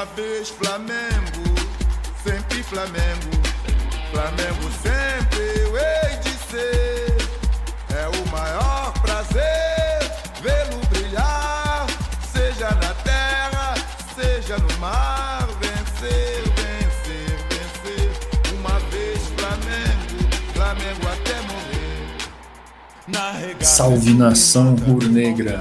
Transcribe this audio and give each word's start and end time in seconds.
Uma 0.00 0.06
vez 0.16 0.48
Flamengo, 0.48 1.44
sempre 2.24 2.62
Flamengo. 2.62 3.30
Flamengo 4.10 4.70
sempre 4.80 5.60
eu 5.60 5.76
hei 5.76 6.16
de 6.22 6.30
ser. 6.48 7.16
É 7.90 8.08
o 8.08 8.28
maior 8.30 8.94
prazer 9.02 10.10
vê-lo 10.40 10.80
brilhar, 10.88 11.86
seja 12.32 12.70
na 12.76 12.94
terra, 13.04 13.74
seja 14.14 14.56
no 14.56 14.78
mar. 14.78 15.46
Vencer, 15.60 16.44
vencer, 16.56 17.36
vencer. 17.50 18.54
Uma 18.58 18.80
vez 18.88 19.20
Flamengo, 19.36 20.30
Flamengo 20.54 21.08
até 21.12 21.34
morrer. 21.42 22.16
Na 23.06 23.66
Salve 23.66 24.14
nação 24.14 24.76
rubro-negra. 24.76 25.60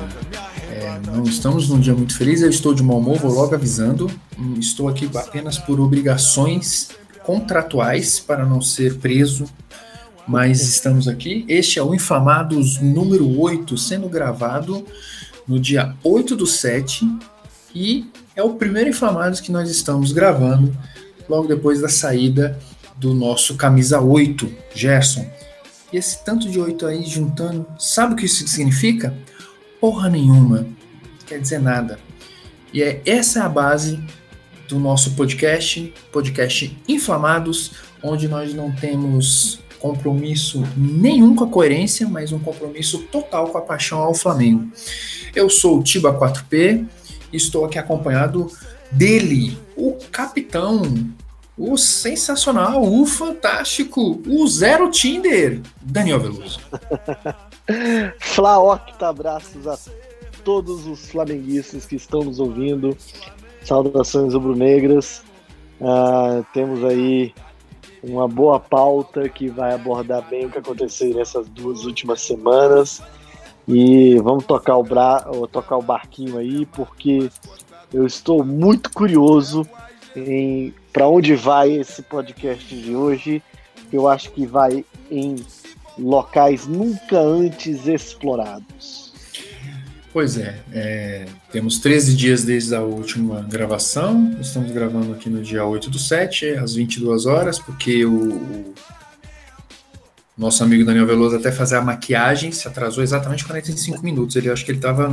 É, 0.79 0.97
não 1.11 1.23
estamos 1.23 1.67
num 1.67 1.77
dia 1.77 1.93
muito 1.93 2.15
feliz, 2.15 2.41
eu 2.41 2.49
estou 2.49 2.73
de 2.73 2.81
mau 2.81 2.99
humor, 2.99 3.17
vou 3.17 3.33
logo 3.33 3.53
avisando. 3.53 4.09
Estou 4.57 4.87
aqui 4.87 5.09
apenas 5.13 5.57
por 5.57 5.77
obrigações 5.77 6.87
contratuais 7.21 8.17
para 8.17 8.45
não 8.45 8.61
ser 8.61 8.97
preso, 8.97 9.43
mas 10.25 10.61
estamos 10.61 11.09
aqui. 11.09 11.43
Este 11.49 11.79
é 11.79 11.83
o 11.83 11.93
Inflamados 11.93 12.79
número 12.79 13.37
8, 13.41 13.77
sendo 13.77 14.07
gravado 14.07 14.85
no 15.45 15.59
dia 15.59 15.93
8 16.01 16.37
do 16.37 16.47
7 16.47 17.05
e 17.75 18.09
é 18.33 18.41
o 18.41 18.53
primeiro 18.53 18.89
Inflamados 18.89 19.41
que 19.41 19.51
nós 19.51 19.69
estamos 19.69 20.13
gravando 20.13 20.73
logo 21.27 21.45
depois 21.45 21.81
da 21.81 21.89
saída 21.89 22.57
do 22.95 23.13
nosso 23.13 23.55
camisa 23.55 23.99
8, 23.99 24.49
Gerson. 24.73 25.29
E 25.91 25.97
esse 25.97 26.23
tanto 26.23 26.49
de 26.49 26.57
8 26.57 26.85
aí 26.85 27.03
juntando, 27.05 27.67
sabe 27.77 28.13
o 28.13 28.15
que 28.15 28.25
isso 28.25 28.47
significa? 28.47 29.13
Porra 29.79 30.09
nenhuma. 30.09 30.67
Quer 31.25 31.39
dizer 31.39 31.59
nada. 31.59 31.99
E 32.73 32.83
é 32.83 33.01
essa 33.05 33.39
é 33.39 33.41
a 33.41 33.49
base 33.49 33.99
do 34.67 34.77
nosso 34.77 35.15
podcast, 35.15 35.93
podcast 36.11 36.77
Inflamados, 36.87 37.71
onde 38.03 38.27
nós 38.27 38.53
não 38.53 38.71
temos 38.71 39.59
compromisso 39.79 40.63
nenhum 40.75 41.35
com 41.35 41.45
a 41.45 41.47
coerência, 41.47 42.07
mas 42.07 42.31
um 42.31 42.39
compromisso 42.39 42.99
total 43.03 43.47
com 43.47 43.57
a 43.57 43.61
paixão 43.61 43.99
ao 43.99 44.13
Flamengo. 44.13 44.69
Eu 45.33 45.49
sou 45.49 45.79
o 45.79 45.83
Tiba 45.83 46.13
4P 46.13 46.85
e 47.31 47.37
estou 47.37 47.65
aqui 47.65 47.79
acompanhado 47.79 48.51
dele, 48.91 49.57
o 49.75 49.93
capitão, 50.11 50.81
o 51.57 51.77
sensacional, 51.77 52.83
o 52.83 53.05
fantástico, 53.05 54.21
o 54.27 54.47
zero 54.47 54.91
Tinder, 54.91 55.61
Daniel 55.81 56.19
Veloso. 56.19 56.59
Flaocta 58.19 59.09
abraços 59.09 59.67
a 59.67 59.77
todos 60.43 60.87
os 60.87 61.09
flamenguistas 61.09 61.85
que 61.85 61.95
estão 61.95 62.23
nos 62.23 62.39
ouvindo. 62.39 62.95
Saudações 63.63 64.33
rubro-negras. 64.33 65.23
Ah, 65.81 66.43
temos 66.53 66.83
aí 66.83 67.33
uma 68.03 68.27
boa 68.27 68.59
pauta 68.59 69.27
que 69.29 69.49
vai 69.49 69.73
abordar 69.73 70.27
bem 70.29 70.45
o 70.45 70.49
que 70.49 70.57
aconteceu 70.57 71.13
nessas 71.13 71.47
duas 71.49 71.85
últimas 71.85 72.21
semanas. 72.21 73.01
E 73.67 74.17
vamos 74.19 74.45
tocar 74.45 74.77
o, 74.77 74.83
bra... 74.83 75.19
tocar 75.51 75.77
o 75.77 75.81
barquinho 75.81 76.37
aí, 76.37 76.65
porque 76.65 77.29
eu 77.93 78.05
estou 78.05 78.43
muito 78.43 78.91
curioso 78.91 79.67
em 80.15 80.73
para 80.91 81.07
onde 81.07 81.35
vai 81.35 81.71
esse 81.71 82.01
podcast 82.01 82.75
de 82.75 82.95
hoje. 82.95 83.43
Eu 83.91 84.07
acho 84.07 84.31
que 84.31 84.45
vai 84.45 84.83
em 85.11 85.35
locais 85.99 86.67
nunca 86.67 87.19
antes 87.19 87.87
explorados. 87.87 89.09
Pois 90.11 90.37
é, 90.37 90.59
é, 90.73 91.25
temos 91.51 91.77
13 91.77 92.15
dias 92.15 92.43
desde 92.43 92.75
a 92.75 92.81
última 92.81 93.41
gravação. 93.41 94.35
Estamos 94.41 94.71
gravando 94.71 95.13
aqui 95.13 95.29
no 95.29 95.41
dia 95.41 95.63
8 95.63 95.89
do 95.89 95.99
7, 95.99 96.53
às 96.53 96.73
22 96.73 97.27
horas, 97.27 97.59
porque 97.59 98.03
o, 98.05 98.33
o 98.33 98.73
nosso 100.35 100.63
amigo 100.63 100.83
Daniel 100.83 101.05
Veloso 101.05 101.35
até 101.35 101.51
fazer 101.51 101.75
a 101.75 101.81
maquiagem 101.81 102.51
se 102.51 102.67
atrasou 102.67 103.03
exatamente 103.03 103.45
45 103.45 104.01
minutos. 104.03 104.35
Ele 104.35 104.49
acho 104.49 104.65
que 104.65 104.71
ele 104.71 104.79
estava 104.79 105.07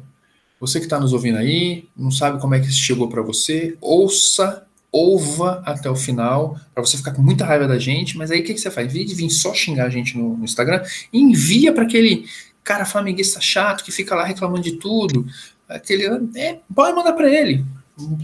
Você 0.60 0.80
que 0.80 0.86
está 0.86 1.00
nos 1.00 1.12
ouvindo 1.12 1.38
aí, 1.38 1.86
não 1.98 2.12
sabe 2.12 2.40
como 2.40 2.54
é 2.54 2.60
que 2.60 2.68
isso 2.68 2.80
chegou 2.80 3.10
para 3.10 3.22
você, 3.22 3.76
ouça, 3.82 4.66
ouva 4.92 5.64
até 5.66 5.90
o 5.90 5.96
final, 5.96 6.60
para 6.74 6.86
você 6.86 6.98
ficar 6.98 7.14
com 7.14 7.22
muita 7.22 7.46
raiva 7.46 7.68
da 7.68 7.80
gente, 7.80 8.18
mas 8.18 8.30
aí 8.30 8.42
o 8.42 8.44
que, 8.44 8.54
que 8.54 8.60
você 8.60 8.70
faz? 8.70 8.88
Em 8.88 8.98
vez 8.98 9.10
de 9.10 9.16
vir 9.16 9.30
só 9.30 9.54
xingar 9.54 9.86
a 9.86 9.90
gente 9.90 10.18
no, 10.18 10.38
no 10.38 10.44
Instagram, 10.44 10.84
envia 11.12 11.74
para 11.74 11.84
aquele 11.84 12.26
cara 12.64 12.86
flamenguista 12.86 13.42
chato 13.42 13.84
que 13.84 13.92
fica 13.92 14.14
lá 14.14 14.24
reclamando 14.24 14.62
de 14.62 14.74
tudo. 14.74 15.26
Aquele, 15.68 16.06
é, 16.36 16.60
pode 16.74 16.96
mandar 16.96 17.14
para 17.14 17.30
ele. 17.30 17.66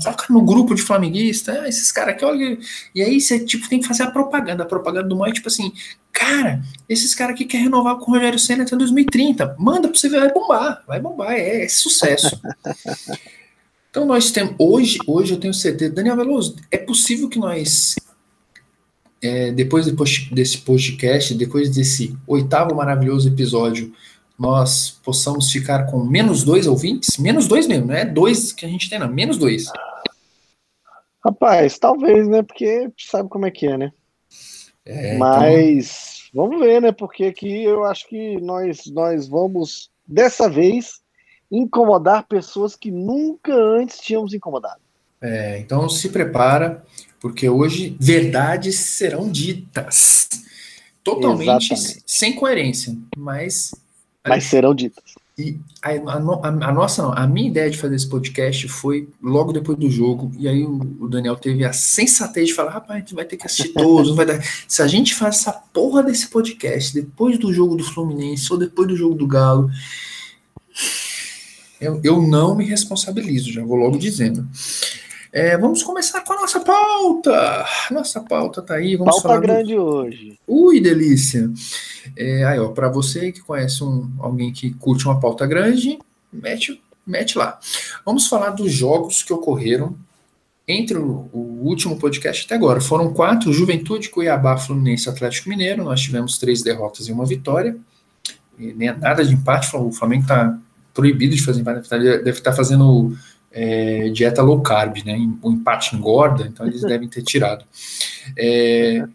Coloca 0.04 0.26
no 0.30 0.42
grupo 0.42 0.76
de 0.76 0.82
flamenguista, 0.82 1.62
ah, 1.62 1.68
esses 1.68 1.92
caras 1.92 2.16
aqui, 2.16 2.26
olha. 2.26 2.58
E 2.94 3.02
aí 3.02 3.20
você 3.20 3.40
tipo, 3.40 3.68
tem 3.70 3.80
que 3.80 3.88
fazer 3.88 4.04
a 4.04 4.12
propaganda. 4.12 4.64
A 4.64 4.66
propaganda 4.66 5.08
do 5.08 5.16
Moi 5.16 5.30
é 5.30 5.34
tipo 5.34 5.48
assim, 5.48 5.72
cara, 6.12 6.62
esses 6.90 7.14
caras 7.14 7.36
aqui 7.36 7.46
querem 7.46 7.66
renovar 7.66 7.98
com 7.98 8.12
o 8.12 8.16
Rogério 8.16 8.40
Senna 8.40 8.64
até 8.64 8.76
2030. 8.76 9.56
Manda 9.60 9.88
pra 9.88 9.98
você 9.98 10.10
ver, 10.10 10.20
vai 10.20 10.34
bombar, 10.34 10.84
vai 10.88 11.00
bombar, 11.00 11.32
é, 11.34 11.64
é 11.64 11.68
sucesso. 11.70 12.42
então 13.90 14.06
nós 14.06 14.32
temos, 14.32 14.56
hoje, 14.58 14.98
hoje 15.06 15.34
eu 15.34 15.40
tenho 15.40 15.54
certeza, 15.54 15.94
Daniel 15.94 16.16
Veloso, 16.16 16.56
é 16.72 16.78
possível 16.78 17.30
que 17.30 17.38
nós, 17.38 17.96
é, 19.22 19.52
depois 19.52 19.86
desse 20.32 20.58
podcast, 20.60 21.34
depois 21.36 21.70
desse 21.70 22.18
oitavo 22.26 22.76
maravilhoso 22.76 23.28
episódio, 23.28 23.94
nós 24.38 25.00
possamos 25.04 25.52
ficar 25.52 25.86
com 25.88 26.04
menos 26.04 26.44
dois 26.44 26.68
ouvintes? 26.68 27.18
Menos 27.18 27.48
dois 27.48 27.68
mesmo, 27.68 27.88
não 27.88 27.96
é 27.96 28.06
dois 28.06 28.52
que 28.52 28.66
a 28.66 28.70
gente 28.70 28.90
tem, 28.90 29.00
não, 29.00 29.08
menos 29.08 29.38
dois. 29.38 29.66
Rapaz, 31.24 31.78
talvez, 31.78 32.28
né? 32.28 32.42
Porque 32.42 32.90
sabe 32.98 33.28
como 33.30 33.46
é 33.46 33.52
que 33.52 33.68
é, 33.68 33.78
né? 33.78 33.92
É, 34.86 35.16
então- 35.16 35.20
Mas 35.20 36.30
vamos 36.34 36.60
ver, 36.60 36.82
né? 36.82 36.92
Porque 36.92 37.26
aqui 37.26 37.64
eu 37.64 37.84
acho 37.84 38.08
que 38.08 38.40
nós, 38.40 38.86
nós 38.88 39.28
vamos, 39.28 39.90
dessa 40.08 40.50
vez, 40.50 41.02
incomodar 41.52 42.28
pessoas 42.28 42.76
que 42.76 42.92
nunca 42.92 43.54
antes 43.54 44.00
tínhamos 44.00 44.34
incomodado. 44.34 44.80
É, 45.22 45.58
então 45.60 45.90
se 45.90 46.10
prepara, 46.10 46.86
porque 47.20 47.50
hoje 47.50 47.98
verdades 48.00 48.76
serão 48.76 49.30
ditas. 49.30 50.30
Totalmente 51.04 51.74
Exatamente. 51.74 52.04
sem 52.06 52.36
coerência, 52.36 52.96
mas. 53.18 53.74
Mas 54.28 54.44
serão 54.46 54.74
ditas. 54.74 55.04
E 55.38 55.56
a, 55.84 55.90
a 55.92 56.16
a- 56.48 56.72
nossa, 56.74 57.04
não, 57.04 57.14
a 57.14 57.28
minha 57.28 57.48
ideia 57.48 57.70
de 57.70 57.78
fazer 57.78 57.96
esse 57.96 58.10
podcast 58.10 58.68
foi 58.68 59.08
logo 59.22 59.54
depois 59.54 59.78
do 59.78 59.88
jogo, 59.88 60.32
e 60.36 60.48
aí 60.48 60.64
o, 60.64 60.80
o 61.00 61.08
Daniel 61.08 61.36
teve 61.36 61.64
a 61.64 61.72
sensatez 61.72 62.48
de 62.48 62.54
falar: 62.56 62.72
rapaz, 62.72 62.98
a 62.98 63.00
gente 63.02 63.14
vai 63.14 63.24
ter 63.24 63.38
que 63.38 63.46
assistir 63.46 63.70
todos, 63.70 64.10
não 64.10 64.16
vai 64.16 64.26
dar. 64.26 64.42
Se 64.68 64.82
a 64.82 64.88
gente 64.88 65.14
faz 65.14 65.36
essa 65.36 65.52
porra 65.52 66.02
desse 66.02 66.28
podcast 66.30 66.92
depois 66.94 67.38
do 67.38 67.54
jogo 67.54 67.76
do 67.76 67.84
Fluminense 67.84 68.52
ou 68.52 68.58
depois 68.58 68.88
do 68.88 68.96
jogo 68.96 69.14
do 69.14 69.28
Galo, 69.28 69.70
eu, 71.80 72.02
eu 72.04 72.20
não 72.20 72.56
me 72.56 72.66
responsabilizo, 72.66 73.52
já 73.52 73.64
vou 73.64 73.78
logo 73.78 73.98
dizendo. 74.00 74.48
É, 75.38 75.56
vamos 75.56 75.84
começar 75.84 76.22
com 76.22 76.34
a 76.34 76.42
nossa 76.42 76.60
pauta. 76.62 77.64
Nossa 77.92 78.20
pauta 78.22 78.60
tá 78.60 78.74
aí. 78.74 78.96
Vamos 78.96 79.22
pauta 79.22 79.40
grande 79.40 79.76
do... 79.76 79.84
hoje. 79.84 80.40
Ui, 80.48 80.82
delícia. 80.82 81.48
É, 82.16 82.44
aí, 82.44 82.58
ó, 82.58 82.70
para 82.70 82.90
você 82.90 83.32
que 83.32 83.42
conhece 83.42 83.84
um, 83.84 84.10
alguém 84.18 84.52
que 84.52 84.74
curte 84.74 85.06
uma 85.06 85.20
pauta 85.20 85.46
grande, 85.46 86.00
mete, 86.34 86.82
mete 87.06 87.38
lá. 87.38 87.60
Vamos 88.04 88.26
falar 88.26 88.50
dos 88.50 88.74
jogos 88.74 89.22
que 89.22 89.32
ocorreram 89.32 89.96
entre 90.68 90.98
o, 90.98 91.30
o, 91.32 91.60
último 91.62 92.00
podcast 92.00 92.48
até 92.48 92.56
agora. 92.56 92.82
Foram 92.82 93.14
quatro: 93.14 93.54
Juventude, 93.54 94.10
Cuiabá, 94.10 94.58
Fluminense 94.58 95.08
Atlético 95.08 95.50
Mineiro. 95.50 95.84
Nós 95.84 96.02
tivemos 96.02 96.40
três 96.40 96.64
derrotas 96.64 97.08
e 97.10 97.12
uma 97.12 97.28
vitória. 97.28 97.78
E 98.58 98.74
nem 98.74 98.92
nada 98.98 99.24
de 99.24 99.36
empate. 99.36 99.70
O 99.76 99.92
Flamengo 99.92 100.24
está 100.24 100.58
proibido 100.96 101.36
de 101.36 101.44
fazer 101.44 101.62
empate. 101.62 101.88
Deve 101.88 102.30
estar 102.32 102.50
tá 102.50 102.58
fazendo 102.58 103.16
é, 103.52 104.10
dieta 104.10 104.42
low 104.42 104.62
carb, 104.62 104.98
né? 105.06 105.18
O 105.42 105.52
empate 105.52 105.96
engorda, 105.96 106.46
então 106.46 106.66
eles 106.66 106.82
devem 106.88 107.08
ter 107.08 107.24
tirado. 107.24 107.66
É, 108.38 109.08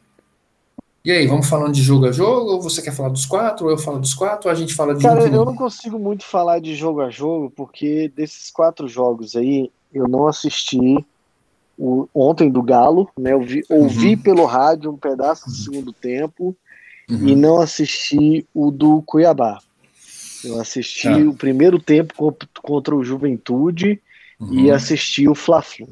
e 1.05 1.11
aí, 1.11 1.27
vamos 1.27 1.49
falando 1.49 1.73
de 1.73 1.83
jogo 1.83 2.07
a 2.07 2.13
jogo? 2.13 2.53
Ou 2.53 2.63
você 2.63 2.81
quer 2.81 2.93
falar 2.93 3.09
dos 3.09 3.27
quatro? 3.27 3.67
Ou 3.67 3.73
eu 3.73 3.79
falo 3.79 3.99
dos 3.99 4.15
quatro? 4.15 4.49
Ou 4.49 4.53
a 4.53 4.57
gente 4.57 4.73
fala 4.73 4.95
de 4.95 5.03
Cara, 5.03 5.25
um 5.25 5.27
eu 5.27 5.45
não 5.45 5.57
consigo 5.57 5.99
muito 5.99 6.25
falar 6.25 6.61
de 6.61 6.77
jogo 6.77 7.01
a 7.01 7.11
jogo, 7.11 7.51
porque 7.57 8.13
desses 8.15 8.51
quatro 8.51 8.87
jogos 8.87 9.35
aí, 9.35 9.71
eu 9.93 10.07
não 10.07 10.29
assisti 10.29 11.05
o, 11.77 12.09
ontem 12.15 12.49
do 12.49 12.63
Galo, 12.63 13.11
né? 13.19 13.33
Eu 13.33 13.41
vi, 13.41 13.65
uhum. 13.69 13.83
ouvi 13.83 14.17
pelo 14.17 14.45
rádio 14.45 14.93
um 14.93 14.97
pedaço 14.97 15.47
do 15.47 15.57
segundo 15.57 15.93
tempo 15.93 16.57
uhum. 17.11 17.29
e 17.29 17.35
não 17.35 17.61
assisti 17.61 18.47
o 18.55 18.71
do 18.71 19.03
Cuiabá. 19.03 19.59
Eu 20.45 20.61
assisti 20.61 21.09
tá. 21.09 21.17
o 21.17 21.35
primeiro 21.35 21.81
tempo 21.81 22.15
contra 22.63 22.95
o 22.95 23.03
Juventude 23.03 24.01
uhum. 24.43 24.55
e 24.55 24.71
assisti 24.71 25.29
o 25.29 25.35
Fla-Flu. 25.35 25.89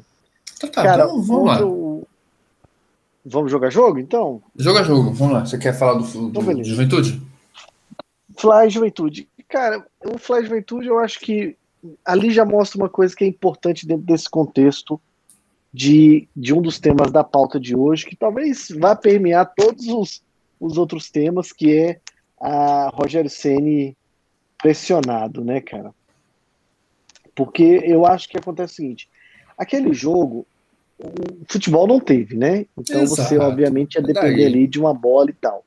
Então 0.57 0.69
tá, 0.69 0.83
Cara, 0.83 1.03
então 1.05 1.21
vamos 1.21 1.45
lá. 1.45 1.65
O... 1.65 2.07
Vamos 3.25 3.51
jogar 3.51 3.69
jogo, 3.69 3.99
então? 3.99 4.41
Joga 4.55 4.83
jogo, 4.83 5.11
vamos 5.11 5.33
lá. 5.33 5.45
Você 5.45 5.57
quer 5.57 5.73
falar 5.73 5.93
do, 5.93 6.29
do, 6.29 6.41
então, 6.41 6.63
Juventude? 6.63 7.21
Fly 8.37 8.69
Juventude. 8.69 9.27
Cara, 9.47 9.85
o 10.03 10.17
Fly 10.17 10.43
Juventude 10.43 10.87
eu 10.87 10.97
acho 10.97 11.19
que 11.19 11.55
ali 12.05 12.31
já 12.31 12.45
mostra 12.45 12.79
uma 12.79 12.89
coisa 12.89 13.15
que 13.15 13.23
é 13.23 13.27
importante 13.27 13.85
dentro 13.85 14.05
desse 14.05 14.29
contexto 14.29 14.99
de, 15.73 16.27
de 16.35 16.53
um 16.53 16.61
dos 16.61 16.79
temas 16.79 17.11
da 17.11 17.23
pauta 17.23 17.59
de 17.59 17.75
hoje, 17.75 18.05
que 18.05 18.15
talvez 18.15 18.67
vá 18.77 18.95
permear 18.95 19.51
todos 19.55 19.87
os, 19.87 20.23
os 20.59 20.77
outros 20.77 21.09
temas, 21.09 21.51
que 21.51 21.75
é 21.75 21.99
a 22.39 22.89
Rogério 22.93 23.29
Ceni 23.29 23.95
pressionado, 24.61 25.43
né, 25.43 25.61
cara? 25.61 25.93
Porque 27.35 27.81
eu 27.83 28.05
acho 28.05 28.29
que 28.29 28.37
acontece 28.37 28.73
o 28.73 28.75
seguinte: 28.77 29.09
aquele 29.57 29.93
jogo, 29.93 30.45
o 30.99 31.45
futebol 31.47 31.87
não 31.87 31.99
teve, 31.99 32.35
né? 32.35 32.65
Então 32.77 33.01
Exato. 33.01 33.21
você, 33.21 33.37
obviamente, 33.37 33.95
ia 33.95 34.01
depender 34.01 34.43
Daí. 34.43 34.45
ali 34.45 34.67
de 34.67 34.79
uma 34.79 34.93
bola 34.93 35.29
e 35.29 35.33
tal. 35.33 35.65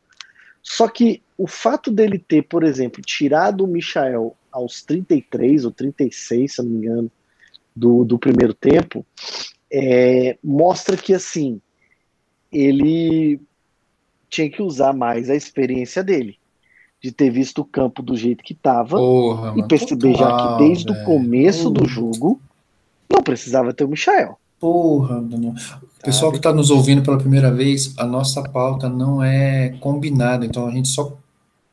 Só 0.62 0.88
que 0.88 1.22
o 1.37 1.46
fato 1.46 1.90
dele 1.90 2.19
ter, 2.19 2.43
por 2.43 2.64
exemplo, 2.64 3.02
tirado 3.02 3.64
o 3.64 3.66
Michael 3.66 4.34
aos 4.50 4.82
33 4.82 5.64
ou 5.64 5.70
36, 5.70 6.55
se 6.55 6.61
eu 6.61 6.64
não 6.64 6.72
me 6.72 6.87
engano, 6.87 7.11
do, 7.75 8.05
do 8.05 8.19
primeiro 8.19 8.55
tempo, 8.55 9.05
é, 9.70 10.38
mostra 10.43 10.96
que 10.96 11.12
assim 11.12 11.60
ele 12.52 13.40
tinha 14.31 14.49
que 14.49 14.62
usar 14.62 14.93
mais 14.93 15.28
a 15.28 15.34
experiência 15.34 16.05
dele 16.05 16.38
de 17.04 17.12
ter 17.12 17.28
visto 17.28 17.60
o 17.60 17.64
campo 17.66 18.00
do 18.00 18.16
jeito 18.16 18.42
que 18.42 18.54
estava 18.54 18.98
e 19.54 19.62
perceber 19.64 20.16
já 20.16 20.34
que 20.34 20.64
desde 20.64 20.90
o 20.90 21.04
começo 21.04 21.68
do 21.68 21.86
jogo 21.86 22.40
não 23.12 23.22
precisava 23.22 23.74
ter 23.74 23.84
o 23.84 23.88
Michael. 23.88 24.38
Porra, 24.58 25.20
Daniel. 25.20 25.52
O 26.00 26.02
pessoal 26.02 26.30
que 26.30 26.38
está 26.38 26.50
nos 26.50 26.70
ouvindo 26.70 27.02
pela 27.02 27.18
primeira 27.18 27.52
vez, 27.52 27.92
a 27.98 28.06
nossa 28.06 28.42
pauta 28.42 28.88
não 28.88 29.22
é 29.22 29.76
combinada, 29.80 30.46
então 30.46 30.66
a 30.66 30.70
gente 30.70 30.88
só 30.88 31.12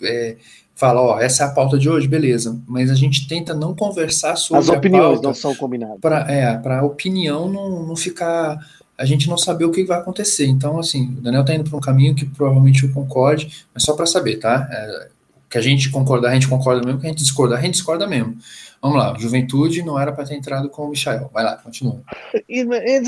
é, 0.04 0.36
fala, 0.76 1.02
ó, 1.02 1.18
essa 1.18 1.44
é 1.44 1.48
a 1.48 1.52
pauta 1.52 1.80
de 1.80 1.90
hoje, 1.90 2.10
beleza. 2.10 2.60
Mas 2.68 2.92
a 2.92 2.96
gente 2.96 3.26
tenta 3.26 3.54
não 3.54 3.74
conversar 3.74 4.36
sobre 4.36 4.60
as 4.60 4.68
opiniões 4.68 5.22
não 5.22 5.34
são 5.34 5.56
combinadas. 5.56 5.98
Para 6.02 6.30
é, 6.30 6.58
para 6.58 6.82
a 6.82 6.84
opinião 6.84 7.50
não, 7.50 7.88
não 7.88 7.96
ficar 7.96 8.60
a 8.98 9.06
gente 9.06 9.30
não 9.30 9.38
saber 9.38 9.64
o 9.64 9.72
que 9.72 9.86
vai 9.86 9.98
acontecer. 9.98 10.46
Então, 10.46 10.78
assim, 10.78 11.08
o 11.18 11.22
Daniel 11.22 11.42
está 11.42 11.56
indo 11.56 11.70
para 11.70 11.78
um 11.78 11.82
caminho 11.82 12.14
que 12.14 12.26
provavelmente 12.26 12.84
eu 12.84 12.92
concorde, 12.92 13.66
mas 13.74 13.84
só 13.84 13.96
para 13.96 14.06
saber, 14.06 14.38
tá? 14.38 14.68
É, 14.70 15.08
que 15.52 15.58
a 15.58 15.62
gente 15.62 15.90
concordar, 15.90 16.30
a 16.30 16.34
gente 16.34 16.48
concorda 16.48 16.82
mesmo, 16.82 17.02
que 17.02 17.06
a 17.06 17.10
gente 17.10 17.20
discordar, 17.20 17.60
a 17.60 17.62
gente 17.62 17.74
discorda 17.74 18.08
mesmo. 18.08 18.38
Vamos 18.82 18.98
lá, 18.98 19.14
Juventude 19.20 19.84
não 19.84 20.00
era 20.00 20.14
para 20.14 20.24
ter 20.24 20.36
entrado 20.36 20.70
com 20.70 20.86
o 20.86 20.90
Michael. 20.90 21.30
Vai 21.34 21.44
lá, 21.44 21.58
continua. 21.58 22.02
E, 22.48 22.62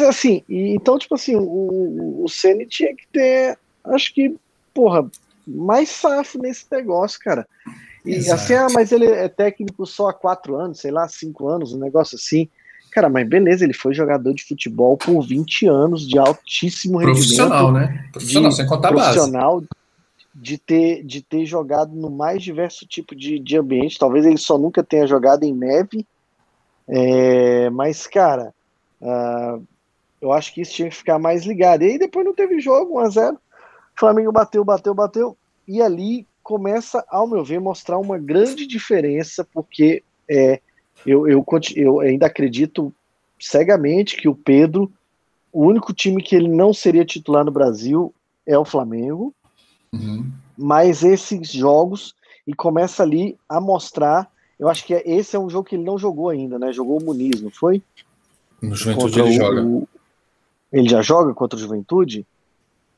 assim, 0.05 0.43
então, 0.49 0.99
tipo 0.99 1.15
assim, 1.15 1.37
o, 1.37 2.21
o 2.21 2.27
Ceni 2.27 2.65
tinha 2.65 2.93
que 2.93 3.07
ter, 3.13 3.57
acho 3.85 4.13
que, 4.13 4.35
porra, 4.73 5.09
mais 5.47 5.87
safo 5.87 6.37
nesse 6.37 6.65
negócio, 6.69 7.17
cara. 7.21 7.47
E 8.05 8.15
Exato. 8.15 8.41
assim, 8.41 8.53
ah, 8.55 8.67
mas 8.73 8.91
ele 8.91 9.05
é 9.05 9.29
técnico 9.29 9.85
só 9.85 10.09
há 10.09 10.13
quatro 10.13 10.57
anos, 10.57 10.81
sei 10.81 10.91
lá, 10.91 11.07
cinco 11.07 11.47
anos, 11.47 11.71
um 11.71 11.79
negócio 11.79 12.17
assim. 12.17 12.49
Cara, 12.91 13.09
mas 13.09 13.27
beleza, 13.27 13.63
ele 13.63 13.73
foi 13.73 13.93
jogador 13.93 14.33
de 14.33 14.43
futebol 14.43 14.97
por 14.97 15.25
20 15.25 15.65
anos 15.67 16.05
de 16.05 16.19
altíssimo 16.19 16.99
profissional, 16.99 17.71
rendimento. 17.71 17.71
Profissional, 17.71 17.71
né? 17.71 18.09
Profissional, 18.11 18.51
sem 18.51 18.65
contar 18.67 18.89
profissional, 18.89 19.61
base 19.61 19.67
de 20.33 20.57
ter, 20.57 21.03
de 21.03 21.21
ter 21.21 21.45
jogado 21.45 21.95
no 21.95 22.09
mais 22.09 22.41
diverso 22.41 22.87
tipo 22.87 23.15
de, 23.15 23.37
de 23.37 23.57
ambiente. 23.57 23.99
Talvez 23.99 24.25
ele 24.25 24.37
só 24.37 24.57
nunca 24.57 24.83
tenha 24.83 25.05
jogado 25.05 25.43
em 25.43 25.53
neve. 25.53 26.05
É, 26.87 27.69
mas, 27.69 28.07
cara, 28.07 28.53
uh, 29.01 29.63
eu 30.19 30.31
acho 30.31 30.53
que 30.53 30.61
isso 30.61 30.73
tinha 30.73 30.89
que 30.89 30.95
ficar 30.95 31.19
mais 31.19 31.45
ligado. 31.45 31.83
E 31.83 31.91
aí 31.91 31.99
depois 31.99 32.25
não 32.25 32.33
teve 32.33 32.59
jogo, 32.59 32.99
1x0. 32.99 33.37
Flamengo 33.95 34.31
bateu, 34.31 34.63
bateu, 34.63 34.93
bateu. 34.93 35.37
E 35.67 35.81
ali 35.81 36.27
começa, 36.41 37.05
ao 37.09 37.27
meu 37.27 37.43
ver, 37.43 37.59
mostrar 37.59 37.97
uma 37.97 38.17
grande 38.17 38.65
diferença, 38.65 39.47
porque 39.53 40.03
é, 40.29 40.59
eu, 41.05 41.27
eu, 41.27 41.45
eu 41.75 41.99
ainda 41.99 42.25
acredito 42.25 42.93
cegamente 43.39 44.17
que 44.17 44.27
o 44.27 44.35
Pedro, 44.35 44.91
o 45.51 45.65
único 45.65 45.93
time 45.93 46.21
que 46.21 46.35
ele 46.35 46.47
não 46.47 46.73
seria 46.73 47.05
titular 47.05 47.45
no 47.45 47.51
Brasil 47.51 48.13
é 48.45 48.57
o 48.57 48.65
Flamengo. 48.65 49.33
Uhum. 49.93 50.31
Mas 50.57 51.03
esses 51.03 51.51
jogos, 51.51 52.15
e 52.45 52.53
começa 52.53 53.03
ali 53.03 53.37
a 53.47 53.61
mostrar. 53.61 54.29
Eu 54.59 54.69
acho 54.69 54.85
que 54.85 54.93
esse 54.93 55.35
é 55.35 55.39
um 55.39 55.49
jogo 55.49 55.67
que 55.67 55.75
ele 55.75 55.83
não 55.83 55.97
jogou 55.97 56.29
ainda, 56.29 56.59
né? 56.59 56.71
Jogou 56.71 56.99
o 56.99 57.03
Muniz, 57.03 57.41
não 57.41 57.49
foi? 57.49 57.81
No 58.61 58.75
Juventude 58.75 59.19
ele 59.19 59.29
o, 59.29 59.33
joga. 59.33 59.87
ele 60.71 60.89
já 60.89 61.01
joga 61.01 61.33
contra 61.33 61.57
o 61.57 61.61
Juventude? 61.61 62.25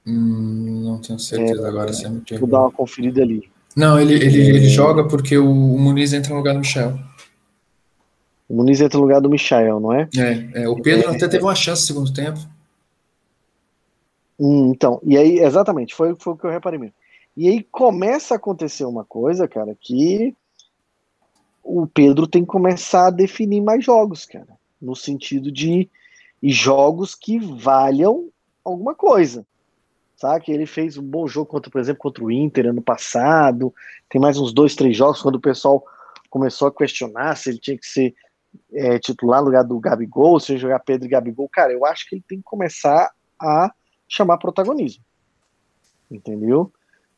Hum, 0.05 0.83
não 0.85 0.99
tenho 0.99 1.17
certeza 1.19 1.63
é, 1.63 1.67
agora. 1.67 1.91
Me 1.91 2.37
vou 2.37 2.47
dar 2.47 2.61
uma 2.61 2.71
conferida 2.71 3.21
ali. 3.21 3.49
Não, 3.75 3.99
ele, 3.99 4.13
ele, 4.13 4.41
é... 4.41 4.49
ele 4.49 4.69
joga 4.69 5.07
porque 5.07 5.37
o, 5.37 5.49
o 5.49 5.79
Muniz 5.79 6.13
entra 6.13 6.31
no 6.31 6.37
lugar 6.37 6.53
do 6.53 6.59
Michel. 6.59 6.97
O 8.47 8.55
Muniz 8.55 8.79
entra 8.79 8.97
no 8.97 9.03
lugar 9.03 9.19
do 9.19 9.29
Michel, 9.29 9.79
não 9.79 9.91
é? 9.91 10.07
É, 10.15 10.63
é 10.63 10.69
o 10.69 10.79
Pedro 10.79 11.11
é, 11.11 11.15
até 11.15 11.27
teve 11.27 11.43
uma 11.43 11.55
chance 11.55 11.81
no 11.81 11.87
segundo 11.87 12.13
tempo. 12.13 12.39
Hum, 14.39 14.71
então, 14.71 14.99
e 15.03 15.17
aí, 15.17 15.39
exatamente, 15.39 15.95
foi, 15.95 16.15
foi 16.19 16.33
o 16.33 16.37
que 16.37 16.45
eu 16.45 16.51
reparei 16.51 16.79
mesmo. 16.79 16.95
E 17.37 17.49
aí 17.49 17.63
começa 17.63 18.33
a 18.33 18.37
acontecer 18.37 18.85
uma 18.85 19.03
coisa, 19.03 19.47
cara, 19.47 19.75
que 19.79 20.35
o 21.63 21.87
Pedro 21.87 22.27
tem 22.27 22.43
que 22.43 22.47
começar 22.47 23.07
a 23.07 23.11
definir 23.11 23.61
mais 23.61 23.83
jogos, 23.83 24.25
cara. 24.25 24.57
No 24.81 24.95
sentido 24.95 25.51
de 25.51 25.89
jogos 26.41 27.15
que 27.15 27.39
valham 27.39 28.29
alguma 28.63 28.93
coisa. 28.93 29.45
Sabe? 30.15 30.45
Que 30.45 30.51
ele 30.51 30.65
fez 30.65 30.97
um 30.97 31.03
bom 31.03 31.27
jogo 31.27 31.47
contra, 31.47 31.69
por 31.69 31.81
exemplo, 31.81 32.01
contra 32.01 32.23
o 32.23 32.31
Inter 32.31 32.67
ano 32.67 32.81
passado. 32.81 33.73
Tem 34.07 34.21
mais 34.21 34.37
uns 34.37 34.53
dois, 34.53 34.75
três 34.75 34.95
jogos 34.95 35.21
quando 35.21 35.35
o 35.35 35.41
pessoal 35.41 35.83
começou 36.29 36.67
a 36.67 36.73
questionar 36.73 37.35
se 37.35 37.49
ele 37.49 37.59
tinha 37.59 37.77
que 37.77 37.87
ser 37.87 38.13
é, 38.71 38.99
titular 38.99 39.41
no 39.41 39.47
lugar 39.47 39.63
do 39.63 39.79
Gabigol, 39.79 40.39
se 40.39 40.53
ele 40.53 40.59
jogar 40.59 40.79
Pedro 40.79 41.07
e 41.07 41.09
Gabigol. 41.09 41.49
Cara, 41.49 41.73
eu 41.73 41.85
acho 41.85 42.07
que 42.07 42.15
ele 42.15 42.23
tem 42.27 42.37
que 42.37 42.43
começar 42.45 43.11
a 43.41 43.73
chamar 44.07 44.37
protagonismo. 44.37 45.03
Entendeu? 46.09 46.71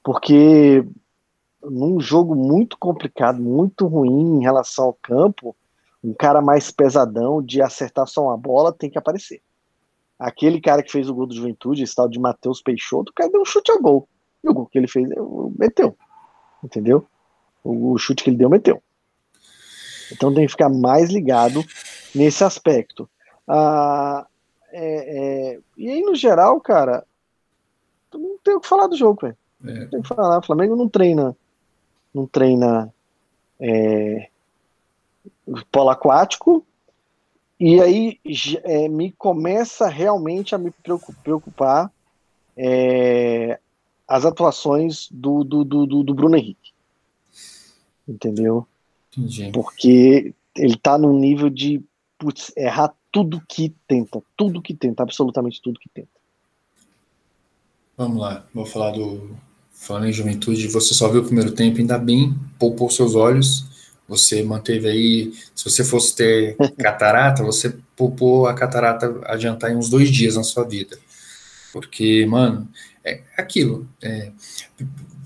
Porque 0.04 0.86
num 1.64 2.00
jogo 2.00 2.36
muito 2.36 2.78
complicado, 2.78 3.42
muito 3.42 3.88
ruim 3.88 4.38
em 4.38 4.42
relação 4.42 4.86
ao 4.86 4.94
campo, 4.94 5.56
um 6.04 6.14
cara 6.14 6.42
mais 6.42 6.72
pesadão 6.72 7.42
de 7.42 7.62
acertar 7.62 8.08
só 8.08 8.24
uma 8.24 8.38
bola 8.38 8.72
tem 8.72 8.90
que 8.90 8.98
aparecer. 8.98 9.42
Aquele 10.18 10.60
cara 10.62 10.82
que 10.82 10.92
fez 10.92 11.10
o 11.10 11.14
gol 11.14 11.28
do 11.28 11.36
Juventude, 11.36 11.84
esse 11.84 11.96
tal 11.96 12.08
de 12.08 12.20
Matheus 12.20 12.62
Peixoto, 12.62 13.12
o 13.12 13.14
cara 13.14 13.30
deu 13.30 13.42
um 13.42 13.46
chute 13.46 13.72
a 13.72 13.78
gol. 13.78 14.08
E 14.44 14.50
o 14.50 14.54
gol 14.54 14.66
que 14.66 14.78
ele 14.78 14.88
fez, 14.88 15.08
meteu. 15.58 15.96
Entendeu? 16.64 17.06
O 17.64 17.98
chute 17.98 18.24
que 18.24 18.30
ele 18.30 18.38
deu, 18.38 18.50
meteu. 18.50 18.82
Então 20.12 20.34
tem 20.34 20.46
que 20.46 20.52
ficar 20.52 20.70
mais 20.70 21.10
ligado 21.10 21.64
nesse 22.16 22.44
aspecto. 22.44 23.10
Ah, 23.48 24.26
é, 24.72 25.54
é, 25.54 25.60
e 25.78 25.90
aí, 25.90 26.02
no 26.02 26.16
geral, 26.16 26.60
cara, 26.60 27.06
não 28.14 28.38
tem 28.44 28.56
o 28.56 28.60
que 28.60 28.68
falar 28.68 28.88
do 28.88 28.98
jogo, 28.98 29.22
velho. 29.22 29.38
É. 29.66 29.74
Não 29.74 29.88
tem 29.90 30.00
o 30.00 30.02
que 30.02 30.08
falar. 30.08 30.40
O 30.40 30.46
Flamengo 30.46 30.76
não 30.76 30.90
treina. 30.90 31.36
Não 32.14 32.26
treina 32.26 32.94
é, 33.60 34.30
polo 35.72 35.90
aquático. 35.90 36.66
e 37.60 37.82
aí 37.82 38.20
é, 38.64 38.88
me 38.88 39.12
começa 39.12 39.88
realmente 39.88 40.54
a 40.54 40.58
me 40.58 40.72
preocupar 41.24 41.92
é, 42.56 43.60
as 44.08 44.26
atuações 44.26 45.08
do, 45.12 45.44
do, 45.44 45.64
do, 45.64 46.04
do, 46.04 46.14
Bruno 46.14 46.38
Henrique. 46.38 46.72
Entendeu? 48.08 48.66
Entendi. 49.12 49.52
Porque 49.52 50.34
ele 50.56 50.78
tá 50.78 50.98
num 50.98 51.14
nível 51.14 51.50
de 51.50 51.84
putz, 52.18 52.52
errar 52.56 52.94
tudo 53.18 53.42
que 53.50 53.74
tenta, 53.88 54.22
tudo 54.38 54.62
que 54.62 54.76
tenta, 54.76 55.02
absolutamente 55.02 55.60
tudo 55.60 55.80
que 55.80 55.90
tenta. 55.90 56.08
Vamos 57.98 58.22
lá, 58.22 58.46
vou 58.54 58.64
falar 58.64 58.92
do 58.92 59.36
falando 59.72 60.06
em 60.06 60.14
juventude, 60.14 60.68
você 60.68 60.94
só 60.94 61.10
viu 61.10 61.22
o 61.22 61.26
primeiro 61.26 61.52
tempo, 61.52 61.80
ainda 61.80 61.98
bem, 61.98 62.36
poupou 62.60 62.92
seus 62.92 63.16
olhos, 63.16 63.66
você 64.08 64.44
manteve 64.44 64.88
aí, 64.88 65.34
se 65.56 65.68
você 65.68 65.84
fosse 65.84 66.16
ter 66.16 66.58
catarata, 66.78 67.44
você 67.44 67.76
poupou 67.96 68.46
a 68.46 68.54
catarata 68.54 69.20
adiantar 69.24 69.72
em 69.72 69.76
uns 69.76 69.90
dois 69.90 70.12
dias 70.12 70.36
na 70.36 70.44
sua 70.44 70.64
vida. 70.64 71.00
Porque, 71.74 72.24
mano, 72.28 72.70
é 73.04 73.24
aquilo. 73.36 73.88
É, 74.00 74.32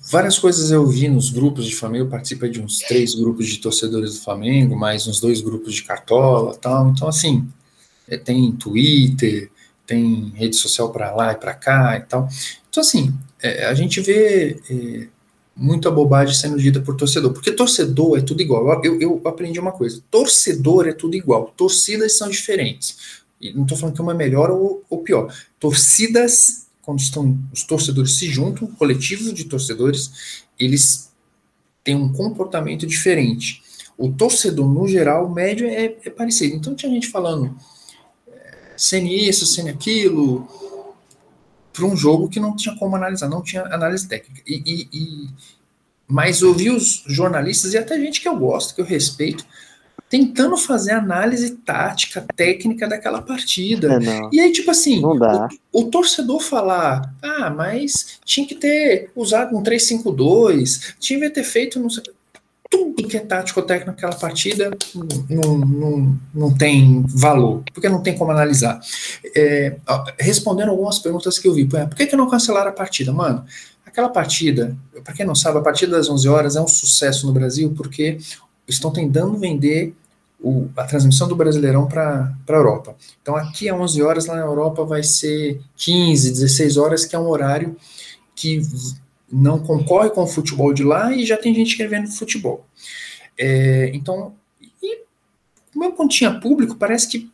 várias 0.10 0.40
coisas 0.40 0.72
eu 0.72 0.88
vi 0.88 1.10
nos 1.10 1.30
grupos 1.30 1.66
de 1.66 1.76
Flamengo, 1.76 2.06
eu 2.06 2.10
participo 2.10 2.48
de 2.48 2.62
uns 2.62 2.80
três 2.80 3.14
grupos 3.16 3.48
de 3.48 3.58
torcedores 3.58 4.14
do 4.14 4.24
Flamengo, 4.24 4.78
mais 4.78 5.08
uns 5.08 5.20
dois 5.20 5.42
grupos 5.42 5.74
de 5.74 5.84
cartola 5.84 6.56
tal. 6.56 6.90
Então, 6.90 7.08
assim, 7.10 7.50
é, 8.12 8.18
tem 8.18 8.52
Twitter, 8.52 9.50
tem 9.88 10.32
rede 10.36 10.56
social 10.58 10.92
para 10.92 11.16
lá 11.16 11.32
e 11.32 11.36
para 11.36 11.54
cá 11.54 11.98
e 11.98 12.02
tal. 12.02 12.28
Então, 12.70 12.82
assim, 12.82 13.14
é, 13.42 13.66
a 13.66 13.74
gente 13.74 14.02
vê 14.02 14.60
é, 14.70 15.08
muita 15.56 15.90
bobagem 15.90 16.36
sendo 16.36 16.58
dita 16.58 16.82
por 16.82 16.96
torcedor, 16.96 17.32
porque 17.32 17.52
torcedor 17.52 18.18
é 18.18 18.22
tudo 18.22 18.42
igual. 18.42 18.84
Eu, 18.84 19.00
eu 19.02 19.22
aprendi 19.26 19.60
uma 19.60 19.72
coisa: 19.72 20.04
torcedor 20.12 20.88
é 20.88 20.94
tudo 20.94 21.16
igual, 21.16 21.54
torcidas 21.56 22.18
são 22.18 22.30
diferentes. 22.30 23.22
E 23.40 23.54
não 23.54 23.64
estou 23.64 23.78
falando 23.78 23.96
que 23.96 24.02
uma 24.02 24.12
é 24.12 24.16
melhor 24.16 24.52
ou, 24.52 24.84
ou 24.90 25.00
pior. 25.00 25.34
Torcidas, 25.60 26.68
quando 26.82 27.00
estão 27.00 27.40
os 27.52 27.64
torcedores 27.64 28.18
se 28.18 28.30
juntam, 28.30 28.68
coletivo 28.68 29.34
de 29.34 29.46
torcedores, 29.46 30.44
eles 30.60 31.12
têm 31.84 31.96
um 31.96 32.12
comportamento 32.12 32.86
diferente. 32.86 33.64
O 33.98 34.12
torcedor, 34.12 34.68
no 34.68 34.88
geral, 34.88 35.30
médio 35.30 35.68
é, 35.68 35.96
é 36.06 36.10
parecido. 36.10 36.56
Então 36.56 36.76
tinha 36.76 36.92
gente 36.92 37.08
falando 37.08 37.56
sene 38.82 39.30
isso, 39.30 39.46
sene 39.46 39.70
aquilo, 39.70 40.48
para 41.72 41.86
um 41.86 41.96
jogo 41.96 42.28
que 42.28 42.40
não 42.40 42.56
tinha 42.56 42.76
como 42.76 42.96
analisar, 42.96 43.30
não 43.30 43.44
tinha 43.44 43.62
análise 43.66 44.08
técnica. 44.08 44.42
E, 44.46 44.64
e, 44.66 44.90
e, 44.92 45.30
mas 46.08 46.42
ouvi 46.42 46.72
os 46.72 47.04
jornalistas 47.06 47.74
e 47.74 47.78
até 47.78 47.96
gente 48.00 48.20
que 48.20 48.28
eu 48.28 48.36
gosto, 48.36 48.74
que 48.74 48.82
eu 48.82 48.86
respeito, 48.86 49.46
tentando 50.10 50.58
fazer 50.58 50.94
análise 50.94 51.58
tática, 51.58 52.26
técnica 52.36 52.88
daquela 52.88 53.22
partida. 53.22 54.00
É, 54.04 54.30
e 54.32 54.40
aí, 54.40 54.52
tipo 54.52 54.72
assim, 54.72 55.00
o, 55.06 55.16
o, 55.72 55.86
torcedor 55.86 56.42
falar, 56.42 57.14
ah, 57.22 57.52
mas 57.52 58.20
tinha 58.26 58.48
que 58.48 58.56
ter 58.56 59.12
usado 59.16 59.56
um 59.56 59.62
3-5-2, 59.62 60.96
tinha 61.00 61.20
que 61.20 61.30
ter 61.30 61.44
feito, 61.44 61.80
não 61.80 61.90
sei 61.90 62.04
tudo 62.72 63.06
que 63.06 63.18
é 63.18 63.20
tático 63.20 63.62
técnico 63.62 63.92
naquela 63.92 64.16
partida 64.16 64.72
não, 65.30 65.58
não, 65.58 66.20
não 66.34 66.58
tem 66.58 67.04
valor, 67.06 67.64
porque 67.74 67.90
não 67.90 68.02
tem 68.02 68.18
como 68.18 68.32
analisar. 68.32 68.80
É, 69.36 69.76
respondendo 70.18 70.70
algumas 70.70 70.98
perguntas 70.98 71.38
que 71.38 71.48
eu 71.48 71.54
vi, 71.54 71.66
por 71.66 71.94
que, 71.94 72.08
que 72.08 72.16
não 72.16 72.30
cancelaram 72.30 72.70
a 72.70 72.74
partida? 72.74 73.12
Mano, 73.12 73.44
aquela 73.86 74.08
partida, 74.08 74.76
para 75.04 75.14
quem 75.14 75.26
não 75.26 75.36
sabe, 75.36 75.58
a 75.58 75.62
partida 75.62 75.98
das 75.98 76.10
11 76.10 76.30
horas 76.30 76.56
é 76.56 76.62
um 76.62 76.68
sucesso 76.68 77.28
no 77.28 77.34
Brasil 77.34 77.74
porque 77.76 78.18
estão 78.66 78.90
tentando 78.90 79.38
vender 79.38 79.94
o, 80.40 80.70
a 80.78 80.86
transmissão 80.86 81.28
do 81.28 81.36
Brasileirão 81.36 81.88
para 81.88 82.34
a 82.48 82.54
Europa. 82.54 82.96
Então 83.22 83.36
aqui 83.36 83.68
é 83.68 83.74
11 83.74 84.02
horas, 84.02 84.26
lá 84.26 84.36
na 84.36 84.42
Europa 84.42 84.86
vai 84.86 85.04
ser 85.04 85.62
15, 85.76 86.32
16 86.32 86.78
horas, 86.78 87.06
que 87.06 87.16
é 87.16 87.20
um 87.20 87.28
horário 87.28 87.76
que 88.34 88.62
não 89.32 89.60
concorre 89.60 90.10
com 90.10 90.24
o 90.24 90.28
futebol 90.28 90.74
de 90.74 90.84
lá 90.84 91.14
e 91.14 91.26
já 91.26 91.38
tem 91.38 91.54
gente 91.54 91.78
que 91.78 91.88
vendo 91.88 92.12
futebol. 92.12 92.66
É, 93.38 93.92
então, 93.94 94.34
e, 94.82 95.00
como 95.74 95.92
quando 95.94 96.10
tinha 96.10 96.40
público, 96.40 96.76
parece 96.76 97.08
que 97.08 97.32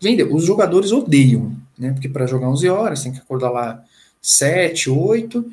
vende, 0.00 0.22
os 0.22 0.44
jogadores 0.44 0.92
odeiam, 0.92 1.56
né? 1.78 1.92
Porque 1.92 2.08
para 2.08 2.26
jogar 2.26 2.48
11 2.48 2.68
horas 2.68 3.02
tem 3.02 3.12
que 3.12 3.18
acordar 3.18 3.50
lá 3.50 3.82
7, 4.20 4.90
8 4.90 5.44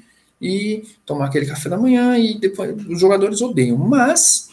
e 0.42 0.84
tomar 1.06 1.26
aquele 1.26 1.46
café 1.46 1.70
da 1.70 1.78
manhã 1.78 2.18
e 2.18 2.38
depois 2.38 2.76
os 2.88 3.00
jogadores 3.00 3.42
odeiam, 3.42 3.78
mas 3.78 4.50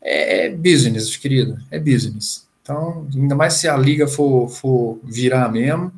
é 0.00 0.50
business, 0.50 1.16
querido, 1.16 1.58
é 1.70 1.78
business. 1.78 2.46
Então, 2.62 3.06
ainda 3.14 3.34
mais 3.34 3.54
se 3.54 3.68
a 3.68 3.76
liga 3.76 4.06
for, 4.06 4.48
for 4.48 4.98
virar 5.02 5.50
mesmo, 5.50 5.92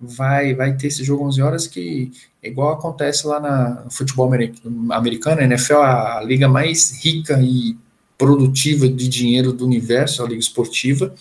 vai 0.00 0.54
vai 0.54 0.76
ter 0.76 0.86
esse 0.86 1.04
jogo 1.04 1.26
11 1.26 1.42
horas 1.42 1.66
que 1.66 2.10
igual 2.42 2.72
acontece 2.72 3.26
lá 3.26 3.38
na 3.38 3.86
futebol 3.90 4.30
americano, 4.90 5.40
a 5.40 5.44
NFL 5.44 5.74
é 5.74 5.76
a 5.76 6.22
liga 6.24 6.48
mais 6.48 7.02
rica 7.04 7.40
e 7.42 7.76
produtiva 8.16 8.88
de 8.88 9.08
dinheiro 9.08 9.52
do 9.52 9.64
universo, 9.64 10.22
a 10.22 10.28
liga 10.28 10.40
esportiva, 10.40 11.14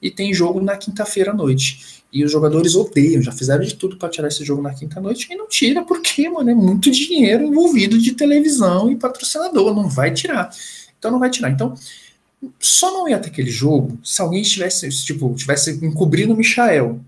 e 0.00 0.10
tem 0.10 0.32
jogo 0.32 0.60
na 0.60 0.76
quinta-feira 0.76 1.30
à 1.30 1.34
noite. 1.34 2.02
E 2.12 2.24
os 2.24 2.30
jogadores 2.30 2.74
odeiam, 2.74 3.22
já 3.22 3.32
fizeram 3.32 3.62
de 3.64 3.74
tudo 3.74 3.96
para 3.96 4.08
tirar 4.08 4.28
esse 4.28 4.44
jogo 4.44 4.60
na 4.60 4.74
quinta-noite 4.74 5.28
e 5.30 5.34
não 5.34 5.48
tira, 5.48 5.82
porque, 5.82 6.28
mano, 6.28 6.50
é 6.50 6.54
muito 6.54 6.90
dinheiro 6.90 7.44
envolvido 7.44 7.98
de 7.98 8.12
televisão 8.12 8.90
e 8.90 8.96
patrocinador, 8.96 9.74
não 9.74 9.88
vai 9.88 10.12
tirar. 10.12 10.50
Então 10.98 11.10
não 11.10 11.18
vai 11.18 11.30
tirar. 11.30 11.50
Então, 11.50 11.74
só 12.58 12.92
não 12.92 13.08
ia 13.08 13.18
ter 13.18 13.28
aquele 13.28 13.50
jogo 13.50 13.98
se 14.02 14.20
alguém 14.20 14.42
estivesse, 14.42 14.88
tipo, 15.04 15.34
tivesse 15.34 15.70
encobrindo 15.84 16.34
o 16.34 16.36
Michael 16.36 17.00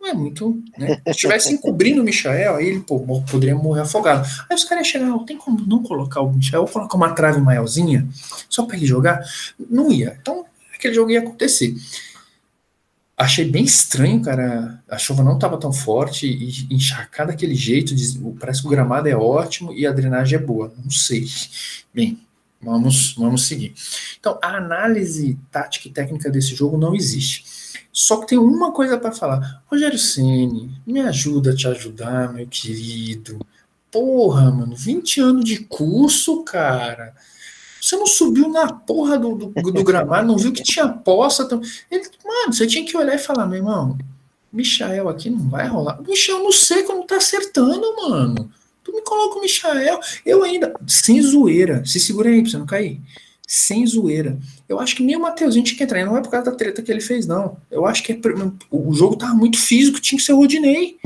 não 0.00 0.08
é 0.08 0.14
muito. 0.14 0.62
Né? 0.78 1.00
Se 1.04 1.10
estivesse 1.10 1.52
encobrindo 1.52 2.00
o 2.00 2.04
Michael, 2.04 2.56
aí 2.56 2.66
ele 2.66 2.80
pô, 2.80 3.00
poderia 3.30 3.54
morrer 3.54 3.82
afogado. 3.82 4.26
Aí 4.48 4.56
os 4.56 4.64
caras 4.64 4.86
iam 4.86 4.92
chegar, 4.92 5.24
tem 5.24 5.36
como 5.36 5.64
não 5.66 5.82
colocar 5.82 6.22
o 6.22 6.32
Michael, 6.32 6.64
colocar 6.66 6.96
uma 6.96 7.12
trave 7.12 7.40
maiorzinha, 7.40 8.08
só 8.48 8.64
para 8.64 8.76
ele 8.76 8.86
jogar? 8.86 9.22
Não 9.68 9.92
ia. 9.92 10.16
Então, 10.20 10.46
aquele 10.74 10.94
jogo 10.94 11.10
ia 11.10 11.20
acontecer. 11.20 11.74
Achei 13.16 13.44
bem 13.44 13.64
estranho, 13.64 14.22
cara. 14.22 14.82
A 14.88 14.96
chuva 14.96 15.22
não 15.22 15.34
estava 15.34 15.58
tão 15.58 15.70
forte 15.70 16.26
e 16.26 16.74
encharcar 16.74 17.26
daquele 17.26 17.54
jeito. 17.54 17.94
Parece 18.40 18.62
que 18.62 18.66
o 18.66 18.70
gramado 18.70 19.08
é 19.08 19.14
ótimo 19.14 19.74
e 19.74 19.86
a 19.86 19.92
drenagem 19.92 20.38
é 20.38 20.42
boa. 20.42 20.72
Não 20.82 20.90
sei. 20.90 21.26
Bem, 21.92 22.18
vamos, 22.62 23.14
vamos 23.14 23.46
seguir. 23.46 23.74
Então, 24.18 24.38
a 24.42 24.56
análise 24.56 25.38
tática 25.50 25.86
e 25.86 25.90
técnica 25.90 26.30
desse 26.30 26.54
jogo 26.54 26.78
não 26.78 26.94
existe. 26.94 27.59
Só 27.92 28.18
que 28.18 28.28
tem 28.28 28.38
uma 28.38 28.72
coisa 28.72 28.96
para 28.98 29.12
falar. 29.12 29.62
Rogério 29.66 29.98
Ceni, 29.98 30.70
me 30.86 31.00
ajuda 31.00 31.50
a 31.50 31.56
te 31.56 31.66
ajudar, 31.66 32.32
meu 32.32 32.46
querido. 32.46 33.38
Porra, 33.90 34.50
mano, 34.50 34.76
20 34.76 35.20
anos 35.20 35.44
de 35.44 35.64
curso, 35.64 36.44
cara. 36.44 37.14
Você 37.80 37.96
não 37.96 38.06
subiu 38.06 38.48
na 38.48 38.72
porra 38.72 39.18
do, 39.18 39.34
do, 39.34 39.72
do 39.72 39.84
gramado, 39.84 40.28
não 40.28 40.36
viu 40.36 40.52
que 40.52 40.62
tinha 40.62 40.88
poça. 40.88 41.42
Então... 41.42 41.60
Ele, 41.90 42.04
mano, 42.24 42.52
você 42.52 42.66
tinha 42.66 42.84
que 42.84 42.96
olhar 42.96 43.14
e 43.14 43.18
falar, 43.18 43.46
meu 43.46 43.58
irmão, 43.58 43.98
Michael 44.52 45.08
aqui 45.08 45.28
não 45.28 45.48
vai 45.48 45.66
rolar. 45.66 46.00
Michael 46.00 46.44
no 46.44 46.52
seco 46.52 46.92
não 46.92 47.06
tá 47.06 47.16
acertando, 47.16 47.96
mano. 47.96 48.50
Tu 48.84 48.92
me 48.92 49.02
coloca 49.02 49.38
o 49.38 49.40
Michael. 49.40 49.98
Eu 50.24 50.44
ainda, 50.44 50.72
sem 50.86 51.20
zoeira, 51.20 51.84
se 51.84 51.98
segura 51.98 52.28
aí 52.28 52.42
pra 52.42 52.50
você 52.50 52.58
não 52.58 52.66
cair 52.66 53.00
sem 53.50 53.84
zoeira. 53.84 54.38
Eu 54.68 54.78
acho 54.78 54.94
que 54.94 55.02
nem 55.02 55.16
o 55.16 55.20
Mateuzinho 55.20 55.64
tinha 55.64 55.76
que 55.76 55.82
entrar. 55.82 56.06
Não 56.06 56.16
é 56.16 56.20
por 56.20 56.30
causa 56.30 56.52
da 56.52 56.56
treta 56.56 56.80
que 56.80 56.92
ele 56.92 57.00
fez, 57.00 57.26
não. 57.26 57.56
Eu 57.68 57.84
acho 57.84 58.00
que 58.00 58.12
é, 58.12 58.18
o 58.70 58.94
jogo 58.94 59.16
tava 59.16 59.34
muito 59.34 59.58
físico, 59.58 60.00
tinha 60.00 60.16
que 60.16 60.24
ser 60.24 60.34
o 60.34 60.36
Rodinei. 60.36 60.98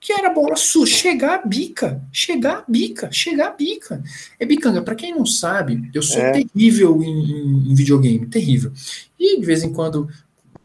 Que 0.00 0.12
era 0.12 0.30
bola 0.30 0.56
sul, 0.56 0.84
chegar 0.84 1.36
a 1.36 1.46
bica, 1.46 2.02
chegar 2.12 2.58
a 2.58 2.64
bica, 2.66 3.08
chegar 3.12 3.46
a 3.46 3.50
bica. 3.52 4.02
É 4.40 4.44
bicanga, 4.44 4.82
para 4.82 4.96
quem 4.96 5.14
não 5.14 5.24
sabe, 5.24 5.88
eu 5.94 6.02
sou 6.02 6.20
é. 6.20 6.32
terrível 6.32 7.00
em, 7.04 7.70
em, 7.70 7.74
videogame, 7.76 8.26
terrível. 8.26 8.72
E 9.16 9.38
de 9.38 9.46
vez 9.46 9.62
em 9.62 9.72
quando, 9.72 10.08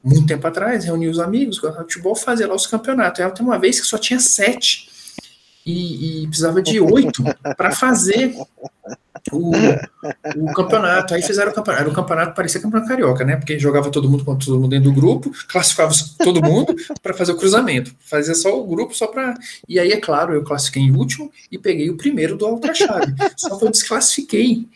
muito 0.03 0.25
tempo 0.25 0.47
atrás, 0.47 0.85
reuni 0.85 1.07
os 1.07 1.19
amigos, 1.19 1.61
o 1.61 1.71
futebol, 1.71 2.15
fazia 2.15 2.47
lá 2.47 2.55
os 2.55 2.65
campeonatos. 2.65 3.21
Aí 3.21 3.31
tem 3.31 3.45
uma 3.45 3.59
vez 3.59 3.79
que 3.79 3.85
só 3.85 3.99
tinha 3.99 4.19
sete 4.19 4.89
e, 5.63 6.23
e 6.23 6.27
precisava 6.27 6.59
de 6.59 6.79
oito 6.79 7.23
para 7.55 7.71
fazer 7.71 8.33
o, 9.31 9.51
o, 9.51 10.53
campeonato. 10.53 11.13
Aí 11.13 11.21
fizeram 11.21 11.51
o 11.51 11.53
campeonato. 11.53 11.83
Era 11.83 11.91
o 11.91 11.93
campeonato, 11.93 12.35
parecia 12.35 12.61
campeonato 12.61 12.89
carioca, 12.89 13.23
né? 13.23 13.35
Porque 13.35 13.59
jogava 13.59 13.89
todo 13.89 14.09
mundo 14.09 14.23
contra 14.23 14.45
todo 14.45 14.59
mundo 14.59 14.69
dentro 14.69 14.91
do 14.91 14.95
grupo, 14.95 15.31
classificava 15.47 15.93
todo 16.23 16.41
mundo 16.41 16.75
para 17.01 17.13
fazer 17.13 17.31
o 17.31 17.37
cruzamento. 17.37 17.93
Fazia 17.99 18.35
só 18.35 18.59
o 18.59 18.65
grupo 18.65 18.95
só 18.95 19.07
para. 19.07 19.33
E 19.67 19.79
aí, 19.79 19.91
é 19.91 19.97
claro, 19.97 20.33
eu 20.33 20.43
classifiquei 20.43 20.83
em 20.83 20.95
último 20.95 21.31
e 21.51 21.57
peguei 21.57 21.89
o 21.89 21.97
primeiro 21.97 22.37
do 22.37 22.47
Ultra 22.47 22.73
Chave. 22.73 23.13
Só 23.35 23.57
que 23.57 23.65
eu 23.65 23.71
desclassifiquei 23.71 24.67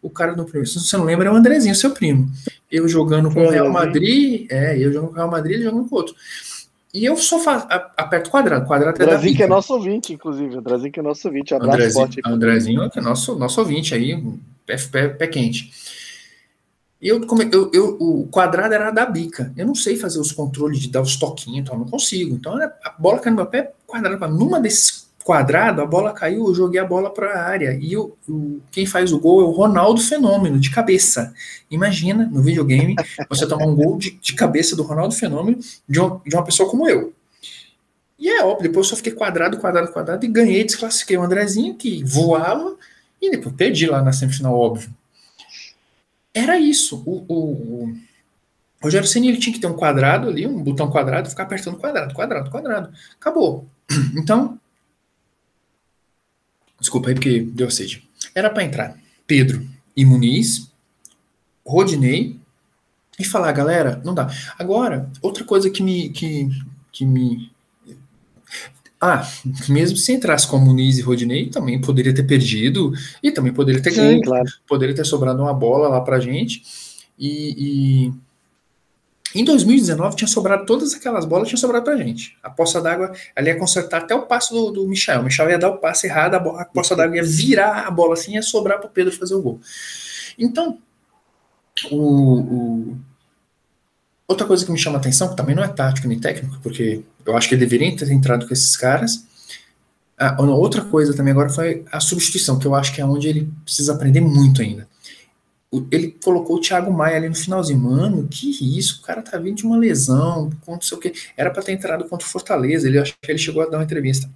o 0.00 0.10
cara 0.10 0.34
do 0.34 0.44
primeiro. 0.44 0.68
Se 0.68 0.80
você 0.80 0.96
não 0.96 1.04
lembra, 1.04 1.28
é 1.28 1.32
o 1.32 1.34
Andrezinho, 1.34 1.74
seu 1.74 1.90
primo. 1.90 2.30
Eu 2.70 2.88
jogando 2.88 3.32
com 3.32 3.46
o 3.46 3.50
Real 3.50 3.70
Madrid, 3.70 4.46
é, 4.50 4.78
eu 4.78 4.92
jogando 4.92 5.08
com 5.08 5.14
o 5.14 5.16
Real 5.16 5.30
Madrid, 5.30 5.56
ele 5.56 5.64
jogando 5.64 5.88
com 5.88 5.94
o 5.94 5.98
outro. 5.98 6.14
E 6.92 7.04
eu 7.04 7.16
só 7.16 7.38
faço, 7.38 7.66
aperto 7.96 8.30
quadrado. 8.30 8.66
Quadrado 8.66 9.00
é 9.00 9.04
Andrezinho 9.04 9.36
que 9.36 9.42
é 9.42 9.46
nosso 9.46 9.74
ouvinte, 9.74 10.12
inclusive. 10.12 10.56
Andrezinho 10.56 10.92
que 10.92 11.00
é 11.00 11.02
nosso 11.02 11.28
ouvinte. 11.28 11.54
Abraço 11.54 11.72
Andrezinho, 11.72 12.06
forte. 12.06 12.20
Andrezinho 12.24 12.90
que 12.90 12.98
é 12.98 13.02
nosso, 13.02 13.38
nosso 13.38 13.60
ouvinte 13.60 13.94
aí, 13.94 14.22
pé, 14.64 14.76
pé, 14.90 15.08
pé 15.08 15.26
quente. 15.26 15.70
eu, 17.00 17.20
eu, 17.52 17.70
eu, 17.74 17.96
o 18.00 18.26
quadrado 18.28 18.72
era 18.72 18.90
da 18.90 19.04
bica. 19.04 19.52
Eu 19.56 19.66
não 19.66 19.74
sei 19.74 19.96
fazer 19.96 20.18
os 20.18 20.32
controles 20.32 20.78
de 20.78 20.90
dar 20.90 21.02
os 21.02 21.16
toquinhos, 21.16 21.60
então 21.60 21.74
eu 21.74 21.80
não 21.80 21.86
consigo. 21.88 22.34
Então 22.34 22.56
a 22.56 22.90
bola 22.98 23.18
caiu 23.18 23.32
no 23.32 23.42
meu 23.42 23.46
pé, 23.46 23.72
quadrado. 23.86 24.26
Numa 24.28 24.58
desses 24.58 25.07
quadrado, 25.28 25.82
a 25.82 25.86
bola 25.86 26.14
caiu, 26.14 26.46
eu 26.46 26.54
joguei 26.54 26.80
a 26.80 26.86
bola 26.86 27.12
para 27.12 27.34
a 27.34 27.42
área. 27.42 27.78
E 27.78 27.94
o, 27.98 28.16
o, 28.26 28.62
quem 28.70 28.86
faz 28.86 29.12
o 29.12 29.20
gol 29.20 29.42
é 29.42 29.44
o 29.44 29.50
Ronaldo 29.50 30.00
Fenômeno, 30.00 30.58
de 30.58 30.70
cabeça. 30.70 31.34
Imagina, 31.70 32.24
no 32.32 32.40
videogame, 32.40 32.96
você 33.28 33.46
tomar 33.46 33.66
um 33.66 33.74
gol 33.74 33.98
de, 33.98 34.12
de 34.12 34.32
cabeça 34.32 34.74
do 34.74 34.82
Ronaldo 34.82 35.14
Fenômeno 35.14 35.58
de 35.86 36.00
uma, 36.00 36.22
de 36.24 36.34
uma 36.34 36.42
pessoa 36.42 36.70
como 36.70 36.88
eu. 36.88 37.12
E 38.18 38.26
é 38.26 38.42
óbvio, 38.42 38.62
depois 38.62 38.86
eu 38.86 38.90
só 38.90 38.96
fiquei 38.96 39.12
quadrado, 39.12 39.58
quadrado, 39.58 39.92
quadrado 39.92 40.24
e 40.24 40.28
ganhei, 40.28 40.64
desclassifiquei 40.64 41.18
o 41.18 41.22
Andrezinho, 41.22 41.74
que 41.74 42.02
voava, 42.04 42.74
e 43.20 43.30
depois 43.30 43.54
perdi 43.54 43.86
lá 43.86 44.00
na 44.00 44.12
semifinal, 44.12 44.58
óbvio. 44.58 44.88
Era 46.32 46.58
isso. 46.58 47.02
O, 47.04 47.26
o, 47.28 47.42
o 47.84 47.94
Rogério 48.82 49.06
Senna 49.06 49.26
ele 49.26 49.36
tinha 49.36 49.52
que 49.52 49.60
ter 49.60 49.66
um 49.66 49.76
quadrado 49.76 50.28
ali, 50.28 50.46
um 50.46 50.62
botão 50.62 50.90
quadrado, 50.90 51.28
ficar 51.28 51.42
apertando 51.42 51.76
quadrado, 51.76 52.14
quadrado, 52.14 52.50
quadrado. 52.50 52.90
Acabou. 53.20 53.66
Então, 54.16 54.58
desculpa 56.80 57.08
aí 57.08 57.14
porque 57.14 57.40
deu 57.40 57.70
sede. 57.70 58.08
Era 58.34 58.50
para 58.50 58.64
entrar 58.64 58.96
Pedro 59.26 59.66
e 59.96 60.04
Muniz, 60.04 60.70
Rodinei 61.66 62.36
e 63.18 63.24
falar, 63.24 63.52
galera, 63.52 64.00
não 64.04 64.14
dá. 64.14 64.30
Agora, 64.58 65.10
outra 65.20 65.44
coisa 65.44 65.68
que 65.70 65.82
me 65.82 66.10
que, 66.10 66.48
que 66.92 67.04
me 67.04 67.50
ah, 69.00 69.24
mesmo 69.68 69.96
se 69.96 70.12
entrasse 70.12 70.46
com 70.46 70.58
Muniz 70.58 70.98
e 70.98 71.02
Rodinei, 71.02 71.48
também 71.48 71.80
poderia 71.80 72.12
ter 72.12 72.24
perdido 72.24 72.92
e 73.22 73.30
também 73.30 73.52
poderia 73.52 73.80
ter 73.80 73.94
ganho. 73.94 74.20
Claro. 74.22 74.48
Poderia 74.66 74.94
ter 74.94 75.04
sobrado 75.04 75.40
uma 75.40 75.54
bola 75.54 75.88
lá 75.88 76.00
pra 76.00 76.18
gente. 76.18 76.62
E, 77.16 78.08
e, 78.08 78.12
em 79.34 79.44
2019 79.44 80.16
tinha 80.16 80.28
sobrado 80.28 80.64
todas 80.64 80.94
aquelas 80.94 81.24
bolas, 81.24 81.48
tinha 81.48 81.58
sobrado 81.58 81.84
pra 81.84 81.96
gente. 81.96 82.36
A 82.42 82.48
poça 82.48 82.80
d'água, 82.80 83.12
ali 83.36 83.48
ia 83.48 83.58
consertar 83.58 84.02
até 84.02 84.14
o 84.14 84.22
passo 84.22 84.54
do, 84.54 84.70
do 84.70 84.88
Michel. 84.88 85.20
O 85.20 85.24
Michel 85.24 85.50
ia 85.50 85.58
dar 85.58 85.68
o 85.68 85.78
passe 85.78 86.06
errado, 86.06 86.34
a, 86.34 86.62
a 86.62 86.64
poça 86.64 86.96
d'água 86.96 87.16
ia 87.16 87.24
virar 87.24 87.86
a 87.86 87.90
bola 87.90 88.14
assim, 88.14 88.34
ia 88.34 88.42
sobrar 88.42 88.78
pro 88.80 88.88
Pedro 88.88 89.12
fazer 89.12 89.34
o 89.34 89.42
gol. 89.42 89.60
Então, 90.38 90.78
o, 91.90 92.40
o 92.40 92.98
Outra 94.28 94.46
coisa 94.46 94.62
que 94.62 94.70
me 94.70 94.78
chama 94.78 94.98
atenção, 94.98 95.30
que 95.30 95.36
também 95.36 95.56
não 95.56 95.64
é 95.64 95.68
tático 95.68 96.06
nem 96.06 96.20
técnico, 96.20 96.58
porque 96.62 97.02
eu 97.24 97.34
acho 97.34 97.48
que 97.48 97.54
ele 97.54 97.64
deveria 97.64 97.96
ter 97.96 98.12
entrado 98.12 98.46
com 98.46 98.52
esses 98.52 98.76
caras. 98.76 99.24
Ah, 100.18 100.36
outra 100.42 100.82
coisa 100.84 101.14
também 101.14 101.32
agora 101.32 101.48
foi 101.48 101.84
a 101.92 102.00
substituição, 102.00 102.58
que 102.58 102.66
eu 102.66 102.74
acho 102.74 102.92
que 102.94 103.00
é 103.00 103.06
onde 103.06 103.28
ele 103.28 103.50
precisa 103.64 103.94
aprender 103.94 104.20
muito 104.20 104.60
ainda. 104.60 104.87
Ele 105.90 106.16
colocou 106.24 106.56
o 106.56 106.60
Thiago 106.60 106.90
Maia 106.90 107.16
ali 107.16 107.28
no 107.28 107.34
finalzinho. 107.34 107.78
Mano, 107.78 108.26
que 108.28 108.78
isso? 108.78 109.00
O 109.00 109.02
cara 109.02 109.22
tá 109.22 109.36
vindo 109.38 109.56
de 109.56 109.66
uma 109.66 109.76
lesão, 109.76 110.50
não 110.66 110.80
sei 110.80 110.96
o 110.96 111.00
que. 111.00 111.12
Era 111.36 111.50
para 111.50 111.62
ter 111.62 111.72
entrado 111.72 112.08
contra 112.08 112.26
o 112.26 112.30
Fortaleza. 112.30 112.88
Ele 112.88 112.98
acho 112.98 113.14
que 113.20 113.30
ele 113.30 113.38
chegou 113.38 113.62
a 113.62 113.66
dar 113.66 113.78
uma 113.78 113.84
entrevista. 113.84 114.30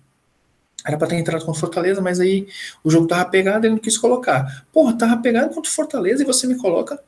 Era 0.84 0.98
para 0.98 1.08
ter 1.08 1.16
entrado 1.16 1.44
contra 1.44 1.56
o 1.56 1.60
Fortaleza, 1.60 2.00
mas 2.00 2.20
aí 2.20 2.48
o 2.82 2.90
jogo 2.90 3.06
tava 3.06 3.24
pegado 3.24 3.64
e 3.64 3.68
ele 3.68 3.76
não 3.76 3.82
quis 3.82 3.96
colocar. 3.96 4.66
Porra, 4.72 4.98
tava 4.98 5.16
pegado 5.22 5.54
contra 5.54 5.70
o 5.70 5.74
Fortaleza 5.74 6.22
e 6.22 6.26
você 6.26 6.46
me 6.46 6.56
coloca 6.56 7.00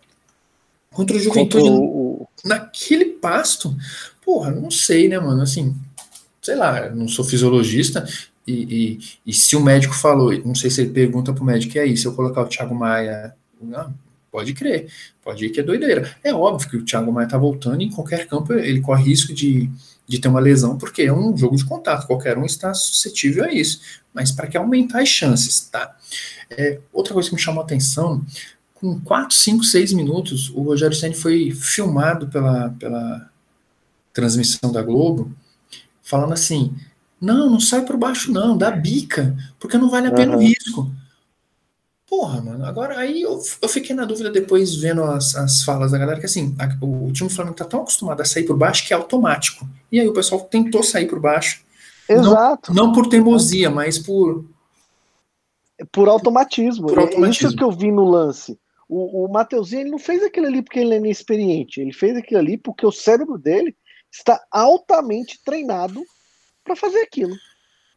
Contra 0.95 1.16
o 1.16 1.21
Juventude 1.21 1.64
contra 1.64 1.83
o... 1.83 2.28
naquele 2.45 3.07
pasto. 3.07 3.76
Porra, 4.25 4.52
não 4.52 4.71
sei, 4.71 5.09
né, 5.09 5.19
mano? 5.19 5.43
Assim, 5.43 5.75
sei 6.40 6.54
lá, 6.54 6.88
não 6.88 7.09
sou 7.09 7.25
fisiologista. 7.25 8.07
E, 8.47 8.52
e, 8.52 8.99
e, 9.26 9.33
se 9.33 9.57
o 9.57 9.61
médico 9.61 9.95
falou, 9.95 10.33
não 10.45 10.54
sei 10.54 10.71
se 10.71 10.83
ele 10.83 10.90
pergunta 10.90 11.33
pro 11.33 11.45
médico, 11.45 11.76
e 11.76 11.81
aí, 11.81 11.97
se 11.97 12.07
eu 12.07 12.14
colocar 12.14 12.43
o 12.43 12.47
Thiago 12.47 12.75
Maia. 12.75 13.35
Não, 13.61 13.93
pode 14.35 14.53
crer, 14.53 14.88
pode 15.23 15.47
ir 15.47 15.50
que 15.50 15.61
é 15.61 15.62
doideira. 15.62 16.12
É 16.25 16.35
óbvio 16.35 16.69
que 16.69 16.76
o 16.76 16.85
Thiago 16.85 17.12
Maia 17.12 17.29
tá 17.29 17.38
voltando 17.38 17.81
e 17.81 17.85
em 17.85 17.90
qualquer 17.90 18.27
campo 18.27 18.53
ele 18.53 18.81
corre 18.81 19.05
risco 19.05 19.33
de, 19.33 19.70
de 20.09 20.18
ter 20.18 20.27
uma 20.27 20.40
lesão, 20.40 20.77
porque 20.77 21.03
é 21.03 21.12
um 21.12 21.37
jogo 21.37 21.55
de 21.55 21.64
contato, 21.64 22.09
qualquer 22.09 22.37
um 22.37 22.44
está 22.44 22.75
suscetível 22.75 23.44
a 23.44 23.53
isso. 23.53 23.81
Mas 24.12 24.33
para 24.33 24.49
que 24.49 24.57
aumentar 24.57 25.03
as 25.03 25.09
chances, 25.09 25.61
tá? 25.70 25.97
É, 26.51 26.81
outra 26.92 27.14
coisa 27.14 27.29
que 27.29 27.37
me 27.37 27.40
chamou 27.40 27.62
a 27.62 27.64
atenção 27.64 28.27
com 28.75 28.99
4, 28.99 29.37
5, 29.37 29.62
6 29.62 29.92
minutos, 29.92 30.51
o 30.51 30.62
Rogério 30.62 30.97
Senna 30.97 31.14
foi 31.14 31.53
filmado 31.53 32.27
pela, 32.27 32.70
pela 32.70 33.31
transmissão 34.12 34.73
da 34.73 34.83
Globo, 34.83 35.33
falando 36.03 36.33
assim: 36.33 36.75
não, 37.20 37.49
não 37.49 37.61
sai 37.61 37.83
por 37.85 37.97
baixo, 37.97 38.33
não, 38.33 38.59
dá 38.59 38.73
bica, 38.73 39.37
porque 39.61 39.79
não 39.79 39.88
vale 39.88 40.09
a 40.09 40.12
pena 40.12 40.33
uhum. 40.33 40.38
o 40.38 40.40
risco. 40.40 40.92
Porra, 42.07 42.40
mano, 42.43 42.67
agora 42.67 42.99
aí 42.99 43.23
eu, 43.23 43.40
eu 43.62 43.69
fiquei 43.69 43.97
na 43.97 44.05
dúvida 44.05 44.31
depois 44.31 44.75
vendo 44.77 45.03
as, 45.03 45.35
as 45.35 45.62
falas 45.64 45.93
da 45.93 45.99
galera 45.99 46.21
que 46.21 46.27
assim, 46.27 46.55
a, 46.59 46.67
o, 46.85 47.11
time 47.12 47.29
do 47.29 47.35
Flamengo 47.35 47.57
tá 47.57 47.64
tão 47.64 47.81
acostumado 47.81 48.21
a 48.21 48.25
sair 48.25 48.45
por 48.45 48.57
baixo 48.57 48.87
que 48.87 48.93
é 48.93 48.97
automático. 48.97 49.67
E 49.90 49.99
aí 49.99 50.07
o 50.07 50.12
pessoal 50.12 50.43
tentou 50.43 50.83
sair 50.83 51.07
por 51.07 51.19
baixo. 51.19 51.64
Exato. 52.09 52.75
Não, 52.75 52.87
não 52.87 52.93
por 52.93 53.09
teimosia, 53.09 53.71
mas 53.71 53.99
por. 53.99 54.45
Por 55.90 56.09
automatismo. 56.09 56.88
Por 56.88 56.99
automatismo. 56.99 57.27
É 57.27 57.31
isso 57.31 57.57
que 57.57 57.64
eu 57.64 57.73
vi 57.73 57.90
no 57.90 58.05
lance. 58.05 58.59
O, 58.88 59.25
o 59.25 59.33
Mateuzinho 59.33 59.83
ele 59.83 59.90
não 59.90 59.99
fez 59.99 60.23
aquilo 60.23 60.47
ali 60.47 60.62
porque 60.62 60.79
ele 60.79 60.95
é 60.95 60.99
inexperiente, 60.99 61.81
ele 61.81 61.93
fez 61.93 62.17
aquilo 62.17 62.38
ali 62.38 62.59
porque 62.59 62.87
o 62.87 62.93
cérebro 62.93 63.38
dele 63.38 63.75
está 64.12 64.40
altamente 64.51 65.43
treinado 65.43 66.03
para 66.62 66.77
fazer 66.77 67.01
aquilo. 67.01 67.35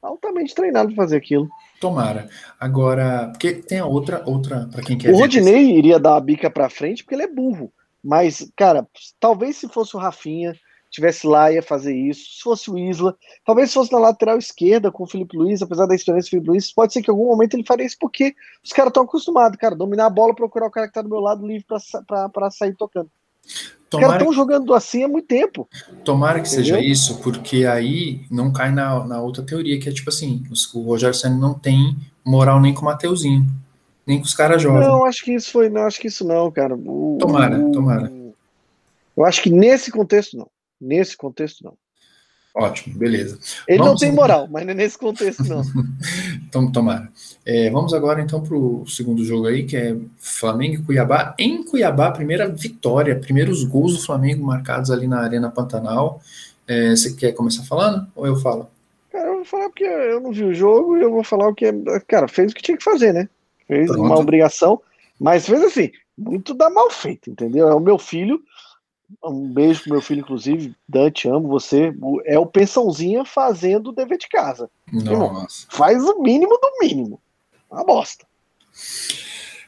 Altamente 0.01 0.55
treinado 0.55 0.87
para 0.89 1.03
fazer 1.03 1.17
aquilo. 1.17 1.49
Tomara. 1.79 2.29
Agora, 2.59 3.29
porque 3.31 3.53
tem 3.53 3.79
a 3.79 3.85
outra, 3.85 4.23
outra 4.25 4.67
para 4.71 4.83
quem 4.83 4.97
quer. 4.97 5.13
O 5.13 5.17
Rodinei 5.17 5.77
iria 5.77 5.99
dar 5.99 6.15
a 6.15 6.21
bica 6.21 6.49
para 6.49 6.69
frente 6.69 7.03
porque 7.03 7.15
ele 7.15 7.23
é 7.23 7.27
burro. 7.27 7.71
Mas, 8.03 8.49
cara, 8.55 8.87
talvez 9.19 9.57
se 9.57 9.67
fosse 9.67 9.95
o 9.95 9.99
Rafinha, 9.99 10.55
tivesse 10.89 11.27
lá, 11.27 11.51
ia 11.51 11.61
fazer 11.61 11.95
isso. 11.95 12.37
Se 12.37 12.41
fosse 12.41 12.71
o 12.71 12.77
Isla, 12.77 13.15
talvez 13.45 13.69
se 13.69 13.73
fosse 13.75 13.91
na 13.91 13.99
lateral 13.99 14.37
esquerda 14.37 14.91
com 14.91 15.03
o 15.03 15.07
Felipe 15.07 15.37
Luiz, 15.37 15.61
apesar 15.61 15.85
da 15.85 15.95
experiência 15.95 16.29
do 16.29 16.31
Felipe 16.31 16.49
Luiz, 16.49 16.71
pode 16.71 16.93
ser 16.93 17.01
que 17.01 17.11
em 17.11 17.13
algum 17.13 17.27
momento 17.27 17.53
ele 17.55 17.65
faria 17.65 17.85
isso, 17.85 17.97
porque 17.99 18.33
os 18.63 18.71
caras 18.71 18.89
estão 18.89 19.03
acostumados, 19.03 19.57
cara, 19.57 19.75
dominar 19.75 20.05
a 20.05 20.09
bola, 20.09 20.33
procurar 20.33 20.67
o 20.67 20.71
cara 20.71 20.87
que 20.87 20.93
tá 20.93 21.01
do 21.01 21.09
meu 21.09 21.19
lado 21.19 21.45
livre 21.45 21.65
para 21.65 22.51
sair 22.51 22.75
tocando. 22.75 23.09
Tomara, 23.89 24.07
os 24.07 24.11
caras 24.11 24.21
estão 24.21 24.33
jogando 24.33 24.73
assim 24.73 25.03
há 25.03 25.07
muito 25.07 25.27
tempo. 25.27 25.67
Tomara 26.03 26.41
que 26.41 26.47
Entendeu? 26.47 26.65
seja 26.65 26.79
isso, 26.79 27.19
porque 27.21 27.65
aí 27.65 28.25
não 28.29 28.51
cai 28.51 28.71
na, 28.71 29.05
na 29.05 29.21
outra 29.21 29.43
teoria, 29.43 29.79
que 29.79 29.87
é 29.87 29.91
tipo 29.91 30.09
assim, 30.09 30.43
o 30.73 30.81
Rogério 30.81 31.15
Senna 31.15 31.37
não 31.37 31.53
tem 31.53 31.95
moral 32.25 32.59
nem 32.59 32.73
com 32.73 32.81
o 32.81 32.85
Mateuzinho, 32.85 33.45
nem 34.05 34.19
com 34.19 34.25
os 34.25 34.33
caras 34.33 34.61
jovens. 34.61 34.87
Não, 34.87 35.05
acho 35.05 35.23
que 35.23 35.33
isso 35.33 35.51
foi, 35.51 35.69
não, 35.69 35.83
acho 35.83 35.99
que 35.99 36.07
isso 36.07 36.25
não, 36.25 36.51
cara. 36.51 36.75
O, 36.75 37.17
tomara, 37.19 37.57
o, 37.57 37.71
tomara. 37.71 38.11
Eu 39.15 39.25
acho 39.25 39.41
que 39.41 39.49
nesse 39.49 39.91
contexto 39.91 40.37
não. 40.37 40.47
Nesse 40.79 41.17
contexto, 41.17 41.63
não. 41.63 41.73
Ótimo, 42.59 42.97
beleza. 42.97 43.37
Ele 43.67 43.77
vamos... 43.77 43.93
não 43.93 43.99
tem 43.99 44.11
moral, 44.11 44.47
mas 44.49 44.65
não 44.65 44.71
é 44.71 44.73
nesse 44.73 44.97
contexto, 44.97 45.43
não. 45.43 45.61
então, 46.47 46.71
tomara. 46.71 47.07
É, 47.45 47.69
vamos 47.69 47.93
agora, 47.93 48.19
então, 48.19 48.41
para 48.41 48.57
o 48.57 48.83
segundo 48.87 49.23
jogo 49.23 49.45
aí, 49.45 49.63
que 49.63 49.77
é 49.77 49.95
Flamengo 50.17 50.81
e 50.81 50.83
Cuiabá. 50.83 51.35
Em 51.37 51.61
Cuiabá, 51.61 52.09
primeira 52.09 52.49
vitória, 52.49 53.19
primeiros 53.19 53.63
gols 53.63 53.95
do 53.95 54.03
Flamengo 54.03 54.43
marcados 54.43 54.89
ali 54.89 55.07
na 55.07 55.19
Arena 55.19 55.51
Pantanal. 55.51 56.19
É, 56.67 56.89
você 56.95 57.13
quer 57.13 57.33
começar 57.33 57.63
falando 57.63 58.07
ou 58.15 58.25
eu 58.25 58.35
falo? 58.37 58.67
Cara, 59.11 59.27
eu 59.27 59.35
vou 59.35 59.45
falar 59.45 59.69
porque 59.69 59.83
eu 59.83 60.19
não 60.19 60.31
vi 60.31 60.43
o 60.43 60.53
jogo 60.53 60.97
e 60.97 61.01
eu 61.01 61.11
vou 61.11 61.23
falar 61.23 61.47
o 61.47 61.53
que 61.53 61.65
é. 61.65 61.73
Cara, 62.07 62.27
fez 62.27 62.51
o 62.51 62.55
que 62.55 62.63
tinha 62.63 62.77
que 62.77 62.83
fazer, 62.83 63.13
né? 63.13 63.29
Fez 63.67 63.85
Pronto. 63.85 64.01
uma 64.01 64.17
obrigação, 64.17 64.81
mas 65.19 65.45
fez 65.45 65.61
assim, 65.61 65.91
muito 66.17 66.55
da 66.55 66.71
mal 66.71 66.89
feito, 66.89 67.29
entendeu? 67.29 67.67
É 67.67 67.75
o 67.75 67.79
meu 67.79 67.99
filho 67.99 68.41
um 69.23 69.51
beijo 69.51 69.83
pro 69.83 69.93
meu 69.93 70.01
filho, 70.01 70.21
inclusive. 70.21 70.75
Dante, 70.87 71.27
amo 71.27 71.47
você. 71.47 71.93
É 72.25 72.37
o 72.37 72.45
pensãozinha 72.45 73.23
fazendo 73.25 73.89
o 73.89 73.93
dever 73.93 74.17
de 74.17 74.27
casa. 74.27 74.69
Irmão, 74.91 75.45
faz 75.69 76.03
o 76.03 76.21
mínimo 76.21 76.57
do 76.57 76.71
mínimo. 76.81 77.19
Uma 77.69 77.83
bosta. 77.83 78.25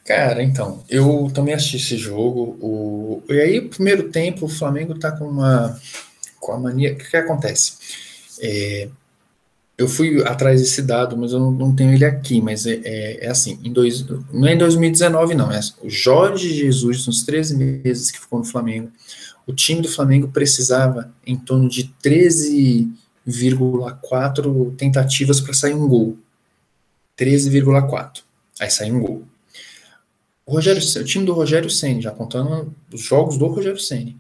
Cara, 0.06 0.42
então, 0.42 0.84
eu 0.90 1.30
também 1.34 1.54
assisti 1.54 1.78
esse 1.78 1.98
jogo. 1.98 2.58
O... 2.60 3.24
E 3.30 3.40
aí, 3.40 3.62
primeiro 3.62 4.10
tempo, 4.10 4.46
o 4.46 4.50
Flamengo 4.50 4.98
tá 4.98 5.12
com 5.12 5.26
uma, 5.26 5.80
com 6.40 6.52
a 6.52 6.60
mania. 6.60 6.94
O 6.94 6.96
que, 6.96 7.10
que 7.10 7.18
acontece? 7.18 7.74
É... 8.42 8.90
Eu 9.78 9.88
fui 9.88 10.22
atrás 10.24 10.60
desse 10.60 10.82
dado, 10.82 11.16
mas 11.16 11.32
eu 11.32 11.40
não, 11.40 11.52
não 11.52 11.76
tenho 11.76 11.94
ele 11.94 12.04
aqui. 12.04 12.42
Mas 12.42 12.66
é, 12.66 12.82
é, 12.84 13.26
é, 13.26 13.30
assim: 13.30 13.60
em 13.64 13.72
dois, 13.72 14.06
não 14.34 14.48
é 14.48 14.54
em 14.54 14.58
2019, 14.58 15.36
não. 15.36 15.52
É 15.52 15.60
o 15.82 15.90
Jorge 15.90 16.54
Jesus, 16.54 17.06
nos 17.08 17.24
13 17.24 17.56
meses 17.56 18.12
que 18.12 18.20
ficou 18.20 18.40
no 18.40 18.46
Flamengo, 18.46 18.92
o 19.50 19.54
time 19.54 19.82
do 19.82 19.90
Flamengo 19.90 20.28
precisava 20.28 21.12
em 21.26 21.36
torno 21.36 21.68
de 21.68 21.92
13,4 22.04 24.76
tentativas 24.76 25.42
para 25.42 25.56
sair 25.56 25.74
um 25.74 25.88
gol. 25.88 26.16
13,4. 27.18 28.22
Aí 28.60 28.70
sai 28.70 28.92
um 28.92 29.00
gol. 29.00 29.24
O, 30.46 30.54
Rogério, 30.54 30.80
o 30.80 31.04
time 31.04 31.26
do 31.26 31.34
Rogério 31.34 31.68
Senni, 31.68 32.00
já 32.00 32.12
contando 32.12 32.72
os 32.94 33.02
jogos 33.02 33.40
do 33.40 33.48
Rogério 33.48 33.80
Senni, 33.80 34.16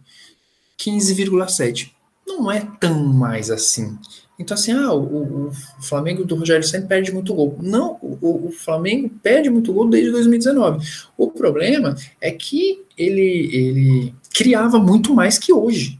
15,7. 0.79 1.91
Não 2.25 2.39
não 2.39 2.51
é 2.51 2.61
tão 2.79 3.03
mais 3.03 3.51
assim. 3.51 3.99
Então, 4.39 4.55
assim, 4.55 4.71
ah, 4.71 4.93
o, 4.93 5.49
o 5.49 5.51
Flamengo 5.81 6.23
do 6.23 6.35
Rogério 6.35 6.65
Senna 6.65 6.87
perde 6.87 7.11
muito 7.11 7.33
gol. 7.33 7.57
Não, 7.61 7.99
o, 8.01 8.47
o, 8.47 8.51
Flamengo 8.53 9.09
perde 9.21 9.49
muito 9.49 9.73
gol 9.73 9.89
desde 9.89 10.11
2019. 10.11 10.87
O 11.17 11.29
problema 11.29 11.93
é 12.21 12.31
que 12.31 12.81
ele, 12.97 13.49
ele 13.53 14.15
criava 14.33 14.79
muito 14.79 15.13
mais 15.13 15.37
que 15.37 15.51
hoje. 15.51 15.99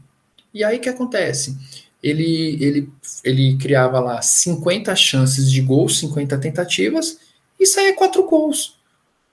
E 0.54 0.64
aí 0.64 0.78
o 0.78 0.80
que 0.80 0.88
acontece? 0.88 1.54
Ele, 2.02 2.56
ele, 2.64 2.88
ele 3.22 3.58
criava 3.58 4.00
lá 4.00 4.22
50 4.22 4.96
chances 4.96 5.50
de 5.50 5.60
gol, 5.60 5.86
50 5.86 6.38
tentativas, 6.38 7.18
e 7.58 7.66
saía 7.66 7.94
quatro 7.94 8.26
gols. 8.26 8.74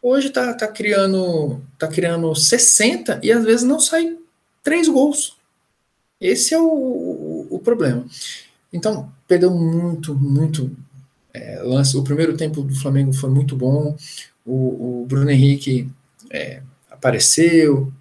Hoje 0.01 0.29
tá, 0.29 0.53
tá 0.53 0.67
criando 0.67 1.61
tá 1.79 1.87
criando 1.87 2.35
60 2.35 3.21
e 3.23 3.31
às 3.31 3.45
vezes 3.45 3.63
não 3.63 3.79
sai 3.79 4.17
três 4.61 4.89
gols. 4.89 5.37
Esse 6.19 6.53
é 6.53 6.59
o, 6.59 6.67
o, 6.67 7.47
o 7.51 7.59
problema. 7.59 8.05
Então, 8.71 9.11
perdeu 9.27 9.51
muito, 9.51 10.13
muito 10.15 10.75
é, 11.33 11.61
lance. 11.63 11.95
O 11.97 12.03
primeiro 12.03 12.35
tempo 12.35 12.61
do 12.61 12.75
Flamengo 12.75 13.13
foi 13.13 13.29
muito 13.29 13.55
bom. 13.55 13.95
O, 14.45 15.01
o 15.01 15.05
Bruno 15.05 15.29
Henrique 15.29 15.89
é, 16.31 16.61
apareceu, 16.89 17.91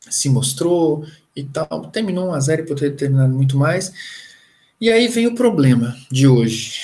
se 0.00 0.28
mostrou 0.28 1.04
e 1.34 1.44
tal. 1.44 1.90
Terminou 1.90 2.28
1 2.28 2.32
a 2.32 2.40
0 2.40 2.62
e 2.62 2.66
poderia 2.66 2.90
ter 2.90 2.96
terminado 2.96 3.32
muito 3.32 3.56
mais. 3.56 3.92
E 4.80 4.90
aí 4.90 5.08
vem 5.08 5.26
o 5.26 5.34
problema 5.34 5.96
de 6.10 6.26
hoje. 6.26 6.80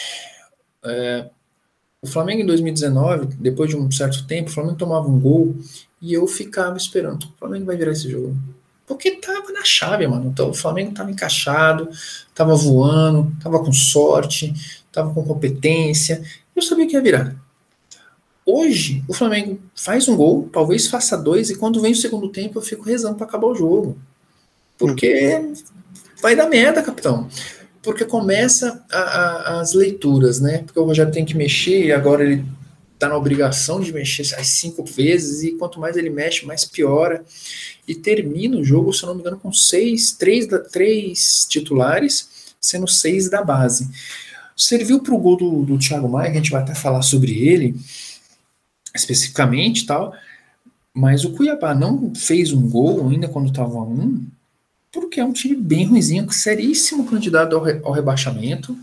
É, 0.84 1.28
o 2.00 2.06
Flamengo 2.06 2.42
em 2.42 2.46
2019, 2.46 3.36
depois 3.40 3.70
de 3.70 3.76
um 3.76 3.90
certo 3.90 4.26
tempo, 4.26 4.50
o 4.50 4.52
Flamengo 4.52 4.76
tomava 4.76 5.08
um 5.08 5.18
gol 5.18 5.56
e 6.00 6.12
eu 6.12 6.26
ficava 6.26 6.76
esperando. 6.76 7.24
O 7.24 7.38
Flamengo 7.38 7.66
vai 7.66 7.76
virar 7.76 7.92
esse 7.92 8.08
jogo. 8.08 8.36
Porque 8.88 9.12
tava 9.12 9.52
na 9.52 9.64
chave, 9.64 10.06
mano. 10.06 10.30
Então, 10.32 10.48
o 10.48 10.54
Flamengo 10.54 10.94
tava 10.94 11.10
encaixado, 11.10 11.90
tava 12.34 12.54
voando, 12.54 13.30
tava 13.42 13.58
com 13.58 13.70
sorte, 13.70 14.54
tava 14.90 15.12
com 15.12 15.22
competência. 15.22 16.22
Eu 16.56 16.62
sabia 16.62 16.86
que 16.86 16.94
ia 16.94 17.02
virar. 17.02 17.36
Hoje, 18.46 19.04
o 19.06 19.12
Flamengo 19.12 19.60
faz 19.76 20.08
um 20.08 20.16
gol, 20.16 20.48
talvez 20.50 20.86
faça 20.86 21.18
dois, 21.18 21.50
e 21.50 21.56
quando 21.56 21.82
vem 21.82 21.92
o 21.92 21.96
segundo 21.96 22.30
tempo, 22.30 22.58
eu 22.58 22.62
fico 22.62 22.82
rezando 22.82 23.16
para 23.16 23.26
acabar 23.26 23.46
o 23.46 23.54
jogo. 23.54 23.98
Porque 24.78 25.52
vai 26.22 26.34
dar 26.34 26.48
merda, 26.48 26.82
capitão. 26.82 27.28
Porque 27.82 28.06
começa 28.06 28.82
a, 28.90 28.98
a, 28.98 29.60
as 29.60 29.74
leituras, 29.74 30.40
né? 30.40 30.62
Porque 30.64 30.80
o 30.80 30.84
Rogério 30.84 31.12
tem 31.12 31.26
que 31.26 31.36
mexer, 31.36 31.92
agora 31.92 32.24
ele 32.24 32.44
tá 32.98 33.08
na 33.08 33.16
obrigação 33.16 33.80
de 33.80 33.92
mexer 33.92 34.22
as 34.34 34.48
cinco 34.48 34.84
vezes, 34.84 35.42
e 35.42 35.52
quanto 35.52 35.78
mais 35.78 35.96
ele 35.96 36.10
mexe, 36.10 36.44
mais 36.44 36.64
piora. 36.64 37.24
E 37.86 37.94
termina 37.94 38.56
o 38.56 38.64
jogo, 38.64 38.92
se 38.92 39.02
eu 39.02 39.08
não 39.08 39.14
me 39.14 39.20
engano, 39.20 39.38
com 39.38 39.52
seis, 39.52 40.12
três, 40.12 40.46
três 40.72 41.46
titulares, 41.48 42.54
sendo 42.60 42.88
seis 42.88 43.30
da 43.30 43.42
base. 43.42 43.88
Serviu 44.56 45.00
para 45.00 45.14
o 45.14 45.18
gol 45.18 45.36
do, 45.36 45.64
do 45.64 45.78
Thiago 45.78 46.08
Maia, 46.08 46.30
que 46.30 46.38
a 46.38 46.40
gente 46.40 46.50
vai 46.50 46.62
até 46.62 46.74
falar 46.74 47.02
sobre 47.02 47.32
ele 47.46 47.76
especificamente 48.94 49.86
tal, 49.86 50.12
mas 50.92 51.24
o 51.24 51.32
Cuiabá 51.32 51.74
não 51.74 52.12
fez 52.14 52.52
um 52.52 52.68
gol 52.68 53.08
ainda 53.08 53.28
quando 53.28 53.48
estava 53.48 53.80
um, 53.80 54.26
porque 54.90 55.20
é 55.20 55.24
um 55.24 55.32
time 55.32 55.54
bem 55.54 55.84
ruizinho, 55.86 56.30
seríssimo 56.32 57.06
candidato 57.06 57.54
ao, 57.54 57.62
re, 57.62 57.80
ao 57.84 57.92
rebaixamento. 57.92 58.76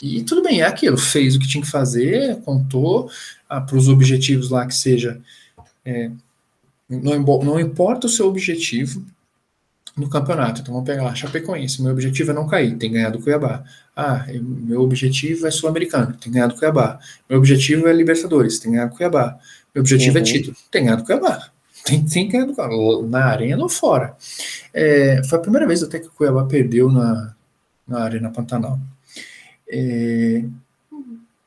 E 0.00 0.22
tudo 0.22 0.42
bem, 0.42 0.60
é 0.60 0.66
aquilo, 0.66 0.96
fez 0.96 1.34
o 1.34 1.38
que 1.38 1.48
tinha 1.48 1.62
que 1.62 1.70
fazer, 1.70 2.40
contou 2.42 3.10
ah, 3.48 3.60
para 3.60 3.76
os 3.76 3.88
objetivos 3.88 4.50
lá 4.50 4.66
que 4.66 4.74
seja. 4.74 5.20
É, 5.84 6.10
não, 6.88 7.18
não 7.42 7.60
importa 7.60 8.06
o 8.06 8.10
seu 8.10 8.26
objetivo 8.26 9.04
no 9.96 10.08
campeonato. 10.08 10.60
Então 10.60 10.72
vamos 10.72 10.88
pegar 10.88 11.02
lá, 11.02 11.14
Chapecoense. 11.14 11.82
Meu 11.82 11.92
objetivo 11.92 12.30
é 12.30 12.34
não 12.34 12.46
cair, 12.46 12.76
tem 12.76 12.92
ganhado 12.92 13.18
o 13.18 13.22
Cuiabá. 13.22 13.64
Ah, 13.94 14.24
meu 14.32 14.80
objetivo 14.82 15.46
é 15.46 15.50
Sul-Americano, 15.50 16.14
tem 16.14 16.32
ganhado 16.32 16.54
o 16.54 16.58
Cuiabá. 16.58 16.98
Meu 17.28 17.38
objetivo 17.38 17.88
é 17.88 17.92
Libertadores, 17.92 18.58
tem 18.58 18.72
ganhado 18.72 18.94
o 18.94 18.96
Cuiabá. 18.96 19.38
Meu 19.74 19.82
objetivo 19.82 20.18
é 20.18 20.20
uhum. 20.20 20.26
é 20.26 20.30
título, 20.30 20.56
tem 20.70 20.84
ganhado 20.84 21.02
o 21.02 21.04
Cuiabá. 21.04 21.50
Tem, 21.84 22.04
tem 22.04 22.28
ganhado 22.28 22.54
na 23.08 23.24
arena 23.24 23.62
ou 23.62 23.68
fora. 23.68 24.16
É, 24.72 25.22
foi 25.24 25.38
a 25.38 25.42
primeira 25.42 25.66
vez 25.66 25.82
até 25.82 25.98
que 25.98 26.06
o 26.06 26.12
Cuiabá 26.12 26.44
perdeu 26.44 26.90
na, 26.90 27.34
na 27.86 28.04
Arena 28.04 28.30
Pantanal. 28.30 28.78
É, 29.70 30.44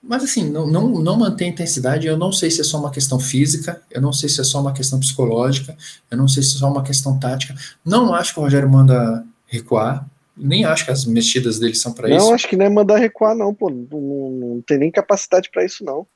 mas 0.02 0.24
assim, 0.24 0.50
não, 0.50 0.68
não, 0.68 0.90
não 0.90 1.18
mantém 1.18 1.50
intensidade. 1.50 2.08
Eu 2.08 2.18
não 2.18 2.32
sei 2.32 2.50
se 2.50 2.62
é 2.62 2.64
só 2.64 2.80
uma 2.80 2.92
questão 2.92 3.20
física, 3.20 3.82
eu 3.90 4.02
não 4.02 4.12
sei 4.12 4.28
se 4.28 4.42
é 4.42 4.44
só 4.44 4.60
uma 4.60 4.74
questão 4.74 5.00
psicológica, 5.00 5.78
eu 6.10 6.18
não 6.18 6.28
sei 6.28 6.44
se 6.44 6.56
é 6.56 6.60
só 6.60 6.70
uma 6.70 6.84
questão 6.84 7.20
tática. 7.20 7.56
Não 7.86 8.14
acho 8.14 8.34
que 8.34 8.40
o 8.40 8.44
Rogério 8.44 8.70
manda 8.70 9.24
recuar, 9.48 10.06
nem 10.36 10.66
acho 10.66 10.86
que 10.86 10.92
as 10.92 11.06
mexidas 11.06 11.60
dele 11.60 11.76
são 11.76 11.94
para 11.94 12.10
isso. 12.10 12.26
Não, 12.26 12.34
acho 12.34 12.48
que 12.48 12.58
não 12.58 12.66
é 12.66 12.70
mandar 12.70 12.98
recuar, 12.98 13.36
não, 13.36 13.54
pô. 13.54 13.70
Não, 13.70 13.88
não, 13.92 14.32
não 14.32 14.62
tem 14.62 14.80
nem 14.80 14.92
capacidade 14.92 15.50
para 15.52 15.64
isso, 15.64 15.84
não. 15.84 16.08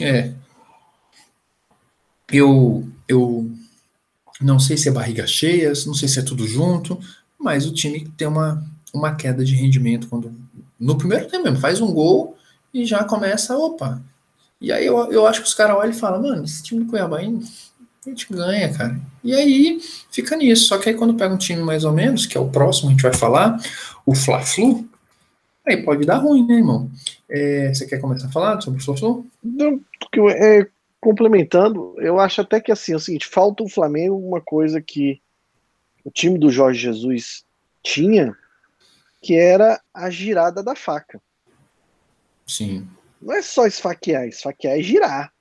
É. 0.00 0.32
Eu, 2.32 2.88
eu 3.06 3.50
não 4.40 4.58
sei 4.58 4.76
se 4.76 4.88
é 4.88 4.92
barriga 4.92 5.26
cheia, 5.26 5.72
não 5.86 5.94
sei 5.94 6.08
se 6.08 6.18
é 6.18 6.22
tudo 6.22 6.46
junto, 6.46 6.98
mas 7.38 7.66
o 7.66 7.72
time 7.72 8.08
tem 8.16 8.26
uma, 8.26 8.64
uma 8.92 9.14
queda 9.14 9.44
de 9.44 9.54
rendimento 9.54 10.08
quando 10.08 10.34
no 10.78 10.96
primeiro 10.96 11.26
tempo 11.26 11.44
mesmo 11.44 11.60
faz 11.60 11.80
um 11.80 11.92
gol 11.92 12.36
e 12.72 12.84
já 12.84 13.04
começa, 13.04 13.56
opa. 13.56 14.00
E 14.60 14.72
aí 14.72 14.86
eu, 14.86 14.96
eu 15.12 15.26
acho 15.26 15.40
que 15.40 15.48
os 15.48 15.54
caras 15.54 15.76
olham 15.76 15.90
e 15.90 15.94
falam, 15.94 16.22
mano, 16.22 16.44
esse 16.44 16.62
time 16.62 16.84
do 16.84 16.90
Cuiabá 16.90 17.18
aí, 17.18 17.38
a 18.04 18.08
gente 18.08 18.32
ganha, 18.32 18.72
cara. 18.72 18.98
E 19.22 19.34
aí 19.34 19.80
fica 20.10 20.36
nisso. 20.36 20.66
Só 20.66 20.78
que 20.78 20.88
aí 20.88 20.94
quando 20.94 21.14
pega 21.14 21.34
um 21.34 21.38
time 21.38 21.62
mais 21.62 21.84
ou 21.84 21.92
menos, 21.92 22.26
que 22.26 22.36
é 22.36 22.40
o 22.40 22.48
próximo, 22.48 22.88
a 22.88 22.92
gente 22.92 23.02
vai 23.02 23.14
falar, 23.14 23.58
o 24.04 24.14
Fla-Flu, 24.14 24.88
aí 25.66 25.82
pode 25.82 26.04
dar 26.04 26.18
ruim, 26.18 26.46
né, 26.46 26.56
irmão? 26.56 26.90
É, 27.28 27.72
você 27.72 27.86
quer 27.86 28.00
começar 28.00 28.26
a 28.26 28.32
falar 28.32 28.60
sobre 28.60 28.80
o 28.80 28.84
Fla-Flu? 28.84 29.26
Não, 29.42 29.80
porque, 30.00 30.20
é, 30.20 30.66
complementando, 31.00 31.94
eu 31.98 32.18
acho 32.18 32.40
até 32.40 32.60
que 32.60 32.72
assim, 32.72 32.92
é 32.92 32.96
o 32.96 33.00
seguinte, 33.00 33.26
falta 33.26 33.62
o 33.62 33.68
Flamengo 33.68 34.16
uma 34.16 34.40
coisa 34.40 34.80
que 34.80 35.20
o 36.04 36.10
time 36.10 36.38
do 36.38 36.50
Jorge 36.50 36.80
Jesus 36.80 37.44
tinha, 37.82 38.34
que 39.20 39.34
era 39.34 39.80
a 39.92 40.10
girada 40.10 40.62
da 40.62 40.74
faca. 40.74 41.20
Sim. 42.46 42.88
Não 43.20 43.34
é 43.34 43.42
só 43.42 43.66
esfaquear, 43.66 44.26
esfaquear 44.26 44.78
é 44.78 44.82
girar. 44.82 45.32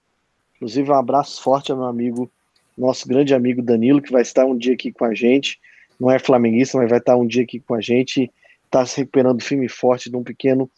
Inclusive, 0.56 0.90
um 0.90 0.96
abraço 0.96 1.42
forte 1.42 1.72
ao 1.72 1.78
meu 1.78 1.88
amigo, 1.88 2.32
nosso 2.78 3.08
grande 3.08 3.34
amigo 3.34 3.62
Danilo, 3.62 4.02
que 4.02 4.12
vai 4.12 4.24
estar 4.24 4.46
um 4.46 4.58
dia 4.58 4.74
aqui 4.74 4.92
com 4.92 5.06
a 5.06 5.14
gente. 5.14 5.60
Não 6.00 6.12
é 6.12 6.20
flamenguista, 6.20 6.78
mas 6.78 6.90
vai 6.90 7.00
estar 7.00 7.16
um 7.16 7.26
dia 7.26 7.44
aqui 7.44 7.60
com 7.60 7.76
a 7.76 7.82
gente. 7.82 8.32
Está 8.66 8.86
se 8.86 8.98
recuperando 8.98 9.42
firme 9.42 9.66
e 9.68 9.70
forte 9.70 10.10
de 10.10 10.16
um 10.16 10.24
pequeno 10.24 10.70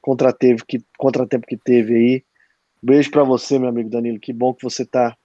contratempo 0.00 0.64
que, 0.66 0.82
contratempo 0.96 1.46
que 1.46 1.56
teve 1.56 1.94
aí. 1.94 2.24
Beijo 2.82 3.10
para 3.10 3.24
você, 3.24 3.58
meu 3.58 3.68
amigo 3.68 3.88
Danilo. 3.88 4.20
Que 4.20 4.32
bom 4.32 4.52
que 4.52 4.62
você 4.62 4.82
está 4.82 5.16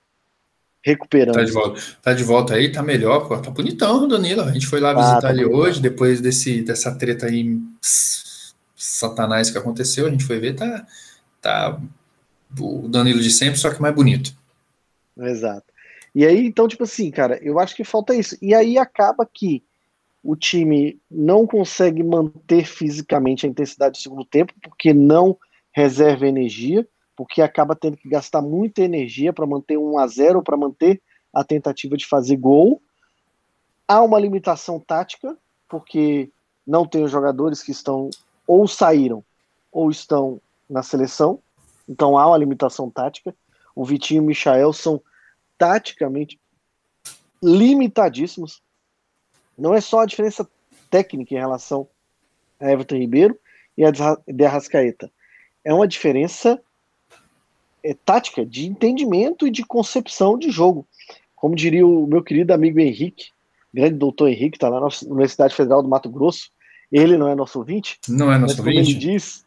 recuperando. 0.83 1.35
Tá 1.35 1.43
de 1.43 1.51
volta, 1.51 1.81
tá 2.01 2.13
de 2.13 2.23
volta 2.23 2.53
aí, 2.55 2.71
tá 2.71 2.83
melhor, 2.83 3.27
pô. 3.27 3.37
Tá 3.37 3.49
bonitão, 3.49 4.07
Danilo. 4.07 4.41
A 4.41 4.51
gente 4.51 4.67
foi 4.67 4.79
lá 4.79 4.91
ah, 4.91 4.95
visitar 4.95 5.21
tá 5.21 5.31
ele 5.31 5.45
hoje, 5.45 5.81
depois 5.81 6.19
desse, 6.19 6.61
dessa 6.61 6.93
treta 6.93 7.27
aí 7.27 7.57
satanás 8.75 9.49
que 9.49 9.57
aconteceu, 9.57 10.05
a 10.05 10.09
gente 10.09 10.25
foi 10.25 10.39
ver, 10.39 10.55
tá, 10.55 10.85
tá 11.41 11.79
o 12.59 12.87
Danilo 12.87 13.21
de 13.21 13.31
sempre, 13.31 13.57
só 13.57 13.73
que 13.73 13.81
mais 13.81 13.95
bonito. 13.95 14.35
Exato. 15.17 15.65
E 16.13 16.25
aí, 16.25 16.45
então, 16.45 16.67
tipo 16.67 16.83
assim, 16.83 17.09
cara, 17.09 17.39
eu 17.41 17.59
acho 17.59 17.75
que 17.75 17.83
falta 17.83 18.13
isso. 18.13 18.37
E 18.41 18.53
aí 18.53 18.77
acaba 18.77 19.25
que 19.25 19.63
o 20.23 20.35
time 20.35 20.99
não 21.09 21.47
consegue 21.47 22.03
manter 22.03 22.65
fisicamente 22.65 23.45
a 23.45 23.49
intensidade 23.49 23.97
do 23.97 24.01
segundo 24.01 24.23
tempo, 24.23 24.53
porque 24.61 24.93
não 24.93 25.37
reserva 25.71 26.27
energia, 26.27 26.87
porque 27.23 27.41
acaba 27.41 27.73
tendo 27.73 27.95
que 27.95 28.09
gastar 28.09 28.41
muita 28.41 28.81
energia 28.81 29.31
para 29.31 29.47
manter 29.47 29.77
um 29.77 29.97
a 29.97 30.05
0 30.05 30.43
para 30.43 30.57
manter 30.57 31.01
a 31.33 31.41
tentativa 31.41 31.95
de 31.95 32.05
fazer 32.05 32.35
gol. 32.35 32.81
Há 33.87 34.01
uma 34.01 34.19
limitação 34.19 34.77
tática, 34.77 35.37
porque 35.69 36.29
não 36.67 36.85
tem 36.85 37.01
os 37.01 37.09
jogadores 37.09 37.63
que 37.63 37.71
estão 37.71 38.09
ou 38.45 38.67
saíram 38.67 39.23
ou 39.71 39.89
estão 39.89 40.41
na 40.69 40.83
seleção, 40.83 41.39
então 41.87 42.17
há 42.17 42.27
uma 42.27 42.37
limitação 42.37 42.89
tática. 42.89 43.33
O 43.73 43.85
Vitinho 43.85 44.19
e 44.19 44.25
o 44.25 44.27
Michael 44.27 44.73
são 44.73 45.01
taticamente 45.57 46.37
limitadíssimos. 47.41 48.61
Não 49.57 49.73
é 49.73 49.79
só 49.79 50.01
a 50.01 50.05
diferença 50.05 50.45
técnica 50.89 51.33
em 51.33 51.39
relação 51.39 51.87
a 52.59 52.69
Everton 52.69 52.97
Ribeiro 52.97 53.39
e 53.77 53.85
a 53.85 53.91
de 53.91 54.45
Arrascaeta. 54.45 55.09
É 55.63 55.73
uma 55.73 55.87
diferença 55.87 56.61
é, 57.83 57.93
tática, 57.93 58.45
de 58.45 58.65
entendimento 58.65 59.47
e 59.47 59.51
de 59.51 59.63
concepção 59.63 60.37
de 60.37 60.49
jogo. 60.49 60.87
Como 61.35 61.55
diria 61.55 61.85
o 61.85 62.07
meu 62.07 62.23
querido 62.23 62.53
amigo 62.53 62.79
Henrique, 62.79 63.25
grande 63.73 63.95
doutor 63.95 64.29
Henrique, 64.29 64.57
está 64.57 64.69
lá 64.69 64.79
na 64.79 64.87
Universidade 65.07 65.55
Federal 65.55 65.81
do 65.83 65.89
Mato 65.89 66.09
Grosso, 66.09 66.49
ele 66.91 67.17
não 67.17 67.27
é 67.27 67.35
nosso 67.35 67.59
ouvinte? 67.59 67.99
Não 68.07 68.31
é 68.31 68.37
nosso 68.37 68.59
ouvinte? 68.59 68.91
Ele 68.91 68.93
diz. 68.93 69.43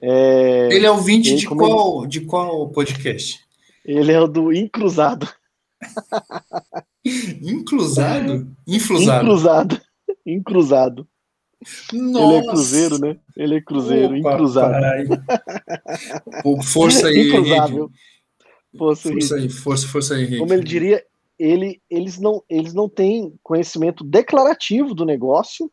É... 0.00 0.68
Ele 0.72 0.86
é 0.86 0.90
ouvinte 0.90 1.30
ele, 1.30 1.38
de, 1.38 1.46
qual, 1.46 2.00
ele... 2.00 2.08
de 2.08 2.20
qual 2.22 2.68
podcast? 2.70 3.40
Ele 3.84 4.12
é 4.12 4.20
o 4.20 4.26
do 4.26 4.52
Incruzado. 4.52 5.28
Incruzado? 7.42 8.48
Influsado. 8.66 9.24
Incruzado. 9.24 9.80
Incruzado. 10.24 11.08
Nossa. 11.92 12.24
Ele 12.24 12.34
é 12.34 12.42
cruzeiro, 12.46 12.98
né? 12.98 13.16
Ele 13.36 13.56
é 13.56 13.60
cruzeiro, 13.60 14.18
Opa, 14.18 14.34
incruzável. 14.34 15.08
Força 16.62 17.08
aí, 17.08 17.28
Incruzável. 17.28 17.90
Força, 18.76 19.08
força 19.08 19.34
aí, 19.36 19.48
força, 19.48 19.88
força 19.88 20.14
aí, 20.14 20.22
Henrique. 20.22 20.38
Como 20.38 20.52
ele 20.52 20.64
diria, 20.64 21.04
ele, 21.38 21.80
eles, 21.88 22.18
não, 22.18 22.42
eles 22.48 22.74
não 22.74 22.88
têm 22.88 23.34
conhecimento 23.42 24.02
declarativo 24.02 24.94
do 24.94 25.04
negócio 25.04 25.70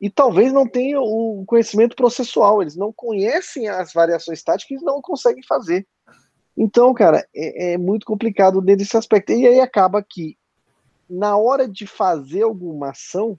e 0.00 0.08
talvez 0.08 0.52
não 0.52 0.66
tenham 0.66 1.02
o 1.02 1.44
conhecimento 1.44 1.96
processual. 1.96 2.62
Eles 2.62 2.76
não 2.76 2.92
conhecem 2.92 3.68
as 3.68 3.92
variações 3.92 4.42
táticas 4.42 4.80
e 4.80 4.84
não 4.84 5.00
conseguem 5.00 5.42
fazer. 5.42 5.86
Então, 6.56 6.92
cara, 6.94 7.26
é, 7.34 7.74
é 7.74 7.78
muito 7.78 8.06
complicado 8.06 8.60
nesse 8.60 8.96
aspecto. 8.96 9.32
E 9.32 9.46
aí 9.46 9.60
acaba 9.60 10.02
que, 10.02 10.36
na 11.08 11.36
hora 11.36 11.68
de 11.68 11.86
fazer 11.86 12.42
alguma 12.42 12.90
ação, 12.90 13.38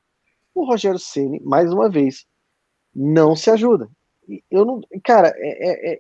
o 0.62 0.66
Rogério 0.66 1.00
Ceni 1.00 1.40
mais 1.42 1.72
uma 1.72 1.90
vez, 1.90 2.26
não 2.96 3.36
se 3.36 3.50
ajuda. 3.50 3.90
Eu 4.50 4.66
não, 4.66 4.82
cara, 5.04 5.34
é, 5.38 5.70
é, 5.70 5.94
é 5.94 6.00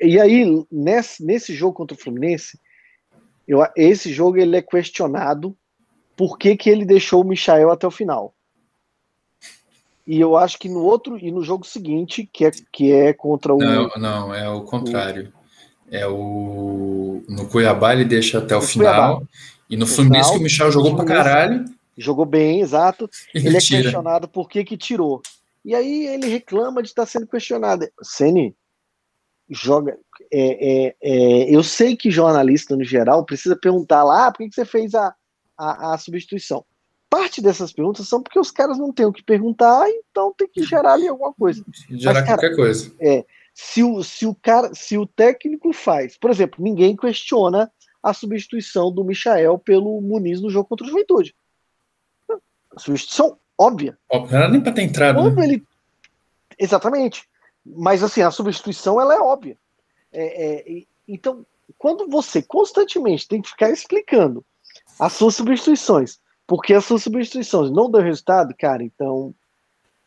e 0.00 0.20
aí 0.20 0.66
nesse, 0.70 1.24
nesse 1.24 1.54
jogo 1.54 1.74
contra 1.74 1.96
o 1.96 2.00
Fluminense, 2.00 2.58
eu, 3.46 3.64
esse 3.76 4.12
jogo 4.12 4.38
ele 4.38 4.56
é 4.56 4.62
questionado 4.62 5.56
por 6.16 6.36
que, 6.36 6.56
que 6.56 6.68
ele 6.68 6.84
deixou 6.84 7.22
o 7.22 7.26
Michael 7.26 7.70
até 7.70 7.86
o 7.86 7.92
final. 7.92 8.34
E 10.06 10.18
eu 10.18 10.36
acho 10.36 10.58
que 10.58 10.68
no 10.68 10.80
outro 10.80 11.18
e 11.18 11.30
no 11.30 11.42
jogo 11.42 11.66
seguinte, 11.66 12.28
que 12.32 12.46
é, 12.46 12.50
que 12.72 12.92
é 12.92 13.12
contra 13.12 13.54
o. 13.54 13.58
Não, 13.58 13.90
não, 13.98 14.34
é 14.34 14.48
o 14.48 14.62
contrário. 14.62 15.32
O... 15.90 15.94
É 15.94 16.06
o. 16.08 17.22
No 17.28 17.46
Cuiabá 17.46 17.92
ele 17.92 18.06
deixa 18.06 18.38
até 18.38 18.56
o 18.56 18.62
final. 18.62 19.18
Cuiabá. 19.18 19.26
E 19.68 19.76
no 19.76 19.86
Fluminense 19.86 20.32
que 20.32 20.38
o 20.38 20.42
Michel 20.42 20.72
jogou 20.72 20.96
pra 20.96 21.04
caralho. 21.04 21.64
Jogou 21.98 22.24
bem, 22.24 22.60
exato. 22.60 23.10
Ele, 23.34 23.48
ele 23.48 23.56
é 23.56 23.60
questionado 23.60 24.28
por 24.28 24.48
que, 24.48 24.64
que 24.64 24.76
tirou. 24.76 25.20
E 25.64 25.74
aí 25.74 26.06
ele 26.06 26.26
reclama 26.26 26.82
de 26.82 26.88
estar 26.88 27.04
sendo 27.04 27.26
questionado. 27.26 27.86
Sene, 28.02 28.56
joga. 29.50 29.98
É, 30.32 30.86
é, 30.86 30.96
é, 31.02 31.54
eu 31.54 31.62
sei 31.62 31.96
que 31.96 32.10
jornalista, 32.10 32.76
no 32.76 32.84
geral, 32.84 33.24
precisa 33.24 33.56
perguntar 33.56 34.04
lá 34.04 34.26
ah, 34.26 34.32
por 34.32 34.38
que, 34.38 34.48
que 34.48 34.54
você 34.54 34.64
fez 34.64 34.94
a, 34.94 35.14
a, 35.56 35.94
a 35.94 35.98
substituição 35.98 36.64
parte 37.08 37.40
dessas 37.40 37.72
perguntas 37.72 38.06
são 38.06 38.22
porque 38.22 38.38
os 38.38 38.50
caras 38.50 38.78
não 38.78 38.92
têm 38.92 39.06
o 39.06 39.12
que 39.12 39.22
perguntar, 39.22 39.88
então 39.88 40.32
tem 40.36 40.48
que 40.48 40.62
gerar 40.62 40.92
ali 40.92 41.08
alguma 41.08 41.32
coisa. 41.32 41.64
Gerar 41.90 42.20
Mas, 42.20 42.28
cara, 42.28 42.38
qualquer 42.38 42.56
coisa. 42.56 42.94
É, 43.00 43.24
se 43.54 43.82
o, 43.82 44.02
se 44.02 44.26
o 44.26 44.34
cara, 44.34 44.72
se 44.74 44.96
o 44.96 45.06
técnico 45.06 45.72
faz, 45.72 46.16
por 46.16 46.30
exemplo, 46.30 46.62
ninguém 46.62 46.94
questiona 46.94 47.70
a 48.02 48.12
substituição 48.12 48.92
do 48.92 49.04
Michael 49.04 49.58
pelo 49.58 50.00
Muniz 50.00 50.40
no 50.40 50.50
jogo 50.50 50.68
contra 50.68 50.86
o 50.86 50.88
Juventude. 50.88 51.34
A 52.78 52.84
substituição 52.84 53.36
óbvia. 53.56 53.98
Óbvio, 54.08 54.32
não 54.32 54.38
era 54.38 54.50
nem 54.50 54.60
para 54.60 54.72
ter 54.72 54.82
entrado. 54.82 55.16
Quando 55.16 55.36
né? 55.36 55.44
ele... 55.44 55.64
Exatamente. 56.58 57.28
Mas 57.64 58.02
assim, 58.02 58.22
a 58.22 58.30
substituição 58.30 59.00
ela 59.00 59.14
é 59.14 59.20
óbvia. 59.20 59.56
É, 60.12 60.46
é, 60.46 60.82
então, 61.06 61.44
quando 61.76 62.08
você 62.08 62.40
constantemente 62.40 63.28
tem 63.28 63.42
que 63.42 63.50
ficar 63.50 63.70
explicando 63.70 64.44
as 64.98 65.12
suas 65.12 65.34
substituições 65.34 66.18
porque 66.48 66.72
as 66.72 66.86
suas 66.86 67.02
substituições 67.02 67.70
não 67.70 67.90
deu 67.90 68.00
resultado, 68.00 68.54
cara, 68.58 68.82
então 68.82 69.34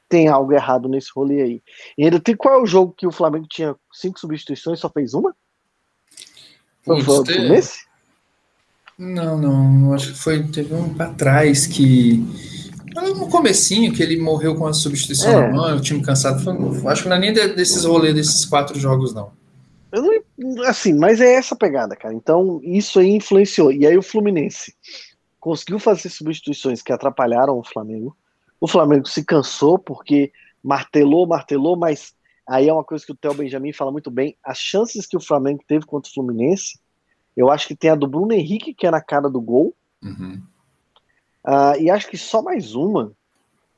tem 0.10 0.28
algo 0.28 0.52
errado 0.52 0.90
nesse 0.90 1.10
rolê 1.16 1.40
aí. 1.40 1.64
E 1.96 2.04
ainda 2.04 2.20
tem 2.20 2.36
qual 2.36 2.56
é 2.56 2.62
o 2.62 2.66
jogo 2.66 2.96
que 2.98 3.06
o 3.06 3.12
Flamengo 3.12 3.46
tinha 3.48 3.76
cinco 3.94 4.20
substituições 4.20 4.80
e 4.80 4.82
só 4.82 4.90
fez 4.90 5.14
uma? 5.14 5.36
Foi 6.84 7.00
o 7.00 7.04
Fluminense? 7.04 7.86
Não, 8.98 9.38
não, 9.38 9.94
acho 9.94 10.14
que 10.14 10.18
foi 10.18 10.44
teve 10.48 10.74
um 10.74 10.92
para 10.92 11.14
trás 11.14 11.68
que 11.68 12.26
no 12.96 13.30
comecinho 13.30 13.94
que 13.94 14.02
ele 14.02 14.18
morreu 14.18 14.56
com 14.56 14.68
a 14.68 14.74
substituição 14.74 15.32
é. 15.32 15.48
na 15.48 15.54
mão, 15.54 15.78
o 15.78 15.82
time 15.82 16.02
cansado. 16.02 16.40
Foi, 16.44 16.92
acho 16.92 17.04
que 17.04 17.10
não 17.10 17.16
é 17.16 17.20
nem 17.20 17.34
desses 17.34 17.86
rolês 17.86 18.14
desses 18.14 18.46
quatro 18.46 18.78
jogos 18.80 19.14
não. 19.14 19.32
não. 19.94 20.64
Assim, 20.66 20.94
mas 20.94 21.22
é 21.22 21.34
essa 21.34 21.56
pegada, 21.56 21.96
cara. 21.96 22.14
Então 22.14 22.60
isso 22.64 23.00
aí 23.00 23.12
influenciou. 23.12 23.72
E 23.72 23.86
aí 23.86 23.98
o 23.98 24.04
Fluminense 24.04 24.74
conseguiu 25.40 25.80
fazer 25.80 26.10
substituições 26.10 26.82
que 26.82 26.94
atrapalharam 26.94 27.58
o 27.58 27.64
Flamengo. 27.64 28.16
O 28.60 28.68
Flamengo 28.68 29.08
se 29.08 29.24
cansou 29.26 29.80
porque 29.80 30.32
martelou, 30.64 31.26
martelou, 31.26 31.76
mas 31.76 32.14
aí 32.48 32.70
é 32.70 32.74
uma 32.74 32.84
coisa 32.84 33.06
que 33.06 33.12
o 33.12 33.16
Theo 33.16 33.34
Benjamin 33.34 33.74
fala 33.74 33.92
muito 33.92 34.12
bem. 34.12 34.38
As 34.44 34.60
chances 34.60 35.08
que 35.08 35.18
o 35.18 35.22
Flamengo 35.22 35.64
teve 35.68 35.86
contra 35.86 36.10
o 36.10 36.14
Fluminense, 36.14 36.80
eu 37.36 37.50
acho 37.50 37.68
que 37.68 37.76
tem 37.76 37.90
a 37.90 37.96
do 37.96 38.08
Bruno 38.08 38.34
Henrique, 38.34 38.74
que 38.74 38.86
é 38.86 38.92
na 38.92 39.02
cara 39.02 39.30
do 39.30 39.42
gol. 39.42 39.76
Uhum. 40.04 40.42
Uh, 41.46 41.80
e 41.80 41.90
acho 41.90 42.08
que 42.08 42.18
só 42.18 42.42
mais 42.42 42.76
uma. 42.76 43.12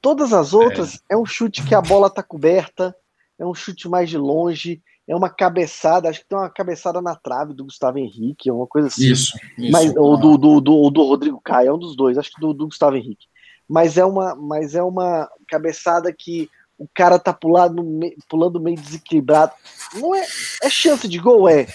Todas 0.02 0.34
as 0.34 0.54
outras 0.54 0.96
é. 1.10 1.14
é 1.14 1.18
um 1.18 1.26
chute 1.26 1.64
que 1.64 1.74
a 1.74 1.82
bola 1.82 2.10
tá 2.10 2.22
coberta, 2.22 2.96
é 3.40 3.46
um 3.46 3.54
chute 3.54 3.88
mais 3.88 4.10
de 4.10 4.18
longe, 4.18 4.82
é 5.08 5.16
uma 5.16 5.30
cabeçada, 5.30 6.10
acho 6.10 6.22
que 6.22 6.28
tem 6.28 6.38
uma 6.38 6.50
cabeçada 6.50 7.02
na 7.02 7.16
trave 7.16 7.54
do 7.54 7.66
Gustavo 7.66 7.98
Henrique, 8.00 8.50
é 8.50 8.54
uma 8.54 8.68
coisa 8.68 8.88
assim. 8.88 9.12
Isso, 9.12 9.38
isso. 9.58 9.72
Mas, 9.72 9.96
ou 9.96 10.18
do, 10.18 10.38
do, 10.38 10.62
do, 10.62 10.90
do 10.90 11.04
Rodrigo 11.04 11.42
Caio, 11.42 11.70
é 11.70 11.74
um 11.74 11.80
dos 11.80 11.96
dois, 11.96 12.18
acho 12.18 12.32
que 12.32 12.42
do, 12.42 12.54
do 12.54 12.66
Gustavo 12.66 12.96
Henrique. 12.96 13.28
Mas 13.68 13.98
é 13.98 14.06
uma, 14.06 14.36
mas 14.36 14.76
é 14.76 14.84
uma 14.84 15.30
cabeçada 15.48 16.14
que 16.14 16.50
o 16.78 16.88
cara 16.94 17.20
tá 17.20 17.34
pulando, 17.34 17.84
pulando 18.28 18.60
meio 18.60 18.78
desequilibrado. 18.78 19.54
Não 19.94 20.14
é, 20.14 20.26
é 20.64 20.70
chance 20.70 21.08
de 21.08 21.18
gol, 21.18 21.48
é. 21.48 21.68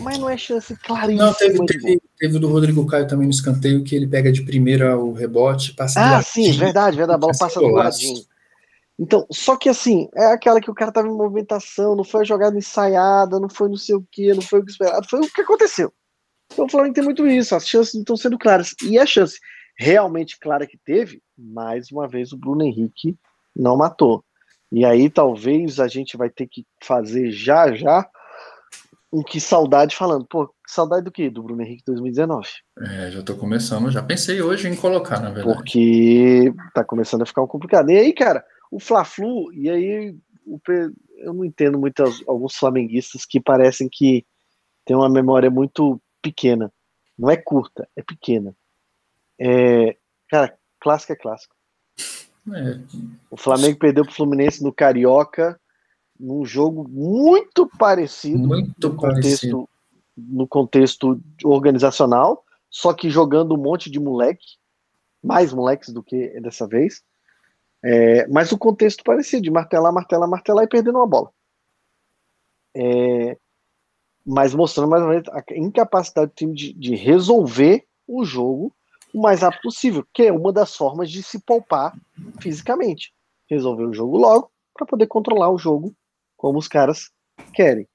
Mas 0.00 0.18
não 0.18 0.28
é 0.28 0.36
chance 0.36 0.74
claríssima. 0.76 1.26
Não, 1.26 1.34
teve, 1.34 1.64
teve, 1.66 2.02
teve 2.18 2.38
do 2.38 2.48
Rodrigo 2.48 2.86
Caio 2.86 3.06
também 3.06 3.26
no 3.26 3.32
escanteio 3.32 3.84
que 3.84 3.94
ele 3.94 4.06
pega 4.06 4.32
de 4.32 4.42
primeira 4.42 4.98
o 4.98 5.12
rebote, 5.12 5.74
passa 5.74 6.16
Ah, 6.16 6.22
sim, 6.22 6.52
verdade, 6.52 6.96
verdade. 6.96 7.16
A 7.16 7.20
bola 7.20 7.32
passa 7.38 7.60
do 7.60 7.68
ladinho. 7.68 8.24
Então, 8.98 9.26
só 9.30 9.56
que 9.56 9.68
assim, 9.68 10.08
é 10.14 10.26
aquela 10.26 10.60
que 10.60 10.70
o 10.70 10.74
cara 10.74 10.90
tava 10.90 11.06
em 11.06 11.14
movimentação, 11.14 11.94
não 11.94 12.04
foi 12.04 12.22
a 12.22 12.24
jogada 12.24 12.56
ensaiada, 12.56 13.38
não 13.38 13.48
foi 13.48 13.68
não 13.68 13.76
sei 13.76 13.94
o 13.94 14.06
que, 14.10 14.32
não 14.32 14.40
foi 14.40 14.60
o 14.60 14.64
que 14.64 14.70
esperado, 14.70 15.06
foi 15.08 15.20
o 15.20 15.30
que 15.30 15.42
aconteceu. 15.42 15.92
Então 16.50 16.64
o 16.64 16.70
Flamengo 16.70 16.94
tem 16.94 17.04
muito 17.04 17.26
isso, 17.26 17.54
as 17.54 17.68
chances 17.68 17.94
não 17.94 18.00
estão 18.00 18.16
sendo 18.16 18.38
claras. 18.38 18.74
E 18.82 18.98
a 18.98 19.04
chance 19.04 19.38
realmente 19.76 20.38
clara 20.38 20.66
que 20.66 20.78
teve, 20.78 21.22
mais 21.36 21.90
uma 21.90 22.08
vez 22.08 22.32
o 22.32 22.38
Bruno 22.38 22.62
Henrique 22.62 23.14
não 23.54 23.76
matou. 23.76 24.24
E 24.72 24.84
aí 24.84 25.10
talvez 25.10 25.78
a 25.78 25.86
gente 25.86 26.16
vai 26.16 26.30
ter 26.30 26.46
que 26.46 26.64
fazer 26.82 27.30
já 27.30 27.74
já 27.74 28.08
um 29.12 29.22
que 29.22 29.40
saudade 29.40 29.96
falando, 29.96 30.26
pô, 30.26 30.52
saudade 30.66 31.04
do 31.04 31.12
que? 31.12 31.30
Do 31.30 31.42
Bruno 31.42 31.62
Henrique 31.62 31.84
2019. 31.86 32.48
É, 32.80 33.10
já 33.10 33.22
tô 33.22 33.36
começando, 33.36 33.90
já 33.90 34.02
pensei 34.02 34.42
hoje 34.42 34.68
em 34.68 34.76
colocar, 34.76 35.20
na 35.20 35.30
verdade. 35.30 35.56
Porque 35.56 36.52
tá 36.74 36.84
começando 36.84 37.22
a 37.22 37.26
ficar 37.26 37.42
um 37.42 37.46
complicado. 37.46 37.90
E 37.90 37.96
aí, 37.96 38.12
cara, 38.12 38.44
o 38.70 38.80
Fla-Flu, 38.80 39.52
e 39.52 39.70
aí 39.70 40.16
o, 40.44 40.60
eu 41.18 41.32
não 41.32 41.44
entendo 41.44 41.78
muito 41.78 42.02
alguns 42.26 42.56
flamenguistas 42.56 43.24
que 43.24 43.40
parecem 43.40 43.88
que 43.90 44.24
têm 44.84 44.96
uma 44.96 45.08
memória 45.08 45.50
muito 45.50 46.00
pequena. 46.20 46.72
Não 47.18 47.30
é 47.30 47.36
curta, 47.36 47.88
é 47.96 48.02
pequena. 48.02 48.54
É, 49.38 49.96
cara, 50.28 50.56
clássico 50.80 51.12
é 51.12 51.16
clássico. 51.16 51.54
É. 52.54 52.80
O 53.30 53.36
Flamengo 53.36 53.78
perdeu 53.78 54.04
para 54.04 54.12
o 54.12 54.14
Fluminense 54.14 54.62
no 54.62 54.72
Carioca, 54.72 55.58
num 56.18 56.44
jogo 56.44 56.88
muito 56.88 57.68
parecido, 57.78 58.46
muito 58.46 58.88
no, 58.88 58.96
parecido. 58.96 59.56
Contexto, 59.56 59.68
no 60.16 60.48
contexto 60.48 61.20
organizacional, 61.44 62.44
só 62.70 62.92
que 62.92 63.10
jogando 63.10 63.54
um 63.54 63.62
monte 63.62 63.90
de 63.90 64.00
moleque, 64.00 64.46
mais 65.22 65.52
moleques 65.52 65.92
do 65.92 66.02
que 66.02 66.40
dessa 66.40 66.66
vez. 66.66 67.02
É, 67.84 68.26
mas 68.28 68.50
o 68.52 68.58
contexto 68.58 69.04
parecia 69.04 69.40
de 69.40 69.50
martelar, 69.50 69.92
martelar, 69.92 70.28
martelar 70.28 70.64
e 70.64 70.68
perdendo 70.68 70.98
uma 70.98 71.06
bola. 71.06 71.30
É, 72.74 73.36
mas 74.24 74.54
mostrando 74.54 74.90
mais 74.90 75.02
ou 75.02 75.08
menos 75.08 75.28
a 75.28 75.42
incapacidade 75.54 76.32
do 76.32 76.34
time 76.34 76.54
de, 76.54 76.72
de, 76.72 76.96
resolver 76.96 77.86
o 78.06 78.24
jogo 78.24 78.74
o 79.14 79.20
mais 79.20 79.40
rápido 79.40 79.62
possível, 79.62 80.06
que 80.12 80.24
é 80.24 80.32
uma 80.32 80.52
das 80.52 80.76
formas 80.76 81.10
de 81.10 81.22
se 81.22 81.40
poupar 81.40 81.96
fisicamente. 82.40 83.14
Resolver 83.48 83.84
o 83.84 83.94
jogo 83.94 84.18
logo 84.18 84.50
para 84.74 84.86
poder 84.86 85.06
controlar 85.06 85.50
o 85.50 85.58
jogo 85.58 85.94
como 86.36 86.58
os 86.58 86.68
caras 86.68 87.10
querem. 87.52 87.88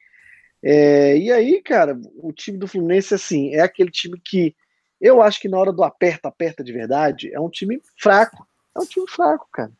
É, 0.63 1.17
e 1.17 1.31
aí, 1.31 1.61
cara, 1.61 1.99
o 2.17 2.31
time 2.31 2.57
do 2.57 2.67
Fluminense, 2.67 3.13
assim, 3.13 3.53
é 3.53 3.61
aquele 3.61 3.89
time 3.89 4.19
que 4.23 4.55
eu 4.99 5.21
acho 5.21 5.39
que 5.41 5.49
na 5.49 5.57
hora 5.57 5.73
do 5.73 5.83
aperta, 5.83 6.27
aperta 6.27 6.63
de 6.63 6.71
verdade, 6.71 7.33
é 7.33 7.39
um 7.39 7.49
time 7.49 7.81
fraco. 7.99 8.47
É 8.77 8.79
um 8.79 8.85
time 8.85 9.05
fraco, 9.09 9.47
cara. 9.51 9.71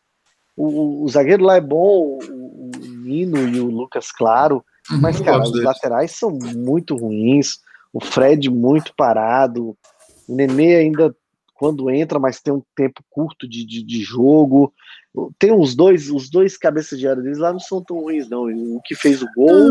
O, 0.57 1.03
o, 1.03 1.07
zagueiro 1.07 1.43
lá 1.43 1.55
é 1.55 1.61
bom, 1.61 2.19
o, 2.19 2.71
o 2.73 2.85
Nino 2.87 3.37
e 3.47 3.59
o 3.59 3.67
Lucas 3.67 4.11
Claro, 4.11 4.65
uhum, 4.89 4.99
mas, 4.99 5.19
cara, 5.21 5.43
os 5.43 5.51
deles. 5.51 5.65
laterais 5.65 6.11
são 6.11 6.31
muito 6.31 6.97
ruins. 6.97 7.59
O 7.93 7.99
Fred 7.99 8.49
muito 8.49 8.93
parado. 8.95 9.77
O 10.27 10.35
Nenê 10.35 10.75
ainda, 10.75 11.15
quando 11.53 11.89
entra, 11.89 12.19
mas 12.19 12.41
tem 12.41 12.53
um 12.53 12.63
tempo 12.75 13.03
curto 13.09 13.47
de, 13.47 13.65
de, 13.65 13.83
de 13.83 14.01
jogo. 14.01 14.73
Tem 15.37 15.51
os 15.51 15.75
dois, 15.75 16.09
os 16.09 16.29
dois 16.29 16.57
cabeças 16.57 16.97
de 16.97 17.07
área 17.07 17.21
deles 17.21 17.37
lá 17.37 17.51
não 17.51 17.59
são 17.59 17.83
tão 17.83 17.99
ruins, 17.99 18.29
não. 18.29 18.43
O 18.45 18.81
que 18.81 18.95
fez 18.95 19.21
o 19.21 19.27
gol, 19.35 19.69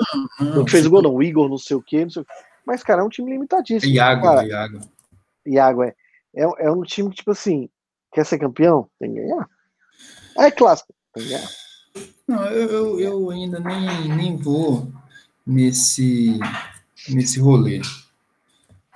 o 0.57 0.64
que 0.64 0.70
fez 0.70 0.85
o 0.85 0.90
gol 0.90 1.03
não, 1.03 1.14
o 1.14 1.22
Igor 1.22 1.48
não 1.48 1.57
sei 1.57 1.76
o 1.76 1.83
quê, 1.83 2.05
não 2.05 2.11
sei 2.11 2.22
o 2.22 2.24
quê. 2.24 2.33
Mas, 2.66 2.83
cara, 2.83 3.00
é 3.00 3.05
um 3.05 3.09
time 3.09 3.33
limitadíssimo. 3.33 3.92
Iago, 3.92 4.22
cara. 4.22 4.46
Iago. 4.46 4.81
Iago, 5.46 5.83
é. 5.83 5.94
é. 6.35 6.42
É 6.59 6.70
um 6.70 6.83
time, 6.83 7.11
tipo 7.11 7.31
assim, 7.31 7.68
quer 8.12 8.26
ser 8.26 8.38
campeão? 8.38 8.88
Tem 8.98 9.12
que 9.12 9.20
ganhar. 9.20 9.48
É 10.38 10.50
clássico. 10.50 10.94
Tá 11.12 11.20
ligado? 11.20 11.48
Não, 12.29 12.44
eu, 12.46 12.70
eu, 12.70 13.00
eu 13.00 13.31
ainda 13.31 13.59
nem, 13.59 14.09
nem 14.09 14.37
vou 14.37 14.87
nesse, 15.46 16.38
nesse 17.09 17.40
rolê. 17.40 17.81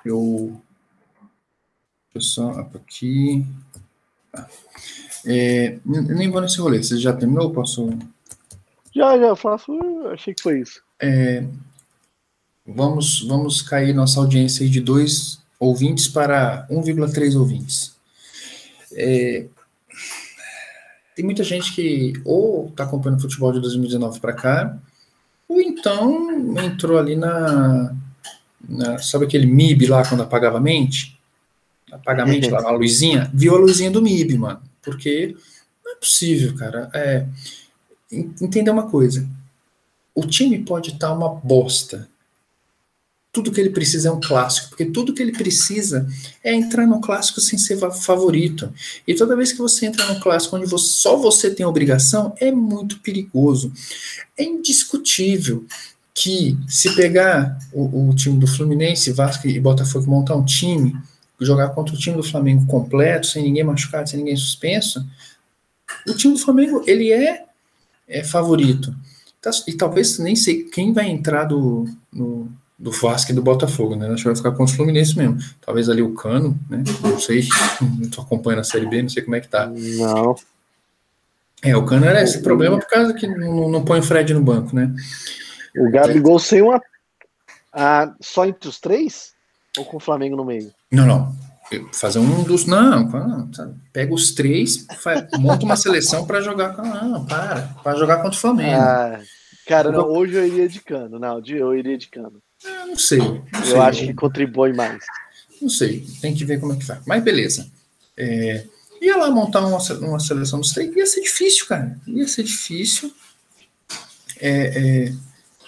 Eu. 0.04 0.60
Eu 2.14 2.20
só 2.20 2.50
aqui. 2.74 3.44
Tá. 4.30 4.48
É, 5.26 5.78
nem 5.84 6.30
vou 6.30 6.40
nesse 6.40 6.58
rolê. 6.58 6.82
Você 6.82 6.98
já 6.98 7.12
terminou? 7.12 7.50
Posso. 7.50 7.90
Já, 8.94 9.18
já 9.18 9.34
faço. 9.34 9.72
Achei 10.12 10.34
que 10.34 10.42
foi 10.42 10.60
isso. 10.60 10.82
É, 11.00 11.44
vamos, 12.66 13.22
vamos 13.22 13.62
cair 13.62 13.94
nossa 13.94 14.20
audiência 14.20 14.68
de 14.68 14.80
dois 14.80 15.40
ouvintes 15.58 16.08
para 16.08 16.66
1,3 16.70 17.38
ouvintes. 17.38 17.94
É, 18.92 19.46
tem 21.14 21.24
muita 21.24 21.44
gente 21.44 21.72
que 21.74 22.12
ou 22.24 22.68
está 22.68 22.84
acompanhando 22.84 23.22
futebol 23.22 23.52
de 23.52 23.60
2019 23.60 24.20
para 24.20 24.32
cá, 24.32 24.78
ou 25.48 25.60
então 25.60 26.58
entrou 26.58 26.98
ali 26.98 27.16
na, 27.16 27.94
na, 28.68 28.98
Sabe 28.98 29.24
aquele 29.24 29.46
MIB 29.46 29.86
lá 29.86 30.06
quando 30.06 30.22
apagava 30.22 30.58
a 30.58 30.60
mente? 30.60 31.18
Apaga 31.90 32.24
a 32.24 32.26
mente 32.26 32.50
lá, 32.50 32.60
a 32.66 32.72
luzinha, 32.72 33.30
viu 33.32 33.54
a 33.54 33.58
luzinha 33.58 33.90
do 33.90 34.02
MIB, 34.02 34.38
mano. 34.38 34.60
Porque 34.84 35.36
não 35.84 35.92
é 35.92 35.96
possível, 35.96 36.54
cara. 36.56 36.90
É, 36.94 37.26
entender 38.40 38.70
uma 38.70 38.88
coisa. 38.90 39.28
O 40.14 40.26
time 40.26 40.64
pode 40.64 40.90
estar 40.90 41.08
tá 41.08 41.14
uma 41.14 41.28
bosta 41.28 42.08
tudo 43.34 43.50
que 43.50 43.60
ele 43.60 43.70
precisa 43.70 44.08
é 44.08 44.12
um 44.12 44.20
clássico, 44.20 44.68
porque 44.68 44.84
tudo 44.84 45.12
que 45.12 45.20
ele 45.20 45.32
precisa 45.32 46.06
é 46.42 46.54
entrar 46.54 46.86
no 46.86 47.00
clássico 47.00 47.40
sem 47.40 47.58
ser 47.58 47.76
favorito. 47.76 48.72
E 49.04 49.12
toda 49.12 49.34
vez 49.34 49.50
que 49.50 49.58
você 49.58 49.86
entra 49.86 50.06
no 50.06 50.20
clássico 50.20 50.56
onde 50.56 50.66
você, 50.66 50.86
só 50.86 51.16
você 51.16 51.50
tem 51.50 51.66
obrigação, 51.66 52.32
é 52.38 52.52
muito 52.52 53.00
perigoso. 53.00 53.72
É 54.38 54.44
indiscutível 54.44 55.64
que 56.14 56.56
se 56.68 56.94
pegar 56.94 57.58
o, 57.72 58.10
o 58.10 58.14
time 58.14 58.38
do 58.38 58.46
Fluminense, 58.46 59.10
Vasco 59.10 59.48
e 59.48 59.58
Botafogo 59.58 60.08
montar 60.08 60.36
um 60.36 60.44
time, 60.44 60.96
jogar 61.40 61.70
contra 61.70 61.94
o 61.94 61.98
time 61.98 62.16
do 62.16 62.22
Flamengo 62.22 62.66
completo, 62.66 63.26
sem 63.26 63.42
ninguém 63.42 63.64
machucado, 63.64 64.08
sem 64.08 64.18
ninguém 64.18 64.36
suspenso, 64.36 65.04
o 66.06 66.14
time 66.14 66.34
do 66.34 66.40
Flamengo 66.40 66.82
ele 66.86 67.12
é, 67.12 67.44
é 68.08 68.22
favorito. 68.22 68.94
Tá, 69.40 69.50
e 69.66 69.74
talvez 69.74 70.18
nem 70.18 70.34
sei 70.34 70.64
quem 70.64 70.92
vai 70.92 71.06
entrar 71.06 71.44
do, 71.44 71.86
no, 72.12 72.50
do 72.78 72.90
Vasco 72.90 73.30
e 73.30 73.34
do 73.34 73.42
Botafogo, 73.42 73.94
né? 73.94 74.08
Acho 74.08 74.22
que 74.22 74.28
vai 74.28 74.36
ficar 74.36 74.52
com 74.52 74.64
os 74.64 74.72
Fluminense 74.72 75.16
mesmo. 75.16 75.38
Talvez 75.60 75.88
ali 75.88 76.02
o 76.02 76.14
Cano, 76.14 76.58
né? 76.68 76.82
Não 77.02 77.18
sei, 77.18 77.46
não 77.80 78.08
tô 78.08 78.22
acompanhando 78.22 78.60
a 78.60 78.64
Série 78.64 78.86
B, 78.86 79.02
não 79.02 79.08
sei 79.08 79.22
como 79.22 79.36
é 79.36 79.40
que 79.40 79.48
tá. 79.48 79.66
Não. 79.66 80.34
É, 81.62 81.76
o 81.76 81.84
Cano 81.84 82.06
era 82.06 82.22
esse 82.22 82.42
problema 82.42 82.78
por 82.78 82.88
causa 82.88 83.12
que 83.12 83.26
não, 83.26 83.68
não 83.68 83.84
põe 83.84 84.00
o 84.00 84.02
Fred 84.02 84.32
no 84.32 84.42
banco, 84.42 84.74
né? 84.74 84.94
O 85.76 85.90
Gabigol 85.90 86.38
sem 86.38 86.62
uma. 86.62 86.80
Ah, 87.72 88.14
só 88.20 88.46
entre 88.46 88.68
os 88.68 88.78
três? 88.78 89.33
Ou 89.78 89.84
com 89.84 89.96
o 89.96 90.00
Flamengo 90.00 90.36
no 90.36 90.44
meio? 90.44 90.72
Não, 90.90 91.06
não. 91.06 91.36
Fazer 91.92 92.18
um 92.18 92.42
dos. 92.44 92.66
Não, 92.66 93.10
pega 93.92 94.14
os 94.14 94.32
três, 94.32 94.86
faz, 95.00 95.26
monta 95.38 95.64
uma 95.64 95.76
seleção 95.76 96.26
para 96.26 96.40
jogar. 96.40 96.76
Não, 96.76 97.24
para. 97.24 97.62
Para 97.82 97.98
jogar 97.98 98.16
contra 98.16 98.36
o 98.36 98.40
Flamengo. 98.40 98.80
Ah, 98.80 99.20
cara, 99.66 99.90
não, 99.90 100.06
hoje 100.06 100.34
eu 100.34 100.46
iria 100.46 100.68
de 100.68 100.80
cano. 100.80 101.18
Não, 101.18 101.42
eu 101.46 101.74
iria 101.74 101.98
de 101.98 102.08
cano. 102.08 102.40
Eu 102.62 102.86
não 102.88 102.98
sei. 102.98 103.18
Não 103.18 103.44
eu 103.60 103.64
sei. 103.64 103.78
acho 103.78 104.06
que 104.06 104.14
contribui 104.14 104.72
mais. 104.72 105.04
Não 105.60 105.68
sei, 105.68 106.06
tem 106.20 106.34
que 106.34 106.44
ver 106.44 106.60
como 106.60 106.74
é 106.74 106.76
que 106.76 106.84
vai. 106.84 107.00
Mas 107.06 107.24
beleza. 107.24 107.66
É, 108.16 108.64
ia 109.00 109.16
lá 109.16 109.30
montar 109.30 109.60
uma, 109.60 109.78
uma 109.78 110.20
seleção 110.20 110.60
dos 110.60 110.72
três, 110.72 110.94
ia 110.94 111.06
ser 111.06 111.22
difícil, 111.22 111.66
cara. 111.66 111.98
Ia 112.06 112.28
ser 112.28 112.42
difícil 112.42 113.12
é, 114.40 114.50
é, 114.50 115.12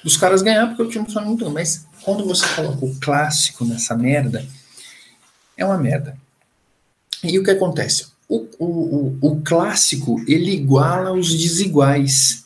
dos 0.04 0.16
caras 0.16 0.42
ganhar, 0.42 0.66
porque 0.68 0.82
o 0.82 0.88
time 0.88 1.06
não 1.14 1.24
muito. 1.24 1.50
Mas 1.50 1.86
quando 2.06 2.24
você 2.24 2.46
coloca 2.54 2.84
o 2.84 2.94
clássico 3.00 3.64
nessa 3.64 3.96
merda, 3.96 4.46
é 5.56 5.64
uma 5.64 5.76
merda. 5.76 6.16
E 7.24 7.36
o 7.36 7.42
que 7.42 7.50
acontece? 7.50 8.06
O, 8.28 8.46
o, 8.60 8.64
o, 8.64 9.18
o 9.20 9.42
clássico, 9.42 10.22
ele 10.28 10.52
iguala 10.52 11.12
os 11.12 11.34
desiguais. 11.34 12.44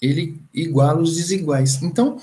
Ele 0.00 0.40
iguala 0.54 1.02
os 1.02 1.16
desiguais. 1.16 1.82
Então, 1.82 2.22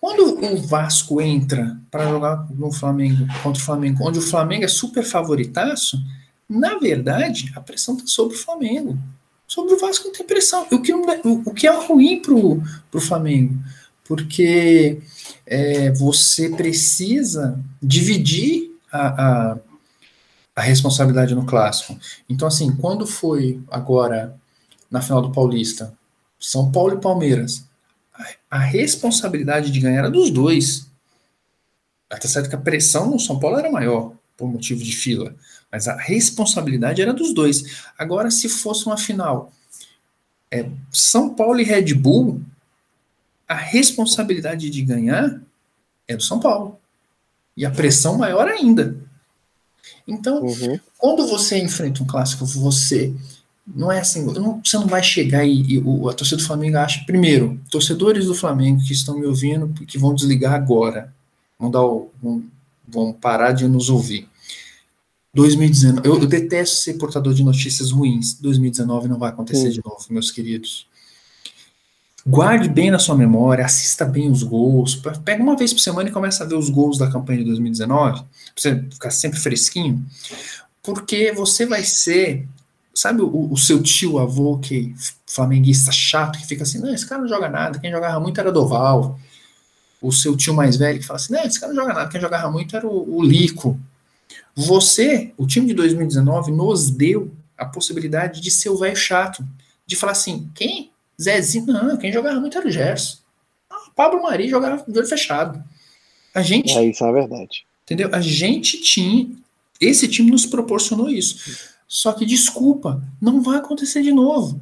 quando 0.00 0.44
o 0.44 0.56
Vasco 0.56 1.20
entra 1.20 1.78
para 1.88 2.08
jogar 2.08 2.48
no 2.50 2.72
Flamengo 2.72 3.24
contra 3.40 3.62
o 3.62 3.64
Flamengo, 3.64 4.08
onde 4.08 4.18
o 4.18 4.22
Flamengo 4.22 4.64
é 4.64 4.68
super 4.68 5.04
favoritaço, 5.04 6.02
na 6.48 6.78
verdade 6.78 7.52
a 7.54 7.60
pressão 7.60 7.94
está 7.94 8.08
sobre 8.08 8.34
o 8.34 8.40
Flamengo. 8.40 8.98
Sobre 9.46 9.74
o 9.74 9.78
Vasco 9.78 10.08
não 10.08 10.12
tem 10.12 10.26
pressão. 10.26 10.66
O 10.72 10.82
que, 10.82 10.92
o, 10.92 11.04
o 11.46 11.54
que 11.54 11.68
é 11.68 11.86
ruim 11.86 12.20
para 12.20 12.34
o 12.34 13.00
Flamengo, 13.00 13.56
porque 14.02 15.00
é, 15.46 15.90
você 15.92 16.50
precisa 16.50 17.58
dividir 17.82 18.70
a, 18.90 19.52
a, 19.52 19.58
a 20.56 20.60
responsabilidade 20.60 21.34
no 21.34 21.46
clássico. 21.46 21.98
Então, 22.28 22.48
assim, 22.48 22.74
quando 22.76 23.06
foi 23.06 23.60
agora 23.70 24.34
na 24.90 25.00
final 25.00 25.22
do 25.22 25.32
Paulista, 25.32 25.94
São 26.38 26.70
Paulo 26.70 26.94
e 26.94 27.00
Palmeiras, 27.00 27.64
a 28.50 28.58
responsabilidade 28.58 29.70
de 29.70 29.80
ganhar 29.80 29.98
era 29.98 30.10
dos 30.10 30.30
dois. 30.30 30.86
Até 32.10 32.26
certo 32.26 32.48
que 32.48 32.54
a 32.56 32.60
pressão 32.60 33.10
no 33.10 33.20
São 33.20 33.38
Paulo 33.38 33.58
era 33.58 33.70
maior, 33.70 34.12
por 34.36 34.50
motivo 34.50 34.82
de 34.82 34.96
fila. 34.96 35.34
Mas 35.70 35.86
a 35.86 35.96
responsabilidade 35.96 37.02
era 37.02 37.12
dos 37.12 37.34
dois. 37.34 37.82
Agora, 37.98 38.30
se 38.30 38.48
fosse 38.48 38.86
uma 38.86 38.96
final 38.96 39.52
é, 40.50 40.68
São 40.90 41.34
Paulo 41.34 41.60
e 41.60 41.64
Red 41.64 41.94
Bull, 41.94 42.40
a 43.48 43.54
responsabilidade 43.54 44.68
de 44.68 44.82
ganhar 44.82 45.40
é 46.06 46.16
do 46.16 46.22
São 46.22 46.38
Paulo. 46.38 46.78
E 47.56 47.64
a 47.64 47.70
pressão 47.70 48.18
maior 48.18 48.46
ainda. 48.46 48.96
Então, 50.06 50.44
uhum. 50.44 50.78
quando 50.96 51.26
você 51.26 51.58
enfrenta 51.58 52.02
um 52.02 52.06
clássico, 52.06 52.44
você 52.44 53.12
não 53.66 53.92
é 53.92 54.00
assim, 54.00 54.24
não, 54.24 54.60
você 54.64 54.76
não 54.78 54.86
vai 54.86 55.02
chegar 55.02 55.44
e, 55.44 55.74
e 55.74 55.78
o, 55.78 56.08
a 56.08 56.14
torcida 56.14 56.40
do 56.40 56.46
Flamengo 56.46 56.78
acha, 56.78 57.04
primeiro, 57.04 57.60
torcedores 57.70 58.26
do 58.26 58.34
Flamengo 58.34 58.82
que 58.82 58.92
estão 58.92 59.18
me 59.18 59.26
ouvindo, 59.26 59.68
que 59.86 59.98
vão 59.98 60.14
desligar 60.14 60.54
agora, 60.54 61.12
vão, 61.58 61.70
dar 61.70 61.82
o, 61.82 62.10
vão, 62.22 62.44
vão 62.86 63.12
parar 63.12 63.52
de 63.52 63.66
nos 63.66 63.90
ouvir. 63.90 64.28
2019, 65.34 66.08
eu, 66.08 66.18
eu, 66.20 66.26
detesto 66.26 66.76
ser 66.76 66.94
portador 66.94 67.34
de 67.34 67.44
notícias 67.44 67.90
ruins. 67.90 68.34
2019 68.34 69.08
não 69.08 69.18
vai 69.18 69.28
acontecer 69.30 69.68
Sim. 69.68 69.70
de 69.70 69.82
novo, 69.84 70.04
meus 70.10 70.30
queridos. 70.30 70.86
Guarde 72.28 72.68
bem 72.68 72.90
na 72.90 72.98
sua 72.98 73.16
memória, 73.16 73.64
assista 73.64 74.04
bem 74.04 74.30
os 74.30 74.42
gols. 74.42 75.00
Pega 75.24 75.42
uma 75.42 75.56
vez 75.56 75.72
por 75.72 75.80
semana 75.80 76.10
e 76.10 76.12
começa 76.12 76.44
a 76.44 76.46
ver 76.46 76.56
os 76.56 76.68
gols 76.68 76.98
da 76.98 77.10
campanha 77.10 77.38
de 77.38 77.46
2019, 77.46 78.20
pra 78.20 78.26
você 78.54 78.84
ficar 78.90 79.10
sempre 79.10 79.40
fresquinho, 79.40 80.04
porque 80.82 81.32
você 81.32 81.64
vai 81.64 81.82
ser 81.82 82.46
Sabe 82.98 83.22
o, 83.22 83.52
o, 83.52 83.56
seu 83.56 83.80
tio 83.80 84.18
avô 84.18 84.58
que 84.58 84.92
flamenguista 85.24 85.92
chato 85.92 86.36
que 86.36 86.48
fica 86.48 86.64
assim, 86.64 86.80
não, 86.80 86.92
esse 86.92 87.06
cara 87.06 87.20
não 87.20 87.28
joga 87.28 87.48
nada, 87.48 87.78
quem 87.78 87.92
jogava 87.92 88.18
muito 88.18 88.40
era 88.40 88.50
Doval. 88.50 89.16
O 90.02 90.10
seu 90.10 90.36
tio 90.36 90.52
mais 90.52 90.76
velho 90.76 90.98
que 90.98 91.06
fala 91.06 91.16
assim, 91.16 91.32
não, 91.32 91.44
esse 91.44 91.60
cara 91.60 91.72
não 91.72 91.80
joga 91.80 91.94
nada, 91.94 92.10
quem 92.10 92.20
jogava 92.20 92.50
muito 92.50 92.76
era 92.76 92.84
o, 92.84 93.18
o 93.18 93.22
Lico. 93.22 93.78
Você, 94.52 95.32
o 95.36 95.46
time 95.46 95.68
de 95.68 95.74
2019, 95.74 96.50
nos 96.50 96.90
deu 96.90 97.32
a 97.56 97.64
possibilidade 97.64 98.40
de 98.40 98.50
ser 98.50 98.70
o 98.70 98.76
velho 98.76 98.96
chato, 98.96 99.46
de 99.86 99.94
falar 99.94 100.10
assim, 100.10 100.50
quem? 100.52 100.90
Zezinho? 101.20 101.66
Não, 101.66 101.96
quem 101.96 102.12
jogava 102.12 102.40
muito 102.40 102.56
era 102.56 102.66
o 102.66 102.70
Gerson. 102.70 103.18
Ah, 103.70 103.90
Pablo 103.94 104.22
Mari 104.22 104.48
jogava 104.48 104.84
de 104.86 104.98
olho 104.98 105.08
fechado. 105.08 105.62
A 106.34 106.42
gente. 106.42 106.72
É, 106.76 106.84
isso 106.84 107.04
é 107.04 107.12
verdade. 107.12 107.66
Entendeu? 107.84 108.10
A 108.12 108.20
gente 108.20 108.80
tinha. 108.80 109.28
Esse 109.80 110.08
time 110.08 110.30
nos 110.30 110.46
proporcionou 110.46 111.08
isso. 111.08 111.68
Só 111.86 112.12
que, 112.12 112.26
desculpa, 112.26 113.02
não 113.20 113.42
vai 113.42 113.58
acontecer 113.58 114.02
de 114.02 114.12
novo. 114.12 114.60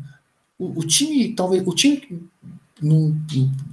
O, 0.59 0.81
o 0.81 0.87
time, 0.87 1.35
talvez, 1.35 1.67
o 1.67 1.75
time, 1.75 2.23
no, 2.81 3.17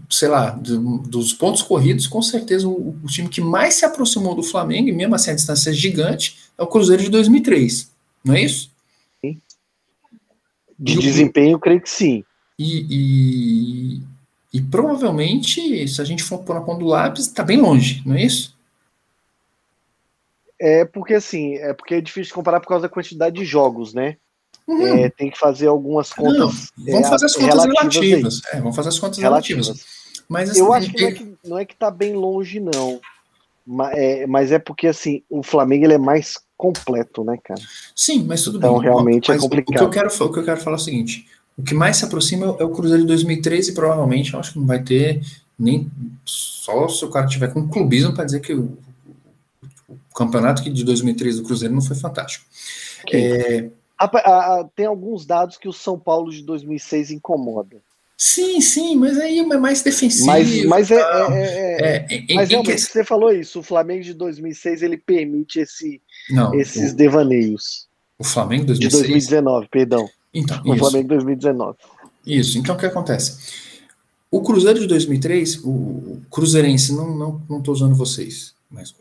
sei 0.09 0.27
lá, 0.27 0.51
do, 0.51 0.97
dos 0.99 1.33
pontos 1.33 1.61
corridos, 1.61 2.07
com 2.07 2.21
certeza 2.21 2.67
o, 2.67 2.97
o, 3.03 3.07
time 3.07 3.29
que 3.29 3.41
mais 3.41 3.75
se 3.75 3.85
aproximou 3.85 4.33
do 4.35 4.43
Flamengo, 4.43 4.89
e 4.89 4.91
mesmo 4.91 5.13
assim 5.15 5.31
a 5.31 5.35
distância 5.35 5.69
é 5.69 5.73
gigante, 5.73 6.37
é 6.57 6.63
o 6.63 6.67
Cruzeiro 6.67 7.03
de 7.03 7.09
2003. 7.09 7.91
Não 8.23 8.33
é 8.33 8.41
isso? 8.41 8.71
Sim. 9.21 9.39
De 10.79 10.93
e 10.93 10.99
desempenho, 10.99 11.59
creio 11.59 11.81
que 11.81 11.89
sim. 11.89 12.23
E, 12.63 12.87
e, 12.89 14.01
e, 14.53 14.61
provavelmente, 14.61 15.87
se 15.87 16.01
a 16.01 16.05
gente 16.05 16.23
for 16.23 16.39
pôr 16.39 16.53
na 16.53 16.61
ponta 16.61 16.79
do 16.79 16.85
lápis, 16.85 17.27
está 17.27 17.43
bem 17.43 17.57
longe, 17.57 18.01
não 18.05 18.15
é 18.15 18.23
isso? 18.23 18.55
É 20.59 20.85
porque 20.85 21.15
assim, 21.15 21.55
é 21.55 21.73
porque 21.73 21.95
é 21.95 22.01
difícil 22.01 22.33
comparar 22.33 22.61
por 22.61 22.69
causa 22.69 22.83
da 22.83 22.93
quantidade 22.93 23.35
de 23.35 23.43
jogos, 23.43 23.93
né? 23.93 24.15
Uhum. 24.65 24.87
É, 24.87 25.09
tem 25.09 25.29
que 25.29 25.37
fazer 25.37 25.67
algumas 25.67 26.13
contas. 26.13 26.71
Não, 26.77 26.85
vamos 26.85 27.07
é, 27.07 27.09
fazer 27.09 27.25
as 27.25 27.35
contas 27.35 27.65
relativas. 27.65 27.95
relativas. 27.95 28.41
É, 28.53 28.57
vamos 28.59 28.75
fazer 28.75 28.89
as 28.89 28.99
contas 28.99 29.17
relativas. 29.17 29.67
relativas. 29.67 30.03
Mas, 30.29 30.49
assim, 30.51 30.59
eu 30.61 30.71
acho 30.71 30.91
que, 30.91 31.01
não, 31.01 31.07
é 31.07 31.11
que 31.11 31.37
não 31.43 31.57
é 31.59 31.65
que 31.65 31.75
tá 31.75 31.91
bem 31.91 32.13
longe, 32.13 32.61
não. 32.61 33.01
Mas 33.65 33.97
é, 33.97 34.27
mas 34.27 34.51
é 34.51 34.59
porque 34.59 34.87
assim, 34.87 35.23
o 35.29 35.41
Flamengo 35.41 35.85
ele 35.85 35.93
é 35.93 35.97
mais 35.97 36.37
completo, 36.57 37.23
né, 37.23 37.37
cara? 37.41 37.61
Sim, 37.95 38.23
mas 38.23 38.43
tudo 38.43 38.57
então, 38.57 38.71
bem. 38.71 38.79
Então 38.79 38.93
realmente 38.93 39.31
é 39.31 39.37
complicado. 39.37 39.75
O 39.75 39.77
que, 39.77 39.83
eu 39.83 39.89
quero, 39.89 40.07
o 40.07 40.33
que 40.33 40.39
eu 40.39 40.45
quero 40.45 40.61
falar 40.61 40.75
é 40.75 40.79
o 40.79 40.83
seguinte: 40.83 41.27
O 41.57 41.63
que 41.63 41.73
mais 41.73 41.97
se 41.97 42.05
aproxima 42.05 42.55
é 42.59 42.63
o 42.63 42.69
Cruzeiro 42.69 43.03
de 43.03 43.07
2013 43.07 43.71
e 43.71 43.73
provavelmente 43.73 44.33
eu 44.33 44.39
acho 44.39 44.53
que 44.53 44.59
não 44.59 44.65
vai 44.65 44.81
ter 44.81 45.21
nem 45.57 45.89
só 46.25 46.87
se 46.87 47.05
o 47.05 47.09
cara 47.09 47.27
tiver 47.27 47.53
com 47.53 47.67
clubismo 47.67 48.13
para 48.13 48.25
dizer 48.25 48.39
que 48.39 48.53
o, 48.53 48.77
o, 49.87 49.97
campeonato 50.15 50.67
de 50.67 50.83
2013 50.83 51.41
do 51.41 51.45
Cruzeiro 51.45 51.73
não 51.73 51.81
foi 51.81 51.95
fantástico. 51.95 52.45
Okay. 53.03 53.21
É... 53.21 53.69
A, 53.97 54.05
a, 54.05 54.59
a, 54.59 54.69
tem 54.75 54.85
alguns 54.85 55.25
dados 55.25 55.57
que 55.57 55.67
o 55.67 55.73
São 55.73 55.97
Paulo 55.97 56.31
de 56.31 56.41
2006 56.41 57.11
incomoda. 57.11 57.77
Sim, 58.17 58.61
sim, 58.61 58.95
mas 58.95 59.17
aí 59.17 59.39
é 59.39 59.57
mais 59.57 59.81
defensivo. 59.81 60.27
Mas, 60.27 60.65
mas 60.65 60.91
é, 60.91 60.95
é, 60.95 62.05
é, 62.09 62.17
é, 62.29 62.35
mas 62.35 62.49
realmente, 62.49 62.75
que... 62.75 62.81
você 62.81 63.03
falou 63.03 63.31
isso, 63.31 63.59
o 63.59 63.63
Flamengo 63.63 64.03
de 64.03 64.13
2006 64.13 64.81
ele 64.81 64.97
permite 64.97 65.59
esse, 65.59 66.01
não, 66.29 66.53
esses 66.53 66.93
o, 66.93 66.95
devaneios. 66.95 67.87
O 68.17 68.23
Flamengo 68.23 68.61
de 68.65 68.79
2006? 68.79 68.91
De 68.91 68.97
2019, 69.09 69.67
perdão. 69.69 70.09
Então, 70.33 70.61
o 70.63 70.69
isso. 70.69 70.79
Flamengo 70.79 71.03
de 71.03 71.15
2019. 71.15 71.77
Isso, 72.25 72.57
então 72.57 72.75
o 72.75 72.77
que 72.77 72.85
acontece? 72.85 73.37
O 74.31 74.41
Cruzeiro 74.41 74.79
de 74.79 74.87
2003, 74.87 75.61
o 75.63 76.21
Cruzeirense, 76.31 76.93
não 76.93 77.15
não 77.15 77.41
não 77.47 77.59
estou 77.59 77.73
usando 77.73 77.95
vocês, 77.95 78.55
mas 78.69 78.95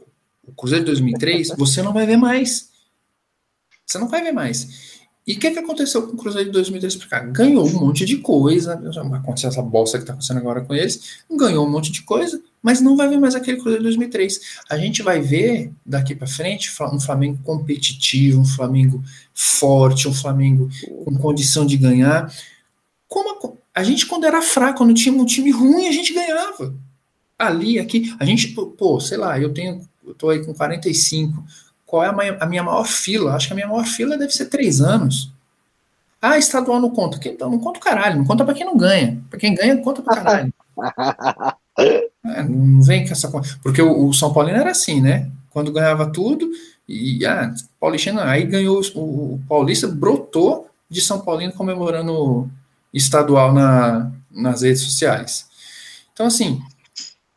o 0.46 0.52
Cruzeiro 0.52 0.84
de 0.84 0.90
2003, 0.90 1.52
você 1.56 1.82
não 1.82 1.92
vai 1.92 2.04
ver 2.04 2.16
mais. 2.16 2.68
Você 3.86 3.98
não 3.98 4.08
vai 4.08 4.22
ver 4.22 4.32
mais. 4.32 4.91
E 5.26 5.34
o 5.34 5.38
que, 5.38 5.52
que 5.52 5.58
aconteceu 5.58 6.02
com 6.06 6.14
o 6.14 6.16
Cruzeiro 6.16 6.46
de 6.46 6.52
2003 6.52 6.96
para 6.96 7.08
cá? 7.08 7.20
Ganhou 7.20 7.64
um 7.64 7.80
monte 7.80 8.04
de 8.04 8.16
coisa, 8.16 8.74
aconteceu 9.14 9.50
essa 9.50 9.62
bolsa 9.62 9.96
que 9.96 10.02
está 10.02 10.14
acontecendo 10.14 10.38
agora 10.38 10.62
com 10.62 10.74
eles, 10.74 11.22
ganhou 11.30 11.64
um 11.64 11.70
monte 11.70 11.92
de 11.92 12.02
coisa, 12.02 12.42
mas 12.60 12.80
não 12.80 12.96
vai 12.96 13.08
ver 13.08 13.18
mais 13.18 13.36
aquele 13.36 13.58
Cruzeiro 13.58 13.84
de 13.84 13.88
2003. 13.90 14.40
A 14.68 14.76
gente 14.76 15.00
vai 15.00 15.20
ver 15.20 15.72
daqui 15.86 16.14
para 16.14 16.26
frente 16.26 16.72
um 16.92 16.98
Flamengo 16.98 17.38
competitivo, 17.44 18.40
um 18.40 18.44
Flamengo 18.44 19.02
forte, 19.32 20.08
um 20.08 20.14
Flamengo 20.14 20.68
com 21.04 21.16
condição 21.16 21.64
de 21.64 21.76
ganhar. 21.76 22.32
Como 23.06 23.30
a, 23.30 23.80
a 23.80 23.84
gente, 23.84 24.06
quando 24.06 24.26
era 24.26 24.42
fraco, 24.42 24.78
quando 24.78 24.94
tinha 24.94 25.14
um 25.14 25.24
time 25.24 25.52
ruim, 25.52 25.86
a 25.86 25.92
gente 25.92 26.12
ganhava. 26.12 26.74
Ali, 27.38 27.78
aqui, 27.78 28.14
a 28.18 28.24
gente, 28.24 28.48
pô, 28.48 29.00
sei 29.00 29.18
lá, 29.18 29.38
eu 29.38 29.54
tenho, 29.54 29.80
eu 30.04 30.14
tô 30.14 30.30
aí 30.30 30.44
com 30.44 30.52
45, 30.52 31.44
qual 31.92 32.02
é 32.02 32.08
a 32.40 32.46
minha, 32.46 32.62
maior 32.62 32.86
fila? 32.86 33.34
Acho 33.34 33.48
que 33.48 33.52
a 33.52 33.54
minha 33.54 33.68
maior 33.68 33.84
fila 33.84 34.16
deve 34.16 34.32
ser 34.32 34.46
três 34.46 34.80
anos. 34.80 35.30
Ah, 36.22 36.38
estadual 36.38 36.80
não 36.80 36.88
conta. 36.88 37.20
Então, 37.28 37.50
não 37.50 37.58
conta 37.58 37.78
o 37.78 37.82
caralho, 37.82 38.16
não 38.16 38.24
conta 38.24 38.46
para 38.46 38.54
quem 38.54 38.64
não 38.64 38.78
ganha. 38.78 39.22
Para 39.28 39.38
quem 39.38 39.54
ganha, 39.54 39.76
conta 39.76 40.00
para 40.00 40.14
caralho. 40.14 40.54
é, 42.24 42.42
não 42.44 42.80
vem 42.80 43.04
com 43.04 43.12
essa 43.12 43.30
coisa. 43.30 43.58
Porque 43.62 43.82
o, 43.82 44.06
o, 44.06 44.14
São 44.14 44.32
Paulino 44.32 44.56
era 44.56 44.70
assim, 44.70 45.02
né? 45.02 45.30
Quando 45.50 45.70
ganhava 45.70 46.10
tudo, 46.10 46.50
e 46.88 47.26
ah, 47.26 47.52
Paulista, 47.78 48.24
aí 48.24 48.44
ganhou 48.44 48.80
o, 48.94 49.34
o 49.34 49.42
Paulista, 49.46 49.86
brotou 49.86 50.70
de 50.88 51.02
São 51.02 51.20
Paulino 51.20 51.52
comemorando 51.52 52.50
estadual 52.90 53.52
na, 53.52 54.10
nas 54.30 54.62
redes 54.62 54.80
sociais. 54.80 55.46
Então, 56.14 56.24
assim, 56.24 56.58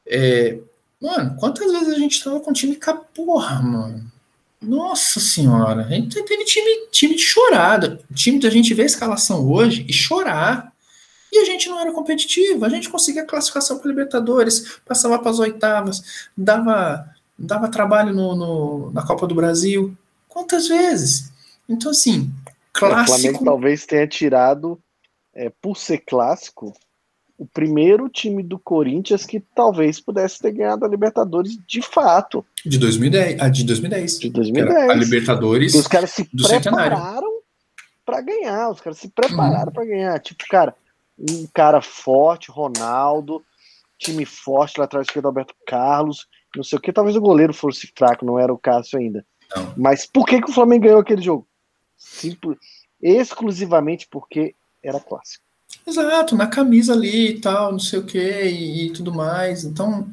é, 0.07 0.57
mano, 1.01 1.35
quantas 1.41 1.69
vezes 1.73 1.89
a 1.89 1.99
gente 1.99 2.23
tava 2.23 2.39
com 2.39 2.53
time 2.53 2.77
caporra, 2.77 3.61
mano? 3.61 4.14
Nossa 4.61 5.19
senhora, 5.19 5.83
a 5.83 5.89
gente 5.89 6.21
teve 6.23 6.43
time, 6.45 6.87
time 6.91 7.15
de 7.15 7.21
chorada. 7.21 7.99
Time 8.13 8.39
da 8.39 8.49
gente 8.49 8.73
ver 8.73 8.83
a 8.83 8.87
escalação 8.87 9.47
hoje 9.51 9.85
e 9.87 9.93
chorar. 9.93 10.73
E 11.31 11.39
a 11.39 11.45
gente 11.45 11.69
não 11.69 11.79
era 11.79 11.91
competitivo. 11.91 12.65
A 12.65 12.69
gente 12.69 12.89
conseguia 12.89 13.25
classificação 13.25 13.77
para 13.77 13.89
Libertadores, 13.89 14.79
passava 14.85 15.19
para 15.19 15.31
as 15.31 15.39
oitavas, 15.39 16.27
dava, 16.35 17.09
dava 17.37 17.67
trabalho 17.67 18.13
no, 18.13 18.35
no, 18.35 18.91
na 18.91 19.05
Copa 19.05 19.27
do 19.27 19.35
Brasil. 19.35 19.95
Quantas 20.27 20.67
vezes? 20.67 21.31
Então, 21.67 21.91
assim, 21.91 22.31
clássico. 22.71 23.17
O 23.17 23.19
Flamengo 23.19 23.45
talvez 23.45 23.85
tenha 23.85 24.07
tirado, 24.07 24.79
é, 25.33 25.51
por 25.61 25.77
ser 25.77 25.99
clássico, 25.99 26.73
o 27.37 27.45
primeiro 27.45 28.07
time 28.09 28.41
do 28.41 28.57
Corinthians 28.57 29.25
que 29.25 29.39
talvez 29.39 29.99
pudesse 29.99 30.39
ter 30.39 30.51
ganhado 30.51 30.85
a 30.85 30.87
Libertadores 30.87 31.57
de 31.67 31.81
fato. 31.81 32.45
De 32.65 32.77
2010, 32.77 33.41
a 33.41 33.49
de 33.49 33.63
2010. 33.63 34.19
De 34.19 34.29
2010. 34.29 34.89
A 34.89 34.93
Libertadores. 34.93 35.73
E 35.73 35.77
os 35.77 35.87
caras 35.87 36.11
se 36.11 36.25
prepararam 36.25 37.39
para 38.05 38.21
ganhar, 38.21 38.69
os 38.69 38.79
caras 38.79 38.99
se 38.99 39.09
prepararam 39.09 39.67
uhum. 39.67 39.73
para 39.73 39.85
ganhar. 39.85 40.19
Tipo, 40.19 40.45
cara, 40.49 40.75
um 41.17 41.47
cara 41.53 41.81
forte, 41.81 42.51
Ronaldo, 42.51 43.43
time 43.97 44.25
forte 44.25 44.77
lá 44.77 44.85
atrás 44.85 45.07
esquerdo 45.07 45.25
Alberto 45.25 45.55
Carlos, 45.67 46.27
não 46.55 46.63
sei 46.63 46.77
o 46.77 46.81
que, 46.81 46.93
talvez 46.93 47.15
o 47.15 47.21
goleiro 47.21 47.53
fosse 47.53 47.91
fraco, 47.97 48.25
não 48.25 48.39
era 48.39 48.53
o 48.53 48.57
Cássio 48.57 48.99
ainda. 48.99 49.25
Não. 49.53 49.73
Mas 49.75 50.05
por 50.05 50.25
que, 50.25 50.41
que 50.41 50.49
o 50.49 50.53
Flamengo 50.53 50.85
ganhou 50.85 50.99
aquele 50.99 51.21
jogo? 51.21 51.47
Simples, 51.97 52.57
exclusivamente 53.01 54.07
porque 54.09 54.55
era 54.81 54.99
clássico. 54.99 55.43
Exato, 55.85 56.35
na 56.35 56.47
camisa 56.47 56.93
ali 56.93 57.29
e 57.31 57.39
tal, 57.39 57.71
não 57.71 57.79
sei 57.79 57.99
o 57.99 58.05
que 58.05 58.19
e, 58.19 58.91
tudo 58.91 59.13
mais. 59.13 59.63
Então, 59.63 60.07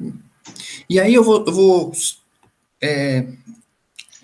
e 0.89 1.01
aí 1.01 1.15
eu 1.15 1.25
vou, 1.25 1.45
eu 1.47 1.53
vou 1.53 1.93
é, 2.81 3.27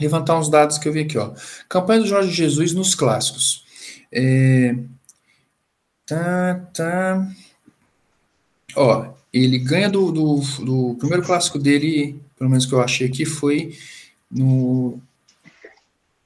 levantar 0.01 0.39
uns 0.39 0.49
dados 0.49 0.79
que 0.79 0.89
eu 0.89 0.93
vi 0.93 1.01
aqui, 1.01 1.19
ó. 1.19 1.33
Campanha 1.69 2.01
do 2.01 2.07
Jorge 2.07 2.31
Jesus 2.31 2.73
nos 2.73 2.95
clássicos. 2.95 3.65
É, 4.13 4.77
tá, 6.07 6.55
tá. 6.75 7.29
Ó, 8.77 9.13
ele 9.33 9.59
ganha 9.59 9.89
do, 9.89 10.13
do, 10.13 10.41
do 10.65 10.97
primeiro 10.99 11.25
clássico 11.25 11.59
dele, 11.59 12.21
pelo 12.39 12.51
menos 12.51 12.67
que 12.67 12.73
eu 12.73 12.81
achei 12.81 13.07
aqui, 13.07 13.25
foi 13.25 13.77
no 14.31 15.01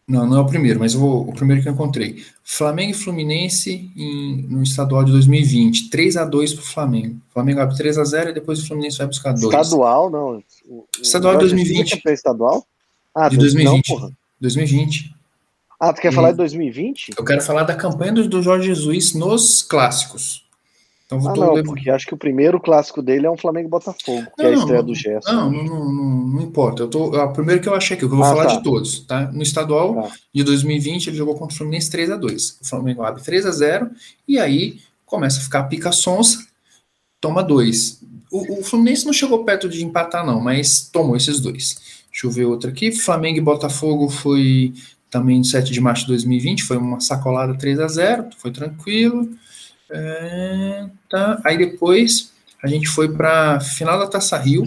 não, 0.06 0.26
não 0.26 0.38
é 0.38 0.40
o 0.40 0.46
primeiro, 0.46 0.80
mas 0.80 0.94
vou, 0.94 1.28
o 1.28 1.32
primeiro 1.32 1.62
que 1.62 1.68
eu 1.68 1.72
encontrei. 1.72 2.24
Flamengo 2.42 2.90
e 2.90 2.94
Fluminense 2.94 3.90
em, 3.96 4.42
no 4.48 4.62
estadual 4.62 5.04
de 5.04 5.12
2020. 5.12 5.90
3 5.90 6.16
x 6.16 6.30
2 6.30 6.54
para 6.54 6.62
o 6.62 6.66
Flamengo. 6.66 7.16
O 7.30 7.32
Flamengo 7.32 7.60
abre 7.60 7.76
3 7.76 7.96
x 7.96 8.08
0 8.10 8.30
e 8.30 8.34
depois 8.34 8.60
o 8.60 8.66
Fluminense 8.66 8.98
vai 8.98 9.06
buscar 9.06 9.32
2. 9.32 9.44
Estadual, 9.44 10.10
não. 10.10 10.42
O, 10.66 10.84
estadual 11.00 11.34
de 11.34 11.40
2020. 11.40 12.02
É 12.06 12.12
estadual? 12.12 12.66
Ah, 13.14 13.28
de 13.28 13.36
2020. 13.36 13.74
Não, 13.74 13.82
porra. 13.82 14.12
2020. 14.40 15.14
Ah, 15.78 15.92
tu 15.92 16.00
quer 16.00 16.12
e 16.12 16.14
falar 16.14 16.32
de 16.32 16.36
2020? 16.38 17.12
Eu 17.16 17.24
quero 17.24 17.40
falar 17.40 17.64
da 17.64 17.74
campanha 17.74 18.12
do, 18.12 18.28
do 18.28 18.42
Jorge 18.42 18.66
Jesus 18.66 19.14
nos 19.14 19.62
clássicos. 19.62 20.44
Então, 21.16 21.30
ah, 21.30 21.56
não, 21.56 21.62
porque 21.62 21.90
acho 21.90 22.06
que 22.06 22.14
o 22.14 22.18
primeiro 22.18 22.60
clássico 22.60 23.02
dele 23.02 23.26
é 23.26 23.30
um 23.30 23.36
Flamengo 23.36 23.68
Botafogo, 23.68 24.26
que 24.36 24.42
não, 24.42 24.50
é 24.50 24.54
a 24.54 24.56
estreia 24.56 24.82
do 24.82 24.94
Gerson. 24.94 25.32
Não, 25.32 25.50
não, 25.50 25.64
não, 25.64 26.26
não, 26.28 26.42
importa. 26.42 26.82
Eu 26.82 26.88
tô, 26.88 27.16
o 27.16 27.32
primeiro 27.32 27.60
que 27.60 27.68
eu 27.68 27.74
achei 27.74 27.96
aqui, 27.96 28.04
eu 28.04 28.08
vou 28.08 28.22
ah, 28.22 28.28
falar 28.28 28.46
tá. 28.46 28.56
de 28.56 28.62
todos, 28.62 29.00
tá? 29.00 29.30
No 29.32 29.42
estadual 29.42 29.94
tá. 29.94 30.10
de 30.34 30.42
2020, 30.42 31.08
ele 31.08 31.16
jogou 31.16 31.34
contra 31.34 31.54
o 31.54 31.58
Fluminense 31.58 31.90
3 31.90 32.10
a 32.10 32.16
2 32.16 32.58
O 32.62 32.66
Flamengo 32.66 33.02
abre 33.02 33.22
3 33.22 33.46
a 33.46 33.50
0 33.50 33.90
e 34.26 34.38
aí 34.38 34.80
começa 35.04 35.38
a 35.40 35.42
ficar 35.42 35.64
pica 35.64 35.92
sonsa, 35.92 36.38
toma 37.20 37.42
dois. 37.42 38.00
O, 38.30 38.60
o 38.60 38.64
Fluminense 38.64 39.04
não 39.04 39.12
chegou 39.12 39.44
perto 39.44 39.68
de 39.68 39.84
empatar, 39.84 40.24
não, 40.24 40.40
mas 40.40 40.88
tomou 40.90 41.16
esses 41.16 41.38
dois. 41.38 42.02
Deixa 42.10 42.26
eu 42.26 42.30
ver 42.30 42.46
outro 42.46 42.70
aqui. 42.70 42.92
Flamengo 42.92 43.38
e 43.38 43.42
Botafogo 43.42 44.08
foi 44.08 44.72
também 45.10 45.44
7 45.44 45.70
de 45.70 45.80
março 45.80 46.02
de 46.02 46.08
2020, 46.08 46.62
foi 46.62 46.78
uma 46.78 46.98
sacolada 46.98 47.54
3 47.54 47.80
a 47.80 47.88
0 47.88 48.30
foi 48.38 48.50
tranquilo. 48.50 49.28
É, 49.92 50.88
tá. 51.08 51.40
Aí 51.44 51.58
depois 51.58 52.32
a 52.62 52.66
gente 52.66 52.88
foi 52.88 53.12
para 53.12 53.60
final 53.60 53.98
da 53.98 54.06
Taça 54.06 54.38
Rio, 54.38 54.64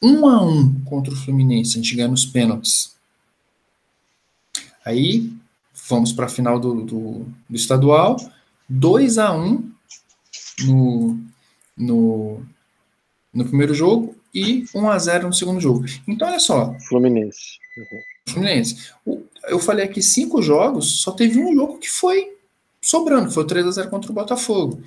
um 0.00 0.26
a 0.26 0.42
um 0.42 0.80
contra 0.84 1.12
o 1.12 1.16
Fluminense, 1.16 1.78
a 1.78 1.82
gente 1.82 1.94
ganha 1.94 2.08
nos 2.08 2.24
pênaltis. 2.24 2.96
Aí 4.84 5.32
vamos 5.88 6.12
para 6.12 6.26
a 6.26 6.28
final 6.28 6.58
do, 6.58 6.82
do, 6.82 7.26
do, 7.48 7.56
estadual, 7.56 8.16
2 8.68 9.18
a 9.18 9.32
1 9.32 9.72
no, 10.64 11.20
no, 11.76 12.42
no 13.32 13.44
primeiro 13.44 13.74
jogo 13.74 14.16
e 14.34 14.64
1 14.74 14.90
a 14.90 14.98
0 14.98 15.26
no 15.26 15.34
segundo 15.34 15.60
jogo. 15.60 15.84
Então 16.08 16.26
olha 16.26 16.40
só. 16.40 16.74
Fluminense. 16.88 17.58
Uhum. 17.76 18.02
Fluminense. 18.28 18.90
Eu 19.46 19.58
falei 19.58 19.84
aqui 19.84 20.02
cinco 20.02 20.40
jogos, 20.40 21.02
só 21.02 21.12
teve 21.12 21.38
um 21.38 21.54
jogo 21.54 21.78
que 21.78 21.90
foi 21.90 22.36
sobrando, 22.82 23.30
foi 23.30 23.44
o 23.44 23.46
3 23.46 23.66
a 23.66 23.70
0 23.70 23.88
contra 23.88 24.10
o 24.10 24.14
Botafogo. 24.14 24.82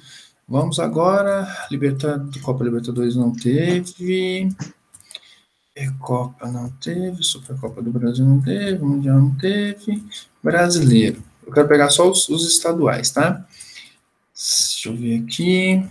Vamos 0.48 0.80
agora, 0.80 1.48
Libertadores, 1.72 2.42
Copa 2.42 2.64
Libertadores 2.64 3.16
não 3.16 3.34
teve, 3.34 4.50
Copa 6.00 6.48
não 6.48 6.70
teve, 6.70 7.24
Supercopa 7.24 7.82
do 7.82 7.92
Brasil 7.92 8.24
não 8.24 8.40
teve, 8.40 8.84
Mundial 8.84 9.20
não 9.20 9.36
teve, 9.36 10.04
Brasileiro. 10.44 11.22
Eu 11.46 11.52
quero 11.52 11.68
pegar 11.68 11.90
só 11.90 12.10
os, 12.10 12.30
os 12.30 12.48
estaduais, 12.48 13.12
tá? 13.12 13.46
Deixa 14.34 14.90
eu 14.90 14.96
ver 14.96 15.24
aqui. 15.24 15.84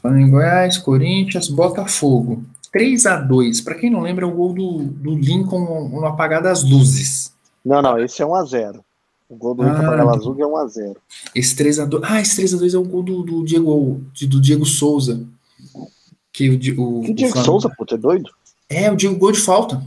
Flamengo 0.00 0.32
Goiás, 0.32 0.78
Corinthians, 0.78 1.48
Botafogo. 1.48 2.44
3 2.72 3.06
a 3.06 3.16
2 3.16 3.60
Para 3.60 3.74
quem 3.74 3.90
não 3.90 4.00
lembra, 4.00 4.24
é 4.24 4.28
o 4.28 4.34
gol 4.34 4.52
do, 4.52 4.84
do 4.84 5.14
Lincoln 5.14 5.88
no 5.88 6.06
apagar 6.06 6.42
das 6.42 6.62
luzes. 6.62 7.34
Não, 7.64 7.82
não, 7.82 7.98
esse 7.98 8.22
é 8.22 8.26
1 8.26 8.34
a 8.34 8.44
0 8.44 8.84
o 9.30 9.36
gol 9.36 9.54
do 9.54 9.62
Inter 9.62 9.84
ah, 9.84 10.10
Azul 10.10 10.34
é 10.36 10.42
1x0. 10.42 10.96
Esse 11.32 11.54
3x2. 11.54 12.00
Ah, 12.02 12.20
esse 12.20 12.42
3x2 12.42 12.74
é 12.74 12.78
o 12.78 12.82
gol 12.82 13.04
do, 13.04 13.22
do, 13.22 13.44
Diego, 13.44 14.02
do 14.22 14.40
Diego 14.40 14.66
Souza. 14.66 15.24
Que 16.32 16.50
o, 16.50 16.54
o, 16.56 16.58
que 16.58 17.12
o 17.12 17.14
Diego 17.14 17.38
Souza, 17.38 17.70
pô, 17.70 17.86
tu 17.86 17.94
é 17.94 17.98
doido? 17.98 18.28
É, 18.68 18.90
o 18.90 18.96
Diego 18.96 19.16
gol 19.16 19.30
de 19.30 19.38
falta. 19.38 19.80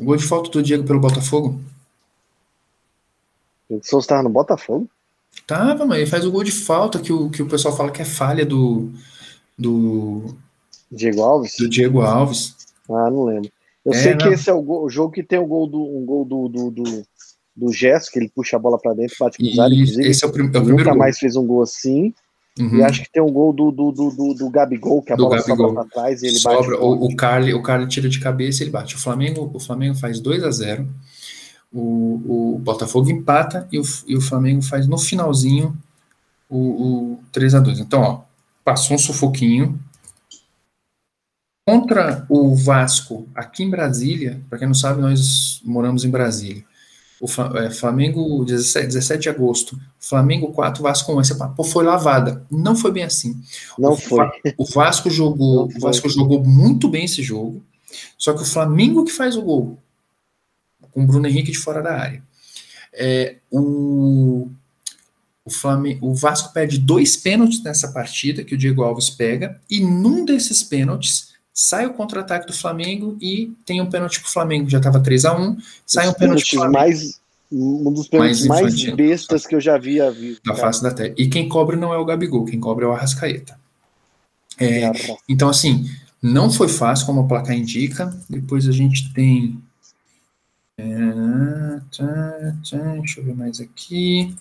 O 0.00 0.04
gol 0.04 0.16
de 0.16 0.24
falta 0.24 0.48
do 0.50 0.62
Diego 0.62 0.84
pelo 0.84 1.00
Botafogo. 1.00 1.60
O 3.68 3.74
Diego 3.74 3.86
Souza 3.86 4.08
tava 4.08 4.22
no 4.22 4.30
Botafogo? 4.30 4.88
Tava, 5.46 5.84
mas 5.84 5.98
ele 5.98 6.10
faz 6.10 6.24
o 6.24 6.30
gol 6.30 6.42
de 6.42 6.52
falta 6.52 6.98
que 7.00 7.12
o, 7.12 7.28
que 7.28 7.42
o 7.42 7.48
pessoal 7.48 7.76
fala 7.76 7.90
que 7.90 8.00
é 8.00 8.06
falha 8.06 8.46
do. 8.46 8.90
do. 9.58 10.34
Diego 10.90 11.20
Alves? 11.20 11.56
Do 11.58 11.68
Diego 11.68 12.00
Alves. 12.00 12.56
Ah, 12.88 13.10
não 13.10 13.26
lembro. 13.26 13.50
Eu 13.84 13.92
é, 13.92 14.02
sei 14.02 14.16
que 14.16 14.28
esse 14.28 14.48
é 14.48 14.52
o, 14.54 14.62
gol, 14.62 14.84
o, 14.84 14.88
jogo 14.88 15.12
que 15.12 15.22
tem 15.22 15.38
o 15.38 15.46
gol 15.46 15.66
do, 15.66 15.82
um 15.82 16.06
gol 16.06 16.24
do, 16.24 16.48
do, 16.48 16.70
do, 16.70 17.06
do 17.58 17.72
Gesso, 17.72 18.10
que 18.10 18.18
ele 18.18 18.30
puxa 18.32 18.56
a 18.56 18.60
bola 18.60 18.78
para 18.78 18.94
dentro, 18.94 19.16
bate 19.18 19.38
cruzado, 19.38 19.74
inclusive. 19.74 20.08
Esse 20.08 20.24
é 20.24 20.28
o, 20.28 20.30
prim 20.30 20.44
é 20.44 20.46
o 20.46 20.50
primeiro 20.50 20.76
Nunca 20.78 20.90
gol. 20.90 20.98
mais 20.98 21.18
fez 21.18 21.34
um 21.34 21.44
gol 21.44 21.62
assim. 21.62 22.14
Uhum. 22.58 22.76
E 22.76 22.82
acho 22.82 23.02
que 23.02 23.12
tem 23.12 23.22
um 23.22 23.32
gol 23.32 23.52
do, 23.52 23.70
do, 23.70 23.92
do, 23.92 24.34
do, 24.34 24.50
Gabigol, 24.50 25.02
que 25.02 25.12
a 25.12 25.16
do 25.16 25.24
bola 25.24 25.36
Gabigol. 25.36 25.68
sobra 25.68 25.82
para 25.82 25.90
trás 25.90 26.22
e 26.22 26.26
ele 26.26 26.36
sobra, 26.36 26.76
bate. 26.76 26.82
O, 26.82 27.06
o, 27.06 27.16
Carly, 27.16 27.54
o 27.54 27.62
Carly 27.62 27.86
tira 27.88 28.08
de 28.08 28.20
cabeça 28.20 28.62
e 28.62 28.64
ele 28.64 28.70
bate. 28.70 28.94
O 28.94 28.98
Flamengo, 28.98 29.50
o 29.52 29.60
Flamengo 29.60 29.96
faz 29.96 30.20
2 30.20 30.44
a 30.44 30.50
0 30.50 30.88
o, 31.70 32.54
o 32.54 32.58
Botafogo 32.58 33.10
empata 33.10 33.68
e 33.70 33.78
o, 33.78 33.82
e 34.06 34.16
o 34.16 34.20
Flamengo 34.20 34.62
faz 34.62 34.86
no 34.86 34.96
finalzinho 34.96 35.76
o, 36.48 36.58
o 37.12 37.20
3 37.30 37.56
a 37.56 37.60
2 37.60 37.80
Então, 37.80 38.00
ó, 38.00 38.20
passou 38.64 38.96
um 38.96 38.98
sufoquinho. 38.98 39.78
Contra 41.66 42.24
o 42.30 42.54
Vasco, 42.54 43.28
aqui 43.34 43.62
em 43.62 43.68
Brasília, 43.70 44.40
para 44.48 44.58
quem 44.58 44.66
não 44.66 44.74
sabe, 44.74 45.02
nós 45.02 45.60
moramos 45.64 46.02
em 46.04 46.10
Brasília. 46.10 46.64
O 47.20 47.26
é, 47.58 47.70
Flamengo, 47.70 48.44
17, 48.44 48.86
17 48.86 49.22
de 49.22 49.28
agosto, 49.28 49.78
Flamengo 49.98 50.52
4, 50.52 50.82
Vasco 50.82 51.12
1. 51.12 51.18
Aí 51.18 51.24
você 51.24 51.36
fala, 51.36 51.52
pô, 51.52 51.64
foi 51.64 51.84
lavada. 51.84 52.44
Não 52.48 52.76
foi 52.76 52.92
bem 52.92 53.02
assim. 53.02 53.40
Não 53.76 53.92
o, 53.92 53.96
foi. 53.96 54.24
O 54.56 54.64
Vasco 54.64 55.10
jogou, 55.10 55.66
o 55.66 55.80
Vasco 55.80 56.08
jogou 56.08 56.44
muito 56.44 56.88
bem 56.88 57.06
esse 57.06 57.22
jogo. 57.22 57.62
Só 58.16 58.32
que 58.32 58.42
o 58.42 58.46
Flamengo 58.46 59.04
que 59.04 59.12
faz 59.12 59.36
o 59.36 59.42
gol, 59.42 59.78
com 60.92 61.02
o 61.02 61.06
Bruno 61.06 61.26
Henrique 61.26 61.50
de 61.50 61.58
fora 61.58 61.82
da 61.82 61.98
área. 61.98 62.22
É, 62.92 63.36
o, 63.50 64.48
o, 65.44 65.50
Flamengo, 65.50 66.08
o 66.08 66.14
Vasco 66.14 66.52
perde 66.52 66.78
dois 66.78 67.16
pênaltis 67.16 67.62
nessa 67.62 67.92
partida 67.92 68.44
que 68.44 68.54
o 68.54 68.58
Diego 68.58 68.82
Alves 68.82 69.10
pega, 69.10 69.60
e 69.68 69.80
num 69.80 70.24
desses 70.24 70.62
pênaltis 70.62 71.27
sai 71.60 71.86
o 71.86 71.92
contra-ataque 71.92 72.46
do 72.46 72.52
Flamengo 72.52 73.18
e 73.20 73.52
tem 73.66 73.80
um 73.80 73.90
pênalti 73.90 74.20
pro 74.20 74.30
Flamengo, 74.30 74.70
já 74.70 74.78
estava 74.78 75.00
3 75.00 75.24
a 75.24 75.36
1 75.36 75.56
sai 75.84 76.06
Os 76.06 76.12
um 76.12 76.14
pênalti 76.14 76.50
pro 76.50 76.60
Flamengo. 76.60 76.78
mais 76.78 77.20
um 77.50 77.92
dos 77.92 78.06
pênaltis 78.06 78.46
mais, 78.46 78.62
mais 78.62 78.94
bestas 78.94 79.44
que 79.44 79.56
eu 79.56 79.60
já 79.60 79.76
vi 79.76 80.00
a 80.00 80.08
vida. 80.08 80.38
Da 80.44 80.54
face 80.54 80.80
da 80.80 80.92
terra. 80.92 81.14
E 81.18 81.26
quem 81.28 81.48
cobra 81.48 81.76
não 81.76 81.92
é 81.92 81.98
o 81.98 82.04
Gabigol, 82.04 82.44
quem 82.44 82.60
cobra 82.60 82.84
é 82.84 82.88
o 82.88 82.92
Arrascaeta. 82.92 83.58
É, 84.56 84.92
então, 85.28 85.48
assim, 85.48 85.90
não 86.22 86.48
foi 86.48 86.68
fácil, 86.68 87.06
como 87.06 87.22
o 87.22 87.28
placar 87.28 87.56
indica. 87.56 88.16
Depois 88.30 88.68
a 88.68 88.72
gente 88.72 89.12
tem. 89.12 89.60
É, 90.76 90.86
tá, 91.96 92.54
tá, 92.70 92.94
deixa 92.98 93.18
eu 93.18 93.24
ver 93.24 93.34
mais 93.34 93.60
aqui. 93.60 94.32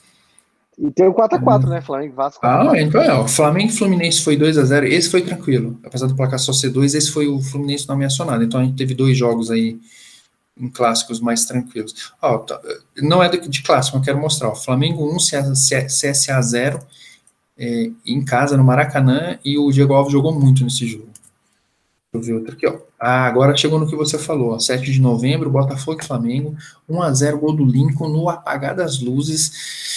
E 0.77 0.91
tem 0.91 1.07
o 1.07 1.13
4x4, 1.13 1.65
hum. 1.65 1.69
né? 1.69 1.81
Flamengo 1.81 2.13
Vasco. 2.13 2.45
Ah, 2.45 2.71
então 2.79 3.01
é. 3.01 3.13
O 3.19 3.27
Flamengo 3.27 3.71
e 3.71 3.75
Fluminense 3.75 4.21
foi 4.21 4.37
2x0. 4.37 4.83
Esse 4.85 5.09
foi 5.09 5.21
tranquilo. 5.21 5.79
Apesar 5.83 6.05
do 6.05 6.15
placar 6.15 6.37
só 6.37 6.53
ser 6.53 6.69
2, 6.69 6.93
esse 6.93 7.11
foi 7.11 7.27
o 7.27 7.41
Fluminense 7.41 7.87
não 7.87 7.95
ameaçonado. 7.95 8.43
Então 8.43 8.59
a 8.59 8.63
gente 8.63 8.75
teve 8.75 8.93
dois 8.93 9.17
jogos 9.17 9.49
aí 9.49 9.79
em 10.59 10.69
clássicos 10.69 11.19
mais 11.19 11.45
tranquilos. 11.45 12.13
Tá, 12.21 12.61
não 12.97 13.23
é 13.23 13.29
de, 13.29 13.47
de 13.47 13.63
clássico, 13.63 13.97
eu 13.97 14.01
quero 14.01 14.19
mostrar. 14.19 14.49
Ó, 14.49 14.55
Flamengo 14.55 15.11
1, 15.15 15.17
CSA 15.17 16.41
0 16.41 16.79
é, 17.57 17.89
em 18.05 18.23
casa, 18.23 18.55
no 18.55 18.63
Maracanã, 18.63 19.39
e 19.43 19.57
o 19.57 19.71
Diego 19.71 19.93
Alves 19.93 20.13
jogou 20.13 20.33
muito 20.33 20.63
nesse 20.63 20.85
jogo. 20.85 21.09
Deixa 22.13 22.13
eu 22.13 22.21
ver 22.21 22.33
outro 22.33 22.53
aqui, 22.53 22.67
ó. 22.67 22.77
Ah, 22.99 23.25
agora 23.25 23.55
chegou 23.55 23.79
no 23.79 23.87
que 23.87 23.95
você 23.95 24.17
falou, 24.17 24.53
ó, 24.53 24.59
7 24.59 24.91
de 24.91 25.01
novembro, 25.01 25.49
Botafogo 25.49 26.01
e 26.01 26.05
Flamengo, 26.05 26.55
1x0, 26.89 27.37
gol 27.37 27.55
do 27.55 27.65
Lincoln, 27.65 28.09
no 28.09 28.29
apagar 28.29 28.75
das 28.75 28.99
luzes 28.99 29.96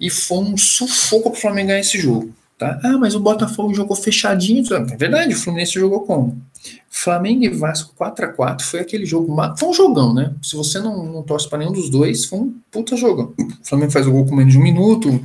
e 0.00 0.10
foi 0.10 0.38
um 0.38 0.56
sufoco 0.56 1.30
para 1.30 1.38
o 1.38 1.40
Flamengo 1.40 1.68
ganhar 1.68 1.80
esse 1.80 1.98
jogo. 1.98 2.32
Tá? 2.58 2.80
Ah, 2.82 2.98
mas 2.98 3.14
o 3.14 3.20
Botafogo 3.20 3.72
jogou 3.72 3.96
fechadinho. 3.96 4.64
É 4.74 4.96
verdade, 4.96 5.32
o 5.32 5.38
Fluminense 5.38 5.74
jogou 5.74 6.00
como? 6.00 6.42
Flamengo 6.90 7.44
e 7.44 7.48
Vasco 7.48 7.94
4 7.94 8.24
a 8.24 8.28
4 8.28 8.66
foi 8.66 8.80
aquele 8.80 9.06
jogo. 9.06 9.36
Foi 9.56 9.68
um 9.68 9.72
jogão, 9.72 10.12
né? 10.12 10.34
Se 10.42 10.56
você 10.56 10.80
não, 10.80 11.04
não 11.04 11.22
torce 11.22 11.48
para 11.48 11.58
nenhum 11.58 11.72
dos 11.72 11.88
dois, 11.88 12.24
foi 12.24 12.40
um 12.40 12.54
puta 12.70 12.96
jogão. 12.96 13.32
O 13.38 13.64
Flamengo 13.64 13.92
faz 13.92 14.08
o 14.08 14.10
gol 14.10 14.26
com 14.26 14.34
menos 14.34 14.52
de 14.52 14.58
um 14.58 14.62
minuto, 14.62 15.24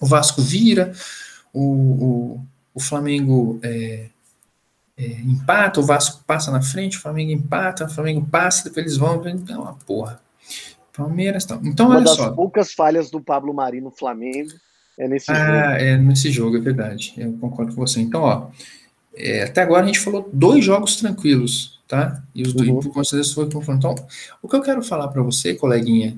o 0.00 0.06
Vasco 0.06 0.42
vira, 0.42 0.92
o, 1.52 1.62
o, 1.62 2.40
o 2.74 2.80
Flamengo 2.80 3.60
é, 3.62 4.06
é, 4.96 5.06
empata, 5.20 5.78
o 5.78 5.84
Vasco 5.84 6.24
passa 6.26 6.50
na 6.50 6.60
frente, 6.60 6.96
o 6.96 7.00
Flamengo 7.00 7.30
empata, 7.30 7.84
o 7.84 7.88
Flamengo 7.88 8.26
passa, 8.28 8.64
depois 8.64 8.86
eles 8.86 8.96
vão. 8.96 9.22
É 9.24 9.56
uma 9.56 9.74
porra. 9.86 10.20
Palmeiras. 10.92 11.44
Tá. 11.44 11.58
Então, 11.62 11.86
Uma 11.86 11.96
olha 11.96 12.04
das 12.04 12.16
só. 12.16 12.30
poucas 12.32 12.72
falhas 12.72 13.10
do 13.10 13.20
Pablo 13.20 13.54
Mari 13.54 13.80
no 13.80 13.90
Flamengo 13.90 14.50
é 14.98 15.08
nesse 15.08 15.30
ah, 15.30 15.34
jogo. 15.34 15.84
é 15.84 15.96
nesse 15.98 16.30
jogo, 16.30 16.56
é 16.56 16.60
verdade. 16.60 17.14
Eu 17.16 17.32
concordo 17.34 17.74
com 17.74 17.86
você. 17.86 18.00
Então, 18.00 18.22
ó, 18.22 18.48
é, 19.14 19.44
até 19.44 19.62
agora 19.62 19.84
a 19.84 19.86
gente 19.86 19.98
falou 19.98 20.28
dois 20.32 20.64
jogos 20.64 20.96
tranquilos, 20.96 21.80
tá? 21.88 22.22
E 22.34 22.42
os 22.42 22.52
dois, 22.52 22.68
uhum. 22.68 22.80
por 22.80 22.92
consideração, 22.92 23.34
foi 23.34 23.50
confronto. 23.50 23.78
Então, 23.78 24.06
o 24.42 24.48
que 24.48 24.56
eu 24.56 24.62
quero 24.62 24.82
falar 24.82 25.08
para 25.08 25.22
você, 25.22 25.54
coleguinha, 25.54 26.16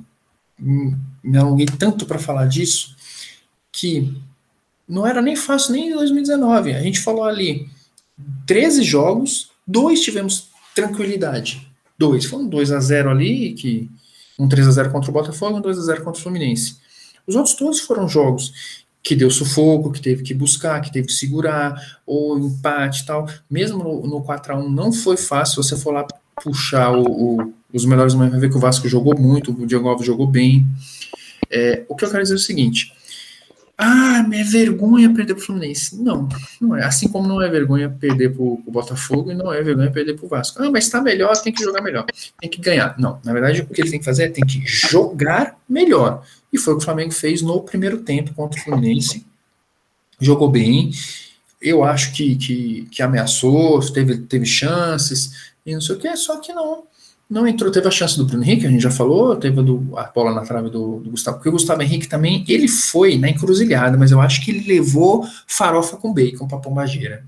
hum, 0.61 0.97
me 1.23 1.39
alonguei 1.39 1.67
tanto 1.67 2.07
para 2.07 2.19
falar 2.19 2.47
disso, 2.47 2.97
que 3.71 4.13
não 4.89 5.07
era 5.07 5.23
nem 5.23 5.37
fácil 5.37 5.73
nem 5.73 5.89
em 5.89 5.95
2019. 5.95 6.75
A 6.75 6.83
gente 6.83 7.01
falou 7.01 7.25
ali 7.25 7.69
13 8.47 8.83
jogos, 8.83 9.51
dois 9.67 10.01
tivemos 10.01 10.49
tranquilidade. 10.75 11.69
Dois, 11.99 12.25
foram 12.25 12.49
2 12.49 12.73
a 12.73 12.81
0 12.81 13.11
ali, 13.11 13.53
que 13.55 13.91
um 14.39 14.49
3 14.49 14.69
a 14.69 14.71
0 14.71 14.91
contra 14.91 15.11
o 15.11 15.13
Botafogo, 15.13 15.59
um 15.59 15.61
2 15.61 15.79
a 15.79 15.83
0 15.83 16.05
contra 16.05 16.21
o 16.21 16.23
Fluminense. 16.23 16.77
Os 17.27 17.35
outros 17.35 17.55
todos 17.55 17.81
foram 17.81 18.09
jogos 18.09 18.83
que 19.03 19.17
deu 19.17 19.31
sufoco, 19.31 19.91
que 19.91 20.01
teve 20.01 20.23
que 20.23 20.33
buscar, 20.33 20.81
que 20.81 20.93
teve 20.93 21.09
que 21.09 21.13
segurar, 21.13 21.99
ou 22.07 22.39
empate 22.39 23.03
e 23.03 23.07
tal. 23.07 23.29
Mesmo 23.51 23.83
no, 23.83 24.07
no 24.07 24.23
4 24.23 24.55
a 24.55 24.57
1 24.57 24.71
não 24.71 24.93
foi 24.93 25.17
fácil, 25.17 25.63
se 25.63 25.69
você 25.69 25.77
for 25.77 25.93
lá 25.93 26.07
puxar 26.43 26.93
o, 26.93 27.05
o, 27.05 27.55
os 27.73 27.85
melhores 27.85 28.15
momentos, 28.15 28.33
vai 28.33 28.41
ver 28.41 28.51
que 28.51 28.57
o 28.57 28.61
Vasco 28.61 28.89
jogou 28.89 29.19
muito, 29.19 29.51
o 29.51 29.67
Diego 29.67 29.89
Alves 29.89 30.07
jogou 30.07 30.27
bem. 30.27 30.67
É, 31.51 31.85
o 31.89 31.97
que 31.97 32.05
eu 32.05 32.11
quero 32.11 32.23
dizer 32.23 32.35
é 32.35 32.37
o 32.37 32.41
seguinte, 32.41 32.93
ah, 33.85 34.25
é 34.33 34.45
vergonha 34.45 35.13
perder 35.13 35.35
pro 35.35 35.45
Fluminense. 35.45 36.01
Não, 36.01 36.29
não 36.61 36.77
é. 36.77 36.85
Assim 36.85 37.09
como 37.09 37.27
não 37.27 37.43
é 37.43 37.49
vergonha 37.49 37.91
perder 37.91 38.33
pro, 38.33 38.59
pro 38.59 38.73
Botafogo 38.73 39.33
e 39.33 39.35
não 39.35 39.53
é 39.53 39.61
vergonha 39.63 39.91
perder 39.91 40.15
pro 40.15 40.29
Vasco. 40.29 40.63
Ah, 40.63 40.71
mas 40.71 40.89
tá 40.89 41.01
melhor, 41.01 41.37
tem 41.37 41.53
que 41.53 41.65
jogar 41.65 41.83
melhor. 41.83 42.07
Tem 42.41 42.49
que 42.49 42.61
ganhar. 42.61 42.95
Não, 42.99 43.19
na 43.25 43.33
verdade, 43.33 43.63
o 43.63 43.67
que 43.67 43.81
ele 43.81 43.91
tem 43.91 43.99
que 43.99 44.05
fazer 44.05 44.25
é 44.25 44.29
tem 44.29 44.47
que 44.47 44.63
jogar 44.65 45.59
melhor. 45.69 46.25
E 46.53 46.59
foi 46.59 46.75
o 46.75 46.77
que 46.77 46.83
o 46.83 46.85
Flamengo 46.85 47.13
fez 47.13 47.43
no 47.43 47.61
primeiro 47.61 47.99
tempo 47.99 48.33
contra 48.35 48.61
o 48.61 48.63
Fluminense. 48.63 49.27
Jogou 50.21 50.49
bem. 50.49 50.93
Eu 51.61 51.83
acho 51.83 52.13
que, 52.13 52.37
que, 52.37 52.89
que 52.91 53.03
ameaçou, 53.03 53.81
teve, 53.93 54.19
teve 54.19 54.47
chances 54.47 55.53
e 55.67 55.75
não 55.75 55.81
sei 55.81 55.97
o 55.97 55.99
que, 55.99 56.17
só 56.17 56.39
que 56.39 56.53
não 56.53 56.85
não 57.33 57.49
entrou, 57.49 57.73
teve 57.73 57.89
a 57.89 57.91
chance 57.91 58.15
do 58.15 58.27
Bruno 58.27 58.45
Henrique, 58.45 58.67
a 58.67 58.71
gente 58.71 58.83
já 58.83 58.91
falou, 58.91 59.35
teve 59.35 59.59
a, 59.59 59.63
do, 59.63 59.97
a 59.97 60.05
bola 60.05 60.35
na 60.35 60.43
trave 60.43 60.69
do, 60.69 61.01
do, 61.01 61.11
Gustavo, 61.11 61.39
porque 61.39 61.49
o 61.49 61.53
Gustavo 61.53 61.81
Henrique 61.81 62.07
também, 62.07 62.45
ele 62.47 62.69
foi 62.69 63.17
na 63.17 63.31
encruzilhada, 63.31 63.97
mas 63.97 64.11
eu 64.11 64.21
acho 64.21 64.45
que 64.45 64.51
ele 64.51 64.69
levou 64.69 65.27
farofa 65.47 65.97
com 65.97 66.13
bacon 66.13 66.47
pra 66.47 66.59
Pombageira. 66.59 67.25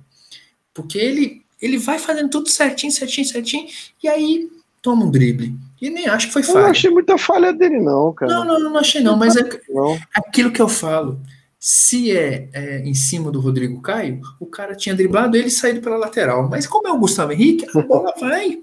Porque 0.74 0.98
ele, 0.98 1.42
ele 1.60 1.78
vai 1.78 1.98
fazendo 1.98 2.28
tudo 2.28 2.50
certinho, 2.50 2.92
certinho, 2.92 3.26
certinho, 3.26 3.66
e 4.02 4.06
aí 4.06 4.46
toma 4.82 5.06
um 5.06 5.10
drible. 5.10 5.56
E 5.80 5.88
nem 5.88 6.06
acho 6.06 6.26
que 6.26 6.34
foi 6.34 6.42
falha. 6.42 6.58
Eu 6.58 6.62
não 6.64 6.70
achei 6.70 6.90
muita 6.90 7.16
falha 7.16 7.50
dele, 7.50 7.80
não, 7.80 8.12
cara. 8.12 8.30
Não, 8.30 8.44
não, 8.44 8.60
não 8.60 8.76
achei 8.76 9.00
não, 9.00 9.16
mas 9.16 9.36
é 9.36 9.48
não. 9.70 9.98
aquilo 10.14 10.52
que 10.52 10.60
eu 10.60 10.68
falo. 10.68 11.18
Se 11.58 12.14
é, 12.14 12.50
é, 12.52 12.80
em 12.80 12.92
cima 12.92 13.30
do 13.30 13.40
Rodrigo 13.40 13.80
Caio, 13.80 14.20
o 14.38 14.44
cara 14.44 14.74
tinha 14.74 14.94
driblado 14.94 15.34
ele 15.34 15.48
saído 15.48 15.80
pela 15.80 15.96
lateral. 15.96 16.46
Mas 16.50 16.66
como 16.66 16.86
é 16.86 16.92
o 16.92 16.98
Gustavo 16.98 17.32
Henrique, 17.32 17.66
a 17.74 17.80
bola 17.80 18.12
vai 18.20 18.62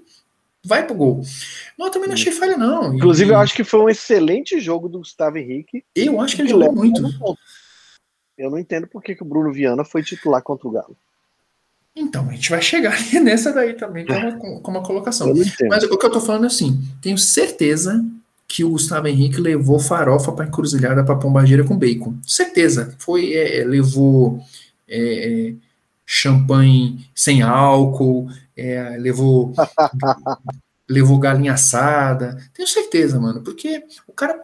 vai 0.64 0.86
pro 0.86 0.94
gol. 0.94 1.22
Não, 1.78 1.86
eu 1.86 1.92
também 1.92 2.08
não 2.08 2.14
achei 2.14 2.32
falha, 2.32 2.56
não. 2.56 2.94
Inclusive, 2.94 3.30
e... 3.30 3.34
eu 3.34 3.38
acho 3.38 3.54
que 3.54 3.64
foi 3.64 3.80
um 3.80 3.88
excelente 3.88 4.60
jogo 4.60 4.88
do 4.88 4.98
Gustavo 4.98 5.38
Henrique. 5.38 5.84
Eu 5.94 6.20
acho 6.20 6.36
que 6.36 6.42
ele 6.42 6.48
jogou 6.48 6.72
muito. 6.72 7.02
Eu 8.38 8.50
não 8.50 8.58
entendo 8.58 8.86
por 8.86 9.02
que, 9.02 9.14
que 9.14 9.22
o 9.22 9.26
Bruno 9.26 9.52
Viana 9.52 9.84
foi 9.84 10.02
titular 10.02 10.42
contra 10.42 10.68
o 10.68 10.70
Galo. 10.70 10.96
Então, 11.94 12.28
a 12.28 12.32
gente 12.32 12.48
vai 12.48 12.62
chegar 12.62 12.96
nessa 13.22 13.52
daí 13.52 13.74
também 13.74 14.06
com 14.06 14.14
uma, 14.14 14.60
com 14.60 14.70
uma 14.70 14.82
colocação. 14.82 15.32
Mas 15.68 15.84
o 15.84 15.98
que 15.98 16.06
eu 16.06 16.10
tô 16.10 16.20
falando 16.20 16.44
é 16.44 16.46
assim: 16.46 16.80
tenho 17.00 17.18
certeza 17.18 18.04
que 18.48 18.64
o 18.64 18.70
Gustavo 18.70 19.08
Henrique 19.08 19.40
levou 19.40 19.78
farofa 19.78 20.32
para 20.32 20.46
encruzilhada 20.46 21.04
para 21.04 21.16
Pombageira 21.16 21.64
com 21.64 21.76
bacon. 21.76 22.14
Certeza. 22.26 22.94
Foi, 22.98 23.32
é, 23.32 23.60
é 23.60 23.64
levou 23.64 24.42
é, 24.88 25.50
é 25.50 25.54
champanhe 26.06 27.06
sem 27.14 27.42
álcool, 27.42 28.28
é, 28.56 28.96
levou 28.98 29.54
levou 30.88 31.18
galinha 31.18 31.54
assada. 31.54 32.36
Tenho 32.52 32.68
certeza, 32.68 33.18
mano, 33.18 33.40
porque 33.42 33.84
o 34.06 34.12
cara 34.12 34.40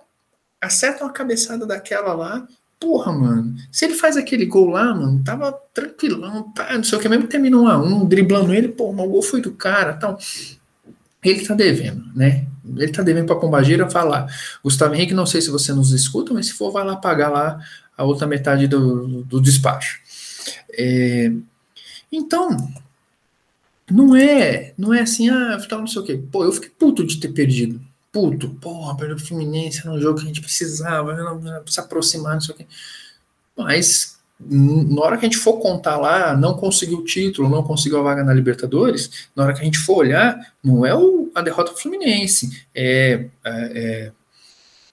acerta 0.61 1.04
uma 1.04 1.12
cabeçada 1.12 1.66
daquela 1.66 2.14
lá, 2.14 2.46
porra, 2.80 3.12
mano. 3.12 3.54
Se 3.70 3.84
ele 3.84 3.94
faz 3.94 4.16
aquele 4.16 4.46
gol 4.46 4.70
lá, 4.70 4.94
mano, 4.94 5.22
tava 5.22 5.52
tranquilão, 5.74 6.50
tá, 6.52 6.72
não 6.74 6.84
sei 6.84 6.98
o 6.98 7.00
que, 7.00 7.09
mesmo 7.09 7.24
que 7.24 7.30
terminou 7.30 7.64
um 7.64 7.68
a 7.68 7.78
um, 7.78 8.06
driblando 8.06 8.54
ele, 8.54 8.68
pô, 8.68 8.90
o 8.90 9.09
gol 9.09 9.22
foi 9.22 9.40
do 9.40 9.52
cara, 9.52 9.94
tal. 9.94 10.18
ele 11.22 11.46
tá 11.46 11.54
devendo, 11.54 12.04
né? 12.14 12.46
Ele 12.76 12.92
tá 12.92 13.02
devendo 13.02 13.26
para 13.26 13.36
Pombagira 13.36 13.88
falar. 13.88 14.26
Gustavo 14.62 14.94
Henrique, 14.94 15.14
não 15.14 15.26
sei 15.26 15.40
se 15.40 15.50
você 15.50 15.72
nos 15.72 15.92
escuta, 15.92 16.34
mas 16.34 16.46
se 16.46 16.52
for, 16.52 16.70
vai 16.70 16.84
lá 16.84 16.96
pagar 16.96 17.30
lá 17.30 17.59
a 17.96 18.04
outra 18.04 18.26
metade 18.26 18.66
do, 18.66 19.24
do 19.24 19.40
despacho. 19.40 20.00
É, 20.72 21.32
então, 22.11 22.56
não 23.90 24.14
é, 24.14 24.74
não 24.76 24.92
é 24.92 25.00
assim, 25.00 25.28
ah, 25.28 25.59
não 25.70 25.86
sei 25.86 26.02
o 26.02 26.04
quê. 26.04 26.22
Pô, 26.30 26.44
eu 26.44 26.52
fiquei 26.52 26.70
puto 26.70 27.06
de 27.06 27.18
ter 27.18 27.28
perdido. 27.28 27.80
Puto, 28.12 28.50
porra, 28.50 28.96
perdeu 28.96 29.16
o 29.16 29.20
Fluminense 29.20 29.80
era 29.80 29.92
um 29.92 30.00
jogo 30.00 30.18
que 30.18 30.24
a 30.24 30.28
gente 30.28 30.40
precisava, 30.40 31.14
não, 31.14 31.66
se 31.66 31.78
aproximar, 31.80 32.34
não 32.34 32.40
sei 32.40 32.54
o 32.54 32.59
quê. 32.59 32.66
Mas 33.56 34.18
na 34.40 35.02
hora 35.02 35.18
que 35.18 35.26
a 35.26 35.28
gente 35.28 35.40
for 35.40 35.59
contar 35.59 35.96
lá, 35.96 36.36
não 36.36 36.54
conseguiu 36.54 36.98
o 36.98 37.04
título, 37.04 37.48
não 37.48 37.62
conseguiu 37.62 37.98
a 37.98 38.02
vaga 38.02 38.22
na 38.22 38.32
Libertadores, 38.32 39.28
na 39.34 39.44
hora 39.44 39.52
que 39.52 39.61
a 39.61 39.64
gente 39.64 39.78
for 39.78 39.98
olhar, 39.98 40.38
não 40.62 40.86
é 40.86 40.94
o, 40.94 41.30
a 41.34 41.42
derrota 41.42 41.72
do 41.72 41.78
Fluminense, 41.78 42.64
é, 42.74 43.26
é, 43.44 43.50
é 43.74 44.12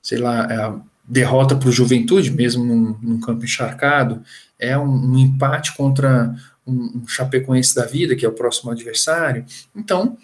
sei 0.01 0.17
lá, 0.17 0.47
é 0.49 0.55
a 0.55 0.75
derrota 1.07 1.55
para 1.55 1.69
o 1.69 1.71
Juventude, 1.71 2.31
mesmo 2.31 2.63
num, 2.63 2.97
num, 3.01 3.19
campo 3.19 3.45
encharcado, 3.45 4.23
é 4.57 4.75
um, 4.77 5.13
um 5.13 5.17
empate 5.17 5.75
contra 5.75 6.35
um, 6.65 6.99
um, 6.99 7.07
Chapecoense 7.07 7.75
da 7.75 7.85
vida, 7.85 8.15
que 8.15 8.25
é 8.25 8.29
o 8.29 8.33
próximo 8.33 8.71
adversário. 8.71 9.45
Então, 9.75 10.17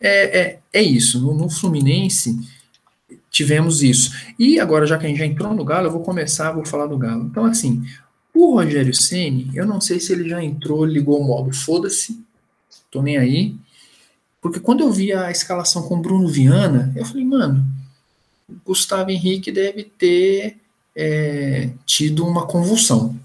é, 0.00 0.40
é, 0.40 0.60
é 0.72 0.82
isso. 0.82 1.20
No, 1.20 1.34
no 1.34 1.50
Fluminense, 1.50 2.38
tivemos 3.30 3.82
isso. 3.82 4.12
E 4.38 4.58
agora, 4.58 4.86
já 4.86 4.98
que 4.98 5.06
a 5.06 5.08
gente 5.08 5.18
já 5.18 5.26
entrou 5.26 5.54
no 5.54 5.64
Galo, 5.64 5.86
eu 5.86 5.92
vou 5.92 6.02
começar, 6.02 6.52
vou 6.52 6.64
falar 6.64 6.86
do 6.86 6.98
Galo. 6.98 7.24
Então, 7.24 7.44
assim, 7.44 7.84
o 8.34 8.54
Rogério 8.54 8.94
Ceni, 8.94 9.50
eu 9.54 9.66
não 9.66 9.80
sei 9.80 9.98
se 10.00 10.12
ele 10.12 10.28
já 10.28 10.42
entrou, 10.42 10.84
ligou 10.84 11.20
o 11.20 11.24
modo 11.24 11.52
foda-se, 11.52 12.20
tô 12.90 13.02
nem 13.02 13.16
aí. 13.16 13.56
Porque 14.40 14.60
quando 14.60 14.80
eu 14.80 14.92
vi 14.92 15.12
a 15.12 15.30
escalação 15.30 15.82
com 15.82 16.00
Bruno 16.00 16.28
Viana, 16.28 16.92
eu 16.94 17.04
falei, 17.04 17.24
mano, 17.24 17.66
Gustavo 18.64 19.10
Henrique 19.10 19.50
deve 19.50 19.84
ter 19.84 20.56
é, 20.94 21.70
tido 21.84 22.26
uma 22.26 22.46
convulsão. 22.46 23.18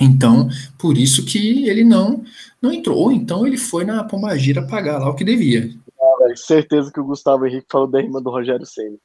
Então, 0.00 0.48
por 0.78 0.98
isso 0.98 1.24
que 1.24 1.68
ele 1.68 1.84
não 1.84 2.24
não 2.60 2.72
entrou. 2.72 2.98
Ou 2.98 3.12
então 3.12 3.46
ele 3.46 3.56
foi 3.56 3.84
na 3.84 4.02
Pombagira 4.04 4.66
pagar 4.66 4.98
lá 4.98 5.08
o 5.08 5.14
que 5.14 5.24
devia. 5.24 5.70
Ah, 6.00 6.36
certeza 6.36 6.90
que 6.92 7.00
o 7.00 7.04
Gustavo 7.04 7.46
Henrique 7.46 7.66
falou 7.70 7.86
da 7.86 8.00
irmã 8.00 8.20
do 8.20 8.30
Rogério 8.30 8.66
Ceni. 8.66 8.98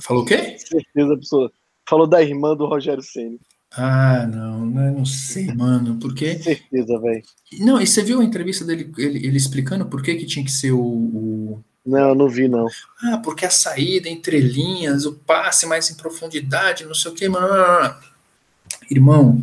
Falou 0.00 0.22
o 0.22 0.26
quê? 0.26 0.56
Certeza 0.58 1.12
absoluta. 1.12 1.54
Falou 1.88 2.06
da 2.06 2.22
irmã 2.22 2.56
do 2.56 2.66
Rogério 2.66 3.02
Ceni. 3.02 3.38
Ah, 3.74 4.26
não, 4.26 4.66
não 4.66 5.04
sei, 5.04 5.46
mano, 5.46 5.98
porque... 5.98 6.38
Certeza, 6.38 6.98
velho. 6.98 7.22
Não, 7.58 7.80
e 7.80 7.86
você 7.86 8.02
viu 8.02 8.20
a 8.20 8.24
entrevista 8.24 8.66
dele, 8.66 8.92
ele, 8.98 9.26
ele, 9.26 9.36
explicando 9.36 9.86
por 9.86 10.02
que 10.02 10.14
que 10.14 10.26
tinha 10.26 10.44
que 10.44 10.52
ser 10.52 10.72
o, 10.72 10.78
o... 10.78 11.64
Não, 11.84 12.14
não 12.14 12.28
vi, 12.28 12.48
não. 12.48 12.66
Ah, 13.02 13.18
porque 13.24 13.46
a 13.46 13.50
saída 13.50 14.10
entre 14.10 14.40
linhas, 14.40 15.06
o 15.06 15.14
passe 15.14 15.64
mais 15.64 15.90
em 15.90 15.94
profundidade, 15.94 16.84
não 16.84 16.94
sei 16.94 17.10
o 17.10 17.14
que, 17.14 17.26
mano. 17.28 17.94
Irmão, 18.90 19.42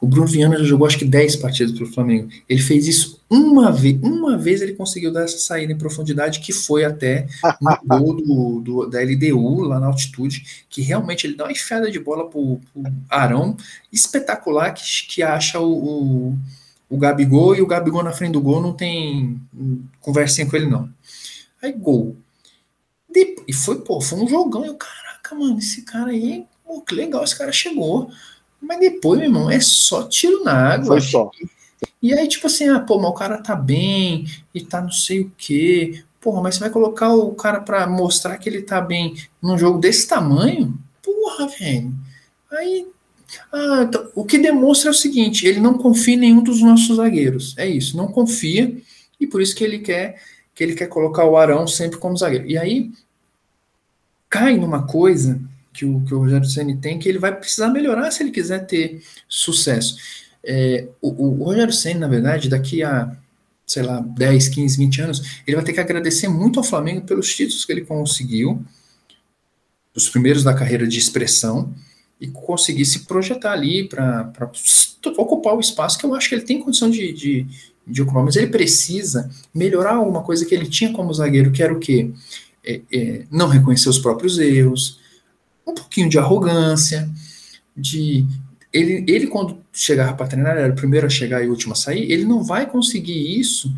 o 0.00 0.06
Bruno 0.06 0.26
Viana 0.26 0.58
já 0.58 0.64
jogou 0.64 0.86
acho 0.86 0.98
que 0.98 1.04
10 1.04 1.36
partidas 1.36 1.72
pelo 1.72 1.90
Flamengo. 1.90 2.28
Ele 2.48 2.60
fez 2.60 2.86
isso 2.86 3.20
uma 3.28 3.72
vez, 3.72 4.00
uma 4.02 4.36
vez 4.36 4.62
ele 4.62 4.74
conseguiu 4.74 5.12
dar 5.12 5.24
essa 5.24 5.38
saída 5.38 5.72
em 5.72 5.78
profundidade, 5.78 6.40
que 6.40 6.52
foi 6.52 6.84
até 6.84 7.26
no 7.60 7.78
gol 7.98 8.14
do, 8.14 8.60
do, 8.60 8.86
da 8.86 9.00
LDU, 9.00 9.62
lá 9.62 9.80
na 9.80 9.86
altitude, 9.86 10.66
que 10.68 10.82
realmente 10.82 11.26
ele 11.26 11.36
dá 11.36 11.44
uma 11.44 11.52
enfiada 11.52 11.90
de 11.90 11.98
bola 11.98 12.28
pro, 12.28 12.60
pro 12.72 12.82
Arão, 13.08 13.56
espetacular, 13.92 14.72
que, 14.72 14.82
que 15.08 15.22
acha 15.22 15.58
o, 15.58 15.72
o, 15.72 16.38
o 16.88 16.96
Gabigol, 16.96 17.56
e 17.56 17.62
o 17.62 17.66
Gabigol 17.66 18.02
na 18.02 18.12
frente 18.12 18.32
do 18.32 18.40
gol 18.40 18.60
não 18.60 18.72
tem 18.72 19.40
conversinha 20.00 20.46
com 20.46 20.56
ele, 20.56 20.66
não. 20.66 20.88
Aí, 21.62 21.72
gol. 21.72 22.16
E 23.48 23.52
foi, 23.52 23.80
pô, 23.80 24.00
foi 24.00 24.18
um 24.18 24.28
jogão. 24.28 24.64
Eu, 24.64 24.74
caraca, 24.74 25.34
mano, 25.34 25.58
esse 25.58 25.82
cara 25.82 26.10
aí, 26.10 26.44
pô, 26.64 26.82
que 26.82 26.94
legal, 26.94 27.24
esse 27.24 27.36
cara 27.36 27.52
chegou. 27.52 28.10
Mas 28.60 28.80
depois, 28.80 29.18
meu 29.18 29.28
irmão, 29.28 29.50
é 29.50 29.60
só 29.60 30.04
tiro 30.04 30.42
na 30.42 30.72
água. 30.72 30.86
Foi 30.86 31.00
só. 31.00 31.30
E 32.02 32.12
aí, 32.12 32.26
tipo 32.26 32.46
assim, 32.46 32.68
ah, 32.68 32.80
pô, 32.80 32.98
mas 32.98 33.10
o 33.10 33.14
cara 33.14 33.38
tá 33.38 33.54
bem 33.54 34.26
e 34.54 34.60
tá 34.60 34.80
não 34.80 34.90
sei 34.90 35.20
o 35.20 35.32
quê. 35.36 36.02
Porra, 36.20 36.42
mas 36.42 36.54
você 36.54 36.60
vai 36.60 36.70
colocar 36.70 37.14
o 37.14 37.34
cara 37.34 37.60
pra 37.60 37.86
mostrar 37.86 38.36
que 38.38 38.48
ele 38.48 38.62
tá 38.62 38.80
bem 38.80 39.14
num 39.40 39.58
jogo 39.58 39.78
desse 39.78 40.08
tamanho? 40.08 40.76
Porra, 41.02 41.48
velho. 41.48 41.92
Aí. 42.50 42.86
Ah, 43.52 43.82
então, 43.82 44.08
o 44.14 44.24
que 44.24 44.38
demonstra 44.38 44.90
é 44.90 44.92
o 44.92 44.94
seguinte: 44.94 45.46
ele 45.46 45.60
não 45.60 45.74
confia 45.74 46.14
em 46.14 46.18
nenhum 46.18 46.42
dos 46.42 46.60
nossos 46.62 46.96
zagueiros. 46.96 47.56
É 47.58 47.66
isso, 47.66 47.96
não 47.96 48.08
confia. 48.08 48.76
E 49.20 49.26
por 49.26 49.40
isso 49.40 49.54
que 49.54 49.64
ele 49.64 49.80
quer 49.80 50.20
que 50.54 50.64
ele 50.64 50.74
quer 50.74 50.86
colocar 50.86 51.24
o 51.26 51.36
Arão 51.36 51.68
sempre 51.68 51.98
como 51.98 52.16
zagueiro. 52.16 52.46
E 52.46 52.56
aí 52.56 52.90
cai 54.28 54.56
numa 54.56 54.86
coisa 54.86 55.38
que 55.76 55.84
o, 55.84 56.00
que 56.00 56.14
o 56.14 56.18
Rogério 56.18 56.48
Ceni 56.48 56.76
tem, 56.76 56.98
que 56.98 57.08
ele 57.08 57.18
vai 57.18 57.34
precisar 57.34 57.68
melhorar 57.68 58.10
se 58.10 58.22
ele 58.22 58.30
quiser 58.30 58.66
ter 58.66 59.02
sucesso. 59.28 59.96
É, 60.42 60.88
o, 61.02 61.42
o, 61.42 61.44
Rogério 61.44 61.72
Ceni, 61.72 62.00
na 62.00 62.08
verdade, 62.08 62.48
daqui 62.48 62.82
a, 62.82 63.14
sei 63.66 63.82
lá, 63.82 64.00
10, 64.00 64.48
15, 64.48 64.78
20 64.78 65.02
anos, 65.02 65.42
ele 65.46 65.56
vai 65.56 65.64
ter 65.64 65.72
que 65.72 65.80
agradecer 65.80 66.28
muito 66.28 66.58
ao 66.58 66.64
Flamengo 66.64 67.02
pelos 67.02 67.34
títulos 67.34 67.64
que 67.64 67.72
ele 67.72 67.82
conseguiu, 67.82 68.64
os 69.94 70.08
primeiros 70.08 70.42
da 70.42 70.54
carreira 70.54 70.86
de 70.86 70.98
expressão, 70.98 71.74
e 72.20 72.28
conseguir 72.28 72.84
se 72.86 73.00
projetar 73.00 73.52
ali 73.52 73.88
para 73.88 74.32
ocupar 75.18 75.54
o 75.54 75.60
espaço 75.60 75.98
que 75.98 76.06
eu 76.06 76.14
acho 76.14 76.28
que 76.28 76.34
ele 76.34 76.44
tem 76.44 76.62
condição 76.62 76.88
de, 76.88 77.12
de, 77.12 77.46
de, 77.86 78.02
ocupar, 78.02 78.24
mas 78.24 78.36
ele 78.36 78.46
precisa 78.46 79.30
melhorar 79.54 79.96
alguma 79.96 80.22
coisa 80.22 80.46
que 80.46 80.54
ele 80.54 80.66
tinha 80.66 80.92
como 80.92 81.12
zagueiro, 81.12 81.52
que 81.52 81.62
era 81.62 81.74
o 81.74 81.78
quê? 81.78 82.10
É, 82.64 82.80
é, 82.90 83.24
não 83.30 83.48
reconhecer 83.48 83.88
os 83.88 83.98
próprios 83.98 84.38
erros, 84.38 84.98
um 85.66 85.74
pouquinho 85.74 86.08
de 86.08 86.18
arrogância, 86.18 87.08
de 87.76 88.24
ele, 88.72 89.04
ele 89.08 89.26
quando 89.26 89.58
chegar 89.72 90.16
para 90.16 90.26
treinar, 90.26 90.56
era 90.56 90.72
o 90.72 90.76
primeiro 90.76 91.06
a 91.06 91.10
chegar 91.10 91.42
e 91.42 91.46
o 91.46 91.50
último 91.50 91.72
a 91.72 91.76
sair, 91.76 92.10
ele 92.10 92.24
não 92.24 92.42
vai 92.42 92.66
conseguir 92.66 93.38
isso 93.38 93.72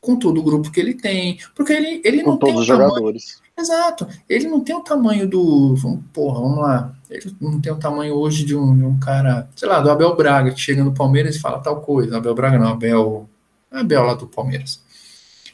com 0.00 0.16
todo 0.16 0.40
o 0.40 0.42
grupo 0.42 0.70
que 0.70 0.80
ele 0.80 0.94
tem, 0.94 1.38
porque 1.54 1.72
ele, 1.72 2.00
ele 2.04 2.22
com 2.22 2.30
não 2.30 2.38
tem 2.38 2.54
o 2.54 2.58
os 2.58 2.66
tamanho, 2.66 2.88
jogadores. 2.88 3.42
Exato, 3.58 4.06
ele 4.28 4.48
não 4.48 4.60
tem 4.60 4.74
o 4.74 4.80
tamanho 4.80 5.28
do, 5.28 5.74
vamos, 5.74 6.00
porra, 6.12 6.40
vamos 6.40 6.58
lá, 6.58 6.94
ele 7.10 7.34
não 7.40 7.60
tem 7.60 7.72
o 7.72 7.78
tamanho 7.78 8.14
hoje 8.14 8.44
de 8.44 8.56
um, 8.56 8.76
de 8.76 8.84
um 8.84 8.98
cara, 8.98 9.48
sei 9.56 9.68
lá, 9.68 9.80
do 9.80 9.90
Abel 9.90 10.14
Braga, 10.16 10.52
que 10.52 10.60
chega 10.60 10.84
no 10.84 10.94
Palmeiras 10.94 11.36
e 11.36 11.40
fala 11.40 11.58
tal 11.58 11.80
coisa, 11.80 12.16
Abel 12.16 12.34
Braga 12.34 12.58
não, 12.58 12.68
Abel, 12.68 13.28
Abel 13.70 14.04
lá 14.04 14.14
do 14.14 14.26
Palmeiras. 14.26 14.80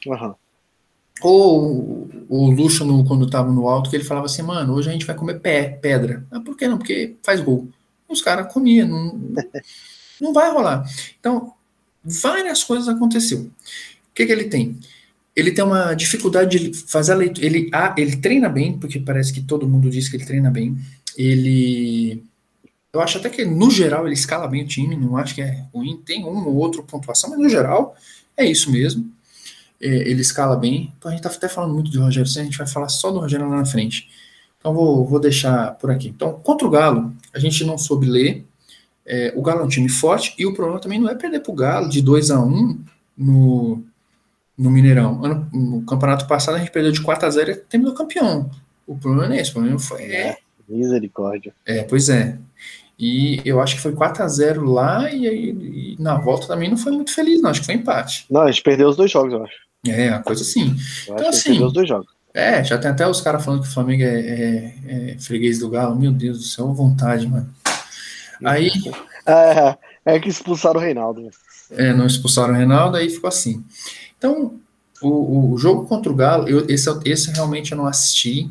Uhum. 0.07 0.35
Ou 1.21 2.09
o 2.29 2.51
Luxo, 2.51 2.85
no, 2.85 3.05
quando 3.05 3.27
estava 3.27 3.53
no 3.53 3.69
alto, 3.69 3.91
que 3.91 3.97
ele 3.97 4.05
falava 4.05 4.27
assim, 4.27 4.43
mano, 4.43 4.75
hoje 4.75 4.89
a 4.89 4.93
gente 4.93 5.07
vai 5.07 5.15
comer 5.15 5.41
pé, 5.41 5.69
pedra. 5.69 6.27
Ah, 6.31 6.41
por 6.41 6.57
que 6.57 6.67
não? 6.67 6.79
Porque 6.79 7.17
faz 7.23 7.41
gol. 7.41 7.69
Os 8.09 8.21
caras 8.21 8.53
comiam, 8.53 8.89
não, 8.89 9.21
não 10.21 10.33
vai 10.33 10.51
rolar. 10.51 10.85
Então, 11.19 11.53
várias 12.03 12.65
coisas 12.65 12.89
aconteceu. 12.89 13.41
O 13.41 14.15
que, 14.15 14.27
que 14.27 14.33
ele 14.33 14.45
tem? 14.45 14.79
Ele 15.35 15.51
tem 15.51 15.65
uma 15.65 15.95
dificuldade 15.95 16.59
de 16.59 16.79
fazer 16.79 17.13
a 17.13 17.17
leitura. 17.17 17.47
Ele, 17.47 17.71
ah, 17.73 17.95
ele 17.97 18.17
treina 18.17 18.49
bem, 18.49 18.79
porque 18.79 18.99
parece 18.99 19.33
que 19.33 19.43
todo 19.43 19.69
mundo 19.69 19.91
diz 19.91 20.09
que 20.09 20.17
ele 20.17 20.27
treina 20.27 20.51
bem. 20.51 20.77
Ele. 21.17 22.23
Eu 22.93 23.01
acho 23.01 23.19
até 23.19 23.29
que, 23.29 23.45
no 23.45 23.71
geral, 23.71 24.07
ele 24.07 24.15
escala 24.15 24.47
bem 24.47 24.63
o 24.63 24.69
time, 24.69 24.95
não 24.95 25.17
acho 25.17 25.35
que 25.35 25.43
é 25.43 25.65
ruim. 25.73 26.01
Tem 26.05 26.25
um 26.25 26.47
ou 26.47 26.55
outro 26.57 26.85
pontuação, 26.85 27.31
mas 27.31 27.39
no 27.41 27.49
geral 27.49 27.97
é 28.37 28.45
isso 28.45 28.71
mesmo 28.71 29.14
ele 29.81 30.21
escala 30.21 30.57
bem. 30.57 30.93
Então 30.97 31.11
a 31.11 31.15
gente 31.15 31.27
está 31.27 31.37
até 31.37 31.49
falando 31.49 31.75
muito 31.75 31.91
de 31.91 31.99
Rogério 31.99 32.29
Senna, 32.29 32.43
a 32.43 32.51
gente 32.51 32.59
vai 32.59 32.67
falar 32.67 32.89
só 32.89 33.11
do 33.11 33.21
Rogério 33.21 33.49
lá 33.49 33.57
na 33.57 33.65
frente. 33.65 34.09
Então 34.59 34.73
vou, 34.73 35.05
vou 35.05 35.21
deixar 35.21 35.75
por 35.75 35.91
aqui. 35.91 36.09
Então, 36.09 36.41
contra 36.43 36.67
o 36.67 36.71
Galo, 36.71 37.13
a 37.35 37.39
gente 37.39 37.65
não 37.65 37.77
soube 37.77 38.07
ler. 38.07 38.47
É, 39.07 39.33
o 39.37 39.43
Galo 39.43 39.61
é 39.61 39.65
um 39.65 39.69
time 39.69 39.89
forte 39.89 40.35
e 40.39 40.47
o 40.47 40.55
problema 40.55 40.81
também 40.81 40.99
não 40.99 41.11
é 41.11 41.15
perder 41.15 41.41
para 41.41 41.53
o 41.53 41.55
Galo 41.55 41.89
de 41.89 42.01
2 42.01 42.31
a 42.31 42.41
1 42.41 42.79
no, 43.19 43.83
no 44.57 44.71
Mineirão. 44.71 45.23
Ano, 45.23 45.49
no 45.53 45.83
campeonato 45.85 46.27
passado 46.27 46.55
a 46.55 46.59
gente 46.59 46.71
perdeu 46.71 46.93
de 46.93 47.03
4 47.03 47.27
a 47.27 47.31
0 47.31 47.51
e 47.51 47.57
terminou 47.57 47.95
campeão. 47.95 48.51
O 48.87 48.97
problema 48.97 49.29
não 49.29 49.35
é 49.35 49.41
esse, 49.41 49.51
o 49.51 49.55
problema 49.55 49.79
foi. 49.79 50.03
É, 50.05 50.39
Misericórdia. 50.69 51.55
É, 51.67 51.83
pois 51.83 52.09
é. 52.09 52.39
E 52.99 53.43
eu 53.45 53.61
acho 53.61 53.77
que 53.77 53.83
foi 53.83 53.93
4 53.93 54.23
a 54.23 54.29
0 54.29 54.65
lá 54.65 55.11
e, 55.11 55.27
e, 55.27 55.95
e, 55.95 55.97
na 55.99 56.17
volta 56.17 56.47
também 56.47 56.71
não 56.71 56.77
foi 56.77 56.93
muito 56.93 57.13
feliz, 57.13 57.43
não. 57.43 57.51
Acho 57.51 57.61
que 57.61 57.67
foi 57.67 57.75
empate. 57.75 58.27
Não, 58.31 58.43
a 58.43 58.51
gente 58.51 58.63
perdeu 58.63 58.89
os 58.89 58.97
dois 58.97 59.11
jogos, 59.11 59.33
eu 59.33 59.45
acho. 59.45 59.55
É, 59.87 60.11
uma 60.11 60.23
coisa 60.23 60.43
assim. 60.43 60.77
Eu 61.09 61.15
então, 61.15 61.29
assim. 61.29 61.63
Os 61.63 61.73
dois 61.73 61.89
jogos. 61.89 62.07
É, 62.33 62.65
já 62.65 62.79
tem 62.79 62.91
até 62.91 63.07
os 63.07 63.21
caras 63.21 63.45
falando 63.45 63.63
que 63.63 63.69
o 63.69 63.73
Flamengo 63.73 64.03
é, 64.03 64.07
é, 64.07 64.75
é, 64.87 65.19
freguês 65.19 65.59
do 65.59 65.69
Galo. 65.69 65.97
Meu 65.97 66.13
Deus 66.13 66.39
do 66.39 66.45
céu, 66.45 66.73
vontade, 66.73 67.27
mano. 67.27 67.49
Aí. 68.45 68.71
É, 69.27 69.79
é 70.05 70.21
que 70.21 70.29
expulsaram 70.29 70.79
o 70.79 70.83
Reinaldo. 70.83 71.23
Né? 71.23 71.31
É, 71.71 71.95
não 71.95 72.07
expulsaram 72.07 72.53
o 72.53 72.57
Reinaldo, 72.59 72.99
aí 72.99 73.09
ficou 73.09 73.29
assim. 73.29 73.65
Então, 74.19 74.61
o, 75.01 75.53
o 75.53 75.57
jogo 75.57 75.87
contra 75.87 76.13
o 76.13 76.15
Galo, 76.15 76.47
eu, 76.47 76.67
esse, 76.69 76.91
esse 77.07 77.31
realmente 77.31 77.73
eu 77.73 77.79
não 77.79 77.87
assisti, 77.87 78.51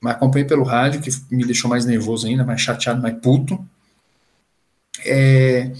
mas 0.00 0.14
acompanhei 0.14 0.46
pelo 0.46 0.64
rádio, 0.64 1.00
que 1.00 1.10
me 1.30 1.44
deixou 1.44 1.68
mais 1.70 1.84
nervoso 1.86 2.26
ainda, 2.26 2.44
mais 2.44 2.60
chateado, 2.60 3.02
mais 3.02 3.18
puto. 3.20 3.58
É, 5.04 5.72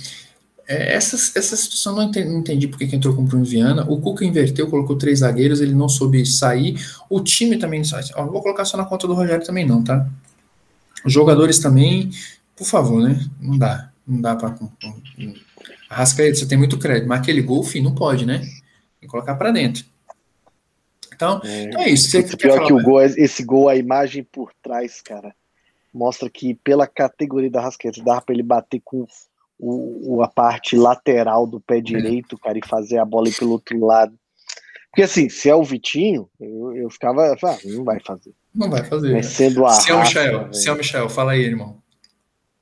É, 0.68 0.94
essa, 0.94 1.16
essa 1.16 1.56
situação 1.56 1.96
não 1.96 2.02
entendi, 2.04 2.28
não 2.28 2.40
entendi 2.40 2.68
porque 2.68 2.86
que 2.86 2.94
entrou 2.94 3.14
com 3.14 3.22
o 3.22 3.24
Bruno 3.24 3.44
Viana. 3.44 3.84
O 3.88 4.00
Cuca 4.00 4.24
inverteu, 4.24 4.68
colocou 4.68 4.96
três 4.98 5.20
zagueiros, 5.20 5.60
ele 5.62 5.74
não 5.74 5.88
soube 5.88 6.24
sair. 6.26 6.76
O 7.08 7.20
time 7.22 7.56
também. 7.58 7.82
Ó, 8.16 8.24
não 8.26 8.32
vou 8.32 8.42
colocar 8.42 8.66
só 8.66 8.76
na 8.76 8.84
conta 8.84 9.06
do 9.06 9.14
Rogério 9.14 9.44
também, 9.46 9.66
não, 9.66 9.82
tá? 9.82 10.06
Os 11.04 11.12
jogadores 11.12 11.58
também, 11.58 12.10
por 12.54 12.66
favor, 12.66 13.02
né? 13.02 13.18
Não 13.40 13.56
dá. 13.56 13.90
Não 14.06 14.20
dá 14.20 14.36
pra. 14.36 14.54
Arrascaeta, 15.88 16.34
você 16.38 16.46
tem 16.46 16.58
muito 16.58 16.78
crédito, 16.78 17.08
mas 17.08 17.20
aquele 17.20 17.40
gol, 17.40 17.64
fim, 17.64 17.80
não 17.80 17.94
pode, 17.94 18.26
né? 18.26 18.40
Tem 18.40 18.52
que 19.02 19.06
colocar 19.08 19.36
para 19.36 19.50
dentro. 19.50 19.84
Então 21.18 21.40
é, 21.42 21.62
então 21.64 21.80
é 21.82 21.90
isso. 21.90 22.08
Você 22.10 22.36
pior 22.36 22.64
que 22.64 22.72
o 22.72 22.80
gol, 22.80 23.02
esse 23.02 23.42
gol, 23.42 23.68
a 23.68 23.74
imagem 23.74 24.22
por 24.22 24.52
trás, 24.62 25.02
cara, 25.02 25.34
mostra 25.92 26.30
que 26.30 26.54
pela 26.54 26.86
categoria 26.86 27.50
da 27.50 27.60
Rasqueta 27.60 28.00
dá 28.04 28.20
para 28.20 28.32
ele 28.32 28.44
bater 28.44 28.80
com 28.84 29.04
o, 29.58 30.22
a 30.22 30.28
parte 30.28 30.76
lateral 30.76 31.44
do 31.44 31.60
pé 31.60 31.80
direito, 31.80 32.38
cara, 32.38 32.56
e 32.56 32.66
fazer 32.66 32.98
a 32.98 33.04
bola 33.04 33.28
ir 33.28 33.36
pelo 33.36 33.50
outro 33.50 33.84
lado. 33.84 34.16
Porque 34.90 35.02
assim, 35.02 35.28
se 35.28 35.50
é 35.50 35.54
o 35.54 35.64
Vitinho, 35.64 36.28
eu, 36.40 36.76
eu 36.76 36.90
ficava, 36.90 37.36
ah, 37.42 37.58
não 37.64 37.84
vai 37.84 37.98
fazer. 37.98 38.32
Não 38.54 38.70
vai 38.70 38.84
fazer. 38.84 39.12
Mas 39.12 39.26
sendo 39.26 39.66
a 39.66 39.72
se 39.72 39.90
é 39.90 39.94
o 39.94 40.00
Michael, 40.00 40.54
se 40.54 40.68
é 40.68 40.72
o 40.72 40.76
Michael, 40.76 41.08
fala 41.08 41.32
aí, 41.32 41.42
irmão. 41.42 41.82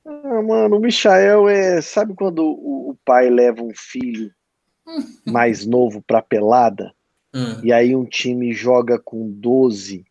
Ah, 0.07 0.42
mano, 0.42 0.76
o 0.76 0.80
Michael 0.80 1.48
é. 1.48 1.82
Sabe 1.82 2.14
quando 2.14 2.38
o, 2.38 2.90
o 2.90 2.98
pai 3.04 3.28
leva 3.28 3.62
um 3.62 3.72
filho 3.74 4.30
mais 5.26 5.66
novo 5.66 6.02
pra 6.02 6.22
pelada? 6.22 6.95
Hum. 7.37 7.61
E 7.62 7.70
aí 7.70 7.95
um 7.95 8.07
time 8.07 8.51
joga 8.55 8.99
com 8.99 9.30
12, 9.30 10.07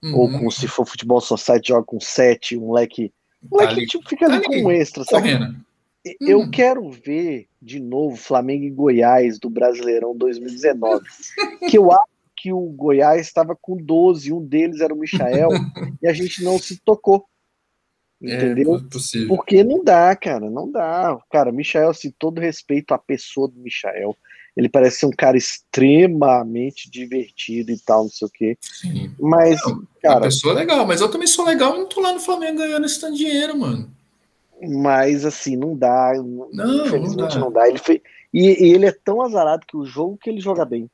uhum. 0.00 0.14
ou 0.14 0.30
com, 0.30 0.48
se 0.48 0.68
for 0.68 0.86
futebol 0.86 1.20
society, 1.20 1.68
joga 1.68 1.82
com 1.82 1.98
7, 1.98 2.56
um 2.56 2.66
moleque. 2.66 3.12
O 3.42 3.56
moleque 3.56 3.80
tá 3.80 3.86
tipo, 3.86 4.08
fica 4.08 4.28
tá 4.28 4.36
ali, 4.36 4.44
com 4.44 4.62
um 4.62 4.70
extra, 4.70 5.02
sabe? 5.02 5.32
Correndo. 5.32 5.56
Eu 6.20 6.40
hum. 6.40 6.50
quero 6.50 6.88
ver 6.88 7.48
de 7.60 7.80
novo 7.80 8.16
Flamengo 8.16 8.64
e 8.64 8.70
Goiás 8.70 9.40
do 9.40 9.50
Brasileirão 9.50 10.16
2019. 10.16 11.04
que 11.68 11.76
eu 11.76 11.90
acho 11.90 12.06
que 12.36 12.52
o 12.52 12.60
Goiás 12.60 13.26
estava 13.26 13.58
com 13.60 13.76
12, 13.76 14.32
um 14.32 14.44
deles 14.44 14.80
era 14.80 14.94
o 14.94 14.98
Michael, 14.98 15.48
e 16.00 16.06
a 16.06 16.12
gente 16.12 16.44
não 16.44 16.60
se 16.60 16.78
tocou. 16.78 17.26
É, 18.22 18.36
Entendeu? 18.36 18.76
É 18.76 19.26
Porque 19.26 19.64
não 19.64 19.82
dá, 19.82 20.14
cara, 20.14 20.48
não 20.48 20.70
dá. 20.70 21.18
Cara, 21.30 21.50
Michael, 21.50 21.90
assim, 21.90 22.12
todo 22.16 22.40
respeito 22.40 22.94
à 22.94 22.98
pessoa 22.98 23.48
do 23.48 23.58
Michael, 23.58 24.16
ele 24.58 24.68
parece 24.68 24.98
ser 24.98 25.06
um 25.06 25.12
cara 25.12 25.36
extremamente 25.36 26.90
divertido 26.90 27.70
e 27.70 27.78
tal, 27.78 28.02
não 28.02 28.10
sei 28.10 28.26
o 28.26 28.30
quê. 28.30 28.58
Sim. 28.60 29.14
Mas, 29.16 29.60
não, 29.64 29.86
cara. 30.02 30.16
Uma 30.16 30.22
pessoa 30.22 30.52
legal, 30.52 30.84
mas 30.84 31.00
eu 31.00 31.08
também 31.08 31.28
sou 31.28 31.44
legal 31.44 31.76
e 31.76 31.78
não 31.78 31.86
tô 31.86 32.00
lá 32.00 32.12
no 32.12 32.18
Flamengo 32.18 32.58
ganhando 32.58 32.84
esse 32.84 33.00
tanto 33.00 33.16
de 33.16 33.24
dinheiro, 33.24 33.56
mano. 33.56 33.88
Mas, 34.60 35.24
assim, 35.24 35.56
não 35.56 35.76
dá. 35.76 36.12
Não, 36.52 36.86
infelizmente 36.86 37.16
não 37.16 37.28
dá. 37.28 37.38
Não 37.38 37.52
dá. 37.52 37.68
Ele 37.68 37.78
foi, 37.78 38.02
e, 38.34 38.66
e, 38.66 38.74
ele 38.74 38.86
é 38.86 38.90
tão 38.90 39.22
azarado 39.22 39.64
que 39.64 39.76
o 39.76 39.86
jogo 39.86 40.18
que 40.20 40.28
ele 40.28 40.40
joga 40.40 40.64
bem. 40.64 40.90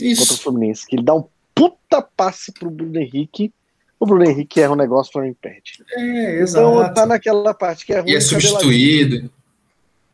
Isso. 0.00 0.22
Contra 0.22 0.34
o 0.34 0.38
Fluminense, 0.38 0.84
que 0.84 0.96
ele 0.96 1.04
dá 1.04 1.14
um 1.14 1.24
puta 1.54 2.02
passe 2.02 2.50
pro 2.50 2.68
Bruno 2.68 2.98
Henrique. 2.98 3.54
O 4.00 4.06
Bruno 4.06 4.24
Henrique 4.24 4.60
erra 4.60 4.72
um 4.72 4.76
negócio, 4.76 5.10
o 5.10 5.12
Flamengo 5.12 5.36
perde. 5.40 5.84
É, 5.92 6.40
exato. 6.40 6.66
Então 6.66 6.92
tá 6.92 7.06
naquela 7.06 7.54
parte 7.54 7.86
que 7.86 7.92
é 7.92 8.00
ruim. 8.00 8.10
E 8.10 8.16
é 8.16 8.20
substituído. 8.20 9.30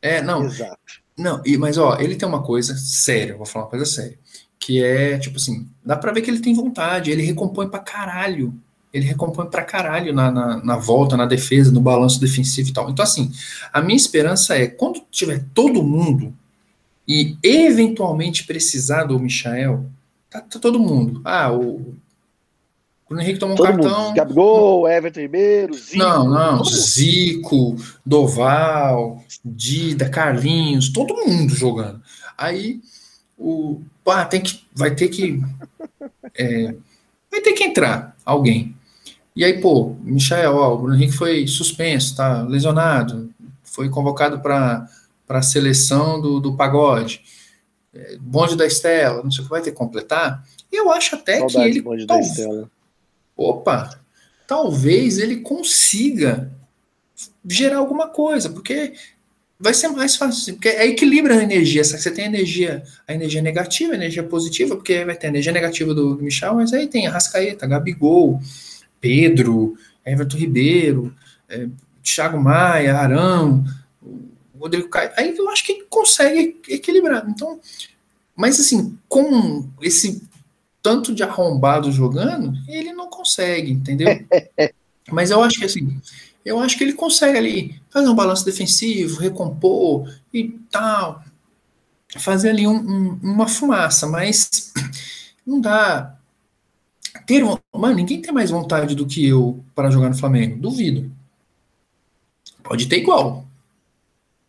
É, 0.02 0.20
não. 0.20 0.44
Exato. 0.44 1.03
Não, 1.16 1.40
e, 1.44 1.56
mas 1.56 1.78
ó, 1.78 1.96
ele 1.98 2.16
tem 2.16 2.28
uma 2.28 2.42
coisa 2.42 2.76
séria, 2.76 3.36
vou 3.36 3.46
falar 3.46 3.66
uma 3.66 3.70
coisa 3.70 3.86
séria, 3.86 4.18
que 4.58 4.82
é, 4.82 5.18
tipo 5.18 5.36
assim, 5.36 5.68
dá 5.84 5.96
pra 5.96 6.12
ver 6.12 6.22
que 6.22 6.30
ele 6.30 6.40
tem 6.40 6.54
vontade, 6.54 7.10
ele 7.10 7.22
recompõe 7.22 7.68
pra 7.68 7.80
caralho. 7.80 8.54
Ele 8.92 9.06
recompõe 9.06 9.46
pra 9.46 9.64
caralho 9.64 10.14
na, 10.14 10.30
na, 10.30 10.64
na 10.64 10.76
volta, 10.76 11.16
na 11.16 11.26
defesa, 11.26 11.72
no 11.72 11.80
balanço 11.80 12.20
defensivo 12.20 12.70
e 12.70 12.72
tal. 12.72 12.88
Então, 12.88 13.02
assim, 13.02 13.32
a 13.72 13.82
minha 13.82 13.96
esperança 13.96 14.56
é, 14.56 14.68
quando 14.68 15.02
tiver 15.10 15.44
todo 15.52 15.82
mundo 15.82 16.32
e 17.06 17.36
eventualmente 17.42 18.46
precisar 18.46 19.02
do 19.02 19.18
Michael, 19.18 19.86
tá, 20.30 20.40
tá 20.40 20.60
todo 20.60 20.78
mundo. 20.78 21.20
Ah, 21.24 21.52
o 21.52 21.96
Bruno 23.14 23.22
Henrique 23.22 23.38
tomou 23.38 23.54
um 23.54 23.56
Todo 23.56 23.66
cartão. 23.66 24.04
Mundo. 24.06 24.14
Gabigol, 24.14 24.88
Everton 24.88 25.20
Ribeiro, 25.20 25.74
Zico. 25.74 25.98
Não, 25.98 26.28
não. 26.28 26.64
Zico, 26.64 27.76
Doval, 28.04 29.22
Dida, 29.44 30.08
Carlinhos, 30.08 30.88
todo 30.88 31.14
mundo 31.14 31.54
jogando. 31.54 32.02
Aí 32.36 32.80
o. 33.38 33.80
Ah, 34.06 34.24
tem 34.24 34.40
que. 34.40 34.64
Vai 34.74 34.94
ter 34.94 35.08
que. 35.08 35.40
É, 36.36 36.74
vai 37.30 37.40
ter 37.40 37.52
que 37.52 37.62
entrar 37.62 38.16
alguém. 38.24 38.74
E 39.36 39.44
aí, 39.44 39.60
pô, 39.60 39.94
Michael, 40.00 40.56
ó, 40.56 40.74
o 40.74 40.78
Bruno 40.78 40.96
Henrique 40.96 41.16
foi 41.16 41.46
suspenso, 41.46 42.16
tá 42.16 42.42
lesionado, 42.42 43.30
foi 43.62 43.88
convocado 43.88 44.40
para 44.40 44.88
a 45.28 45.42
seleção 45.42 46.20
do, 46.20 46.40
do 46.40 46.56
pagode. 46.56 47.22
É, 47.94 48.16
bonde 48.20 48.56
da 48.56 48.66
Estela, 48.66 49.22
não 49.22 49.30
sei 49.30 49.42
o 49.42 49.44
que 49.44 49.50
vai 49.50 49.62
ter 49.62 49.70
que 49.70 49.76
completar. 49.76 50.44
E 50.72 50.76
eu 50.76 50.90
acho 50.90 51.14
até 51.14 51.38
Saudade 51.38 51.54
que 51.54 51.60
ele. 51.60 51.82
Bonde 51.82 52.04
da 52.04 52.18
Estela 52.18 52.68
opa, 53.36 53.98
talvez 54.46 55.18
ele 55.18 55.36
consiga 55.36 56.52
gerar 57.46 57.78
alguma 57.78 58.08
coisa, 58.08 58.48
porque 58.50 58.94
vai 59.58 59.72
ser 59.72 59.88
mais 59.88 60.16
fácil, 60.16 60.54
porque 60.54 60.68
é 60.68 60.86
equilibra 60.86 61.38
a 61.38 61.42
energia, 61.42 61.84
você 61.84 62.10
tem 62.10 62.24
a 62.24 62.28
energia, 62.28 62.82
a 63.06 63.14
energia 63.14 63.40
negativa, 63.40 63.92
a 63.92 63.96
energia 63.96 64.22
positiva, 64.22 64.76
porque 64.76 65.04
vai 65.04 65.16
ter 65.16 65.28
a 65.28 65.30
energia 65.30 65.52
negativa 65.52 65.94
do, 65.94 66.16
Michel, 66.16 66.54
mas 66.54 66.72
aí 66.72 66.86
tem 66.86 67.06
a 67.06 67.10
Rascaeta, 67.10 67.66
Gabigol, 67.66 68.40
Pedro, 69.00 69.76
Everton 70.04 70.36
Ribeiro, 70.36 71.14
é, 71.48 71.68
Thiago 72.02 72.38
Maia, 72.40 72.96
Arão, 72.96 73.64
Rodrigo 74.58 74.88
Caio, 74.88 75.10
aí 75.16 75.34
eu 75.36 75.48
acho 75.50 75.64
que 75.64 75.84
consegue 75.88 76.60
equilibrar. 76.68 77.24
Então, 77.28 77.60
mas 78.36 78.58
assim, 78.58 78.98
com 79.08 79.68
esse 79.80 80.22
tanto 80.84 81.14
de 81.14 81.22
arrombado 81.22 81.90
jogando, 81.90 82.52
ele 82.68 82.92
não 82.92 83.08
consegue, 83.08 83.72
entendeu? 83.72 84.06
Mas 85.10 85.30
eu 85.30 85.42
acho 85.42 85.58
que 85.58 85.64
assim, 85.64 85.98
eu 86.44 86.60
acho 86.60 86.76
que 86.76 86.84
ele 86.84 86.92
consegue 86.92 87.38
ali 87.38 87.80
fazer 87.88 88.06
um 88.06 88.14
balanço 88.14 88.44
defensivo, 88.44 89.18
recompor 89.18 90.06
e 90.32 90.50
tal, 90.70 91.24
fazer 92.18 92.50
ali 92.50 92.66
um, 92.66 92.76
um, 92.76 93.20
uma 93.22 93.48
fumaça, 93.48 94.06
mas 94.06 94.72
não 95.44 95.60
dá. 95.60 96.16
Ter, 97.26 97.42
mano, 97.72 97.94
ninguém 97.94 98.20
tem 98.20 98.32
mais 98.32 98.50
vontade 98.50 98.94
do 98.94 99.06
que 99.06 99.26
eu 99.26 99.64
para 99.74 99.90
jogar 99.90 100.10
no 100.10 100.16
Flamengo, 100.16 100.58
duvido. 100.58 101.10
Pode 102.62 102.86
ter 102.88 102.98
igual. 102.98 103.46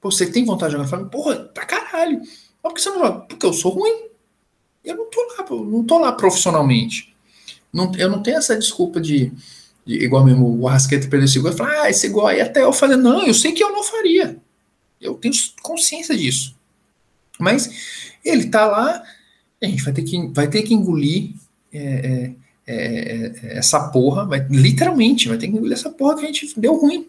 Pô, 0.01 0.11
você 0.11 0.29
tem 0.29 0.43
vontade 0.43 0.71
de 0.71 0.73
jogar 0.73 0.83
no 0.83 0.89
Flamengo? 0.89 1.11
Porra, 1.11 1.36
pra 1.36 1.65
caralho. 1.65 2.19
Mas 2.19 2.29
por 2.61 2.73
que 2.73 2.81
você 2.81 2.89
não 2.89 2.99
joga? 2.99 3.19
Porque 3.21 3.45
eu 3.45 3.53
sou 3.53 3.71
ruim. 3.71 4.14
Eu 4.86 4.95
não 4.95 5.09
tô 5.09 5.21
lá, 5.21 5.65
não 5.65 5.83
tô 5.83 5.97
lá 5.97 6.11
profissionalmente. 6.11 7.13
Não, 7.73 7.91
eu 7.97 8.09
não 8.09 8.23
tenho 8.23 8.38
essa 8.38 8.57
desculpa 8.57 9.01
de, 9.01 9.31
de 9.86 10.03
igual 10.03 10.23
mesmo 10.23 10.59
o 10.59 10.67
Arrasqueta 10.67 11.07
perder 11.07 11.25
esse 11.25 11.39
gol 11.39 11.51
e 11.51 11.55
falar, 11.55 11.81
ah, 11.81 11.89
esse 11.89 12.07
gol 12.07 12.27
aí 12.27 12.39
até 12.39 12.63
eu 12.63 12.71
fazer. 12.71 12.95
Não, 12.95 13.25
eu 13.25 13.33
sei 13.33 13.51
que 13.51 13.63
eu 13.63 13.71
não 13.71 13.83
faria. 13.83 14.38
Eu 15.01 15.15
tenho 15.15 15.33
consciência 15.61 16.15
disso. 16.15 16.55
Mas 17.39 18.13
ele 18.23 18.47
tá 18.47 18.65
lá, 18.65 19.03
a 19.61 19.65
gente 19.65 19.83
vai 19.83 19.93
ter 19.93 20.03
que, 20.03 20.27
vai 20.27 20.47
ter 20.47 20.61
que 20.63 20.73
engolir 20.73 21.33
é, 21.73 21.81
é, 21.83 22.33
é, 22.67 23.33
é 23.43 23.57
essa 23.57 23.89
porra, 23.89 24.25
vai, 24.25 24.45
literalmente, 24.49 25.27
vai 25.27 25.38
ter 25.38 25.47
que 25.47 25.53
engolir 25.53 25.73
essa 25.73 25.89
porra 25.89 26.15
que 26.15 26.23
a 26.23 26.27
gente 26.27 26.57
deu 26.57 26.75
ruim. 26.75 27.07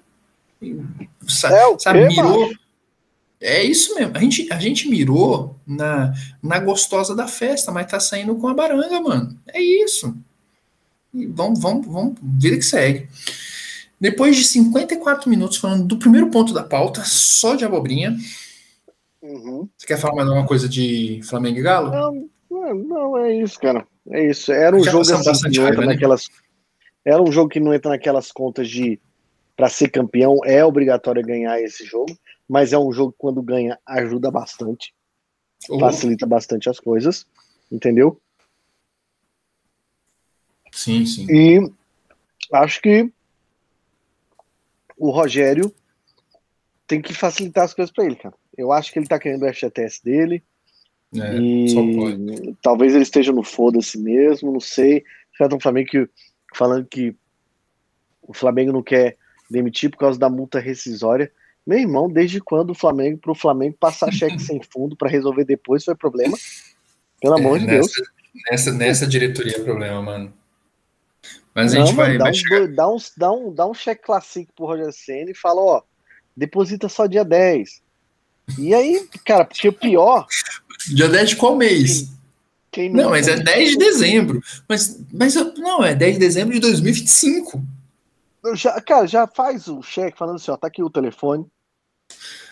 É, 0.62 1.78
sabe, 1.78 2.08
mirou, 2.08 2.50
é 3.40 3.62
isso 3.62 3.94
mesmo. 3.94 4.16
A 4.16 4.20
gente, 4.20 4.52
a 4.52 4.58
gente 4.58 4.88
mirou 4.88 5.56
na, 5.66 6.12
na 6.42 6.58
gostosa 6.58 7.14
da 7.14 7.28
festa, 7.28 7.70
mas 7.70 7.90
tá 7.90 8.00
saindo 8.00 8.34
com 8.36 8.48
a 8.48 8.54
baranga, 8.54 9.00
mano. 9.00 9.38
É 9.48 9.60
isso. 9.60 10.16
E 11.12 11.26
vamos, 11.26 11.60
vamos, 11.60 11.86
vamos, 11.86 12.14
vida 12.20 12.56
que 12.56 12.62
segue. 12.62 13.08
Depois 14.00 14.36
de 14.36 14.44
54 14.44 15.28
minutos 15.28 15.56
falando 15.58 15.84
do 15.84 15.98
primeiro 15.98 16.30
ponto 16.30 16.52
da 16.52 16.62
pauta, 16.62 17.02
só 17.04 17.54
de 17.54 17.64
abobrinha. 17.64 18.16
Uhum. 19.22 19.68
Você 19.76 19.86
quer 19.86 19.98
falar 19.98 20.14
mais 20.14 20.28
alguma 20.28 20.46
coisa 20.46 20.68
de 20.68 21.20
Flamengo 21.24 21.58
e 21.58 21.62
Galo? 21.62 21.90
Não, 22.50 22.74
não 22.74 23.18
é 23.18 23.34
isso, 23.34 23.58
cara. 23.58 23.86
É 24.10 24.30
isso. 24.30 24.52
Era 24.52 24.76
um 24.76 24.84
Já 24.84 24.92
jogo 24.92 25.02
assim, 25.02 25.50
que 25.50 25.58
não 25.58 25.68
entra 25.68 25.80
né? 25.80 25.86
naquelas. 25.88 26.28
Era 27.04 27.22
um 27.22 27.32
jogo 27.32 27.48
que 27.48 27.60
não 27.60 27.72
entra 27.72 27.90
naquelas 27.90 28.30
contas 28.30 28.68
de 28.68 29.00
para 29.56 29.70
ser 29.70 29.88
campeão 29.88 30.38
é 30.44 30.62
obrigatório 30.62 31.22
ganhar 31.22 31.60
esse 31.62 31.84
jogo 31.84 32.14
mas 32.48 32.72
é 32.72 32.78
um 32.78 32.92
jogo 32.92 33.12
que 33.12 33.18
quando 33.18 33.42
ganha 33.42 33.78
ajuda 33.84 34.30
bastante, 34.30 34.94
uhum. 35.68 35.80
facilita 35.80 36.26
bastante 36.26 36.68
as 36.68 36.78
coisas, 36.78 37.26
entendeu? 37.70 38.20
Sim, 40.72 41.06
sim. 41.06 41.26
E 41.30 41.72
acho 42.52 42.80
que 42.80 43.10
o 44.96 45.10
Rogério 45.10 45.74
tem 46.86 47.02
que 47.02 47.12
facilitar 47.12 47.64
as 47.64 47.74
coisas 47.74 47.92
para 47.92 48.04
ele, 48.04 48.16
cara. 48.16 48.34
Eu 48.56 48.72
acho 48.72 48.92
que 48.92 48.98
ele 48.98 49.08
tá 49.08 49.18
querendo 49.18 49.44
o 49.44 49.52
FGTS 49.52 50.02
dele. 50.04 50.42
É, 51.14 51.36
e 51.36 52.54
talvez 52.62 52.94
ele 52.94 53.02
esteja 53.02 53.32
no 53.32 53.42
foda-se 53.42 53.98
mesmo, 53.98 54.52
não 54.52 54.60
sei. 54.60 55.04
Já 55.38 55.46
estão 55.46 55.60
Flamengo 55.60 55.88
que, 55.88 56.08
falando 56.54 56.86
que 56.86 57.16
o 58.22 58.32
Flamengo 58.32 58.72
não 58.72 58.82
quer 58.82 59.16
demitir 59.50 59.90
por 59.90 59.98
causa 59.98 60.18
da 60.18 60.28
multa 60.28 60.58
rescisória 60.58 61.32
Meu 61.66 61.78
irmão, 61.78 62.08
desde 62.08 62.40
quando 62.40 62.70
o 62.70 62.74
Flamengo, 62.74 63.18
para 63.18 63.32
o 63.32 63.34
Flamengo 63.34 63.76
passar 63.78 64.12
cheque 64.12 64.38
sem 64.38 64.60
fundo 64.62 64.96
para 64.96 65.10
resolver 65.10 65.44
depois 65.44 65.84
foi 65.84 65.96
problema? 65.96 66.36
Pelo 67.20 67.34
amor 67.34 67.56
é, 67.56 67.60
de 67.60 67.66
nessa, 67.66 67.92
Deus. 67.96 68.08
Nessa, 68.50 68.72
nessa 68.72 69.06
diretoria 69.06 69.56
é 69.56 69.60
problema, 69.60 70.00
mano. 70.00 70.32
Mas 71.52 71.74
a 71.74 71.78
gente 71.78 71.88
Não, 71.88 71.94
vai, 71.96 72.18
dá, 72.18 72.24
vai 72.24 72.32
um, 72.32 72.34
chegar... 72.34 72.68
dá, 72.68 72.88
um, 72.88 72.96
dá, 73.16 73.32
um, 73.32 73.52
dá 73.52 73.66
um 73.66 73.74
cheque 73.74 74.02
clássico 74.04 74.52
pro 74.54 74.66
Roger 74.66 74.92
Senna 74.92 75.30
e 75.30 75.34
fala, 75.34 75.60
ó, 75.60 75.82
deposita 76.36 76.88
só 76.88 77.06
dia 77.06 77.24
10. 77.24 77.82
E 78.58 78.72
aí, 78.72 79.08
cara, 79.24 79.44
porque 79.44 79.68
o 79.68 79.72
pior. 79.72 80.26
Dia 80.94 81.08
10 81.08 81.30
de 81.30 81.36
qual 81.36 81.56
mês? 81.56 82.10
Quem, 82.70 82.90
quem 82.90 82.92
não, 82.92 83.10
mas 83.10 83.26
é 83.26 83.36
10 83.36 83.70
de 83.70 83.78
dezembro. 83.78 84.40
Mas, 84.68 85.00
mas 85.12 85.34
não, 85.56 85.82
é 85.82 85.94
10 85.94 86.14
de 86.14 86.20
dezembro 86.20 86.54
de 86.54 86.60
2025. 86.60 87.60
Já, 88.54 88.80
cara, 88.80 89.06
já 89.06 89.26
faz 89.26 89.66
o 89.66 89.82
cheque 89.82 90.16
falando 90.16 90.36
assim, 90.36 90.50
ó, 90.50 90.56
tá 90.56 90.68
aqui 90.68 90.82
o 90.82 90.90
telefone. 90.90 91.44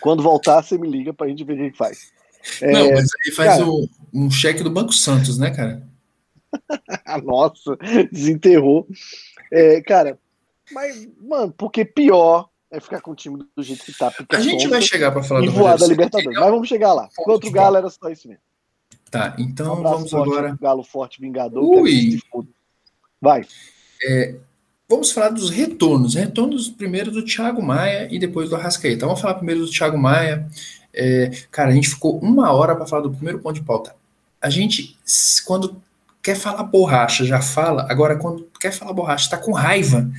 Quando 0.01 0.23
voltar, 0.23 0.61
você 0.61 0.77
me 0.77 0.89
liga 0.89 1.13
pra 1.13 1.27
gente 1.27 1.43
ver 1.43 1.53
o 1.53 1.71
que 1.71 1.77
faz. 1.77 2.11
Não, 2.61 2.79
é, 2.79 2.93
mas 2.93 3.09
aí 3.25 3.31
faz 3.31 3.57
cara, 3.57 3.67
o, 3.67 3.89
um 4.13 4.29
cheque 4.29 4.63
do 4.63 4.69
Banco 4.69 4.93
Santos, 4.93 5.37
né, 5.37 5.51
cara? 5.51 5.81
Nossa, 7.23 7.77
desenterrou. 8.11 8.87
É, 9.51 9.81
cara, 9.81 10.19
mas, 10.71 11.07
mano, 11.21 11.53
porque 11.57 11.83
pior 11.83 12.49
é 12.71 12.79
ficar 12.79 13.01
com 13.01 13.11
o 13.11 13.15
time 13.15 13.43
do 13.55 13.63
jeito 13.63 13.83
que 13.85 13.97
tá. 13.97 14.11
A 14.29 14.39
gente 14.39 14.67
vai 14.67 14.81
chegar 14.81 15.11
para 15.11 15.23
falar 15.23 15.43
e 15.43 15.45
do 15.45 15.51
voar 15.51 15.77
da 15.77 15.87
Libertadores, 15.87 16.37
mas 16.39 16.49
vamos 16.49 16.67
chegar 16.67 16.93
lá. 16.93 17.09
Contra 17.15 17.47
o 17.47 17.51
Galo 17.51 17.77
era 17.77 17.89
só 17.89 18.09
isso 18.09 18.27
mesmo. 18.27 18.41
Tá, 19.09 19.35
então 19.39 19.79
um 19.79 19.83
vamos 19.83 20.09
forte, 20.09 20.29
agora. 20.29 20.57
Galo 20.59 20.83
forte, 20.83 21.21
vingador. 21.21 21.63
Ui. 21.63 22.19
Vai. 23.21 23.45
É, 24.03 24.35
vamos 24.89 25.11
falar 25.11 25.29
dos 25.29 25.49
retornos. 25.49 26.15
Retornos 26.15 26.69
primeiro 26.69 27.11
do 27.11 27.23
Thiago 27.23 27.61
Maia 27.61 28.07
e 28.11 28.19
depois 28.19 28.49
do 28.49 28.55
Arrascaeta. 28.55 29.05
Vamos 29.05 29.21
falar 29.21 29.35
primeiro 29.35 29.61
do 29.61 29.71
Thiago 29.71 29.97
Maia. 29.97 30.47
É, 30.93 31.31
cara, 31.51 31.69
a 31.69 31.73
gente 31.73 31.89
ficou 31.89 32.17
uma 32.19 32.51
hora 32.51 32.75
para 32.75 32.85
falar 32.85 33.01
do 33.01 33.11
primeiro 33.11 33.39
ponto 33.39 33.55
de 33.55 33.65
pauta. 33.65 33.95
A 34.41 34.49
gente, 34.49 34.97
quando 35.45 35.81
quer 36.21 36.35
falar 36.35 36.63
borracha, 36.63 37.25
já 37.25 37.41
fala. 37.41 37.85
Agora, 37.89 38.15
quando 38.15 38.47
quer 38.59 38.71
falar 38.71 38.93
borracha, 38.93 39.25
está 39.25 39.37
com 39.37 39.51
raiva. 39.51 40.09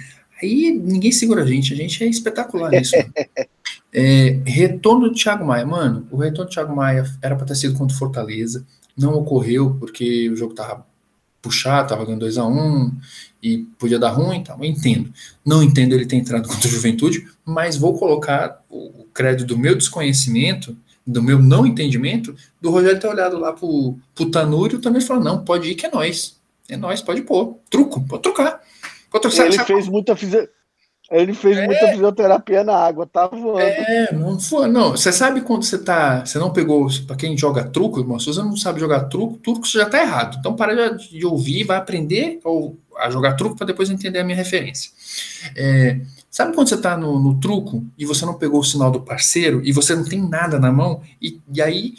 Aí 0.43 0.71
ninguém 0.71 1.13
segura 1.13 1.43
a 1.43 1.47
gente. 1.47 1.73
A 1.73 1.77
gente 1.77 2.03
é 2.05 2.07
espetacular 2.07 2.71
nisso. 2.71 2.95
é, 3.93 4.41
retorno 4.45 5.09
do 5.09 5.15
Thiago 5.15 5.45
Maia. 5.47 5.65
Mano, 5.65 6.07
o 6.11 6.19
retorno 6.19 6.51
do 6.51 6.53
Thiago 6.53 6.75
Maia 6.77 7.05
era 7.23 7.35
para 7.37 7.47
ter 7.47 7.55
sido 7.55 7.77
contra 7.79 7.95
o 7.95 7.99
Fortaleza. 7.99 8.67
Não 8.97 9.15
ocorreu 9.15 9.77
porque 9.79 10.29
o 10.31 10.37
jogo 10.37 10.55
tava 10.55 10.87
puxado, 11.47 11.89
tava 11.89 12.05
ganhando 12.05 12.21
2 12.21 12.39
a 12.39 12.45
1 12.45 12.51
um, 12.51 12.93
e 13.43 13.59
podia 13.79 13.99
dar 13.99 14.11
ruim, 14.11 14.43
tá? 14.43 14.57
eu 14.59 14.65
entendo. 14.65 15.13
Não 15.45 15.63
entendo 15.63 15.93
ele 15.95 16.07
ter 16.07 16.17
entrado 16.17 16.49
contra 16.49 16.69
a 16.69 16.71
Juventude, 16.71 17.27
mas 17.45 17.77
vou 17.77 17.97
colocar 17.99 18.63
o 18.69 19.07
crédito 19.15 19.47
do 19.47 19.59
meu 19.59 19.77
desconhecimento 19.77 20.77
do 21.07 21.23
meu 21.23 21.39
não 21.39 21.65
entendimento, 21.65 22.35
do 22.61 22.71
Rogério 22.71 22.99
ter 22.99 23.07
olhado 23.07 23.39
lá 23.39 23.53
pro, 23.53 23.97
pro 24.15 24.31
Tanúrio 24.31 24.81
também 24.81 25.01
falou: 25.01 25.23
não, 25.23 25.45
pode 25.45 25.71
ir 25.71 25.77
que 25.77 25.87
é 25.87 25.91
nós. 25.91 26.37
É 26.69 26.77
nós, 26.77 27.01
pode 27.01 27.23
pôr. 27.23 27.57
Truco, 27.71 28.01
pode 28.01 28.25
trocar. 28.25 28.61
Pode 29.09 29.23
trocar 29.23 29.47
ele, 29.47 29.59
fez 29.65 29.89
muita 29.89 30.17
fisi... 30.17 30.49
ele 31.11 31.33
fez 31.35 31.57
é. 31.57 31.67
muita 31.67 31.89
fisioterapia 31.89 32.65
na 32.65 32.77
água, 32.77 33.07
tá 33.07 33.27
voando. 33.29 33.61
É, 33.61 34.13
não 34.13 34.41
foi. 34.41 34.69
Não, 34.69 34.91
você 34.91 35.13
sabe 35.13 35.41
quando 35.41 35.65
você 35.65 35.79
tá. 35.79 36.25
Você 36.25 36.39
não 36.39 36.53
pegou. 36.53 36.89
Para 37.07 37.17
quem 37.17 37.37
joga 37.37 37.65
truco, 37.65 38.01
irmão, 38.01 38.19
se 38.19 38.27
você 38.27 38.41
não 38.41 38.57
sabe 38.57 38.81
jogar 38.81 39.05
truco, 39.05 39.39
truco 39.39 39.67
você 39.67 39.79
já 39.79 39.87
tá 39.87 40.01
errado. 40.01 40.37
Então 40.39 40.55
para 40.55 40.91
de, 40.97 41.25
ouvir, 41.25 41.65
vai 41.65 41.77
aprender 41.77 42.41
ou, 42.45 42.77
a 42.97 43.09
jogar 43.11 43.35
truco 43.35 43.57
para 43.57 43.67
depois 43.67 43.89
entender 43.91 44.19
a 44.19 44.25
minha 44.25 44.37
referência. 44.37 44.91
É, 45.55 46.01
Sabe 46.37 46.55
quando 46.55 46.69
você 46.69 46.75
está 46.75 46.99
no, 46.99 47.19
no, 47.19 47.41
truco 47.41 47.83
e 47.97 48.05
você 48.05 48.27
não 48.27 48.35
pegou 48.35 48.61
o 48.61 48.63
sinal 48.63 48.91
do 48.91 49.01
parceiro 49.01 49.63
e 49.65 49.73
você 49.73 49.95
não 49.95 50.05
tem 50.05 50.21
nada 50.21 50.61
na 50.61 50.71
mão? 50.71 51.01
E, 51.19 51.41
e 51.51 51.63
aí 51.63 51.95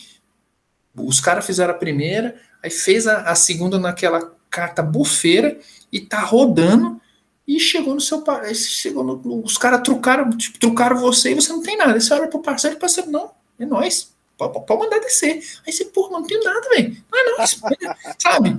os 0.96 1.20
caras 1.20 1.44
fizeram 1.44 1.74
a 1.74 1.78
primeira, 1.78 2.36
aí 2.62 2.70
fez 2.70 3.08
a, 3.08 3.22
a, 3.22 3.34
segunda 3.34 3.80
naquela 3.80 4.32
carta 4.48 4.84
bufeira 4.84 5.58
e 5.92 6.00
tá 6.00 6.20
rodando 6.22 7.02
e 7.48 7.60
chegou 7.60 7.96
no 7.96 8.02
seu 8.02 8.24
chegou 8.54 9.04
no, 9.04 9.42
os 9.44 9.58
caras 9.58 9.82
trucaram, 9.82 10.30
tipo, 10.32 10.60
trucaram 10.60 10.98
você 10.98 11.32
e 11.32 11.36
você 11.36 11.54
não 11.54 11.62
tem 11.62 11.78
nada. 11.78 11.94
Aí 11.94 12.02
você 12.02 12.14
olha 12.14 12.28
pro 12.28 12.42
parceiro 12.42 12.76
e 12.76 12.78
o 12.78 12.80
parceiro, 12.80 13.10
não, 13.10 13.32
é 13.58 13.66
nós. 13.66 14.12
Pode, 14.38 14.66
pode 14.66 14.84
mandar 14.84 15.00
descer. 15.00 15.42
Aí 15.66 15.72
você, 15.72 15.86
porra, 15.86 16.12
não 16.12 16.28
tem 16.28 16.44
nada, 16.44 16.70
velho. 16.70 16.98
Não 17.12 17.20
é 17.20 17.38
nós. 17.38 17.60
sabe? 18.20 18.58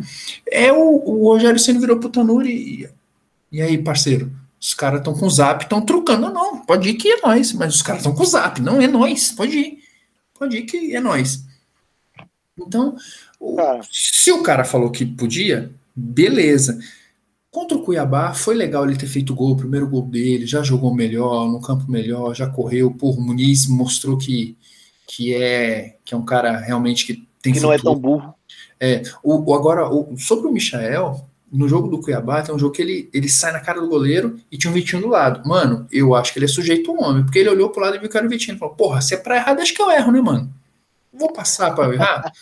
É 0.51 0.72
o, 0.72 0.78
o 0.78 1.24
Rogério 1.24 1.59
Senna 1.59 1.78
virou 1.78 1.99
pro 1.99 2.09
Tanuri 2.09 2.51
e, 2.51 2.91
e 3.53 3.62
aí, 3.62 3.78
parceiro? 3.78 4.32
Os 4.61 4.74
caras 4.74 4.99
estão 5.01 5.14
com 5.14 5.26
o 5.26 5.30
zap, 5.30 5.62
estão 5.62 5.80
trucando. 5.80 6.32
Não, 6.32 6.61
pode 6.61 6.89
ir 6.89 6.95
que 6.95 7.12
é 7.12 7.20
nós. 7.20 7.53
Mas 7.53 7.76
os 7.76 7.82
caras 7.82 8.01
estão 8.01 8.14
com 8.14 8.22
o 8.22 8.26
zap. 8.26 8.61
Não, 8.61 8.80
é 8.80 8.89
nós. 8.89 9.30
Pode 9.30 9.57
ir. 9.57 9.78
Pode 10.36 10.57
ir 10.57 10.62
que 10.62 10.97
é 10.97 11.01
nós. 11.01 11.45
Então, 12.59 12.97
o, 13.39 13.57
se 13.93 14.32
o 14.32 14.43
cara 14.43 14.64
falou 14.64 14.91
que 14.91 15.07
podia, 15.07 15.70
beleza. 15.95 16.80
Contra 17.51 17.78
o 17.78 17.82
Cuiabá, 17.82 18.34
foi 18.34 18.55
legal 18.55 18.84
ele 18.84 18.99
ter 18.99 19.07
feito 19.07 19.34
gol, 19.34 19.53
o 19.53 19.57
primeiro 19.57 19.88
gol 19.88 20.03
dele, 20.03 20.46
já 20.46 20.62
jogou 20.62 20.94
melhor, 20.94 21.49
no 21.49 21.61
campo 21.61 21.90
melhor, 21.90 22.34
já 22.34 22.46
correu. 22.46 22.90
Por 22.90 23.18
Muniz 23.18 23.66
mostrou 23.66 24.18
que, 24.18 24.57
que, 25.07 25.34
é, 25.34 25.96
que 26.05 26.14
é 26.14 26.16
um 26.16 26.24
cara 26.24 26.59
realmente 26.59 27.07
que 27.07 27.26
tem 27.42 27.53
Que 27.53 27.61
futuro. 27.61 27.68
não 27.68 27.72
é 27.72 27.78
tão 27.78 27.94
burro. 27.94 28.34
É, 28.78 29.03
o, 29.22 29.51
o 29.51 29.55
agora, 29.55 29.88
o, 29.88 30.16
sobre 30.18 30.46
o 30.46 30.53
Michael, 30.53 31.26
no 31.51 31.66
jogo 31.68 31.88
do 31.88 32.01
Cuiabá, 32.01 32.42
tem 32.42 32.55
um 32.55 32.59
jogo 32.59 32.74
que 32.74 32.82
ele, 32.82 33.09
ele 33.12 33.28
sai 33.28 33.53
na 33.53 33.61
cara 33.61 33.80
do 33.80 33.88
goleiro 33.88 34.38
e 34.53 34.59
tinha 34.59 34.70
um 34.70 34.74
Vitinho 34.74 35.03
do 35.03 35.09
lado. 35.09 35.49
Mano, 35.49 35.86
eu 35.90 36.14
acho 36.14 36.32
que 36.32 36.38
ele 36.38 36.46
é 36.46 36.49
sujeito 36.49 36.90
ao 36.90 37.03
homem, 37.03 37.24
porque 37.24 37.38
ele 37.38 37.49
olhou 37.49 37.70
pro 37.70 37.80
lado 37.80 37.96
e 37.96 37.99
viu 37.99 38.09
que 38.09 38.16
era 38.16 38.26
o 38.26 38.28
Vitinho. 38.30 38.53
Ele 38.53 38.59
falou, 38.59 38.74
porra, 38.74 39.01
se 39.01 39.14
é 39.14 39.16
pra 39.16 39.36
errar, 39.36 39.55
deixa 39.55 39.74
que 39.74 39.80
eu 39.80 39.90
erro, 39.90 40.12
né, 40.12 40.20
mano? 40.20 40.53
Vou 41.19 41.33
passar 41.33 41.75
para 41.75 41.85
eu 41.85 41.93
errar? 41.95 42.33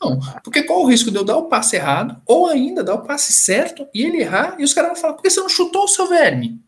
Não, 0.00 0.18
porque 0.42 0.62
qual 0.62 0.82
o 0.82 0.88
risco 0.88 1.10
de 1.10 1.16
eu 1.16 1.24
dar 1.24 1.36
o 1.36 1.48
passe 1.48 1.76
errado, 1.76 2.20
ou 2.26 2.48
ainda 2.48 2.82
dar 2.82 2.94
o 2.94 3.02
passe 3.02 3.32
certo 3.32 3.86
e 3.94 4.02
ele 4.02 4.18
errar, 4.18 4.56
e 4.58 4.64
os 4.64 4.74
caras 4.74 4.92
vão 4.92 5.00
falar, 5.00 5.14
por 5.14 5.22
que 5.22 5.30
você 5.30 5.40
não 5.40 5.48
chutou 5.48 5.84
o 5.84 5.88
seu 5.88 6.08
verme? 6.08 6.60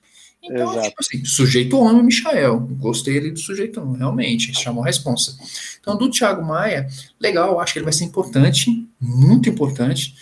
Então, 0.42 0.70
Exato. 0.70 0.88
tipo 0.88 0.96
assim, 1.00 1.24
sujeito 1.24 1.78
homem, 1.78 2.04
Michael. 2.04 2.60
Gostei 2.78 3.18
ali 3.18 3.30
do 3.30 3.38
sujeito 3.38 3.80
homem, 3.80 3.98
realmente, 3.98 4.54
chamou 4.54 4.84
a 4.84 4.86
responsa. 4.86 5.36
Então, 5.80 5.96
do 5.96 6.10
Thiago 6.10 6.44
Maia, 6.44 6.88
legal, 7.20 7.58
acho 7.60 7.72
que 7.72 7.78
ele 7.78 7.84
vai 7.84 7.92
ser 7.92 8.04
importante, 8.04 8.86
muito 9.00 9.48
importante. 9.48 10.14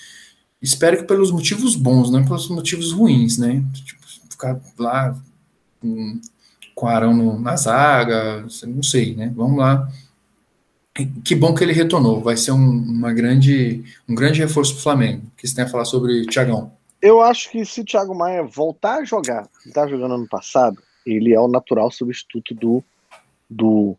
Espero 0.63 0.97
que 0.97 1.05
pelos 1.05 1.31
motivos 1.31 1.77
bons, 1.77 2.11
não 2.11 2.25
pelos 2.25 2.49
motivos 2.49 2.93
ruins, 2.93 3.37
né? 3.37 3.63
Tipo, 3.85 4.01
ficar 4.31 4.59
lá 4.79 5.15
com, 5.81 6.21
com 6.75 6.87
Arão 6.87 7.15
no, 7.15 7.39
na 7.39 7.57
zaga, 7.57 8.47
não 8.67 8.83
sei, 8.83 9.15
né? 9.15 9.31
Vamos 9.35 9.59
lá. 9.59 9.91
Que 11.25 11.35
bom 11.35 11.53
que 11.53 11.65
ele 11.65 11.73
retornou. 11.73 12.21
Vai 12.21 12.37
ser 12.37 12.53
um, 12.53 12.57
uma 12.57 13.13
grande, 13.13 13.83
um 14.09 14.15
grande 14.15 14.41
reforço 14.41 14.75
para 14.75 14.81
o 14.81 14.83
Flamengo. 14.83 15.27
O 15.27 15.37
que 15.37 15.49
você 15.49 15.55
tem 15.55 15.65
a 15.65 15.69
falar 15.69 15.85
sobre 15.85 16.25
Thiagão? 16.27 16.73
Eu 17.03 17.21
acho 17.21 17.51
que 17.51 17.65
se 17.65 17.81
o 17.81 17.85
Thiago 17.85 18.15
Maia 18.15 18.45
voltar 18.45 18.99
a 18.99 19.05
jogar, 19.05 19.49
ele 19.65 19.75
tá 19.75 19.87
jogando 19.87 20.15
ano 20.15 20.29
passado, 20.29 20.81
ele 21.05 21.35
é 21.35 21.41
o 21.41 21.49
natural 21.49 21.91
substituto 21.91 22.55
do, 22.55 22.83
do, 23.51 23.97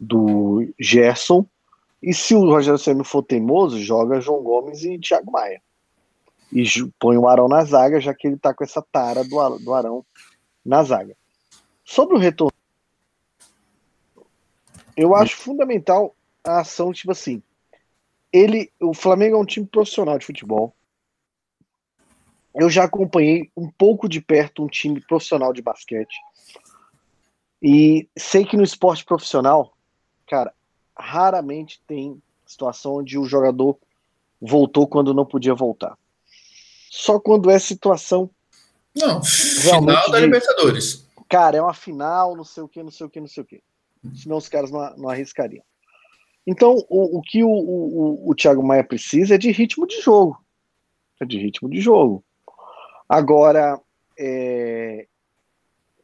do 0.00 0.66
Gerson. 0.80 1.46
E 2.02 2.12
se 2.14 2.34
o 2.34 2.40
Rogério 2.40 2.78
Senna 2.78 3.04
for 3.04 3.22
teimoso, 3.22 3.78
joga 3.78 4.20
João 4.20 4.42
Gomes 4.42 4.82
e 4.82 4.98
Thiago 4.98 5.30
Maia 5.30 5.60
e 6.52 6.64
põe 6.98 7.16
o 7.16 7.28
Arão 7.28 7.48
na 7.48 7.64
zaga, 7.64 8.00
já 8.00 8.12
que 8.12 8.26
ele 8.26 8.36
tá 8.36 8.52
com 8.52 8.62
essa 8.62 8.82
tara 8.82 9.24
do, 9.24 9.58
do 9.58 9.74
Arão 9.74 10.04
na 10.64 10.82
zaga. 10.82 11.16
Sobre 11.84 12.14
o 12.14 12.18
retorno, 12.18 12.52
eu 14.96 15.14
acho 15.14 15.36
fundamental 15.36 16.14
a 16.44 16.60
ação, 16.60 16.92
tipo 16.92 17.12
assim, 17.12 17.42
ele, 18.32 18.72
o 18.80 18.94
Flamengo 18.94 19.36
é 19.36 19.38
um 19.38 19.44
time 19.44 19.66
profissional 19.66 20.18
de 20.18 20.26
futebol. 20.26 20.74
Eu 22.54 22.68
já 22.68 22.84
acompanhei 22.84 23.50
um 23.56 23.70
pouco 23.70 24.08
de 24.08 24.20
perto 24.20 24.62
um 24.62 24.68
time 24.68 25.00
profissional 25.00 25.52
de 25.52 25.62
basquete. 25.62 26.14
E 27.62 28.08
sei 28.18 28.44
que 28.44 28.56
no 28.56 28.62
esporte 28.62 29.04
profissional, 29.04 29.76
cara, 30.26 30.52
raramente 30.98 31.82
tem 31.86 32.20
situação 32.44 32.96
onde 32.96 33.18
o 33.18 33.24
jogador 33.24 33.78
voltou 34.40 34.86
quando 34.86 35.14
não 35.14 35.24
podia 35.24 35.54
voltar 35.54 35.96
só 36.92 37.18
quando 37.18 37.50
é 37.50 37.58
situação. 37.58 38.30
Não, 38.94 39.24
final 39.24 40.10
da 40.10 40.18
de, 40.18 40.26
Libertadores. 40.26 41.06
Cara, 41.26 41.56
é 41.56 41.62
uma 41.62 41.72
final, 41.72 42.36
não 42.36 42.44
sei 42.44 42.62
o 42.62 42.68
que, 42.68 42.82
não 42.82 42.90
sei 42.90 43.06
o 43.06 43.08
que, 43.08 43.18
não 43.18 43.26
sei 43.26 43.42
o 43.42 43.46
que. 43.46 43.62
Senão 44.14 44.36
os 44.36 44.46
caras 44.46 44.70
não, 44.70 44.94
não 44.98 45.08
arriscariam. 45.08 45.64
Então, 46.46 46.76
o, 46.88 47.18
o 47.18 47.22
que 47.22 47.44
o, 47.44 47.48
o, 47.48 48.30
o 48.30 48.34
Thiago 48.34 48.62
Maia 48.62 48.82
precisa 48.82 49.34
é 49.34 49.38
de 49.38 49.50
ritmo 49.52 49.86
de 49.86 50.00
jogo. 50.00 50.42
É 51.20 51.24
de 51.24 51.38
ritmo 51.38 51.68
de 51.70 51.80
jogo. 51.80 52.24
Agora, 53.08 53.80
é, 54.18 55.06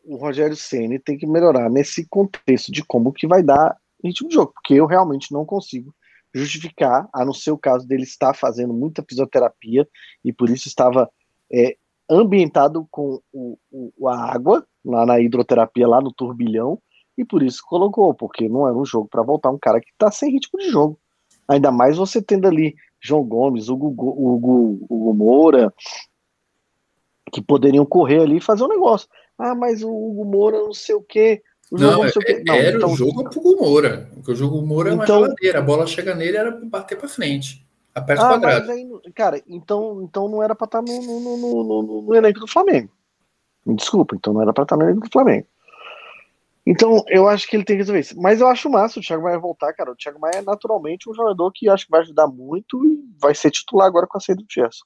o 0.05 0.17
Rogério 0.17 0.57
Ceni 0.57 0.99
tem 0.99 1.19
que 1.19 1.27
melhorar 1.27 1.69
nesse 1.69 2.07
contexto 2.07 2.73
de 2.73 2.85
como 2.85 3.13
que 3.13 3.27
vai 3.27 3.43
dar 3.43 3.77
ritmo 4.03 4.29
de 4.29 4.35
jogo, 4.35 4.53
porque 4.55 4.75
eu 4.75 4.87
realmente 4.87 5.33
não 5.33 5.45
consigo 5.45 5.95
justificar, 6.33 7.09
a 7.13 7.25
não 7.25 7.33
ser 7.33 7.51
o 7.51 7.59
caso 7.59 7.87
dele 7.87 8.05
estar 8.05 8.35
fazendo 8.35 8.73
muita 8.73 9.05
fisioterapia 9.07 9.89
e 10.25 10.33
por 10.33 10.51
isso 10.51 10.69
estava 10.69 11.11
é, 11.53 11.77
ambientado 12.09 12.87
com 12.91 13.21
o, 13.33 13.59
o, 13.71 14.09
a 14.09 14.33
água, 14.33 14.67
lá 14.85 15.05
na 15.05 15.21
hidroterapia, 15.21 15.89
lá 15.89 16.01
no 16.01 16.13
turbilhão, 16.13 16.81
e 17.19 17.25
por 17.25 17.43
isso 17.43 17.63
colocou, 17.67 18.15
porque 18.15 18.49
não 18.49 18.67
era 18.67 18.77
um 18.77 18.85
jogo 18.85 19.09
para 19.09 19.23
voltar 19.23 19.51
um 19.51 19.59
cara 19.59 19.81
que 19.81 19.91
tá 19.99 20.09
sem 20.09 20.31
ritmo 20.31 20.61
de 20.61 20.71
jogo. 20.71 20.99
Ainda 21.49 21.73
mais 21.73 21.97
você 21.97 22.23
tendo 22.23 22.47
ali 22.47 22.77
João 23.01 23.25
Gomes, 23.25 23.69
Hugo, 23.69 23.89
Hugo, 23.89 24.87
Hugo 24.89 25.15
Moura, 25.15 25.75
que 27.33 27.43
poderiam 27.43 27.85
correr 27.85 28.21
ali 28.21 28.37
e 28.37 28.41
fazer 28.41 28.63
um 28.63 28.69
negócio. 28.69 29.09
Ah, 29.37 29.55
mas 29.55 29.83
o 29.83 29.91
Hugo 29.91 30.25
Moura 30.25 30.59
não 30.59 30.73
sei 30.73 30.95
o 30.95 31.03
quê. 31.03 31.43
O 31.73 31.77
não, 31.77 31.99
não, 31.99 32.05
é, 32.05 32.45
não, 32.45 32.55
era 32.55 32.77
então, 32.77 32.93
o 32.93 32.97
jogo 32.97 33.29
pro 33.29 33.41
Hugo 33.41 33.65
Moura. 33.65 34.09
Porque 34.15 34.33
o 34.33 34.37
jogo 34.37 34.63
Moura 34.63 34.91
então, 34.91 34.93
é 34.93 34.97
uma 34.97 35.05
então- 35.05 35.23
geladeira. 35.25 35.59
A 35.59 35.63
bola 35.63 35.87
chega 35.87 36.15
nele 36.15 36.37
era 36.37 36.51
bater 36.51 36.97
para 36.97 37.09
frente. 37.09 37.67
Aperta 37.95 38.25
ah, 38.25 38.29
quadrado. 38.29 38.71
Aí, 38.71 38.87
cara, 39.13 39.43
então, 39.49 40.03
então 40.03 40.29
não 40.29 40.43
era 40.43 40.55
para 40.55 40.67
estar 40.67 40.83
tá 40.83 40.93
no, 40.93 41.03
no, 41.03 41.37
no, 41.37 41.65
no, 41.65 42.03
no 42.03 42.15
elenco 42.15 42.41
do 42.41 42.47
Flamengo. 42.47 42.91
Me 43.67 43.75
desculpa, 43.75 44.15
então 44.15 44.33
não 44.33 44.41
era 44.41 44.53
para 44.53 44.63
estar 44.63 44.77
tá 44.77 44.83
no 44.83 44.89
elenco 44.89 45.09
do 45.09 45.13
Flamengo. 45.13 45.47
Então, 46.71 47.03
eu 47.09 47.27
acho 47.27 47.49
que 47.49 47.57
ele 47.57 47.65
tem 47.65 47.77
que 47.77 47.81
resolver 47.81 48.01
isso. 48.01 48.21
Mas 48.21 48.43
eu 48.43 48.47
acho 48.47 48.69
massa 48.69 49.01
o 49.01 49.03
Thiago 49.03 49.23
Maia 49.23 49.39
voltar, 49.39 49.73
cara. 49.73 49.91
O 49.91 49.97
Thiago 49.97 50.21
Maia 50.21 50.37
é 50.37 50.43
naturalmente 50.43 51.09
um 51.09 51.15
jogador 51.15 51.51
que 51.51 51.67
acho 51.67 51.87
que 51.87 51.91
vai 51.91 52.03
ajudar 52.03 52.27
muito 52.27 52.85
e 52.85 53.03
vai 53.19 53.35
ser 53.35 53.51
titular 53.51 53.87
agora 53.87 54.07
com 54.07 54.19
a 54.19 54.21
saída 54.21 54.43
do 54.43 54.53
Gerson. 54.53 54.85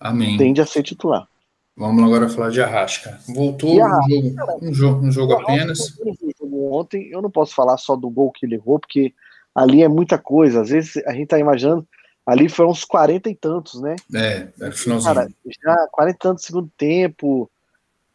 Amém. 0.00 0.36
Tende 0.36 0.60
a 0.60 0.66
ser 0.66 0.82
titular. 0.82 1.28
Vamos 1.76 2.02
agora 2.02 2.28
falar 2.28 2.50
de 2.50 2.60
Arrasca. 2.60 3.20
Voltou 3.28 3.80
Arrasca, 3.80 4.04
um, 4.10 4.34
jogo, 4.34 4.66
um 4.66 4.74
jogo, 4.74 5.06
um 5.06 5.12
jogo 5.12 5.32
apenas. 5.34 5.96
Ontem 6.40 7.08
eu 7.12 7.22
não 7.22 7.30
posso 7.30 7.54
falar 7.54 7.76
só 7.76 7.94
do 7.94 8.10
gol 8.10 8.32
que 8.32 8.44
ele 8.44 8.56
errou, 8.56 8.80
porque 8.80 9.14
ali 9.54 9.84
é 9.84 9.88
muita 9.88 10.18
coisa. 10.18 10.62
Às 10.62 10.70
vezes 10.70 10.96
a 11.06 11.12
gente 11.12 11.28
tá 11.28 11.38
imaginando, 11.38 11.86
ali 12.26 12.48
foram 12.48 12.70
uns 12.70 12.84
40 12.84 13.30
e 13.30 13.34
tantos, 13.36 13.80
né? 13.80 13.94
É, 14.12 14.48
era 14.60 14.70
o 14.70 14.76
finalzinho. 14.76 15.14
Cara, 15.14 15.28
já 15.62 15.88
40 15.92 16.16
e 16.16 16.18
tantos 16.18 16.44
segundo 16.44 16.68
tempo, 16.76 17.48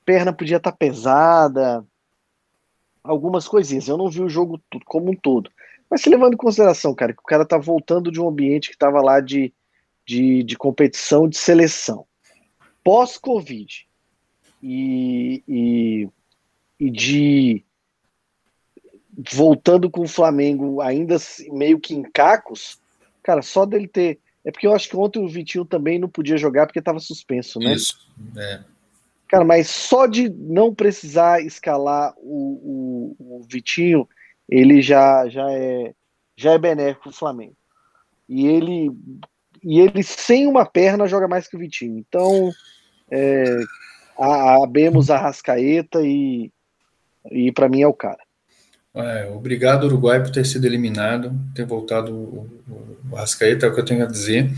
perna 0.03 0.33
podia 0.33 0.57
estar 0.57 0.71
tá 0.71 0.77
pesada, 0.77 1.85
algumas 3.03 3.47
coisinhas. 3.47 3.87
Eu 3.87 3.97
não 3.97 4.09
vi 4.09 4.21
o 4.21 4.29
jogo 4.29 4.61
como 4.85 5.11
um 5.11 5.15
todo. 5.15 5.51
Mas 5.89 6.01
se 6.01 6.09
levando 6.09 6.33
em 6.33 6.37
consideração, 6.37 6.95
cara, 6.95 7.13
que 7.13 7.19
o 7.19 7.25
cara 7.25 7.45
tá 7.45 7.57
voltando 7.57 8.11
de 8.11 8.21
um 8.21 8.27
ambiente 8.27 8.69
que 8.69 8.77
tava 8.77 9.01
lá 9.01 9.19
de, 9.19 9.53
de, 10.05 10.43
de 10.43 10.57
competição 10.57 11.27
de 11.27 11.37
seleção, 11.37 12.05
pós-Covid, 12.83 13.87
e, 14.63 15.43
e, 15.47 16.09
e 16.79 16.89
de 16.89 17.65
voltando 19.33 19.89
com 19.89 20.01
o 20.01 20.07
Flamengo 20.07 20.81
ainda 20.81 21.17
meio 21.51 21.79
que 21.79 21.93
em 21.93 22.03
cacos, 22.03 22.79
cara, 23.21 23.41
só 23.41 23.65
dele 23.65 23.87
ter. 23.87 24.19
É 24.43 24.51
porque 24.51 24.65
eu 24.65 24.73
acho 24.73 24.89
que 24.89 24.97
ontem 24.97 25.19
o 25.19 25.27
Vitinho 25.27 25.65
também 25.65 25.99
não 25.99 26.09
podia 26.09 26.37
jogar 26.37 26.65
porque 26.65 26.79
estava 26.79 26.99
suspenso, 26.99 27.59
né? 27.59 27.73
Isso, 27.73 28.09
é. 28.35 28.63
Cara, 29.31 29.45
mas 29.45 29.69
só 29.69 30.07
de 30.07 30.27
não 30.29 30.75
precisar 30.75 31.41
escalar 31.41 32.13
o, 32.17 33.15
o, 33.17 33.37
o 33.37 33.41
Vitinho, 33.49 34.05
ele 34.49 34.81
já, 34.81 35.25
já, 35.29 35.49
é, 35.49 35.93
já 36.35 36.51
é 36.51 36.57
benéfico 36.57 37.03
pro 37.03 37.13
Flamengo. 37.13 37.55
E 38.27 38.45
ele, 38.45 38.91
e 39.63 39.79
ele 39.79 40.03
sem 40.03 40.47
uma 40.47 40.65
perna 40.65 41.07
joga 41.07 41.29
mais 41.29 41.47
que 41.47 41.55
o 41.55 41.59
Vitinho. 41.59 41.97
Então, 41.97 42.51
é, 43.09 43.59
abemos 44.61 45.09
a 45.09 45.17
Rascaeta 45.17 46.01
e, 46.01 46.51
e 47.31 47.53
para 47.53 47.69
mim 47.69 47.83
é 47.83 47.87
o 47.87 47.93
cara. 47.93 48.19
É, 48.93 49.29
obrigado, 49.29 49.85
Uruguai, 49.85 50.21
por 50.21 50.31
ter 50.31 50.45
sido 50.45 50.65
eliminado, 50.65 51.31
ter 51.55 51.65
voltado 51.65 52.13
o, 52.13 52.49
o, 52.67 52.97
o 53.13 53.15
Rascaeta, 53.15 53.65
é 53.65 53.69
o 53.69 53.73
que 53.73 53.79
eu 53.79 53.85
tenho 53.85 54.03
a 54.03 54.07
dizer. 54.07 54.51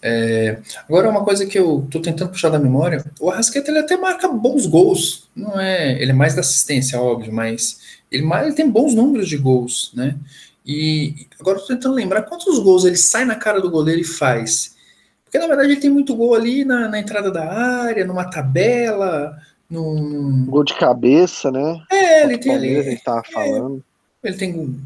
É, 0.00 0.58
agora, 0.88 1.10
uma 1.10 1.24
coisa 1.24 1.44
que 1.46 1.58
eu 1.58 1.86
tô 1.90 2.00
tentando 2.00 2.30
puxar 2.30 2.50
da 2.50 2.58
memória, 2.58 3.04
o 3.20 3.30
Arrasqueta 3.30 3.70
ele 3.70 3.80
até 3.80 3.96
marca 3.96 4.28
bons 4.28 4.66
gols, 4.66 5.28
não 5.34 5.58
é? 5.60 6.00
Ele 6.00 6.12
é 6.12 6.14
mais 6.14 6.34
da 6.34 6.40
assistência, 6.40 7.00
óbvio, 7.00 7.32
mas 7.32 7.80
ele, 8.10 8.24
ele 8.42 8.52
tem 8.52 8.68
bons 8.70 8.94
números 8.94 9.28
de 9.28 9.36
gols, 9.36 9.90
né? 9.94 10.16
E 10.64 11.26
agora 11.40 11.58
eu 11.58 11.62
tô 11.62 11.68
tentando 11.68 11.94
lembrar 11.94 12.22
quantos 12.22 12.58
gols 12.58 12.84
ele 12.84 12.96
sai 12.96 13.24
na 13.24 13.34
cara 13.34 13.60
do 13.60 13.70
goleiro 13.70 14.00
e 14.00 14.04
faz. 14.04 14.76
Porque 15.24 15.38
na 15.38 15.46
verdade 15.46 15.72
ele 15.72 15.80
tem 15.80 15.90
muito 15.90 16.14
gol 16.14 16.34
ali 16.34 16.64
na, 16.64 16.88
na 16.88 16.98
entrada 16.98 17.30
da 17.30 17.50
área, 17.50 18.04
numa 18.04 18.30
tabela, 18.30 19.36
num. 19.68 20.46
Gol 20.46 20.64
de 20.64 20.74
cabeça, 20.74 21.50
né? 21.50 21.80
É, 21.90 22.22
ele 22.24 22.38
tem 22.38 22.54
ali. 22.54 22.68
Ele 22.68 22.96
tava 22.98 23.22
é, 23.26 23.32
falando. 23.32 23.84
Ele 24.22 24.36
tem 24.36 24.78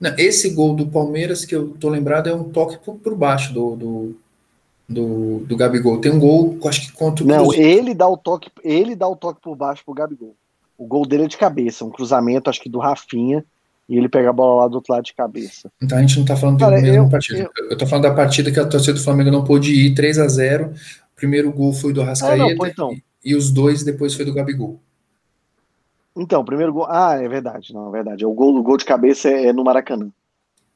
não, 0.00 0.14
esse 0.18 0.50
gol 0.50 0.74
do 0.74 0.86
Palmeiras 0.86 1.44
que 1.44 1.54
eu 1.54 1.70
tô 1.80 1.88
lembrado 1.88 2.28
é 2.28 2.34
um 2.34 2.44
toque 2.44 2.78
por, 2.84 2.96
por 2.96 3.14
baixo 3.14 3.52
do, 3.52 3.76
do, 3.76 4.16
do, 4.88 5.38
do 5.40 5.56
Gabigol. 5.56 6.00
Tem 6.00 6.12
um 6.12 6.18
gol, 6.18 6.58
acho 6.66 6.82
que 6.82 6.92
contra 6.92 7.24
o 7.24 7.26
Não, 7.26 7.52
ele 7.54 7.94
dá 7.94 8.06
o 8.06 8.16
toque, 8.16 8.50
ele 8.62 8.94
dá 8.94 9.08
o 9.08 9.16
toque 9.16 9.40
por 9.40 9.56
baixo 9.56 9.82
pro 9.84 9.94
Gabigol. 9.94 10.34
O 10.76 10.86
gol 10.86 11.06
dele 11.06 11.24
é 11.24 11.28
de 11.28 11.38
cabeça, 11.38 11.84
um 11.84 11.90
cruzamento, 11.90 12.50
acho 12.50 12.60
que 12.60 12.68
do 12.68 12.78
Rafinha, 12.78 13.42
e 13.88 13.96
ele 13.96 14.08
pega 14.08 14.28
a 14.28 14.32
bola 14.32 14.62
lá 14.62 14.68
do 14.68 14.74
outro 14.74 14.92
lado 14.92 15.04
de 15.04 15.14
cabeça. 15.14 15.70
Então 15.80 15.96
a 15.96 16.00
gente 16.02 16.18
não 16.18 16.26
tá 16.26 16.36
falando 16.36 16.58
da 16.58 16.70
mesma 16.70 17.08
partida. 17.08 17.50
Eu, 17.56 17.70
eu 17.70 17.78
tô 17.78 17.86
falando 17.86 18.02
da 18.02 18.14
partida 18.14 18.52
que 18.52 18.60
a 18.60 18.66
torcida 18.66 18.92
do 18.92 19.02
Flamengo 19.02 19.30
não 19.30 19.44
pôde 19.44 19.72
ir, 19.72 19.94
3 19.94 20.18
a 20.18 20.28
0 20.28 20.66
O 20.66 21.16
primeiro 21.16 21.50
gol 21.50 21.72
foi 21.72 21.94
do 21.94 22.02
Arrascaeta 22.02 22.34
ah, 22.34 22.54
não, 22.54 22.66
então. 22.66 22.92
e, 22.92 23.02
e 23.24 23.34
os 23.34 23.50
dois 23.50 23.82
depois 23.82 24.12
foi 24.14 24.26
do 24.26 24.34
Gabigol. 24.34 24.78
Então, 26.16 26.40
o 26.40 26.44
primeiro 26.44 26.72
gol. 26.72 26.86
Ah, 26.88 27.18
é 27.20 27.28
verdade, 27.28 27.74
não, 27.74 27.88
é 27.88 27.92
verdade. 27.92 28.24
O 28.24 28.32
gol, 28.32 28.56
o 28.56 28.62
gol 28.62 28.76
de 28.76 28.84
cabeça 28.84 29.28
é, 29.28 29.46
é 29.46 29.52
no 29.52 29.62
Maracanã. 29.62 30.10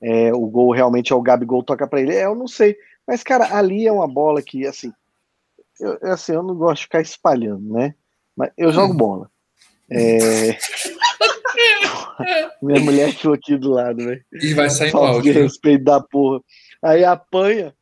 É, 0.01 0.32
o 0.32 0.47
gol 0.47 0.72
realmente 0.72 1.12
é 1.12 1.16
o 1.16 1.22
Gabigol 1.22 1.62
toca 1.62 1.86
para 1.86 2.01
ele. 2.01 2.14
É, 2.14 2.26
eu 2.26 2.34
não 2.34 2.47
sei. 2.47 2.76
Mas, 3.07 3.22
cara, 3.22 3.57
ali 3.57 3.86
é 3.86 3.93
uma 3.93 4.07
bola 4.07 4.43
que, 4.43 4.66
assim. 4.66 4.93
Eu, 5.78 5.99
assim, 6.03 6.32
eu 6.32 6.43
não 6.43 6.55
gosto 6.55 6.80
de 6.80 6.84
ficar 6.84 7.01
espalhando, 7.01 7.72
né? 7.72 7.95
Mas 8.36 8.51
eu 8.57 8.72
jogo 8.72 8.95
bola. 8.95 9.30
É... 9.91 10.59
Minha 12.62 12.80
mulher 12.80 13.12
ficou 13.12 13.32
aqui 13.32 13.57
do 13.57 13.70
lado, 13.70 14.05
velho. 14.05 14.22
E 14.32 14.55
vai 14.55 14.68
sair 14.68 14.95
áudio. 14.95 15.22
de 15.22 15.32
né? 15.32 15.43
respeito 15.43 15.84
da 15.84 16.01
porra. 16.01 16.41
Aí 16.82 17.05
apanha, 17.05 17.74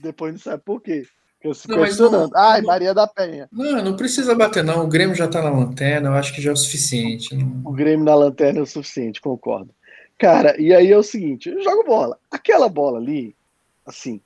depois 0.00 0.32
não 0.32 0.40
sabe 0.40 0.62
por 0.64 0.80
quê. 0.80 1.04
Eu 1.42 1.54
se 1.54 1.68
não, 1.68 1.82
questionando. 1.82 2.30
Não, 2.32 2.40
Ai, 2.40 2.60
não, 2.60 2.66
Maria 2.66 2.92
da 2.92 3.06
Penha. 3.06 3.48
Não, 3.50 3.82
não 3.82 3.96
precisa 3.96 4.34
bater, 4.34 4.62
não. 4.62 4.84
O 4.84 4.88
Grêmio 4.88 5.14
já 5.14 5.26
tá 5.26 5.40
na 5.40 5.50
lanterna, 5.50 6.10
eu 6.10 6.14
acho 6.14 6.34
que 6.34 6.42
já 6.42 6.50
é 6.50 6.52
o 6.52 6.56
suficiente. 6.56 7.34
Não... 7.34 7.62
O 7.64 7.72
Grêmio 7.72 8.04
na 8.04 8.14
lanterna 8.14 8.58
é 8.58 8.62
o 8.62 8.66
suficiente, 8.66 9.20
concordo. 9.20 9.74
Cara, 10.18 10.60
e 10.60 10.74
aí 10.74 10.92
é 10.92 10.98
o 10.98 11.02
seguinte: 11.02 11.48
eu 11.48 11.62
jogo 11.62 11.84
bola. 11.84 12.18
Aquela 12.30 12.68
bola 12.68 12.98
ali, 12.98 13.34
assim, 13.86 14.20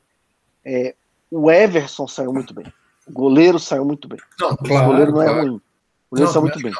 é, 0.64 0.94
o 1.30 1.50
Everson 1.50 2.08
saiu 2.08 2.32
muito 2.32 2.52
bem. 2.52 2.66
O 3.06 3.12
goleiro 3.12 3.60
saiu 3.60 3.84
muito 3.84 4.08
bem. 4.08 4.18
Não, 4.40 4.56
claro, 4.56 4.84
o 4.84 4.90
goleiro 4.90 5.12
não 5.12 5.22
é 5.22 5.26
claro. 5.26 5.38
é 5.38 5.42
ruim. 5.42 5.56
O 5.56 5.62
goleiro 6.10 6.32
saiu 6.32 6.42
muito 6.42 6.60
bem. 6.60 6.72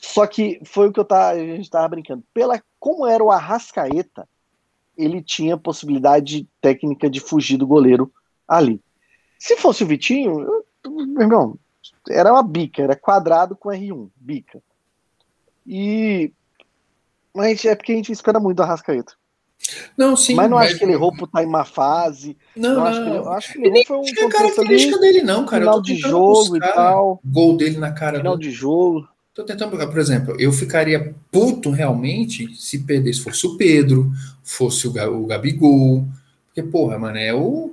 Só 0.00 0.26
que 0.26 0.60
foi 0.64 0.88
o 0.88 0.92
que 0.92 1.00
eu 1.00 1.04
tava, 1.04 1.32
a 1.32 1.38
gente 1.38 1.70
tava 1.70 1.88
brincando. 1.88 2.22
Pela, 2.32 2.62
como 2.78 3.06
era 3.06 3.22
o 3.22 3.30
Arrascaeta, 3.30 4.28
ele 4.96 5.22
tinha 5.22 5.56
possibilidade 5.56 6.46
técnica 6.60 7.08
de 7.08 7.20
fugir 7.20 7.56
do 7.56 7.66
goleiro 7.66 8.12
ali. 8.46 8.80
Se 9.38 9.56
fosse 9.56 9.84
o 9.84 9.86
Vitinho, 9.86 10.40
eu, 10.40 10.66
meu 10.84 11.22
irmão, 11.22 11.58
era 12.08 12.32
uma 12.32 12.42
bica, 12.42 12.82
era 12.82 12.96
quadrado 12.96 13.54
com 13.56 13.68
R1, 13.68 14.08
bica. 14.16 14.60
E. 15.66 16.32
Mas 17.34 17.64
é 17.64 17.74
porque 17.74 17.92
a 17.92 17.96
gente 17.96 18.10
espera 18.10 18.40
muito 18.40 18.56
do 18.56 18.62
Arrascaeta. 18.62 19.12
Não, 19.96 20.16
sim. 20.16 20.34
Mas 20.34 20.50
não 20.50 20.56
mas... 20.56 20.70
acho 20.70 20.78
que 20.78 20.84
ele 20.84 20.92
errou 20.92 21.14
por 21.14 21.26
estar 21.26 21.42
em 21.42 21.46
má 21.46 21.64
fase. 21.64 22.36
Não, 22.56 22.74
não. 22.74 22.84
Acho 22.84 23.02
que 23.02 23.10
ele, 23.10 23.28
acho 23.28 23.52
que 23.52 23.58
ele 23.58 23.78
errou 23.80 24.04
foi 24.06 24.24
um 24.24 24.28
é 24.28 24.32
característica 24.32 24.98
dele, 24.98 25.22
não, 25.22 25.44
cara. 25.44 25.62
Final 25.62 25.82
de 25.82 25.96
jogo 25.96 26.56
e 26.56 26.60
tal. 26.60 27.20
Gol 27.24 27.56
dele 27.56 27.78
na 27.78 27.92
cara 27.92 28.18
Final 28.18 28.36
do... 28.36 28.42
de 28.42 28.50
jogo. 28.50 29.08
Tô 29.34 29.44
tentando, 29.44 29.70
por 29.70 29.98
exemplo, 29.98 30.34
eu 30.40 30.50
ficaria 30.50 31.14
puto 31.30 31.70
realmente 31.70 32.52
se 32.56 32.80
perdesse, 32.80 33.20
fosse 33.20 33.46
o 33.46 33.56
Pedro, 33.56 34.10
fosse 34.42 34.88
o, 34.88 35.26
Gabigol. 35.26 36.04
Porque, 36.46 36.62
porra, 36.62 36.98
mano, 36.98 37.18
é 37.18 37.32
o 37.32 37.72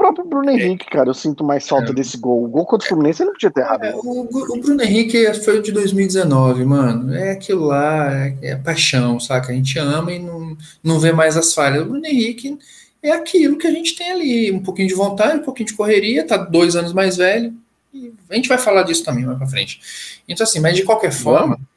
próprio 0.00 0.24
Bruno 0.24 0.48
é. 0.48 0.54
Henrique, 0.54 0.86
cara, 0.86 1.10
eu 1.10 1.14
sinto 1.14 1.44
mais 1.44 1.68
falta 1.68 1.90
é. 1.90 1.94
desse 1.94 2.16
gol. 2.16 2.42
O 2.44 2.48
gol 2.48 2.64
contra 2.64 2.86
o 2.86 2.88
Fluminense 2.88 3.22
ele 3.22 3.26
não 3.26 3.34
podia 3.34 3.50
ter 3.50 3.60
errado. 3.60 3.84
É, 3.84 3.94
o, 3.94 4.22
o, 4.22 4.60
Bruno 4.60 4.82
Henrique 4.82 5.34
foi 5.34 5.58
o 5.58 5.62
de 5.62 5.70
2019, 5.72 6.64
mano. 6.64 7.14
É 7.14 7.32
aquilo 7.32 7.66
lá, 7.66 8.10
é, 8.14 8.36
é, 8.40 8.56
paixão, 8.56 9.20
saca? 9.20 9.52
A 9.52 9.54
gente 9.54 9.78
ama 9.78 10.10
e 10.10 10.18
não, 10.18 10.56
não 10.82 10.98
vê 10.98 11.12
mais 11.12 11.36
as 11.36 11.52
falhas. 11.52 11.82
O 11.82 11.90
Bruno 11.90 12.06
Henrique 12.06 12.58
é 13.02 13.10
aquilo 13.12 13.58
que 13.58 13.66
a 13.66 13.70
gente 13.70 13.94
tem 13.94 14.10
ali. 14.10 14.50
Um 14.50 14.62
pouquinho 14.62 14.88
de 14.88 14.94
vontade, 14.94 15.38
um 15.38 15.42
pouquinho 15.42 15.66
de 15.66 15.74
correria, 15.74 16.26
tá 16.26 16.38
dois 16.38 16.76
anos 16.76 16.94
mais 16.94 17.18
velho. 17.18 17.52
E 17.92 18.12
a 18.30 18.34
gente 18.34 18.48
vai 18.48 18.56
falar 18.56 18.84
disso 18.84 19.04
também 19.04 19.26
mais 19.26 19.36
pra 19.36 19.46
frente. 19.46 19.80
Então, 20.26 20.44
assim, 20.44 20.60
mas 20.60 20.76
de 20.76 20.82
qualquer 20.82 21.12
forma. 21.12 21.56
Vamos, 21.56 21.69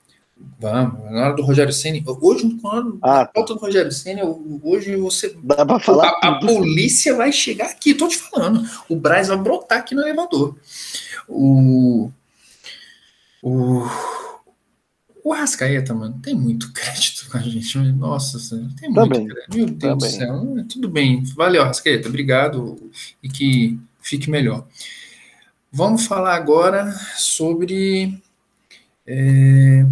na 0.59 1.25
hora 1.25 1.35
do 1.35 1.43
Rogério 1.43 1.73
Senna. 1.73 2.01
Hoje, 2.21 2.57
quando 2.61 2.97
ah, 3.01 3.25
tá. 3.25 3.31
volta 3.35 3.53
do 3.53 3.59
Rogério 3.59 3.91
Senna, 3.91 4.21
hoje 4.61 4.95
você. 4.95 5.35
Dá 5.43 5.65
pra 5.65 5.79
falar. 5.79 6.09
A, 6.21 6.29
a, 6.29 6.39
polícia 6.39 7.15
vai 7.15 7.31
chegar 7.31 7.67
aqui, 7.67 7.93
tô 7.93 8.07
te 8.07 8.17
falando. 8.17 8.63
O 8.87 8.95
Braz 8.95 9.27
vai 9.27 9.37
brotar 9.37 9.79
aqui 9.79 9.93
no 9.93 10.01
elevador. 10.01 10.55
O. 11.27 12.09
O. 13.41 13.83
O 15.25 15.31
Arrascaeta, 15.31 15.93
mano, 15.93 16.19
tem 16.21 16.35
muito 16.35 16.73
crédito 16.73 17.29
com 17.29 17.37
a 17.37 17.41
gente. 17.41 17.77
Nossa 17.93 18.37
tem 18.77 18.89
muito 18.89 19.09
Também. 19.09 19.25
crédito. 19.25 19.55
Meu 19.55 19.65
Deus 19.67 19.79
Também. 19.79 19.97
do 19.97 20.05
céu. 20.05 20.65
Tudo 20.67 20.89
bem. 20.89 21.23
Valeu, 21.35 21.61
Arrascaeta. 21.61 22.09
Obrigado 22.09 22.91
e 23.21 23.29
que 23.29 23.79
fique 24.01 24.29
melhor. 24.29 24.65
Vamos 25.71 26.05
falar 26.05 26.35
agora 26.35 26.91
sobre. 27.15 28.21
É, 29.07 29.85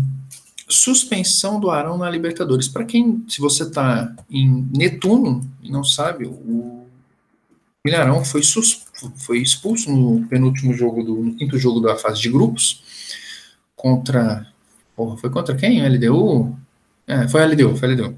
suspensão 0.72 1.60
do 1.60 1.70
Arão 1.70 1.98
na 1.98 2.10
Libertadores. 2.10 2.68
Para 2.68 2.86
quem, 2.86 3.24
se 3.28 3.40
você 3.40 3.64
está 3.64 4.14
em 4.30 4.68
Netuno 4.76 5.42
e 5.62 5.70
não 5.70 5.84
sabe, 5.84 6.26
o 6.26 6.86
Milharão 7.84 8.24
foi, 8.24 8.44
sus, 8.44 8.86
foi 9.18 9.40
expulso 9.40 9.92
no 9.92 10.28
penúltimo 10.28 10.74
jogo, 10.74 11.04
do, 11.04 11.16
no 11.16 11.36
quinto 11.36 11.58
jogo 11.58 11.80
da 11.80 11.96
fase 11.96 12.22
de 12.22 12.30
grupos, 12.30 12.84
contra. 13.76 14.48
Porra, 14.96 15.18
foi 15.18 15.30
contra 15.30 15.56
quem? 15.56 15.88
LDU? 15.88 16.56
É, 17.08 17.28
foi 17.28 17.46
LDU, 17.46 17.76
foi 17.76 17.94
LDU. 17.94 18.16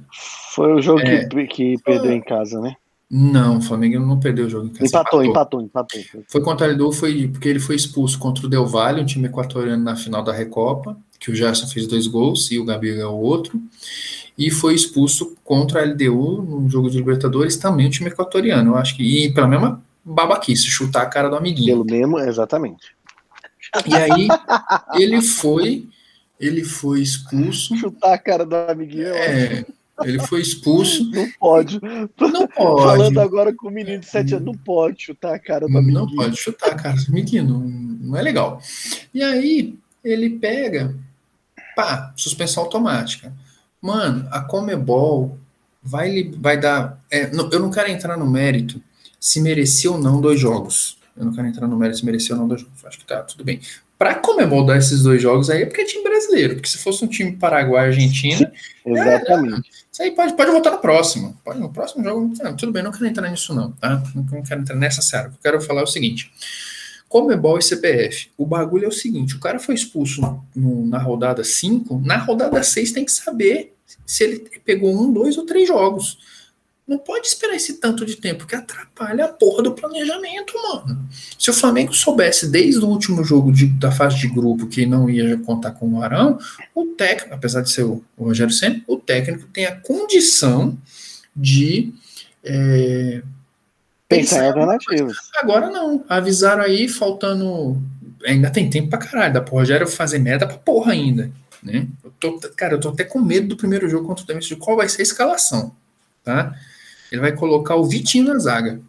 Foi 0.54 0.74
o 0.74 0.82
jogo 0.82 1.00
é, 1.00 1.26
que, 1.26 1.48
que 1.48 1.78
perdeu 1.84 2.12
em 2.12 2.22
casa, 2.22 2.60
né? 2.60 2.76
Não, 3.10 3.60
o 3.60 3.62
Flamengo 3.62 4.00
não 4.00 4.20
perdeu 4.20 4.48
o 4.48 4.50
jogo 4.50 4.68
em 4.68 4.70
casa. 4.70 4.86
Empatou, 4.86 5.24
empatou, 5.24 5.62
empatou. 5.62 6.00
empatou. 6.00 6.24
Foi 6.28 6.42
contra 6.42 6.68
o 6.68 6.72
LDU, 6.72 6.92
foi 6.92 7.28
porque 7.28 7.48
ele 7.48 7.60
foi 7.60 7.76
expulso 7.76 8.20
contra 8.20 8.46
o 8.46 8.50
Del 8.50 8.66
Valle, 8.66 9.02
um 9.02 9.06
time 9.06 9.28
equatoriano 9.28 9.84
na 9.84 9.96
final 9.96 10.24
da 10.24 10.34
Recopa, 10.34 10.98
que 11.24 11.32
o 11.32 11.36
Gerson 11.36 11.68
fez 11.68 11.88
dois 11.88 12.06
gols 12.06 12.52
e 12.52 12.60
o 12.60 12.66
Gabriel 12.66 13.00
é 13.00 13.06
o 13.06 13.16
outro. 13.16 13.62
E 14.38 14.52
foi 14.52 14.76
expulso 14.76 15.38
contra 15.42 15.82
a 15.82 15.86
LDU 15.86 16.42
no 16.42 16.70
jogo 16.70 16.90
de 16.90 16.98
Libertadores, 16.98 17.56
também 17.56 17.88
o 17.88 17.90
time 17.90 18.10
equatoriano. 18.10 18.72
Eu 18.72 18.76
acho 18.76 18.98
que. 18.98 19.26
E 19.26 19.34
pela 19.34 19.48
mesma 19.48 19.82
babaquice, 20.04 20.66
chutar 20.66 21.04
a 21.04 21.06
cara 21.06 21.30
do 21.30 21.38
amiguinho. 21.38 21.68
Pelo 21.68 21.86
mesmo, 21.86 22.20
exatamente. 22.20 22.94
E 23.86 23.96
aí 23.96 24.28
ele 24.96 25.22
foi. 25.22 25.88
Ele 26.38 26.66
foi 26.66 27.02
expulso. 27.02 27.74
Chutar 27.78 28.14
a 28.16 28.18
cara 28.18 28.46
do 28.46 28.56
amiguinho. 28.56 29.08
É. 29.08 29.66
Ele 30.04 30.20
foi 30.20 30.42
expulso. 30.42 31.10
Não 31.12 31.30
pode. 31.40 31.80
Não 31.82 32.48
pode. 32.48 32.84
Falando 32.84 33.22
agora 33.22 33.54
com 33.54 33.70
o 33.70 33.72
menino 33.72 34.00
de 34.00 34.08
7 34.08 34.36
anos, 34.36 34.46
não 34.48 34.56
pode 34.56 35.04
chutar 35.04 35.36
a 35.36 35.40
cara 35.40 35.70
do 35.70 35.78
amiguinho. 35.78 36.02
Não 36.02 36.16
pode 36.16 36.36
chutar 36.36 36.72
a 36.72 36.76
cara 36.76 36.98
do 36.98 37.12
amiguinho, 37.12 37.46
não, 37.46 37.60
não 37.60 38.18
é 38.18 38.22
legal. 38.22 38.60
E 39.14 39.24
aí, 39.24 39.78
ele 40.04 40.32
pega, 40.32 40.94
pá, 41.76 42.14
suspensão 42.16 42.64
automática. 42.64 43.34
Mano, 43.82 44.28
a 44.32 44.42
Comebol 44.42 45.38
vai, 45.82 46.32
vai 46.38 46.58
dar. 46.58 47.00
É, 47.12 47.30
não, 47.32 47.50
eu 47.52 47.60
não 47.60 47.70
quero 47.70 47.90
entrar 47.90 48.18
no 48.18 48.30
mérito 48.30 48.82
se 49.20 49.42
merecia 49.42 49.92
ou 49.92 49.98
não 49.98 50.20
dois 50.20 50.40
jogos. 50.40 50.98
Eu 51.16 51.26
não 51.26 51.34
quero 51.34 51.48
entrar 51.48 51.68
no 51.68 51.78
mérito 51.78 52.00
se 52.00 52.06
merecia 52.06 52.36
ou 52.36 52.42
não 52.42 52.48
dois 52.48 52.62
jogos. 52.62 52.86
Acho 52.86 53.00
que 53.00 53.06
tá 53.06 53.22
tudo 53.22 53.44
bem. 53.44 53.60
Pra 53.98 54.16
Comebol 54.16 54.66
dar 54.66 54.78
esses 54.78 55.04
dois 55.04 55.22
jogos 55.22 55.50
aí 55.50 55.62
é 55.62 55.66
porque 55.66 55.82
é 55.82 55.86
time 55.86 56.04
brasileiro. 56.04 56.56
Porque 56.56 56.68
se 56.68 56.78
fosse 56.78 57.06
um 57.06 57.08
time 57.08 57.34
Paraguai 57.34 57.88
Argentina. 57.88 58.52
Exatamente. 58.86 59.70
É, 59.70 59.84
isso 59.92 60.02
aí 60.02 60.12
pode, 60.12 60.34
pode 60.34 60.52
voltar 60.52 60.72
no 60.72 60.80
próximo. 60.80 61.40
Pode, 61.44 61.60
no 61.60 61.70
próximo 61.72 62.04
jogo. 62.04 62.34
Não, 62.42 62.56
tudo 62.56 62.72
bem, 62.72 62.84
não 62.84 62.92
quero 62.92 63.06
entrar 63.06 63.30
nisso, 63.30 63.54
não, 63.54 63.72
tá? 63.72 64.02
Não 64.14 64.44
quero 64.44 64.62
entrar 64.62 64.76
nessa 64.76 65.02
série. 65.02 65.28
Eu 65.28 65.34
quero 65.42 65.62
falar 65.62 65.82
é 65.82 65.84
o 65.84 65.88
seguinte. 65.88 66.32
Comebol 67.14 67.60
e 67.60 67.62
CPF. 67.62 68.32
O 68.36 68.44
bagulho 68.44 68.86
é 68.86 68.88
o 68.88 68.92
seguinte: 68.92 69.36
o 69.36 69.40
cara 69.40 69.60
foi 69.60 69.76
expulso 69.76 70.20
no, 70.56 70.88
na 70.88 70.98
rodada 70.98 71.44
5, 71.44 72.02
na 72.04 72.18
rodada 72.18 72.64
6 72.64 72.92
tem 72.92 73.06
que 73.06 73.12
saber 73.12 73.76
se 74.04 74.24
ele 74.24 74.40
pegou 74.66 74.92
um, 74.92 75.14
dois 75.14 75.38
ou 75.38 75.46
três 75.46 75.68
jogos. 75.68 76.18
Não 76.88 76.98
pode 76.98 77.28
esperar 77.28 77.56
esse 77.56 77.76
tanto 77.76 78.04
de 78.04 78.16
tempo, 78.16 78.48
que 78.48 78.56
atrapalha 78.56 79.26
a 79.26 79.28
porra 79.28 79.62
do 79.62 79.74
planejamento, 79.74 80.54
mano. 80.56 81.08
Se 81.38 81.52
o 81.52 81.54
Flamengo 81.54 81.94
soubesse 81.94 82.50
desde 82.50 82.84
o 82.84 82.88
último 82.88 83.24
jogo 83.24 83.54
de, 83.54 83.68
da 83.68 83.92
fase 83.92 84.18
de 84.18 84.28
grupo 84.28 84.66
que 84.66 84.84
não 84.84 85.08
ia 85.08 85.38
contar 85.38 85.72
com 85.72 85.94
o 85.94 86.02
Arão, 86.02 86.40
o 86.74 86.88
técnico, 86.88 87.36
apesar 87.36 87.62
de 87.62 87.70
ser 87.70 87.84
o, 87.84 88.04
o 88.18 88.26
Rogério 88.26 88.52
Senna, 88.52 88.82
o 88.88 88.98
técnico 88.98 89.48
tem 89.54 89.66
a 89.66 89.76
condição 89.76 90.76
de 91.36 91.94
é, 92.44 93.22
pensar 94.16 94.44
em 94.44 94.48
alternativas. 94.48 95.18
Agora 95.36 95.70
não. 95.70 96.04
Avisaram 96.08 96.64
aí, 96.64 96.88
faltando. 96.88 97.82
Ainda 98.26 98.50
tem 98.50 98.70
tempo 98.70 98.90
pra 98.90 99.00
caralho. 99.00 99.34
Dá 99.34 99.42
pro 99.42 99.56
Rogério 99.56 99.88
fazer 99.88 100.20
merda 100.20 100.48
pra 100.48 100.58
porra 100.58 100.94
ainda. 100.94 101.32
Né? 101.62 101.88
Eu 102.04 102.12
tô, 102.20 102.40
cara, 102.56 102.74
eu 102.74 102.80
tô 102.80 102.90
até 102.90 103.04
com 103.04 103.20
medo 103.20 103.48
do 103.48 103.58
primeiro 103.58 103.90
jogo 103.90 104.08
contra 104.08 104.24
o 104.24 104.28
Tempo 104.28 104.40
de 104.40 104.56
qual 104.56 104.78
vai 104.78 104.90
ser 104.90 105.02
a 105.02 105.04
escalação. 105.04 105.76
Tá? 106.24 106.56
Ele 107.12 107.22
vai 107.22 107.32
colocar 107.32 107.76
o 107.76 107.86
Vitinho 107.86 108.34
na 108.34 108.40
zaga. 108.40 108.82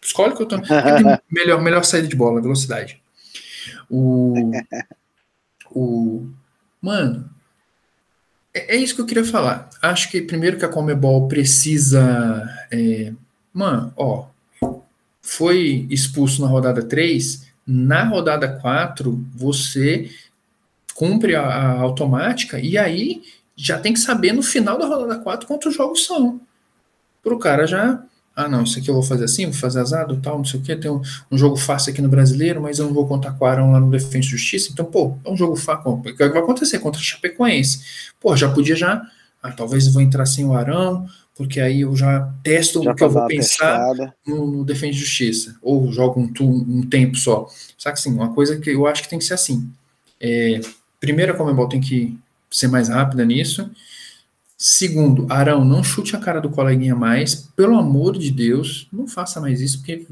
Escolhe 0.00 0.34
que 0.34 0.42
eu 0.42 0.46
tô. 0.46 0.56
melhor, 1.30 1.62
melhor 1.62 1.84
saída 1.84 2.08
de 2.08 2.16
bola, 2.16 2.40
velocidade. 2.40 3.00
O. 3.88 4.52
O. 5.70 6.26
Mano. 6.80 7.30
É, 8.52 8.76
é, 8.76 8.78
isso 8.78 8.94
que 8.94 9.00
eu 9.00 9.06
queria 9.06 9.24
falar. 9.24 9.70
Acho 9.80 10.10
que 10.10 10.20
primeiro 10.20 10.58
que 10.58 10.64
a 10.64 10.68
Comebol 10.68 11.28
precisa. 11.28 12.48
É, 12.70 13.12
mano, 13.52 13.92
ó. 13.96 14.26
Foi 15.22 15.86
expulso 15.88 16.42
na 16.42 16.48
rodada 16.48 16.82
3. 16.82 17.46
Na 17.66 18.04
rodada 18.04 18.48
4, 18.48 19.24
você 19.34 20.10
cumpre 20.94 21.34
a, 21.34 21.42
a 21.42 21.80
automática 21.80 22.58
e 22.60 22.76
aí 22.76 23.22
já 23.56 23.78
tem 23.78 23.92
que 23.92 24.00
saber 24.00 24.32
no 24.32 24.42
final 24.42 24.76
da 24.78 24.86
rodada 24.86 25.18
4 25.18 25.46
quantos 25.46 25.74
jogos 25.74 26.04
são 26.04 26.40
para 27.22 27.34
o 27.34 27.38
cara 27.38 27.66
já, 27.66 28.02
ah 28.34 28.48
não, 28.48 28.64
isso 28.64 28.78
aqui 28.78 28.88
eu 28.88 28.94
vou 28.94 29.02
fazer 29.02 29.24
assim, 29.24 29.44
vou 29.44 29.54
fazer 29.54 29.80
azado, 29.80 30.18
tal, 30.20 30.38
não 30.38 30.44
sei 30.44 30.58
o 30.58 30.62
que, 30.62 30.74
tem 30.74 30.90
um, 30.90 31.00
um, 31.30 31.38
jogo 31.38 31.56
fácil 31.56 31.92
aqui 31.92 32.02
no 32.02 32.08
Brasileiro, 32.08 32.60
mas 32.60 32.78
eu 32.78 32.86
não 32.86 32.92
vou 32.92 33.06
contar 33.06 33.32
com 33.32 33.44
o 33.44 33.48
Arão 33.48 33.70
lá 33.70 33.78
no 33.78 33.90
Defesa 33.90 34.18
e 34.18 34.22
Justiça, 34.22 34.70
então, 34.72 34.84
pô, 34.84 35.16
é 35.24 35.30
um 35.30 35.36
jogo 35.36 35.54
fácil, 35.54 35.92
o 35.92 36.02
que 36.02 36.12
vai 36.12 36.38
acontecer 36.38 36.80
contra 36.80 37.00
o 37.00 37.04
Chapecoense? 37.04 38.10
Pô, 38.18 38.36
já 38.36 38.50
podia 38.50 38.74
já, 38.74 39.02
ah, 39.42 39.52
talvez 39.52 39.86
eu 39.86 39.92
vou 39.92 40.02
entrar 40.02 40.26
sem 40.26 40.44
o 40.44 40.54
Arão, 40.54 41.06
porque 41.42 41.60
aí 41.60 41.82
eu 41.82 41.94
já 41.94 42.32
testo 42.42 42.82
já 42.82 42.92
o 42.92 42.94
que 42.94 43.04
eu 43.04 43.10
vou 43.10 43.26
pensar 43.26 43.94
no, 44.26 44.46
no 44.50 44.64
Defesa 44.64 44.86
e 44.86 44.92
Justiça, 44.92 45.56
ou 45.62 45.92
jogo 45.92 46.20
um, 46.20 46.78
um 46.78 46.82
tempo 46.82 47.16
só. 47.16 47.46
Sabe 47.78 47.98
assim, 47.98 48.12
uma 48.12 48.32
coisa 48.32 48.58
que 48.58 48.70
eu 48.70 48.86
acho 48.86 49.02
que 49.02 49.08
tem 49.08 49.18
que 49.18 49.24
ser 49.24 49.34
assim, 49.34 49.70
é, 50.20 50.60
primeiro 51.00 51.32
a 51.32 51.36
Comembol 51.36 51.68
tem 51.68 51.80
que 51.80 52.18
ser 52.50 52.68
mais 52.68 52.88
rápida 52.88 53.24
nisso, 53.24 53.70
Segundo, 54.64 55.26
Arão, 55.28 55.64
não 55.64 55.82
chute 55.82 56.14
a 56.14 56.20
cara 56.20 56.40
do 56.40 56.48
coleguinha 56.48 56.94
mais. 56.94 57.34
Pelo 57.34 57.76
amor 57.76 58.16
de 58.16 58.30
Deus, 58.30 58.86
não 58.92 59.08
faça 59.08 59.40
mais 59.40 59.60
isso, 59.60 59.78
porque 59.78 60.06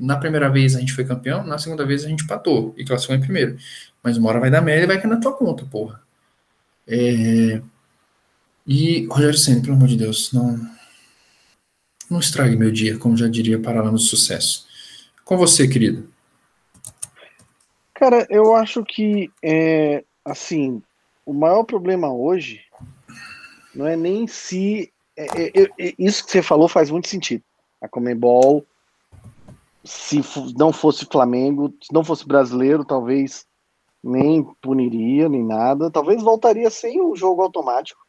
na 0.00 0.16
primeira 0.16 0.48
vez 0.48 0.74
a 0.74 0.80
gente 0.80 0.94
foi 0.94 1.04
campeão, 1.04 1.46
na 1.46 1.58
segunda 1.58 1.84
vez 1.84 2.02
a 2.02 2.08
gente 2.08 2.26
patou 2.26 2.74
e 2.78 2.84
classificou 2.86 3.16
em 3.16 3.20
primeiro. 3.20 3.58
Mas 4.02 4.16
uma 4.16 4.30
hora 4.30 4.40
vai 4.40 4.50
dar 4.50 4.62
merda 4.62 4.84
e 4.84 4.86
vai 4.86 4.98
cair 4.98 5.10
na 5.10 5.20
tua 5.20 5.34
conta, 5.34 5.66
porra. 5.66 6.00
É... 6.86 7.60
E, 8.68 9.06
Rogério 9.06 9.38
Senna, 9.38 9.62
pelo 9.62 9.76
amor 9.76 9.88
de 9.88 9.96
Deus, 9.96 10.30
não, 10.30 10.60
não 12.10 12.20
estrague 12.20 12.54
meu 12.54 12.70
dia, 12.70 12.98
como 12.98 13.16
já 13.16 13.26
diria 13.26 13.58
Paralamas 13.58 14.02
do 14.02 14.06
Sucesso. 14.08 14.66
Com 15.24 15.38
você, 15.38 15.66
querido. 15.66 16.06
Cara, 17.94 18.26
eu 18.28 18.54
acho 18.54 18.84
que, 18.84 19.30
é, 19.42 20.04
assim, 20.22 20.82
o 21.24 21.32
maior 21.32 21.64
problema 21.64 22.12
hoje 22.12 22.60
não 23.74 23.86
é 23.86 23.96
nem 23.96 24.26
se. 24.26 24.92
É, 25.16 25.62
é, 25.62 25.70
é, 25.78 25.94
isso 25.98 26.26
que 26.26 26.30
você 26.30 26.42
falou 26.42 26.68
faz 26.68 26.90
muito 26.90 27.08
sentido. 27.08 27.42
A 27.80 27.88
Comembol, 27.88 28.66
se 29.82 30.20
não 30.58 30.74
fosse 30.74 31.06
Flamengo, 31.06 31.72
se 31.82 31.92
não 31.92 32.04
fosse 32.04 32.28
brasileiro, 32.28 32.84
talvez 32.84 33.46
nem 34.04 34.44
puniria, 34.60 35.26
nem 35.26 35.42
nada. 35.42 35.90
Talvez 35.90 36.22
voltaria 36.22 36.68
sem 36.68 37.00
o 37.00 37.16
jogo 37.16 37.40
automático. 37.40 38.07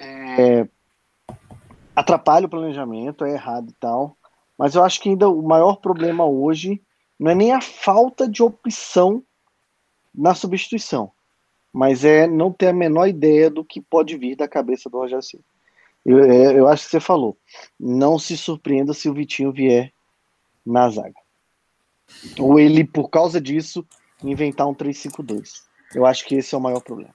É, 0.00 0.68
atrapalha 1.94 2.46
o 2.46 2.50
planejamento, 2.50 3.24
é 3.24 3.32
errado 3.32 3.70
e 3.70 3.74
tal. 3.74 4.16
Mas 4.58 4.74
eu 4.74 4.84
acho 4.84 5.00
que 5.00 5.08
ainda 5.08 5.28
o 5.28 5.42
maior 5.42 5.76
problema 5.76 6.24
hoje 6.24 6.82
não 7.18 7.30
é 7.30 7.34
nem 7.34 7.52
a 7.52 7.60
falta 7.60 8.28
de 8.28 8.42
opção 8.42 9.22
na 10.14 10.34
substituição 10.34 11.12
mas 11.72 12.04
é 12.04 12.26
não 12.26 12.52
ter 12.52 12.68
a 12.68 12.72
menor 12.72 13.06
ideia 13.06 13.48
do 13.48 13.64
que 13.64 13.80
pode 13.80 14.16
vir 14.16 14.36
da 14.36 14.48
cabeça 14.48 14.90
do 14.90 14.98
Rogério 14.98 15.22
Ceni. 15.22 15.44
Eu, 16.04 16.18
é, 16.18 16.58
eu 16.58 16.66
acho 16.66 16.84
que 16.84 16.90
você 16.90 17.00
falou. 17.00 17.36
Não 17.78 18.18
se 18.18 18.36
surpreenda 18.36 18.92
se 18.92 19.08
o 19.08 19.14
Vitinho 19.14 19.52
vier 19.52 19.92
na 20.64 20.88
zaga. 20.88 21.14
Ou 22.38 22.58
ele, 22.58 22.84
por 22.84 23.08
causa 23.08 23.40
disso, 23.40 23.86
inventar 24.22 24.66
um 24.66 24.74
3-5-2. 24.74 25.62
Eu 25.94 26.06
acho 26.06 26.24
que 26.24 26.36
esse 26.36 26.54
é 26.54 26.58
o 26.58 26.60
maior 26.60 26.80
problema. 26.80 27.14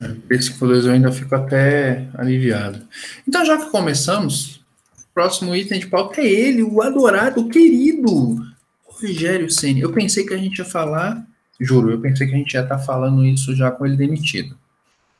3-5-2 0.00 0.86
eu 0.86 0.92
ainda 0.92 1.12
fico 1.12 1.34
até 1.34 2.08
aliviado. 2.14 2.80
Então, 3.28 3.44
já 3.44 3.58
que 3.58 3.70
começamos, 3.70 4.56
o 4.98 5.14
próximo 5.14 5.54
item 5.54 5.78
de 5.78 5.86
pauta 5.86 6.20
é 6.20 6.26
ele, 6.26 6.62
o 6.62 6.80
adorado, 6.82 7.42
o 7.42 7.48
querido 7.48 8.44
Rogério 8.86 9.50
Ceni. 9.50 9.80
Eu 9.80 9.92
pensei 9.92 10.24
que 10.24 10.32
a 10.32 10.38
gente 10.38 10.58
ia 10.58 10.64
falar 10.64 11.26
Juro, 11.60 11.90
eu 11.90 12.00
pensei 12.00 12.26
que 12.26 12.34
a 12.34 12.38
gente 12.38 12.54
ia 12.54 12.62
estar 12.62 12.78
tá 12.78 12.82
falando 12.82 13.24
isso 13.24 13.54
já 13.54 13.70
com 13.70 13.84
ele 13.84 13.96
demitido. 13.96 14.56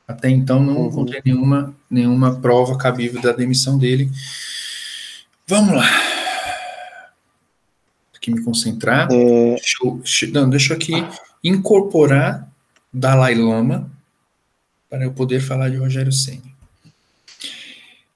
Até 0.08 0.30
então 0.30 0.62
não 0.62 0.78
uhum. 0.78 0.88
encontrei 0.88 1.20
nenhuma, 1.24 1.74
nenhuma 1.90 2.40
prova 2.40 2.78
cabível 2.78 3.20
da 3.20 3.32
demissão 3.32 3.76
dele. 3.76 4.10
Vamos 5.46 5.74
lá. 5.74 5.86
Aqui 8.16 8.30
me 8.30 8.42
concentrar. 8.42 9.08
É... 9.12 9.54
Deixa, 9.54 9.78
eu, 9.84 10.32
não, 10.32 10.48
deixa 10.48 10.72
eu 10.72 10.76
aqui 10.76 10.94
incorporar 11.44 12.50
Dalai 12.92 13.34
Lama 13.34 13.90
para 14.90 15.04
eu 15.04 15.12
poder 15.12 15.40
falar 15.40 15.70
de 15.70 15.76
Rogério 15.76 16.12
Ceni. 16.12 16.52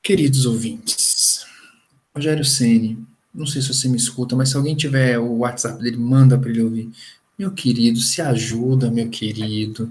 Queridos 0.03 0.45
ouvintes, 0.45 1.47
Rogério 2.15 2.45
Ceni, 2.45 2.99
não 3.33 3.47
sei 3.47 3.63
se 3.63 3.69
você 3.69 3.89
me 3.89 3.97
escuta, 3.97 4.37
mas 4.37 4.51
se 4.51 4.57
alguém 4.57 4.75
tiver 4.75 5.19
o 5.19 5.39
WhatsApp 5.39 5.83
dele, 5.83 5.97
manda 5.97 6.37
para 6.37 6.51
ele 6.51 6.63
ouvir. 6.63 6.91
Meu 7.37 7.51
querido, 7.51 7.99
se 7.99 8.23
ajuda, 8.23 8.91
meu 8.91 9.09
querido. 9.09 9.91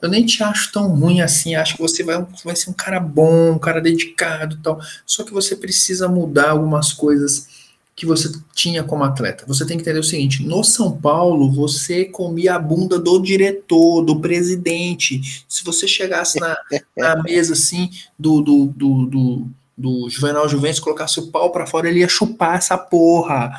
Eu 0.00 0.08
nem 0.08 0.24
te 0.24 0.44
acho 0.44 0.70
tão 0.70 0.94
ruim 0.94 1.20
assim. 1.20 1.56
Acho 1.56 1.74
que 1.74 1.82
você 1.82 2.04
vai, 2.04 2.24
vai 2.44 2.54
ser 2.54 2.70
um 2.70 2.72
cara 2.72 3.00
bom, 3.00 3.52
um 3.52 3.58
cara 3.58 3.80
dedicado 3.80 4.60
tal. 4.62 4.80
Só 5.04 5.24
que 5.24 5.32
você 5.32 5.56
precisa 5.56 6.06
mudar 6.06 6.50
algumas 6.50 6.92
coisas 6.92 7.63
que 7.96 8.04
você 8.04 8.32
tinha 8.54 8.82
como 8.82 9.04
atleta. 9.04 9.44
Você 9.46 9.64
tem 9.64 9.76
que 9.76 9.82
entender 9.82 10.00
o 10.00 10.04
seguinte: 10.04 10.42
no 10.44 10.64
São 10.64 10.96
Paulo, 10.96 11.50
você 11.50 12.04
comia 12.04 12.54
a 12.54 12.58
bunda 12.58 12.98
do 12.98 13.20
diretor, 13.20 14.02
do 14.02 14.20
presidente. 14.20 15.44
Se 15.48 15.64
você 15.64 15.86
chegasse 15.86 16.40
na, 16.40 16.56
na 16.96 17.22
mesa 17.22 17.52
assim 17.52 17.90
do, 18.18 18.40
do, 18.40 18.66
do, 18.66 19.06
do, 19.06 19.48
do 19.76 20.10
Juvenal 20.10 20.48
Juventus, 20.48 20.80
colocasse 20.80 21.20
o 21.20 21.28
pau 21.28 21.52
para 21.52 21.66
fora, 21.66 21.88
ele 21.88 22.00
ia 22.00 22.08
chupar 22.08 22.56
essa 22.56 22.76
porra. 22.76 23.52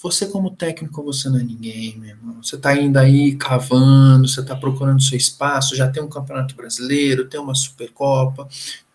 Você, 0.00 0.26
como 0.26 0.54
técnico, 0.54 1.02
você 1.02 1.28
não 1.28 1.40
é 1.40 1.42
ninguém, 1.42 1.98
meu 1.98 2.10
irmão. 2.10 2.40
Você 2.40 2.54
está 2.54 2.76
indo 2.76 2.96
aí 2.96 3.34
cavando, 3.34 4.28
você 4.28 4.40
está 4.40 4.54
procurando 4.54 5.02
seu 5.02 5.18
espaço, 5.18 5.74
já 5.74 5.88
tem 5.88 6.00
um 6.00 6.08
campeonato 6.08 6.54
brasileiro, 6.54 7.28
tem 7.28 7.40
uma 7.40 7.52
Supercopa, 7.56 8.46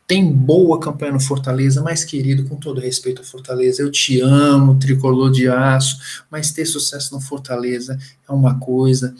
tem 0.06 0.32
boa 0.32 0.80
campanha 0.80 1.14
no 1.14 1.20
Fortaleza, 1.20 1.82
mas 1.82 2.04
querido, 2.04 2.48
com 2.48 2.56
todo 2.56 2.82
respeito 2.82 3.22
a 3.22 3.26
Fortaleza, 3.26 3.82
eu 3.82 3.92
te 3.92 4.20
amo, 4.22 4.78
tricolor 4.78 5.32
de 5.32 5.48
aço, 5.48 5.98
mas 6.30 6.52
ter 6.52 6.66
sucesso 6.66 7.14
no 7.14 7.22
Fortaleza 7.22 7.98
é 8.28 8.32
uma 8.32 8.60
coisa, 8.60 9.16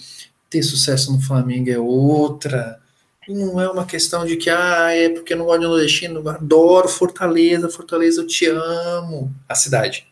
ter 0.50 0.64
sucesso 0.64 1.12
no 1.12 1.22
Flamengo 1.22 1.70
é 1.70 1.80
outra. 1.80 2.80
Não 3.28 3.60
é 3.60 3.70
uma 3.70 3.86
questão 3.86 4.26
de 4.26 4.36
que, 4.36 4.50
ah, 4.50 4.92
é 4.92 5.10
porque 5.10 5.34
não 5.34 5.46
gosto 5.46 5.62
de 5.62 5.68
nordestino, 5.68 6.28
adoro 6.28 6.90
Fortaleza, 6.90 7.70
Fortaleza, 7.70 8.22
eu 8.22 8.28
te 8.28 8.46
amo. 8.48 9.34
A 9.48 9.56
cidade 9.56 10.08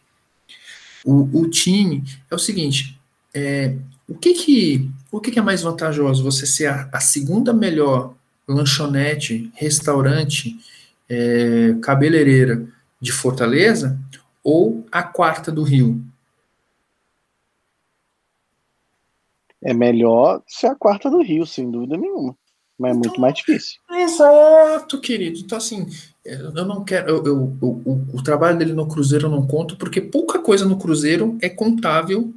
o, 1.03 1.41
o 1.41 1.49
time 1.49 2.03
é 2.29 2.35
o 2.35 2.39
seguinte: 2.39 2.99
é, 3.33 3.75
o 4.07 4.15
que 4.15 4.33
que 4.33 4.89
o 5.11 5.19
que, 5.19 5.31
que 5.31 5.39
é 5.39 5.41
mais 5.41 5.61
vantajoso? 5.61 6.23
Você 6.23 6.45
ser 6.45 6.67
a, 6.67 6.89
a 6.91 6.99
segunda 6.99 7.53
melhor 7.53 8.15
lanchonete, 8.53 9.51
restaurante, 9.55 10.59
é, 11.09 11.75
cabeleireira 11.81 12.67
de 12.99 13.11
Fortaleza 13.11 13.99
ou 14.43 14.85
a 14.91 15.03
quarta 15.03 15.51
do 15.51 15.63
Rio? 15.63 16.01
É 19.63 19.73
melhor 19.73 20.41
ser 20.47 20.67
a 20.67 20.75
quarta 20.75 21.09
do 21.09 21.21
Rio, 21.21 21.45
sem 21.45 21.69
dúvida 21.69 21.95
nenhuma. 21.95 22.35
Mas 22.79 22.91
é 22.91 22.93
muito 22.93 23.09
então, 23.09 23.21
mais 23.21 23.35
difícil. 23.35 23.79
Exato, 23.91 24.99
querido. 24.99 25.39
Então, 25.39 25.57
assim, 25.57 25.87
eu 26.25 26.65
não 26.65 26.83
quero. 26.83 27.09
Eu, 27.09 27.17
eu, 27.17 27.57
eu, 27.61 27.81
o, 27.85 28.07
o, 28.13 28.23
trabalho 28.23 28.57
dele 28.57 28.73
no 28.73 28.87
Cruzeiro 28.87 29.27
eu 29.27 29.31
não 29.31 29.45
conto, 29.45 29.77
porque 29.77 30.01
pouca 30.01 30.39
coisa 30.39 30.65
no 30.65 30.79
Cruzeiro 30.79 31.37
é 31.41 31.49
contável 31.49 32.33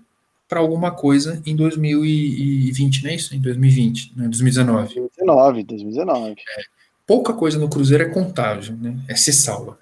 para 0.48 0.60
alguma 0.60 0.90
coisa 0.90 1.42
em 1.46 1.56
2020, 1.56 3.02
não 3.02 3.10
é 3.10 3.14
isso? 3.14 3.34
Em 3.34 3.40
2020, 3.40 4.12
né? 4.16 4.24
2019. 4.28 4.94
2019, 4.94 5.64
2019. 5.64 6.32
É, 6.32 6.62
pouca 7.06 7.32
coisa 7.32 7.58
no 7.58 7.68
Cruzeiro 7.68 8.04
é 8.04 8.08
contável, 8.08 8.76
né? 8.76 8.98
É 9.08 9.16
se 9.16 9.32
salva. 9.32 9.78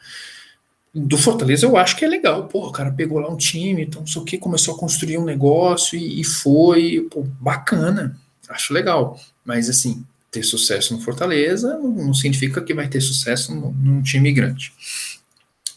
Do 0.94 1.16
Fortaleza 1.16 1.66
eu 1.66 1.76
acho 1.76 1.97
que 1.97 2.05
é 2.05 2.09
legal. 2.09 2.47
Pô, 2.48 2.68
o 2.68 2.72
cara 2.72 2.93
pegou 2.93 3.18
lá 3.18 3.28
um 3.28 3.36
time, 3.36 3.82
então 3.82 4.01
não 4.01 4.06
sei 4.06 4.20
o 4.20 4.24
que, 4.24 4.39
começou 4.39 4.74
a 4.74 4.78
construir 4.78 5.18
um 5.18 5.24
negócio 5.24 5.98
e, 5.98 6.20
e 6.20 6.24
foi, 6.24 7.06
pô, 7.10 7.22
bacana. 7.40 8.16
Acho 8.48 8.74
legal. 8.74 9.18
Mas 9.44 9.68
assim, 9.68 10.05
ter 10.30 10.43
sucesso 10.43 10.94
no 10.94 11.01
Fortaleza 11.01 11.78
não 11.78 12.14
significa 12.14 12.62
que 12.62 12.74
vai 12.74 12.89
ter 12.89 13.01
sucesso 13.01 13.55
num 13.55 14.02
time 14.02 14.32
grande. 14.32 14.72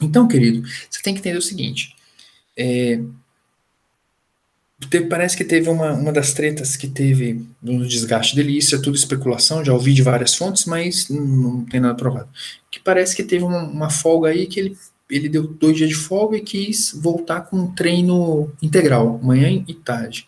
Então, 0.01 0.27
querido, 0.27 0.67
você 0.89 1.01
tem 1.01 1.13
que 1.13 1.19
entender 1.19 1.37
o 1.37 1.41
seguinte: 1.41 1.95
é, 2.57 3.01
parece 5.09 5.35
que 5.37 5.43
teve 5.43 5.69
uma, 5.69 5.93
uma 5.93 6.11
das 6.11 6.33
tretas 6.33 6.75
que 6.75 6.87
teve 6.87 7.45
no 7.61 7.85
desgaste 7.87 8.35
dele, 8.35 8.57
isso 8.57 8.75
é 8.75 8.81
tudo 8.81 8.95
especulação, 8.95 9.63
já 9.63 9.73
ouvi 9.73 9.93
de 9.93 10.01
várias 10.01 10.35
fontes, 10.35 10.65
mas 10.65 11.09
não, 11.09 11.21
não 11.21 11.65
tem 11.65 11.79
nada 11.79 11.95
provado. 11.95 12.29
Que 12.69 12.79
parece 12.79 13.15
que 13.15 13.23
teve 13.23 13.43
uma, 13.43 13.63
uma, 13.63 13.89
folga 13.89 14.29
aí 14.29 14.47
que 14.47 14.59
ele, 14.59 14.77
ele 15.09 15.29
deu 15.29 15.43
dois 15.47 15.77
dias 15.77 15.89
de 15.89 15.95
folga 15.95 16.37
e 16.37 16.41
quis 16.41 16.93
voltar 16.93 17.41
com 17.41 17.57
um 17.57 17.73
treino 17.73 18.51
integral, 18.61 19.19
manhã 19.23 19.63
e 19.67 19.73
tarde. 19.73 20.27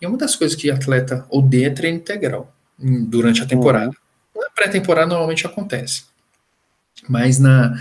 E 0.00 0.06
uma 0.06 0.18
das 0.18 0.36
coisas 0.36 0.56
que 0.56 0.70
atleta 0.70 1.26
odeia 1.30 1.68
é 1.68 1.70
treino 1.70 1.98
integral 1.98 2.52
durante 2.78 3.42
a 3.42 3.46
temporada. 3.46 3.88
Uhum. 4.34 4.42
Na 4.42 4.50
pré-temporada 4.50 5.06
normalmente 5.06 5.46
acontece. 5.46 6.04
Mas 7.08 7.38
na 7.38 7.74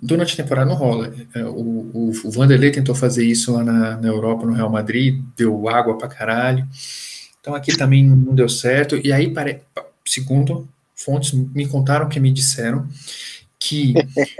durante 0.00 0.34
a 0.34 0.42
temporada 0.42 0.68
não 0.68 0.76
rola. 0.76 1.12
É, 1.34 1.44
o, 1.44 1.90
o, 1.92 2.12
o 2.24 2.30
Vanderlei 2.30 2.70
tentou 2.70 2.94
fazer 2.94 3.24
isso 3.24 3.52
lá 3.52 3.64
na, 3.64 3.96
na 3.96 4.08
Europa, 4.08 4.46
no 4.46 4.52
Real 4.52 4.70
Madrid, 4.70 5.22
deu 5.36 5.68
água 5.68 5.96
pra 5.96 6.08
caralho. 6.08 6.66
Então 7.40 7.54
aqui 7.54 7.76
também 7.76 8.04
não 8.06 8.34
deu 8.34 8.48
certo. 8.48 8.96
E 9.02 9.12
aí, 9.12 9.32
pare... 9.32 9.62
segundo 10.04 10.68
fontes 10.94 11.32
me 11.32 11.66
contaram 11.66 12.08
que 12.08 12.20
me 12.20 12.30
disseram 12.30 12.86
que 13.58 13.94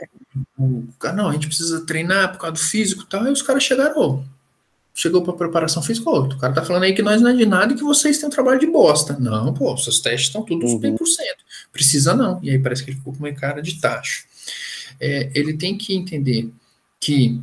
o, 0.59 0.85
não, 1.15 1.29
a 1.29 1.33
gente 1.33 1.47
precisa 1.47 1.85
treinar 1.87 2.33
por 2.33 2.39
causa 2.39 2.55
do 2.55 2.59
físico 2.59 3.03
e 3.03 3.07
tal, 3.07 3.27
e 3.27 3.31
os 3.31 3.43
caras 3.43 3.63
chegaram, 3.63 4.25
chegou 4.95 5.23
para 5.23 5.33
preparação 5.33 5.83
física, 5.83 6.11
o 6.11 6.39
cara 6.39 6.53
tá 6.53 6.65
falando 6.65 6.85
aí 6.85 6.95
que 6.95 7.03
nós 7.03 7.21
não 7.21 7.31
é 7.31 7.35
de 7.35 7.47
nada 7.47 7.73
e 7.73 7.77
que 7.77 7.83
vocês 7.83 8.19
têm 8.19 8.27
um 8.27 8.31
trabalho 8.31 8.61
de 8.61 8.67
bosta. 8.67 9.17
Não, 9.19 9.53
pô, 9.55 9.77
seus 9.77 10.01
testes 10.01 10.29
estão 10.29 10.43
todos 10.43 10.73
uhum. 10.73 10.81
100%. 10.81 10.99
Precisa 11.73 12.15
não. 12.15 12.39
E 12.43 12.51
aí 12.51 12.59
parece 12.59 12.85
que 12.85 12.91
ele 12.91 12.99
ficou 12.99 13.13
com 13.13 13.21
uma 13.21 13.33
cara 13.33 13.63
de 13.63 13.81
tacho. 13.81 14.25
É, 14.99 15.31
ele 15.35 15.55
tem 15.55 15.77
que 15.77 15.95
entender 15.95 16.51
que 17.01 17.41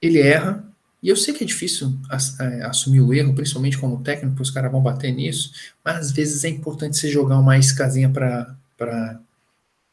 ele 0.00 0.20
erra, 0.20 0.64
e 1.02 1.08
eu 1.08 1.16
sei 1.16 1.34
que 1.34 1.44
é 1.44 1.46
difícil 1.46 1.92
é, 2.40 2.62
assumir 2.64 3.00
o 3.00 3.12
erro, 3.12 3.34
principalmente 3.34 3.78
como 3.78 4.02
técnico, 4.02 4.40
os 4.40 4.50
caras 4.50 4.72
vão 4.72 4.82
bater 4.82 5.12
nisso, 5.12 5.52
mas 5.84 5.96
às 5.96 6.12
vezes 6.12 6.44
é 6.44 6.48
importante 6.48 6.96
você 6.96 7.10
jogar 7.10 7.38
uma 7.38 7.58
iscazinha 7.58 8.08
para 8.08 8.56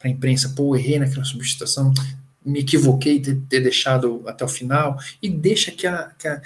a 0.03 0.09
imprensa, 0.09 0.49
pô, 0.55 0.75
errei 0.75 0.99
naquela 0.99 1.25
substituição, 1.25 1.93
me 2.43 2.59
equivoquei 2.59 3.19
de 3.19 3.35
ter 3.35 3.59
deixado 3.59 4.23
até 4.25 4.43
o 4.43 4.47
final, 4.47 4.97
e 5.21 5.29
deixa 5.29 5.71
que 5.71 5.85
a, 5.85 6.11
que 6.17 6.27
a, 6.27 6.41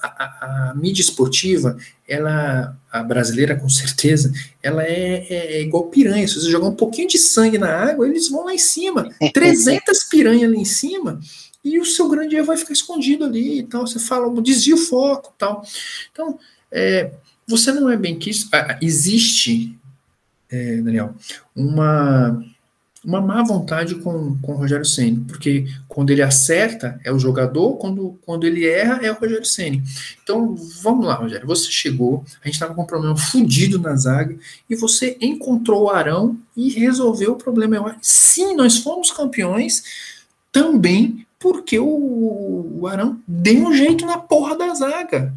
a, 0.00 0.70
a 0.70 0.74
mídia 0.74 1.00
esportiva, 1.00 1.76
ela, 2.06 2.76
a 2.90 3.02
brasileira 3.02 3.56
com 3.56 3.68
certeza, 3.68 4.32
ela 4.62 4.82
é, 4.84 5.26
é, 5.28 5.56
é, 5.56 5.62
igual 5.62 5.86
piranha, 5.86 6.28
se 6.28 6.34
você 6.34 6.50
jogar 6.50 6.68
um 6.68 6.76
pouquinho 6.76 7.08
de 7.08 7.18
sangue 7.18 7.56
na 7.56 7.68
água, 7.68 8.06
eles 8.06 8.28
vão 8.28 8.44
lá 8.44 8.54
em 8.54 8.58
cima, 8.58 9.08
300 9.32 10.04
piranhas 10.04 10.44
ali 10.44 10.58
em 10.58 10.66
cima, 10.66 11.18
e 11.64 11.78
o 11.78 11.84
seu 11.84 12.08
grande 12.08 12.36
erro 12.36 12.46
vai 12.46 12.56
ficar 12.56 12.72
escondido 12.72 13.24
ali 13.24 13.60
e 13.60 13.62
tal, 13.62 13.86
você 13.86 13.98
fala, 13.98 14.28
desvia 14.42 14.74
o 14.74 14.78
foco 14.78 15.32
tal. 15.38 15.64
Então, 16.10 16.38
é, 16.70 17.12
você 17.46 17.72
não 17.72 17.88
é 17.88 17.96
bem 17.96 18.18
que 18.18 18.30
isso, 18.30 18.50
existe, 18.80 19.78
é, 20.50 20.76
Daniel, 20.76 21.14
uma 21.54 22.44
uma 23.04 23.20
má 23.20 23.42
vontade 23.42 23.96
com, 23.96 24.38
com 24.40 24.52
o 24.52 24.56
Rogério 24.56 24.84
Ceni, 24.84 25.24
porque 25.26 25.66
quando 25.88 26.10
ele 26.10 26.22
acerta 26.22 27.00
é 27.04 27.12
o 27.12 27.18
jogador, 27.18 27.76
quando, 27.76 28.18
quando 28.24 28.46
ele 28.46 28.66
erra 28.66 29.00
é 29.02 29.10
o 29.10 29.18
Rogério 29.18 29.44
Ceni. 29.44 29.82
Então 30.22 30.54
vamos 30.82 31.06
lá, 31.06 31.14
Rogério, 31.14 31.46
você 31.46 31.70
chegou, 31.70 32.24
a 32.42 32.46
gente 32.46 32.54
estava 32.54 32.74
com 32.74 32.82
um 32.82 32.86
problema 32.86 33.16
fudido 33.16 33.78
na 33.78 33.96
zaga 33.96 34.36
e 34.70 34.76
você 34.76 35.16
encontrou 35.20 35.84
o 35.84 35.90
Arão 35.90 36.38
e 36.56 36.70
resolveu 36.70 37.32
o 37.32 37.36
problema. 37.36 37.96
Sim, 38.00 38.54
nós 38.54 38.78
fomos 38.78 39.10
campeões 39.10 39.82
também 40.52 41.26
porque 41.38 41.78
o, 41.78 42.78
o 42.80 42.86
Arão 42.86 43.20
deu 43.26 43.66
um 43.66 43.74
jeito 43.74 44.06
na 44.06 44.16
porra 44.18 44.56
da 44.56 44.72
zaga. 44.74 45.34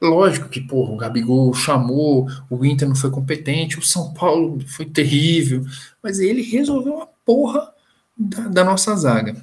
Lógico 0.00 0.48
que, 0.48 0.60
porra, 0.60 0.92
o 0.92 0.96
Gabigol 0.96 1.52
chamou, 1.52 2.28
o 2.48 2.64
Inter 2.64 2.88
não 2.88 2.94
foi 2.94 3.10
competente, 3.10 3.78
o 3.78 3.82
São 3.82 4.14
Paulo 4.14 4.60
foi 4.66 4.86
terrível, 4.86 5.64
mas 6.02 6.20
ele 6.20 6.40
resolveu 6.42 7.02
a 7.02 7.06
porra 7.06 7.72
da, 8.16 8.48
da 8.48 8.64
nossa 8.64 8.94
zaga. 8.94 9.36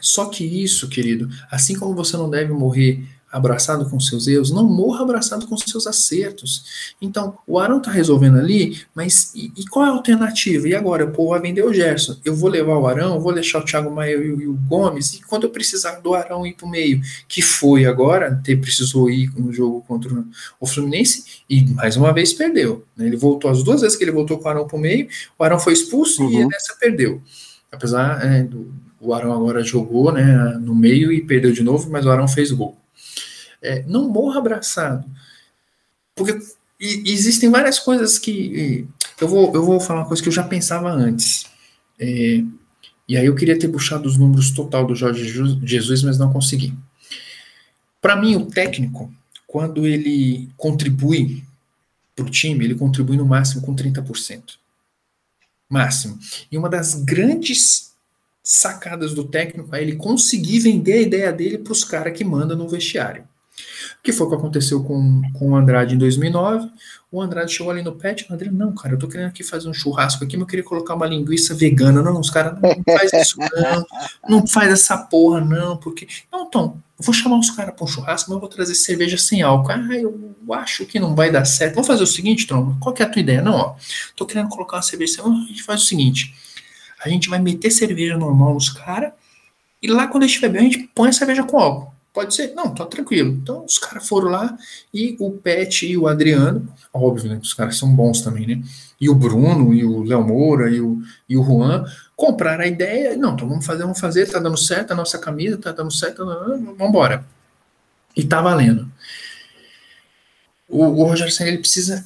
Só 0.00 0.26
que 0.26 0.44
isso, 0.44 0.88
querido, 0.88 1.28
assim 1.50 1.76
como 1.78 1.94
você 1.94 2.16
não 2.16 2.30
deve 2.30 2.52
morrer 2.52 3.04
abraçado 3.30 3.88
com 3.90 3.98
seus 3.98 4.26
erros, 4.26 4.50
não 4.50 4.64
morra 4.64 5.02
abraçado 5.02 5.46
com 5.46 5.56
seus 5.56 5.86
acertos. 5.86 6.94
Então, 7.00 7.36
o 7.46 7.58
Arão 7.58 7.80
tá 7.80 7.90
resolvendo 7.90 8.38
ali, 8.38 8.80
mas 8.94 9.32
e, 9.34 9.52
e 9.56 9.66
qual 9.66 9.84
é 9.84 9.88
a 9.88 9.92
alternativa? 9.92 10.68
E 10.68 10.74
agora? 10.74 11.04
O 11.04 11.10
povo 11.10 11.30
vai 11.30 11.40
vender 11.40 11.64
o 11.64 11.72
Gerson. 11.72 12.16
Eu 12.24 12.34
vou 12.34 12.48
levar 12.48 12.78
o 12.78 12.86
Arão, 12.86 13.20
vou 13.20 13.34
deixar 13.34 13.58
o 13.58 13.64
Thiago 13.64 13.90
Maia 13.90 14.16
e, 14.16 14.26
e, 14.26 14.46
o 14.46 14.54
Gomes, 14.54 15.14
e 15.14 15.22
quando 15.22 15.44
eu 15.44 15.50
precisar 15.50 16.00
do 16.00 16.14
Arão 16.14 16.46
ir 16.46 16.54
pro 16.54 16.68
meio, 16.68 17.00
que 17.28 17.42
foi 17.42 17.84
agora, 17.84 18.40
ter 18.42 18.56
precisou 18.56 19.10
ir 19.10 19.30
no 19.36 19.52
jogo 19.52 19.84
contra 19.86 20.24
o 20.60 20.66
Fluminense, 20.66 21.42
e 21.48 21.64
mais 21.74 21.96
uma 21.96 22.12
vez 22.12 22.32
perdeu. 22.32 22.84
Né? 22.96 23.06
Ele 23.06 23.16
voltou 23.16 23.50
as 23.50 23.62
duas 23.62 23.80
vezes 23.80 23.96
que 23.96 24.04
ele 24.04 24.12
voltou 24.12 24.38
com 24.38 24.46
o 24.46 24.50
Arão 24.50 24.66
pro 24.66 24.78
meio, 24.78 25.08
o 25.38 25.44
Arão 25.44 25.58
foi 25.58 25.72
expulso 25.72 26.22
uhum. 26.22 26.42
e 26.42 26.46
nessa 26.46 26.74
perdeu. 26.78 27.20
Apesar 27.70 28.24
é, 28.24 28.42
do, 28.42 28.72
o 29.00 29.12
Arão 29.12 29.32
agora 29.32 29.62
jogou 29.62 30.12
né, 30.12 30.58
no 30.60 30.74
meio 30.74 31.12
e 31.12 31.20
perdeu 31.20 31.52
de 31.52 31.62
novo, 31.62 31.90
mas 31.90 32.06
o 32.06 32.10
Arão 32.10 32.26
fez 32.26 32.50
gol. 32.50 32.76
É, 33.62 33.82
não 33.84 34.08
morra 34.08 34.38
abraçado. 34.38 35.04
Porque 36.14 36.38
existem 36.80 37.50
várias 37.50 37.78
coisas 37.78 38.18
que. 38.18 38.86
Eu 39.20 39.28
vou, 39.28 39.54
eu 39.54 39.64
vou 39.64 39.80
falar 39.80 40.00
uma 40.00 40.08
coisa 40.08 40.22
que 40.22 40.28
eu 40.28 40.32
já 40.32 40.42
pensava 40.42 40.90
antes. 40.90 41.46
É, 41.98 42.42
e 43.08 43.16
aí 43.16 43.26
eu 43.26 43.34
queria 43.34 43.58
ter 43.58 43.68
puxado 43.68 44.08
os 44.08 44.16
números 44.16 44.50
total 44.50 44.86
do 44.86 44.94
Jorge 44.94 45.24
Jesus, 45.62 46.02
mas 46.02 46.18
não 46.18 46.32
consegui. 46.32 46.74
Para 48.00 48.16
mim, 48.16 48.36
o 48.36 48.46
técnico, 48.46 49.12
quando 49.46 49.86
ele 49.86 50.48
contribui 50.56 51.44
para 52.14 52.24
o 52.24 52.30
time, 52.30 52.64
ele 52.64 52.74
contribui 52.74 53.16
no 53.16 53.24
máximo 53.24 53.62
com 53.62 53.74
30%. 53.74 54.54
Máximo. 55.68 56.18
E 56.50 56.58
uma 56.58 56.68
das 56.68 56.94
grandes 56.94 57.92
sacadas 58.42 59.12
do 59.12 59.24
técnico 59.24 59.74
é 59.74 59.82
ele 59.82 59.96
conseguir 59.96 60.60
vender 60.60 60.92
a 60.94 61.02
ideia 61.02 61.32
dele 61.32 61.58
para 61.58 61.72
os 61.72 61.84
caras 61.84 62.16
que 62.16 62.24
mandam 62.24 62.56
no 62.56 62.68
vestiário. 62.68 63.26
Que 64.06 64.12
foi 64.12 64.24
o 64.24 64.30
que 64.30 64.36
aconteceu 64.36 64.84
com, 64.84 65.20
com 65.36 65.50
o 65.50 65.56
Andrade 65.56 65.96
em 65.96 65.98
2009? 65.98 66.70
O 67.10 67.20
Andrade 67.20 67.52
chegou 67.52 67.72
ali 67.72 67.82
no 67.82 67.90
pet, 67.90 68.24
o 68.30 68.32
André, 68.32 68.48
não, 68.52 68.72
cara, 68.72 68.94
eu 68.94 68.98
tô 69.00 69.08
querendo 69.08 69.26
aqui 69.26 69.42
fazer 69.42 69.68
um 69.68 69.74
churrasco 69.74 70.22
aqui, 70.22 70.36
mas 70.36 70.42
eu 70.42 70.46
queria 70.46 70.64
colocar 70.64 70.94
uma 70.94 71.08
linguiça 71.08 71.56
vegana. 71.56 72.00
Não, 72.00 72.20
os 72.20 72.30
caras, 72.30 72.56
não, 72.62 72.70
não 72.70 72.84
faz 72.96 73.12
isso 73.12 73.36
não, 73.40 73.86
não 74.28 74.46
faz 74.46 74.70
essa 74.70 74.96
porra 74.96 75.40
não, 75.40 75.76
porque... 75.76 76.06
Não, 76.30 76.48
Tom, 76.48 76.78
eu 76.96 77.04
vou 77.04 77.12
chamar 77.12 77.36
os 77.36 77.50
caras 77.50 77.74
para 77.74 77.82
um 77.82 77.88
churrasco, 77.88 78.30
mas 78.30 78.36
eu 78.36 78.40
vou 78.40 78.48
trazer 78.48 78.76
cerveja 78.76 79.18
sem 79.18 79.42
álcool. 79.42 79.72
Ah, 79.72 79.88
eu 79.90 80.32
acho 80.52 80.86
que 80.86 81.00
não 81.00 81.16
vai 81.16 81.28
dar 81.28 81.44
certo. 81.44 81.74
Vamos 81.74 81.88
fazer 81.88 82.04
o 82.04 82.06
seguinte, 82.06 82.46
Tom, 82.46 82.76
qual 82.78 82.94
que 82.94 83.02
é 83.02 83.06
a 83.06 83.08
tua 83.08 83.18
ideia? 83.18 83.42
Não, 83.42 83.56
ó, 83.56 83.74
tô 84.14 84.24
querendo 84.24 84.48
colocar 84.50 84.76
uma 84.76 84.82
cerveja 84.82 85.14
sem 85.14 85.24
álcool, 85.24 85.36
a 85.36 85.48
gente 85.48 85.64
faz 85.64 85.82
o 85.82 85.84
seguinte, 85.84 86.32
a 87.04 87.08
gente 87.08 87.28
vai 87.28 87.40
meter 87.40 87.72
cerveja 87.72 88.16
normal 88.16 88.54
nos 88.54 88.70
caras, 88.70 89.10
e 89.82 89.88
lá 89.88 90.06
quando 90.06 90.22
eles 90.22 90.30
estiver 90.30 90.50
bem, 90.50 90.60
a 90.60 90.64
gente 90.70 90.90
põe 90.94 91.08
a 91.08 91.12
cerveja 91.12 91.42
com 91.42 91.58
álcool. 91.58 91.95
Pode 92.16 92.34
ser? 92.34 92.54
Não, 92.54 92.74
tá 92.74 92.86
tranquilo. 92.86 93.28
Então 93.42 93.62
os 93.66 93.76
caras 93.76 94.08
foram 94.08 94.30
lá 94.30 94.56
e 94.92 95.14
o 95.20 95.32
Pet 95.32 95.84
e 95.84 95.98
o 95.98 96.08
Adriano, 96.08 96.66
óbvio, 96.90 97.28
né? 97.28 97.38
Os 97.42 97.52
caras 97.52 97.76
são 97.76 97.94
bons 97.94 98.22
também, 98.22 98.46
né? 98.46 98.62
E 98.98 99.10
o 99.10 99.14
Bruno, 99.14 99.74
e 99.74 99.84
o 99.84 100.02
Léo 100.02 100.26
Moura, 100.26 100.70
e 100.70 100.80
o, 100.80 100.98
e 101.28 101.36
o 101.36 101.44
Juan 101.44 101.84
compraram 102.16 102.64
a 102.64 102.66
ideia. 102.66 103.18
Não, 103.18 103.34
então 103.34 103.46
vamos 103.46 103.66
fazer, 103.66 103.82
vamos 103.82 104.00
fazer, 104.00 104.30
tá 104.30 104.38
dando 104.38 104.56
certo, 104.56 104.92
a 104.92 104.94
nossa 104.94 105.18
camisa 105.18 105.58
tá 105.58 105.72
dando 105.72 105.92
certo, 105.92 106.24
vamos 106.24 106.80
embora. 106.80 107.22
E 108.16 108.24
tá 108.24 108.40
valendo. 108.40 108.90
O, 110.70 111.04
o 111.04 111.30
Senna, 111.30 111.50
ele 111.50 111.58
precisa 111.58 112.02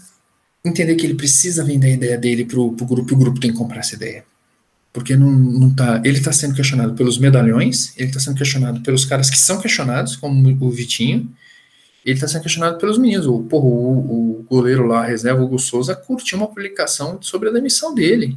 entender 0.65 0.97
que 0.97 1.07
ele 1.07 1.15
precisa 1.15 1.63
vender 1.63 1.87
a 1.87 1.95
ideia 1.95 2.19
dele 2.19 2.45
pro, 2.45 2.73
pro 2.73 2.85
grupo, 2.85 3.13
e 3.13 3.15
o 3.15 3.19
grupo 3.19 3.39
tem 3.39 3.53
que 3.53 3.57
comprar 3.57 3.79
essa 3.79 3.95
ideia 3.95 4.25
porque 4.93 5.17
não, 5.17 5.31
não 5.31 5.75
tá, 5.75 6.01
ele 6.05 6.19
está 6.19 6.33
sendo 6.33 6.55
questionado 6.55 6.95
pelos 6.95 7.19
medalhões, 7.19 7.97
ele 7.97 8.09
está 8.09 8.19
sendo 8.19 8.37
questionado 8.37 8.81
pelos 8.81 9.05
caras 9.05 9.31
que 9.31 9.39
são 9.39 9.61
questionados, 9.61 10.17
como 10.17 10.57
o 10.61 10.71
Vitinho, 10.71 11.31
ele 12.05 12.15
está 12.15 12.27
sendo 12.27 12.43
questionado 12.43 12.79
pelos 12.79 12.99
meninos. 12.99 13.27
O, 13.27 13.41
porra, 13.43 13.67
o, 13.67 14.41
o 14.41 14.47
goleiro 14.49 14.87
lá, 14.87 15.03
a 15.03 15.07
reserva, 15.07 15.41
o 15.41 15.45
Hugo 15.45 15.59
Souza, 15.59 15.95
curtiu 15.95 16.39
uma 16.39 16.49
publicação 16.49 17.21
sobre 17.21 17.49
a 17.49 17.53
demissão 17.53 17.95
dele. 17.95 18.37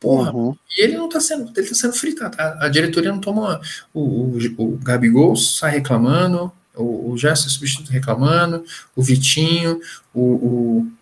Porra, 0.00 0.32
uhum. 0.32 0.56
e 0.76 0.84
ele 0.84 0.96
não 0.96 1.06
está 1.06 1.20
sendo, 1.20 1.52
ele 1.56 1.68
tá 1.68 1.74
sendo 1.74 1.92
fritado. 1.92 2.36
A, 2.40 2.66
a, 2.66 2.68
diretoria 2.68 3.10
não 3.10 3.20
toma. 3.20 3.60
O, 3.92 4.00
o, 4.00 4.38
o 4.58 4.78
Gabigol 4.78 5.34
sai 5.34 5.72
reclamando, 5.72 6.52
o, 6.74 7.10
o 7.10 7.18
Gerson 7.18 7.48
substituto 7.48 7.90
reclamando, 7.90 8.64
o 8.94 9.02
Vitinho, 9.02 9.80
o. 10.14 10.22
o, 10.22 10.92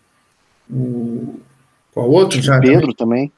o 0.70 1.40
qual 1.92 2.10
outro? 2.10 2.40
Já, 2.40 2.58
Pedro 2.58 2.94
também. 2.94 3.30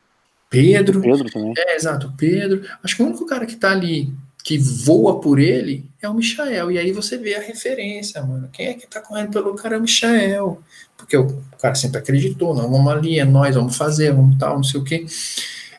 Pedro. 0.50 1.00
Pedro 1.00 1.30
também. 1.30 1.54
É, 1.56 1.76
exato, 1.76 2.12
Pedro. 2.16 2.62
Acho 2.82 2.96
que 2.96 3.02
o 3.02 3.06
único 3.06 3.26
cara 3.26 3.46
que 3.46 3.56
tá 3.56 3.70
ali, 3.70 4.12
que 4.42 4.58
voa 4.58 5.20
por 5.20 5.38
ele, 5.38 5.84
é 6.00 6.08
o 6.08 6.14
Michael. 6.14 6.72
E 6.72 6.78
aí 6.78 6.92
você 6.92 7.18
vê 7.18 7.34
a 7.34 7.40
referência, 7.40 8.22
mano. 8.22 8.48
Quem 8.52 8.68
é 8.68 8.74
que 8.74 8.86
tá 8.86 9.00
correndo 9.00 9.30
pelo 9.30 9.54
cara 9.54 9.76
é 9.76 9.78
o 9.78 9.82
Michael. 9.82 10.62
Porque 10.96 11.16
o 11.16 11.42
cara 11.60 11.74
sempre 11.74 11.98
acreditou, 11.98 12.54
não, 12.54 12.70
vamos 12.70 12.92
ali, 12.92 13.18
é 13.18 13.24
nós, 13.24 13.54
vamos 13.54 13.76
fazer, 13.76 14.12
vamos 14.12 14.36
tal, 14.36 14.56
não 14.56 14.64
sei 14.64 14.80
o 14.80 14.84
quê. 14.84 15.06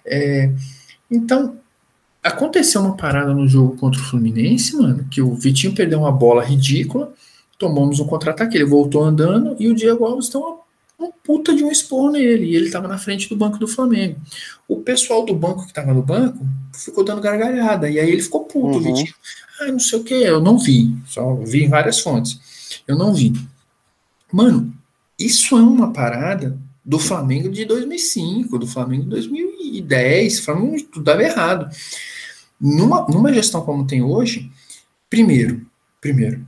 É, 0.06 0.52
então, 1.12 1.58
aconteceu 2.24 2.82
uma 2.82 2.96
parada 2.96 3.34
no 3.34 3.48
jogo 3.48 3.76
contra 3.78 4.00
o 4.00 4.04
Fluminense, 4.04 4.76
mano, 4.76 5.06
que 5.10 5.22
o 5.22 5.36
Vitinho 5.36 5.76
perdeu 5.76 6.00
uma 6.00 6.12
bola 6.12 6.44
ridícula, 6.44 7.14
tomamos 7.58 8.00
um 8.00 8.08
contra-ataque, 8.08 8.56
ele 8.56 8.66
voltou 8.66 9.04
andando 9.04 9.56
e 9.60 9.68
o 9.68 9.76
Diego 9.76 10.06
Alves 10.06 10.30
deu 10.30 10.42
uma 10.42 10.59
um 11.00 11.12
puta 11.24 11.56
de 11.56 11.64
um 11.64 11.72
esporro 11.72 12.12
nele, 12.12 12.46
e 12.46 12.56
ele 12.56 12.66
estava 12.66 12.88
na 12.88 12.98
frente 12.98 13.30
do 13.30 13.36
banco 13.36 13.58
do 13.58 13.68
Flamengo. 13.68 14.20
O 14.68 14.78
pessoal 14.78 15.26
do 15.26 15.34
banco 15.34 15.64
que 15.64 15.70
estava 15.70 15.94
no 15.94 16.04
banco 16.04 16.46
ficou 16.74 17.04
dando 17.04 17.22
gargalhada, 17.22 17.90
e 17.90 18.00
aí 18.00 18.12
ele 18.12 18.22
ficou 18.22 18.46
puto, 18.46 18.78
uhum. 18.78 18.84
Vitinho. 18.84 19.14
Ah, 19.62 19.72
não 19.72 19.80
sei 19.80 20.00
o 20.00 20.04
que, 20.04 20.14
eu 20.14 20.42
não 20.42 20.58
vi, 20.58 20.96
só 21.06 21.36
vi 21.36 21.64
em 21.64 21.70
várias 21.70 22.00
fontes. 22.00 22.40
Eu 22.88 22.98
não 22.98 23.14
vi. 23.14 23.34
Mano, 24.32 24.74
isso 25.18 25.58
é 25.58 25.62
uma 25.62 25.92
parada 25.92 26.58
do 26.84 26.98
Flamengo 26.98 27.50
de 27.50 27.66
2005, 27.66 28.58
do 28.58 28.68
Flamengo 28.68 29.04
de 29.04 29.10
2010, 29.10 30.40
Flamengo 30.40 30.82
tudo 30.84 31.04
dava 31.04 31.24
errado. 31.24 31.70
Numa, 32.60 33.06
numa 33.08 33.34
gestão 33.34 33.62
como 33.62 33.86
tem 33.86 34.02
hoje, 34.02 34.52
primeiro, 35.10 35.66
primeiro, 36.02 36.46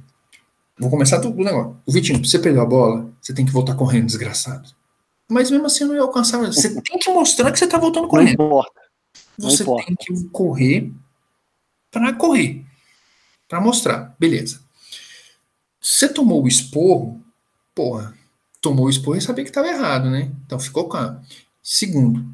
Vou 0.81 0.89
começar 0.89 1.19
do, 1.19 1.31
negócio. 1.31 1.77
O 1.85 1.91
Vitinho, 1.91 2.25
você 2.25 2.39
perdeu 2.39 2.63
a 2.63 2.65
bola, 2.65 3.07
você 3.21 3.35
tem 3.35 3.45
que 3.45 3.51
voltar 3.51 3.75
correndo, 3.75 4.07
desgraçado. 4.07 4.67
Mas 5.29 5.51
mesmo 5.51 5.67
assim 5.67 5.85
não 5.85 5.93
ia 5.93 6.01
alcançar. 6.01 6.39
Você 6.39 6.81
tem 6.81 6.97
que 6.97 7.13
mostrar 7.13 7.51
que 7.51 7.59
você 7.59 7.67
tá 7.67 7.77
voltando 7.77 8.07
correndo. 8.07 8.35
Não 8.39 8.45
importa. 8.45 8.81
Não 9.37 9.49
você 9.51 9.61
importa. 9.61 9.85
tem 9.85 9.95
que 9.95 10.23
correr 10.29 10.91
para 11.91 12.11
correr. 12.13 12.65
para 13.47 13.61
mostrar. 13.61 14.15
Beleza. 14.17 14.59
Você 15.79 16.09
tomou 16.09 16.43
o 16.43 16.47
esporro, 16.47 17.21
porra, 17.75 18.15
tomou 18.59 18.87
o 18.87 18.89
esporro 18.89 19.17
e 19.17 19.21
sabia 19.21 19.43
que 19.43 19.51
estava 19.51 19.67
errado, 19.67 20.09
né? 20.09 20.31
Então 20.47 20.59
ficou 20.59 20.89
calmo. 20.89 21.21
Segundo, 21.61 22.25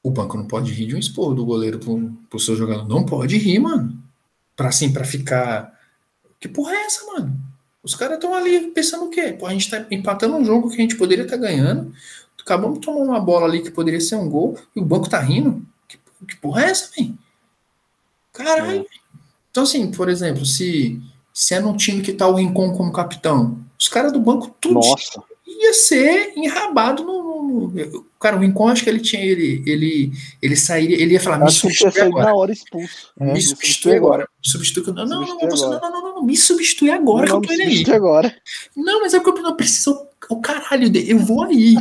o 0.00 0.12
banco 0.12 0.36
não 0.36 0.46
pode 0.46 0.72
rir 0.72 0.86
de 0.86 0.94
um 0.94 0.98
esporro 0.98 1.34
do 1.34 1.44
goleiro 1.44 1.80
pro, 1.80 2.12
pro 2.30 2.38
seu 2.38 2.54
jogador. 2.54 2.86
Não 2.86 3.04
pode 3.04 3.36
rir, 3.36 3.58
mano. 3.58 4.00
Pra 4.54 4.68
assim, 4.68 4.92
pra 4.92 5.04
ficar 5.04 5.81
que 6.42 6.48
porra 6.48 6.74
é 6.74 6.86
essa, 6.86 7.06
mano? 7.06 7.38
Os 7.84 7.94
caras 7.94 8.16
estão 8.16 8.34
ali 8.34 8.72
pensando 8.72 9.04
o 9.04 9.10
quê? 9.10 9.32
Pô, 9.32 9.46
a 9.46 9.52
gente 9.52 9.70
tá 9.70 9.86
empatando 9.92 10.36
um 10.36 10.44
jogo 10.44 10.68
que 10.68 10.74
a 10.74 10.80
gente 10.80 10.96
poderia 10.96 11.24
estar 11.24 11.36
tá 11.36 11.42
ganhando. 11.42 11.94
Acabamos 12.40 12.80
de 12.80 12.84
tomar 12.84 13.00
uma 13.00 13.20
bola 13.20 13.46
ali 13.46 13.62
que 13.62 13.70
poderia 13.70 14.00
ser 14.00 14.16
um 14.16 14.28
gol 14.28 14.58
e 14.74 14.80
o 14.80 14.84
banco 14.84 15.08
tá 15.08 15.20
rindo. 15.20 15.64
Que, 15.86 15.96
que 16.26 16.36
porra 16.36 16.64
é 16.64 16.70
essa, 16.70 16.90
velho? 16.96 17.16
Caralho. 18.32 18.80
É. 18.80 18.86
Então, 19.52 19.62
assim, 19.62 19.88
por 19.92 20.08
exemplo, 20.08 20.44
se, 20.44 21.00
se 21.32 21.54
é 21.54 21.60
num 21.60 21.76
time 21.76 22.02
que 22.02 22.12
tá 22.12 22.26
o 22.26 22.34
Rincon 22.34 22.72
como 22.72 22.92
capitão, 22.92 23.64
os 23.78 23.86
caras 23.86 24.12
do 24.12 24.18
banco 24.18 24.52
tudo 24.60 24.74
Nossa. 24.74 25.22
ia 25.46 25.72
ser 25.72 26.32
enrabado 26.36 27.04
no, 27.04 27.22
Cara, 28.20 28.36
o 28.36 28.40
Rincon, 28.40 28.68
acho 28.68 28.84
que 28.84 28.90
ele 28.90 29.00
tinha. 29.00 29.22
Ele, 29.22 29.62
ele, 29.66 30.12
ele 30.40 30.56
sairia. 30.56 31.00
Ele 31.00 31.14
ia 31.14 31.20
falar, 31.20 31.38
me 31.38 31.50
substitui 31.50 32.00
agora. 32.00 32.26
na 32.26 32.34
hora 32.34 32.52
expulso. 32.52 33.12
É, 33.18 33.32
me, 33.32 33.40
substitui 33.40 33.96
agora. 33.96 34.22
Me 34.22 34.50
substitui. 34.50 34.84
Não, 34.92 35.06
não, 35.06 35.20
não, 35.20 35.36
não, 35.38 36.14
não, 36.14 36.22
me 36.22 36.36
substitui 36.36 36.90
agora 36.90 37.28
não, 37.28 37.40
que 37.40 37.52
eu 37.52 37.56
tô 37.56 37.62
indo 37.62 37.90
aí. 37.90 37.96
agora. 37.96 38.34
Não, 38.76 39.00
mas 39.00 39.14
é 39.14 39.20
que 39.20 39.28
eu 39.28 39.34
não 39.34 39.56
preciso. 39.56 40.06
O 40.28 40.40
caralho 40.40 40.88
dele, 40.88 41.12
eu 41.12 41.18
vou 41.18 41.44
aí. 41.44 41.74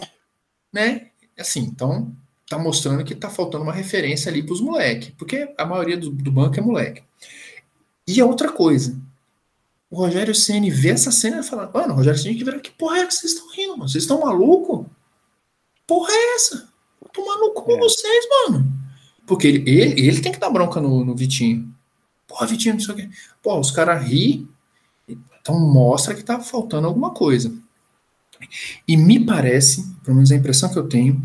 né? 0.72 1.08
Assim, 1.38 1.60
então, 1.60 2.12
tá 2.48 2.58
mostrando 2.58 3.04
que 3.04 3.14
tá 3.14 3.30
faltando 3.30 3.64
uma 3.64 3.72
referência 3.72 4.30
ali 4.30 4.42
pros 4.42 4.60
moleques. 4.60 5.12
Porque 5.16 5.52
a 5.56 5.64
maioria 5.64 5.96
do, 5.96 6.10
do 6.10 6.32
banco 6.32 6.58
é 6.58 6.62
moleque. 6.62 7.02
E 8.06 8.20
a 8.20 8.26
outra 8.26 8.50
coisa, 8.50 8.98
o 9.90 9.96
Rogério 9.96 10.34
Ceni 10.34 10.70
vê 10.70 10.90
essa 10.90 11.10
cena 11.10 11.40
e 11.40 11.42
fala: 11.42 11.70
Mano, 11.72 11.94
Rogério 11.94 12.18
Ceni 12.18 12.34
que 12.34 12.44
vira, 12.44 12.60
que 12.60 12.70
porra 12.70 12.98
é 12.98 13.06
que 13.06 13.14
vocês 13.14 13.32
estão 13.32 13.50
rindo, 13.52 13.76
mano? 13.76 13.88
Vocês 13.88 14.04
estão 14.04 14.20
maluco? 14.20 14.88
Porra 15.88 16.12
é 16.12 16.34
essa? 16.36 16.68
Eu 17.02 17.08
tô 17.08 17.24
maluco 17.24 17.62
com 17.62 17.72
é. 17.72 17.78
vocês, 17.78 18.26
mano. 18.28 18.70
Porque 19.26 19.48
ele, 19.48 19.68
ele, 19.68 20.06
ele, 20.06 20.20
tem 20.20 20.30
que 20.30 20.38
dar 20.38 20.50
bronca 20.50 20.80
no, 20.80 21.02
no 21.02 21.16
Vitinho. 21.16 21.74
Porra, 22.26 22.46
Vitinho, 22.46 22.74
não 22.74 22.80
sei 22.80 22.94
o 22.94 22.96
quê. 22.96 23.08
Pô, 23.42 23.58
os 23.58 23.70
caras 23.70 24.06
ri, 24.06 24.46
então 25.08 25.58
mostra 25.58 26.14
que 26.14 26.22
tá 26.22 26.38
faltando 26.40 26.86
alguma 26.86 27.12
coisa. 27.12 27.50
E 28.86 28.96
me 28.98 29.24
parece, 29.24 29.82
pelo 30.04 30.16
menos 30.16 30.30
a 30.30 30.36
impressão 30.36 30.70
que 30.70 30.78
eu 30.78 30.86
tenho, 30.86 31.22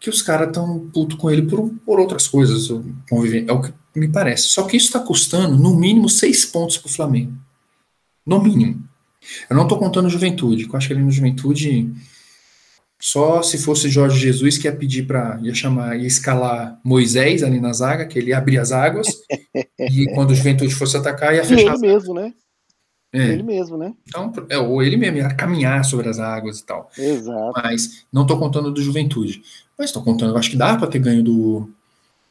que 0.00 0.08
os 0.08 0.22
caras 0.22 0.48
estão 0.48 0.88
puto 0.92 1.18
com 1.18 1.30
ele 1.30 1.42
por, 1.42 1.68
por 1.84 2.00
outras 2.00 2.26
coisas. 2.26 2.70
É 2.70 3.52
o 3.52 3.60
que 3.60 3.72
me 3.94 4.08
parece. 4.08 4.44
Só 4.44 4.64
que 4.64 4.78
isso 4.78 4.86
está 4.86 5.00
custando, 5.00 5.58
no 5.58 5.76
mínimo, 5.76 6.08
seis 6.08 6.46
pontos 6.46 6.78
pro 6.78 6.88
Flamengo. 6.88 7.34
No 8.24 8.42
mínimo. 8.42 8.82
Eu 9.50 9.56
não 9.56 9.64
estou 9.64 9.78
contando 9.78 10.08
juventude, 10.08 10.64
eu 10.64 10.76
acho 10.76 10.88
que 10.88 10.94
ali 10.94 11.02
no 11.02 11.10
juventude, 11.10 11.92
só 12.98 13.42
se 13.42 13.58
fosse 13.58 13.90
Jorge 13.90 14.18
Jesus 14.18 14.56
que 14.56 14.66
ia 14.66 14.74
pedir 14.74 15.06
para, 15.06 15.38
ia 15.42 15.54
chamar, 15.54 15.98
ia 15.98 16.06
escalar 16.06 16.80
Moisés 16.82 17.42
ali 17.42 17.60
na 17.60 17.72
zaga, 17.72 18.06
que 18.06 18.18
ele 18.18 18.30
ia 18.30 18.38
abrir 18.38 18.58
as 18.58 18.72
águas, 18.72 19.06
e 19.78 20.06
quando 20.14 20.30
o 20.30 20.34
juventude 20.34 20.74
fosse 20.74 20.96
atacar, 20.96 21.34
ia 21.34 21.44
fechar. 21.44 21.74
Ele 21.74 21.86
mesmo, 21.86 22.14
né? 22.14 22.32
É. 23.12 23.32
Ele 23.32 23.42
mesmo, 23.42 23.76
né? 23.76 23.94
Então, 24.06 24.32
é, 24.48 24.58
ou 24.58 24.82
ele 24.82 24.96
mesmo, 24.96 25.18
ia 25.18 25.32
caminhar 25.32 25.84
sobre 25.84 26.08
as 26.08 26.18
águas 26.18 26.60
e 26.60 26.66
tal. 26.66 26.90
Exato. 26.98 27.52
Mas 27.62 28.04
não 28.12 28.22
estou 28.22 28.38
contando 28.38 28.70
do 28.70 28.82
juventude. 28.82 29.42
Mas 29.78 29.90
estou 29.90 30.02
contando, 30.02 30.32
eu 30.32 30.38
acho 30.38 30.50
que 30.50 30.56
dá 30.56 30.76
para 30.76 30.88
ter 30.88 30.98
ganho 30.98 31.22
do, 31.22 31.70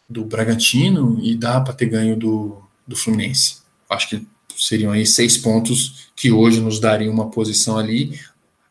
do 0.09 0.25
Bragantino 0.25 1.19
e 1.21 1.35
dá 1.35 1.61
para 1.61 1.73
ter 1.73 1.87
ganho 1.87 2.15
do, 2.15 2.57
do 2.87 2.95
Fluminense. 2.95 3.57
Acho 3.89 4.09
que 4.09 4.27
seriam 4.57 4.91
aí 4.91 5.05
seis 5.05 5.37
pontos 5.37 6.09
que 6.15 6.31
hoje 6.31 6.59
nos 6.59 6.79
dariam 6.79 7.13
uma 7.13 7.29
posição 7.29 7.77
ali 7.77 8.19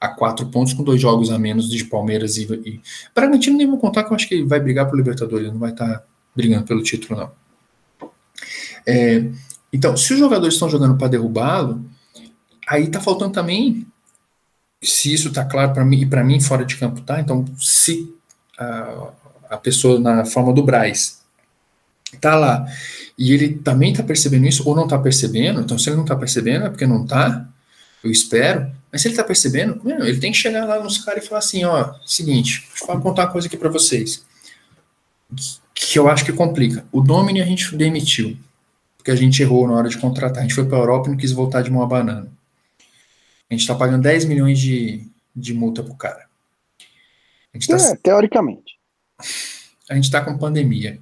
a 0.04 0.08
quatro 0.08 0.46
pontos 0.46 0.74
com 0.74 0.82
dois 0.82 1.00
jogos 1.00 1.30
a 1.30 1.38
menos 1.38 1.70
de 1.70 1.84
Palmeiras 1.84 2.36
e, 2.36 2.44
e 2.64 2.80
Bragantino 3.14 3.56
nem 3.56 3.66
vou 3.66 3.78
contar 3.78 4.04
que 4.04 4.12
eu 4.12 4.16
acho 4.16 4.28
que 4.28 4.34
ele 4.34 4.44
vai 4.44 4.60
brigar 4.60 4.88
por 4.88 4.96
Libertadores, 4.96 5.50
não 5.50 5.58
vai 5.58 5.70
estar 5.70 5.88
tá 5.88 6.04
brigando 6.34 6.66
pelo 6.66 6.82
título 6.82 7.18
não. 7.18 7.30
É, 8.86 9.30
então, 9.72 9.96
se 9.96 10.12
os 10.12 10.18
jogadores 10.18 10.54
estão 10.54 10.68
jogando 10.68 10.96
para 10.96 11.08
derrubá-lo, 11.08 11.84
aí 12.68 12.88
tá 12.88 13.00
faltando 13.00 13.32
também, 13.32 13.86
se 14.82 15.12
isso 15.12 15.32
tá 15.32 15.44
claro 15.44 15.72
para 15.72 15.84
mim 15.84 16.02
e 16.02 16.06
para 16.06 16.22
mim 16.22 16.40
fora 16.40 16.64
de 16.64 16.76
campo 16.76 17.00
tá, 17.00 17.20
então 17.20 17.44
se 17.58 18.14
a, 18.58 19.08
a 19.50 19.56
pessoa 19.56 19.98
na 19.98 20.24
forma 20.24 20.52
do 20.52 20.62
Braz 20.62 21.22
tá 22.20 22.34
lá 22.36 22.66
e 23.18 23.32
ele 23.32 23.54
também 23.54 23.92
tá 23.92 24.02
percebendo 24.02 24.46
isso 24.46 24.68
ou 24.68 24.76
não 24.76 24.86
tá 24.86 24.98
percebendo, 24.98 25.60
então 25.60 25.78
se 25.78 25.88
ele 25.88 25.96
não 25.96 26.04
tá 26.04 26.14
percebendo 26.14 26.66
é 26.66 26.70
porque 26.70 26.86
não 26.86 27.06
tá, 27.06 27.48
eu 28.04 28.10
espero, 28.10 28.70
mas 28.92 29.00
se 29.00 29.08
ele 29.08 29.16
tá 29.16 29.24
percebendo, 29.24 29.80
ele 30.04 30.20
tem 30.20 30.30
que 30.30 30.36
chegar 30.36 30.66
lá 30.66 30.78
nos 30.78 30.98
caras 30.98 31.24
e 31.24 31.26
falar 31.26 31.38
assim, 31.38 31.64
ó, 31.64 31.94
seguinte, 32.04 32.68
deixa 32.68 32.92
eu 32.92 33.00
contar 33.00 33.24
uma 33.24 33.32
coisa 33.32 33.48
aqui 33.48 33.56
para 33.56 33.70
vocês, 33.70 34.24
que 35.74 35.98
eu 35.98 36.06
acho 36.06 36.24
que 36.24 36.32
complica. 36.32 36.86
O 36.92 37.00
Domini 37.00 37.40
a 37.40 37.46
gente 37.46 37.74
demitiu, 37.74 38.36
porque 38.98 39.10
a 39.10 39.16
gente 39.16 39.42
errou 39.42 39.66
na 39.66 39.74
hora 39.74 39.88
de 39.88 39.96
contratar. 39.96 40.38
A 40.38 40.42
gente 40.42 40.54
foi 40.54 40.66
para 40.66 40.76
a 40.76 40.80
Europa 40.80 41.08
e 41.08 41.12
não 41.12 41.16
quis 41.16 41.32
voltar 41.32 41.62
de 41.62 41.70
uma 41.70 41.86
banana. 41.86 42.30
A 43.50 43.54
gente 43.54 43.62
está 43.62 43.74
pagando 43.74 44.02
10 44.02 44.26
milhões 44.26 44.58
de, 44.58 45.08
de 45.34 45.54
multa 45.54 45.82
pro 45.82 45.94
cara. 45.94 46.26
A 47.52 47.56
gente 47.56 47.68
tá, 47.68 47.76
é, 47.76 47.96
teoricamente. 47.96 48.78
A 49.88 49.94
gente 49.94 50.04
está 50.04 50.20
com 50.20 50.36
pandemia. 50.36 51.00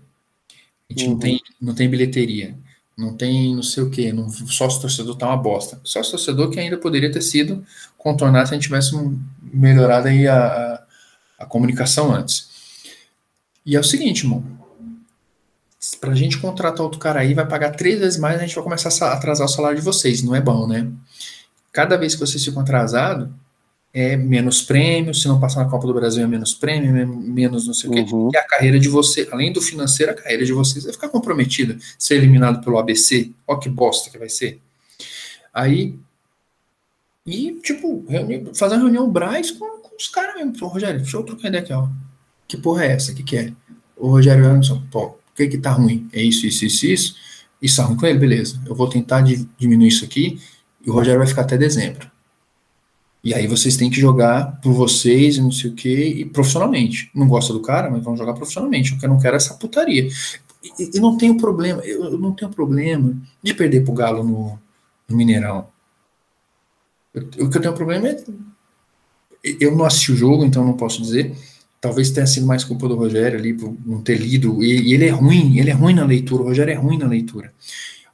A 0.89 0.93
gente 0.93 1.05
uhum. 1.07 1.12
não, 1.12 1.19
tem, 1.19 1.41
não 1.61 1.74
tem 1.74 1.91
bilheteria. 1.91 2.55
Não 2.97 3.16
tem 3.16 3.55
não 3.55 3.62
sei 3.62 3.82
o 3.82 3.90
que. 3.90 4.12
o 4.12 4.31
sócio 4.48 4.81
torcedor 4.81 5.16
tá 5.16 5.27
uma 5.27 5.36
bosta. 5.36 5.81
Sócio 5.82 6.12
torcedor 6.12 6.51
que 6.51 6.60
ainda 6.60 6.77
poderia 6.77 7.10
ter 7.10 7.23
sido 7.23 7.64
contornado 7.97 8.48
se 8.48 8.55
a 8.55 8.56
gente 8.56 8.64
tivesse 8.64 8.93
melhorado 9.43 10.09
aí 10.09 10.27
a, 10.28 10.47
a, 10.47 10.82
a 11.40 11.47
comunicação 11.47 12.14
antes. 12.14 12.51
E 13.64 13.77
é 13.77 13.81
o 13.81 13.85
seguinte, 13.85 14.24
irmão 14.24 14.62
para 16.01 16.12
a 16.12 16.14
gente 16.14 16.39
contratar 16.39 16.81
outro 16.81 16.98
cara 16.98 17.20
aí, 17.20 17.35
vai 17.35 17.47
pagar 17.47 17.70
três 17.73 17.98
vezes 17.98 18.19
mais, 18.19 18.39
a 18.39 18.43
gente 18.47 18.55
vai 18.55 18.64
começar 18.64 19.06
a 19.06 19.12
atrasar 19.14 19.47
o 19.47 19.51
salário 19.51 19.78
de 19.78 19.85
vocês. 19.85 20.23
Não 20.23 20.35
é 20.35 20.40
bom, 20.40 20.66
né? 20.66 20.89
Cada 21.73 21.97
vez 21.97 22.14
que 22.14 22.20
vocês 22.20 22.44
ficam 22.44 22.62
atrasados, 22.62 23.28
é 23.94 24.16
menos 24.16 24.62
prêmio, 24.62 25.14
se 25.14 25.28
não 25.28 25.39
passar 25.39 25.64
na 25.64 25.70
Copa 25.70 25.86
do 25.86 25.93
Brasil 25.93 26.24
é 26.24 26.27
menos 26.27 26.55
prêmio, 26.55 27.06
menos 27.06 27.66
não 27.66 27.74
sei 27.74 27.90
o 27.90 27.93
quê. 27.93 28.06
Uhum. 28.10 28.31
E 28.32 28.36
a 28.39 28.44
carreira 28.44 28.78
de 28.78 28.89
você, 28.89 29.28
além 29.31 29.52
do 29.52 29.60
financeiro, 29.60 30.12
a 30.12 30.14
carreira 30.14 30.44
de 30.44 30.52
vocês 30.52 30.85
vai 30.85 30.93
ficar 30.94 31.10
comprometida. 31.10 31.77
Ser 31.98 32.16
eliminado 32.16 32.64
pelo 32.64 32.78
ABC, 32.78 33.31
ó 33.47 33.56
que 33.56 33.69
bosta 33.69 34.10
que 34.10 34.19
vai 34.19 34.31
ser. 34.31 34.60
Aí, 35.52 35.98
e 37.27 37.52
tipo, 37.62 38.05
fazer 38.55 38.77
uma 38.77 38.85
reunião 38.85 39.10
Braz 39.10 39.51
com, 39.51 39.66
com 39.82 39.94
os 39.94 40.09
caras 40.09 40.36
mesmo. 40.36 40.66
Rogério, 40.66 41.01
deixa 41.01 41.16
eu 41.16 41.23
trocar 41.23 41.48
ideia 41.48 41.62
aqui, 41.62 41.73
ó. 41.74 41.86
Que 42.48 42.56
porra 42.56 42.86
é 42.86 42.93
essa? 42.93 43.12
O 43.12 43.14
que, 43.14 43.23
que 43.23 43.36
é? 43.36 43.52
O 43.97 44.09
Rogério 44.09 44.47
Anderson, 44.47 44.82
pô, 44.90 45.06
o 45.06 45.36
que 45.36 45.48
que 45.48 45.59
tá 45.59 45.73
ruim? 45.73 46.09
É 46.12 46.23
isso, 46.23 46.47
isso, 46.47 46.64
isso, 46.64 46.86
isso. 46.86 47.16
Isso 47.60 47.77
tá 47.77 47.85
ruim 47.85 47.97
com 47.97 48.06
ele? 48.06 48.19
Beleza. 48.19 48.60
Eu 48.66 48.74
vou 48.74 48.89
tentar 48.89 49.23
diminuir 49.59 49.89
isso 49.89 50.05
aqui 50.05 50.40
e 50.85 50.90
o 50.90 50.93
Rogério 50.94 51.19
vai 51.19 51.28
ficar 51.28 51.43
até 51.43 51.56
dezembro. 51.59 52.11
E 53.23 53.32
aí 53.32 53.47
vocês 53.47 53.77
têm 53.77 53.89
que 53.89 54.01
jogar 54.01 54.61
por 54.61 54.73
vocês 54.73 55.36
e 55.36 55.40
não 55.40 55.53
sei 55.53 55.70
o 55.70 55.74
que, 55.74 55.89
e 55.89 56.24
profissionalmente. 56.24 57.11
Não 57.15 57.28
gosta 57.28 57.53
do 57.53 57.62
cara, 57.62 57.90
mas 57.90 58.03
vão 58.03 58.16
jogar 58.16 58.35
profissionalmente, 58.35 58.99
eu 59.01 59.09
não 59.09 59.19
quero 59.19 59.36
essa 59.36 59.55
putaria. 59.55 60.09
E, 60.78 60.90
e 60.97 61.01
não 61.01 61.16
tenho 61.16 61.36
problema, 61.36 61.82
eu, 61.82 62.19
não 62.19 62.32
tenho 62.32 62.51
problema 62.51 63.16
de 63.43 63.55
perder 63.55 63.85
pro 63.85 63.94
Galo 63.94 64.24
no, 64.24 64.59
no 65.09 65.16
Mineirão. 65.16 65.69
O 67.15 67.49
que 67.49 67.59
eu 67.59 67.61
tenho 67.61 67.74
problema 67.74 68.09
é. 68.09 68.24
Eu 69.61 69.77
não 69.77 69.85
assisti 69.85 70.12
o 70.12 70.16
jogo, 70.16 70.44
então 70.44 70.65
não 70.65 70.74
posso 70.74 71.03
dizer 71.03 71.36
talvez 71.82 72.12
tenha 72.12 72.28
sido 72.28 72.47
mais 72.47 72.62
culpa 72.62 72.86
do 72.86 72.94
Rogério 72.94 73.36
ali 73.36 73.53
por 73.53 73.77
não 73.85 74.01
ter 74.01 74.15
lido, 74.15 74.62
e, 74.62 74.90
e, 74.90 74.94
ele 74.94 75.05
é 75.05 75.11
ruim, 75.11 75.59
ele 75.59 75.69
é 75.69 75.73
ruim 75.73 75.94
na 75.94 76.05
leitura, 76.05 76.44
o 76.44 76.47
Rogério 76.47 76.73
é 76.73 76.77
ruim 76.77 76.97
na 76.97 77.09
leitura. 77.09 77.53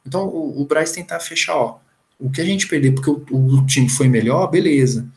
Então 0.06 0.26
o, 0.26 0.62
o 0.62 0.64
Braz 0.64 0.90
tentar 0.90 1.20
fechar, 1.20 1.55
ó, 1.55 1.78
o 2.18 2.30
que 2.30 2.40
a 2.40 2.44
gente 2.44 2.66
perder 2.66 2.92
porque 2.92 3.10
o, 3.10 3.24
o, 3.30 3.66
time 3.66 3.88
foi 3.88 4.08
melhor, 4.08 4.50
beleza. 4.50 5.08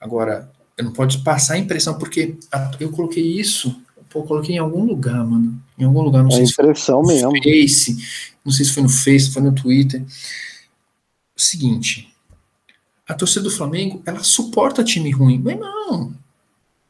Agora, 0.00 0.50
eu 0.76 0.84
não 0.84 0.92
pode 0.92 1.18
passar 1.18 1.54
a 1.54 1.58
impressão, 1.58 1.98
porque 1.98 2.36
a, 2.52 2.72
eu 2.78 2.90
coloquei 2.90 3.24
isso, 3.24 3.80
pô, 4.10 4.20
eu 4.20 4.24
coloquei 4.24 4.56
em 4.56 4.58
algum 4.58 4.84
lugar, 4.84 5.24
mano, 5.24 5.58
em 5.78 5.84
algum 5.84 6.02
lugar, 6.02 6.22
não 6.22 6.30
é 6.30 6.32
sei 6.32 6.44
impressão 6.44 7.04
se 7.04 7.12
foi 7.12 7.22
no 7.22 7.32
mesmo. 7.32 7.42
Face, 7.42 7.96
não 8.44 8.52
sei 8.52 8.64
se 8.64 8.72
foi 8.72 8.82
no 8.82 8.88
Face, 8.88 9.32
foi 9.32 9.42
no 9.42 9.54
Twitter. 9.54 10.04
O 11.36 11.40
seguinte, 11.40 12.14
a 13.08 13.14
torcida 13.14 13.42
do 13.42 13.50
Flamengo, 13.50 14.02
ela 14.04 14.22
suporta 14.22 14.84
time 14.84 15.10
ruim, 15.10 15.40
mas 15.42 15.58
não, 15.58 16.14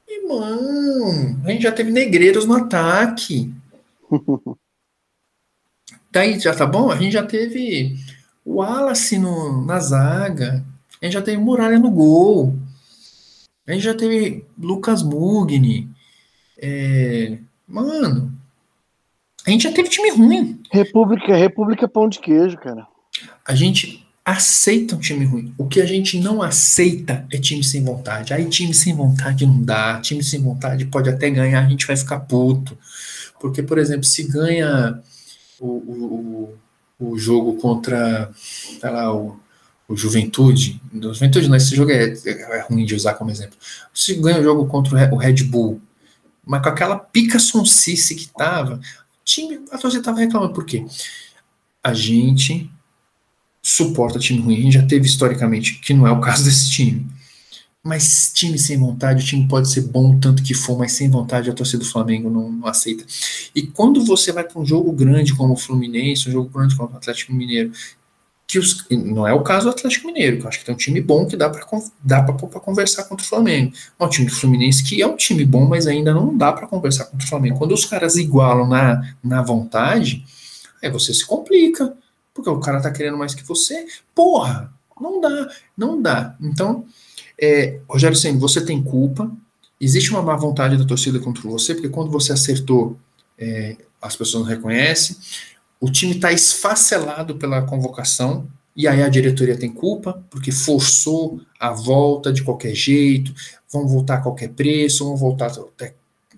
Irmão, 0.08 1.40
a 1.44 1.50
gente 1.50 1.62
já 1.62 1.72
teve 1.72 1.90
negreiros 1.90 2.44
no 2.44 2.54
ataque. 2.54 3.52
Daí 6.10 6.38
já 6.38 6.54
tá 6.54 6.64
bom? 6.64 6.90
A 6.90 6.96
gente 6.96 7.12
já 7.12 7.24
teve 7.24 7.98
o 8.44 8.56
Wallace 8.56 9.18
no, 9.18 9.64
na 9.64 9.80
zaga. 9.80 10.64
A 11.00 11.04
gente 11.04 11.14
já 11.14 11.22
teve 11.22 11.38
Muralha 11.38 11.78
no 11.78 11.90
gol. 11.90 12.56
A 13.66 13.72
gente 13.72 13.82
já 13.82 13.94
teve 13.94 14.44
Lucas 14.58 15.02
Mugni. 15.02 15.88
É, 16.58 17.38
mano, 17.66 18.32
a 19.46 19.50
gente 19.50 19.64
já 19.64 19.72
teve 19.72 19.88
time 19.88 20.10
ruim. 20.10 20.62
República, 20.70 21.36
República 21.36 21.88
Pão 21.88 22.08
de 22.08 22.18
Queijo, 22.18 22.56
cara. 22.58 22.86
A 23.46 23.54
gente 23.54 24.06
aceita 24.24 24.96
um 24.96 24.98
time 25.00 25.24
ruim. 25.24 25.54
O 25.58 25.66
que 25.66 25.80
a 25.80 25.86
gente 25.86 26.18
não 26.18 26.42
aceita 26.42 27.26
é 27.30 27.38
time 27.38 27.62
sem 27.62 27.84
vontade. 27.84 28.32
Aí 28.32 28.46
time 28.46 28.72
sem 28.72 28.94
vontade 28.94 29.46
não 29.46 29.62
dá. 29.62 30.00
Time 30.00 30.22
sem 30.22 30.40
vontade 30.40 30.86
pode 30.86 31.10
até 31.10 31.28
ganhar, 31.28 31.64
a 31.64 31.68
gente 31.68 31.86
vai 31.86 31.96
ficar 31.96 32.20
puto. 32.20 32.76
Porque, 33.38 33.62
por 33.62 33.78
exemplo, 33.78 34.04
se 34.04 34.22
ganha 34.24 34.98
o, 35.60 35.66
o, 35.66 36.54
o 37.10 37.18
jogo 37.18 37.54
contra, 37.54 38.30
lá, 38.82 39.14
o, 39.14 39.38
o 39.88 39.96
Juventude, 39.96 40.80
do 40.92 41.12
Juventude 41.12 41.48
não, 41.48 41.56
esse 41.56 41.74
jogo 41.74 41.90
é, 41.90 42.14
é, 42.26 42.66
ruim 42.68 42.84
de 42.84 42.94
usar 42.94 43.14
como 43.14 43.30
exemplo. 43.30 43.56
Se 43.92 44.14
ganha 44.14 44.40
o 44.40 44.44
jogo 44.44 44.66
contra 44.66 45.12
o 45.12 45.16
Red 45.16 45.44
Bull, 45.44 45.80
mas 46.44 46.62
com 46.62 46.68
aquela 46.68 46.98
pica 46.98 47.38
sonsice 47.38 48.14
que 48.14 48.28
tava, 48.28 48.80
time, 49.24 49.60
a 49.70 49.78
torcida 49.78 50.02
tava 50.02 50.18
reclamando, 50.18 50.52
por 50.52 50.64
quê? 50.64 50.84
A 51.82 51.92
gente 51.94 52.70
suporta 53.64 54.18
time 54.18 54.40
ruim. 54.40 54.58
A 54.58 54.60
gente 54.60 54.74
já 54.74 54.86
teve 54.86 55.06
historicamente, 55.06 55.80
que 55.80 55.94
não 55.94 56.06
é 56.06 56.12
o 56.12 56.20
caso 56.20 56.44
desse 56.44 56.70
time. 56.70 57.06
Mas 57.84 58.32
time 58.32 58.58
sem 58.58 58.78
vontade, 58.78 59.22
o 59.22 59.26
time 59.26 59.46
pode 59.46 59.70
ser 59.70 59.82
bom 59.82 60.18
tanto 60.18 60.42
que 60.42 60.54
for, 60.54 60.78
mas 60.78 60.92
sem 60.92 61.10
vontade 61.10 61.50
a 61.50 61.52
torcida 61.52 61.84
do 61.84 61.90
Flamengo 61.90 62.30
não, 62.30 62.50
não 62.50 62.66
aceita. 62.66 63.04
E 63.54 63.66
quando 63.66 64.02
você 64.02 64.32
vai 64.32 64.42
para 64.42 64.58
um 64.58 64.64
jogo 64.64 64.90
grande 64.90 65.36
como 65.36 65.52
o 65.52 65.56
Fluminense, 65.56 66.28
um 66.28 66.32
jogo 66.32 66.48
grande 66.48 66.74
como 66.74 66.90
o 66.90 66.96
Atlético 66.96 67.34
Mineiro, 67.34 67.72
que 68.46 68.58
os, 68.58 68.86
não 68.90 69.26
é 69.26 69.34
o 69.34 69.42
caso 69.42 69.66
do 69.66 69.70
Atlético 69.70 70.06
Mineiro, 70.06 70.38
que 70.38 70.44
eu 70.44 70.48
acho 70.48 70.60
que 70.60 70.64
tem 70.64 70.74
um 70.74 70.78
time 70.78 71.00
bom 71.00 71.26
que 71.26 71.36
dá 71.36 71.50
para 71.50 71.66
dá 72.02 72.22
conversar 72.60 73.04
contra 73.04 73.24
o 73.24 73.28
Flamengo. 73.28 73.72
É 73.98 74.04
um 74.04 74.08
time 74.08 74.26
do 74.26 74.34
Fluminense 74.34 74.82
que 74.82 75.02
é 75.02 75.06
um 75.06 75.16
time 75.16 75.44
bom, 75.44 75.66
mas 75.66 75.86
ainda 75.86 76.14
não 76.14 76.36
dá 76.36 76.52
para 76.52 76.66
conversar 76.66 77.04
contra 77.04 77.26
o 77.26 77.28
Flamengo. 77.28 77.58
Quando 77.58 77.72
os 77.72 77.84
caras 77.84 78.16
igualam 78.16 78.66
na, 78.66 79.14
na 79.22 79.42
vontade, 79.42 80.24
aí 80.82 80.90
você 80.90 81.12
se 81.12 81.26
complica 81.26 81.94
porque 82.32 82.50
o 82.50 82.60
cara 82.60 82.80
tá 82.80 82.90
querendo 82.90 83.16
mais 83.16 83.34
que 83.34 83.44
você. 83.44 83.86
Porra, 84.14 84.72
não 85.00 85.20
dá, 85.20 85.50
não 85.76 86.02
dá. 86.02 86.36
Então, 86.40 86.84
é, 87.44 87.80
Rogério 87.88 88.16
Senna, 88.16 88.38
você 88.38 88.64
tem 88.64 88.82
culpa. 88.82 89.30
Existe 89.80 90.10
uma 90.10 90.22
má 90.22 90.36
vontade 90.36 90.76
da 90.76 90.84
torcida 90.84 91.18
contra 91.18 91.42
você, 91.42 91.74
porque 91.74 91.88
quando 91.88 92.10
você 92.10 92.32
acertou, 92.32 92.96
é, 93.38 93.76
as 94.00 94.16
pessoas 94.16 94.44
não 94.44 94.50
reconhecem. 94.50 95.16
O 95.80 95.90
time 95.90 96.14
está 96.14 96.32
esfacelado 96.32 97.36
pela 97.36 97.62
convocação, 97.62 98.48
e 98.76 98.88
aí 98.88 99.02
a 99.02 99.08
diretoria 99.08 99.56
tem 99.56 99.70
culpa, 99.70 100.24
porque 100.30 100.50
forçou 100.50 101.40
a 101.60 101.70
volta 101.70 102.32
de 102.32 102.42
qualquer 102.42 102.74
jeito, 102.74 103.34
vão 103.70 103.86
voltar 103.86 104.16
a 104.16 104.20
qualquer 104.20 104.48
preço, 104.50 105.04
vão 105.04 105.16
voltar 105.16 105.52
a 105.52 105.90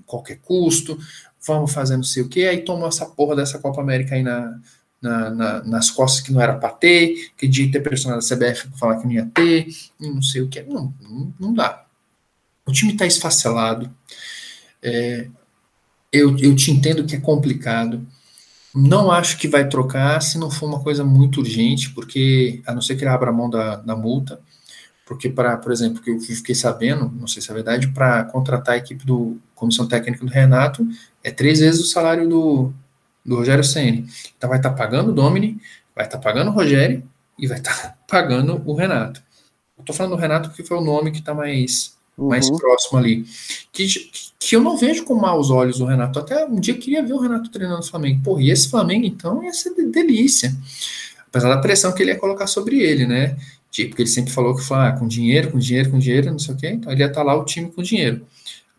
qualquer 0.05 0.39
custo, 0.43 0.99
vamos 1.47 1.73
fazer 1.73 1.97
não 1.97 2.05
sei 2.05 2.23
o 2.23 2.29
que, 2.29 2.47
aí 2.47 2.63
tomou 2.63 2.89
essa 2.89 3.07
porra 3.07 3.37
dessa 3.37 3.59
Copa 3.59 3.81
América 3.81 4.15
aí 4.15 4.23
na, 4.23 4.59
na, 5.07 5.31
na, 5.31 5.63
nas 5.63 5.91
costas 5.91 6.21
que 6.21 6.33
não 6.33 6.41
era 6.41 6.55
para 6.55 6.71
ter, 6.71 7.31
que 7.37 7.47
de 7.47 7.69
ter 7.69 7.81
personagem 7.81 8.29
da 8.29 8.37
CBF 8.37 8.69
para 8.69 8.79
falar 8.79 8.97
que 8.97 9.05
não 9.05 9.13
ia 9.13 9.31
ter, 9.33 9.69
e 10.01 10.11
não 10.11 10.21
sei 10.21 10.43
o 10.43 10.49
que. 10.49 10.63
Não, 10.63 10.93
não, 11.01 11.35
não 11.39 11.55
dá. 11.55 11.85
O 12.67 12.73
time 12.73 12.93
está 12.93 13.07
esfacelado. 13.07 13.89
É, 14.83 15.29
eu, 16.13 16.37
eu 16.39 16.57
te 16.57 16.71
entendo 16.73 17.05
que 17.05 17.15
é 17.15 17.21
complicado. 17.21 18.05
Não 18.75 19.11
acho 19.11 19.39
que 19.39 19.49
vai 19.49 19.69
trocar 19.69 20.21
se 20.21 20.39
não 20.39 20.51
for 20.51 20.67
uma 20.67 20.83
coisa 20.83 21.05
muito 21.05 21.41
urgente, 21.41 21.91
porque 21.91 22.61
a 22.67 22.75
não 22.75 22.83
ser 22.83 22.97
que 22.97 23.05
ele 23.05 23.11
abra 23.11 23.33
mão 23.33 23.49
da, 23.49 23.77
da 23.77 23.97
multa, 23.97 24.41
porque 25.07 25.31
para, 25.31 25.57
por 25.57 25.71
exemplo, 25.71 26.03
que 26.03 26.11
eu 26.11 26.21
fiquei 26.21 26.55
sabendo, 26.55 27.11
não 27.19 27.29
sei 27.29 27.41
se 27.41 27.51
é 27.51 27.55
verdade, 27.55 27.89
para 27.89 28.25
contratar 28.25 28.75
a 28.75 28.79
equipe 28.79 29.07
do 29.07 29.39
comissão 29.55 29.87
técnica 29.87 30.25
do 30.25 30.31
Renato 30.31 30.87
é 31.23 31.31
três 31.31 31.61
vezes 31.61 31.81
o 31.81 31.87
salário 31.87 32.29
do, 32.29 32.75
do 33.27 33.37
Rogério 33.37 33.65
Ceni. 33.65 34.07
Então 34.37 34.49
vai 34.49 34.59
estar 34.59 34.71
tá 34.71 34.77
pagando 34.77 35.11
o 35.11 35.15
Domini, 35.15 35.61
vai 35.95 36.05
estar 36.07 36.19
tá 36.19 36.23
pagando 36.23 36.51
o 36.51 36.55
Rogério 36.55 37.03
e 37.39 37.47
vai 37.47 37.59
estar 37.59 37.75
tá 37.75 37.97
pagando 38.07 38.63
o 38.65 38.75
Renato. 38.75 39.23
Eu 39.79 39.85
tô 39.85 39.93
falando 39.93 40.17
do 40.17 40.21
Renato 40.21 40.49
porque 40.49 40.65
foi 40.65 40.77
o 40.77 40.81
nome 40.81 41.11
que 41.11 41.19
está 41.19 41.35
mais, 41.35 41.97
uhum. 42.17 42.29
mais 42.29 42.49
próximo 42.49 42.99
ali. 42.99 43.27
Que, 43.73 43.87
que 44.39 44.57
eu 44.57 44.63
não 44.63 44.77
vejo 44.77 45.05
com 45.05 45.15
maus 45.15 45.51
olhos 45.51 45.81
o 45.81 45.85
Renato. 45.85 46.19
Até 46.19 46.47
um 46.47 46.59
dia 46.59 46.75
eu 46.75 46.79
queria 46.79 47.03
ver 47.03 47.13
o 47.13 47.21
Renato 47.21 47.51
treinando 47.51 47.81
o 47.81 47.87
Flamengo. 47.87 48.23
Pô, 48.23 48.41
e 48.41 48.51
esse 48.51 48.71
Flamengo 48.71 49.05
então 49.05 49.43
ia 49.43 49.53
ser 49.53 49.75
delícia. 49.91 50.55
Apesar 51.29 51.49
da 51.49 51.61
pressão 51.61 51.93
que 51.93 52.03
ele 52.03 52.13
ia 52.13 52.19
colocar 52.19 52.47
sobre 52.47 52.81
ele, 52.81 53.07
né? 53.07 53.37
Porque 53.89 54.03
ele 54.03 54.09
sempre 54.09 54.33
falou 54.33 54.57
que 54.57 54.63
foi 54.63 54.79
ah, 54.79 54.93
com 54.93 55.07
dinheiro, 55.07 55.51
com 55.51 55.59
dinheiro, 55.59 55.91
com 55.91 55.99
dinheiro, 55.99 56.31
não 56.31 56.39
sei 56.39 56.55
o 56.55 56.57
quê. 56.57 56.69
Então 56.71 56.91
ele 56.91 57.03
ia 57.03 57.09
estar 57.09 57.21
tá 57.21 57.27
lá 57.27 57.35
o 57.35 57.45
time 57.45 57.71
com 57.71 57.83
dinheiro. 57.83 58.27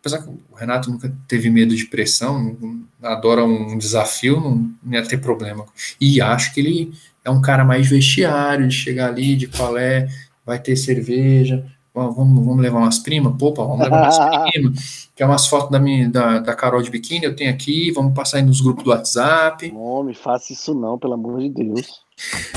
Apesar 0.00 0.22
que 0.22 0.28
o 0.28 0.54
Renato 0.54 0.90
nunca 0.90 1.12
teve 1.26 1.50
medo 1.50 1.74
de 1.74 1.86
pressão, 1.86 2.56
adora 3.02 3.44
um 3.44 3.76
desafio, 3.76 4.40
não, 4.40 4.70
não 4.82 4.92
ia 4.92 5.06
ter 5.06 5.18
problema. 5.18 5.64
E 6.00 6.20
acho 6.20 6.54
que 6.54 6.60
ele 6.60 6.92
é 7.24 7.30
um 7.30 7.40
cara 7.40 7.64
mais 7.64 7.88
vestiário, 7.88 8.68
de 8.68 8.74
chegar 8.74 9.08
ali, 9.08 9.36
de 9.36 9.48
qual 9.48 9.76
é, 9.76 10.08
vai 10.46 10.58
ter 10.58 10.76
cerveja, 10.76 11.64
vamos, 11.92 12.44
vamos 12.44 12.62
levar 12.62 12.78
umas 12.78 12.98
primas, 12.98 13.34
popa, 13.36 13.64
vamos 13.64 13.84
levar 13.84 14.02
umas 14.02 14.50
primas, 14.50 15.08
que 15.14 15.22
é 15.22 15.26
umas 15.26 15.46
fotos 15.46 15.70
da, 15.70 15.80
minha, 15.80 16.08
da, 16.08 16.38
da 16.38 16.54
Carol 16.54 16.82
de 16.82 16.90
biquíni, 16.90 17.24
eu 17.24 17.36
tenho 17.36 17.50
aqui, 17.50 17.90
vamos 17.92 18.14
passar 18.14 18.38
aí 18.38 18.42
nos 18.42 18.60
grupos 18.60 18.84
do 18.84 18.90
WhatsApp. 18.90 19.70
Não, 19.72 20.04
me 20.04 20.14
faça 20.14 20.52
isso 20.52 20.74
não, 20.74 20.98
pelo 20.98 21.14
amor 21.14 21.40
de 21.40 21.50
Deus. 21.50 22.00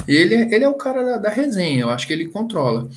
Ele, 0.07 0.35
é, 0.35 0.55
ele 0.55 0.63
é 0.63 0.69
o 0.69 0.73
cara 0.73 1.03
da, 1.03 1.17
da 1.17 1.29
resenha, 1.29 1.81
eu 1.81 1.89
acho 1.89 2.07
que 2.07 2.13
ele 2.13 2.27
controla. 2.29 2.87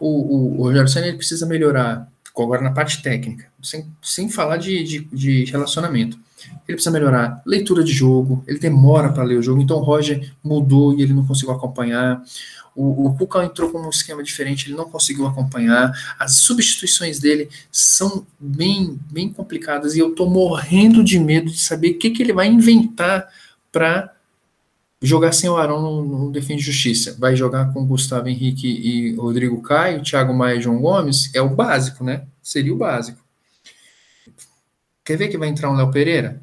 O, 0.00 0.08
o, 0.08 0.60
o 0.60 0.62
Rogério 0.64 0.88
Senna 0.88 1.08
ele 1.08 1.16
precisa 1.16 1.46
melhorar, 1.46 2.08
agora 2.44 2.62
na 2.62 2.72
parte 2.72 3.02
técnica, 3.02 3.46
sem, 3.62 3.86
sem 4.02 4.28
falar 4.28 4.56
de, 4.56 4.82
de, 4.82 5.00
de 5.12 5.44
relacionamento. 5.46 6.18
Ele 6.66 6.76
precisa 6.76 6.90
melhorar 6.90 7.42
leitura 7.44 7.82
de 7.82 7.92
jogo, 7.92 8.44
ele 8.46 8.58
demora 8.58 9.12
para 9.12 9.24
ler 9.24 9.38
o 9.38 9.42
jogo, 9.42 9.60
então 9.60 9.78
o 9.78 9.82
Roger 9.82 10.32
mudou 10.42 10.94
e 10.94 11.02
ele 11.02 11.12
não 11.12 11.26
conseguiu 11.26 11.54
acompanhar. 11.54 12.22
O, 12.74 13.06
o 13.06 13.16
Cuca 13.16 13.44
entrou 13.44 13.70
com 13.70 13.78
um 13.78 13.90
esquema 13.90 14.22
diferente, 14.22 14.68
ele 14.68 14.76
não 14.76 14.88
conseguiu 14.88 15.26
acompanhar. 15.26 15.92
As 16.18 16.36
substituições 16.36 17.18
dele 17.18 17.48
são 17.72 18.26
bem, 18.38 18.98
bem 19.10 19.32
complicadas 19.32 19.96
e 19.96 19.98
eu 19.98 20.14
tô 20.14 20.26
morrendo 20.26 21.02
de 21.02 21.18
medo 21.18 21.50
de 21.50 21.58
saber 21.58 21.90
o 21.92 21.98
que, 21.98 22.10
que 22.10 22.22
ele 22.22 22.32
vai 22.32 22.46
inventar 22.46 23.28
para 23.72 24.12
jogar 25.00 25.32
sem 25.32 25.48
o 25.48 25.56
Arão 25.56 25.80
no, 25.80 26.04
no 26.04 26.30
Defende 26.30 26.62
Justiça. 26.62 27.16
Vai 27.18 27.36
jogar 27.36 27.72
com 27.72 27.86
Gustavo 27.86 28.28
Henrique 28.28 28.68
e 28.68 29.14
Rodrigo 29.14 29.62
Caio, 29.62 30.02
Thiago 30.02 30.34
Maia 30.34 30.56
e 30.56 30.60
João 30.60 30.80
Gomes. 30.80 31.34
É 31.34 31.40
o 31.40 31.48
básico, 31.48 32.02
né? 32.04 32.26
Seria 32.42 32.72
o 32.72 32.78
básico. 32.78 33.22
Quer 35.04 35.16
ver 35.16 35.28
que 35.28 35.38
vai 35.38 35.48
entrar 35.48 35.70
um 35.70 35.76
Léo 35.76 35.90
Pereira? 35.90 36.42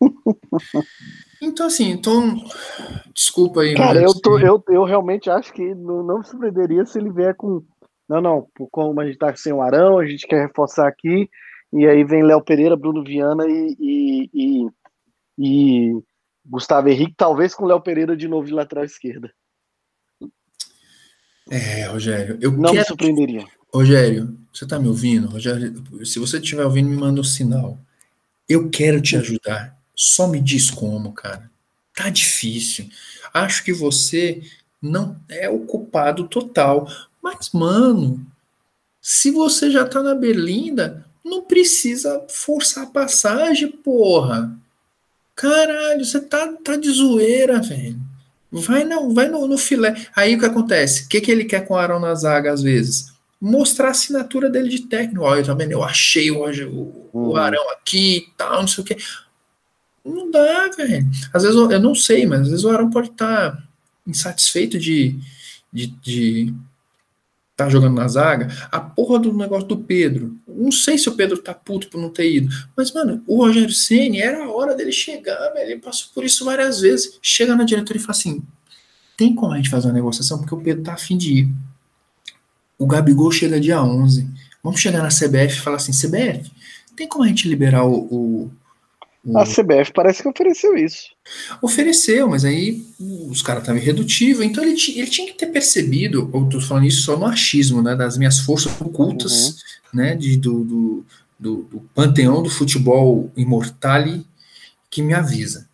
Então, 1.42 1.66
assim, 1.66 1.90
então. 1.90 2.36
Desculpa 3.12 3.62
aí. 3.62 3.74
Cara, 3.74 4.00
eu, 4.00 4.14
tô, 4.14 4.38
eu, 4.38 4.62
eu 4.68 4.84
realmente 4.84 5.28
acho 5.28 5.52
que 5.52 5.74
não, 5.74 6.04
não 6.04 6.18
me 6.18 6.24
surpreenderia 6.24 6.86
se 6.86 6.98
ele 7.00 7.10
vier 7.10 7.34
com. 7.34 7.64
Não, 8.08 8.20
não, 8.20 8.46
como 8.70 9.00
a 9.00 9.04
gente 9.04 9.18
tá 9.18 9.34
sem 9.34 9.52
o 9.52 9.60
Arão, 9.60 9.98
a 9.98 10.06
gente 10.06 10.24
quer 10.26 10.46
reforçar 10.46 10.86
aqui, 10.86 11.28
e 11.72 11.86
aí 11.86 12.04
vem 12.04 12.22
Léo 12.22 12.44
Pereira, 12.44 12.76
Bruno 12.76 13.02
Viana 13.02 13.44
e, 13.48 13.76
e, 13.80 14.30
e, 14.32 14.68
e 15.38 16.02
Gustavo 16.44 16.88
Henrique, 16.88 17.14
talvez 17.16 17.54
com 17.54 17.64
Léo 17.64 17.80
Pereira 17.80 18.16
de 18.16 18.28
novo 18.28 18.46
de 18.46 18.52
lateral 18.52 18.84
esquerda. 18.84 19.32
É, 21.50 21.84
Rogério, 21.86 22.38
eu 22.40 22.52
não 22.52 22.70
quero... 22.70 22.76
me 22.76 22.84
surpreenderia. 22.84 23.46
Rogério, 23.72 24.38
você 24.52 24.66
tá 24.66 24.78
me 24.78 24.88
ouvindo? 24.88 25.28
Rogério, 25.28 25.82
se 26.04 26.18
você 26.18 26.38
estiver 26.38 26.64
ouvindo, 26.64 26.88
me 26.88 26.96
manda 26.96 27.20
um 27.20 27.24
sinal. 27.24 27.78
Eu 28.48 28.68
quero 28.68 29.00
te 29.00 29.16
ajudar. 29.16 29.76
Só 29.94 30.28
me 30.28 30.40
diz 30.40 30.70
como, 30.70 31.12
cara. 31.12 31.50
Tá 31.94 32.10
difícil. 32.10 32.88
Acho 33.32 33.64
que 33.64 33.72
você 33.72 34.42
não 34.80 35.16
é 35.28 35.48
o 35.48 35.60
culpado 35.60 36.28
total. 36.28 36.86
Mas, 37.22 37.50
mano, 37.52 38.26
se 39.00 39.30
você 39.30 39.70
já 39.70 39.86
tá 39.86 40.02
na 40.02 40.14
Berlinda, 40.14 41.06
não 41.24 41.42
precisa 41.42 42.26
forçar 42.28 42.84
a 42.84 42.90
passagem, 42.90 43.70
porra. 43.70 44.54
Caralho, 45.34 46.04
você 46.04 46.20
tá, 46.20 46.52
tá 46.64 46.76
de 46.76 46.90
zoeira, 46.90 47.60
velho. 47.60 47.98
Vai, 48.50 48.84
não, 48.84 49.14
vai 49.14 49.28
no, 49.28 49.46
no 49.46 49.56
filé. 49.56 50.06
Aí 50.14 50.34
o 50.34 50.38
que 50.38 50.44
acontece? 50.44 51.04
O 51.04 51.08
que, 51.08 51.20
que 51.20 51.30
ele 51.30 51.44
quer 51.44 51.66
com 51.66 51.74
o 51.74 51.76
Arão 51.78 51.98
na 51.98 52.14
zaga, 52.14 52.52
às 52.52 52.62
vezes? 52.62 53.12
Mostrar 53.40 53.88
a 53.88 53.92
assinatura 53.92 54.50
dele 54.50 54.68
de 54.68 54.80
técnico. 54.80 55.24
Olha, 55.24 55.42
tá 55.42 55.54
vendo? 55.54 55.72
Eu 55.72 55.82
achei 55.82 56.30
o, 56.30 56.44
o, 56.44 57.08
o 57.12 57.18
uhum. 57.30 57.36
Arão 57.36 57.70
aqui 57.70 58.18
e 58.18 58.36
tal, 58.36 58.60
não 58.60 58.68
sei 58.68 58.84
o 58.84 58.86
quê. 58.86 58.96
Não 60.04 60.30
dá, 60.30 60.68
velho. 60.76 61.08
Às 61.32 61.42
vezes 61.44 61.56
eu, 61.56 61.70
eu, 61.70 61.80
não 61.80 61.94
sei, 61.94 62.26
mas 62.26 62.42
às 62.42 62.48
vezes 62.48 62.64
o 62.64 62.70
Arão 62.70 62.90
pode 62.90 63.08
estar 63.08 63.52
tá 63.52 63.62
insatisfeito 64.06 64.78
de, 64.78 65.18
de, 65.72 65.86
de 65.86 66.54
tá 67.56 67.68
jogando 67.68 67.94
na 67.94 68.08
zaga, 68.08 68.48
a 68.70 68.80
porra 68.80 69.18
do 69.18 69.32
negócio 69.32 69.68
do 69.68 69.76
Pedro. 69.76 70.36
Não 70.48 70.72
sei 70.72 70.96
se 70.96 71.08
o 71.08 71.14
Pedro 71.14 71.38
tá 71.38 71.52
puto 71.52 71.88
por 71.88 72.00
não 72.00 72.10
ter 72.10 72.30
ido, 72.30 72.48
mas, 72.76 72.92
mano, 72.92 73.22
o 73.26 73.36
Rogério 73.36 73.72
Ceni 73.72 74.20
era 74.20 74.44
a 74.44 74.50
hora 74.50 74.74
dele 74.74 74.92
chegar, 74.92 75.50
velho. 75.52 75.70
Ele 75.70 75.80
passou 75.80 76.08
por 76.14 76.24
isso 76.24 76.44
várias 76.44 76.80
vezes. 76.80 77.18
Chega 77.20 77.54
na 77.54 77.64
diretoria 77.64 78.00
e 78.00 78.04
fala 78.04 78.16
assim: 78.16 78.42
tem 79.16 79.34
como 79.34 79.52
a 79.52 79.56
gente 79.56 79.70
fazer 79.70 79.88
uma 79.88 79.94
negociação? 79.94 80.38
Porque 80.38 80.54
o 80.54 80.60
Pedro 80.60 80.82
tá 80.82 80.94
afim 80.94 81.16
de 81.16 81.32
ir. 81.40 81.48
O 82.78 82.86
Gabigol 82.86 83.30
chega 83.30 83.60
dia 83.60 83.82
11. 83.82 84.28
Vamos 84.62 84.80
chegar 84.80 85.02
na 85.02 85.08
CBF 85.08 85.56
e 85.56 85.60
falar 85.60 85.76
assim: 85.76 85.92
CBF, 85.92 86.50
tem 86.96 87.06
como 87.06 87.24
a 87.24 87.28
gente 87.28 87.48
liberar 87.48 87.84
o, 87.84 87.94
o 88.10 88.50
a 89.36 89.44
CBF 89.44 89.92
parece 89.92 90.22
que 90.22 90.28
ofereceu 90.28 90.76
isso. 90.76 91.10
Ofereceu, 91.60 92.28
mas 92.28 92.44
aí 92.44 92.84
os 93.28 93.40
caras 93.40 93.62
estavam 93.62 93.80
irredutíveis, 93.80 94.50
então 94.50 94.64
ele, 94.64 94.76
ele, 94.96 95.06
tinha 95.06 95.28
que 95.28 95.38
ter 95.38 95.46
percebido, 95.46 96.28
eu 96.34 96.48
tô 96.48 96.60
falando 96.60 96.86
isso 96.86 97.02
só 97.02 97.16
no 97.16 97.26
achismo, 97.26 97.80
né, 97.80 97.94
das 97.94 98.18
minhas 98.18 98.40
forças 98.40 98.72
ocultas, 98.80 99.48
uhum. 99.48 99.54
né, 99.94 100.16
de, 100.16 100.36
do, 100.36 100.64
do, 100.64 101.06
do, 101.38 101.56
do, 101.70 101.80
panteão 101.94 102.42
do 102.42 102.50
futebol 102.50 103.30
imortale 103.36 104.26
que 104.90 105.02
me 105.02 105.14
avisa. 105.14 105.68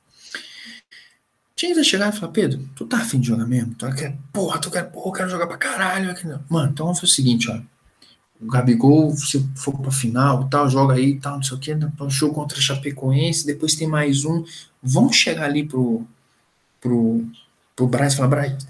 Tinha 1.56 1.74
que 1.74 1.82
chegar 1.82 2.14
e 2.14 2.16
falar, 2.16 2.32
Pedro, 2.32 2.68
tu 2.76 2.84
tá 2.84 2.98
afim 2.98 3.18
de 3.18 3.28
jogar 3.28 3.46
mesmo? 3.46 3.74
Tu 3.74 3.90
quer, 3.94 4.16
porra, 4.32 4.60
tu 4.60 4.70
quer, 4.70 4.84
porra, 4.84 5.08
eu 5.08 5.12
quero 5.12 5.30
jogar 5.30 5.46
pra 5.46 5.56
caralho. 5.56 6.14
Mano, 6.48 6.70
então 6.70 6.86
vamos 6.86 7.00
fazer 7.00 7.12
o 7.12 7.14
seguinte, 7.14 7.50
ó 7.50 7.58
o 8.40 8.46
Gabigol, 8.46 9.16
se 9.16 9.44
for 9.56 9.76
para 9.78 9.90
final, 9.90 10.48
tal, 10.48 10.68
joga 10.68 10.94
aí, 10.94 11.18
tal, 11.18 11.36
não 11.36 11.42
sei 11.42 11.56
o 11.56 11.60
que, 11.60 11.76
jogo 12.08 12.34
contra 12.34 12.58
a 12.58 12.60
Chapecoense, 12.60 13.46
depois 13.46 13.74
tem 13.74 13.88
mais 13.88 14.24
um. 14.24 14.44
Vamos 14.82 15.16
chegar 15.16 15.44
ali 15.44 15.64
pro, 15.64 16.06
pro, 16.80 17.24
pro 17.74 17.86
Braz 17.88 18.14
falar, 18.14 18.28
Braz, 18.28 18.66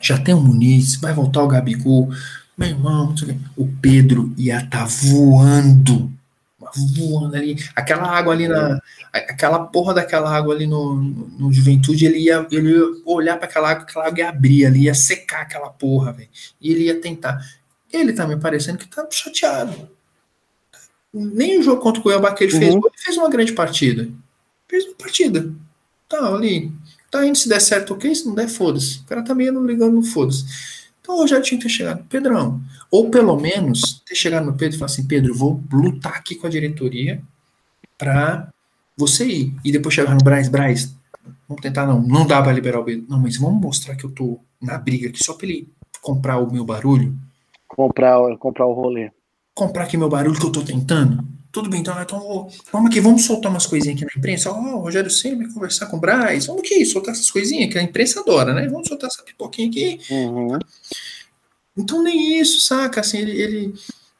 já 0.00 0.18
tem 0.18 0.34
o 0.34 0.40
Muniz, 0.40 0.96
vai 0.96 1.12
voltar 1.14 1.42
o 1.42 1.48
Gabigol, 1.48 2.10
meu 2.58 2.68
irmão, 2.68 3.10
não 3.10 3.16
sei 3.16 3.28
o, 3.28 3.34
que. 3.34 3.40
o 3.56 3.68
Pedro 3.80 4.34
ia 4.36 4.66
tá 4.66 4.84
voando, 4.84 6.12
voando 6.96 7.36
ali, 7.36 7.56
aquela 7.76 8.08
água 8.10 8.32
ali 8.32 8.48
na, 8.48 8.80
aquela 9.12 9.66
porra 9.66 9.94
daquela 9.94 10.34
água 10.34 10.52
ali 10.52 10.66
no, 10.66 10.96
no, 10.96 11.28
no 11.28 11.52
Juventude, 11.52 12.06
ele 12.06 12.18
ia, 12.18 12.44
ele 12.50 12.72
ia 12.72 12.82
olhar 13.06 13.36
para 13.36 13.46
aquela 13.46 13.70
água, 13.70 13.84
aquela 13.84 14.06
água 14.08 14.18
ia 14.18 14.28
abrir 14.28 14.66
ali, 14.66 14.82
ia 14.82 14.94
secar 14.94 15.42
aquela 15.42 15.70
porra, 15.70 16.12
velho, 16.12 16.28
e 16.60 16.72
ele 16.72 16.84
ia 16.84 17.00
tentar 17.00 17.40
ele 17.92 18.12
tá 18.12 18.26
me 18.26 18.36
parecendo 18.36 18.78
que 18.78 18.88
tá 18.88 19.06
chateado. 19.10 19.88
Nem 21.12 21.58
o 21.58 21.62
jogo 21.62 21.82
contra 21.82 22.00
o 22.00 22.02
Cuiabá 22.02 22.32
que 22.32 22.44
ele 22.44 22.52
fez, 22.52 22.74
uhum. 22.74 22.80
ele 22.86 22.96
fez 22.96 23.16
uma 23.18 23.28
grande 23.28 23.52
partida. 23.52 24.08
Fez 24.66 24.86
uma 24.86 24.94
partida. 24.94 25.52
Tá 26.08 26.34
ali. 26.34 26.72
Tá 27.10 27.26
indo, 27.26 27.36
se 27.36 27.48
der 27.48 27.60
certo, 27.60 27.92
ok. 27.92 28.14
Se 28.14 28.26
não 28.26 28.34
der, 28.34 28.48
foda-se. 28.48 29.00
O 29.00 29.04
cara 29.04 29.22
tá 29.22 29.34
meio 29.34 29.52
não 29.52 29.66
ligando 29.66 29.92
no 29.92 30.02
foda-se. 30.02 30.44
Então 31.02 31.20
eu 31.20 31.28
já 31.28 31.40
tinha 31.42 31.58
que 31.58 31.66
ter 31.66 31.70
chegado. 31.70 32.04
Pedrão. 32.08 32.62
Ou 32.90 33.10
pelo 33.10 33.36
menos 33.38 34.02
ter 34.06 34.14
chegado 34.14 34.46
no 34.46 34.54
Pedro 34.54 34.76
e 34.76 34.78
falar 34.78 34.90
assim: 34.90 35.06
Pedro, 35.06 35.34
vou 35.34 35.62
lutar 35.70 36.14
aqui 36.14 36.34
com 36.34 36.46
a 36.46 36.50
diretoria 36.50 37.22
pra 37.98 38.48
você 38.96 39.26
ir. 39.26 39.54
E 39.62 39.70
depois 39.70 39.94
chegar 39.94 40.14
no 40.14 40.24
Braz, 40.24 40.48
Braz, 40.48 40.96
vamos 41.46 41.60
tentar, 41.60 41.86
não. 41.86 42.00
Não 42.00 42.26
dá 42.26 42.40
pra 42.40 42.52
liberar 42.52 42.80
o 42.80 42.84
Pedro. 42.84 43.04
Não, 43.08 43.18
mas 43.18 43.36
vamos 43.36 43.60
mostrar 43.60 43.94
que 43.96 44.04
eu 44.04 44.10
tô 44.10 44.40
na 44.60 44.78
briga 44.78 45.08
aqui 45.08 45.22
só 45.22 45.34
pra 45.34 45.46
ele 45.46 45.68
comprar 46.00 46.38
o 46.38 46.50
meu 46.50 46.64
barulho 46.64 47.14
comprar, 47.76 48.18
comprar 48.38 48.66
o 48.66 48.72
rolê. 48.72 49.10
Comprar 49.54 49.84
aqui 49.84 49.96
meu 49.96 50.08
barulho 50.08 50.38
que 50.38 50.46
eu 50.46 50.52
tô 50.52 50.62
tentando? 50.62 51.24
Tudo 51.50 51.68
bem, 51.68 51.80
então, 51.80 52.00
então 52.00 52.48
vamos 52.72 52.90
aqui, 52.90 52.98
vamos 52.98 53.26
soltar 53.26 53.50
umas 53.50 53.66
coisinhas 53.66 53.96
aqui 53.96 54.06
na 54.06 54.18
imprensa. 54.18 54.50
Ó, 54.50 54.58
oh, 54.58 54.78
Rogério 54.78 55.10
Senna 55.10 55.36
vai 55.36 55.52
conversar 55.52 55.86
com 55.86 55.98
o 55.98 56.00
Braz. 56.00 56.46
Vamos 56.46 56.62
aqui, 56.62 56.84
soltar 56.86 57.12
essas 57.12 57.30
coisinhas 57.30 57.70
que 57.70 57.78
a 57.78 57.82
imprensa 57.82 58.20
adora, 58.20 58.54
né? 58.54 58.66
Vamos 58.68 58.88
soltar 58.88 59.10
essa 59.10 59.22
pipoquinha 59.22 59.68
aqui. 59.68 60.00
Uhum. 60.10 60.58
Então 61.76 62.02
nem 62.02 62.40
isso, 62.40 62.60
saca? 62.62 63.00
Assim, 63.00 63.18
ele, 63.18 63.32
ele 63.32 63.74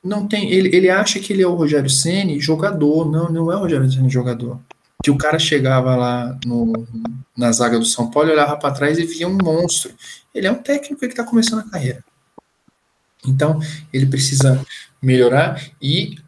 não 0.04 0.28
tem, 0.28 0.50
ele, 0.50 0.76
ele 0.76 0.90
acha 0.90 1.18
que 1.20 1.32
ele 1.32 1.42
é 1.42 1.46
o 1.46 1.54
Rogério 1.54 1.88
Ceni 1.88 2.38
jogador, 2.38 3.10
não, 3.10 3.30
não 3.30 3.50
é 3.50 3.56
o 3.56 3.60
Rogério 3.60 3.90
Ceni 3.90 4.10
jogador. 4.10 4.60
Que 5.02 5.10
o 5.10 5.16
cara 5.16 5.38
chegava 5.38 5.96
lá 5.96 6.38
no, 6.44 6.86
na 7.36 7.50
zaga 7.50 7.78
do 7.78 7.84
São 7.86 8.10
Paulo, 8.10 8.30
olhava 8.30 8.58
para 8.58 8.74
trás 8.74 8.98
e 8.98 9.06
via 9.06 9.26
um 9.26 9.38
monstro. 9.42 9.90
Ele 10.34 10.46
é 10.46 10.52
um 10.52 10.62
técnico 10.62 11.00
que 11.00 11.06
está 11.06 11.24
começando 11.24 11.60
a 11.60 11.70
carreira. 11.70 12.04
Então, 13.26 13.60
ele 13.92 14.06
precisa 14.06 14.64
melhorar 15.00 15.62
e 15.80 16.18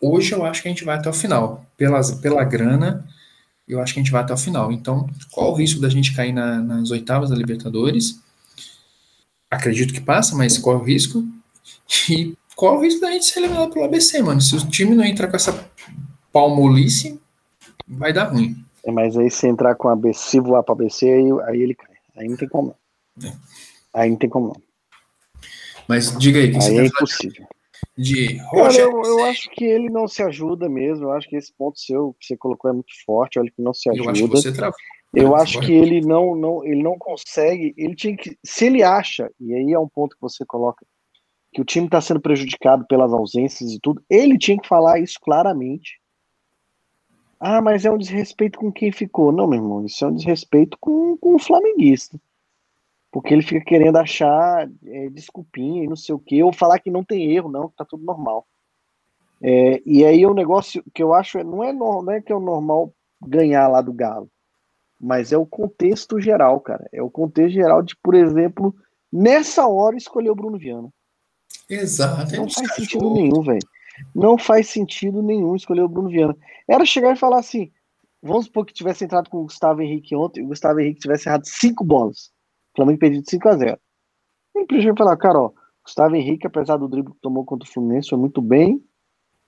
hoje 0.00 0.32
eu 0.32 0.44
acho 0.44 0.62
que 0.62 0.68
a 0.68 0.70
gente 0.70 0.84
vai 0.84 0.96
até 0.96 1.08
o 1.08 1.12
final. 1.14 1.64
Pela, 1.76 2.00
pela 2.16 2.44
grana, 2.44 3.06
eu 3.68 3.80
acho 3.80 3.92
que 3.92 4.00
a 4.00 4.02
gente 4.02 4.12
vai 4.12 4.22
até 4.22 4.32
o 4.32 4.38
final. 4.38 4.72
Então, 4.72 5.08
qual 5.30 5.52
o 5.52 5.54
risco 5.54 5.80
da 5.80 5.88
gente 5.88 6.14
cair 6.14 6.32
na, 6.32 6.60
nas 6.60 6.90
oitavas 6.90 7.30
da 7.30 7.36
Libertadores? 7.36 8.20
Acredito 9.50 9.92
que 9.92 10.00
passa, 10.00 10.34
mas 10.34 10.58
qual 10.58 10.76
é 10.76 10.78
o 10.78 10.84
risco? 10.84 11.24
E 12.08 12.36
qual 12.56 12.74
é 12.74 12.78
o 12.78 12.80
risco 12.80 13.00
da 13.00 13.10
gente 13.10 13.24
ser 13.24 13.40
eliminado 13.40 13.72
pelo 13.72 13.84
ABC, 13.84 14.22
mano? 14.22 14.40
Se 14.40 14.54
o 14.54 14.68
time 14.68 14.94
não 14.94 15.04
entrar 15.04 15.28
com 15.28 15.36
essa 15.36 15.68
palmolice, 16.32 17.20
vai 17.86 18.12
dar 18.12 18.32
ruim. 18.32 18.64
É, 18.84 18.90
mas 18.90 19.16
aí 19.16 19.30
se 19.30 19.46
entrar 19.46 19.74
com 19.74 19.88
ABC, 19.88 20.40
voar 20.40 20.62
para 20.62 20.74
ABC, 20.74 21.06
aí, 21.06 21.30
aí 21.46 21.62
ele 21.62 21.74
cai. 21.74 21.96
Aí 22.16 22.28
não 22.28 22.36
tem 22.36 22.48
como. 22.48 22.74
É. 23.22 23.32
Aí 23.92 24.10
não 24.10 24.16
tem 24.16 24.28
como. 24.28 24.60
Mas 25.90 26.16
diga 26.16 26.38
aí, 26.38 26.52
que 26.52 26.56
aí 26.56 26.78
é 26.78 26.84
impossível. 26.86 27.44
De 27.98 28.36
Cara, 28.52 28.72
eu, 28.76 29.02
eu, 29.02 29.24
acho 29.24 29.50
que 29.50 29.64
ele 29.64 29.90
não 29.90 30.06
se 30.06 30.22
ajuda 30.22 30.68
mesmo. 30.68 31.06
Eu 31.06 31.12
acho 31.12 31.28
que 31.28 31.34
esse 31.34 31.52
ponto 31.52 31.80
seu 31.80 32.14
que 32.20 32.26
você 32.26 32.36
colocou 32.36 32.70
é 32.70 32.74
muito 32.74 32.92
forte. 33.04 33.40
Olha 33.40 33.50
que 33.50 33.60
não 33.60 33.74
se 33.74 33.90
ajuda. 33.90 34.04
Eu 34.04 34.10
acho 34.12 34.22
que 34.22 34.28
você 34.28 34.52
travou. 34.52 34.78
Eu 35.12 35.34
acho 35.34 35.58
que 35.58 35.72
ele 35.72 36.00
não, 36.00 36.36
não, 36.36 36.64
ele 36.64 36.80
não 36.80 36.96
consegue. 36.96 37.74
Ele 37.76 37.96
tinha 37.96 38.16
que, 38.16 38.38
se 38.46 38.66
ele 38.66 38.84
acha, 38.84 39.28
e 39.40 39.52
aí 39.52 39.72
é 39.72 39.78
um 39.80 39.88
ponto 39.88 40.14
que 40.14 40.22
você 40.22 40.46
coloca, 40.46 40.86
que 41.52 41.60
o 41.60 41.64
time 41.64 41.86
está 41.86 42.00
sendo 42.00 42.20
prejudicado 42.20 42.86
pelas 42.86 43.12
ausências 43.12 43.72
e 43.72 43.80
tudo, 43.80 44.00
ele 44.08 44.38
tinha 44.38 44.56
que 44.56 44.68
falar 44.68 45.00
isso 45.00 45.18
claramente. 45.20 45.98
Ah, 47.40 47.60
mas 47.60 47.84
é 47.84 47.90
um 47.90 47.98
desrespeito 47.98 48.60
com 48.60 48.70
quem 48.70 48.92
ficou. 48.92 49.32
Não, 49.32 49.48
meu 49.48 49.58
irmão, 49.58 49.84
isso 49.84 50.04
é 50.04 50.08
um 50.08 50.14
desrespeito 50.14 50.78
com, 50.80 51.16
com 51.16 51.34
o 51.34 51.38
flamenguista. 51.40 52.16
Porque 53.12 53.34
ele 53.34 53.42
fica 53.42 53.64
querendo 53.64 53.96
achar 53.96 54.68
é, 54.86 55.08
desculpinha 55.10 55.84
e 55.84 55.88
não 55.88 55.96
sei 55.96 56.14
o 56.14 56.18
quê, 56.18 56.42
ou 56.42 56.52
falar 56.52 56.78
que 56.78 56.90
não 56.90 57.04
tem 57.04 57.32
erro, 57.32 57.50
não, 57.50 57.68
que 57.68 57.76
tá 57.76 57.84
tudo 57.84 58.04
normal. 58.04 58.46
É, 59.42 59.82
e 59.84 60.04
aí 60.04 60.24
o 60.24 60.30
um 60.30 60.34
negócio 60.34 60.84
que 60.94 61.02
eu 61.02 61.14
acho 61.14 61.38
é, 61.38 61.44
não 61.44 61.64
é, 61.64 61.72
não 61.72 62.10
é 62.10 62.20
que 62.20 62.30
é 62.30 62.36
o 62.36 62.40
normal 62.40 62.92
ganhar 63.20 63.68
lá 63.68 63.80
do 63.80 63.92
Galo 63.92 64.30
mas 65.00 65.32
é 65.32 65.38
o 65.38 65.46
contexto 65.46 66.20
geral, 66.20 66.60
cara. 66.60 66.86
É 66.92 67.02
o 67.02 67.10
contexto 67.10 67.54
geral 67.54 67.82
de, 67.82 67.96
por 67.96 68.14
exemplo, 68.14 68.74
nessa 69.10 69.66
hora 69.66 69.96
escolher 69.96 70.30
o 70.30 70.34
Bruno 70.34 70.58
Viana. 70.58 70.92
Exato. 71.68 72.36
Não 72.36 72.50
faz 72.50 72.74
sentido 72.74 73.10
nenhum, 73.14 73.40
velho. 73.42 73.66
Não 74.14 74.36
faz 74.36 74.68
sentido 74.68 75.22
nenhum 75.22 75.56
escolher 75.56 75.82
o 75.82 75.88
Bruno 75.88 76.10
Viana. 76.10 76.36
Era 76.68 76.84
chegar 76.84 77.14
e 77.14 77.18
falar 77.18 77.38
assim: 77.38 77.72
vamos 78.22 78.44
supor 78.44 78.66
que 78.66 78.74
tivesse 78.74 79.04
entrado 79.04 79.30
com 79.30 79.38
o 79.38 79.44
Gustavo 79.44 79.80
Henrique 79.80 80.14
ontem 80.14 80.40
e 80.40 80.44
o 80.44 80.48
Gustavo 80.48 80.80
Henrique 80.80 81.00
tivesse 81.00 81.28
errado 81.28 81.46
cinco 81.46 81.82
bolas. 81.82 82.30
Flamengo 82.80 82.98
perdido 82.98 83.28
5 83.28 83.48
a 83.48 83.56
0 83.56 83.78
Ele 84.54 84.66
podia 84.66 84.94
falar, 84.96 85.16
cara, 85.16 85.38
ó, 85.38 85.52
Gustavo 85.84 86.16
Henrique, 86.16 86.46
apesar 86.46 86.78
do 86.78 86.88
drible 86.88 87.12
que 87.12 87.20
tomou 87.20 87.44
contra 87.44 87.68
o 87.68 87.72
Fluminense, 87.72 88.08
foi 88.08 88.18
muito 88.18 88.40
bem. 88.40 88.82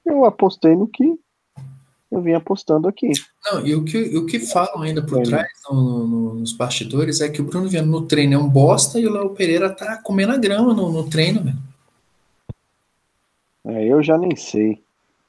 Eu 0.04 0.24
apostei 0.24 0.76
no 0.76 0.86
que 0.86 1.18
eu 2.10 2.20
vim 2.20 2.34
apostando 2.34 2.86
aqui. 2.86 3.10
Não, 3.44 3.66
e 3.66 3.74
o 3.74 3.84
que, 3.84 4.16
o 4.16 4.26
que 4.26 4.38
falam 4.38 4.82
ainda 4.82 5.04
por 5.04 5.20
é. 5.20 5.22
trás 5.22 5.48
no, 5.70 6.06
no, 6.06 6.34
nos 6.34 6.52
bastidores 6.52 7.22
é 7.22 7.28
que 7.30 7.40
o 7.40 7.44
Bruno 7.44 7.68
Viana 7.68 7.90
no 7.90 8.06
treino 8.06 8.34
é 8.34 8.38
um 8.38 8.48
bosta 8.48 9.00
e 9.00 9.06
o 9.06 9.12
Léo 9.12 9.30
Pereira 9.30 9.74
tá 9.74 9.96
comendo 10.02 10.32
a 10.32 10.36
grama 10.36 10.74
no, 10.74 10.92
no 10.92 11.08
treino, 11.08 11.42
velho. 11.42 11.56
É, 13.64 13.86
eu 13.86 14.02
já 14.02 14.18
nem 14.18 14.36
sei. 14.36 14.82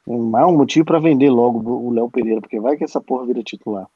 É 0.07 0.17
mais 0.17 0.45
um 0.45 0.57
motivo 0.57 0.85
para 0.85 0.99
vender 0.99 1.29
logo 1.29 1.59
o 1.71 1.93
Léo 1.93 2.09
Pereira, 2.09 2.41
porque 2.41 2.59
vai 2.59 2.75
que 2.75 2.83
essa 2.83 2.99
porra 2.99 3.25
vira 3.25 3.41
titular. 3.41 3.87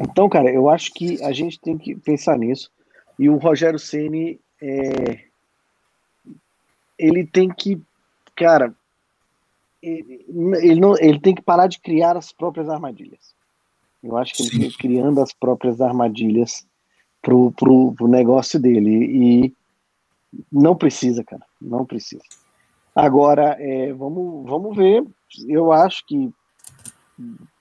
Então, 0.00 0.28
cara, 0.28 0.50
eu 0.50 0.68
acho 0.68 0.92
que 0.92 1.22
a 1.22 1.32
gente 1.32 1.60
tem 1.60 1.78
que 1.78 1.94
pensar 1.94 2.38
nisso. 2.38 2.70
E 3.18 3.28
o 3.28 3.36
Rogério 3.36 3.78
Ceni 3.78 4.40
é... 4.60 5.24
ele 6.98 7.26
tem 7.26 7.48
que, 7.48 7.80
cara, 8.34 8.74
ele, 9.82 10.80
não, 10.80 10.96
ele 10.98 11.18
tem 11.18 11.34
que 11.34 11.42
parar 11.42 11.66
de 11.66 11.80
criar 11.80 12.16
as 12.16 12.32
próprias 12.32 12.68
armadilhas. 12.68 13.34
Eu 14.02 14.16
acho 14.16 14.34
que 14.34 14.42
ele 14.42 14.66
está 14.66 14.78
criando 14.78 15.20
as 15.20 15.32
próprias 15.32 15.80
armadilhas 15.80 16.66
pro, 17.20 17.52
pro, 17.52 17.92
pro 17.92 18.08
negócio 18.08 18.58
dele. 18.58 18.90
E 18.90 19.54
não 20.50 20.74
precisa, 20.74 21.22
cara. 21.22 21.44
Não 21.60 21.84
precisa. 21.84 22.22
Agora, 22.94 23.56
é, 23.60 23.92
vamos, 23.92 24.48
vamos 24.48 24.76
ver. 24.76 25.04
Eu 25.46 25.72
acho 25.72 26.04
que 26.06 26.32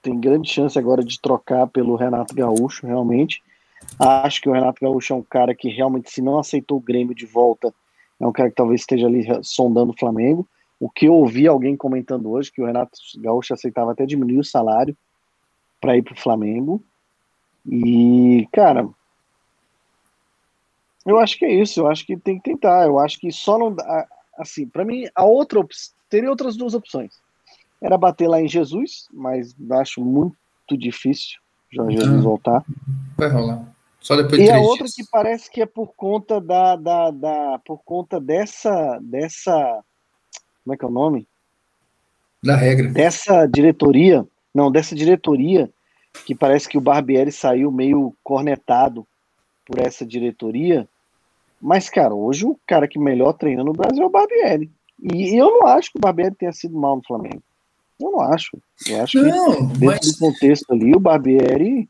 tem 0.01 0.19
grande 0.19 0.49
chance 0.49 0.77
agora 0.77 1.03
de 1.03 1.19
trocar 1.19 1.67
pelo 1.67 1.95
Renato 1.95 2.33
Gaúcho, 2.33 2.85
realmente. 2.85 3.41
Acho 3.99 4.41
que 4.41 4.49
o 4.49 4.53
Renato 4.53 4.79
Gaúcho 4.81 5.13
é 5.13 5.15
um 5.15 5.23
cara 5.23 5.55
que 5.55 5.69
realmente, 5.69 6.11
se 6.11 6.21
não 6.21 6.39
aceitou 6.39 6.77
o 6.77 6.81
Grêmio 6.81 7.15
de 7.15 7.25
volta, 7.25 7.73
é 8.19 8.27
um 8.27 8.31
cara 8.31 8.49
que 8.49 8.55
talvez 8.55 8.81
esteja 8.81 9.07
ali 9.07 9.27
sondando 9.43 9.91
o 9.91 9.97
Flamengo. 9.97 10.47
O 10.79 10.89
que 10.89 11.07
eu 11.07 11.13
ouvi 11.13 11.47
alguém 11.47 11.75
comentando 11.75 12.31
hoje, 12.31 12.51
que 12.51 12.61
o 12.61 12.65
Renato 12.65 12.91
Gaúcho 13.17 13.53
aceitava 13.53 13.91
até 13.91 14.05
diminuir 14.05 14.39
o 14.39 14.43
salário 14.43 14.95
para 15.79 15.97
ir 15.97 16.03
para 16.03 16.13
o 16.13 16.19
Flamengo. 16.19 16.83
E, 17.65 18.47
cara, 18.51 18.87
eu 21.05 21.19
acho 21.19 21.37
que 21.37 21.45
é 21.45 21.53
isso. 21.53 21.81
Eu 21.81 21.87
acho 21.87 22.05
que 22.05 22.17
tem 22.17 22.39
que 22.39 22.49
tentar. 22.49 22.85
Eu 22.85 22.99
acho 22.99 23.19
que 23.19 23.31
só 23.31 23.57
não 23.57 23.73
dá. 23.73 24.07
Assim, 24.37 24.67
para 24.67 24.85
mim, 24.85 25.05
a 25.13 25.25
outra 25.25 25.59
teria 26.09 26.29
outras 26.29 26.55
duas 26.55 26.73
opções. 26.73 27.19
Era 27.81 27.97
bater 27.97 28.27
lá 28.27 28.41
em 28.41 28.47
Jesus, 28.47 29.07
mas 29.11 29.55
acho 29.71 30.03
muito 30.03 30.35
difícil 30.77 31.39
Jorge 31.71 31.97
Jesus 31.97 32.23
voltar. 32.23 32.63
Vai 33.17 33.29
rolar. 33.29 33.65
Só 33.99 34.15
depois 34.15 34.39
e 34.41 34.49
a 34.49 34.59
outra 34.59 34.85
dias. 34.85 34.95
que 34.95 35.05
parece 35.11 35.49
que 35.49 35.61
é 35.61 35.65
por 35.65 35.93
conta 35.95 36.41
da, 36.41 36.75
da, 36.75 37.11
da 37.11 37.59
por 37.65 37.83
conta 37.83 38.19
dessa 38.19 38.99
dessa 39.01 39.83
como 40.63 40.73
é 40.73 40.77
que 40.77 40.85
é 40.85 40.87
o 40.87 40.91
nome? 40.91 41.27
Da 42.43 42.55
regra. 42.55 42.89
Dessa 42.89 43.45
diretoria, 43.45 44.25
não, 44.53 44.71
dessa 44.71 44.95
diretoria, 44.95 45.69
que 46.25 46.35
parece 46.35 46.67
que 46.67 46.77
o 46.77 46.81
Barbieri 46.81 47.31
saiu 47.31 47.71
meio 47.71 48.15
cornetado 48.23 49.05
por 49.65 49.79
essa 49.79 50.05
diretoria. 50.05 50.87
Mas, 51.59 51.89
cara, 51.89 52.13
hoje 52.13 52.45
o 52.45 52.59
cara 52.65 52.87
que 52.87 52.99
melhor 52.99 53.33
treina 53.33 53.63
no 53.63 53.73
Brasil 53.73 54.03
é 54.03 54.05
o 54.05 54.09
Barbieri. 54.09 54.71
E 54.99 55.35
eu 55.35 55.51
não 55.51 55.67
acho 55.67 55.91
que 55.91 55.97
o 55.97 56.01
Barbieri 56.01 56.35
tenha 56.35 56.51
sido 56.51 56.77
mal 56.77 56.95
no 56.95 57.03
Flamengo. 57.03 57.43
Eu 58.01 58.11
não 58.11 58.21
acho. 58.21 58.57
Eu 58.87 59.03
acho 59.03 59.21
não, 59.21 59.67
que 59.67 59.77
dentro 59.77 59.85
mas... 59.85 60.11
do 60.11 60.17
contexto 60.17 60.71
ali, 60.71 60.95
o 60.95 60.99
Barbieri 60.99 61.89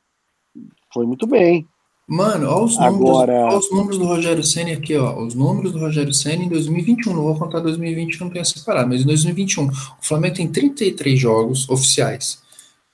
foi 0.93 1.05
muito 1.05 1.25
bem. 1.25 1.65
Mano, 2.07 2.47
olha 2.49 2.65
os 2.65 2.77
números, 2.77 2.95
Agora... 2.95 3.33
olha 3.45 3.57
os 3.57 3.71
números 3.71 3.97
do 3.97 4.05
Rogério 4.05 4.43
Senna 4.43 4.73
aqui, 4.73 4.97
ó. 4.97 5.23
Os 5.23 5.33
números 5.33 5.71
do 5.71 5.79
Rogério 5.79 6.13
Senna 6.13 6.43
em 6.43 6.49
2021. 6.49 7.13
Não 7.13 7.23
vou 7.23 7.38
contar 7.38 7.59
2020, 7.59 8.19
não 8.19 8.29
tenho 8.29 8.43
separado, 8.43 8.89
mas 8.89 9.01
em 9.01 9.05
2021. 9.05 9.67
O 9.67 9.71
Flamengo 10.01 10.35
tem 10.35 10.47
33 10.47 11.17
jogos 11.17 11.69
oficiais. 11.69 12.41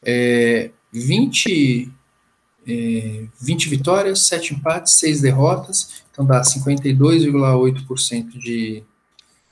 É, 0.05 0.69
20, 0.93 1.91
é, 2.67 3.23
20 3.41 3.69
vitórias, 3.69 4.27
7 4.27 4.53
empates, 4.53 4.99
6 4.99 5.21
derrotas. 5.21 6.03
Então 6.11 6.23
dá 6.23 6.41
52,8% 6.43 8.37
de, 8.37 8.83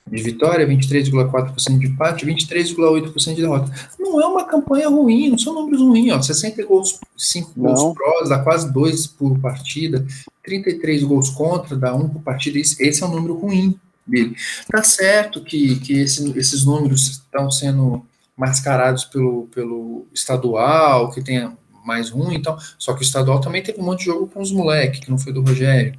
de 0.07 0.21
vitória, 0.21 0.67
23,4% 0.67 1.79
de 1.79 1.87
empate, 1.87 2.25
23,8% 2.25 3.35
de 3.35 3.41
derrota. 3.41 3.71
Não 3.99 4.21
é 4.21 4.25
uma 4.27 4.45
campanha 4.45 4.87
ruim, 4.87 5.29
não 5.31 5.37
são 5.37 5.53
números 5.53 5.81
ruins, 5.81 6.13
ó. 6.13 6.21
60 6.21 6.63
gols, 6.63 6.99
5 7.17 7.53
gols 7.57 7.95
prós, 7.95 8.29
dá 8.29 8.39
quase 8.39 8.71
2 8.71 9.07
por 9.07 9.39
partida, 9.39 10.05
33 10.43 11.03
gols 11.03 11.29
contra, 11.31 11.75
dá 11.75 11.95
1 11.95 12.09
por 12.09 12.21
partida. 12.21 12.59
Esse 12.59 13.01
é 13.01 13.05
um 13.05 13.15
número 13.15 13.35
ruim 13.35 13.79
dele. 14.05 14.35
Tá 14.69 14.83
certo 14.83 15.41
que, 15.41 15.79
que 15.79 15.93
esse, 16.01 16.37
esses 16.37 16.63
números 16.63 17.07
estão 17.07 17.49
sendo 17.49 18.05
mascarados 18.37 19.05
pelo, 19.05 19.47
pelo 19.47 20.05
estadual, 20.13 21.11
que 21.11 21.21
tem 21.21 21.49
mais 21.83 22.09
ruim, 22.09 22.35
então, 22.35 22.57
só 22.77 22.93
que 22.93 23.01
o 23.01 23.03
estadual 23.03 23.39
também 23.39 23.61
teve 23.61 23.79
um 23.79 23.83
monte 23.83 23.99
de 23.99 24.05
jogo 24.05 24.27
com 24.27 24.41
os 24.41 24.51
moleques, 24.51 24.99
que 24.99 25.09
não 25.09 25.17
foi 25.17 25.31
do 25.31 25.41
Rogério. 25.41 25.97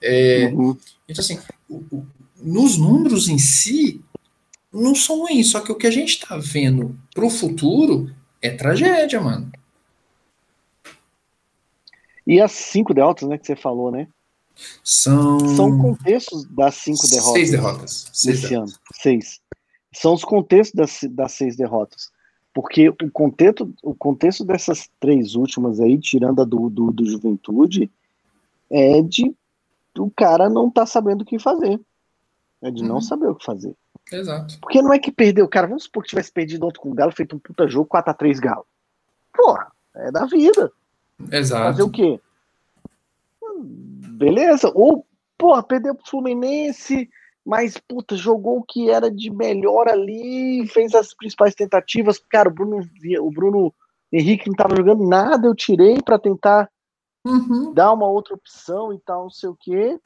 É, 0.00 0.50
uhum. 0.52 0.76
Então, 1.08 1.22
assim, 1.22 1.38
o, 1.68 2.04
nos 2.40 2.76
números 2.76 3.28
em 3.28 3.38
si, 3.38 4.02
não 4.72 4.94
são 4.94 5.20
ruins, 5.20 5.50
só 5.50 5.60
que 5.60 5.72
o 5.72 5.76
que 5.76 5.86
a 5.86 5.90
gente 5.90 6.10
está 6.10 6.36
vendo 6.36 6.98
pro 7.14 7.30
futuro 7.30 8.10
é 8.42 8.50
tragédia, 8.50 9.20
mano. 9.20 9.50
E 12.26 12.40
as 12.40 12.52
cinco 12.52 12.92
derrotas, 12.92 13.28
né, 13.28 13.38
que 13.38 13.46
você 13.46 13.54
falou, 13.54 13.90
né? 13.90 14.08
São. 14.82 15.38
São 15.54 15.78
contextos 15.78 16.44
das 16.46 16.74
cinco 16.76 17.06
derrotas. 17.08 17.32
Seis 17.32 17.50
derrotas. 17.50 18.10
Seis 18.12 18.36
desse 18.36 18.48
derrotas. 18.48 18.74
ano. 18.74 18.80
Seis. 18.94 19.40
São 19.92 20.14
os 20.14 20.24
contextos 20.24 20.74
das, 20.74 21.00
das 21.14 21.32
seis 21.32 21.56
derrotas. 21.56 22.10
Porque 22.52 22.88
o 22.88 23.10
contexto, 23.12 23.72
o 23.82 23.94
contexto 23.94 24.44
dessas 24.44 24.88
três 24.98 25.34
últimas 25.34 25.78
aí, 25.78 25.98
tirando 25.98 26.40
a 26.40 26.44
do, 26.44 26.70
do, 26.70 26.90
do 26.90 27.06
Juventude, 27.06 27.90
é 28.70 29.02
de 29.02 29.34
o 29.98 30.10
cara 30.10 30.48
não 30.48 30.70
tá 30.70 30.84
sabendo 30.84 31.22
o 31.22 31.24
que 31.24 31.38
fazer. 31.38 31.80
É 32.62 32.70
de 32.70 32.82
uhum. 32.82 32.88
não 32.88 33.00
saber 33.00 33.28
o 33.28 33.34
que 33.34 33.44
fazer. 33.44 33.74
Exato. 34.10 34.58
Porque 34.60 34.80
não 34.80 34.92
é 34.92 34.98
que 34.98 35.12
perdeu, 35.12 35.48
cara. 35.48 35.66
Vamos 35.66 35.84
supor 35.84 36.02
que 36.02 36.10
tivesse 36.10 36.32
perdido 36.32 36.64
outro 36.64 36.80
com 36.80 36.90
o 36.90 36.94
Galo, 36.94 37.12
feito 37.12 37.36
um 37.36 37.38
puta 37.38 37.66
jogo, 37.66 37.88
4x3 37.90 38.40
Galo. 38.40 38.66
Porra, 39.34 39.70
é 39.94 40.10
da 40.10 40.26
vida. 40.26 40.72
Exato. 41.30 41.64
Fazer 41.64 41.82
o 41.82 41.90
quê? 41.90 42.20
Beleza. 44.16 44.70
Ou, 44.74 45.06
porra, 45.36 45.62
perdeu 45.62 45.94
pro 45.94 46.08
Fluminense, 46.08 47.08
mas, 47.44 47.76
puta, 47.76 48.16
jogou 48.16 48.58
o 48.58 48.64
que 48.64 48.90
era 48.90 49.10
de 49.10 49.30
melhor 49.30 49.88
ali, 49.88 50.66
fez 50.68 50.94
as 50.94 51.14
principais 51.14 51.54
tentativas. 51.54 52.18
Cara, 52.18 52.48
o 52.48 52.52
Bruno, 52.52 52.80
o 53.20 53.30
Bruno 53.30 53.74
Henrique 54.12 54.48
não 54.48 54.56
tava 54.56 54.76
jogando 54.76 55.06
nada, 55.06 55.46
eu 55.46 55.54
tirei 55.54 56.00
para 56.00 56.18
tentar 56.18 56.70
uhum. 57.24 57.72
dar 57.72 57.92
uma 57.92 58.08
outra 58.08 58.34
opção 58.34 58.92
e 58.92 58.98
tal, 59.00 59.24
não 59.24 59.30
sei 59.30 59.48
o 59.48 59.56
quê. 59.58 59.98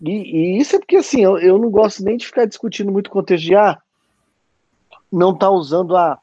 E, 0.00 0.10
e, 0.10 0.58
isso 0.58 0.76
é 0.76 0.78
porque, 0.78 0.96
assim, 0.96 1.22
eu, 1.22 1.38
eu 1.38 1.58
não 1.58 1.70
gosto 1.70 2.02
nem 2.02 2.16
de 2.16 2.26
ficar 2.26 2.46
discutindo 2.46 2.90
muito 2.90 3.10
contexto 3.10 3.44
de, 3.44 3.54
ah, 3.54 3.78
não 5.12 5.36
tá 5.36 5.50
usando 5.50 5.96
a, 5.96 6.18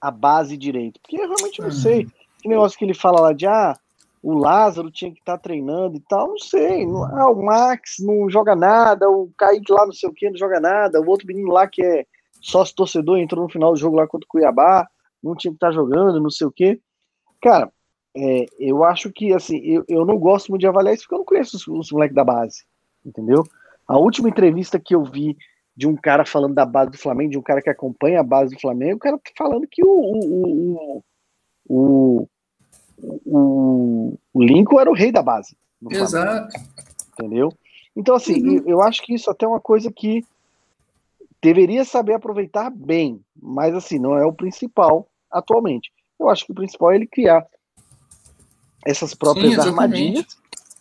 a 0.00 0.10
base 0.10 0.56
direito. 0.56 1.00
Porque 1.00 1.16
eu 1.16 1.28
realmente 1.28 1.60
não 1.60 1.70
sei. 1.70 2.06
Que 2.40 2.48
negócio 2.48 2.78
que 2.78 2.84
ele 2.84 2.94
fala 2.94 3.20
lá 3.20 3.32
de, 3.32 3.46
ah, 3.46 3.76
o 4.22 4.32
Lázaro 4.32 4.90
tinha 4.90 5.12
que 5.12 5.18
estar 5.18 5.36
tá 5.36 5.42
treinando 5.42 5.96
e 5.96 6.00
tal, 6.00 6.28
não 6.28 6.38
sei. 6.38 6.86
Não, 6.86 7.04
ah, 7.04 7.30
o 7.30 7.44
Max 7.44 7.96
não 8.00 8.30
joga 8.30 8.56
nada, 8.56 9.08
o 9.10 9.30
Kaique 9.36 9.70
lá 9.70 9.84
não 9.84 9.92
sei 9.92 10.08
o 10.08 10.14
que 10.14 10.30
não 10.30 10.36
joga 10.36 10.58
nada, 10.58 10.98
o 11.00 11.06
outro 11.06 11.26
menino 11.26 11.50
lá 11.50 11.66
que 11.66 11.82
é 11.82 12.06
sócio 12.40 12.74
torcedor 12.74 13.18
entrou 13.18 13.44
no 13.44 13.50
final 13.50 13.72
do 13.72 13.78
jogo 13.78 13.96
lá 13.96 14.06
contra 14.06 14.24
o 14.24 14.28
Cuiabá, 14.28 14.88
não 15.22 15.34
tinha 15.34 15.50
que 15.50 15.56
estar 15.56 15.68
tá 15.68 15.72
jogando, 15.72 16.20
não 16.20 16.30
sei 16.30 16.46
o 16.46 16.52
que. 16.52 16.80
Cara, 17.40 17.70
é, 18.16 18.46
eu 18.58 18.84
acho 18.84 19.10
que 19.12 19.32
assim, 19.32 19.58
eu, 19.58 19.84
eu 19.88 20.04
não 20.04 20.18
gosto 20.18 20.48
muito 20.48 20.60
de 20.60 20.66
avaliar 20.66 20.94
isso 20.94 21.04
porque 21.04 21.14
eu 21.14 21.18
não 21.18 21.24
conheço 21.24 21.56
os, 21.56 21.66
os 21.66 21.92
moleques 21.92 22.14
da 22.14 22.24
base, 22.24 22.64
entendeu? 23.04 23.44
A 23.86 23.98
última 23.98 24.28
entrevista 24.28 24.78
que 24.78 24.94
eu 24.94 25.04
vi 25.04 25.36
de 25.76 25.88
um 25.88 25.96
cara 25.96 26.24
falando 26.24 26.54
da 26.54 26.64
base 26.64 26.92
do 26.92 26.98
Flamengo, 26.98 27.32
de 27.32 27.38
um 27.38 27.42
cara 27.42 27.60
que 27.60 27.68
acompanha 27.68 28.20
a 28.20 28.24
base 28.24 28.54
do 28.54 28.60
Flamengo, 28.60 28.96
o 28.96 29.00
cara 29.00 29.18
tá 29.18 29.30
falando 29.36 29.66
que 29.68 29.84
o, 29.84 29.88
o, 29.88 31.02
o, 31.68 32.28
o, 33.26 34.18
o 34.32 34.42
Lincoln 34.42 34.80
era 34.80 34.90
o 34.90 34.94
rei 34.94 35.10
da 35.10 35.22
base. 35.22 35.56
Exato. 35.90 36.56
Entendeu? 37.12 37.52
Então, 37.96 38.14
assim, 38.14 38.40
uhum. 38.42 38.56
eu, 38.58 38.68
eu 38.68 38.82
acho 38.82 39.02
que 39.02 39.14
isso 39.14 39.30
até 39.30 39.44
é 39.44 39.48
uma 39.48 39.60
coisa 39.60 39.90
que 39.92 40.24
deveria 41.42 41.84
saber 41.84 42.14
aproveitar 42.14 42.70
bem, 42.70 43.20
mas 43.40 43.74
assim, 43.74 43.98
não 43.98 44.16
é 44.16 44.24
o 44.24 44.32
principal 44.32 45.06
atualmente. 45.30 45.92
Eu 46.18 46.30
acho 46.30 46.46
que 46.46 46.52
o 46.52 46.54
principal 46.54 46.92
é 46.92 46.96
ele 46.96 47.06
criar 47.06 47.46
essas 48.84 49.14
próprias 49.14 49.54
Sim, 49.54 49.60
armadilhas 49.68 50.26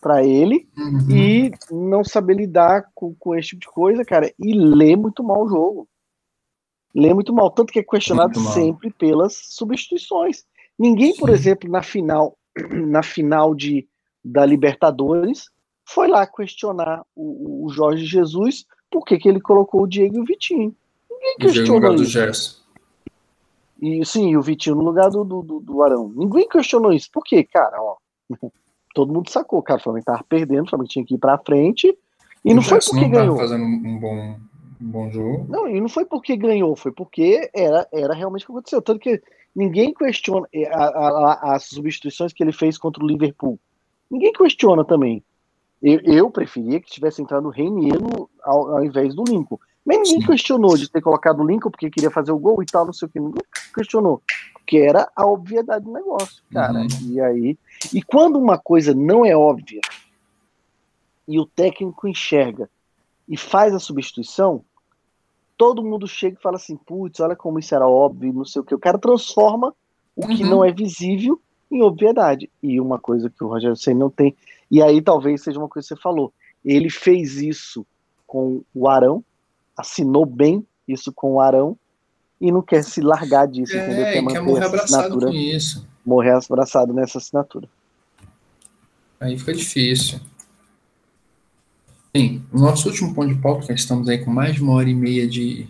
para 0.02 0.24
ele 0.24 0.68
uhum. 0.78 1.10
e 1.10 1.52
não 1.72 2.04
saber 2.04 2.36
lidar 2.36 2.86
com, 2.94 3.16
com 3.16 3.36
esse 3.36 3.50
tipo 3.50 3.62
de 3.62 3.68
coisa, 3.68 4.04
cara, 4.04 4.32
e 4.38 4.54
ler 4.54 4.98
muito 4.98 5.24
mal 5.24 5.46
o 5.46 5.50
jogo. 5.50 5.88
Lê 6.94 7.14
muito 7.14 7.34
mal, 7.34 7.50
tanto 7.50 7.72
que 7.74 7.80
é 7.80 7.84
questionado 7.84 8.40
sempre 8.40 8.92
pelas 8.92 9.34
substituições. 9.34 10.44
Ninguém, 10.78 11.16
por 11.16 11.30
Sim. 11.30 11.36
exemplo, 11.36 11.70
na 11.70 11.82
final, 11.82 12.38
na 12.88 13.02
final 13.02 13.56
de, 13.56 13.88
da 14.24 14.46
Libertadores, 14.46 15.46
foi 15.88 16.08
lá 16.08 16.28
questionar 16.28 17.04
o, 17.16 17.66
o 17.66 17.70
Jorge 17.70 18.06
Jesus 18.06 18.66
por 18.92 19.04
que, 19.06 19.18
que 19.18 19.28
ele 19.28 19.42
colocou 19.42 19.84
o 19.84 19.88
Diego 19.88 20.18
e 20.18 20.20
o 20.20 20.26
Vitinho. 20.26 20.76
Ninguém 21.10 21.38
questionou 21.40 21.96
isso. 21.96 22.63
E 23.84 24.06
sim, 24.06 24.38
o 24.38 24.42
Vitinho 24.42 24.78
no 24.78 24.84
lugar 24.86 25.10
do, 25.10 25.26
do, 25.26 25.60
do, 25.60 25.84
Arão. 25.84 26.10
Ninguém 26.16 26.48
questionou 26.48 26.94
isso. 26.94 27.10
Por 27.12 27.22
quê, 27.22 27.44
cara? 27.44 27.76
Ó, 27.82 27.98
todo 28.96 29.12
mundo 29.12 29.30
sacou, 29.30 29.62
cara. 29.62 29.78
O 29.78 29.84
Flamengo 29.84 30.06
tava 30.06 30.24
perdendo, 30.24 30.66
o 30.66 30.70
Flamengo 30.70 30.90
tinha 30.90 31.06
que 31.06 31.16
ir 31.16 31.18
pra 31.18 31.38
frente. 31.38 31.94
E 32.46 32.54
o 32.54 32.56
não 32.56 32.62
foi 32.62 32.80
porque 32.80 33.02
não 33.02 33.10
ganhou. 33.10 33.36
fazendo 33.36 33.66
um 33.66 34.00
bom, 34.00 34.38
um 34.80 34.88
bom 34.90 35.12
jogo. 35.12 35.46
Não, 35.50 35.68
e 35.68 35.82
não 35.82 35.90
foi 35.90 36.06
porque 36.06 36.38
ganhou, 36.38 36.74
foi 36.78 36.94
porque 36.94 37.50
era, 37.54 37.86
era 37.92 38.14
realmente 38.14 38.44
o 38.44 38.46
que 38.46 38.52
aconteceu. 38.54 38.82
Tanto 38.82 39.02
que 39.02 39.22
ninguém 39.54 39.94
questiona 39.94 40.48
a, 40.72 40.86
a, 40.86 41.56
as 41.56 41.66
substituições 41.66 42.32
que 42.32 42.42
ele 42.42 42.54
fez 42.54 42.78
contra 42.78 43.04
o 43.04 43.08
Liverpool. 43.08 43.60
Ninguém 44.10 44.32
questiona 44.32 44.86
também. 44.86 45.22
Eu, 45.82 46.00
eu 46.06 46.32
preferia 46.32 46.80
que 46.80 46.90
tivesse 46.90 47.22
entrado 47.22 47.48
o 47.48 47.52
Reinier 47.52 48.00
ao, 48.44 48.78
ao, 48.78 48.86
invés 48.86 49.14
do 49.14 49.26
Lincoln. 49.28 49.60
Mas 49.86 49.98
ninguém 49.98 50.22
Sim. 50.22 50.28
questionou 50.28 50.78
de 50.78 50.90
ter 50.90 51.02
colocado 51.02 51.42
o 51.42 51.46
Lincoln 51.46 51.70
porque 51.70 51.90
queria 51.90 52.10
fazer 52.10 52.32
o 52.32 52.40
gol 52.40 52.64
e 52.64 52.66
tal, 52.66 52.86
não 52.86 52.94
sei 52.94 53.08
o 53.08 53.12
que. 53.12 53.20
Ninguém 53.20 53.44
questionou. 53.74 54.22
Porque 54.54 54.78
era 54.78 55.10
a 55.16 55.26
obviedade 55.26 55.84
do 55.84 55.92
negócio, 55.92 56.42
cara. 56.52 56.80
Uhum. 56.80 56.88
E 57.10 57.20
aí. 57.20 57.58
E 57.94 58.02
quando 58.02 58.40
uma 58.40 58.58
coisa 58.58 58.94
não 58.94 59.26
é 59.26 59.36
óbvia 59.36 59.82
e 61.28 61.40
o 61.40 61.46
técnico 61.46 62.08
enxerga 62.08 62.70
e 63.28 63.38
faz 63.38 63.74
a 63.74 63.80
substituição, 63.80 64.64
todo 65.58 65.84
mundo 65.84 66.08
chega 66.08 66.38
e 66.38 66.42
fala 66.42 66.56
assim, 66.56 66.78
putz, 66.78 67.20
olha 67.20 67.36
como 67.36 67.60
isso 67.60 67.76
era 67.76 67.88
óbvio, 67.88 68.34
não 68.34 68.46
sei 68.46 68.62
o 68.62 68.66
que. 68.66 68.76
O 68.76 68.80
cara 68.80 68.98
transforma 68.98 69.74
o 70.16 70.28
que 70.28 70.44
uhum. 70.44 70.50
não 70.50 70.66
é 70.66 70.72
visível 70.72 71.42
em 71.70 71.82
obviedade. 71.82 72.50
E 72.62 72.80
uma 72.80 73.00
coisa 73.00 73.30
que 73.30 73.44
o 73.44 73.48
Rogério 73.48 73.76
Senna 73.76 74.00
não 74.00 74.10
tem. 74.10 74.36
E 74.72 74.82
aí 74.82 75.02
talvez 75.02 75.44
seja 75.44 75.60
uma 75.60 75.68
coisa 75.68 75.88
que 75.88 75.96
você 75.96 76.02
falou. 76.02 76.34
Ele 76.64 76.90
fez 76.90 77.38
isso 77.38 77.86
com 78.26 78.64
o 78.74 78.88
Arão, 78.88 79.24
assinou 79.78 80.26
bem 80.26 80.66
isso 80.88 81.12
com 81.14 81.34
o 81.34 81.40
Arão, 81.40 81.78
e 82.44 82.52
não 82.52 82.62
quer 82.62 82.84
se 82.84 83.00
largar 83.00 83.48
disso, 83.48 83.74
é, 83.74 83.86
entendeu? 83.86 84.04
Quer, 84.06 84.34
quer 84.34 84.42
morrer 84.42 84.66
abraçado 84.66 85.18
com 85.18 85.30
isso. 85.30 85.88
Morrer 86.06 86.32
abraçado 86.32 86.94
nessa 86.94 87.18
assinatura. 87.18 87.70
Aí 89.18 89.40
fica 89.40 89.54
difícil. 89.54 90.20
Bem, 92.14 92.46
o 92.52 92.60
nosso 92.60 92.90
último 92.90 93.14
ponto 93.16 93.34
de 93.34 93.40
pauta, 93.40 93.68
que 93.68 93.80
estamos 93.80 94.10
aí 94.10 94.18
com 94.18 94.30
mais 94.30 94.56
de 94.56 94.62
uma 94.62 94.74
hora 94.74 94.90
e 94.90 94.94
meia 94.94 95.26
de, 95.26 95.68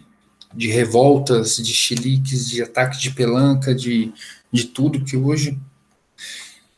de 0.52 0.68
revoltas, 0.68 1.58
de 1.58 1.72
chiliques, 1.72 2.50
de 2.50 2.64
ataques 2.64 3.00
de 3.00 3.12
pelanca, 3.12 3.76
de, 3.76 4.12
de 4.52 4.66
tudo, 4.66 5.06
que 5.06 5.16
hoje. 5.16 5.58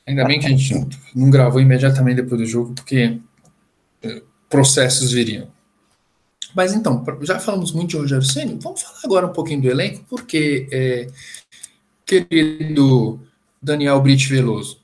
Ainda 0.05 0.25
bem 0.25 0.41
que 0.41 0.45
a 0.45 0.49
gente 0.49 0.73
não 1.15 1.29
gravou 1.29 1.61
imediatamente 1.61 2.17
depois 2.17 2.41
do 2.41 2.45
jogo, 2.45 2.73
porque 2.75 3.17
é, 4.03 4.21
processos 4.49 5.13
viriam. 5.13 5.47
Mas 6.55 6.73
então, 6.73 7.03
já 7.21 7.39
falamos 7.39 7.71
muito 7.71 7.91
de 7.91 7.97
Rogério 7.97 8.25
Senna, 8.25 8.57
vamos 8.61 8.81
falar 8.81 8.99
agora 9.03 9.27
um 9.27 9.33
pouquinho 9.33 9.61
do 9.61 9.69
elenco, 9.69 10.05
porque, 10.09 10.67
é, 10.71 11.07
querido 12.05 13.19
Daniel 13.61 14.01
Brit 14.01 14.29
Veloso, 14.29 14.79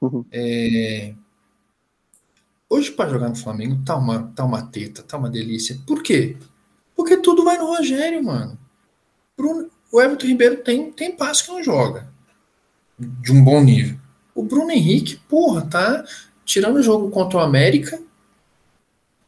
uhum. 0.00 0.24
é, 0.30 1.14
Hoje, 2.74 2.90
para 2.90 3.08
jogar 3.08 3.28
no 3.28 3.36
Flamengo, 3.36 3.80
tá 3.84 3.94
uma, 3.94 4.32
tá 4.34 4.44
uma 4.44 4.62
teta, 4.62 5.00
tá 5.00 5.16
uma 5.16 5.30
delícia. 5.30 5.78
Por 5.86 6.02
quê? 6.02 6.36
Porque 6.96 7.16
tudo 7.18 7.44
vai 7.44 7.56
no 7.56 7.66
Rogério, 7.66 8.20
mano. 8.24 8.58
Bruno, 9.36 9.70
o 9.92 10.02
Everton 10.02 10.26
Ribeiro 10.26 10.56
tem, 10.56 10.90
tem 10.90 11.16
passo 11.16 11.44
que 11.44 11.52
não 11.52 11.62
joga. 11.62 12.08
De 12.98 13.30
um 13.30 13.44
bom 13.44 13.62
nível. 13.62 13.96
O 14.34 14.42
Bruno 14.42 14.72
Henrique, 14.72 15.20
porra, 15.28 15.62
tá 15.62 16.04
tirando 16.44 16.78
o 16.78 16.82
jogo 16.82 17.10
contra 17.10 17.38
o 17.38 17.42
América. 17.42 18.02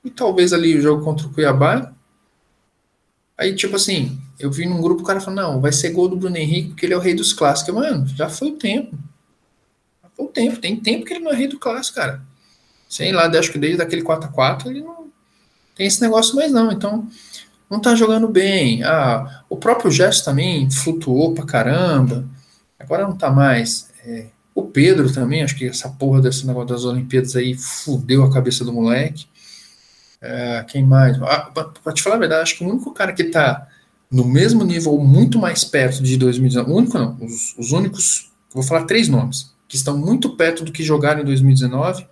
E 0.07 0.11
talvez 0.11 0.55
ali 0.55 0.79
o 0.79 0.81
jogo 0.81 1.05
contra 1.05 1.27
o 1.27 1.31
Cuiabá. 1.31 1.93
Aí, 3.37 3.55
tipo 3.55 3.77
assim, 3.77 4.19
eu 4.41 4.51
vi 4.51 4.65
num 4.65 4.81
grupo 4.81 5.03
o 5.03 5.05
cara 5.05 5.21
falando, 5.21 5.43
não, 5.43 5.61
vai 5.61 5.73
ser 5.73 5.91
gol 5.91 6.09
do 6.09 6.17
Bruno 6.17 6.39
Henrique 6.39 6.71
porque 6.71 6.87
ele 6.87 6.95
é 6.95 6.97
o 6.97 7.01
rei 7.01 7.13
dos 7.13 7.35
clássicos. 7.35 7.75
Mano, 7.75 8.07
já 8.07 8.31
foi 8.31 8.49
o 8.49 8.57
tempo. 8.57 8.97
Já 10.03 10.09
foi 10.17 10.25
o 10.25 10.29
tempo. 10.29 10.59
Tem 10.59 10.77
tempo 10.81 11.05
que 11.05 11.13
ele 11.13 11.25
não 11.25 11.33
é 11.33 11.37
rei 11.37 11.49
do 11.49 11.59
clássico, 11.59 11.97
cara 11.97 12.25
sei 12.89 13.13
lá, 13.13 13.27
acho 13.27 13.53
que 13.53 13.59
desde 13.59 13.83
aquele 13.83 14.03
4x4 14.03 14.67
ele 14.67 14.81
não 14.81 15.07
tem 15.75 15.87
esse 15.87 16.01
negócio 16.01 16.35
mais 16.35 16.53
não. 16.53 16.73
Então, 16.73 17.07
não 17.69 17.81
tá 17.81 17.95
jogando 17.95 18.29
bem. 18.29 18.83
Ah, 18.85 19.45
o 19.49 19.57
próprio 19.57 19.91
Gerson 19.91 20.25
também 20.25 20.71
flutuou 20.71 21.35
pra 21.35 21.45
caramba. 21.45 22.25
Agora 22.79 23.03
não 23.05 23.17
tá 23.17 23.31
mais. 23.31 23.91
É, 24.05 24.27
o 24.55 24.63
Pedro 24.63 25.13
também, 25.13 25.43
acho 25.43 25.57
que 25.57 25.67
essa 25.67 25.89
porra 25.89 26.23
desse 26.23 26.47
negócio 26.47 26.69
das 26.69 26.85
Olimpíadas 26.85 27.37
aí 27.37 27.55
fudeu 27.55 28.25
a 28.25 28.33
cabeça 28.33 28.65
do 28.65 28.73
moleque. 28.73 29.27
É, 30.29 30.65
quem 30.65 30.85
mais? 30.85 31.21
Ah, 31.23 31.51
pra, 31.53 31.65
pra, 31.65 31.93
te 31.93 32.03
falar 32.03 32.17
a 32.17 32.19
verdade, 32.19 32.43
acho 32.43 32.59
que 32.59 32.65
o 32.65 32.69
único 32.69 32.93
cara 32.93 33.13
que 33.13 33.25
tá 33.25 33.69
no 34.11 34.25
mesmo 34.25 34.65
nível, 34.65 34.99
muito 34.99 35.39
mais 35.39 35.65
perto 35.65 36.03
de 36.03 36.17
2019, 36.17 36.71
o 36.71 36.77
único 36.77 36.99
não, 36.99 37.17
os, 37.21 37.57
os 37.57 37.73
únicos, 37.73 38.33
vou 38.53 38.63
falar 38.63 38.85
três 38.85 39.09
nomes, 39.09 39.55
que 39.69 39.77
estão 39.77 39.97
muito 39.97 40.37
perto 40.37 40.65
do 40.65 40.73
que 40.73 40.83
jogaram 40.83 41.21
em 41.21 41.25
2019, 41.25 42.07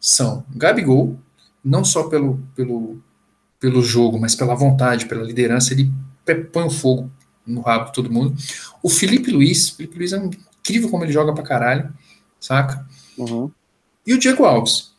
são 0.00 0.44
Gabigol, 0.54 1.18
não 1.64 1.84
só 1.84 2.04
pelo, 2.04 2.40
pelo, 2.54 3.02
pelo 3.60 3.82
jogo, 3.82 4.18
mas 4.18 4.34
pela 4.34 4.54
vontade, 4.54 5.06
pela 5.06 5.24
liderança, 5.24 5.72
ele 5.72 5.92
põe 6.52 6.64
o 6.64 6.70
fogo 6.70 7.10
no 7.46 7.60
rabo 7.60 7.86
de 7.86 7.92
todo 7.92 8.12
mundo. 8.12 8.36
O 8.82 8.88
Felipe 8.88 9.30
Luiz, 9.30 9.70
Felipe 9.70 9.98
Luiz 9.98 10.12
é 10.12 10.18
incrível 10.18 10.88
como 10.90 11.04
ele 11.04 11.12
joga 11.12 11.34
pra 11.34 11.42
caralho, 11.42 11.92
saca? 12.38 12.86
Uhum. 13.16 13.50
E 14.06 14.14
o 14.14 14.18
Diego 14.18 14.44
Alves. 14.44 14.92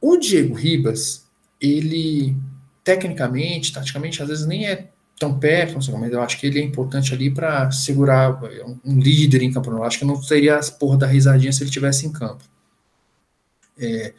O 0.00 0.16
Diego 0.16 0.54
Ribas, 0.54 1.25
ele 1.60 2.36
tecnicamente, 2.84 3.72
taticamente, 3.72 4.22
às 4.22 4.28
vezes 4.28 4.46
nem 4.46 4.66
é 4.66 4.88
tão 5.18 5.38
perto, 5.38 5.80
sei, 5.82 5.94
mas 5.96 6.12
eu 6.12 6.22
acho 6.22 6.38
que 6.38 6.46
ele 6.46 6.60
é 6.60 6.62
importante 6.62 7.12
ali 7.14 7.30
para 7.30 7.70
segurar 7.70 8.38
um 8.84 8.98
líder 8.98 9.42
em 9.42 9.52
campo. 9.52 9.70
Eu 9.70 9.82
acho 9.82 9.98
que 9.98 10.04
não 10.04 10.20
teria 10.20 10.58
as 10.58 10.70
porra 10.70 10.98
da 10.98 11.06
risadinha 11.06 11.52
se 11.52 11.62
ele 11.62 11.70
tivesse 11.70 12.06
em 12.06 12.12
campo. 12.12 12.44
É, 13.78 14.14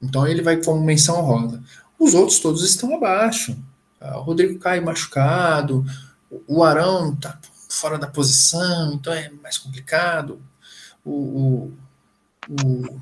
então 0.00 0.26
ele 0.26 0.42
vai 0.42 0.62
como 0.62 0.84
menção 0.84 1.20
rosa. 1.22 1.62
Os 1.98 2.14
outros 2.14 2.38
todos 2.38 2.62
estão 2.62 2.94
abaixo. 2.94 3.56
Ah, 4.00 4.18
o 4.18 4.22
Rodrigo 4.22 4.58
cai 4.58 4.80
machucado, 4.80 5.84
o 6.46 6.62
Arão 6.62 7.14
está 7.14 7.38
fora 7.68 7.98
da 7.98 8.06
posição, 8.06 8.92
então 8.92 9.12
é 9.12 9.30
mais 9.42 9.56
complicado. 9.56 10.40
O, 11.04 11.10
o, 11.10 11.72
o, 12.62 13.00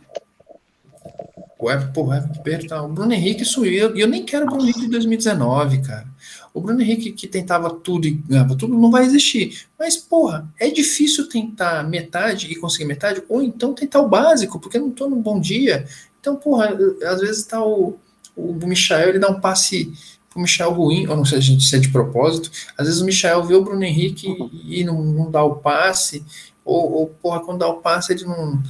o, 1.62 1.70
Everton, 1.70 2.66
tá, 2.66 2.82
o 2.82 2.89
Bruno 2.89 3.12
Henrique 3.12 3.44
subiu. 3.44 3.97
E 3.97 4.01
eu 4.01 4.09
nem 4.09 4.24
quero 4.24 4.47
o 4.47 4.48
Bruno 4.48 4.64
Henrique 4.64 4.80
de 4.80 4.89
2019, 4.89 5.80
cara. 5.82 6.06
O 6.52 6.60
Bruno 6.60 6.82
Henrique 6.82 7.12
que 7.12 7.28
tentava 7.28 7.70
tudo 7.70 8.06
e 8.06 8.10
ganhava 8.10 8.56
tudo 8.56 8.76
não 8.76 8.90
vai 8.90 9.05
existir. 9.05 9.66
Mas, 9.78 9.97
porra, 9.97 10.52
é 10.59 10.68
difícil 10.68 11.28
tentar 11.28 11.89
metade 11.89 12.48
e 12.51 12.56
conseguir 12.56 12.84
metade, 12.84 13.22
ou 13.28 13.40
então 13.40 13.74
tentar 13.74 14.01
o 14.01 14.09
básico, 14.09 14.59
porque 14.59 14.76
eu 14.76 14.82
não 14.82 14.90
tô 14.90 15.09
num 15.09 15.22
bom 15.22 15.39
dia. 15.40 15.86
Então, 16.20 16.34
porra, 16.34 16.76
às 17.05 17.20
vezes 17.20 17.44
tá 17.44 17.64
o, 17.64 17.97
o 18.36 18.52
Michael, 18.66 19.10
ele 19.10 19.18
dá 19.20 19.28
um 19.28 19.40
passe 19.40 19.93
pro 20.28 20.40
Michel 20.40 20.72
ruim, 20.72 21.06
ou 21.06 21.16
não 21.16 21.24
sei 21.24 21.40
se 21.40 21.76
é 21.76 21.78
de 21.78 21.90
propósito. 21.90 22.51
Às 22.76 22.86
vezes 22.86 23.01
o 23.01 23.05
Michel 23.05 23.44
vê 23.44 23.55
o 23.55 23.62
Bruno 23.62 23.84
Henrique 23.84 24.26
e 24.64 24.82
não, 24.82 25.01
não 25.01 25.30
dá 25.30 25.44
o 25.44 25.56
passe, 25.56 26.24
ou, 26.64 26.93
ou, 26.93 27.06
porra, 27.09 27.40
quando 27.40 27.59
dá 27.59 27.68
o 27.68 27.80
passe 27.80 28.12
ele 28.12 28.24
não, 28.24 28.60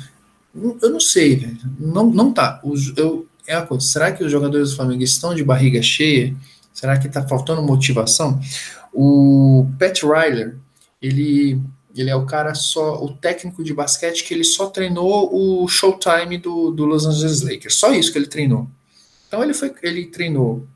Eu 0.55 0.91
não 0.91 1.01
sei, 1.01 1.37
velho. 1.37 1.59
Não, 1.79 2.11
não 2.11 2.33
tá. 2.33 2.61
Os, 2.63 2.97
eu, 2.97 3.27
é 3.47 3.57
uma 3.57 3.67
coisa. 3.67 3.87
Será 3.87 4.13
que 4.13 4.23
os 4.23 4.31
jogadores 4.31 4.71
do 4.71 4.77
Flamengo 4.77 5.03
estão 5.03 5.35
de 5.35 5.43
barriga 5.43 5.83
cheia? 5.83 6.35
Será 6.73 6.99
que 6.99 7.09
tá 7.09 7.27
faltando 7.27 7.63
motivação? 7.63 8.41
O 8.93 9.67
Pat 9.79 10.03
Ryler, 10.03 10.57
ele, 11.01 11.61
ele 11.95 12.11
é 12.11 12.17
o 12.17 12.27
cara 12.27 12.55
só, 12.55 13.03
o 13.03 13.15
técnico 13.15 13.65
de 13.65 13.73
basquete 13.73 14.25
que 14.25 14.35
ele 14.35 14.45
só 14.45 14.67
treinou 14.67 15.31
o 15.33 15.67
showtime 15.69 16.39
do, 16.39 16.71
do 16.71 16.85
Los 16.85 17.07
Angeles 17.07 17.43
Lakers. 17.43 17.75
Só 17.75 17.93
isso 17.93 18.13
que 18.13 18.19
ele 18.19 18.27
treinou. 18.27 18.69
Então 19.29 19.43
ele 19.43 19.55
foi, 19.55 19.73
ele 19.83 20.07
treinou 20.07 20.67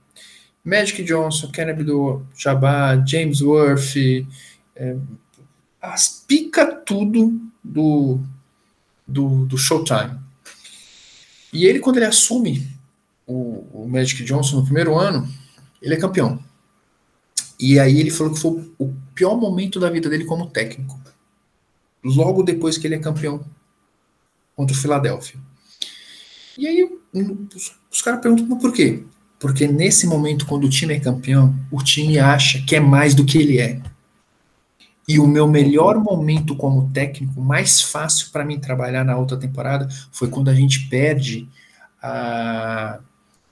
Magic 0.64 1.02
Johnson, 1.04 1.50
Kennedy 1.52 1.84
do 1.84 2.22
Jabá, 2.34 3.02
James 3.06 3.40
Worth, 3.40 3.96
é, 4.74 4.96
as 5.80 6.24
pica 6.26 6.66
tudo 6.66 7.40
do, 7.62 8.18
do, 9.06 9.46
do 9.46 9.56
Showtime. 9.56 10.18
E 11.52 11.64
ele, 11.64 11.80
quando 11.80 11.96
ele 11.96 12.06
assume 12.06 12.66
o, 13.26 13.84
o 13.84 13.88
Magic 13.88 14.22
Johnson 14.24 14.56
no 14.56 14.64
primeiro 14.64 14.98
ano, 14.98 15.28
ele 15.80 15.94
é 15.94 15.98
campeão. 15.98 16.42
E 17.58 17.78
aí 17.78 18.00
ele 18.00 18.10
falou 18.10 18.32
que 18.32 18.40
foi 18.40 18.72
o 18.78 18.92
pior 19.14 19.36
momento 19.36 19.80
da 19.80 19.88
vida 19.88 20.08
dele 20.08 20.24
como 20.24 20.50
técnico. 20.50 21.00
Logo 22.04 22.42
depois 22.42 22.76
que 22.76 22.86
ele 22.86 22.94
é 22.94 22.98
campeão 22.98 23.44
contra 24.54 24.76
o 24.76 24.78
Philadelphia. 24.78 25.40
E 26.58 26.66
aí 26.66 26.84
os, 27.54 27.74
os 27.90 28.02
caras 28.02 28.20
perguntam 28.20 28.58
por 28.58 28.72
quê? 28.72 29.04
Porque 29.38 29.66
nesse 29.66 30.06
momento, 30.06 30.46
quando 30.46 30.64
o 30.64 30.70
time 30.70 30.94
é 30.94 31.00
campeão, 31.00 31.54
o 31.70 31.82
time 31.82 32.18
acha 32.18 32.62
que 32.62 32.76
é 32.76 32.80
mais 32.80 33.14
do 33.14 33.24
que 33.24 33.38
ele 33.38 33.58
é. 33.58 33.80
E 35.08 35.20
o 35.20 35.26
meu 35.26 35.46
melhor 35.46 36.02
momento 36.02 36.56
como 36.56 36.90
técnico, 36.90 37.40
mais 37.40 37.80
fácil 37.80 38.30
para 38.32 38.44
mim 38.44 38.58
trabalhar 38.58 39.04
na 39.04 39.16
outra 39.16 39.36
temporada, 39.36 39.88
foi 40.10 40.28
quando 40.28 40.48
a 40.48 40.54
gente 40.54 40.88
perde 40.88 41.48
a, 42.02 42.98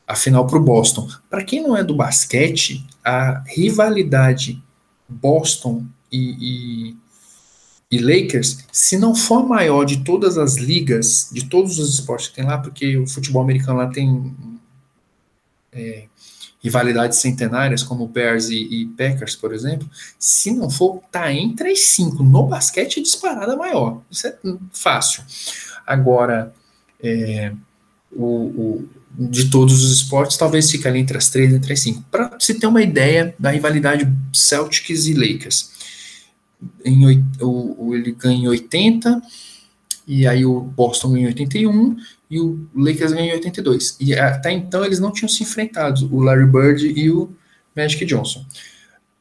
a 0.06 0.16
final 0.16 0.46
para 0.46 0.58
o 0.58 0.62
Boston. 0.62 1.08
Para 1.30 1.44
quem 1.44 1.62
não 1.62 1.76
é 1.76 1.84
do 1.84 1.94
basquete, 1.94 2.84
a 3.04 3.42
rivalidade 3.46 4.62
Boston 5.08 5.84
e, 6.10 6.90
e, 7.90 7.96
e, 7.96 7.98
Lakers, 7.98 8.64
se 8.72 8.98
não 8.98 9.14
for 9.14 9.42
a 9.42 9.46
maior 9.46 9.84
de 9.84 10.02
todas 10.02 10.38
as 10.38 10.56
ligas, 10.56 11.28
de 11.32 11.44
todos 11.48 11.78
os 11.78 11.94
esportes 11.94 12.28
que 12.28 12.36
tem 12.36 12.44
lá, 12.44 12.58
porque 12.58 12.96
o 12.96 13.06
futebol 13.06 13.42
americano 13.42 13.78
lá 13.78 13.88
tem 13.88 14.34
é, 15.72 16.06
rivalidades 16.64 17.18
centenárias 17.18 17.82
como 17.82 18.08
Bears 18.08 18.48
e, 18.48 18.56
e, 18.56 18.86
Packers, 18.86 19.36
por 19.36 19.52
exemplo, 19.52 19.86
se 20.18 20.50
não 20.50 20.70
for, 20.70 21.02
tá 21.12 21.30
entre 21.30 21.70
as 21.70 21.80
cinco. 21.80 22.22
No 22.22 22.46
basquete 22.46 23.00
é 23.00 23.02
disparada 23.02 23.54
maior. 23.54 24.00
Isso 24.10 24.26
é 24.26 24.34
fácil. 24.72 25.22
Agora, 25.86 26.54
é, 27.02 27.52
o, 28.10 28.24
o, 28.24 28.88
de 29.10 29.50
todos 29.50 29.84
os 29.84 29.92
esportes, 29.92 30.38
talvez 30.38 30.70
fique 30.70 30.88
ali 30.88 31.00
entre 31.00 31.18
as 31.18 31.28
três 31.28 31.52
entre 31.52 31.74
as 31.74 31.80
cinco. 31.80 32.02
Para 32.10 32.34
se 32.40 32.54
ter 32.54 32.66
uma 32.66 32.80
ideia 32.80 33.34
da 33.38 33.50
rivalidade 33.50 34.10
Celtics 34.32 35.06
e 35.06 35.12
Lakers. 35.12 35.70
Em, 36.82 37.22
o, 37.42 37.94
ele 37.94 38.12
ganha 38.12 38.38
em 38.38 38.48
80, 38.48 39.20
e 40.06 40.26
aí 40.26 40.46
o 40.46 40.60
Boston 40.60 41.12
ganha 41.12 41.24
em 41.24 41.26
81, 41.26 41.96
e 42.34 42.40
o 42.40 42.68
Lakers 42.74 43.12
ganhou 43.12 43.28
em 43.28 43.34
82. 43.34 43.96
E 44.00 44.12
até 44.12 44.50
então 44.50 44.84
eles 44.84 44.98
não 44.98 45.12
tinham 45.12 45.28
se 45.28 45.44
enfrentado, 45.44 46.12
o 46.12 46.20
Larry 46.20 46.46
Bird 46.46 46.84
e 46.84 47.08
o 47.08 47.30
Magic 47.76 48.04
Johnson. 48.04 48.44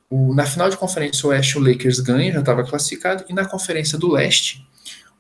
O, 0.10 0.34
na 0.34 0.48
final 0.48 0.68
de 0.68 0.78
conferência 0.78 1.30
oeste, 1.30 1.60
o 1.60 1.62
Lakers 1.62 2.00
ganha, 2.00 2.34
já 2.34 2.40
estava 2.40 2.64
classificado, 2.64 3.24
e 3.30 3.34
na 3.34 3.46
conferência 3.46 4.00
do 4.00 4.12
leste, 4.12 4.68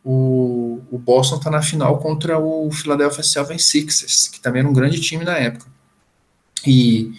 o, 0.03 0.81
o 0.89 0.97
Boston 0.97 1.35
está 1.35 1.51
na 1.51 1.61
final 1.61 1.99
contra 1.99 2.39
o 2.39 2.71
Philadelphia 2.71 3.23
76ers, 3.23 4.31
que 4.31 4.39
também 4.41 4.61
era 4.61 4.69
um 4.69 4.73
grande 4.73 4.99
time 4.99 5.23
na 5.23 5.37
época. 5.37 5.67
E 6.65 7.11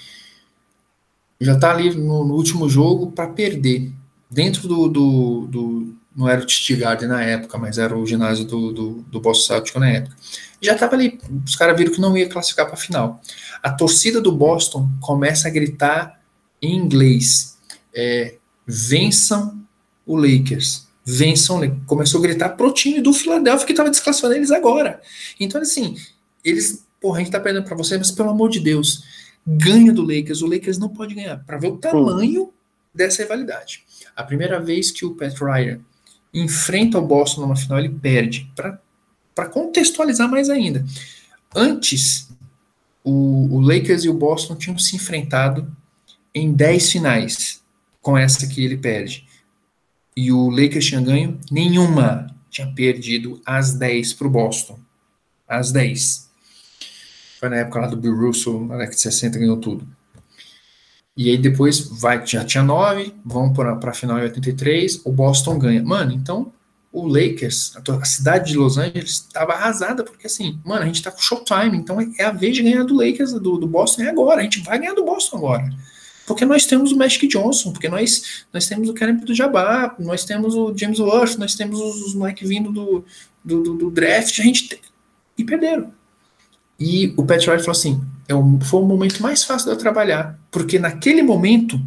já 1.40 1.54
está 1.54 1.70
ali 1.70 1.94
no, 1.94 2.24
no, 2.24 2.34
último 2.34 2.68
jogo 2.68 3.12
para 3.12 3.28
perder. 3.28 3.92
Dentro 4.28 4.66
do, 4.66 4.88
do, 4.88 5.46
do, 5.46 5.94
Não 6.16 6.28
era 6.28 6.40
o 6.42 6.46
TT 6.46 6.74
Garden 6.74 7.08
na 7.08 7.22
época, 7.22 7.56
mas 7.58 7.78
era 7.78 7.96
o 7.96 8.04
ginásio 8.04 8.44
do, 8.44 8.72
do, 8.72 8.90
do 9.02 9.20
Boston 9.20 9.54
Celtics 9.54 9.80
na 9.80 9.88
época 9.88 10.16
já 10.64 10.74
estava 10.74 10.94
ali, 10.94 11.20
os 11.46 11.56
caras 11.56 11.76
viram 11.76 11.92
que 11.92 12.00
não 12.00 12.16
ia 12.16 12.28
classificar 12.28 12.66
para 12.66 12.74
a 12.74 12.78
final. 12.78 13.20
A 13.62 13.70
torcida 13.70 14.20
do 14.20 14.32
Boston 14.32 14.88
começa 15.00 15.48
a 15.48 15.50
gritar 15.50 16.20
em 16.60 16.76
inglês: 16.76 17.58
é, 17.94 18.36
vençam 18.66 19.62
o 20.06 20.16
Lakers. 20.16 20.84
Vençam, 21.06 21.60
começou 21.86 22.18
a 22.18 22.22
gritar 22.22 22.50
pro 22.50 22.72
time 22.72 23.00
do 23.00 23.12
Philadelphia 23.12 23.66
que 23.66 23.72
estava 23.72 23.90
desclassificando 23.90 24.36
eles 24.36 24.50
agora. 24.50 25.02
Então, 25.38 25.60
assim, 25.60 25.96
eles, 26.42 26.86
porra, 26.98 27.18
a 27.18 27.20
gente 27.20 27.30
tá 27.30 27.38
perdendo 27.38 27.64
para 27.64 27.76
você, 27.76 27.98
mas 27.98 28.10
pelo 28.10 28.30
amor 28.30 28.48
de 28.48 28.58
Deus, 28.58 29.04
ganha 29.46 29.92
do 29.92 30.00
Lakers. 30.00 30.40
O 30.40 30.46
Lakers 30.46 30.78
não 30.78 30.88
pode 30.88 31.14
ganhar, 31.14 31.44
para 31.44 31.58
ver 31.58 31.68
o 31.68 31.76
tamanho 31.76 32.50
dessa 32.94 33.22
rivalidade. 33.22 33.84
A 34.16 34.22
primeira 34.22 34.58
vez 34.58 34.90
que 34.90 35.04
o 35.04 35.14
Pat 35.14 35.34
Ryan 35.38 35.80
enfrenta 36.32 36.98
o 36.98 37.06
Boston 37.06 37.42
numa 37.42 37.56
final, 37.56 37.78
ele 37.78 37.90
perde. 37.90 38.50
Para 38.56 38.80
para 39.34 39.48
contextualizar 39.48 40.30
mais 40.30 40.48
ainda. 40.48 40.84
Antes, 41.54 42.28
o, 43.02 43.56
o, 43.56 43.60
Lakers 43.60 44.04
e 44.04 44.08
o 44.08 44.14
Boston 44.14 44.56
tinham 44.56 44.78
se 44.78 44.96
enfrentado 44.96 45.70
em 46.34 46.52
10 46.52 46.92
finais, 46.92 47.62
com 48.00 48.16
essa 48.16 48.46
que 48.46 48.64
ele 48.64 48.76
perde. 48.76 49.26
E 50.16 50.30
o 50.32 50.48
Lakers 50.50 50.86
tinha 50.86 51.00
ganho 51.00 51.38
nenhuma. 51.50 52.26
Tinha 52.50 52.72
perdido 52.72 53.40
as 53.44 53.74
10 53.74 54.12
para 54.12 54.26
o 54.26 54.30
Boston. 54.30 54.78
As 55.46 55.72
10. 55.72 56.30
Foi 57.40 57.48
na 57.48 57.56
época 57.56 57.80
lá 57.80 57.86
do 57.88 57.96
Bill 57.96 58.16
Russell, 58.16 58.60
na 58.60 58.76
década 58.76 58.94
de 58.94 59.02
60, 59.02 59.38
ganhou 59.38 59.56
tudo. 59.56 59.86
E 61.16 61.30
aí 61.30 61.38
depois 61.38 61.80
vai, 61.80 62.26
já 62.26 62.44
tinha 62.44 62.62
9, 62.62 63.14
vão 63.24 63.52
para 63.52 63.72
a 63.72 63.92
final 63.92 64.18
em 64.18 64.22
83, 64.22 65.02
o 65.04 65.12
Boston 65.12 65.58
ganha. 65.58 65.82
Mano, 65.82 66.12
então 66.12 66.52
o 66.94 67.08
Lakers, 67.08 67.72
a 67.76 68.04
cidade 68.04 68.52
de 68.52 68.56
Los 68.56 68.78
Angeles, 68.78 69.10
estava 69.10 69.52
arrasada, 69.52 70.04
porque 70.04 70.28
assim, 70.28 70.60
mano, 70.64 70.82
a 70.82 70.86
gente 70.86 71.02
tá 71.02 71.10
com 71.10 71.20
showtime, 71.20 71.76
então 71.76 71.98
é 72.16 72.24
a 72.24 72.30
vez 72.30 72.54
de 72.54 72.62
ganhar 72.62 72.84
do 72.84 72.94
Lakers, 72.94 73.32
do, 73.32 73.58
do 73.58 73.66
Boston, 73.66 74.02
é 74.02 74.10
agora, 74.10 74.40
a 74.40 74.44
gente 74.44 74.60
vai 74.60 74.78
ganhar 74.78 74.94
do 74.94 75.04
Boston 75.04 75.38
agora. 75.38 75.68
Porque 76.24 76.44
nós 76.44 76.64
temos 76.66 76.92
o 76.92 76.96
Magic 76.96 77.26
Johnson, 77.26 77.72
porque 77.72 77.88
nós, 77.88 78.44
nós 78.52 78.68
temos 78.68 78.88
o 78.88 78.94
Karen 78.94 79.16
do 79.16 79.34
Jabá, 79.34 79.96
nós 79.98 80.24
temos 80.24 80.54
o 80.54 80.72
James 80.74 81.00
Worth, 81.00 81.36
nós 81.36 81.56
temos 81.56 81.80
os 81.80 82.14
moleques 82.14 82.48
vindo 82.48 82.70
do, 82.70 83.04
do, 83.44 83.62
do, 83.62 83.74
do, 83.74 83.90
draft, 83.90 84.38
a 84.38 84.42
gente. 84.42 84.68
Tem... 84.68 84.78
E 85.36 85.44
perderam. 85.44 85.92
E 86.78 87.12
o 87.16 87.24
Pat 87.24 87.42
Riley 87.44 87.58
falou 87.58 87.72
assim: 87.72 88.02
é 88.28 88.64
foi 88.64 88.80
o 88.80 88.86
momento 88.86 89.20
mais 89.20 89.44
fácil 89.44 89.66
de 89.66 89.74
eu 89.74 89.78
trabalhar, 89.78 90.38
porque 90.50 90.78
naquele 90.78 91.22
momento 91.22 91.78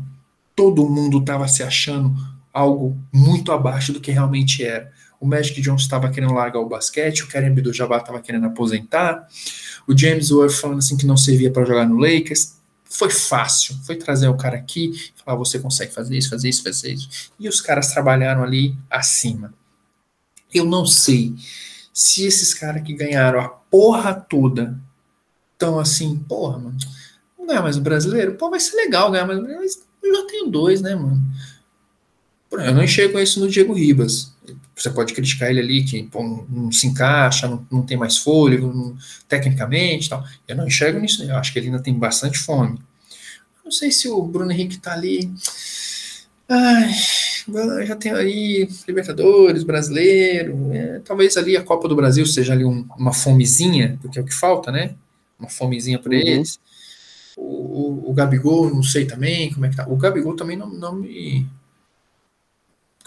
todo 0.55 0.87
mundo 0.87 1.19
estava 1.19 1.47
se 1.47 1.63
achando 1.63 2.13
algo 2.57 2.97
muito 3.13 3.51
abaixo 3.51 3.93
do 3.93 4.01
que 4.01 4.11
realmente 4.11 4.63
era. 4.65 4.91
O 5.19 5.27
Magic 5.27 5.61
Johnson 5.61 5.83
estava 5.83 6.09
querendo 6.09 6.33
largar 6.33 6.59
o 6.59 6.67
basquete, 6.67 7.23
o 7.23 7.27
Karen 7.27 7.47
Abdul-Jabbar 7.47 7.99
estava 8.01 8.19
querendo 8.19 8.47
aposentar, 8.47 9.27
o 9.87 9.95
James 9.95 10.31
Worth 10.31 10.53
falando 10.53 10.79
assim 10.79 10.97
que 10.97 11.05
não 11.05 11.15
servia 11.15 11.51
para 11.51 11.65
jogar 11.65 11.87
no 11.87 11.97
Lakers. 11.97 12.57
Foi 12.83 13.09
fácil, 13.09 13.75
foi 13.85 13.95
trazer 13.95 14.27
o 14.27 14.37
cara 14.37 14.57
aqui, 14.57 15.11
falar 15.23 15.37
você 15.37 15.59
consegue 15.59 15.93
fazer 15.93 16.17
isso, 16.17 16.29
fazer 16.29 16.49
isso, 16.49 16.63
fazer 16.63 16.93
isso. 16.93 17.31
E 17.39 17.47
os 17.47 17.61
caras 17.61 17.91
trabalharam 17.91 18.43
ali 18.43 18.75
acima. 18.89 19.53
Eu 20.53 20.65
não 20.65 20.85
sei 20.85 21.35
se 21.93 22.25
esses 22.25 22.53
caras 22.53 22.81
que 22.81 22.93
ganharam 22.93 23.39
a 23.39 23.49
porra 23.49 24.13
toda 24.13 24.79
estão 25.53 25.79
assim, 25.79 26.17
porra, 26.17 26.57
mano, 26.57 26.77
não 27.37 27.45
ganhar 27.45 27.61
mais 27.61 27.77
o 27.77 27.81
brasileiro? 27.81 28.35
Pô, 28.35 28.49
vai 28.49 28.59
ser 28.59 28.75
legal 28.75 29.11
ganhar 29.11 29.25
mais 29.25 29.39
o 29.39 29.41
brasileiro, 29.43 29.63
mas 29.63 29.87
eu 30.03 30.15
já 30.15 30.27
tenho 30.27 30.47
dois, 30.49 30.81
né, 30.81 30.95
mano? 30.95 31.21
Eu 32.51 32.73
não 32.73 32.83
enxergo 32.83 33.19
isso 33.19 33.39
no 33.39 33.49
Diego 33.49 33.73
Ribas. 33.73 34.33
Você 34.75 34.89
pode 34.89 35.13
criticar 35.13 35.49
ele 35.49 35.59
ali, 35.59 35.83
que 35.83 36.03
pô, 36.03 36.45
não 36.49 36.71
se 36.71 36.87
encaixa, 36.87 37.47
não, 37.47 37.65
não 37.69 37.81
tem 37.81 37.97
mais 37.97 38.17
fôlego, 38.17 38.67
não, 38.67 38.95
tecnicamente 39.27 40.09
tal. 40.09 40.23
Eu 40.47 40.55
não 40.55 40.67
enxergo 40.67 40.99
nisso, 40.99 41.23
eu 41.23 41.35
acho 41.35 41.51
que 41.51 41.59
ele 41.59 41.67
ainda 41.67 41.81
tem 41.81 41.93
bastante 41.93 42.37
fome. 42.37 42.79
Não 43.65 43.71
sei 43.71 43.91
se 43.91 44.07
o 44.07 44.21
Bruno 44.23 44.51
Henrique 44.51 44.77
tá 44.77 44.93
ali. 44.93 45.29
Ai, 46.47 46.93
já 47.85 47.95
tem 47.95 48.13
aí 48.13 48.69
Libertadores, 48.87 49.63
brasileiro. 49.63 50.71
É, 50.71 50.99
talvez 51.03 51.35
ali 51.35 51.57
a 51.57 51.63
Copa 51.63 51.87
do 51.87 51.95
Brasil 51.95 52.25
seja 52.25 52.53
ali 52.53 52.63
um, 52.63 52.87
uma 52.97 53.11
fomezinha, 53.11 53.97
porque 54.01 54.19
é 54.19 54.21
o 54.21 54.25
que 54.25 54.33
falta, 54.33 54.71
né? 54.71 54.95
Uma 55.37 55.49
fomezinha 55.49 55.99
para 55.99 56.13
uhum. 56.13 56.17
eles. 56.17 56.59
O, 57.35 57.41
o, 57.41 58.11
o, 58.11 58.13
Gabigol, 58.13 58.73
não 58.73 58.81
sei 58.81 59.05
também 59.05 59.53
como 59.53 59.65
é 59.65 59.69
que 59.69 59.75
tá. 59.75 59.85
O 59.87 59.97
Gabigol 59.97 60.35
também 60.35 60.55
não, 60.55 60.69
não 60.69 60.95
me 60.95 61.45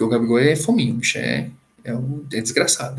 porque 0.01 0.05
o 0.05 0.09
Gabigol 0.09 0.39
é 0.39 0.57
fominho, 0.57 0.95
o 0.95 0.97
bicho 0.97 1.19
é, 1.19 1.51
é, 1.85 1.95
um, 1.95 2.25
é 2.33 2.41
desgraçado, 2.41 2.97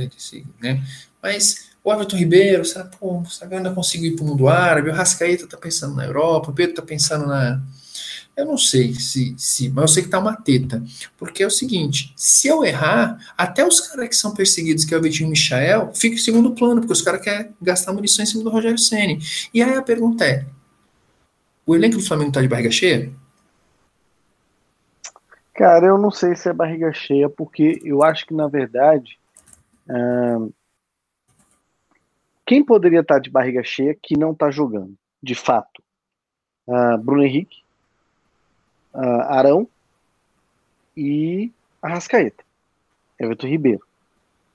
né? 0.62 0.84
Mas 1.22 1.72
o 1.84 1.92
Everton 1.92 2.16
Ribeiro, 2.16 2.64
será, 2.64 2.86
pô, 2.86 3.24
será 3.26 3.50
que 3.50 3.56
ainda 3.56 3.74
consigo 3.74 4.06
ir 4.06 4.16
para 4.16 4.24
o 4.24 4.28
mundo 4.28 4.48
árabe? 4.48 4.90
O 4.90 4.94
Rascaeta 4.94 5.48
tá 5.48 5.58
pensando 5.58 5.96
na 5.96 6.06
Europa, 6.06 6.52
o 6.52 6.54
Pedro 6.54 6.76
tá 6.76 6.82
pensando 6.84 7.26
na, 7.26 7.60
Eu 8.38 8.46
não 8.46 8.58
sei 8.58 8.94
se, 8.94 9.34
se, 9.36 9.70
mas 9.70 9.82
eu 9.82 9.88
sei 9.88 10.04
que 10.04 10.10
tá 10.10 10.20
uma 10.20 10.36
teta. 10.36 10.84
Porque 11.18 11.42
é 11.42 11.48
o 11.48 11.52
seguinte: 11.52 12.14
se 12.16 12.48
eu 12.48 12.64
errar, 12.64 13.18
até 13.36 13.66
os 13.66 13.80
caras 13.80 14.08
que 14.08 14.16
são 14.16 14.34
perseguidos, 14.34 14.86
que 14.86 14.94
é 14.94 14.98
o 14.98 15.02
Vitinho 15.02 15.30
Michael, 15.30 15.92
fica 15.96 16.16
em 16.16 16.20
segundo 16.20 16.52
plano, 16.52 16.82
porque 16.82 16.94
os 16.94 17.02
caras 17.02 17.22
querem 17.22 17.50
gastar 17.60 17.94
munição 17.94 18.22
em 18.22 18.28
cima 18.28 18.44
do 18.44 18.52
Rogério 18.52 18.78
Senni. 18.78 19.20
E 19.52 19.64
aí 19.64 19.74
a 19.74 19.82
pergunta 19.82 20.24
é: 20.24 20.46
o 21.66 21.76
elenco 21.76 21.98
do 21.98 22.04
Flamengo 22.04 22.32
tá 22.32 22.42
de 22.42 22.48
barriga 22.48 22.70
cheia? 22.70 23.12
Cara, 25.62 25.86
eu 25.86 25.96
não 25.96 26.10
sei 26.10 26.36
se 26.36 26.50
é 26.50 26.54
barriga 26.54 26.92
cheia, 26.92 27.30
porque 27.30 27.80
eu 27.84 28.02
acho 28.02 28.26
que, 28.26 28.34
na 28.34 28.48
verdade, 28.48 29.20
quem 32.44 32.66
poderia 32.66 33.02
estar 33.02 33.14
tá 33.14 33.20
de 33.20 33.30
barriga 33.30 33.62
cheia 33.64 33.94
que 33.94 34.18
não 34.18 34.32
está 34.32 34.50
jogando, 34.50 34.96
de 35.22 35.36
fato? 35.36 35.84
Uh, 36.66 36.98
Bruno 36.98 37.24
Henrique, 37.24 37.62
uh, 38.92 39.22
Arão 39.30 39.68
e 40.98 41.52
Arrascaeta, 41.80 42.44
Everton 43.20 43.46
Ribeiro. 43.46 43.86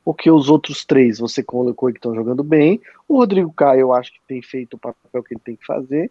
Porque 0.04 0.28
os 0.28 0.48
outros 0.48 0.84
três 0.84 1.20
você 1.20 1.40
colocou 1.40 1.92
que 1.92 1.98
estão 1.98 2.16
jogando 2.16 2.42
bem. 2.42 2.80
O 3.06 3.18
Rodrigo 3.18 3.52
Caio, 3.52 3.82
eu 3.82 3.92
acho 3.92 4.12
que 4.12 4.18
tem 4.26 4.42
feito 4.42 4.74
o 4.74 4.78
papel 4.80 5.22
que 5.22 5.34
ele 5.34 5.40
tem 5.44 5.54
que 5.54 5.64
fazer. 5.64 6.10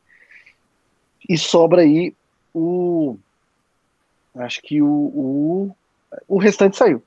E 1.28 1.38
sobra 1.38 1.82
aí 1.82 2.16
o. 2.54 3.18
Acho 4.36 4.62
que 4.62 4.82
o, 4.82 4.88
o, 4.88 5.76
o 6.28 6.38
restante 6.38 6.78
saiu. 6.78 7.02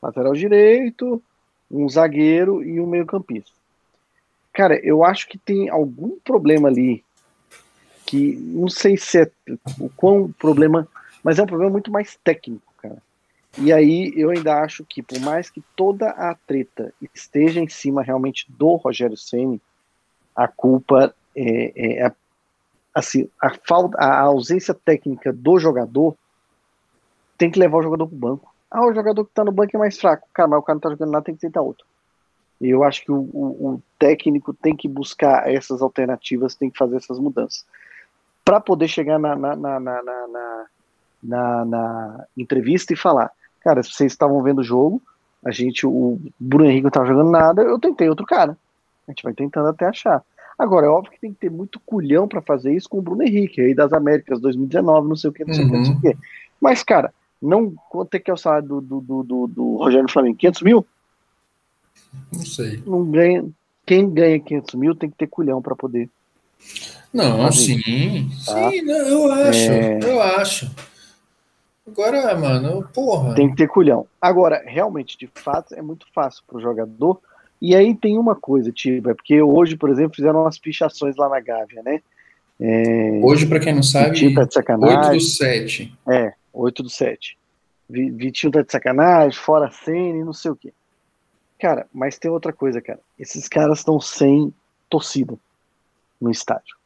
Lateral 0.00 0.32
direito, 0.32 1.22
um 1.70 1.88
zagueiro 1.88 2.62
e 2.62 2.80
um 2.80 2.86
meio-campista. 2.86 3.50
Cara, 4.52 4.78
eu 4.84 5.04
acho 5.04 5.28
que 5.28 5.38
tem 5.38 5.68
algum 5.68 6.18
problema 6.20 6.68
ali 6.68 7.04
que 8.06 8.36
não 8.36 8.68
sei 8.68 8.96
se 8.96 9.20
é 9.20 9.30
o 9.78 9.90
quão 9.90 10.32
problema, 10.32 10.88
mas 11.22 11.38
é 11.38 11.42
um 11.42 11.46
problema 11.46 11.70
muito 11.70 11.90
mais 11.90 12.18
técnico, 12.24 12.72
cara. 12.78 13.02
E 13.58 13.72
aí 13.72 14.12
eu 14.16 14.30
ainda 14.30 14.60
acho 14.62 14.84
que 14.84 15.02
por 15.02 15.20
mais 15.20 15.50
que 15.50 15.62
toda 15.76 16.08
a 16.10 16.34
treta 16.34 16.92
esteja 17.14 17.60
em 17.60 17.68
cima 17.68 18.02
realmente 18.02 18.46
do 18.48 18.76
Rogério 18.76 19.16
Ceni, 19.16 19.60
a 20.34 20.48
culpa 20.48 21.14
é, 21.36 21.72
é, 21.76 22.06
é 22.06 22.12
assim 22.94 23.28
a 23.40 23.50
falta, 23.66 23.98
a 23.98 24.20
ausência 24.20 24.72
técnica 24.72 25.32
do 25.32 25.58
jogador 25.58 26.16
tem 27.38 27.50
que 27.50 27.58
levar 27.58 27.78
o 27.78 27.82
jogador 27.82 28.06
para 28.06 28.16
o 28.16 28.18
banco. 28.18 28.54
Ah, 28.70 28.84
o 28.84 28.92
jogador 28.92 29.24
que 29.24 29.30
está 29.30 29.44
no 29.44 29.52
banco 29.52 29.74
é 29.74 29.78
mais 29.78 29.98
fraco, 29.98 30.28
cara, 30.34 30.48
mas 30.48 30.58
o 30.58 30.62
cara 30.62 30.74
não 30.74 30.78
está 30.78 30.90
jogando 30.90 31.12
nada, 31.12 31.24
tem 31.24 31.34
que 31.34 31.40
tentar 31.40 31.62
outro. 31.62 31.86
E 32.60 32.68
eu 32.68 32.84
acho 32.84 33.02
que 33.04 33.12
o, 33.12 33.20
o, 33.32 33.74
o 33.74 33.82
técnico 33.98 34.52
tem 34.52 34.76
que 34.76 34.88
buscar 34.88 35.48
essas 35.50 35.80
alternativas, 35.80 36.54
tem 36.54 36.68
que 36.68 36.76
fazer 36.76 36.96
essas 36.96 37.18
mudanças 37.18 37.64
para 38.48 38.60
poder 38.62 38.88
chegar 38.88 39.18
na 39.18 39.36
na, 39.36 39.54
na, 39.54 39.78
na, 39.78 40.02
na, 41.22 41.64
na, 41.66 42.26
entrevista 42.34 42.94
e 42.94 42.96
falar, 42.96 43.30
cara, 43.60 43.82
se 43.82 43.92
vocês 43.92 44.10
estavam 44.10 44.42
vendo 44.42 44.60
o 44.60 44.64
jogo, 44.64 45.02
a 45.44 45.50
gente, 45.50 45.86
o 45.86 46.18
Bruno 46.40 46.64
Henrique 46.64 46.84
não 46.84 46.88
estava 46.88 47.06
jogando 47.06 47.30
nada, 47.30 47.60
eu 47.60 47.78
tentei 47.78 48.08
outro 48.08 48.24
cara. 48.24 48.56
A 49.06 49.10
gente 49.10 49.22
vai 49.22 49.34
tentando 49.34 49.68
até 49.68 49.84
achar. 49.84 50.24
Agora, 50.58 50.86
é 50.86 50.88
óbvio 50.88 51.12
que 51.12 51.20
tem 51.20 51.34
que 51.34 51.40
ter 51.40 51.50
muito 51.50 51.78
culhão 51.80 52.26
para 52.26 52.40
fazer 52.40 52.72
isso 52.72 52.88
com 52.88 52.98
o 52.98 53.02
Bruno 53.02 53.22
Henrique, 53.22 53.60
aí 53.60 53.74
das 53.74 53.92
Américas 53.92 54.40
2019, 54.40 55.08
não 55.08 55.16
sei 55.16 55.28
o 55.28 55.32
que, 55.34 55.44
não 55.44 55.52
sei 55.52 55.66
o 55.66 55.68
que, 55.70 55.76
não 55.76 55.84
sei 55.84 55.94
o 55.94 56.00
que. 56.00 56.08
Uhum. 56.08 56.18
Mas, 56.58 56.82
cara, 56.82 57.12
não 57.40 57.74
quanto 57.90 58.14
é 58.14 58.18
que 58.18 58.30
é 58.30 58.34
o 58.34 58.36
salário 58.36 58.68
do, 58.68 58.80
do, 58.80 59.00
do, 59.00 59.22
do, 59.22 59.46
do 59.46 59.76
Rogério 59.76 60.10
Flamengo? 60.10 60.36
500 60.36 60.62
mil? 60.62 60.86
Não 62.32 62.44
sei. 62.44 62.82
Não 62.86 63.04
ganha. 63.04 63.44
Quem 63.86 64.08
ganha 64.08 64.38
500 64.38 64.74
mil 64.74 64.94
tem 64.94 65.10
que 65.10 65.16
ter 65.16 65.26
culhão 65.26 65.62
para 65.62 65.74
poder 65.74 66.10
não, 67.12 67.50
sim. 67.50 68.28
Tá? 68.44 68.70
Sim, 68.70 68.82
não, 68.82 68.96
eu 68.96 69.32
acho. 69.32 69.72
É... 69.72 69.98
Eu 70.02 70.22
acho. 70.22 70.70
Agora, 71.86 72.36
mano, 72.36 72.86
porra. 72.92 73.34
Tem 73.34 73.48
que 73.48 73.56
ter 73.56 73.68
culhão. 73.68 74.06
Agora, 74.20 74.62
realmente, 74.66 75.16
de 75.16 75.28
fato, 75.34 75.74
é 75.74 75.80
muito 75.80 76.06
fácil 76.14 76.42
pro 76.46 76.60
jogador. 76.60 77.18
E 77.60 77.74
aí 77.74 77.94
tem 77.94 78.18
uma 78.18 78.36
coisa, 78.36 78.70
tipo, 78.70 79.10
é 79.10 79.14
porque 79.14 79.40
hoje, 79.42 79.76
por 79.76 79.90
exemplo, 79.90 80.14
fizeram 80.14 80.42
umas 80.42 80.58
pichações 80.58 81.16
lá 81.16 81.28
na 81.28 81.40
Gávea, 81.40 81.82
né? 81.82 82.00
É... 82.60 83.20
Hoje, 83.22 83.46
para 83.46 83.58
quem 83.58 83.74
não 83.74 83.82
sabe, 83.82 84.18
de 84.18 84.52
sacanagem. 84.52 84.98
8 84.98 85.12
do 85.12 85.20
7. 85.20 85.98
É, 86.08 86.34
8 86.60 86.82
do 86.82 86.90
7. 86.90 87.38
Vitinho 87.88 88.52
tá 88.52 88.62
de 88.62 88.70
sacanagem, 88.70 89.38
fora 89.38 89.70
cena 89.70 90.18
e 90.18 90.24
não 90.24 90.32
sei 90.32 90.50
o 90.50 90.56
quê. 90.56 90.72
Cara, 91.58 91.88
mas 91.92 92.18
tem 92.18 92.30
outra 92.30 92.52
coisa, 92.52 92.80
cara. 92.80 93.00
Esses 93.18 93.48
caras 93.48 93.78
estão 93.78 93.98
sem 94.00 94.52
torcida 94.88 95.38
no 96.20 96.30
estádio 96.30 96.78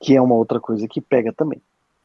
que 0.00 0.16
é 0.16 0.22
uma 0.22 0.34
outra 0.34 0.60
coisa 0.60 0.86
que 0.86 1.00
pega 1.00 1.32
também. 1.32 1.60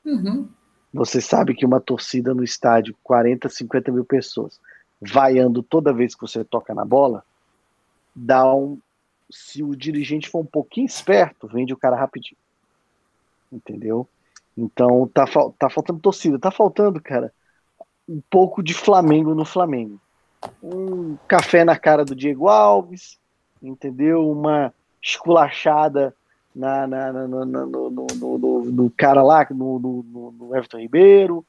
Uhum. 0.05 0.49
Você 0.93 1.21
sabe 1.21 1.53
que 1.53 1.65
uma 1.65 1.79
torcida 1.79 2.33
no 2.33 2.43
estádio, 2.43 2.95
40, 3.03 3.49
50 3.49 3.91
mil 3.91 4.05
pessoas, 4.05 4.59
vaiando 5.01 5.63
toda 5.63 5.93
vez 5.93 6.15
que 6.15 6.21
você 6.21 6.43
toca 6.43 6.73
na 6.73 6.85
bola, 6.85 7.23
dá 8.15 8.53
um. 8.53 8.79
Se 9.29 9.63
o 9.63 9.75
dirigente 9.75 10.29
for 10.29 10.39
um 10.39 10.45
pouquinho 10.45 10.85
esperto, 10.85 11.47
vende 11.47 11.73
o 11.73 11.77
cara 11.77 11.95
rapidinho. 11.95 12.37
Entendeu? 13.51 14.07
Então 14.57 15.09
tá, 15.13 15.25
tá 15.57 15.69
faltando 15.69 15.99
torcida. 15.99 16.39
Tá 16.39 16.51
faltando, 16.51 17.01
cara, 17.01 17.33
um 18.07 18.21
pouco 18.29 18.61
de 18.61 18.73
Flamengo 18.73 19.33
no 19.33 19.45
Flamengo. 19.45 19.99
Um 20.61 21.17
café 21.27 21.63
na 21.63 21.77
cara 21.77 22.03
do 22.03 22.15
Diego 22.15 22.47
Alves, 22.47 23.17
entendeu? 23.61 24.29
Uma 24.29 24.73
esculachada 25.01 26.15
na, 26.55 26.85
na, 26.85 27.13
na 27.13 27.27
no, 27.27 27.45
no, 27.45 27.89
no, 27.89 28.65
no, 28.65 28.89
cara 28.91 29.23
lá, 29.23 29.47
no 29.49 30.51
Everton 30.53 30.79
Ribeiro, 30.79 31.45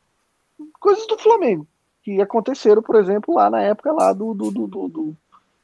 coisas 0.81 1.07
do 1.07 1.19
Flamengo, 1.19 1.67
que 2.03 2.21
aconteceram, 2.21 2.83
por 2.83 2.97
exemplo, 2.97 3.35
lá 3.35 3.51
na 3.51 3.61
época 3.63 3.93
lá 3.93 4.13
do, 4.13 4.33
do, 4.33 4.51
do, 4.51 4.67
do, 4.67 5.17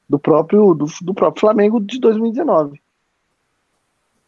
do 0.09 0.19
próprio, 0.19 0.75
do, 0.75 0.87
do 1.03 1.15
próprio 1.15 1.41
Flamengo 1.41 1.81
de 1.81 1.99
2019. 1.99 2.81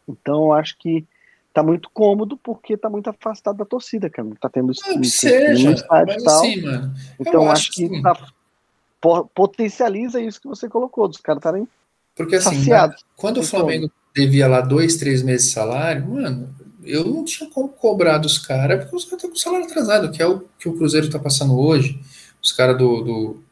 Então, 0.07 0.51
acho 0.51 0.77
que 0.77 1.05
tá 1.53 1.61
muito 1.61 1.89
cômodo 1.93 2.35
porque 2.37 2.75
tá 2.75 2.89
muito 2.89 3.09
afastado 3.09 3.57
da 3.57 3.65
torcida, 3.65 4.09
cara. 4.09 4.27
Tá 4.39 4.49
tendo 4.49 4.73
não, 4.87 5.03
seja, 5.03 5.71
estádio 5.71 6.19
e 6.19 6.23
tal. 6.23 6.39
Assim, 6.39 6.61
mano, 6.61 6.93
então 7.19 7.43
acho, 7.43 7.51
acho 7.51 7.71
que 7.71 7.85
assim. 7.85 8.01
tá, 8.01 9.25
potencializa 9.33 10.19
isso 10.19 10.41
que 10.41 10.47
você 10.47 10.67
colocou, 10.67 11.07
dos 11.07 11.19
caras 11.19 11.39
estarem 11.39 11.67
porque 12.15 12.35
assim, 12.35 12.57
saciados, 12.57 13.03
quando 13.15 13.39
o 13.39 13.43
Flamengo 13.43 13.91
devia 14.15 14.47
lá 14.47 14.61
dois, 14.61 14.97
três 14.97 15.23
meses 15.23 15.47
de 15.47 15.53
salário, 15.53 16.07
mano, 16.07 16.53
eu 16.83 17.05
não 17.05 17.25
tinha 17.25 17.49
como 17.49 17.69
cobrar 17.69 18.17
dos 18.17 18.37
caras, 18.37 18.81
porque 18.81 18.95
os 18.95 19.05
caras 19.05 19.23
estão 19.23 19.29
com 19.29 19.35
salário 19.35 19.65
atrasado, 19.65 20.11
que 20.11 20.21
é 20.21 20.27
o 20.27 20.45
que 20.59 20.69
o 20.69 20.73
Cruzeiro 20.77 21.07
está 21.07 21.17
passando 21.17 21.57
hoje. 21.57 21.99
Os 22.41 22.51
caras 22.51 22.77
do, 22.77 23.01
do, 23.01 23.43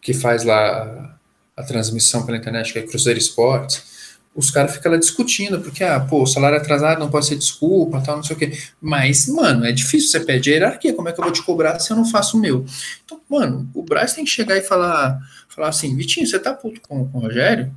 que 0.00 0.12
faz 0.12 0.42
lá 0.42 1.18
a, 1.56 1.60
a, 1.60 1.64
transmissão 1.64 2.24
pela 2.26 2.38
internet, 2.38 2.72
que 2.72 2.78
é 2.78 2.82
Cruzeiro 2.82 3.18
Esportes, 3.18 3.91
os 4.34 4.50
caras 4.50 4.74
ficam 4.74 4.92
lá 4.92 4.98
discutindo, 4.98 5.60
porque, 5.60 5.84
ah, 5.84 6.00
pô, 6.00 6.24
salário 6.26 6.56
atrasado 6.56 6.98
não 6.98 7.10
pode 7.10 7.26
ser 7.26 7.36
desculpa, 7.36 8.00
tal, 8.00 8.16
não 8.16 8.22
sei 8.22 8.34
o 8.34 8.38
quê. 8.38 8.52
Mas, 8.80 9.28
mano, 9.28 9.64
é 9.66 9.72
difícil, 9.72 10.08
você 10.08 10.20
pede 10.20 10.50
a 10.50 10.54
hierarquia, 10.54 10.94
como 10.94 11.08
é 11.08 11.12
que 11.12 11.20
eu 11.20 11.24
vou 11.24 11.32
te 11.32 11.42
cobrar 11.42 11.78
se 11.78 11.92
eu 11.92 11.96
não 11.96 12.04
faço 12.04 12.38
o 12.38 12.40
meu? 12.40 12.64
Então, 13.04 13.20
mano, 13.28 13.68
o 13.74 13.82
Braz 13.82 14.14
tem 14.14 14.24
que 14.24 14.30
chegar 14.30 14.56
e 14.56 14.62
falar, 14.62 15.20
falar 15.48 15.68
assim, 15.68 15.94
Vitinho, 15.94 16.26
você 16.26 16.38
tá 16.38 16.54
puto 16.54 16.80
com, 16.80 17.06
com 17.08 17.18
o 17.18 17.20
Rogério? 17.20 17.74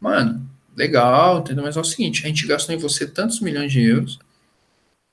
Mano, 0.00 0.48
legal, 0.76 1.40
entendeu? 1.40 1.64
Mas 1.64 1.76
é 1.76 1.80
o 1.80 1.84
seguinte, 1.84 2.24
a 2.24 2.28
gente 2.28 2.46
gastou 2.46 2.74
em 2.74 2.78
você 2.78 3.06
tantos 3.06 3.40
milhões 3.40 3.72
de 3.72 3.82
euros, 3.82 4.18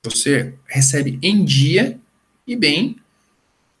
você 0.04 0.54
recebe 0.66 1.18
em 1.22 1.44
dia 1.44 1.98
e 2.46 2.54
bem, 2.54 2.96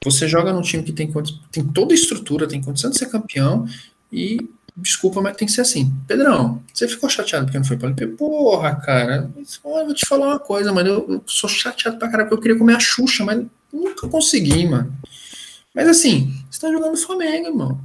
você 0.02 0.26
joga 0.26 0.52
num 0.52 0.62
time 0.62 0.82
que 0.82 0.92
tem, 0.92 1.12
tem 1.52 1.64
toda 1.68 1.92
a 1.92 1.94
estrutura, 1.94 2.48
tem 2.48 2.60
condição 2.60 2.90
de 2.90 2.98
ser 2.98 3.06
campeão 3.06 3.66
e 4.12 4.38
desculpa, 4.76 5.20
mas 5.20 5.36
tem 5.36 5.46
que 5.46 5.52
ser 5.52 5.60
assim. 5.60 5.92
Pedrão, 6.06 6.62
você 6.72 6.88
ficou 6.88 7.08
chateado 7.08 7.46
porque 7.46 7.58
não 7.58 7.64
foi 7.64 7.76
para 7.76 7.88
LP? 7.88 8.06
Porra, 8.08 8.74
cara, 8.76 9.30
eu 9.36 9.86
vou 9.86 9.94
te 9.94 10.06
falar 10.06 10.26
uma 10.26 10.38
coisa, 10.38 10.72
mano, 10.72 10.88
eu, 10.88 11.06
eu 11.08 11.22
sou 11.26 11.48
chateado 11.48 11.98
pra 11.98 12.08
caralho 12.08 12.28
porque 12.28 12.38
eu 12.38 12.42
queria 12.42 12.58
comer 12.58 12.76
a 12.76 12.80
Xuxa, 12.80 13.24
mas 13.24 13.44
nunca 13.72 14.08
consegui, 14.08 14.66
mano. 14.66 14.92
Mas 15.74 15.88
assim, 15.88 16.34
você 16.50 16.60
tá 16.60 16.70
jogando 16.70 16.96
Flamengo, 16.96 17.48
irmão. 17.48 17.80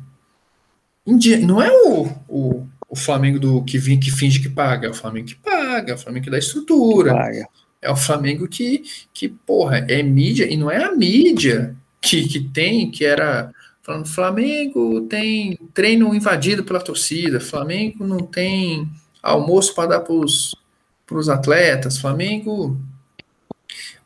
Não 1.41 1.61
é 1.61 1.71
o, 1.71 2.07
o 2.27 2.67
o 2.89 2.95
Flamengo 2.95 3.39
do 3.39 3.63
que, 3.63 3.77
vem, 3.77 3.99
que 3.99 4.09
finge 4.09 4.39
que 4.39 4.49
paga, 4.49 4.87
é 4.87 4.89
o 4.89 4.95
Flamengo 4.95 5.27
que 5.27 5.35
paga, 5.35 5.91
é 5.91 5.95
o 5.95 5.97
Flamengo 5.97 6.25
que 6.25 6.31
dá 6.31 6.39
estrutura. 6.39 7.13
Que 7.31 7.45
é 7.81 7.91
o 7.91 7.95
Flamengo 7.95 8.47
que, 8.47 8.83
que, 9.13 9.29
porra, 9.29 9.85
é 9.87 10.01
mídia, 10.01 10.51
e 10.51 10.57
não 10.57 10.71
é 10.71 10.83
a 10.83 10.93
mídia 10.93 11.75
que, 12.01 12.27
que 12.27 12.39
tem, 12.39 12.89
que 12.89 13.05
era 13.05 13.53
falando, 13.81 14.07
Flamengo 14.07 15.01
tem 15.01 15.57
treino 15.73 16.13
invadido 16.13 16.63
pela 16.63 16.81
torcida, 16.81 17.39
Flamengo 17.39 18.05
não 18.05 18.19
tem 18.19 18.89
almoço 19.21 19.73
para 19.75 19.89
dar 19.89 19.99
para 20.01 20.15
os 20.15 21.29
atletas, 21.29 21.97
Flamengo. 21.97 22.77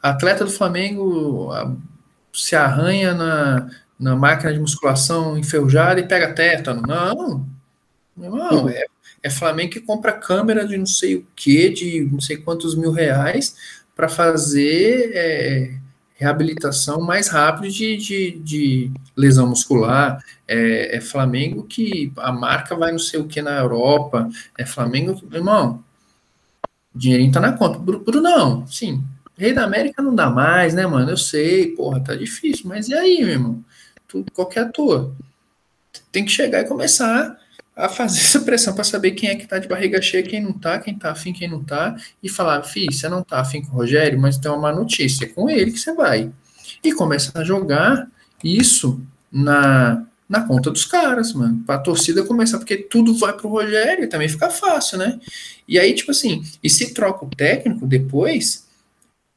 Atleta 0.01 0.43
do 0.43 0.51
Flamengo 0.51 1.51
se 2.33 2.55
arranha 2.55 3.13
na, 3.13 3.69
na 3.99 4.15
máquina 4.15 4.53
de 4.53 4.59
musculação 4.59 5.37
enferrujada 5.37 5.99
e 5.99 6.07
pega 6.07 6.33
tétano. 6.33 6.81
Não, 6.81 7.47
não, 8.15 8.69
é, 8.69 8.83
é 9.21 9.29
Flamengo 9.29 9.71
que 9.71 9.79
compra 9.79 10.11
câmera 10.11 10.67
de 10.67 10.77
não 10.77 10.85
sei 10.85 11.15
o 11.15 11.27
que, 11.35 11.69
de 11.69 12.09
não 12.11 12.19
sei 12.19 12.37
quantos 12.37 12.75
mil 12.75 12.91
reais, 12.91 13.55
para 13.95 14.09
fazer 14.09 15.11
é, 15.13 15.73
reabilitação 16.15 17.01
mais 17.01 17.27
rápido 17.27 17.71
de, 17.71 17.97
de, 17.97 18.31
de 18.39 18.91
lesão 19.15 19.47
muscular. 19.47 20.23
É, 20.47 20.97
é, 20.97 21.01
Flamengo 21.01 21.63
que 21.63 22.11
a 22.17 22.31
marca 22.31 22.75
vai 22.75 22.91
não 22.91 22.99
sei 22.99 23.19
o 23.19 23.27
que 23.27 23.41
na 23.41 23.57
Europa. 23.57 24.29
É 24.57 24.65
Flamengo 24.65 25.15
que, 25.15 25.35
irmão, 25.35 25.83
dinheirinho 26.93 27.31
tá 27.31 27.39
na 27.39 27.53
conta. 27.53 27.79
Brunão, 27.79 28.65
sim. 28.67 29.03
Rei 29.37 29.53
da 29.53 29.63
América 29.63 30.01
não 30.01 30.13
dá 30.13 30.29
mais, 30.29 30.73
né, 30.73 30.85
mano? 30.85 31.09
Eu 31.09 31.17
sei, 31.17 31.75
porra, 31.75 31.99
tá 31.99 32.15
difícil. 32.15 32.67
Mas 32.67 32.87
e 32.87 32.93
aí, 32.93 33.19
meu 33.19 33.29
irmão? 33.29 33.65
Tu, 34.07 34.23
qual 34.33 34.47
que 34.47 34.59
é 34.59 34.61
a 34.61 34.69
tua? 34.69 35.13
Tem 36.11 36.23
que 36.23 36.31
chegar 36.31 36.61
e 36.61 36.67
começar 36.67 37.37
a 37.75 37.89
fazer 37.89 38.19
essa 38.19 38.39
pressão 38.41 38.73
para 38.73 38.83
saber 38.83 39.11
quem 39.11 39.29
é 39.29 39.35
que 39.35 39.47
tá 39.47 39.57
de 39.59 39.67
barriga 39.67 40.01
cheia, 40.01 40.23
quem 40.23 40.41
não 40.41 40.53
tá, 40.53 40.79
quem 40.79 40.97
tá 40.97 41.11
afim, 41.11 41.33
quem 41.33 41.49
não 41.49 41.63
tá, 41.63 41.95
e 42.21 42.29
falar, 42.29 42.63
filho, 42.63 42.91
você 42.91 43.09
não 43.09 43.23
tá 43.23 43.39
afim 43.39 43.61
com 43.61 43.73
o 43.73 43.75
Rogério, 43.75 44.19
mas 44.19 44.37
tem 44.37 44.51
uma 44.51 44.59
má 44.59 44.71
notícia, 44.71 45.25
é 45.25 45.27
com 45.27 45.49
ele 45.49 45.71
que 45.71 45.79
você 45.79 45.93
vai. 45.93 46.31
E 46.83 46.93
começa 46.93 47.31
a 47.37 47.43
jogar 47.43 48.07
isso 48.43 49.01
na, 49.31 50.05
na 50.29 50.41
conta 50.41 50.69
dos 50.69 50.85
caras, 50.85 51.33
mano, 51.33 51.63
pra 51.65 51.79
torcida 51.79 52.23
começar, 52.23 52.57
porque 52.57 52.77
tudo 52.77 53.15
vai 53.15 53.33
pro 53.33 53.49
Rogério, 53.49 54.09
também 54.09 54.29
fica 54.29 54.49
fácil, 54.49 54.99
né? 54.99 55.19
E 55.67 55.79
aí, 55.79 55.93
tipo 55.93 56.11
assim, 56.11 56.43
e 56.63 56.69
se 56.69 56.93
troca 56.93 57.25
o 57.25 57.29
técnico 57.29 57.87
depois, 57.87 58.67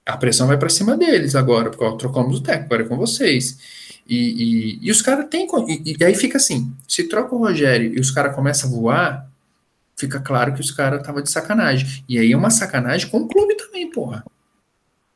a 0.05 0.17
pressão 0.17 0.47
vai 0.47 0.59
para 0.59 0.69
cima 0.69 0.97
deles 0.97 1.35
agora, 1.35 1.71
porque 1.71 1.85
ó, 1.85 1.93
trocamos 1.93 2.39
o 2.39 2.43
técnico, 2.43 2.67
agora 2.67 2.83
é 2.87 2.89
com 2.89 2.97
vocês. 2.97 3.59
E, 4.09 4.17
e, 4.17 4.79
e 4.83 4.91
os 4.91 5.03
caras 5.03 5.27
têm. 5.29 5.49
E, 5.69 5.97
e, 5.99 6.05
aí 6.05 6.15
fica 6.15 6.39
assim: 6.39 6.73
se 6.87 7.05
troca 7.05 7.35
o 7.35 7.39
Rogério 7.39 7.93
e 7.95 8.01
os 8.01 8.11
caras 8.11 8.35
começam 8.35 8.71
a 8.71 8.73
voar, 8.73 9.31
fica 9.97 10.21
claro 10.21 10.55
que 10.55 10.61
os 10.61 10.71
caras 10.71 11.01
estavam 11.01 11.23
de 11.23 11.31
sacanagem. 11.31 12.05
E 12.09 12.19
aí 12.19 12.33
é 12.33 12.37
uma 12.37 12.51
sacanagem 12.51 13.09
com 13.11 13.19
o 13.19 13.29
clube 13.29 13.57
também, 13.57 13.91
porra. 13.91 14.25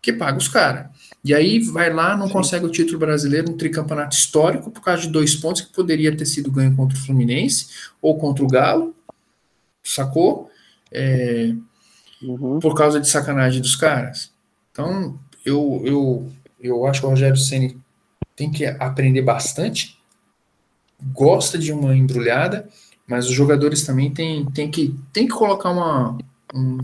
Que 0.03 0.13
paga 0.13 0.39
os 0.39 0.49
caras. 0.49 0.87
E 1.23 1.35
aí 1.35 1.61
vai 1.61 1.93
lá, 1.93 2.17
não 2.17 2.27
Sim. 2.27 2.33
consegue 2.33 2.65
o 2.65 2.71
título 2.71 2.99
brasileiro, 2.99 3.51
um 3.51 3.57
tricampeonato 3.57 4.17
histórico, 4.17 4.71
por 4.71 4.83
causa 4.83 5.03
de 5.03 5.09
dois 5.09 5.37
pontos 5.37 5.61
que 5.61 5.73
poderia 5.73 6.17
ter 6.17 6.25
sido 6.25 6.51
ganho 6.51 6.75
contra 6.75 6.97
o 6.97 7.01
Fluminense 7.01 7.69
ou 8.01 8.19
contra 8.19 8.43
o 8.43 8.49
Galo. 8.49 8.95
Sacou? 9.85 10.51
É, 10.91 11.55
uhum. 12.23 12.59
Por 12.59 12.75
causa 12.75 12.99
de 12.99 13.09
sacanagem 13.09 13.61
dos 13.61 13.77
caras. 13.77 14.33
Então, 14.73 15.19
eu, 15.45 15.83
eu, 15.85 16.33
eu 16.59 16.87
acho 16.87 17.01
que 17.01 17.07
o 17.07 17.11
Rogério 17.11 17.37
Ceni 17.37 17.80
tem 18.41 18.51
que 18.51 18.65
aprender 18.65 19.21
bastante, 19.21 20.01
gosta 21.13 21.59
de 21.59 21.75
uma 21.75 21.95
embrulhada, 21.95 22.71
mas 23.07 23.27
os 23.27 23.35
jogadores 23.35 23.85
também 23.85 24.11
têm 24.11 24.47
tem 24.47 24.71
que, 24.71 24.99
tem 25.13 25.29
que 25.29 25.35
colocar 25.35 25.71
uma. 25.71 26.17
Um, 26.55 26.79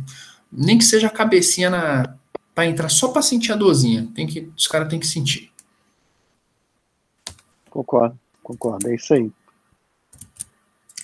nem 0.53 0.77
que 0.77 0.85
seja 0.85 1.07
a 1.07 1.11
cabecinha 1.11 1.71
na 1.71 2.15
para 2.55 2.67
entrar 2.67 2.91
só 2.91 3.09
para 3.09 3.23
sentir 3.23 3.53
a 3.53 3.57
dorzinha. 3.57 4.07
Tem 4.15 4.27
que, 4.27 4.51
os 4.55 4.67
caras 4.67 4.89
têm 4.89 5.01
que 5.01 5.07
sentir. 5.07 5.51
Concordo, 7.71 8.19
concordo, 8.43 8.91
é 8.91 8.97
isso 8.97 9.15
aí. 9.15 9.33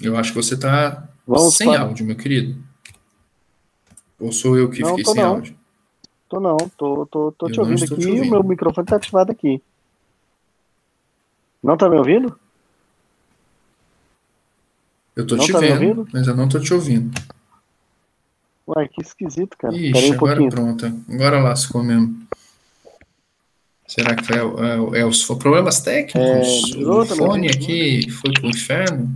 Eu 0.02 0.18
acho 0.18 0.32
que 0.32 0.36
você 0.36 0.54
tá 0.54 1.08
Vamos 1.26 1.56
sem 1.56 1.68
para... 1.68 1.80
áudio, 1.80 2.04
meu 2.04 2.16
querido. 2.16 2.62
Ou 4.20 4.30
sou 4.30 4.58
eu 4.58 4.68
que 4.68 4.82
não, 4.82 4.96
fiquei 4.96 5.04
sem 5.14 5.22
não. 5.22 5.30
áudio? 5.30 5.56
Tô 6.28 6.40
não, 6.40 6.56
tô, 6.76 7.06
tô, 7.06 7.32
tô 7.32 7.50
te 7.50 7.58
ouvindo 7.58 7.84
aqui 7.84 8.02
e 8.02 8.20
o 8.20 8.30
meu 8.30 8.44
microfone 8.44 8.86
tá 8.86 8.96
ativado 8.96 9.32
aqui. 9.32 9.62
Não 11.62 11.76
tá 11.76 11.88
me 11.88 11.96
ouvindo? 11.96 12.38
Eu 15.14 15.26
tô 15.26 15.36
não 15.36 15.44
te 15.44 15.52
tá 15.52 15.60
vendo, 15.60 16.08
mas 16.12 16.26
eu 16.26 16.34
não 16.34 16.48
tô 16.48 16.58
te 16.58 16.72
ouvindo. 16.72 17.12
Uai, 18.66 18.88
que 18.88 19.02
esquisito, 19.02 19.56
cara. 19.56 19.74
Ixi, 19.74 20.10
um 20.10 20.14
agora 20.14 20.36
pouquinho. 20.36 20.50
pronto. 20.50 21.02
Agora 21.08 21.40
lascou 21.40 21.82
mesmo. 21.82 22.26
Será 23.86 24.14
que 24.16 24.24
foi, 24.24 24.36
é, 24.38 25.00
é, 25.00 25.04
os 25.04 25.24
problemas 25.24 25.80
técnicos? 25.80 26.74
É, 26.74 26.78
o 26.78 27.04
fone 27.04 27.48
aqui 27.48 28.10
foi 28.10 28.32
pro 28.32 28.48
inferno? 28.48 29.10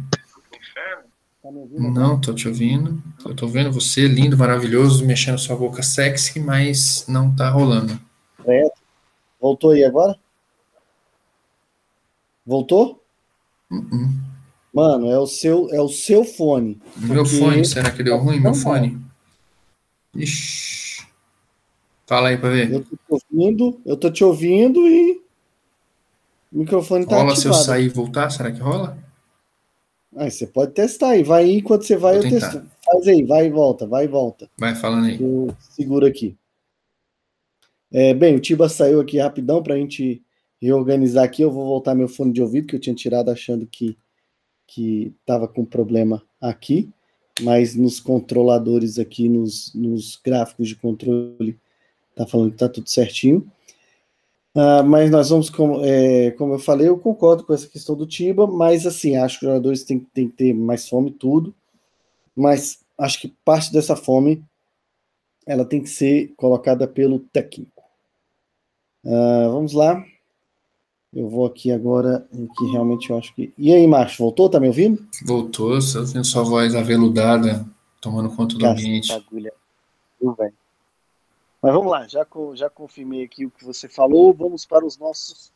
Tá 1.43 1.51
não, 1.51 2.21
tô 2.21 2.35
te 2.35 2.47
ouvindo. 2.47 3.03
Eu 3.25 3.35
tô 3.35 3.47
vendo 3.47 3.73
você, 3.73 4.07
lindo, 4.07 4.37
maravilhoso, 4.37 5.07
mexendo 5.07 5.39
sua 5.39 5.57
boca 5.57 5.83
sexy, 5.83 6.41
mas 6.41 7.07
não 7.09 7.35
tá 7.35 7.49
rolando. 7.49 7.99
É. 8.45 8.69
Voltou 9.41 9.71
aí 9.71 9.85
agora? 9.85 10.19
Voltou? 12.47 13.03
Uh 13.71 13.77
-uh. 13.77 14.37
Mano, 14.73 15.11
é 15.11 15.19
o 15.19 15.27
seu, 15.27 15.69
é 15.71 15.81
o 15.81 15.89
seu 15.89 16.23
fone. 16.23 16.79
Meu 16.99 17.25
porque... 17.25 17.39
fone, 17.39 17.65
será 17.65 17.91
que 17.91 18.03
deu 18.03 18.19
ruim? 18.19 18.39
Meu 18.39 18.55
fone. 18.55 18.99
Ixi. 20.15 21.07
Fala 22.07 22.29
aí 22.29 22.37
pra 22.37 22.51
ver. 22.51 22.71
Eu 22.71 22.85
tô 22.85 22.97
te 22.97 23.01
ouvindo, 23.09 23.81
eu 23.85 23.97
tô 23.97 24.11
te 24.11 24.23
ouvindo 24.23 24.87
e 24.87 25.21
o 26.53 26.59
microfone 26.59 27.07
tá 27.07 27.17
rola 27.17 27.33
ativado. 27.33 27.55
se 27.55 27.61
eu 27.61 27.65
sair 27.65 27.87
e 27.87 27.89
voltar? 27.89 28.31
Será 28.31 28.53
que 28.53 28.61
rola? 28.61 28.97
Ah, 30.15 30.31
você 30.31 30.47
pode 30.47 30.73
testar 30.73 31.11
aí. 31.11 31.23
Vai 31.23 31.45
aí, 31.45 31.57
enquanto 31.57 31.85
você 31.85 31.97
vai, 31.97 32.17
Vou 32.17 32.25
eu 32.25 32.31
tentar. 32.31 32.53
testo. 32.53 32.71
Faz 32.85 33.09
aí, 33.09 33.25
vai 33.25 33.47
e 33.47 33.51
volta, 33.51 33.87
vai 33.87 34.05
e 34.05 34.09
volta. 34.09 34.49
Vai 34.59 34.75
falando 34.75 35.07
aí. 35.07 35.21
Eu 35.21 35.55
seguro 35.59 36.07
aqui. 36.07 36.37
É, 37.91 38.15
bem, 38.15 38.37
o 38.37 38.41
Tiba 38.41 38.69
saiu 38.69 39.01
aqui 39.01 39.19
rapidão 39.19 39.63
pra 39.63 39.77
gente 39.77 40.23
reorganizar 40.61 41.25
aqui. 41.25 41.43
Eu 41.43 41.51
vou 41.51 41.67
voltar 41.67 41.95
meu 41.95 42.09
fone 42.09 42.33
de 42.33 42.43
ouvido, 42.43 42.67
que 42.67 42.77
eu 42.77 42.81
tinha 42.81 42.95
tirado 42.95 43.31
achando 43.31 43.67
que 43.67 43.97
que 44.67 45.15
estava 45.21 45.47
com 45.47 45.65
problema 45.65 46.23
aqui, 46.41 46.91
mas 47.41 47.75
nos 47.77 48.01
controladores 48.01 48.99
aqui, 48.99 49.29
nos, 49.29 49.73
nos 49.75 50.17
gráficos 50.17 50.69
de 50.69 50.77
controle, 50.77 51.59
tá 52.15 52.27
falando 52.27 52.51
que 52.51 52.59
tá 52.59 52.69
tudo 52.69 52.91
certinho. 52.91 53.51
Uh, 54.55 54.83
mas 54.85 55.11
nós 55.11 55.29
vamos, 55.29 55.51
como, 55.51 55.85
é, 55.85 56.31
como 56.33 56.55
eu 56.55 56.59
falei, 56.59 56.89
eu 56.89 56.99
concordo 56.99 57.45
com 57.45 57.53
essa 57.53 57.69
questão 57.69 57.95
do 57.95 58.07
Tiba, 58.07 58.47
mas 58.47 58.87
assim, 58.87 59.15
acho 59.17 59.39
que 59.39 59.45
os 59.45 59.51
jogadores 59.51 59.85
têm, 59.85 60.01
têm 60.01 60.29
que 60.29 60.37
ter 60.37 60.55
mais 60.55 60.89
fome 60.89 61.11
tudo, 61.11 61.55
mas 62.35 62.81
acho 62.99 63.21
que 63.21 63.29
parte 63.45 63.71
dessa 63.71 63.95
fome 63.95 64.43
ela 65.47 65.65
tem 65.65 65.83
que 65.83 65.91
ser 65.91 66.33
colocada 66.37 66.89
pelo 66.89 67.21
técnico. 67.21 67.85
Uh, 69.05 69.53
vamos 69.53 69.75
lá. 69.75 70.03
Eu 71.17 71.31
vou 71.31 71.47
aqui 71.47 71.73
agora 71.73 72.29
que 72.31 72.67
realmente 72.67 73.09
eu 73.09 73.17
acho 73.17 73.35
que. 73.35 73.51
E 73.57 73.73
aí, 73.73 73.87
Márcio, 73.87 74.19
voltou? 74.19 74.51
Tá 74.51 74.61
me 74.61 74.67
ouvindo? 74.67 75.03
Voltou, 75.25 75.81
só 75.81 76.01
ouvindo 76.01 76.27
sua 76.27 76.43
voz 76.43 76.75
aveludada, 76.75 77.67
tomando 78.03 78.29
conta 78.37 78.55
do 78.55 78.67
ambiente. 78.67 79.11
Agulha. 79.11 79.51
Mas 80.21 81.73
vamos 81.73 81.91
lá, 81.91 82.07
já, 82.07 82.27
já 82.55 82.69
confirmei 82.69 83.25
aqui 83.25 83.47
o 83.47 83.51
que 83.51 83.65
você 83.65 83.89
falou, 83.89 84.35
vamos 84.35 84.67
para 84.67 84.85
os 84.85 84.99
nossos 84.99 85.51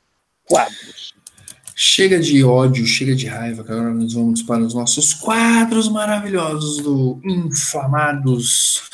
quadros. 0.46 1.14
Chega 1.76 2.18
de 2.18 2.42
ódio, 2.42 2.86
chega 2.86 3.14
de 3.14 3.26
raiva, 3.26 3.62
que 3.62 3.70
agora 3.70 3.92
nós 3.92 4.14
vamos 4.14 4.42
para 4.42 4.62
os 4.62 4.72
nossos 4.72 5.12
quadros 5.12 5.90
maravilhosos 5.90 6.82
do 6.82 7.20
Inflamados. 7.22 8.88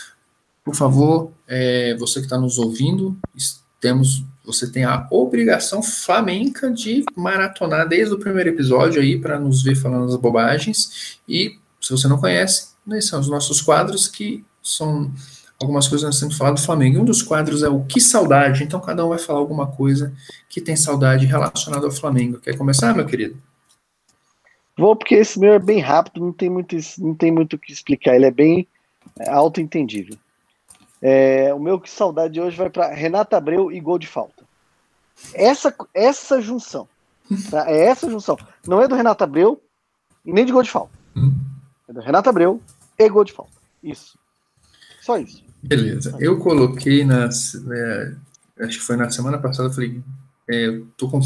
Por 0.64 0.74
favor, 0.74 1.30
é, 1.46 1.94
você 1.96 2.18
que 2.18 2.26
está 2.26 2.38
nos 2.38 2.58
ouvindo, 2.58 3.16
temos 3.80 4.24
você 4.46 4.70
tem 4.70 4.84
a 4.84 5.08
obrigação 5.10 5.82
flamenca 5.82 6.70
de 6.70 7.04
maratonar 7.16 7.88
desde 7.88 8.14
o 8.14 8.18
primeiro 8.18 8.50
episódio 8.50 9.02
aí 9.02 9.18
para 9.18 9.40
nos 9.40 9.62
ver 9.62 9.74
falando 9.74 10.04
as 10.04 10.16
bobagens. 10.16 11.18
E 11.28 11.58
se 11.80 11.90
você 11.90 12.06
não 12.06 12.18
conhece, 12.18 12.68
esses 12.92 13.10
são 13.10 13.18
os 13.18 13.28
nossos 13.28 13.60
quadros 13.60 14.06
que 14.06 14.44
são 14.62 15.10
algumas 15.60 15.88
coisas 15.88 16.02
que 16.02 16.12
nós 16.12 16.20
temos 16.20 16.36
falado 16.36 16.54
do 16.54 16.62
Flamengo. 16.62 16.96
E 16.96 17.00
um 17.00 17.04
dos 17.04 17.22
quadros 17.22 17.64
é 17.64 17.68
o 17.68 17.84
Que 17.84 18.00
Saudade. 18.00 18.62
Então 18.62 18.80
cada 18.80 19.04
um 19.04 19.08
vai 19.08 19.18
falar 19.18 19.40
alguma 19.40 19.66
coisa 19.66 20.14
que 20.48 20.60
tem 20.60 20.76
saudade 20.76 21.26
relacionada 21.26 21.84
ao 21.84 21.92
Flamengo. 21.92 22.38
Quer 22.38 22.56
começar, 22.56 22.94
meu 22.94 23.04
querido? 23.04 23.36
Vou, 24.78 24.94
porque 24.94 25.16
esse 25.16 25.40
meu 25.40 25.54
é 25.54 25.58
bem 25.58 25.80
rápido, 25.80 26.20
não 26.20 26.32
tem 26.32 26.50
muito, 26.50 26.76
não 26.98 27.14
tem 27.14 27.32
muito 27.32 27.56
o 27.56 27.58
que 27.58 27.72
explicar. 27.72 28.14
Ele 28.14 28.26
é 28.26 28.30
bem 28.30 28.68
auto-entendível. 29.26 30.16
É, 31.08 31.54
o 31.54 31.60
meu 31.60 31.78
que 31.78 31.88
saudade 31.88 32.40
hoje 32.40 32.56
vai 32.56 32.68
para 32.68 32.92
Renata 32.92 33.36
Abreu 33.36 33.70
e 33.70 33.78
gol 33.78 33.96
de 33.96 34.08
falta. 34.08 34.42
Essa, 35.32 35.72
essa 35.94 36.40
junção. 36.40 36.88
Tá? 37.48 37.70
É 37.70 37.86
essa 37.86 38.10
junção. 38.10 38.36
Não 38.66 38.82
é 38.82 38.88
do 38.88 38.96
Renato 38.96 39.22
Abreu 39.22 39.62
nem 40.24 40.44
de 40.44 40.50
gol 40.50 40.64
de 40.64 40.70
falta. 40.70 40.98
É 41.88 41.92
do 41.92 42.00
Renato 42.00 42.28
Abreu 42.28 42.60
e 42.98 43.08
gol 43.08 43.22
de 43.22 43.32
falta. 43.32 43.52
Isso. 43.80 44.18
Só 45.00 45.16
isso. 45.16 45.44
Beleza. 45.62 46.16
Eu 46.18 46.40
coloquei 46.40 47.04
nas. 47.04 47.54
É, 47.54 48.14
acho 48.64 48.80
que 48.80 48.84
foi 48.84 48.96
na 48.96 49.08
semana 49.08 49.38
passada, 49.38 49.68
eu 49.68 49.72
falei. 49.72 50.02
É, 50.50 50.66
eu 50.66 50.88
tô 50.96 51.08
com 51.08 51.20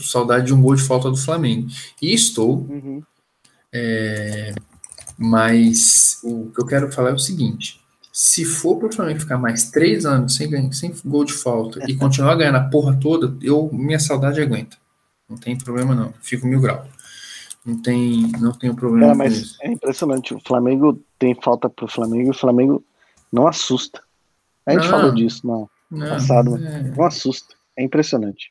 saudade 0.00 0.46
de 0.46 0.54
um 0.54 0.62
gol 0.62 0.74
de 0.74 0.82
falta 0.82 1.10
do 1.10 1.16
Flamengo. 1.18 1.68
E 2.00 2.14
estou. 2.14 2.60
Uhum. 2.60 3.02
É, 3.70 4.54
mas 5.18 6.20
o 6.24 6.50
que 6.54 6.62
eu 6.62 6.66
quero 6.66 6.90
falar 6.90 7.10
é 7.10 7.14
o 7.14 7.18
seguinte: 7.18 7.84
se 8.16 8.46
for 8.46 8.78
para 8.78 8.88
o 8.88 8.92
Flamengo 8.94 9.20
ficar 9.20 9.36
mais 9.36 9.70
três 9.70 10.06
anos 10.06 10.36
sem, 10.36 10.72
sem 10.72 10.94
gol 11.04 11.22
de 11.22 11.34
falta 11.34 11.78
e 11.86 11.94
continuar 11.94 12.34
ganhando 12.34 12.56
a 12.56 12.64
porra 12.64 12.98
toda, 12.98 13.36
eu 13.42 13.68
minha 13.70 13.98
saudade 13.98 14.40
aguenta. 14.40 14.78
Não 15.28 15.36
tem 15.36 15.54
problema 15.54 15.94
não. 15.94 16.14
Fico 16.22 16.46
mil 16.46 16.58
graus. 16.58 16.88
Não 17.62 17.76
tem, 17.76 18.32
não 18.40 18.52
tem 18.52 18.74
problema. 18.74 19.12
É, 19.12 19.14
mas 19.14 19.58
é 19.60 19.70
impressionante. 19.70 20.32
O 20.32 20.40
Flamengo 20.40 20.98
tem 21.18 21.34
falta 21.34 21.68
para 21.68 21.84
o 21.84 21.88
Flamengo 21.88 22.28
e 22.28 22.30
o 22.30 22.38
Flamengo 22.38 22.82
não 23.30 23.46
assusta. 23.46 24.02
A 24.64 24.72
gente 24.72 24.84
não, 24.84 24.90
falou 24.90 25.14
disso, 25.14 25.46
não. 25.46 25.68
Não, 25.90 26.08
passado. 26.08 26.56
É... 26.56 26.94
Um 26.98 27.04
assusto. 27.04 27.54
É 27.76 27.84
impressionante. 27.84 28.50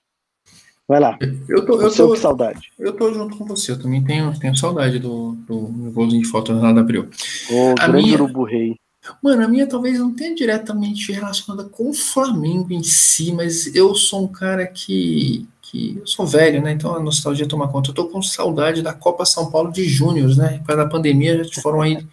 Vai 0.88 1.00
lá. 1.00 1.18
Eu 1.50 1.66
tô, 1.66 1.82
eu 1.82 1.92
tô, 1.92 2.10
com 2.10 2.16
saudade. 2.16 2.72
Eu 2.78 2.94
tô 2.94 3.12
junto 3.12 3.36
com 3.36 3.46
você. 3.46 3.72
Eu 3.72 3.82
também 3.82 4.04
tenho, 4.04 4.38
tenho 4.40 4.56
saudade 4.56 5.00
do, 5.00 5.32
do 5.32 5.58
golzinho 5.92 6.22
de 6.22 6.28
foto 6.28 6.54
do 6.54 6.60
Renato 6.60 6.82
Abreu. 6.82 7.10
O 7.50 7.72
a 7.80 7.88
grande 7.88 8.06
minha, 8.06 8.22
urubu 8.22 8.44
rei. 8.44 8.78
Mano, 9.22 9.44
a 9.44 9.48
minha 9.48 9.68
talvez 9.68 10.00
não 10.00 10.14
tenha 10.14 10.36
diretamente 10.36 11.12
relacionada 11.12 11.68
com 11.70 11.90
o 11.90 11.94
Flamengo 11.94 12.72
em 12.72 12.84
si, 12.84 13.32
mas 13.32 13.74
eu 13.76 13.94
sou 13.96 14.24
um 14.24 14.28
cara 14.28 14.66
que, 14.68 15.48
que 15.62 15.98
eu 16.00 16.08
sou 16.08 16.26
velho, 16.26 16.62
né? 16.62 16.72
Então 16.72 16.96
a 16.96 17.00
nostalgia 17.00 17.48
toma 17.48 17.68
conta. 17.68 17.90
Eu 17.90 17.94
tô 17.94 18.08
com 18.08 18.22
saudade 18.22 18.82
da 18.82 18.94
Copa 18.94 19.26
São 19.26 19.50
Paulo 19.52 19.72
de 19.72 19.88
Júnior, 19.88 20.36
né? 20.36 20.60
Por 20.60 20.68
causa 20.68 20.84
da 20.84 20.90
pandemia 20.90 21.44
já 21.44 21.62
foram 21.62 21.82
aí, 21.82 22.06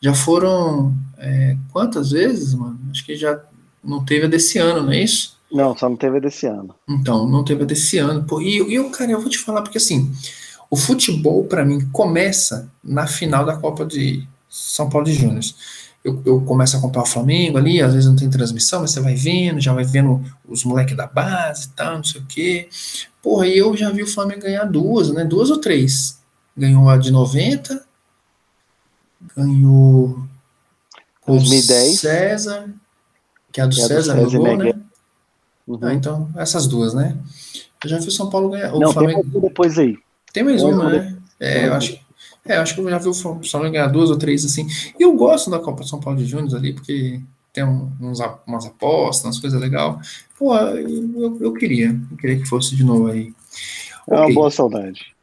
já 0.00 0.14
foram 0.14 0.94
é, 1.18 1.56
quantas 1.72 2.10
vezes, 2.10 2.54
mano? 2.54 2.78
Acho 2.90 3.04
que 3.04 3.16
já 3.16 3.40
não 3.82 4.04
teve 4.04 4.26
a 4.26 4.28
desse 4.28 4.58
ano, 4.58 4.82
não 4.82 4.92
é 4.92 5.00
isso? 5.00 5.34
Não, 5.52 5.76
só 5.76 5.88
não 5.88 5.96
teve 5.96 6.16
a 6.16 6.20
desse 6.20 6.46
ano. 6.46 6.74
Então, 6.88 7.28
não 7.28 7.44
teve 7.44 7.62
a 7.62 7.66
desse 7.66 7.98
ano. 7.98 8.24
Pô, 8.24 8.40
e, 8.40 8.74
eu, 8.74 8.90
cara, 8.90 9.12
eu 9.12 9.20
vou 9.20 9.30
te 9.30 9.38
falar, 9.38 9.62
porque 9.62 9.78
assim, 9.78 10.12
o 10.68 10.76
futebol, 10.76 11.44
para 11.44 11.64
mim, 11.64 11.88
começa 11.92 12.68
na 12.82 13.06
final 13.06 13.44
da 13.44 13.56
Copa 13.56 13.84
de 13.84 14.26
São 14.48 14.88
Paulo 14.88 15.06
de 15.06 15.14
Júnior. 15.14 15.44
Eu, 16.04 16.22
eu, 16.26 16.40
começo 16.42 16.76
a 16.76 16.78
acompanhar 16.78 17.04
o 17.04 17.08
Flamengo 17.08 17.56
ali, 17.56 17.80
às 17.80 17.94
vezes 17.94 18.06
não 18.06 18.14
tem 18.14 18.28
transmissão, 18.28 18.82
mas 18.82 18.90
você 18.90 19.00
vai 19.00 19.14
vendo, 19.14 19.58
já 19.58 19.72
vai 19.72 19.84
vendo 19.84 20.22
os 20.46 20.62
moleques 20.62 20.94
da 20.94 21.06
base 21.06 21.68
e 21.68 21.70
tal, 21.70 21.96
não 21.96 22.04
sei 22.04 22.20
o 22.20 22.26
quê. 22.26 22.68
Porra, 23.22 23.46
e 23.46 23.56
eu 23.56 23.74
já 23.74 23.90
vi 23.90 24.02
o 24.02 24.06
Flamengo 24.06 24.42
ganhar 24.42 24.64
duas, 24.64 25.10
né? 25.10 25.24
Duas 25.24 25.48
ou 25.48 25.58
três. 25.58 26.18
Ganhou 26.54 26.90
a 26.90 26.98
de 26.98 27.10
90, 27.10 27.82
ganhou 29.34 30.22
2010. 31.26 32.00
César, 32.00 32.68
que 33.50 33.60
é 33.60 33.64
a 33.64 33.66
do 33.66 33.74
César, 33.74 34.14
César 34.14 34.28
jogou, 34.28 34.56
né? 34.58 34.74
Uhum. 35.66 35.78
Ah, 35.80 35.94
então, 35.94 36.28
essas 36.36 36.66
duas, 36.66 36.92
né? 36.92 37.16
Eu 37.82 37.88
já 37.88 37.98
vi 37.98 38.08
o 38.08 38.10
São 38.10 38.28
Paulo 38.28 38.50
ganhar. 38.50 38.74
O 38.74 38.78
Não, 38.78 38.92
Flamengo... 38.92 39.22
tem 39.22 39.30
mais 39.30 39.42
depois 39.42 39.78
aí. 39.78 39.96
Tem 40.32 40.44
mais 40.44 40.62
tem 40.62 40.70
uma, 40.70 40.90
né? 40.90 41.16
É, 41.40 41.66
eu 41.68 41.74
acho, 41.74 41.98
é, 42.46 42.56
acho 42.56 42.74
que 42.74 42.80
eu 42.80 42.90
já 42.90 42.98
vi 42.98 43.08
o 43.08 43.14
São 43.14 43.40
Paulo 43.40 43.70
ganhar 43.70 43.86
duas 43.88 44.10
ou 44.10 44.18
três, 44.18 44.44
assim. 44.44 44.66
E 44.98 45.02
eu 45.02 45.14
gosto 45.14 45.50
da 45.50 45.58
Copa 45.58 45.82
São 45.84 46.00
Paulo 46.00 46.18
de 46.18 46.26
Júnior 46.26 46.56
ali, 46.56 46.72
porque 46.74 47.20
tem 47.52 47.64
uns, 47.64 48.20
umas 48.46 48.66
apostas, 48.66 49.24
umas 49.24 49.38
coisas 49.38 49.60
legais. 49.60 50.26
Pô, 50.38 50.54
eu, 50.56 51.38
eu, 51.40 51.52
queria, 51.54 51.98
eu 52.10 52.16
queria 52.16 52.38
que 52.38 52.44
fosse 52.44 52.76
de 52.76 52.84
novo 52.84 53.06
aí. 53.06 53.32
É 54.08 54.14
uma 54.14 54.34
boa 54.34 54.50
saudade. 54.50 55.14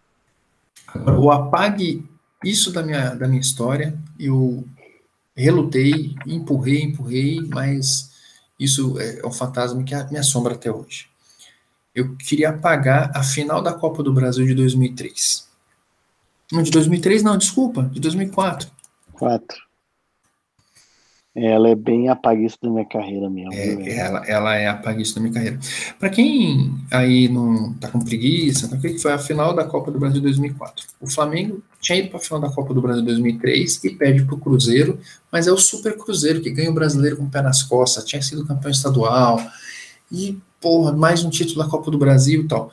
Agora, 0.87 1.19
o 1.19 1.29
apague 1.29 2.03
isso 2.43 2.71
da 2.71 2.81
minha, 2.81 3.13
da 3.13 3.27
minha 3.27 3.41
história, 3.41 3.95
eu 4.19 4.65
relutei, 5.35 6.15
empurrei, 6.25 6.81
empurrei, 6.81 7.41
mas 7.47 8.11
isso 8.59 8.99
é 8.99 9.25
um 9.25 9.31
fantasma 9.31 9.83
que 9.83 9.95
me 10.11 10.17
assombra 10.17 10.55
até 10.55 10.71
hoje. 10.71 11.07
Eu 11.93 12.15
queria 12.15 12.49
apagar 12.49 13.11
a 13.13 13.21
final 13.21 13.61
da 13.61 13.73
Copa 13.73 14.01
do 14.01 14.13
Brasil 14.13 14.45
de 14.45 14.55
2003. 14.55 15.50
Não, 16.51 16.61
de 16.61 16.71
2003 16.71 17.23
não, 17.23 17.37
desculpa, 17.37 17.83
de 17.93 17.99
2004. 17.99 18.69
4. 19.13 19.71
Ela 21.33 21.69
é 21.69 21.75
bem 21.75 22.09
apaguista 22.09 22.59
da 22.61 22.69
minha 22.69 22.85
carreira 22.85 23.29
mesmo. 23.29 23.53
É, 23.53 23.97
ela, 23.97 24.25
ela 24.27 24.55
é 24.55 24.67
apaguista 24.67 25.15
da 25.15 25.21
minha 25.21 25.33
carreira. 25.33 25.59
Para 25.97 26.09
quem 26.09 26.75
aí 26.91 27.29
não 27.29 27.73
tá 27.75 27.87
com 27.87 27.99
preguiça, 27.99 28.67
o 28.67 28.81
que 28.81 28.97
foi 28.97 29.13
a 29.13 29.17
final 29.17 29.55
da 29.55 29.63
Copa 29.63 29.89
do 29.91 29.99
Brasil 29.99 30.21
2004? 30.21 30.85
O 30.99 31.09
Flamengo 31.09 31.63
tinha 31.79 31.99
ido 31.99 32.09
para 32.09 32.17
a 32.17 32.21
final 32.21 32.41
da 32.41 32.49
Copa 32.49 32.73
do 32.73 32.81
Brasil 32.81 33.03
2003 33.05 33.81
e 33.85 33.91
perde 33.91 34.25
para 34.25 34.35
o 34.35 34.39
Cruzeiro, 34.39 34.99
mas 35.31 35.47
é 35.47 35.53
o 35.53 35.57
Super 35.57 35.97
Cruzeiro 35.97 36.41
que 36.41 36.51
ganha 36.51 36.69
o 36.69 36.73
brasileiro 36.73 37.15
com 37.15 37.23
o 37.23 37.29
pé 37.29 37.41
nas 37.41 37.63
costas, 37.63 38.03
tinha 38.03 38.21
sido 38.21 38.45
campeão 38.45 38.69
estadual 38.69 39.41
e, 40.11 40.37
porra, 40.59 40.91
mais 40.91 41.23
um 41.23 41.29
título 41.29 41.63
da 41.63 41.69
Copa 41.69 41.89
do 41.89 41.97
Brasil 41.97 42.41
e 42.41 42.47
tal. 42.47 42.69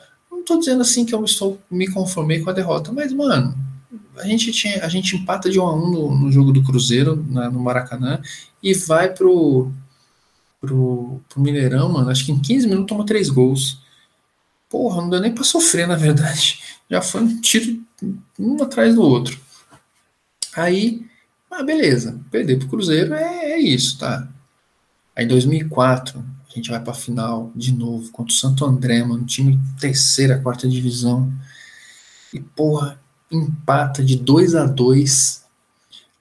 Tô 0.49 0.57
dizendo 0.57 0.81
assim 0.81 1.05
que 1.05 1.13
eu 1.13 1.23
estou 1.23 1.61
me 1.69 1.87
conformei 1.87 2.39
com 2.39 2.49
a 2.49 2.53
derrota, 2.53 2.91
mas, 2.91 3.13
mano, 3.13 3.55
a 4.17 4.25
gente, 4.25 4.51
tinha, 4.51 4.83
a 4.83 4.89
gente 4.89 5.15
empata 5.15 5.47
de 5.47 5.59
1 5.59 5.63
a 5.63 5.75
1 5.75 5.91
no, 5.91 6.19
no 6.21 6.31
jogo 6.31 6.51
do 6.51 6.63
Cruzeiro, 6.63 7.23
na, 7.29 7.51
no 7.51 7.59
Maracanã, 7.59 8.19
e 8.61 8.73
vai 8.73 9.13
pro, 9.13 9.71
pro, 10.59 11.21
pro 11.29 11.39
Mineirão, 11.39 11.89
mano. 11.89 12.09
Acho 12.09 12.25
que 12.25 12.31
em 12.31 12.39
15 12.39 12.65
minutos 12.65 12.87
toma 12.89 13.05
três 13.05 13.29
gols. 13.29 13.79
Porra, 14.67 15.03
não 15.03 15.09
deu 15.11 15.19
nem 15.19 15.31
pra 15.31 15.43
sofrer, 15.43 15.87
na 15.87 15.95
verdade. 15.95 16.59
Já 16.89 16.99
foi 16.99 17.21
um 17.21 17.39
tiro 17.41 17.83
um 18.39 18.63
atrás 18.63 18.95
do 18.95 19.03
outro. 19.03 19.39
Aí, 20.55 21.05
ah, 21.51 21.61
beleza, 21.61 22.19
perder 22.31 22.57
pro 22.57 22.69
Cruzeiro 22.69 23.13
é, 23.13 23.51
é 23.51 23.59
isso, 23.59 23.99
tá? 23.99 24.27
Aí 25.15 25.25
em 25.25 25.27
2004, 25.27 26.25
a 26.51 26.55
gente 26.55 26.69
vai 26.69 26.79
pra 26.79 26.93
final 26.93 27.51
de 27.55 27.71
novo 27.71 28.11
contra 28.11 28.33
o 28.33 28.35
Santo 28.35 28.65
André, 28.65 29.03
mano, 29.03 29.25
time 29.25 29.59
terceira, 29.79 30.39
quarta 30.39 30.67
divisão. 30.67 31.31
E, 32.33 32.39
porra, 32.39 32.99
empata 33.31 34.03
de 34.03 34.15
2 34.15 34.55
a 34.55 34.65
2 34.65 35.43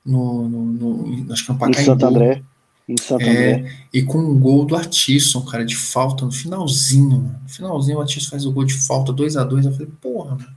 no, 0.04 0.48
no, 0.48 0.64
no, 0.66 1.32
acho 1.32 1.44
que 1.44 1.50
é 1.50 1.54
no 1.54 1.60
Pacaembu. 1.60 1.80
Em 1.80 1.84
Santo 1.84 2.06
André. 2.06 2.42
Em 2.88 2.96
Santo 2.96 3.22
é, 3.22 3.54
André. 3.54 3.86
E 3.92 4.02
com 4.02 4.18
um 4.18 4.38
gol 4.38 4.64
do 4.64 4.76
Atisson, 4.76 5.42
cara, 5.42 5.64
de 5.64 5.76
falta, 5.76 6.24
no 6.24 6.32
finalzinho, 6.32 7.10
mano. 7.10 7.40
No 7.42 7.48
finalzinho 7.48 7.98
o 7.98 8.00
Atisson 8.02 8.30
faz 8.30 8.44
o 8.44 8.52
gol 8.52 8.64
de 8.64 8.74
falta, 8.74 9.12
2 9.12 9.36
a 9.36 9.44
2 9.44 9.66
Eu 9.66 9.72
falei, 9.72 9.88
porra, 10.00 10.34
mano, 10.34 10.56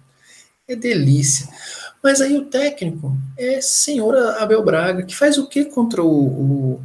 é 0.67 0.75
delícia. 0.75 1.47
Mas 2.03 2.19
aí 2.19 2.35
o 2.35 2.45
técnico 2.45 3.17
é 3.37 3.61
senhor 3.61 4.17
Abel 4.39 4.63
Braga, 4.63 5.03
que 5.03 5.15
faz 5.15 5.37
o 5.37 5.47
que 5.47 5.65
contra 5.65 6.03
o, 6.03 6.09
o, 6.09 6.81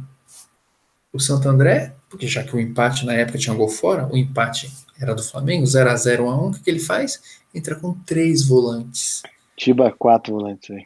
o 1.11 1.19
Santo 1.19 1.49
André? 1.49 1.96
Porque 2.09 2.27
já 2.27 2.43
que 2.43 2.55
o 2.55 2.59
empate 2.59 3.05
na 3.05 3.13
época 3.13 3.37
tinha 3.37 3.55
gol 3.55 3.69
fora, 3.69 4.07
o 4.11 4.17
empate 4.17 4.71
era 4.99 5.13
do 5.13 5.23
Flamengo, 5.23 5.65
0 5.65 5.89
a 5.89 5.95
0 5.95 6.25
1 6.25 6.29
a 6.29 6.43
1 6.43 6.47
o 6.47 6.51
que, 6.53 6.59
que 6.61 6.69
ele 6.69 6.79
faz? 6.79 7.21
Entra 7.53 7.75
com 7.75 7.93
três 8.05 8.47
volantes. 8.47 9.23
Tiba 9.55 9.91
quatro 9.91 10.33
volantes, 10.33 10.69
velho. 10.69 10.85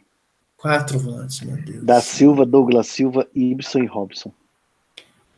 Quatro 0.56 0.98
volantes, 0.98 1.40
meu 1.40 1.56
Deus. 1.56 1.84
Da 1.84 2.00
Silva, 2.00 2.46
Douglas 2.46 2.86
Silva, 2.86 3.26
Ibson 3.34 3.80
e 3.80 3.86
Robson. 3.86 4.32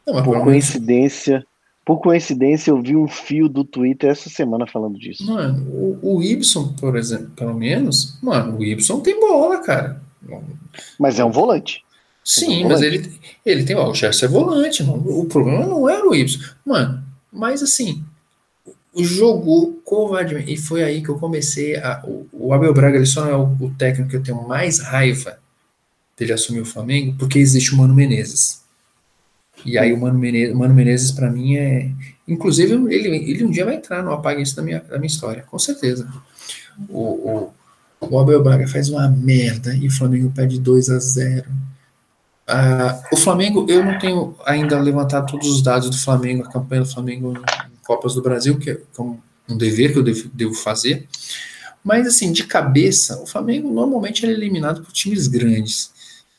Não, 0.06 0.22
por 0.22 0.42
coincidência, 0.42 1.44
por 1.84 1.98
coincidência, 1.98 2.70
eu 2.70 2.80
vi 2.80 2.96
um 2.96 3.08
fio 3.08 3.48
do 3.48 3.64
Twitter 3.64 4.10
essa 4.10 4.30
semana 4.30 4.66
falando 4.66 4.98
disso. 4.98 5.26
Mano, 5.26 5.66
o, 5.70 6.16
o 6.16 6.22
Ibson, 6.22 6.74
por 6.74 6.96
exemplo, 6.96 7.30
pelo 7.30 7.54
menos, 7.54 8.18
mano, 8.22 8.58
o 8.58 8.64
Ibson 8.64 9.00
tem 9.00 9.18
bola, 9.18 9.60
cara. 9.60 10.02
Mas 10.98 11.18
é 11.18 11.24
um 11.24 11.30
volante. 11.30 11.84
Sim, 12.24 12.64
é 12.64 12.68
mas 12.68 12.80
ele, 12.80 13.12
ele 13.44 13.64
tem. 13.64 13.76
Ó, 13.76 13.90
o 13.90 13.94
Gerson 13.94 14.24
é 14.24 14.28
volante, 14.28 14.82
mano. 14.82 15.04
O 15.06 15.26
problema 15.26 15.66
não 15.66 15.88
era 15.88 16.08
o 16.08 16.14
Ibson. 16.14 16.40
Mano, 16.64 17.04
mas 17.30 17.62
assim, 17.62 18.02
jogou 18.96 19.74
covardemente. 19.84 20.54
E 20.54 20.56
foi 20.56 20.82
aí 20.82 21.02
que 21.02 21.10
eu 21.10 21.18
comecei 21.18 21.76
a. 21.76 22.02
O, 22.04 22.26
o 22.32 22.54
Abel 22.54 22.72
Braga 22.72 22.96
ele 22.96 23.04
só 23.04 23.24
não 23.24 23.30
é 23.30 23.36
o, 23.36 23.66
o, 23.66 23.74
técnico 23.76 24.08
que 24.08 24.16
eu 24.16 24.22
tenho 24.22 24.48
mais 24.48 24.78
raiva 24.78 25.38
dele 26.16 26.32
assumir 26.32 26.60
o 26.60 26.66
Flamengo, 26.66 27.14
porque 27.18 27.38
existe 27.38 27.74
o 27.74 27.76
Mano 27.76 27.94
Menezes. 27.94 28.62
E 29.64 29.76
aí 29.76 29.92
o 29.92 30.00
Mano 30.00 30.18
Menezes, 30.18 30.54
Mano 30.54 30.74
Menezes 30.74 31.12
para 31.12 31.30
mim 31.30 31.56
é. 31.56 31.90
Inclusive, 32.26 32.72
ele, 32.72 33.08
ele 33.30 33.44
um 33.44 33.50
dia 33.50 33.66
vai 33.66 33.74
entrar 33.74 34.02
no 34.02 34.12
Apaga 34.12 34.40
Isso 34.40 34.56
da 34.56 34.62
minha, 34.62 34.80
da 34.80 34.96
minha 34.96 35.06
história, 35.08 35.42
com 35.42 35.58
certeza. 35.58 36.08
O, 36.88 37.00
o, 37.00 37.54
o 38.00 38.18
Abel 38.18 38.42
Braga 38.42 38.66
faz 38.66 38.88
uma 38.88 39.08
merda 39.08 39.74
e 39.74 39.86
o 39.86 39.90
Flamengo 39.90 40.32
perde 40.34 40.58
2 40.58 40.88
a 40.88 40.98
0 40.98 41.44
ah, 42.46 43.02
o 43.10 43.16
Flamengo, 43.16 43.66
eu 43.68 43.84
não 43.84 43.98
tenho 43.98 44.36
ainda 44.44 44.78
levantado 44.78 45.30
todos 45.30 45.48
os 45.48 45.62
dados 45.62 45.88
do 45.88 45.96
Flamengo, 45.96 46.44
a 46.44 46.50
campanha 46.50 46.82
do 46.82 46.88
Flamengo 46.88 47.34
Copas 47.86 48.14
do 48.14 48.22
Brasil, 48.22 48.58
que 48.58 48.70
é 48.70 48.78
um, 48.98 49.18
um 49.48 49.56
dever 49.56 49.92
que 49.92 49.98
eu 49.98 50.02
devo, 50.02 50.28
devo, 50.32 50.54
fazer. 50.54 51.08
Mas, 51.82 52.06
assim, 52.06 52.32
de 52.32 52.44
cabeça, 52.44 53.20
o 53.22 53.26
Flamengo 53.26 53.72
normalmente 53.72 54.26
é 54.26 54.30
eliminado 54.30 54.82
por 54.82 54.92
times 54.92 55.26
grandes, 55.26 55.90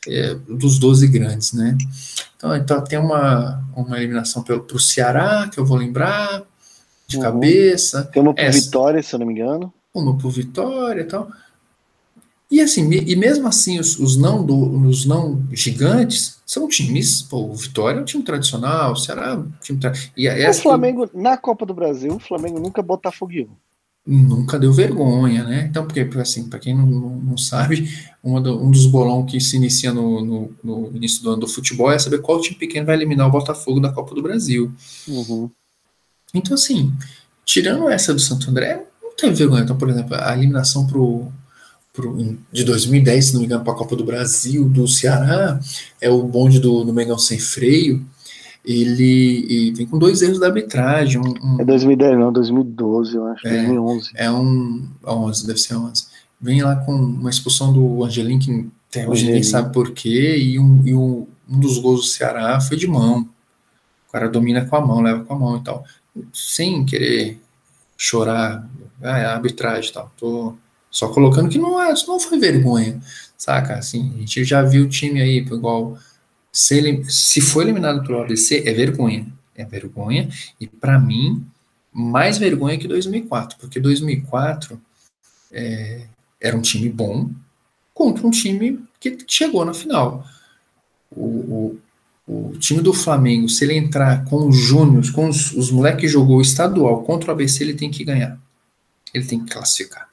é, 0.06 0.34
dos 0.34 0.78
12 0.78 1.08
grandes, 1.08 1.52
né? 1.52 1.76
Então, 2.36 2.56
então 2.56 2.84
tem 2.84 2.98
uma, 2.98 3.64
uma 3.74 3.96
eliminação 3.96 4.42
para 4.42 4.56
o 4.56 4.80
Ceará, 4.80 5.48
que 5.52 5.58
eu 5.58 5.64
vou 5.64 5.76
lembrar, 5.76 6.42
de 7.06 7.16
uhum. 7.16 7.22
cabeça. 7.22 8.04
Tem 8.04 8.22
uma 8.22 8.34
por 8.34 8.50
Vitória, 8.50 9.02
se 9.02 9.14
eu 9.14 9.18
não 9.18 9.26
me 9.26 9.32
engano. 9.32 9.72
Uma 9.94 10.16
por 10.16 10.30
Vitória 10.30 11.00
e 11.00 11.04
tal. 11.04 11.28
E 12.48 12.60
assim, 12.60 12.88
e 12.92 13.16
mesmo 13.16 13.48
assim, 13.48 13.80
os, 13.80 13.98
os, 13.98 14.16
não 14.16 14.44
do, 14.44 14.86
os 14.86 15.04
não 15.04 15.44
gigantes 15.50 16.40
são 16.46 16.68
times, 16.68 17.22
pô, 17.22 17.38
o 17.38 17.54
Vitória 17.54 17.98
é 17.98 18.02
um 18.02 18.04
time 18.04 18.22
tradicional, 18.22 18.92
o 18.92 18.96
Ceará 18.96 19.30
é 19.30 19.34
um 19.34 19.50
time 19.60 19.80
e 20.16 20.28
O 20.48 20.54
Flamengo, 20.54 21.08
que... 21.08 21.16
na 21.16 21.36
Copa 21.36 21.66
do 21.66 21.74
Brasil, 21.74 22.14
o 22.14 22.20
Flamengo 22.20 22.60
nunca 22.60 22.80
botafogueou. 22.82 23.50
Nunca 24.06 24.56
deu 24.56 24.72
vergonha, 24.72 25.42
né? 25.42 25.66
Então, 25.68 25.84
porque, 25.84 26.08
assim, 26.20 26.48
para 26.48 26.60
quem 26.60 26.72
não, 26.72 26.86
não, 26.86 27.36
sabe, 27.36 27.90
do, 28.22 28.62
um 28.62 28.70
dos 28.70 28.86
bolão 28.86 29.26
que 29.26 29.40
se 29.40 29.56
inicia 29.56 29.92
no, 29.92 30.24
no, 30.24 30.56
no, 30.62 30.96
início 30.96 31.24
do 31.24 31.30
ano 31.30 31.40
do 31.40 31.48
futebol 31.48 31.90
é 31.90 31.98
saber 31.98 32.22
qual 32.22 32.40
time 32.40 32.56
pequeno 32.56 32.86
vai 32.86 32.94
eliminar 32.94 33.26
o 33.26 33.32
Botafogo 33.32 33.80
da 33.80 33.92
Copa 33.92 34.14
do 34.14 34.22
Brasil. 34.22 34.72
Uhum. 35.08 35.50
Então, 36.32 36.54
assim, 36.54 36.94
tirando 37.44 37.88
essa 37.88 38.14
do 38.14 38.20
Santo 38.20 38.48
André, 38.48 38.86
não 39.02 39.10
teve 39.16 39.34
vergonha. 39.34 39.64
Então, 39.64 39.76
por 39.76 39.90
exemplo, 39.90 40.14
a 40.14 40.32
eliminação 40.36 40.86
pro, 40.86 41.32
de 42.52 42.64
2010, 42.64 43.24
se 43.26 43.32
não 43.32 43.40
me 43.40 43.46
engano, 43.46 43.64
para 43.64 43.72
a 43.72 43.76
Copa 43.76 43.96
do 43.96 44.04
Brasil, 44.04 44.68
do 44.68 44.86
Ceará, 44.86 45.60
é 46.00 46.10
o 46.10 46.22
bonde 46.22 46.60
do, 46.60 46.84
do 46.84 46.92
Mengão 46.92 47.18
sem 47.18 47.38
freio. 47.38 48.04
ele, 48.64 49.72
vem 49.76 49.86
com 49.86 49.98
dois 49.98 50.22
erros 50.22 50.38
da 50.38 50.46
arbitragem. 50.46 51.20
Um, 51.20 51.54
um, 51.56 51.60
é 51.60 51.64
2010, 51.64 52.18
não, 52.18 52.32
2012, 52.32 53.16
eu 53.16 53.26
acho, 53.26 53.46
é, 53.46 53.50
2011. 53.50 54.10
É 54.14 54.30
um. 54.30 54.88
11, 55.06 55.46
deve 55.46 55.58
ser 55.58 55.76
11. 55.76 56.06
Vem 56.40 56.62
lá 56.62 56.76
com 56.76 56.92
uma 56.92 57.30
expulsão 57.30 57.72
do 57.72 58.04
Angelim, 58.04 58.38
que 58.38 58.68
até 58.90 59.08
hoje 59.08 59.26
ninguém 59.26 59.42
sabe 59.42 59.72
por 59.72 59.92
quê, 59.92 60.36
e, 60.36 60.58
um, 60.58 60.82
e 60.84 60.94
um, 60.94 61.26
um 61.48 61.60
dos 61.60 61.78
gols 61.78 62.00
do 62.00 62.06
Ceará 62.06 62.60
foi 62.60 62.76
de 62.76 62.86
mão. 62.86 63.28
O 64.08 64.12
cara 64.12 64.28
domina 64.28 64.64
com 64.64 64.76
a 64.76 64.80
mão, 64.80 65.00
leva 65.00 65.24
com 65.24 65.34
a 65.34 65.38
mão 65.38 65.56
e 65.56 65.62
tal. 65.62 65.84
Sem 66.32 66.84
querer 66.84 67.40
chorar, 67.96 68.68
ah, 69.02 69.18
é 69.18 69.24
arbitragem 69.24 69.90
e 69.90 69.92
tal. 69.92 70.12
Tô 70.16 70.54
só 70.96 71.08
colocando 71.08 71.50
que 71.50 71.58
não, 71.58 71.78
é, 71.78 71.92
não 72.08 72.18
foi 72.18 72.38
vergonha, 72.38 72.98
saca? 73.36 73.74
Assim, 73.74 74.14
a 74.14 74.20
gente 74.20 74.44
já 74.44 74.62
viu 74.62 74.84
o 74.84 74.88
time 74.88 75.20
aí, 75.20 75.36
igual 75.36 75.98
se, 76.50 77.04
se 77.04 77.42
for 77.42 77.60
eliminado 77.60 78.02
pelo 78.02 78.22
ABC, 78.22 78.62
é 78.64 78.72
vergonha. 78.72 79.26
É 79.54 79.62
vergonha. 79.62 80.30
E 80.58 80.66
para 80.66 80.98
mim, 80.98 81.44
mais 81.92 82.38
vergonha 82.38 82.78
que 82.78 82.88
2004, 82.88 83.58
porque 83.58 83.78
2004 83.78 84.80
é, 85.52 86.06
era 86.40 86.56
um 86.56 86.62
time 86.62 86.88
bom 86.88 87.28
contra 87.92 88.26
um 88.26 88.30
time 88.30 88.82
que 88.98 89.18
chegou 89.28 89.66
na 89.66 89.74
final. 89.74 90.26
O, 91.14 91.76
o, 92.26 92.46
o 92.54 92.58
time 92.58 92.80
do 92.80 92.94
Flamengo, 92.94 93.50
se 93.50 93.66
ele 93.66 93.74
entrar 93.74 94.24
com 94.24 94.48
os 94.48 94.56
júniores, 94.56 95.10
com 95.10 95.28
os, 95.28 95.52
os 95.52 95.70
moleques 95.70 96.00
que 96.00 96.08
jogou 96.08 96.40
estadual 96.40 97.02
contra 97.02 97.28
o 97.28 97.32
ABC, 97.32 97.62
ele 97.62 97.74
tem 97.74 97.90
que 97.90 98.02
ganhar. 98.02 98.40
Ele 99.12 99.26
tem 99.26 99.44
que 99.44 99.52
classificar. 99.52 100.05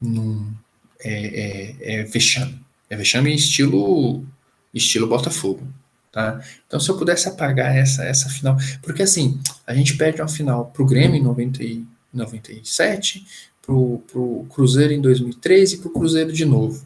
Num, 0.00 0.52
é, 1.00 1.74
é, 1.84 2.00
é 2.00 2.04
vexame. 2.04 2.60
É 2.88 2.96
vexame 2.96 3.34
estilo 3.34 4.24
estilo 4.72 5.06
Botafogo. 5.06 5.66
Tá? 6.12 6.40
Então, 6.66 6.80
se 6.80 6.88
eu 6.88 6.96
pudesse 6.96 7.28
apagar 7.28 7.76
essa, 7.76 8.04
essa 8.04 8.28
final. 8.28 8.56
Porque 8.82 9.02
assim, 9.02 9.40
a 9.66 9.74
gente 9.74 9.96
perde 9.96 10.20
uma 10.20 10.28
final 10.28 10.66
para 10.66 10.82
o 10.82 10.86
Grêmio 10.86 11.16
em 11.16 11.22
90 11.22 11.62
e 11.62 11.86
97, 12.12 13.24
para 13.62 13.74
o 13.74 14.46
Cruzeiro 14.50 14.92
em 14.92 15.00
2013 15.00 15.76
e 15.76 15.78
para 15.78 15.88
o 15.88 15.92
Cruzeiro 15.92 16.32
de 16.32 16.44
novo. 16.44 16.84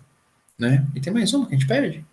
Né? 0.59 0.87
E 0.95 1.01
tem 1.01 1.13
mais 1.13 1.33
uma 1.33 1.47
que 1.47 1.55
a 1.55 1.59
gente 1.59 1.67
perde. 1.67 2.05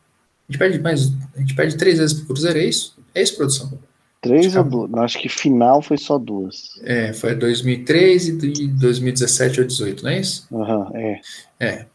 A 0.48 0.52
gente 0.52 0.60
perde 0.60 0.80
mais. 0.80 1.14
A 1.36 1.40
gente 1.40 1.54
perde 1.54 1.78
três 1.78 1.98
vezes 2.00 2.14
para 2.14 2.24
o 2.24 2.28
Cruzeiro, 2.28 2.60
é 2.60 2.66
isso? 2.66 2.98
É 3.14 3.22
isso, 3.22 3.36
produção? 3.36 3.78
Três 4.22 4.56
ou 4.56 4.64
duas? 4.64 4.94
Acho 4.94 5.20
que 5.20 5.28
final 5.28 5.82
foi 5.82 5.98
só 5.98 6.20
duas. 6.20 6.80
É, 6.84 7.12
foi 7.12 7.34
2013 7.34 8.38
e 8.46 8.68
2017 8.68 9.62
ou 9.62 9.66
2018, 9.66 10.04
não 10.04 10.12
é 10.12 10.20
isso? 10.20 10.48
Aham, 10.54 10.78
uhum, 10.78 10.96
é. 10.96 11.22
É. 11.60 11.86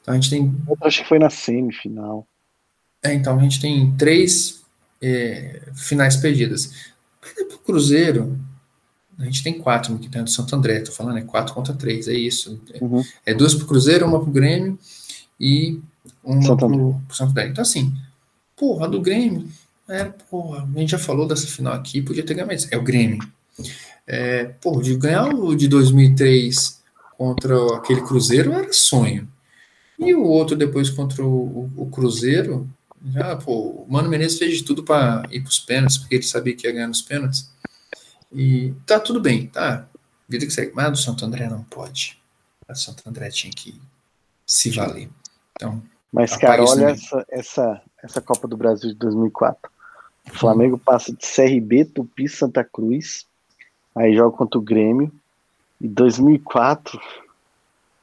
Então 0.00 0.14
a 0.14 0.16
gente 0.16 0.30
tem. 0.30 0.56
Eu 0.66 0.76
acho 0.80 1.02
que 1.02 1.08
foi 1.08 1.18
na 1.18 1.28
semifinal. 1.28 2.26
É, 3.02 3.12
então 3.12 3.38
a 3.38 3.42
gente 3.42 3.60
tem 3.60 3.94
três 3.96 4.64
é, 5.00 5.60
finais 5.74 6.16
perdidas. 6.16 6.72
Para 7.20 7.56
o 7.56 7.58
Cruzeiro, 7.58 8.38
a 9.18 9.24
gente 9.24 9.42
tem 9.42 9.58
quatro 9.58 9.92
no 9.92 9.98
que 9.98 10.08
tem 10.08 10.24
do 10.24 10.30
Santo 10.30 10.54
André, 10.56 10.80
tô 10.80 10.92
falando, 10.92 11.18
é 11.18 11.22
quatro 11.22 11.52
contra 11.52 11.74
três, 11.74 12.08
é 12.08 12.14
isso. 12.14 12.60
Uhum. 12.80 13.02
É 13.26 13.34
duas 13.34 13.54
para 13.54 13.64
o 13.64 13.68
Cruzeiro, 13.68 14.06
uma 14.06 14.20
para 14.20 14.28
o 14.28 14.32
Grêmio 14.32 14.78
e 15.38 15.80
uma 16.24 16.56
para 16.56 16.66
o 16.66 17.14
Santo 17.14 17.30
André. 17.30 17.48
Então, 17.48 17.62
assim, 17.62 17.94
porra, 18.56 18.86
a 18.86 18.88
do 18.88 19.00
Grêmio, 19.00 19.46
é, 19.88 20.04
porra, 20.04 20.62
a 20.62 20.78
gente 20.78 20.90
já 20.90 20.98
falou 20.98 21.26
dessa 21.26 21.46
final 21.46 21.72
aqui, 21.72 22.02
podia 22.02 22.24
ter 22.24 22.34
ganhado, 22.34 22.52
mas 22.52 22.70
é 22.70 22.76
o 22.76 22.82
Grêmio. 22.82 23.18
É, 24.06 24.44
porra, 24.44 24.82
de 24.82 24.96
ganhar 24.96 25.26
o 25.34 25.54
de 25.54 25.66
2003 25.66 26.82
contra 27.16 27.76
aquele 27.76 28.02
Cruzeiro 28.02 28.52
era 28.52 28.72
sonho. 28.72 29.28
E 29.98 30.14
o 30.14 30.22
outro 30.24 30.54
depois 30.54 30.90
contra 30.90 31.24
o, 31.24 31.70
o, 31.76 31.82
o 31.82 31.90
Cruzeiro, 31.90 32.68
já, 33.06 33.36
pô, 33.36 33.82
o 33.82 33.86
Mano 33.88 34.08
Menezes 34.08 34.38
fez 34.38 34.58
de 34.58 34.64
tudo 34.64 34.82
para 34.84 35.24
ir 35.30 35.40
para 35.40 35.48
os 35.48 35.58
pênaltis, 35.58 35.98
porque 35.98 36.16
ele 36.16 36.22
sabia 36.22 36.54
que 36.54 36.66
ia 36.66 36.72
ganhar 36.72 36.86
nos 36.86 37.02
pênaltis. 37.02 37.50
E 38.32 38.74
tá 38.86 39.00
tudo 39.00 39.20
bem, 39.20 39.46
tá? 39.46 39.88
Vida 40.28 40.44
que 40.44 40.52
segue. 40.52 40.72
Mas 40.74 40.90
do 40.90 40.98
Santo 40.98 41.24
André 41.24 41.48
não 41.48 41.64
pode. 41.64 42.20
A 42.68 42.74
Santo 42.74 43.08
André 43.08 43.30
tinha 43.30 43.52
que 43.52 43.80
se 44.46 44.70
valer. 44.70 45.08
Então, 45.52 45.82
Mas, 46.12 46.36
cara, 46.36 46.62
olha 46.62 46.90
essa, 46.90 47.26
essa, 47.30 47.82
essa 48.02 48.20
Copa 48.20 48.46
do 48.46 48.56
Brasil 48.56 48.90
de 48.90 48.96
2004. 48.96 49.70
O 50.32 50.38
Flamengo 50.38 50.78
passa 50.78 51.12
de 51.12 51.26
CRB, 51.26 51.84
Tupi, 51.84 52.28
Santa 52.28 52.62
Cruz. 52.62 53.26
Aí 53.94 54.14
joga 54.14 54.36
contra 54.36 54.58
o 54.58 54.62
Grêmio. 54.62 55.12
E 55.80 55.88
2004 55.88 57.00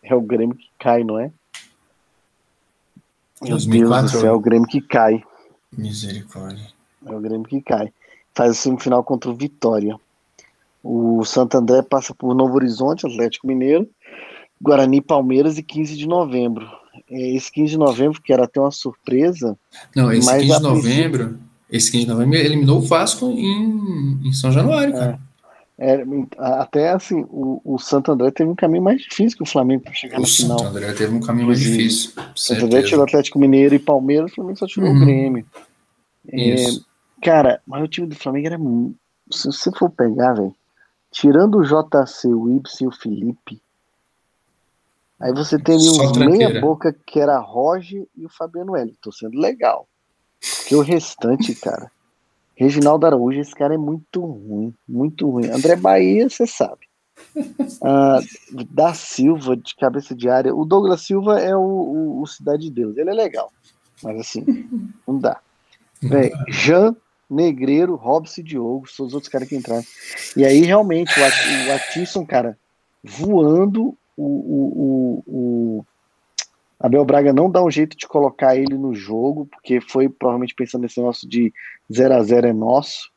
é 0.04 0.16
o 0.16 0.22
Grêmio 0.22 0.56
que 0.56 0.70
cai, 0.80 1.04
não 1.04 1.20
é? 1.20 1.32
Meu 3.42 3.52
2004, 3.52 4.02
Deus 4.02 4.12
do 4.12 4.20
céu, 4.20 4.30
é 4.30 4.34
o 4.34 4.40
Grêmio 4.40 4.68
que 4.68 4.82
cai. 4.82 5.24
Misericórdia. 5.72 6.68
É 7.06 7.12
o 7.12 7.20
Grêmio 7.20 7.48
que 7.48 7.62
cai. 7.62 7.92
Faz 8.34 8.52
a 8.52 8.54
semifinal 8.54 9.04
contra 9.04 9.30
o 9.30 9.36
Vitória. 9.36 9.98
O 10.84 11.24
Santo 11.26 11.58
André 11.58 11.82
passa 11.82 12.14
por 12.14 12.34
Novo 12.34 12.56
Horizonte, 12.56 13.08
Atlético 13.08 13.48
Mineiro, 13.48 13.90
Guarani, 14.62 15.02
Palmeiras 15.02 15.58
e 15.58 15.64
15 15.64 15.98
de 15.98 16.08
novembro. 16.08 16.70
É, 17.10 17.36
esse 17.36 17.52
15 17.52 17.72
de 17.72 17.78
novembro, 17.78 18.22
que 18.22 18.32
era 18.32 18.46
até 18.46 18.60
uma 18.60 18.72
surpresa. 18.72 19.58
Não, 19.96 20.12
esse 20.12 20.32
15 20.32 20.46
de 20.46 20.62
novembro. 20.62 21.40
Esse 21.70 21.92
15 21.92 22.06
de 22.06 22.12
novembro 22.12 22.38
eliminou 22.38 22.78
o 22.78 22.82
Vasco 22.82 23.32
em, 23.32 24.28
em 24.28 24.34
São 24.34 24.52
Januário, 24.52 24.94
cara. 24.94 25.20
É. 25.22 25.36
É, 25.78 26.06
até 26.38 26.92
assim, 26.92 27.26
o, 27.30 27.62
o 27.66 27.78
Santo 27.78 28.10
André 28.10 28.32
teve 28.32 28.50
um 28.50 28.56
caminho 28.56 28.82
mais 28.82 29.02
difícil 29.02 29.38
que 29.38 29.44
o 29.44 29.46
Flamengo 29.46 29.84
para 29.84 29.94
chegar 29.94 30.18
o 30.18 30.22
na 30.22 30.28
final. 30.28 30.56
O 30.56 30.60
Santo 30.60 30.70
André 30.70 30.94
teve 30.94 31.14
um 31.14 31.20
caminho 31.20 31.48
mais 31.48 31.60
difícil. 31.60 32.12
O 32.34 32.40
Santo 32.40 32.66
André 32.66 32.84
tirou 32.84 33.04
Atlético 33.04 33.38
Mineiro 33.38 33.76
e 33.76 33.80
Palmeiras, 33.80 34.32
o 34.32 34.36
Flamengo 34.36 34.58
só 34.58 34.68
tirou 34.68 34.90
uhum. 34.90 34.96
o 34.96 35.06
Grêmio. 35.06 35.46
É, 36.32 36.56
cara, 37.22 37.62
mas 37.68 37.84
o 37.84 37.88
time 37.90 38.08
do 38.08 38.16
Flamengo 38.16 38.48
era. 38.48 38.58
Se 39.32 39.48
você 39.48 39.70
for 39.72 39.90
pegar, 39.90 40.34
velho, 40.34 40.56
tirando 41.12 41.58
o 41.58 41.64
JC, 41.64 42.28
o 42.28 42.56
Ibsen 42.56 42.86
e 42.86 42.88
o 42.88 42.92
Felipe, 42.92 43.62
aí 45.20 45.34
você 45.34 45.60
tem 45.60 45.76
ali 45.76 45.90
uns 45.90 46.18
meia-boca 46.18 46.96
que 47.06 47.20
era 47.20 47.38
Roger 47.38 48.08
e 48.16 48.26
o 48.26 48.30
Fabiano 48.30 48.78
Hélio. 48.78 48.96
Tô 49.02 49.12
sendo 49.12 49.38
legal. 49.38 49.90
Porque 50.40 50.76
o 50.76 50.82
restante, 50.82 51.56
cara. 51.56 51.92
Reginaldo 52.56 53.06
Araújo, 53.06 53.40
esse 53.40 53.54
cara 53.54 53.74
é 53.74 53.78
muito 53.78 54.22
ruim, 54.22 54.74
muito 54.88 55.30
ruim. 55.30 55.48
André 55.48 55.76
Bahia, 55.76 56.30
você 56.30 56.48
sabe. 56.48 56.86
Ah, 57.82 58.20
da 58.72 58.94
Silva, 58.94 59.58
de 59.58 59.76
cabeça 59.76 60.16
de 60.16 60.30
área. 60.30 60.56
O 60.56 60.66
Douglas 60.66 61.02
Silva 61.02 61.40
é 61.40 61.56
o, 61.56 61.60
o, 61.60 62.22
o, 62.22 62.28
Cidade 62.28 62.64
de 62.64 62.72
Deus. 62.72 62.98
Ele 62.98 63.10
é 63.10 63.14
legal. 63.14 63.52
Mas 64.02 64.20
assim, 64.20 64.46
não 65.08 65.18
dá. 65.18 65.40
Véi, 66.02 66.32
Jean, 66.48 66.96
Negreiro, 67.30 67.96
Robson 67.96 68.42
e 68.42 68.44
Diogo, 68.44 68.88
são 68.88 69.06
os 69.06 69.14
outros 69.14 69.30
caras 69.30 69.48
que 69.48 69.56
entraram. 69.56 69.84
E 70.36 70.46
aí, 70.46 70.62
realmente, 70.62 71.12
o, 71.20 71.24
o 71.24 71.74
Atisson, 71.74 72.26
cara, 72.26 72.58
voando 73.04 73.98
o, 74.16 74.24
o, 74.26 75.24
o, 75.28 75.86
Abel 76.80 77.06
Braga 77.06 77.32
não 77.32 77.50
dá 77.50 77.64
um 77.64 77.72
jeito 77.72 77.98
de 77.98 78.08
colocar 78.08 78.56
ele 78.56 78.78
no 78.78 78.94
jogo, 78.94 79.46
porque 79.46 79.80
foi 79.80 80.10
provavelmente 80.10 80.54
pensando 80.54 80.82
nesse 80.82 81.00
negócio 81.00 81.28
de 81.28 81.54
0 81.92 82.14
a 82.14 82.24
0 82.24 82.48
é 82.48 82.54
nosso. 82.54 83.12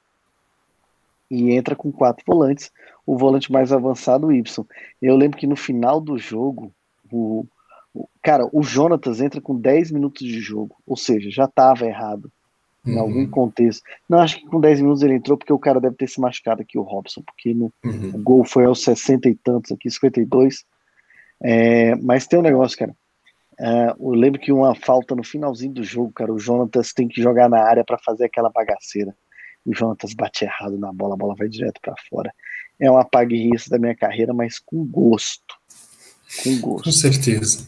E 1.31 1.53
entra 1.53 1.77
com 1.77 1.93
quatro 1.93 2.25
volantes, 2.27 2.71
o 3.05 3.19
volante 3.19 3.53
mais 3.53 3.73
avançado, 3.73 4.29
o 4.29 4.33
Y. 4.33 4.65
Eu 5.03 5.17
lembro 5.17 5.37
que 5.37 5.47
no 5.47 5.57
final 5.57 6.01
do 6.01 6.17
jogo, 6.17 6.73
o, 7.13 7.45
o 7.93 8.09
cara, 8.23 8.49
o 8.53 8.63
Jonatas 8.63 9.21
entra 9.21 9.41
com 9.41 9.55
10 9.55 9.91
minutos 9.91 10.27
de 10.27 10.41
jogo, 10.41 10.77
ou 10.87 10.97
seja, 10.97 11.31
já 11.31 11.45
estava 11.45 11.85
errado 11.85 12.31
em 12.87 12.95
uhum. 12.95 13.01
algum 13.01 13.27
contexto. 13.27 13.83
Não, 14.09 14.21
acho 14.21 14.39
que 14.39 14.47
com 14.47 14.61
10 14.61 14.81
minutos 14.81 15.03
ele 15.03 15.15
entrou 15.15 15.37
porque 15.37 15.53
o 15.53 15.59
cara 15.59 15.81
deve 15.81 15.97
ter 15.97 16.09
se 16.09 16.21
machucado 16.21 16.63
aqui, 16.63 16.79
o 16.79 16.83
Robson, 16.83 17.23
porque 17.23 17.53
no, 17.53 17.73
uhum. 17.85 18.13
o 18.15 18.19
gol 18.19 18.45
foi 18.45 18.65
aos 18.65 18.83
60 18.83 19.29
e 19.29 19.35
tantos 19.35 19.73
aqui, 19.73 19.91
52. 19.91 20.65
É, 21.43 21.95
mas 21.97 22.27
tem 22.27 22.39
um 22.39 22.43
negócio, 22.43 22.79
cara. 22.79 22.95
Uh, 23.59 23.91
eu 24.01 24.11
lembro 24.11 24.41
que 24.41 24.53
uma 24.53 24.75
falta 24.75 25.15
no 25.17 25.25
finalzinho 25.25 25.73
do 25.73 25.83
jogo, 25.83 26.13
cara, 26.13 26.33
o 26.33 26.39
Jonatas 26.39 26.93
tem 26.93 27.09
que 27.09 27.21
jogar 27.21 27.49
na 27.49 27.61
área 27.61 27.85
para 27.85 27.99
fazer 27.99 28.27
aquela 28.27 28.51
bagaceira. 28.51 29.15
O 29.67 29.75
Jonatas 29.75 30.15
bate 30.15 30.45
errado 30.45 30.79
na 30.79 30.93
bola, 30.93 31.15
a 31.15 31.17
bola 31.17 31.35
vai 31.37 31.49
direto 31.49 31.81
para 31.83 31.95
fora. 32.09 32.33
É 32.79 32.91
um 32.91 32.97
apague 32.97 33.51
da 33.69 33.79
minha 33.79 33.97
carreira, 33.97 34.33
mas 34.33 34.59
com 34.59 34.85
gosto. 34.85 35.55
Com 36.45 36.61
gosto. 36.61 36.85
Com 36.85 36.93
certeza. 36.93 37.67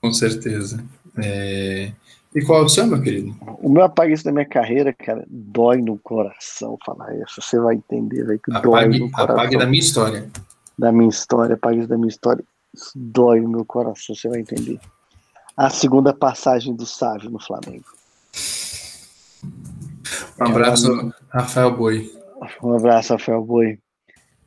Com 0.00 0.12
certeza. 0.12 0.84
É... 1.22 1.92
E 2.34 2.44
qual 2.44 2.62
é 2.62 2.64
o 2.64 2.68
seu, 2.68 2.86
meu 2.86 3.00
querido? 3.00 3.34
O 3.60 3.68
meu 3.68 3.82
apague 3.82 4.14
da 4.22 4.32
minha 4.32 4.44
carreira, 4.44 4.92
cara, 4.92 5.24
dói 5.28 5.82
no 5.82 5.98
coração 5.98 6.78
falar 6.84 7.14
isso. 7.16 7.40
Você 7.42 7.58
vai 7.58 7.74
entender, 7.74 8.24
vai 8.24 8.38
que 8.38 8.52
apague, 8.52 8.68
dói 8.68 8.98
no 8.98 9.10
coração. 9.10 9.34
Apague 9.34 9.58
da 9.58 9.66
minha 9.66 9.80
história. 9.80 10.30
Da 10.78 10.92
minha 10.92 11.08
história, 11.08 11.54
apague 11.54 11.86
da 11.86 11.96
minha 11.96 12.08
história. 12.08 12.44
Isso 12.74 12.92
dói 12.94 13.40
no 13.40 13.48
meu 13.48 13.64
coração, 13.64 14.14
você 14.14 14.28
vai 14.28 14.40
entender. 14.40 14.78
A 15.56 15.68
segunda 15.68 16.12
passagem 16.14 16.74
do 16.74 16.86
Sávio 16.86 17.30
no 17.30 17.40
Flamengo. 17.40 17.86
Um 20.40 20.44
abraço, 20.44 21.14
Rafael 21.28 21.76
Boi. 21.76 22.10
Um 22.62 22.74
abraço, 22.74 23.12
Rafael 23.12 23.44
Boi. 23.44 23.78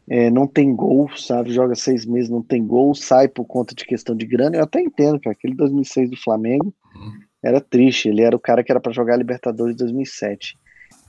É, 0.10 0.30
não 0.30 0.48
tem 0.48 0.76
gol, 0.76 1.10
sabe? 1.16 1.54
Joga 1.54 1.76
seis 1.76 2.06
meses, 2.06 2.30
não 2.30 2.42
tem 2.42 2.66
gol, 2.66 2.94
sai 2.94 3.28
por 3.28 3.46
conta 3.46 3.74
de 3.74 3.86
questão 3.86 4.16
de 4.16 4.26
grana. 4.26 4.58
Eu 4.58 4.64
até 4.64 4.82
entendo, 4.82 5.20
que 5.20 5.30
aquele 5.30 5.56
2006 5.56 6.10
do 6.10 6.18
Flamengo 6.18 6.74
uhum. 6.96 7.20
era 7.44 7.62
triste. 7.62 8.10
Ele 8.10 8.22
era 8.22 8.36
o 8.36 8.40
cara 8.40 8.64
que 8.64 8.72
era 8.72 8.82
para 8.82 8.92
jogar 8.92 9.16
Libertadores 9.16 9.76
2007. 9.76 10.58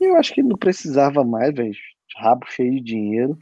Eu 0.01 0.17
acho 0.17 0.35
que 0.35 0.43
não 0.43 0.57
precisava 0.57 1.25
mais, 1.25 1.53
velho. 1.55 1.75
Rabo 2.17 2.47
cheio 2.49 2.75
de 2.75 2.83
dinheiro. 2.83 3.39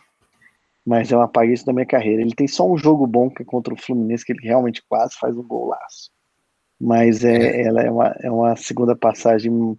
Mas 0.84 1.10
eu 1.10 1.20
apaguei 1.20 1.54
isso 1.54 1.64
da 1.64 1.72
minha 1.72 1.86
carreira. 1.86 2.22
Ele 2.22 2.34
tem 2.34 2.48
só 2.48 2.68
um 2.68 2.76
jogo 2.76 3.06
bom 3.06 3.30
que 3.30 3.42
é 3.42 3.44
contra 3.44 3.72
o 3.72 3.76
Fluminense, 3.76 4.24
que 4.24 4.32
ele 4.32 4.42
realmente 4.42 4.82
quase 4.88 5.14
faz 5.18 5.36
um 5.36 5.42
golaço. 5.42 6.10
Mas 6.80 7.24
é, 7.24 7.36
é. 7.36 7.62
ela 7.62 7.82
é 7.82 7.90
uma, 7.90 8.16
é 8.20 8.30
uma 8.30 8.56
segunda 8.56 8.96
passagem 8.96 9.76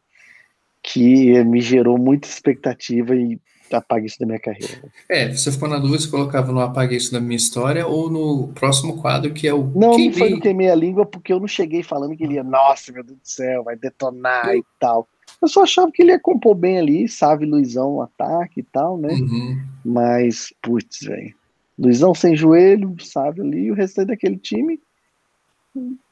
que 0.82 1.44
me 1.44 1.62
gerou 1.62 1.98
muita 1.98 2.28
expectativa 2.28 3.16
e 3.16 3.40
apague 3.72 4.06
isso 4.06 4.20
da 4.20 4.26
minha 4.26 4.40
carreira. 4.40 4.84
É, 5.10 5.30
você 5.30 5.52
ficou 5.52 5.68
na 5.68 5.80
dúvida 5.80 6.00
se 6.00 6.10
colocava 6.10 6.52
no 6.52 6.60
apague 6.60 6.96
isso 6.96 7.12
da 7.12 7.20
minha 7.20 7.36
história 7.36 7.88
ou 7.88 8.10
no 8.10 8.50
próximo 8.50 9.02
quadro 9.02 9.34
que 9.34 9.48
é 9.48 9.54
o 9.54 9.64
Não, 9.64 9.98
não 9.98 10.14
foi 10.14 10.30
no 10.30 10.40
queimei 10.40 10.70
a 10.70 10.76
língua 10.76 11.06
porque 11.06 11.34
eu 11.34 11.40
não 11.40 11.48
cheguei 11.48 11.84
falando 11.84 12.16
que 12.16 12.24
ele 12.24 12.36
ia, 12.36 12.44
nossa, 12.44 12.92
meu 12.92 13.04
Deus 13.04 13.18
do 13.18 13.28
céu, 13.28 13.64
vai 13.64 13.76
detonar 13.76 14.56
e 14.56 14.64
tal. 14.80 15.08
Eu 15.44 15.48
só 15.50 15.64
achava 15.64 15.92
que 15.92 16.02
ele 16.02 16.12
ia 16.12 16.20
compor 16.20 16.56
bem 16.56 16.80
ali, 16.80 17.08
sabe, 17.10 17.46
Luizão, 17.46 18.02
ataque 18.02 18.62
e 18.62 18.64
tal, 18.64 18.98
né? 18.98 19.10
Uhum. 19.14 19.62
Mas, 19.84 20.54
putz, 20.62 21.02
velho. 21.02 21.36
Luizão 21.78 22.16
sem 22.16 22.34
joelho, 22.34 22.96
sabe 23.00 23.42
ali, 23.42 23.70
o 23.70 23.74
restante 23.74 24.08
daquele 24.08 24.38
time 24.38 24.80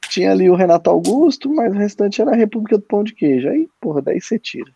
tinha 0.08 0.32
ali 0.32 0.50
o 0.50 0.54
Renato 0.54 0.90
Augusto, 0.90 1.48
mas 1.48 1.72
o 1.72 1.78
restante 1.78 2.20
era 2.20 2.32
a 2.32 2.36
República 2.36 2.76
do 2.76 2.84
Pão 2.84 3.02
de 3.02 3.14
Queijo. 3.14 3.48
Aí, 3.48 3.66
porra, 3.80 4.02
daí 4.02 4.20
você 4.20 4.38
tira. 4.38 4.70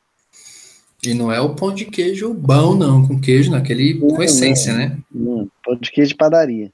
E 1.05 1.13
não 1.13 1.31
é 1.31 1.39
o 1.39 1.55
pão 1.55 1.75
de 1.75 1.85
queijo 1.85 2.33
bom, 2.33 2.75
não, 2.75 3.07
com 3.07 3.21
queijo, 3.21 3.51
naquele 3.51 3.95
não, 3.95 4.09
com 4.09 4.23
essência, 4.23 4.73
não, 4.73 4.79
né? 4.79 4.99
Não, 5.13 5.51
pão 5.63 5.77
de 5.77 5.91
queijo 5.91 6.09
de 6.09 6.17
padaria. 6.17 6.73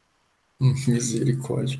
Misericórdia. 0.86 1.78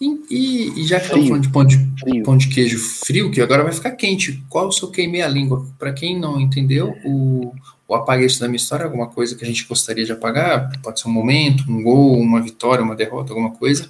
E, 0.00 0.20
e, 0.28 0.80
e 0.80 0.86
já 0.86 0.98
que 0.98 1.06
estamos 1.06 1.28
falando 1.28 1.42
de 1.42 1.48
pão, 1.50 1.64
de 1.64 2.22
pão 2.22 2.36
de 2.36 2.48
queijo 2.48 2.78
frio, 2.78 3.30
que 3.30 3.40
agora 3.40 3.62
vai 3.62 3.72
ficar 3.72 3.92
quente, 3.92 4.44
qual 4.48 4.68
o 4.68 4.72
seu 4.72 4.90
queimei 4.90 5.22
a 5.22 5.28
língua? 5.28 5.66
Para 5.78 5.92
quem 5.92 6.18
não 6.18 6.40
entendeu, 6.40 6.94
o, 7.04 7.52
o 7.86 7.94
apague 7.94 8.24
isso 8.24 8.40
da 8.40 8.48
minha 8.48 8.56
história, 8.56 8.84
alguma 8.84 9.06
coisa 9.06 9.36
que 9.36 9.44
a 9.44 9.46
gente 9.46 9.64
gostaria 9.66 10.04
de 10.04 10.12
apagar, 10.12 10.80
pode 10.82 11.00
ser 11.00 11.08
um 11.08 11.12
momento, 11.12 11.70
um 11.70 11.82
gol, 11.82 12.18
uma 12.18 12.42
vitória, 12.42 12.82
uma 12.82 12.96
derrota, 12.96 13.32
alguma 13.32 13.52
coisa. 13.52 13.88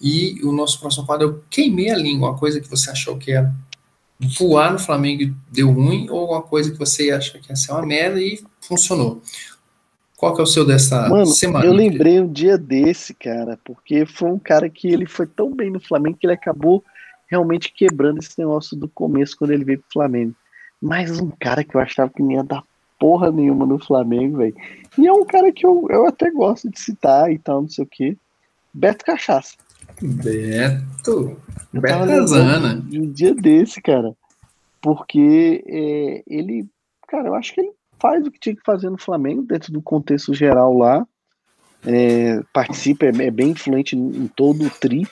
E 0.00 0.40
o 0.44 0.52
nosso 0.52 0.78
próximo 0.78 1.06
quadro 1.06 1.26
é 1.26 1.30
o 1.30 1.42
queimei 1.50 1.90
a 1.90 1.96
língua, 1.96 2.30
uma 2.30 2.38
coisa 2.38 2.60
que 2.60 2.68
você 2.68 2.90
achou 2.90 3.16
que 3.16 3.32
era 3.32 3.52
voar 4.38 4.72
no 4.72 4.78
Flamengo 4.78 5.22
e 5.22 5.34
deu 5.50 5.70
ruim, 5.70 6.08
ou 6.08 6.20
alguma 6.20 6.42
coisa 6.42 6.70
que 6.70 6.78
você 6.78 7.10
acha 7.10 7.38
que 7.38 7.50
ia 7.50 7.56
ser 7.56 7.72
uma 7.72 7.84
merda 7.84 8.20
e 8.20 8.42
funcionou. 8.60 9.22
Qual 10.16 10.34
que 10.34 10.40
é 10.40 10.44
o 10.44 10.46
seu 10.46 10.64
dessa 10.64 11.08
Mano, 11.08 11.26
semana? 11.26 11.66
Eu 11.66 11.72
lembrei 11.72 12.20
um 12.20 12.32
dia 12.32 12.56
desse, 12.56 13.12
cara, 13.12 13.58
porque 13.62 14.06
foi 14.06 14.30
um 14.30 14.38
cara 14.38 14.68
que 14.70 14.88
ele 14.88 15.06
foi 15.06 15.26
tão 15.26 15.54
bem 15.54 15.70
no 15.70 15.78
Flamengo 15.78 16.16
que 16.18 16.26
ele 16.26 16.32
acabou 16.32 16.82
realmente 17.28 17.72
quebrando 17.72 18.18
esse 18.18 18.38
negócio 18.38 18.76
do 18.76 18.88
começo 18.88 19.36
quando 19.36 19.50
ele 19.50 19.64
veio 19.64 19.78
pro 19.80 19.92
Flamengo. 19.92 20.34
Mas 20.80 21.20
um 21.20 21.30
cara 21.30 21.62
que 21.62 21.74
eu 21.74 21.80
achava 21.80 22.10
que 22.10 22.22
não 22.22 22.32
ia 22.32 22.42
dar 22.42 22.62
porra 22.98 23.30
nenhuma 23.30 23.66
no 23.66 23.78
Flamengo, 23.78 24.38
velho. 24.38 24.54
E 24.96 25.06
é 25.06 25.12
um 25.12 25.24
cara 25.24 25.52
que 25.52 25.66
eu, 25.66 25.86
eu 25.90 26.06
até 26.06 26.30
gosto 26.30 26.70
de 26.70 26.80
citar 26.80 27.30
e 27.30 27.38
tal, 27.38 27.62
não 27.62 27.68
sei 27.68 27.84
o 27.84 27.88
quê. 27.88 28.16
Beto 28.72 29.04
Cachaça. 29.04 29.54
Beto. 30.00 31.36
Beto 31.72 32.26
Zana. 32.26 32.82
Um 32.92 33.10
dia 33.10 33.34
desse, 33.34 33.82
cara. 33.82 34.14
Porque 34.80 35.62
é, 35.66 36.22
ele, 36.26 36.66
cara, 37.06 37.28
eu 37.28 37.34
acho 37.34 37.54
que 37.54 37.60
ele 37.60 37.72
faz 37.98 38.26
o 38.26 38.30
que 38.30 38.40
tinha 38.40 38.56
que 38.56 38.64
fazer 38.64 38.90
no 38.90 38.98
Flamengo, 38.98 39.42
dentro 39.42 39.72
do 39.72 39.82
contexto 39.82 40.34
geral 40.34 40.76
lá. 40.76 41.06
É, 41.84 42.42
participa, 42.52 43.06
é, 43.06 43.26
é, 43.26 43.30
bem 43.30 43.50
influente 43.50 43.96
em 43.96 44.26
todo 44.28 44.64
o 44.64 44.70
tri 44.70 45.06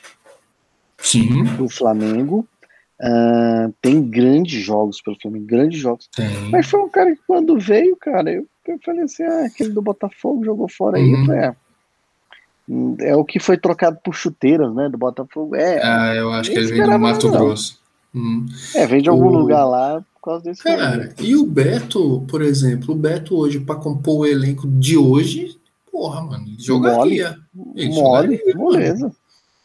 Sim. 0.99 1.45
do 1.57 1.69
Flamengo. 1.69 2.47
Uh, 3.01 3.73
tem 3.83 4.03
grandes 4.03 4.63
jogos 4.63 5.01
pelo 5.03 5.19
Flamengo, 5.21 5.47
grandes 5.47 5.81
jogos. 5.81 6.09
Mas 6.51 6.69
foi 6.69 6.81
um 6.81 6.89
cara 6.89 7.15
que 7.15 7.21
quando 7.27 7.59
veio, 7.59 7.97
cara, 7.97 8.33
eu, 8.33 8.47
eu 8.67 8.79
falei 8.85 9.03
assim, 9.03 9.25
ah, 9.25 9.45
aquele 9.47 9.71
do 9.71 9.83
Botafogo 9.83 10.45
jogou 10.45 10.69
fora 10.69 10.99
uhum. 10.99 11.17
aí, 11.17 11.27
falei, 11.27 11.45
ah, 11.45 11.57
é 13.01 13.15
o 13.15 13.25
que 13.25 13.39
foi 13.39 13.59
trocado 13.59 13.99
por 14.03 14.15
chuteiras, 14.15 14.75
né? 14.75 14.89
Do 14.89 14.97
Botafogo. 14.97 15.55
É, 15.55 15.81
ah, 15.83 16.15
eu 16.15 16.33
acho 16.33 16.51
que 16.51 16.57
ele 16.57 16.69
vem 16.69 16.83
do 16.83 16.99
Mato 16.99 17.31
não. 17.31 17.39
Grosso. 17.39 17.79
Hum. 18.15 18.47
É, 18.75 18.87
vem 18.87 19.03
de 19.03 19.09
algum 19.11 19.27
o... 19.27 19.39
lugar 19.39 19.65
lá 19.65 20.03
causa 20.31 20.45
desse. 20.45 20.63
Cara, 20.63 21.15
e 21.19 21.37
o 21.37 21.45
Beto, 21.45 22.25
por 22.29 22.43
exemplo, 22.43 22.95
o 22.95 22.99
Beto 22.99 23.37
hoje, 23.37 23.61
para 23.61 23.77
compor 23.77 24.21
o 24.21 24.27
elenco 24.27 24.67
de 24.67 24.97
hoje, 24.97 25.59
porra, 25.91 26.23
mano, 26.23 26.47
ele 26.47 26.57
jogaria. 26.59 27.39
Ele 27.75 27.89
Mole, 27.89 28.37
jogaria, 28.37 28.55
moleza. 28.57 29.13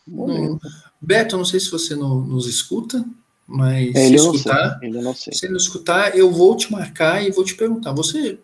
Não. 0.07 0.59
Beto, 1.01 1.37
não 1.37 1.45
sei 1.45 1.59
se 1.59 1.71
você 1.71 1.95
não, 1.95 2.21
nos 2.21 2.47
escuta, 2.47 3.05
mas 3.47 3.95
é, 3.95 4.07
se 4.07 4.15
escutar, 4.15 4.79
ele 4.81 5.01
não 5.01 5.15
sei. 5.15 5.33
se 5.33 5.47
não 5.47 5.57
escutar, 5.57 6.15
eu 6.15 6.31
vou 6.31 6.55
te 6.55 6.71
marcar 6.71 7.23
e 7.23 7.31
vou 7.31 7.43
te 7.43 7.55
perguntar. 7.55 7.93
Você 7.93 8.37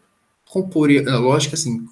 comporia, 0.50 1.04
lógico 1.18 1.54
assim, 1.54 1.86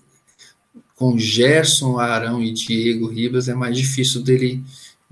com 0.96 1.18
Gerson, 1.18 2.00
Arão 2.00 2.42
e 2.42 2.52
Diego 2.52 3.08
Ribas 3.08 3.50
é 3.50 3.54
mais 3.54 3.78
difícil 3.78 4.22
dele, 4.22 4.64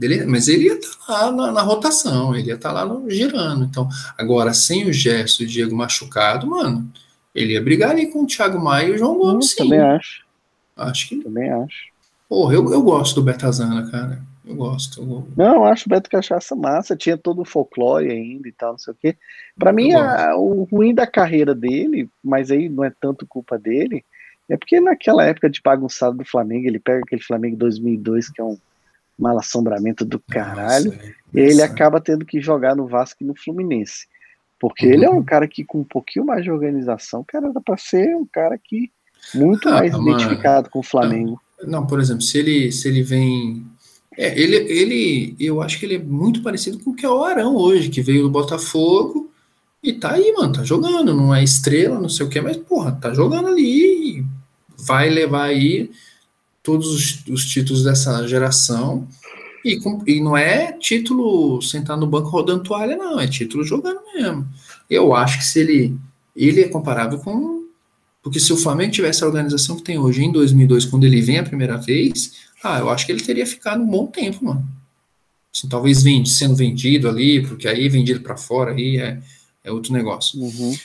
dele 0.01 0.25
mas 0.25 0.47
ele 0.47 0.65
ia 0.65 0.73
estar 0.73 1.05
tá 1.05 1.13
lá 1.13 1.31
na, 1.31 1.51
na, 1.51 1.61
rotação, 1.61 2.35
ele 2.35 2.47
ia 2.47 2.55
estar 2.55 2.73
tá 2.73 2.83
lá 2.83 2.85
no, 2.85 3.07
girando. 3.07 3.63
Então, 3.63 3.87
agora, 4.17 4.51
sem 4.51 4.89
o 4.89 4.91
Gerson 4.91 5.43
e 5.43 5.45
o 5.45 5.49
Diego 5.49 5.75
machucado, 5.75 6.47
mano, 6.47 6.91
ele 7.35 7.53
ia 7.53 7.61
brigar 7.61 7.91
ali 7.91 8.07
com 8.07 8.23
o 8.23 8.27
Thiago 8.27 8.59
Maia 8.59 8.87
e 8.87 8.91
o 8.93 8.97
João 8.97 9.17
Gomes, 9.17 9.51
sim. 9.51 9.57
Também 9.57 9.79
acho. 9.79 10.25
Acho 10.75 11.07
que. 11.07 11.17
Também 11.17 11.51
acho. 11.51 11.91
Porra, 12.27 12.55
eu, 12.55 12.73
eu 12.73 12.81
gosto 12.81 13.15
do 13.15 13.23
Betazana, 13.23 13.91
cara. 13.91 14.21
Eu 14.43 14.55
gosto. 14.55 15.01
Eu... 15.01 15.27
Não, 15.37 15.55
eu 15.57 15.65
acho 15.65 15.85
o 15.85 15.89
Beto 15.89 16.09
Cachaça 16.09 16.55
massa, 16.55 16.95
tinha 16.95 17.15
todo 17.15 17.41
o 17.41 17.45
folclore 17.45 18.09
ainda 18.09 18.47
e 18.47 18.51
tal, 18.51 18.71
não 18.71 18.79
sei 18.79 18.93
o 18.93 18.97
quê. 18.99 19.15
Pra 19.57 19.71
mim, 19.71 19.93
a, 19.93 20.35
o 20.35 20.63
ruim 20.63 20.95
da 20.95 21.05
carreira 21.05 21.53
dele, 21.53 22.09
mas 22.23 22.49
aí 22.49 22.67
não 22.67 22.83
é 22.83 22.91
tanto 22.99 23.27
culpa 23.27 23.57
dele, 23.57 24.03
é 24.49 24.57
porque 24.57 24.79
naquela 24.79 25.25
época 25.25 25.49
de 25.49 25.61
bagunçado 25.63 26.17
do 26.17 26.25
Flamengo, 26.25 26.67
ele 26.67 26.79
pega 26.79 27.01
aquele 27.05 27.21
Flamengo 27.21 27.55
2002, 27.57 28.29
que 28.29 28.41
é 28.41 28.43
um 28.43 28.57
mal 29.21 29.37
assombramento 29.37 30.03
do 30.03 30.19
caralho, 30.19 30.91
nossa, 30.91 31.05
é, 31.05 31.13
e 31.33 31.39
ele 31.39 31.61
acaba 31.61 32.01
tendo 32.01 32.25
que 32.25 32.41
jogar 32.41 32.75
no 32.75 32.87
Vasco 32.87 33.23
e 33.23 33.25
no 33.25 33.35
Fluminense. 33.35 34.07
Porque 34.59 34.85
uhum. 34.85 34.93
ele 34.93 35.05
é 35.05 35.09
um 35.09 35.23
cara 35.23 35.47
que, 35.47 35.63
com 35.63 35.79
um 35.79 35.83
pouquinho 35.83 36.25
mais 36.25 36.43
de 36.43 36.51
organização, 36.51 37.23
cara, 37.27 37.51
dá 37.51 37.61
pra 37.61 37.77
ser 37.77 38.15
um 38.15 38.25
cara 38.25 38.57
que 38.57 38.91
muito 39.33 39.67
ah, 39.69 39.73
mais 39.73 39.91
mano, 39.91 40.09
identificado 40.09 40.69
com 40.69 40.79
o 40.79 40.83
Flamengo. 40.83 41.39
Não, 41.61 41.81
não, 41.81 41.87
por 41.87 41.99
exemplo, 41.99 42.21
se 42.21 42.37
ele, 42.37 42.71
se 42.71 42.87
ele 42.87 43.03
vem. 43.03 43.65
É, 44.17 44.37
ele, 44.39 44.55
ele, 44.55 45.35
eu 45.39 45.61
acho 45.61 45.79
que 45.79 45.85
ele 45.85 45.95
é 45.95 45.99
muito 45.99 46.41
parecido 46.41 46.79
com 46.79 46.91
o 46.91 46.95
que 46.95 47.05
é 47.05 47.09
o 47.09 47.23
Arão 47.23 47.55
hoje, 47.55 47.89
que 47.89 48.01
veio 48.01 48.23
do 48.23 48.29
Botafogo 48.29 49.31
e 49.81 49.93
tá 49.93 50.13
aí, 50.13 50.33
mano, 50.33 50.53
tá 50.53 50.63
jogando, 50.63 51.15
não 51.15 51.33
é 51.33 51.43
estrela, 51.43 51.99
não 51.99 52.09
sei 52.09 52.25
o 52.25 52.29
que, 52.29 52.41
mas, 52.41 52.57
porra, 52.57 52.91
tá 52.91 53.13
jogando 53.13 53.47
ali 53.47 54.23
vai 54.85 55.09
levar 55.09 55.45
aí 55.45 55.89
todos 56.63 56.87
os, 56.87 57.27
os 57.27 57.45
títulos 57.45 57.83
dessa 57.83 58.27
geração. 58.27 59.07
E, 59.63 59.79
com, 59.79 60.03
e, 60.07 60.19
não 60.19 60.35
é 60.35 60.71
título 60.73 61.61
sentar 61.61 61.95
no 61.95 62.07
banco 62.07 62.29
rodando 62.29 62.63
toalha, 62.63 62.95
não, 62.95 63.19
é 63.19 63.27
título 63.27 63.63
jogando 63.63 64.01
mesmo. 64.13 64.47
Eu 64.89 65.13
acho 65.13 65.39
que 65.39 65.45
se 65.45 65.59
ele. 65.59 65.97
Ele 66.35 66.61
é 66.61 66.67
comparável 66.67 67.19
com. 67.19 67.65
Porque 68.23 68.39
se 68.39 68.53
o 68.53 68.57
Flamengo 68.57 68.91
tivesse 68.91 69.23
a 69.23 69.27
organização 69.27 69.75
que 69.75 69.83
tem 69.83 69.97
hoje 69.97 70.23
em 70.23 70.31
2002, 70.31 70.85
quando 70.85 71.05
ele 71.05 71.21
vem 71.21 71.39
a 71.39 71.43
primeira 71.43 71.77
vez, 71.77 72.33
ah, 72.63 72.79
eu 72.79 72.89
acho 72.89 73.05
que 73.05 73.11
ele 73.11 73.23
teria 73.23 73.45
ficado 73.45 73.81
um 73.81 73.87
bom 73.87 74.05
tempo, 74.05 74.45
mano. 74.45 74.67
Assim, 75.53 75.67
talvez 75.67 76.03
vende, 76.03 76.29
sendo 76.29 76.55
vendido 76.55 77.09
ali, 77.09 77.45
porque 77.45 77.67
aí 77.67 77.89
vendido 77.89 78.21
para 78.21 78.37
fora 78.37 78.71
aí 78.71 78.97
é, 78.97 79.19
é 79.63 79.71
outro 79.71 79.91
negócio. 79.91 80.39
Uhum. 80.39 80.75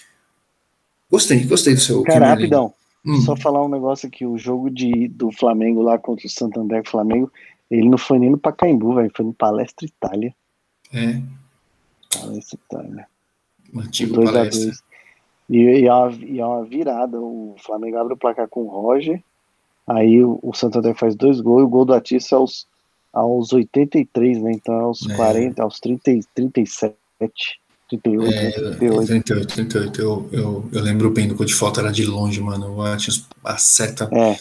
Gostei, 1.11 1.45
gostei 1.45 1.75
do 1.75 1.81
seu. 1.81 2.03
Cara, 2.03 2.31
rapidão. 2.31 2.73
Hum. 3.07 3.21
Só 3.21 3.37
falar 3.37 3.65
um 3.65 3.69
negócio 3.69 4.09
aqui, 4.09 4.27
o 4.27 4.37
jogo 4.37 4.69
de, 4.69 5.07
do 5.09 5.31
Flamengo 5.31 5.81
lá 5.81 5.97
contra 5.97 6.27
o 6.27 6.31
Santander 6.31 6.83
Flamengo, 6.85 7.31
ele 7.71 7.89
não 7.89 7.97
foi 7.97 8.19
nem 8.19 8.31
no 8.31 8.39
Pacaembu, 8.39 8.95
velho, 8.95 9.13
foi 9.15 9.25
no 9.25 9.33
Palestra 9.33 9.87
Itália. 9.87 10.35
É. 10.93 11.23
Palestra 12.13 12.59
Itália. 12.65 13.07
Antigo 13.77 14.15
dois 14.15 14.31
palestra. 14.33 14.61
A 14.61 14.65
dois. 14.65 14.85
E, 15.49 15.59
e, 15.59 15.87
é 15.87 15.93
uma, 15.93 16.13
e 16.13 16.41
é 16.41 16.45
uma 16.47 16.65
virada, 16.65 17.21
o 17.21 17.55
Flamengo 17.59 17.97
abre 17.99 18.15
o 18.15 18.17
placar 18.17 18.49
com 18.49 18.65
o 18.65 18.69
Roger, 18.69 19.23
aí 19.87 20.23
o, 20.25 20.41
o 20.43 20.53
Santander 20.53 20.97
faz 20.97 21.15
dois 21.15 21.41
gols, 21.41 21.63
e 21.63 21.65
o 21.65 21.69
gol 21.69 21.85
do 21.85 21.95
Atissa 21.95 22.35
aos, 22.35 22.67
aos 23.13 23.53
83, 23.53 24.43
né, 24.43 24.51
então 24.53 24.75
aos 24.75 25.09
é. 25.09 25.15
40, 25.15 25.63
aos 25.63 25.79
30, 25.79 26.21
37. 26.35 26.97
38, 27.89 28.35
é, 28.35 28.51
38. 28.51 29.07
38, 29.07 29.55
38. 29.55 30.01
Eu, 30.01 30.29
eu, 30.33 30.69
eu 30.73 30.83
lembro 30.83 31.11
bem 31.11 31.29
do 31.29 31.37
gol 31.37 31.47
de 31.47 31.55
falta, 31.55 31.81
era 31.81 31.93
de 31.93 32.05
longe, 32.05 32.41
mano. 32.41 32.77
O 32.77 32.83
Atisson 32.83 33.23
acerta. 33.45 34.09
É. 34.13 34.37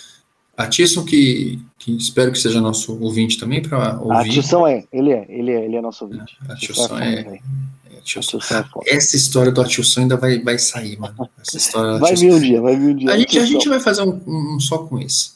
Atisson, 0.57 1.03
que, 1.03 1.59
que 1.77 1.95
espero 1.95 2.31
que 2.31 2.39
seja 2.39 2.59
nosso 2.59 2.99
ouvinte 2.99 3.37
também 3.37 3.61
para 3.61 3.99
ouvir. 3.99 4.29
Atisson 4.31 4.67
é, 4.67 4.83
ele 4.91 5.11
é, 5.11 5.25
ele 5.29 5.51
é, 5.51 5.65
ele 5.65 5.75
é 5.75 5.81
nosso 5.81 6.05
ouvinte. 6.05 6.37
Atisson 6.49 6.97
é. 6.97 7.39
é, 7.93 7.97
Atisson. 7.99 8.39
É 8.85 8.95
Essa 8.95 9.15
história 9.15 9.51
do 9.51 9.61
Atisson 9.61 10.01
ainda 10.01 10.17
vai, 10.17 10.39
vai 10.39 10.57
sair, 10.57 10.97
mano. 10.97 11.29
Essa 11.39 11.57
história 11.57 11.99
vai 11.99 12.15
vir 12.15 12.33
um 12.33 12.39
dia, 12.39 12.61
vai 12.61 12.75
vir 12.75 12.95
um 12.95 12.95
dia. 12.95 13.11
A 13.11 13.17
gente, 13.17 13.37
a 13.37 13.45
gente 13.45 13.69
vai 13.69 13.79
fazer 13.79 14.01
um, 14.01 14.55
um, 14.55 14.59
só 14.59 14.79
com 14.79 14.99
esse. 14.99 15.35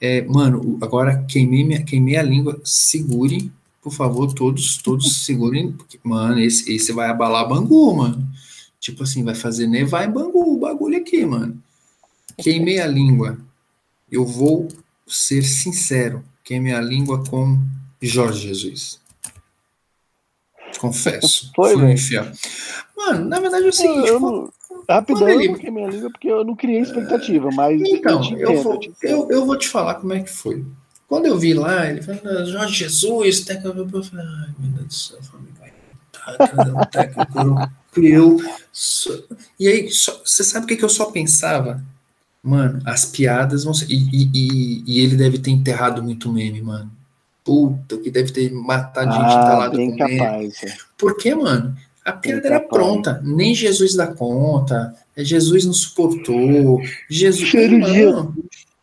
É, 0.00 0.22
mano, 0.22 0.78
agora 0.82 1.24
queimei, 1.28 1.82
queimei 1.84 2.16
a 2.16 2.22
língua, 2.22 2.60
segure 2.64 3.50
por 3.86 3.92
favor, 3.92 4.32
todos, 4.34 4.78
todos 4.78 5.24
segurem, 5.24 5.70
porque, 5.70 5.96
mano, 6.02 6.40
esse, 6.40 6.74
esse 6.74 6.90
vai 6.90 7.08
abalar 7.08 7.48
Bangu, 7.48 7.94
mano. 7.94 8.28
Tipo 8.80 9.04
assim, 9.04 9.22
vai 9.22 9.36
fazer 9.36 9.68
nevar 9.68 10.08
em 10.08 10.10
Bangu 10.10 10.56
o 10.56 10.58
bagulho 10.58 10.98
aqui, 10.98 11.24
mano. 11.24 11.62
Queimei 12.36 12.80
a 12.80 12.86
língua. 12.88 13.38
Eu 14.10 14.26
vou 14.26 14.66
ser 15.06 15.44
sincero. 15.44 16.24
Queimei 16.42 16.72
a 16.72 16.80
língua 16.80 17.22
com 17.30 17.60
Jorge 18.02 18.48
Jesus. 18.48 19.00
Confesso. 20.80 21.52
Foi, 21.54 21.74
fui 21.74 21.92
infiel. 21.92 22.26
Mano, 22.96 23.24
na 23.28 23.38
verdade 23.38 23.66
é 23.66 23.68
o 23.68 23.72
seguinte. 23.72 24.08
eu 24.08 24.18
não, 24.18 24.52
rapidão, 24.90 25.28
ele- 25.28 25.46
eu 25.46 25.54
queimei 25.58 25.84
a 25.84 25.88
língua 25.88 26.10
porque 26.10 26.28
eu 26.28 26.44
não 26.44 26.56
criei 26.56 26.80
expectativa, 26.80 27.48
mas 27.52 27.80
Então, 27.80 28.36
eu 28.36 28.62
vou, 28.64 28.80
eu, 29.00 29.30
eu 29.30 29.46
vou 29.46 29.56
te 29.56 29.68
falar 29.68 29.94
como 29.94 30.12
é 30.12 30.22
que 30.24 30.30
foi. 30.30 30.64
Quando 31.08 31.26
eu 31.26 31.38
vi 31.38 31.54
lá, 31.54 31.88
ele 31.88 32.02
falou, 32.02 32.46
Jorge 32.46 32.74
Jesus, 32.74 33.40
técnico, 33.42 33.78
eu 33.78 34.02
falei, 34.04 34.26
ai, 34.26 34.54
meu 34.58 34.70
Deus 34.72 34.86
do 34.86 34.94
céu, 34.94 35.16
eu 35.18 35.22
falei, 35.22 35.46
vai, 35.58 35.72
tá, 36.12 36.82
o 36.82 36.86
técnico? 36.86 38.42
Só- 38.72 39.18
E 39.58 39.68
aí, 39.68 39.90
só- 39.90 40.20
você 40.24 40.42
sabe 40.44 40.64
o 40.64 40.68
que, 40.68 40.76
que 40.76 40.84
eu 40.84 40.88
só 40.88 41.10
pensava? 41.10 41.82
Mano, 42.42 42.80
as 42.84 43.04
piadas 43.06 43.64
vão 43.64 43.72
ser. 43.74 43.86
E, 43.90 43.94
e, 44.12 44.30
e- 44.34 44.82
e 44.86 45.00
ele 45.00 45.16
deve 45.16 45.38
ter 45.38 45.50
enterrado 45.50 46.02
muito 46.02 46.32
meme, 46.32 46.60
mano. 46.60 46.90
Puta, 47.44 47.96
que 47.98 48.10
deve 48.10 48.32
ter 48.32 48.52
matado 48.52 49.12
gente 49.12 49.22
Ah, 49.24 49.40
entalada 49.42 49.76
com 49.76 49.86
meme. 49.94 49.96
capaz. 50.18 50.62
é. 50.64 50.76
Porque, 50.98 51.34
mano, 51.34 51.76
a 52.04 52.12
piada 52.12 52.46
era 52.46 52.60
pronta. 52.60 53.20
Nem 53.24 53.54
Jesus 53.54 53.94
dá 53.94 54.06
conta. 54.08 54.94
é 55.16 55.24
Jesus 55.24 55.64
não 55.64 55.72
suportou. 55.72 56.82
Jesus. 57.08 57.50
De 57.50 57.56
Irmão, 57.56 58.34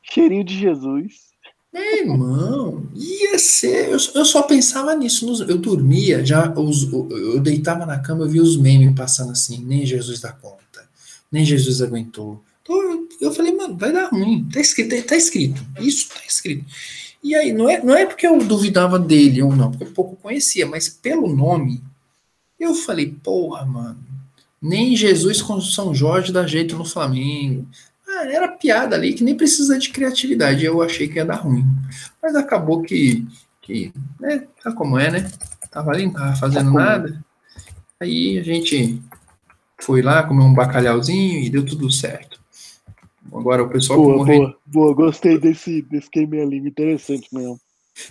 Cheirinho 0.01 0.43
de 0.43 0.57
Jesus. 0.59 1.32
Irmão, 1.73 2.87
ia 2.95 3.39
ser. 3.39 3.89
Eu, 3.89 3.97
eu 4.15 4.25
só 4.25 4.43
pensava 4.43 4.93
nisso. 4.95 5.25
nos- 5.25 5.41
Eu 5.41 5.57
dormia, 5.57 6.23
já 6.25 6.51
os, 6.57 6.83
eu 6.91 7.39
deitava 7.39 7.85
na 7.85 7.99
cama, 7.99 8.25
eu 8.25 8.29
via 8.29 8.43
os 8.43 8.57
memes 8.57 8.95
passando 8.95 9.31
assim. 9.31 9.63
Nem 9.65 9.85
Jesus 9.85 10.19
dá 10.21 10.31
conta. 10.31 10.87
Nem 11.31 11.43
Jesus 11.43 11.81
aguentou. 11.81 12.43
Então, 12.61 12.75
eu, 12.81 13.09
eu 13.21 13.31
falei, 13.33 13.53
mano, 13.55 13.75
vai 13.77 13.91
dar 13.91 14.09
ruim. 14.09 14.47
Tá 14.53 14.59
escrito, 14.59 15.03
tá 15.05 15.15
escrito. 15.15 15.65
Isso 15.79 16.09
tá 16.09 16.21
escrito. 16.27 16.63
E 17.23 17.33
aí, 17.35 17.51
não 17.53 17.69
é, 17.69 17.81
não 17.83 17.95
é 17.95 18.05
porque 18.05 18.27
eu 18.27 18.37
duvidava 18.39 18.99
dele 18.99 19.41
ou 19.41 19.55
não, 19.55 19.71
porque 19.71 19.85
eu 19.85 19.91
pouco 19.91 20.15
conhecia, 20.17 20.65
mas 20.67 20.89
pelo 20.89 21.33
nome, 21.33 21.81
eu 22.59 22.75
falei, 22.75 23.07
porra, 23.23 23.65
mano. 23.65 23.97
Nem 24.61 24.95
Jesus 24.95 25.41
com 25.41 25.59
São 25.59 25.93
Jorge 25.93 26.31
dá 26.31 26.47
jeito 26.47 26.77
no 26.77 26.85
Flamengo. 26.85 27.67
Ah, 28.19 28.25
era 28.25 28.47
piada 28.47 28.95
ali 28.95 29.13
que 29.13 29.23
nem 29.23 29.35
precisa 29.35 29.77
de 29.77 29.89
criatividade. 29.89 30.63
Eu 30.63 30.81
achei 30.81 31.07
que 31.07 31.15
ia 31.15 31.25
dar 31.25 31.35
ruim. 31.35 31.65
Mas 32.21 32.35
acabou 32.35 32.81
que, 32.81 33.25
que 33.61 33.91
né, 34.19 34.45
sabe 34.61 34.75
como 34.75 34.99
é, 34.99 35.09
né? 35.09 35.31
Tava 35.71 35.91
ali, 35.91 36.05
não 36.05 36.13
tava 36.13 36.35
fazendo 36.35 36.67
Como 36.67 36.79
é. 36.79 36.83
nada. 36.83 37.25
Aí 37.99 38.37
a 38.37 38.43
gente 38.43 39.01
foi 39.81 40.01
lá, 40.01 40.23
comeu 40.23 40.45
um 40.45 40.53
bacalhauzinho 40.53 41.39
e 41.39 41.49
deu 41.49 41.65
tudo 41.65 41.91
certo. 41.91 42.39
Agora 43.31 43.63
o 43.63 43.69
pessoal 43.69 43.99
que 43.99 44.05
Boa, 44.05 44.17
morreu. 44.17 44.39
boa, 44.41 44.57
boa. 44.67 44.93
Gostei 44.93 45.39
desse, 45.39 45.81
desse 45.81 46.09
queimei 46.09 46.41
a 46.41 46.45
língua. 46.45 46.69
Interessante 46.69 47.27
mesmo. 47.33 47.59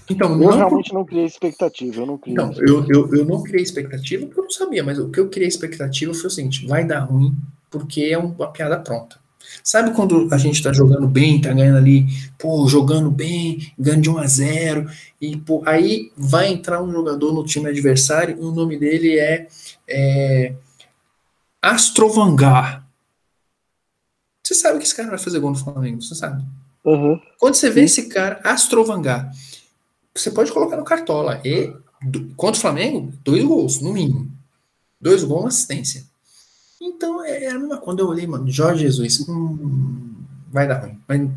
Então, 0.09 0.31
Eu 0.33 0.39
não 0.39 0.57
realmente 0.57 0.93
não 0.93 1.05
criei 1.05 1.25
expectativa. 1.25 2.03
Eu 2.03 2.07
não 2.07 2.19
criei. 2.19 2.37
Não, 2.37 2.53
eu, 2.55 2.85
eu, 2.89 3.15
eu 3.15 3.25
não 3.25 3.43
criei 3.43 3.63
expectativa 3.63 4.25
porque 4.27 4.41
eu 4.41 4.45
não 4.45 4.51
sabia, 4.51 4.83
mas 4.83 4.99
o 4.99 5.11
que 5.11 5.21
eu 5.21 5.29
criei 5.29 5.49
expectativa 5.49 6.15
foi 6.15 6.27
o 6.27 6.31
seguinte: 6.31 6.67
vai 6.67 6.85
dar 6.85 7.01
ruim 7.01 7.35
porque 7.71 8.03
é 8.03 8.19
uma 8.19 8.53
piada 8.53 8.79
pronta. 8.79 9.22
Sabe 9.63 9.95
quando 9.95 10.29
a 10.33 10.39
gente 10.39 10.63
tá 10.63 10.73
jogando 10.73 11.07
bem, 11.07 11.41
tá 11.41 11.53
ganhando 11.53 11.79
ali, 11.79 12.07
pô, 12.39 12.67
jogando 12.69 13.11
bem, 13.11 13.73
ganhando 13.79 14.03
de 14.03 14.11
1 14.11 14.19
a 14.19 14.27
0 14.27 14.91
e 15.21 15.37
pô, 15.37 15.63
aí 15.65 16.11
vai 16.17 16.49
entrar 16.53 16.83
um 16.83 16.91
jogador 16.91 17.33
no 17.33 17.45
time 17.45 17.69
adversário 17.69 18.37
e 18.37 18.41
o 18.41 18.51
nome 18.53 18.79
dele 18.79 19.19
é, 19.19 19.47
é 19.89 20.55
Astrovangar. 21.61 22.85
Você 24.45 24.55
sabe 24.55 24.79
que 24.79 24.85
esse 24.85 24.97
cara 24.97 25.11
vai 25.11 25.19
fazer 25.19 25.39
gol 25.39 25.51
no 25.51 25.57
Flamengo, 25.59 26.03
você 26.03 26.15
sabe? 26.15 26.45
Aham. 26.85 27.21
Quando 27.39 27.55
você 27.55 27.71
vê 27.71 27.85
esse 27.85 28.09
cara, 28.09 28.41
Astrovangar, 28.43 29.31
você 30.15 30.31
pode 30.31 30.51
colocar 30.53 30.77
no 30.77 30.85
cartola. 30.85 31.41
E 31.45 31.73
do- 32.03 32.35
contra 32.35 32.59
o 32.59 32.61
Flamengo, 32.61 33.13
dois 33.25 33.45
gols, 33.45 33.81
no 33.81 33.93
mínimo. 33.93 34.29
Dois 35.01 35.23
gols, 35.23 35.43
uma 35.43 35.49
assistência. 35.49 36.05
Então, 36.85 37.25
é, 37.25 37.45
é 37.45 37.51
a 37.53 37.59
mesma 37.59 37.77
quando 37.79 38.01
eu 38.01 38.09
olhei, 38.09 38.27
mano, 38.27 38.51
Jorge 38.51 38.83
Jesus, 38.83 39.27
hum, 39.29 40.15
vai 40.51 40.67
dar 40.67 40.81
ruim. 40.81 40.99
Vai, 41.07 41.31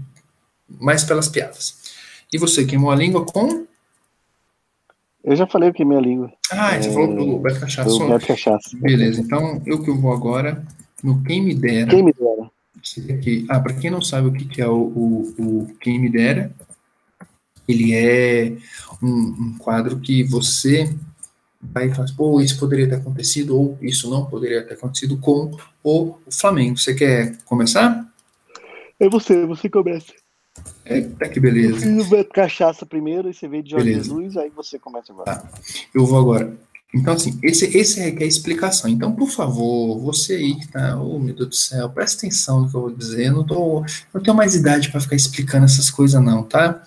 mais 0.80 1.04
pelas 1.04 1.30
piadas. 1.30 1.94
E 2.34 2.38
você 2.40 2.66
queimou 2.66 2.90
a 2.90 2.96
língua 2.96 3.24
com. 3.24 3.66
Eu 5.24 5.36
já 5.36 5.46
falei 5.46 5.70
o 5.70 5.74
queimei 5.74 5.98
a 5.98 6.02
língua. 6.02 6.34
Ah, 6.52 6.82
você 6.82 6.90
É, 6.90 6.94
falou 6.94 7.16
do 7.16 7.38
Beto 7.40 7.60
Cachaça. 7.60 7.98
Quero 7.98 8.20
cachaça. 8.26 8.70
Beleza, 8.74 9.22
então 9.22 9.62
eu 9.66 9.84
que 9.84 9.92
vou 9.92 10.12
agora 10.12 10.66
no 11.04 11.24
Quem 11.24 11.44
Me 11.44 11.54
Dera. 11.54 11.92
Quem 11.92 12.04
me 12.04 12.12
dera? 12.14 12.50
Aqui- 13.18 13.46
ah, 13.50 13.60
para 13.60 13.74
quem 13.74 13.90
não 13.92 14.02
sabe 14.02 14.28
o 14.28 14.34
que, 14.34 14.46
que 14.46 14.62
é 14.62 14.68
o, 14.68 14.76
o, 14.76 15.36
o 15.38 15.76
Quem 15.80 16.00
Me 16.00 16.10
Dera, 16.10 16.52
ele 17.68 17.94
é 17.94 18.56
um, 19.02 19.08
um 19.10 19.56
quadro 19.58 20.00
que 20.00 20.24
você 20.24 20.94
vai 21.74 21.90
falar, 21.94 22.08
pô, 22.16 22.42
isso 22.42 22.60
poderia 22.60 22.88
ter 22.88 22.96
acontecido, 22.96 23.58
ou 23.58 23.78
isso 23.82 24.10
não 24.10 24.26
poderia 24.26 24.64
ter 24.64 24.74
acontecido 24.74 25.18
com 25.18 25.52
o 25.84 26.16
Flamengo. 26.30 26.78
Você 26.78 26.94
quer 26.94 27.38
começar? 27.46 28.06
É 29.00 29.10
você, 29.10 29.46
você 29.46 29.70
começa. 29.70 30.14
Eita, 30.86 31.28
que 31.28 31.40
beleza. 31.40 31.86
O 31.90 32.26
cachaça 32.26 32.86
primeiro, 32.86 33.30
e 33.30 33.34
você 33.34 33.48
veio 33.48 33.64
de 33.64 33.72
Jorge 33.72 33.86
Beleza. 33.86 34.10
Jesus, 34.10 34.38
aí 34.38 34.52
você 34.56 34.80
começa 34.80 35.12
agora. 35.12 35.44
Eu 35.94 36.06
vou 36.06 36.20
agora. 36.20 36.56
Então, 36.94 37.14
assim, 37.14 37.38
esse, 37.44 37.66
esse 37.78 38.00
requer 38.00 38.26
explicação. 38.26 38.90
Então, 38.90 39.12
por 39.12 39.30
favor, 39.30 40.00
você 40.00 40.36
aí 40.36 40.56
que 40.56 40.68
tá, 40.70 40.98
oh 40.98 41.20
meu 41.20 41.36
Deus 41.36 41.50
do 41.50 41.56
céu, 41.56 41.90
presta 41.90 42.20
atenção 42.20 42.62
no 42.62 42.70
que 42.70 42.76
eu 42.78 42.82
vou 42.82 42.92
dizer. 42.92 43.28
Eu 43.28 43.34
não, 43.34 43.44
tô, 43.46 43.86
não 44.14 44.24
tenho 44.24 44.38
mais 44.38 44.56
idade 44.56 44.90
para 44.90 45.02
ficar 45.02 45.18
explicando 45.18 45.66
essas 45.66 45.90
coisas, 45.90 46.24
não, 46.24 46.42
tá? 46.42 46.82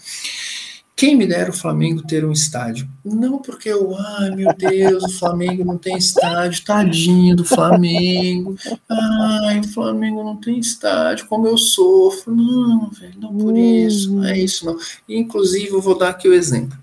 Quem 0.99 1.15
me 1.15 1.29
dera 1.29 1.51
o 1.51 1.57
Flamengo 1.57 2.03
ter 2.03 2.25
um 2.25 2.33
estádio? 2.33 2.89
Não 3.05 3.39
porque 3.39 3.69
eu, 3.69 3.97
ai 3.97 4.35
meu 4.35 4.53
Deus, 4.53 5.05
o 5.05 5.17
Flamengo 5.17 5.65
não 5.65 5.79
tem 5.79 5.97
estádio, 5.97 6.65
tadinho 6.65 7.37
do 7.37 7.45
Flamengo. 7.45 8.57
Ai, 8.91 9.61
o 9.61 9.69
Flamengo 9.69 10.25
não 10.25 10.35
tem 10.35 10.59
estádio, 10.59 11.29
como 11.29 11.47
eu 11.47 11.57
sofro. 11.57 12.35
Não, 12.35 12.91
velho, 12.91 13.15
não 13.21 13.33
por 13.33 13.57
isso, 13.57 14.13
não 14.13 14.25
é 14.25 14.37
isso, 14.37 14.67
não. 14.67 14.77
Inclusive, 15.09 15.69
eu 15.69 15.81
vou 15.81 15.97
dar 15.97 16.09
aqui 16.09 16.29
o 16.29 16.35
exemplo. 16.35 16.77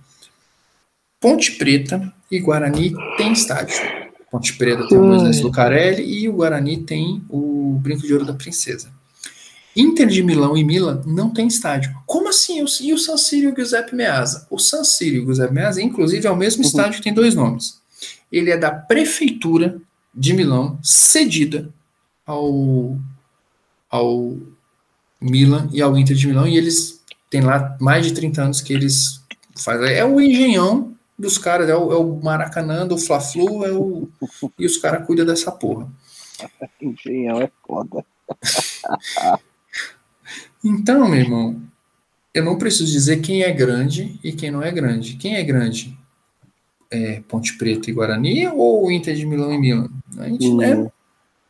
Ponte 1.20 1.52
Preta 1.52 2.14
e 2.32 2.40
Guarani 2.40 2.94
tem 3.18 3.34
estádio. 3.34 3.76
Ponte 4.32 4.54
Preta 4.58 4.88
tem 4.88 4.98
o 4.98 5.04
Moisés 5.04 5.42
Lucarelli 5.42 6.22
e 6.22 6.30
o 6.30 6.34
Guarani 6.34 6.78
tem 6.78 7.22
o 7.28 7.78
Brinco 7.82 8.08
de 8.08 8.14
Ouro 8.14 8.26
da 8.26 8.34
Princesa. 8.34 8.90
Inter 9.76 10.08
de 10.08 10.24
Milão 10.24 10.56
e 10.56 10.64
Milan 10.64 11.02
não 11.06 11.30
tem 11.30 11.48
estádio. 11.48 11.94
Como 12.06 12.30
assim? 12.30 12.64
E 12.82 12.94
o 12.94 12.98
San 12.98 13.18
Siro 13.18 13.50
e 13.50 13.52
o 13.52 13.56
Giuseppe 13.56 13.96
Meazza? 13.96 14.48
O 14.50 14.58
San 14.58 14.84
Siro 14.84 15.18
e 15.18 15.20
o 15.20 15.26
Giuseppe 15.26 15.54
Meazza, 15.54 15.82
inclusive, 15.82 16.26
é 16.26 16.32
o 16.32 16.36
mesmo 16.36 16.64
Uhum. 16.64 16.68
estádio 16.70 16.98
que 16.98 17.04
tem 17.04 17.14
dois 17.14 17.36
nomes. 17.36 17.80
Ele 18.32 18.52
é 18.52 18.58
da 18.58 18.72
prefeitura 18.72 19.80
de 20.14 20.34
Milão, 20.34 20.80
cedida 20.82 21.70
ao, 22.26 22.98
ao 23.90 24.38
Milan 25.22 25.70
e 25.74 25.82
ao 25.82 25.98
Inter 25.98 26.16
de 26.16 26.28
Milão, 26.28 26.48
e 26.48 26.58
eles 26.58 27.02
têm 27.30 27.42
lá 27.42 27.76
mais 27.82 28.06
de 28.06 28.14
30 28.14 28.44
anos 28.44 28.62
que 28.62 28.72
eles 28.74 29.22
fazem. 29.58 29.90
É 29.94 30.06
o 30.06 30.22
engenhão 30.22 30.94
dos 31.20 31.38
caras, 31.38 31.70
é 31.70 31.76
o, 31.76 31.92
é 31.92 31.98
o 31.98 32.16
Maracanã, 32.22 32.88
do 32.88 32.98
Fla-Flu, 32.98 33.66
é 33.66 33.72
o, 33.72 34.08
e 34.58 34.66
os 34.66 34.78
caras 34.78 35.06
cuidam 35.06 35.26
dessa 35.26 35.52
porra. 35.52 35.88
Engenhão 36.82 37.42
é 37.42 37.50
foda. 37.66 38.06
Então, 40.66 41.08
meu 41.08 41.20
irmão, 41.20 41.62
eu 42.34 42.44
não 42.44 42.58
preciso 42.58 42.92
dizer 42.92 43.22
quem 43.22 43.44
é 43.44 43.52
grande 43.52 44.20
e 44.24 44.32
quem 44.32 44.50
não 44.52 44.62
é 44.64 44.72
grande. 44.72 45.16
Quem 45.16 45.36
é 45.36 45.44
grande? 45.44 45.98
É 46.92 47.22
Ponte 47.28 47.58
Preta 47.58 47.90
e 47.90 47.94
Guarani 47.94 48.48
ou 48.48 48.92
Inter 48.92 49.16
de 49.16 49.26
Milão 49.26 49.54
e 49.54 49.58
Milan? 49.60 49.90
A 50.18 50.28
gente, 50.28 50.48
Hum. 50.48 50.58
né, 50.58 50.92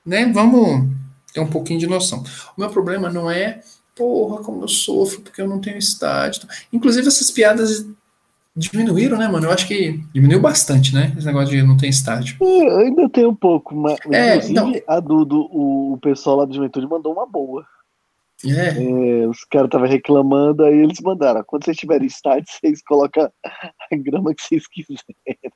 né, 0.06 0.32
vamos 0.32 0.88
ter 1.34 1.40
um 1.40 1.48
pouquinho 1.48 1.80
de 1.80 1.88
noção. 1.88 2.24
O 2.58 2.62
meu 2.62 2.70
problema 2.70 3.10
não 3.10 3.30
é, 3.32 3.62
porra, 3.96 4.44
como 4.44 4.64
eu 4.64 4.68
sofro 4.68 5.22
porque 5.22 5.42
eu 5.42 5.48
não 5.48 5.60
tenho 5.60 5.78
estádio. 5.78 6.48
Inclusive, 6.72 7.08
essas 7.08 7.32
piadas 7.32 7.86
diminuíram, 8.56 9.18
né, 9.18 9.28
mano? 9.28 9.48
Eu 9.48 9.52
acho 9.52 9.68
que 9.68 10.02
diminuiu 10.14 10.40
bastante, 10.40 10.94
né? 10.94 11.14
Esse 11.18 11.26
negócio 11.26 11.50
de 11.50 11.62
não 11.64 11.76
ter 11.76 11.88
estádio. 11.88 12.38
Eu 12.40 12.78
ainda 12.78 13.10
tem 13.10 13.26
um 13.26 13.36
pouco, 13.36 13.76
mas 13.76 13.98
É, 14.12 14.36
inclusive 14.36 14.54
não. 14.54 14.74
a 14.88 15.00
Dudu, 15.00 15.50
o, 15.52 15.94
o 15.94 15.98
pessoal 15.98 16.38
lá 16.38 16.46
do 16.46 16.54
Juventude 16.54 16.88
mandou 16.88 17.12
uma 17.14 17.26
boa. 17.26 17.66
É, 18.46 18.70
É, 19.24 19.28
os 19.28 19.44
caras 19.52 19.68
estavam 19.68 19.88
reclamando, 19.88 20.64
aí 20.64 20.78
eles 20.78 21.00
mandaram. 21.02 21.44
Quando 21.46 21.66
vocês 21.66 21.78
tiverem 21.78 22.08
estádio, 22.08 22.46
vocês 22.64 22.82
colocam 22.84 23.30
a 23.46 23.96
grama 23.96 24.34
que 24.36 24.44
vocês 24.44 24.64
quiserem. 24.68 25.52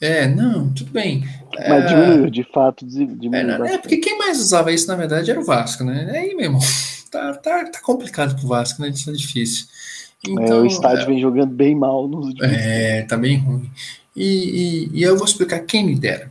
é, 0.00 0.26
não, 0.28 0.72
tudo 0.72 0.90
bem. 0.90 1.24
Mas 1.54 1.84
É, 1.84 1.86
diminuiu, 1.86 2.30
de 2.30 2.44
fato, 2.52 2.86
di- 2.86 3.02
É, 3.02 3.06
diminuiu. 3.06 3.54
é, 3.54 3.58
bastante. 3.58 3.80
porque 3.82 3.96
quem 3.98 4.18
mais 4.18 4.38
usava 4.40 4.72
isso, 4.72 4.86
na 4.88 4.94
verdade, 4.96 5.30
era 5.30 5.40
o 5.40 5.44
Vasco, 5.44 5.82
né? 5.84 6.08
Aí, 6.12 6.34
meu 6.34 6.44
irmão, 6.46 6.60
tá, 7.10 7.34
tá, 7.34 7.64
tá 7.70 7.80
complicado 7.82 8.36
pro 8.38 8.48
Vasco, 8.48 8.80
né? 8.82 8.90
Isso 8.90 9.10
é 9.10 9.12
difícil. 9.12 9.66
É, 10.26 10.30
Então, 10.30 10.62
o 10.62 10.66
estádio 10.66 11.06
vem 11.06 11.20
jogando 11.20 11.52
bem 11.54 11.74
mal 11.74 12.06
nos 12.08 12.26
últimos 12.26 12.50
é, 12.52 13.02
tá 13.02 13.16
bem 13.16 13.38
ruim. 13.38 13.70
E, 14.16 14.88
e, 14.94 14.98
e 14.98 15.02
eu 15.02 15.16
vou 15.16 15.24
explicar 15.24 15.60
quem 15.60 15.84
me 15.86 15.94
dera. 15.94 16.30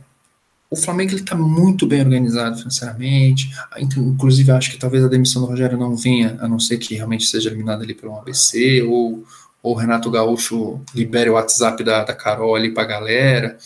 O 0.70 0.76
Flamengo 0.76 1.14
está 1.14 1.34
muito 1.34 1.86
bem 1.86 2.00
organizado 2.00 2.58
financeiramente. 2.58 3.50
Inclusive, 3.78 4.50
acho 4.52 4.70
que 4.70 4.78
talvez 4.78 5.04
a 5.04 5.08
demissão 5.08 5.42
do 5.42 5.48
Rogério 5.48 5.78
não 5.78 5.96
venha, 5.96 6.36
a 6.40 6.48
não 6.48 6.60
ser 6.60 6.76
que 6.78 6.94
realmente 6.94 7.26
seja 7.26 7.48
eliminado 7.48 7.82
ali 7.82 7.94
pelo 7.94 8.14
ABC, 8.16 8.82
ou, 8.82 9.24
ou 9.62 9.74
o 9.74 9.76
Renato 9.76 10.10
Gaúcho 10.10 10.80
libere 10.94 11.30
o 11.30 11.34
WhatsApp 11.34 11.82
da, 11.82 12.04
da 12.04 12.14
Carol 12.14 12.54
ali 12.54 12.70
para 12.72 12.82
a 12.82 12.86
galera. 12.86 13.56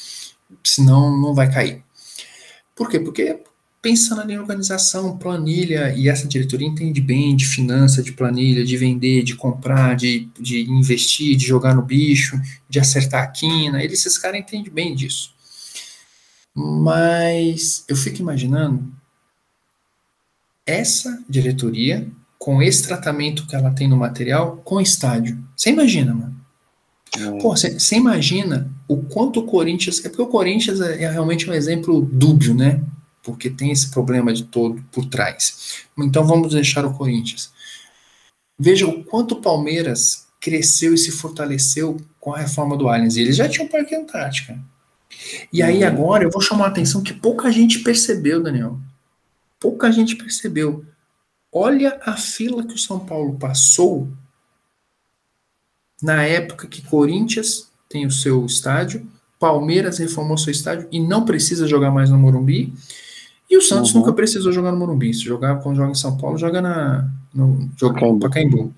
Senão, 0.62 1.20
não 1.20 1.34
vai 1.34 1.50
cair. 1.50 1.82
Por 2.74 2.88
quê? 2.88 3.00
Porque 3.00 3.40
pensando 3.80 4.30
em 4.30 4.38
organização, 4.38 5.18
planilha, 5.18 5.92
e 5.96 6.08
essa 6.08 6.28
diretoria 6.28 6.68
entende 6.68 7.00
bem 7.00 7.34
de 7.34 7.44
finança, 7.44 8.00
de 8.00 8.12
planilha, 8.12 8.64
de 8.64 8.76
vender, 8.76 9.24
de 9.24 9.34
comprar, 9.34 9.96
de, 9.96 10.28
de 10.38 10.70
investir, 10.70 11.36
de 11.36 11.44
jogar 11.44 11.74
no 11.74 11.82
bicho, 11.82 12.40
de 12.68 12.78
acertar 12.78 13.24
a 13.24 13.26
quina, 13.26 13.82
eles, 13.82 13.98
esses 14.06 14.16
caras 14.16 14.38
entendem 14.38 14.72
bem 14.72 14.94
disso. 14.94 15.34
Mas 16.54 17.84
eu 17.88 17.96
fico 17.96 18.20
imaginando 18.20 18.92
essa 20.66 21.22
diretoria 21.28 22.06
com 22.38 22.62
esse 22.62 22.82
tratamento 22.82 23.46
que 23.46 23.54
ela 23.54 23.70
tem 23.70 23.88
no 23.88 23.96
material 23.96 24.56
com 24.64 24.76
o 24.76 24.80
estádio. 24.80 25.38
Você 25.56 25.70
imagina, 25.70 26.14
mano? 26.14 26.32
É. 27.16 27.38
Pô, 27.40 27.54
você 27.56 27.96
imagina 27.96 28.70
o 28.88 28.96
quanto 28.96 29.40
o 29.40 29.44
Corinthians. 29.44 30.04
É 30.04 30.08
porque 30.08 30.22
o 30.22 30.26
Corinthians 30.26 30.80
é, 30.80 31.04
é 31.04 31.10
realmente 31.10 31.48
um 31.48 31.52
exemplo 31.52 32.00
dúbio, 32.00 32.54
né? 32.54 32.82
Porque 33.22 33.48
tem 33.48 33.70
esse 33.70 33.90
problema 33.90 34.32
de 34.32 34.44
todo 34.44 34.82
por 34.90 35.06
trás. 35.06 35.84
Então 35.96 36.26
vamos 36.26 36.52
deixar 36.52 36.84
o 36.84 36.94
Corinthians. 36.94 37.52
Veja 38.58 38.86
o 38.86 39.04
quanto 39.04 39.32
o 39.32 39.40
Palmeiras 39.40 40.26
cresceu 40.40 40.92
e 40.94 40.98
se 40.98 41.12
fortaleceu 41.12 42.00
com 42.18 42.34
a 42.34 42.38
reforma 42.38 42.76
do 42.76 42.88
Allianz. 42.88 43.16
Eles 43.16 43.36
já 43.36 43.48
tinham 43.48 43.68
Parque 43.68 43.94
Antártica. 43.94 44.58
E 45.52 45.62
aí 45.62 45.82
uhum. 45.82 45.88
agora 45.88 46.24
eu 46.24 46.30
vou 46.30 46.40
chamar 46.40 46.66
a 46.66 46.68
atenção 46.68 47.02
que 47.02 47.12
pouca 47.12 47.50
gente 47.50 47.80
percebeu, 47.80 48.42
Daniel. 48.42 48.78
Pouca 49.60 49.90
gente 49.90 50.16
percebeu. 50.16 50.84
Olha 51.52 52.00
a 52.04 52.16
fila 52.16 52.66
que 52.66 52.74
o 52.74 52.78
São 52.78 53.00
Paulo 53.00 53.38
passou 53.38 54.08
na 56.02 56.24
época 56.24 56.66
que 56.66 56.82
Corinthians 56.82 57.70
tem 57.88 58.06
o 58.06 58.10
seu 58.10 58.44
estádio, 58.44 59.06
Palmeiras 59.38 59.98
reformou 59.98 60.38
seu 60.38 60.50
estádio 60.50 60.88
e 60.90 60.98
não 60.98 61.24
precisa 61.24 61.66
jogar 61.66 61.90
mais 61.90 62.10
no 62.10 62.18
Morumbi. 62.18 62.72
E 63.50 63.56
o 63.56 63.62
Santos 63.62 63.92
uhum. 63.92 64.00
nunca 64.00 64.12
precisou 64.12 64.52
jogar 64.52 64.72
no 64.72 64.78
Morumbi. 64.78 65.12
Se 65.12 65.22
jogar 65.22 65.56
quando 65.56 65.76
joga 65.76 65.92
em 65.92 65.96
São 65.96 66.16
Paulo, 66.16 66.38
joga 66.38 66.62
na 66.62 67.08
no 67.34 67.68
joga 67.76 68.00
no 68.00 68.18
Pacaembu. 68.18 68.72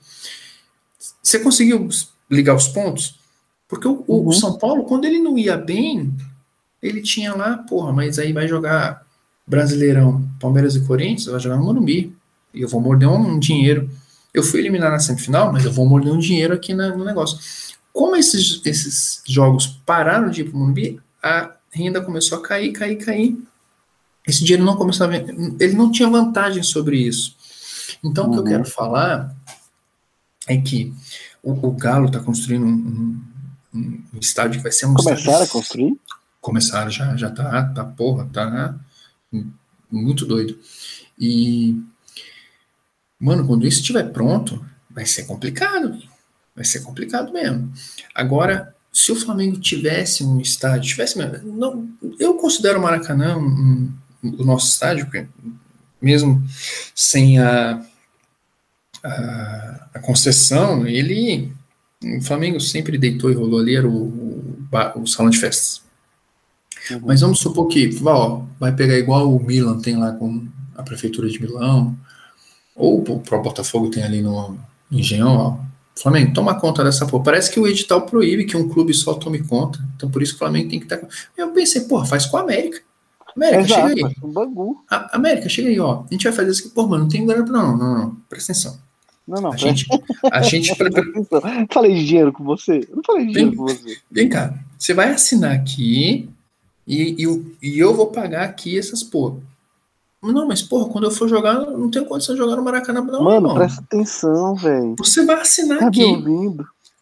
Você 1.22 1.38
conseguiu 1.38 1.88
ligar 2.30 2.54
os 2.54 2.68
pontos? 2.68 3.18
Porque 3.68 3.86
o, 3.86 4.04
uhum. 4.08 4.28
o, 4.28 4.32
São 4.32 4.58
Paulo, 4.58 4.84
quando 4.84 5.04
ele 5.04 5.18
não 5.18 5.38
ia 5.38 5.56
bem, 5.56 6.14
ele 6.84 7.00
tinha 7.00 7.34
lá, 7.34 7.56
porra, 7.56 7.92
mas 7.94 8.18
aí 8.18 8.30
vai 8.30 8.46
jogar 8.46 9.06
Brasileirão, 9.46 10.28
Palmeiras 10.38 10.76
e 10.76 10.84
Corinthians, 10.84 11.24
vai 11.24 11.40
jogar 11.40 11.56
no 11.56 11.64
Morumbi. 11.64 12.14
E 12.52 12.60
eu 12.60 12.68
vou 12.68 12.80
morder 12.80 13.08
um, 13.08 13.38
dinheiro. 13.38 13.90
Eu 14.34 14.42
fui 14.42 14.60
eliminar 14.60 14.90
na 14.90 14.98
semifinal, 14.98 15.50
mas 15.50 15.64
eu 15.64 15.72
vou 15.72 15.86
morder 15.86 16.12
um 16.12 16.18
dinheiro 16.18 16.52
aqui 16.52 16.74
na, 16.74 16.94
no 16.94 17.02
negócio. 17.02 17.38
Como 17.90 18.14
esses, 18.16 18.60
esses 18.66 19.22
jogos 19.26 19.66
pararam 19.86 20.28
de 20.28 20.42
ir 20.42 20.44
para 20.44 20.56
o 20.56 20.60
Morumbi, 20.60 21.00
a 21.22 21.52
renda 21.70 22.02
começou 22.02 22.38
a 22.38 22.42
cair, 22.42 22.70
cair, 22.72 22.96
cair. 22.96 23.38
Esse 24.26 24.44
dinheiro 24.44 24.64
não 24.64 24.76
começava. 24.76 25.16
Ele 25.16 25.72
não 25.72 25.90
tinha 25.90 26.08
vantagem 26.08 26.62
sobre 26.62 26.98
isso. 26.98 27.34
Então, 28.04 28.24
uhum. 28.24 28.30
o 28.30 28.32
que 28.34 28.38
eu 28.40 28.44
quero 28.44 28.64
falar 28.66 29.34
é 30.46 30.58
que 30.58 30.92
o, 31.42 31.68
o 31.68 31.72
Galo 31.72 32.06
está 32.06 32.20
construindo 32.20 32.66
um, 32.66 33.22
um, 33.74 34.02
um, 34.14 34.18
estádio 34.20 34.58
que 34.58 34.62
vai 34.62 34.72
ser 34.72 34.86
um. 34.86 34.94
Começaram 34.94 35.18
estádio, 35.18 35.44
a 35.44 35.48
construir? 35.48 35.96
Começaram 36.44 36.90
já, 36.90 37.16
já 37.16 37.30
tá, 37.30 37.62
tá, 37.70 37.82
porra, 37.82 38.28
tá 38.30 38.78
muito 39.90 40.26
doido. 40.26 40.58
E, 41.18 41.80
mano, 43.18 43.46
quando 43.46 43.66
isso 43.66 43.80
estiver 43.80 44.12
pronto, 44.12 44.62
vai 44.90 45.06
ser 45.06 45.24
complicado, 45.24 45.98
vai 46.54 46.66
ser 46.66 46.80
complicado 46.80 47.32
mesmo. 47.32 47.72
Agora, 48.14 48.74
se 48.92 49.10
o 49.10 49.16
Flamengo 49.16 49.58
tivesse 49.58 50.22
um 50.22 50.38
estádio, 50.38 50.90
tivesse, 50.90 51.18
não, 51.18 51.88
eu 52.20 52.34
considero 52.34 52.78
o 52.78 52.82
Maracanã 52.82 53.38
um, 53.38 53.90
um, 54.22 54.36
o 54.38 54.44
nosso 54.44 54.68
estádio, 54.68 55.08
mesmo 55.98 56.46
sem 56.94 57.38
a, 57.38 57.82
a, 59.02 59.88
a 59.94 59.98
concessão, 60.00 60.86
ele, 60.86 61.50
o 62.02 62.20
Flamengo 62.20 62.60
sempre 62.60 62.98
deitou 62.98 63.30
e 63.30 63.34
rolou 63.34 63.60
ali, 63.60 63.76
era 63.76 63.88
o, 63.88 64.68
o, 64.68 64.68
o 64.96 65.06
salão 65.06 65.30
de 65.30 65.38
festas. 65.38 65.83
Uhum. 66.90 67.00
Mas 67.04 67.20
vamos 67.20 67.40
supor 67.40 67.66
que 67.66 67.98
ó, 68.04 68.42
vai 68.58 68.72
pegar 68.72 68.98
igual 68.98 69.34
o 69.34 69.42
Milan 69.42 69.78
tem 69.78 69.96
lá 69.96 70.12
com 70.12 70.46
a 70.76 70.82
prefeitura 70.82 71.28
de 71.28 71.40
Milão, 71.40 71.96
ou 72.74 72.98
o 72.98 73.02
próprio 73.02 73.42
Botafogo 73.42 73.90
tem 73.90 74.02
ali 74.02 74.20
no 74.20 74.58
Engenhão, 74.90 75.36
ó. 75.36 75.74
Flamengo, 75.96 76.32
toma 76.34 76.58
conta 76.58 76.82
dessa 76.82 77.06
porra. 77.06 77.22
Parece 77.22 77.52
que 77.52 77.60
o 77.60 77.68
edital 77.68 78.02
proíbe 78.02 78.44
que 78.44 78.56
um 78.56 78.68
clube 78.68 78.92
só 78.92 79.14
tome 79.14 79.38
conta. 79.44 79.78
Então 79.94 80.10
por 80.10 80.22
isso 80.22 80.32
que 80.32 80.36
o 80.36 80.38
Flamengo 80.40 80.68
tem 80.68 80.80
que 80.80 80.86
estar. 80.86 80.96
Tá... 80.96 81.06
Eu 81.36 81.50
pensei, 81.50 81.82
porra, 81.82 82.04
faz 82.04 82.26
com 82.26 82.36
a 82.36 82.40
América. 82.40 82.80
América, 83.36 83.62
Exato, 83.62 83.88
chega 83.88 84.06
aí. 84.08 84.14
Um 84.22 84.76
A, 84.90 85.16
América, 85.16 85.48
chega 85.48 85.68
aí, 85.68 85.78
ó. 85.78 86.02
A 86.02 86.12
gente 86.12 86.24
vai 86.24 86.32
fazer 86.32 86.50
isso 86.50 86.66
aqui. 86.66 86.74
Pô, 86.74 86.86
mano, 86.86 87.04
não 87.04 87.08
tem 87.08 87.24
grana. 87.24 87.44
Não, 87.44 87.76
não, 87.76 87.98
não. 87.98 88.16
Presta 88.28 88.52
atenção. 88.52 88.78
Não, 89.26 89.40
não. 89.40 89.52
A 89.52 89.56
gente. 89.56 89.86
A 90.32 90.42
gente 90.42 90.74
falei 91.72 91.94
de 91.94 92.04
dinheiro 92.04 92.32
com 92.32 92.44
você. 92.44 92.86
Eu 92.88 92.96
não 92.96 93.02
falei 93.04 93.26
de 93.26 93.32
dinheiro 93.32 93.50
vem, 93.50 93.58
com 93.58 93.66
você. 93.66 93.96
Vem 94.10 94.28
cá. 94.28 94.54
Você 94.76 94.94
vai 94.94 95.10
assinar 95.10 95.52
aqui 95.52 96.28
e, 96.86 97.24
e, 97.24 97.56
e 97.62 97.78
eu 97.78 97.94
vou 97.94 98.08
pagar 98.08 98.44
aqui 98.44 98.78
essas 98.78 99.02
porra. 99.02 99.36
Não, 100.22 100.48
mas 100.48 100.62
porra, 100.62 100.88
quando 100.88 101.04
eu 101.04 101.10
for 101.10 101.28
jogar, 101.28 101.54
não 101.54 101.90
tenho 101.90 102.06
condição 102.06 102.34
de 102.34 102.40
jogar 102.40 102.56
no 102.56 102.64
Maracanã. 102.64 103.02
Não, 103.02 103.22
Mano, 103.22 103.48
não. 103.48 103.54
presta 103.54 103.82
atenção, 103.82 104.54
velho. 104.54 104.94
Você 104.98 105.24
vai 105.24 105.40
assinar 105.40 105.80
tá 105.80 105.88
aqui. 105.88 106.02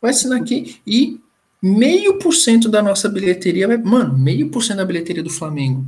Vai 0.01 0.11
assinar 0.11 0.41
aqui 0.41 0.81
e 0.85 1.21
meio 1.63 2.19
por 2.19 2.33
cento 2.33 2.69
da 2.69 2.83
nossa 2.83 3.09
bilheteria 3.09 3.69
vai. 3.69 3.79
Mano, 3.79 4.19
meio 4.19 4.51
por 4.51 4.63
cento 4.63 4.79
da 4.79 4.85
bilheteria 4.85 5.23
do 5.23 5.31
Flamengo 5.31 5.85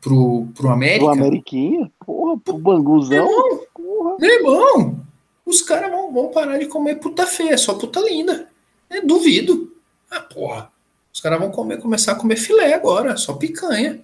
pro, 0.00 0.46
pro 0.54 0.70
América. 0.70 1.04
Pro 1.04 1.20
Ameriquinha? 1.20 1.92
Porra, 2.04 2.38
pro 2.38 2.56
Banguzão? 2.56 3.26
Meu 3.26 3.76
irmão, 3.76 4.16
meu 4.18 4.30
irmão 4.30 5.08
os 5.48 5.62
caras 5.62 5.90
vão, 5.90 6.12
vão 6.12 6.28
parar 6.28 6.58
de 6.58 6.66
comer 6.66 6.96
puta 6.96 7.26
feia, 7.26 7.56
só 7.56 7.72
puta 7.74 8.00
linda. 8.00 8.48
É, 8.90 9.00
duvido. 9.00 9.72
Ah, 10.10 10.20
porra. 10.20 10.70
Os 11.18 11.22
caras 11.22 11.40
vão 11.40 11.50
comer, 11.50 11.78
começar 11.78 12.12
a 12.12 12.14
comer 12.14 12.36
filé 12.36 12.74
agora, 12.74 13.16
só 13.16 13.32
picanha. 13.32 13.98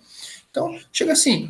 Então, 0.51 0.77
chega 0.93 1.13
assim. 1.13 1.49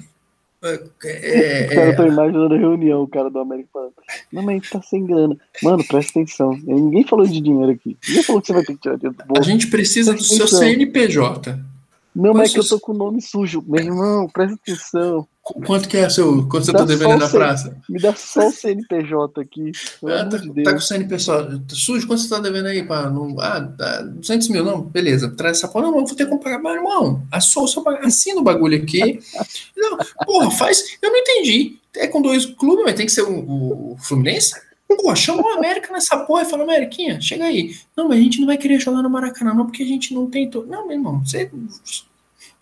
É, 0.62 0.78
é, 1.04 1.66
cara, 1.68 1.88
eu 1.92 1.96
tô 1.96 2.06
imaginando 2.06 2.54
a 2.54 2.58
reunião, 2.58 3.02
o 3.02 3.08
cara 3.08 3.30
do 3.30 3.38
América 3.38 3.70
falando. 3.72 3.94
Não, 4.30 4.42
mas 4.42 4.50
a 4.50 4.58
gente 4.58 4.70
tá 4.70 4.82
sem 4.82 5.06
grana. 5.06 5.34
Mano, 5.62 5.82
presta 5.82 6.20
atenção. 6.20 6.54
Ninguém 6.64 7.02
falou 7.04 7.26
de 7.26 7.40
dinheiro 7.40 7.72
aqui. 7.72 7.96
Ninguém 8.06 8.22
falou 8.22 8.42
que 8.42 8.48
você 8.48 8.52
vai 8.52 8.62
ter 8.62 8.74
que 8.74 8.80
tirar 8.82 8.96
dinheiro 8.96 9.16
do 9.16 9.24
bolso. 9.24 9.40
A 9.40 9.44
gente 9.44 9.68
precisa 9.68 10.12
presta 10.12 10.28
do 10.28 10.42
atenção. 10.42 10.58
seu 10.58 10.68
CNPJ. 10.68 11.58
Não, 12.14 12.32
mas 12.32 12.50
é 12.50 12.54
que 12.54 12.60
eu 12.60 12.68
tô 12.68 12.78
com 12.78 12.92
o 12.92 12.96
nome 12.96 13.20
sujo. 13.20 13.64
Meu 13.66 13.82
irmão, 13.82 14.28
presta 14.28 14.54
atenção. 14.54 15.26
Quanto 15.42 15.88
que 15.88 15.96
é 15.96 16.08
seu? 16.08 16.48
Quanto 16.48 16.64
você 16.64 16.72
tá 16.72 16.84
devendo 16.84 17.18
na 17.18 17.28
praça? 17.28 17.76
Me 17.88 18.00
dá 18.00 18.14
só 18.14 18.48
o 18.48 18.52
CNPJ 18.52 19.40
aqui. 19.40 19.72
Ah, 20.06 20.24
tá, 20.24 20.36
de 20.38 20.62
tá, 20.62 20.70
com 20.70 20.78
o 20.78 20.80
CNPJ 20.80 21.60
sujo? 21.68 22.06
Quanto 22.06 22.22
você 22.22 22.28
tá 22.28 22.38
devendo 22.38 22.66
aí? 22.66 22.82
Pra, 22.82 23.12
ah, 23.40 23.60
tá 23.76 24.02
200 24.02 24.48
mil, 24.48 24.64
não? 24.64 24.80
Beleza, 24.80 25.28
traz 25.30 25.58
essa 25.58 25.68
porra. 25.68 25.86
Não, 25.86 25.92
vou 25.92 26.04
ter 26.14 26.26
que 26.26 26.36
pagar. 26.38 26.62
Mas, 26.62 26.76
irmão, 26.76 27.22
assina 27.30 28.40
o 28.40 28.44
bagulho 28.44 28.80
aqui. 28.80 29.18
não, 29.76 29.98
porra, 30.24 30.50
faz. 30.52 30.96
Eu 31.02 31.10
não 31.10 31.18
entendi. 31.18 31.78
É 31.96 32.06
com 32.06 32.22
dois 32.22 32.46
clubes, 32.46 32.84
mas 32.84 32.94
tem 32.94 33.06
que 33.06 33.12
ser 33.12 33.22
o, 33.22 33.92
o 33.92 33.96
Fluminense? 33.98 34.54
Pô, 34.96 35.14
chama 35.14 35.42
o 35.42 35.48
América 35.48 35.92
nessa 35.92 36.16
porra 36.18 36.42
e 36.42 36.44
fala, 36.46 36.64
Ameriquinha, 36.64 37.20
chega 37.20 37.44
aí. 37.44 37.76
Não, 37.96 38.08
mas 38.08 38.18
a 38.18 38.22
gente 38.22 38.40
não 38.40 38.46
vai 38.46 38.56
querer 38.56 38.78
jogar 38.78 39.02
no 39.02 39.10
Maracanã, 39.10 39.54
não, 39.54 39.66
porque 39.66 39.82
a 39.82 39.86
gente 39.86 40.14
não 40.14 40.28
tem. 40.28 40.48
To... 40.48 40.64
Não, 40.66 40.86
meu 40.86 40.96
irmão, 40.96 41.24
você 41.24 41.50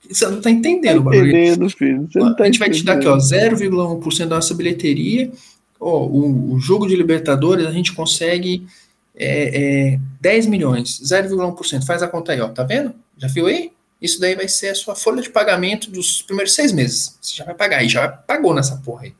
você 0.09 0.27
não 0.27 0.39
está 0.39 0.51
entendendo, 0.51 1.05
tá 1.05 1.17
entendendo 1.17 1.70
filho. 1.70 2.09
Você 2.11 2.19
não 2.19 2.35
tá 2.35 2.43
a 2.43 2.47
gente 2.47 2.59
vai 2.59 2.69
te 2.69 2.85
dar 2.85 2.94
aqui, 2.94 3.07
ó, 3.07 3.17
0,1% 3.17 4.19
da 4.27 4.36
nossa 4.36 4.55
bilheteria. 4.55 5.31
Ó, 5.78 6.07
o, 6.07 6.55
o, 6.55 6.61
jogo 6.61 6.86
de 6.86 6.97
Libertadores 6.97 7.67
a 7.67 7.73
gente 7.73 7.93
consegue 7.93 8.67
é, 9.15 9.93
é, 9.94 10.01
10 10.20 10.47
milhões, 10.47 11.01
0,1%. 11.01 11.85
Faz 11.86 12.02
a 12.02 12.09
conta 12.09 12.33
aí, 12.33 12.41
ó. 12.41 12.49
Tá 12.49 12.65
vendo? 12.65 12.94
Já 13.17 13.28
viu 13.28 13.47
aí? 13.47 13.73
Isso 14.01 14.20
daí 14.20 14.35
vai 14.35 14.49
ser 14.49 14.70
a 14.70 14.75
sua 14.75 14.97
folha 14.97 15.23
de 15.23 15.31
pagamento 15.31 15.89
dos 15.89 16.23
primeiros 16.23 16.55
seis 16.55 16.73
meses. 16.73 17.17
Você 17.20 17.36
já 17.36 17.44
vai 17.44 17.55
pagar 17.55 17.78
aí, 17.78 17.89
já 17.89 18.09
pagou 18.09 18.52
nessa 18.52 18.77
porra 18.78 19.05
aí. 19.05 19.15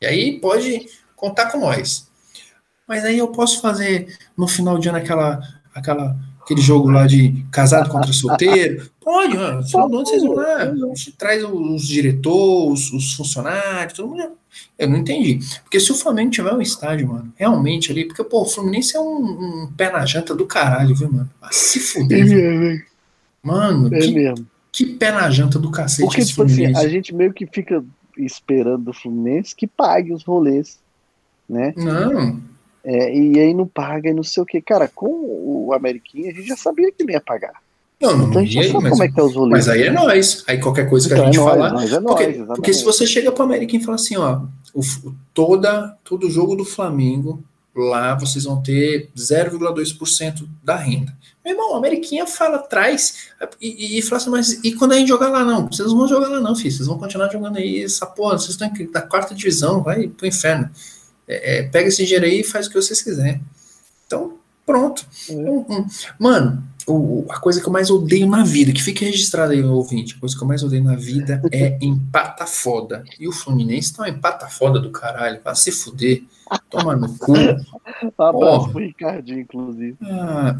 E 0.00 0.06
aí 0.06 0.40
pode 0.40 0.88
contar 1.14 1.46
com 1.46 1.58
nós. 1.58 2.08
Mas 2.86 3.04
aí 3.04 3.18
eu 3.18 3.28
posso 3.28 3.60
fazer 3.60 4.16
no 4.36 4.46
final 4.46 4.78
de 4.78 4.88
ano 4.88 4.98
aquela, 4.98 5.40
aquela 5.74 6.16
aquele 6.44 6.60
jogo 6.60 6.90
lá 6.90 7.06
de 7.06 7.44
casado 7.50 7.88
contra 7.90 8.12
solteiro. 8.12 8.88
Pode, 9.00 9.36
mano. 9.36 9.64
Ano 9.74 9.88
vocês 9.90 10.22
vão 10.22 10.34
lá. 10.34 10.62
A 10.62 10.74
gente 10.74 11.12
traz 11.12 11.42
os 11.42 11.88
diretores, 11.88 12.92
os 12.92 13.14
funcionários, 13.14 13.94
todo 13.94 14.10
mundo. 14.10 14.32
Eu 14.78 14.88
não 14.88 14.98
entendi. 14.98 15.40
Porque 15.62 15.80
se 15.80 15.90
o 15.90 15.94
Flamengo 15.94 16.30
tiver 16.30 16.52
um 16.52 16.60
estádio, 16.60 17.08
mano, 17.08 17.32
realmente 17.34 17.90
ali, 17.90 18.04
porque, 18.04 18.22
pô, 18.22 18.42
o 18.42 18.46
Fluminense 18.46 18.96
é 18.96 19.00
um, 19.00 19.64
um 19.64 19.72
pé 19.76 19.90
na 19.90 20.06
janta 20.06 20.34
do 20.34 20.46
caralho, 20.46 20.94
viu, 20.94 21.10
mano? 21.10 21.30
Ah, 21.42 21.48
se 21.50 21.80
fuder. 21.80 22.20
É 22.20 22.24
mesmo, 22.24 22.84
Mano, 23.42 23.94
é 23.94 23.98
que, 23.98 24.12
mesmo. 24.12 24.46
Que 24.70 24.86
pé 24.86 25.10
na 25.10 25.28
janta 25.30 25.58
do 25.58 25.70
cacete 25.70 26.06
Porque, 26.06 26.24
tipo 26.24 26.42
assim, 26.44 26.66
a 26.66 26.88
gente 26.88 27.14
meio 27.14 27.32
que 27.32 27.46
fica 27.46 27.84
esperando 28.16 28.84
do 28.84 28.92
Fluminense 28.92 29.56
que 29.56 29.66
pague 29.66 30.12
os 30.12 30.22
rolês, 30.22 30.78
né? 31.48 31.74
Não. 31.76 32.40
É, 32.84 33.16
e 33.16 33.38
aí 33.40 33.54
não 33.54 33.66
paga 33.66 34.10
e 34.10 34.14
não 34.14 34.22
sei 34.22 34.42
o 34.42 34.46
que. 34.46 34.60
Cara, 34.60 34.86
com 34.94 35.06
o 35.06 35.72
Ameriquinha, 35.72 36.30
a 36.30 36.34
gente 36.34 36.48
já 36.48 36.56
sabia 36.56 36.92
que 36.92 37.02
não 37.02 37.10
ia 37.12 37.20
pagar. 37.20 37.54
Não, 38.00 38.16
não, 38.18 38.28
Então 38.28 38.42
a 38.42 38.44
gente 38.44 38.54
já 38.54 38.60
aí, 38.60 38.66
sabe 38.72 38.82
mas, 38.82 38.90
como 38.92 39.02
é 39.04 39.08
que 39.08 39.14
tá 39.14 39.24
os 39.24 39.34
rolês. 39.34 39.50
mas 39.52 39.68
aí 39.68 39.82
é 39.84 39.90
nós. 39.90 40.44
Aí 40.46 40.58
qualquer 40.60 40.90
coisa 40.90 41.08
que 41.08 41.14
Então 41.14 41.24
a 41.24 41.28
é 41.28 41.32
gente 41.32 41.40
nós, 41.42 41.50
falar. 41.50 41.72
nós 41.72 41.92
é 41.92 42.00
porque, 42.00 42.10
nós, 42.26 42.34
exatamente. 42.34 42.56
porque 42.56 42.72
se 42.74 42.84
você 42.84 43.06
chega 43.06 43.32
pro 43.32 43.44
América 43.44 43.76
e 43.76 43.80
fala 43.82 43.94
assim, 43.94 44.16
ó, 44.16 44.40
o, 44.74 44.80
o- 44.80 45.14
toda, 45.32 45.96
todo 46.04 46.28
jogo 46.30 46.54
do 46.56 46.64
Flamengo, 46.64 47.42
lá 47.74 48.14
vocês 48.16 48.44
vão 48.44 48.60
ter 48.62 49.08
0,2% 49.16 50.46
da 50.62 50.76
renda. 50.76 51.16
Meu 51.44 51.54
irmão, 51.54 51.74
a 51.74 51.78
Ameriquinha 51.78 52.26
fala 52.26 52.56
atrás 52.56 53.28
e, 53.60 53.98
e, 53.98 54.02
fala 54.02 54.16
assim, 54.20 54.30
mas 54.30 54.64
e 54.64 54.72
quando 54.72 54.92
a 54.92 54.96
gente 54.98 55.08
jogar 55.08 55.28
lá, 55.28 55.44
não? 55.44 55.66
Vocês 55.68 55.88
não 55.88 55.96
vão 55.98 56.08
jogar 56.08 56.28
lá, 56.28 56.40
não, 56.40 56.54
filho. 56.56 56.72
Vocês 56.72 56.86
vão 56.88 56.98
continuar 56.98 57.30
jogando 57.30 57.56
aí 57.58 57.82
essa 57.84 58.06
porra. 58.06 58.38
Vocês 58.38 58.50
estão 58.50 58.70
na 58.92 59.02
quarta 59.02 59.34
divisão, 59.34 59.82
vai 59.82 60.08
pro 60.08 60.26
inferno. 60.26 60.70
É, 61.26 61.58
é, 61.58 61.62
pega 61.64 61.88
esse 61.88 62.04
dinheiro 62.04 62.24
aí 62.26 62.40
e 62.40 62.44
faz 62.44 62.66
o 62.66 62.70
que 62.70 62.76
vocês 62.76 63.00
quiserem. 63.02 63.40
Então, 64.06 64.34
pronto. 64.66 65.06
É. 65.28 65.32
Hum, 65.34 65.64
hum. 65.68 65.86
Mano, 66.18 66.62
o- 66.86 67.24
a 67.30 67.38
coisa 67.40 67.60
que 67.60 67.66
eu 67.66 67.72
mais 67.72 67.88
odeio 67.90 68.26
na 68.26 68.44
vida, 68.44 68.72
que 68.72 68.82
fique 68.82 69.04
registrado 69.04 69.52
aí, 69.52 69.62
ouvinte, 69.62 70.14
a 70.16 70.20
coisa 70.20 70.36
que 70.36 70.42
eu 70.42 70.48
mais 70.48 70.62
odeio 70.62 70.84
na 70.84 70.96
vida 70.96 71.40
é 71.50 71.78
empata 71.80 72.46
foda. 72.46 73.04
E 73.18 73.26
o 73.26 73.32
Fluminense 73.32 73.94
tá 73.94 74.02
uma 74.02 74.08
empata 74.10 74.46
foda 74.48 74.78
do 74.78 74.90
caralho. 74.90 75.40
Vai 75.42 75.56
se 75.56 75.72
fuder. 75.72 76.22
Toma 76.68 76.94
no 76.94 77.16
cu. 77.16 77.32
Um 77.32 78.22
abraço 78.22 78.68
pro 78.70 78.80
Ricardinho, 78.80 79.40
inclusive. 79.40 79.96
Ah, 80.02 80.54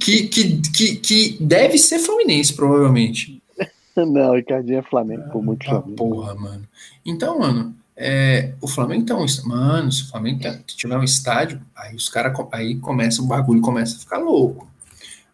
que, 0.00 0.26
que, 0.26 0.60
que, 0.72 0.96
que 0.96 1.36
deve 1.40 1.78
ser 1.78 2.00
Fluminense, 2.00 2.52
provavelmente. 2.52 3.40
Não, 3.96 4.30
o 4.30 4.34
Ricardinho 4.34 4.78
é 4.78 4.82
Flamengo, 4.82 5.30
pô, 5.30 5.40
muito 5.42 5.64
Ah, 5.66 5.80
Flamengo. 5.80 5.94
porra, 5.96 6.34
mano. 6.34 6.64
Então, 7.06 7.38
mano, 7.38 7.74
é, 7.96 8.54
o 8.60 8.68
Flamengo 8.68 9.24
est- 9.24 9.44
Mano, 9.44 9.92
se 9.92 10.04
o 10.04 10.08
Flamengo 10.10 10.42
tá- 10.42 10.58
tiver 10.66 10.96
um 10.96 11.02
estádio, 11.02 11.60
aí 11.76 11.94
os 11.94 12.08
caras. 12.08 12.32
Aí 12.52 12.78
começa, 12.78 13.22
o 13.22 13.26
bagulho 13.26 13.60
começa 13.60 13.96
a 13.96 14.00
ficar 14.00 14.18
louco. 14.18 14.66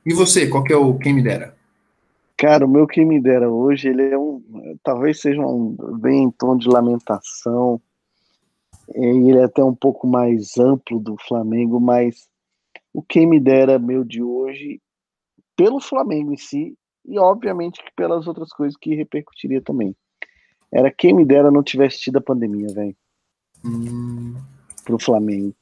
E 0.04 0.12
você, 0.12 0.48
qual 0.48 0.64
que 0.64 0.72
é 0.72 0.76
o 0.76 0.98
quem 0.98 1.12
me 1.14 1.22
dera? 1.22 1.56
Cara, 2.36 2.64
o 2.64 2.68
meu 2.68 2.86
quem 2.86 3.04
me 3.04 3.20
dera 3.20 3.50
hoje, 3.50 3.88
ele 3.88 4.02
é 4.02 4.18
um. 4.18 4.42
Talvez 4.82 5.20
seja 5.20 5.40
um 5.40 5.76
bem 5.98 6.24
em 6.24 6.30
tom 6.30 6.56
de 6.56 6.68
lamentação. 6.68 7.80
É, 8.94 9.00
e 9.00 9.28
ele 9.28 9.38
é 9.38 9.44
até 9.44 9.62
um 9.62 9.74
pouco 9.74 10.06
mais 10.06 10.56
amplo 10.56 10.98
do 10.98 11.16
Flamengo, 11.26 11.78
mas 11.80 12.28
o 12.92 13.02
quem 13.02 13.26
me 13.26 13.38
dera 13.38 13.78
meu 13.78 14.02
de 14.02 14.22
hoje, 14.22 14.80
pelo 15.56 15.80
Flamengo 15.80 16.32
em 16.32 16.36
si, 16.36 16.74
e 17.04 17.18
obviamente 17.18 17.82
que 17.82 17.90
pelas 17.94 18.26
outras 18.26 18.50
coisas 18.50 18.76
que 18.80 18.94
repercutiria 18.94 19.60
também. 19.60 19.94
Era 20.72 20.90
quem 20.90 21.14
me 21.14 21.24
dera 21.24 21.50
não 21.50 21.62
tivesse 21.62 21.98
tido 22.00 22.16
a 22.18 22.20
pandemia, 22.20 22.68
velho, 22.74 22.96
Hum, 23.64 24.34
pro 24.84 24.98
Flamengo. 24.98 25.54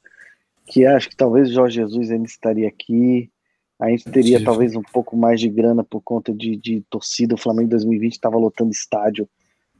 Que 0.67 0.85
acho 0.85 1.09
que 1.09 1.15
talvez 1.15 1.49
o 1.49 1.53
Jorge 1.53 1.75
Jesus 1.81 2.11
ainda 2.11 2.25
estaria 2.25 2.67
aqui. 2.67 3.31
A 3.79 3.89
gente 3.89 4.05
teria 4.11 4.43
talvez 4.43 4.75
um 4.75 4.81
pouco 4.81 5.15
mais 5.15 5.39
de 5.39 5.47
grana 5.49 5.83
por 5.83 6.01
conta 6.01 6.33
de, 6.33 6.57
de 6.57 6.81
torcida. 6.89 7.35
O 7.35 7.37
Flamengo 7.37 7.67
em 7.67 7.69
2020 7.69 8.11
estava 8.13 8.37
lotando 8.37 8.71
estádio. 8.71 9.27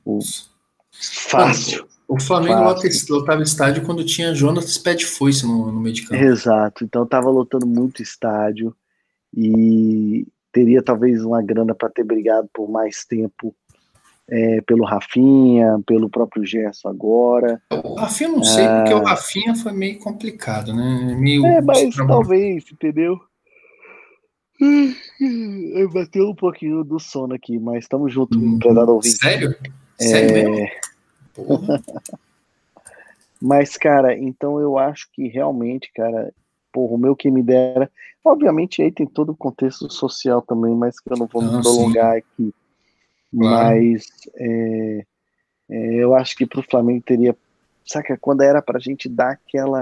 O- 0.05 0.19
Fácil. 0.91 1.85
o 2.07 2.19
Flamengo 2.19 2.59
Fácil. 2.59 2.89
lota- 2.99 3.13
lotava 3.13 3.43
estádio 3.43 3.83
quando 3.83 4.05
tinha 4.05 4.33
Jonas 4.33 4.77
Pé 4.77 4.93
de 4.95 5.05
Foice 5.05 5.45
no, 5.45 5.71
no 5.71 5.79
meio 5.81 5.93
de 5.93 6.03
campo. 6.07 6.15
Exato. 6.23 6.83
Então 6.85 7.05
tava 7.05 7.29
lotando 7.29 7.67
muito 7.67 8.01
estádio 8.01 8.75
e 9.35 10.25
teria 10.51 10.81
talvez 10.81 11.23
uma 11.23 11.41
grana 11.41 11.75
para 11.75 11.89
ter 11.89 12.03
brigado 12.03 12.49
por 12.53 12.69
mais 12.69 13.03
tempo 13.05 13.53
é, 14.29 14.61
pelo 14.61 14.85
Rafinha, 14.85 15.79
pelo 15.85 16.09
próprio 16.09 16.45
Gerson 16.45 16.89
agora. 16.89 17.61
O 17.71 17.95
Rafinha 17.95 18.29
eu 18.29 18.35
não 18.35 18.43
sei, 18.43 18.67
porque 18.67 18.93
o 18.93 19.03
Rafinha 19.03 19.55
foi 19.55 19.71
meio 19.71 19.99
complicado, 19.99 20.73
né? 20.73 21.15
Meio 21.19 21.45
É, 21.45 21.61
mas 21.61 21.95
talvez, 21.95 22.65
entendeu? 22.71 23.19
Eu 25.75 25.89
bateu 25.91 26.29
um 26.29 26.35
pouquinho 26.35 26.83
do 26.83 26.99
sono 26.99 27.35
aqui, 27.35 27.59
mas 27.59 27.83
estamos 27.83 28.11
juntos, 28.11 28.37
Hum, 28.37 28.57
prezado 28.57 28.93
ouvinte. 28.93 29.17
Sério? 29.17 29.55
Sério 29.99 30.29
É, 30.29 30.43
mesmo? 30.43 30.69
Porra. 31.33 31.83
Mas, 33.39 33.77
cara, 33.77 34.17
então 34.17 34.59
eu 34.59 34.79
acho 34.79 35.07
que 35.13 35.27
realmente, 35.27 35.91
cara, 35.93 36.33
porra, 36.73 36.95
o 36.95 36.97
meu 36.97 37.15
que 37.15 37.29
me 37.29 37.43
dera. 37.43 37.89
Obviamente 38.25 38.81
aí 38.81 38.91
tem 38.91 39.05
todo 39.05 39.31
o 39.31 39.37
contexto 39.37 39.91
social 39.91 40.41
também, 40.41 40.75
mas 40.75 40.99
que 40.99 41.11
eu 41.13 41.17
não 41.17 41.27
vou 41.27 41.43
me 41.43 41.61
prolongar 41.61 42.17
aqui. 42.17 42.53
Claro. 43.37 43.75
Mas 43.77 44.05
é, 44.35 45.05
é, 45.69 45.93
eu 45.95 46.15
acho 46.15 46.35
que 46.35 46.45
pro 46.45 46.63
Flamengo 46.63 47.03
teria. 47.05 47.35
Saca, 47.85 48.17
quando 48.19 48.41
era 48.41 48.61
pra 48.61 48.79
gente 48.79 49.07
dar 49.07 49.31
aquela. 49.31 49.81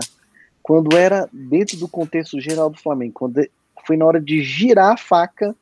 Quando 0.61 0.95
era 0.97 1.29
dentro 1.31 1.77
do 1.77 1.87
contexto 1.87 2.39
geral 2.39 2.69
do 2.69 2.77
Flamengo, 2.79 3.13
quando 3.13 3.47
foi 3.85 3.95
na 3.97 4.05
hora 4.05 4.19
de 4.19 4.41
girar 4.41 4.93
a 4.93 4.97
faca, 4.97 5.55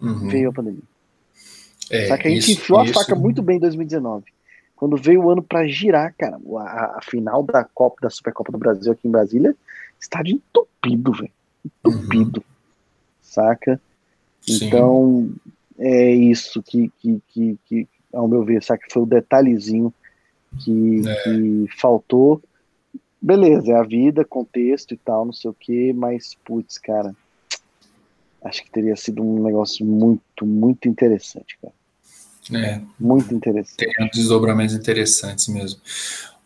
Uhum. 0.00 0.28
veio 0.28 0.50
a 0.50 0.52
pandemia. 0.52 0.82
É, 1.90 2.06
Saca, 2.06 2.28
a 2.28 2.30
gente 2.30 2.50
isso- 2.52 2.60
enfiou 2.60 2.80
a 2.80 2.84
isso- 2.84 2.94
faca 2.94 3.14
muito 3.14 3.42
bem 3.42 3.56
em 3.56 3.60
2019. 3.60 4.24
Quando 4.76 4.96
veio 4.96 5.22
o 5.24 5.30
ano 5.30 5.42
pra 5.42 5.66
girar, 5.66 6.14
cara, 6.16 6.38
a, 6.58 6.98
a 6.98 7.00
final 7.02 7.42
da 7.42 7.64
Copa, 7.64 7.96
da 8.02 8.10
Supercopa 8.10 8.52
do 8.52 8.58
Brasil 8.58 8.92
aqui 8.92 9.08
em 9.08 9.10
Brasília, 9.10 9.56
estádio 10.00 10.36
entupido, 10.36 11.12
velho. 11.12 11.30
Entupido. 11.64 12.44
Saca? 13.22 13.80
Uhum. 14.48 14.56
Sim. 14.58 15.34
É 15.78 16.10
isso 16.10 16.62
que, 16.62 16.90
que, 16.98 17.22
que, 17.28 17.58
que, 17.66 17.88
ao 18.12 18.26
meu 18.26 18.44
ver, 18.44 18.62
saca, 18.62 18.86
foi 18.90 19.02
o 19.02 19.06
detalhezinho 19.06 19.92
que, 20.64 21.02
É. 21.08 21.22
que 21.22 21.66
faltou. 21.78 22.42
Beleza, 23.20 23.72
é 23.72 23.76
a 23.76 23.82
vida, 23.82 24.24
contexto 24.24 24.94
e 24.94 24.96
tal, 24.96 25.24
não 25.24 25.32
sei 25.32 25.50
o 25.50 25.54
que, 25.54 25.92
mas, 25.92 26.36
putz, 26.44 26.78
cara, 26.78 27.14
acho 28.44 28.62
que 28.64 28.70
teria 28.70 28.94
sido 28.96 29.22
um 29.22 29.42
negócio 29.42 29.84
muito, 29.84 30.46
muito 30.46 30.88
interessante, 30.88 31.58
cara. 31.60 31.74
É, 32.50 32.80
Muito 32.98 33.34
interessante. 33.34 33.76
tem 33.76 34.08
desdobramentos 34.10 34.74
interessantes 34.74 35.48
mesmo. 35.48 35.80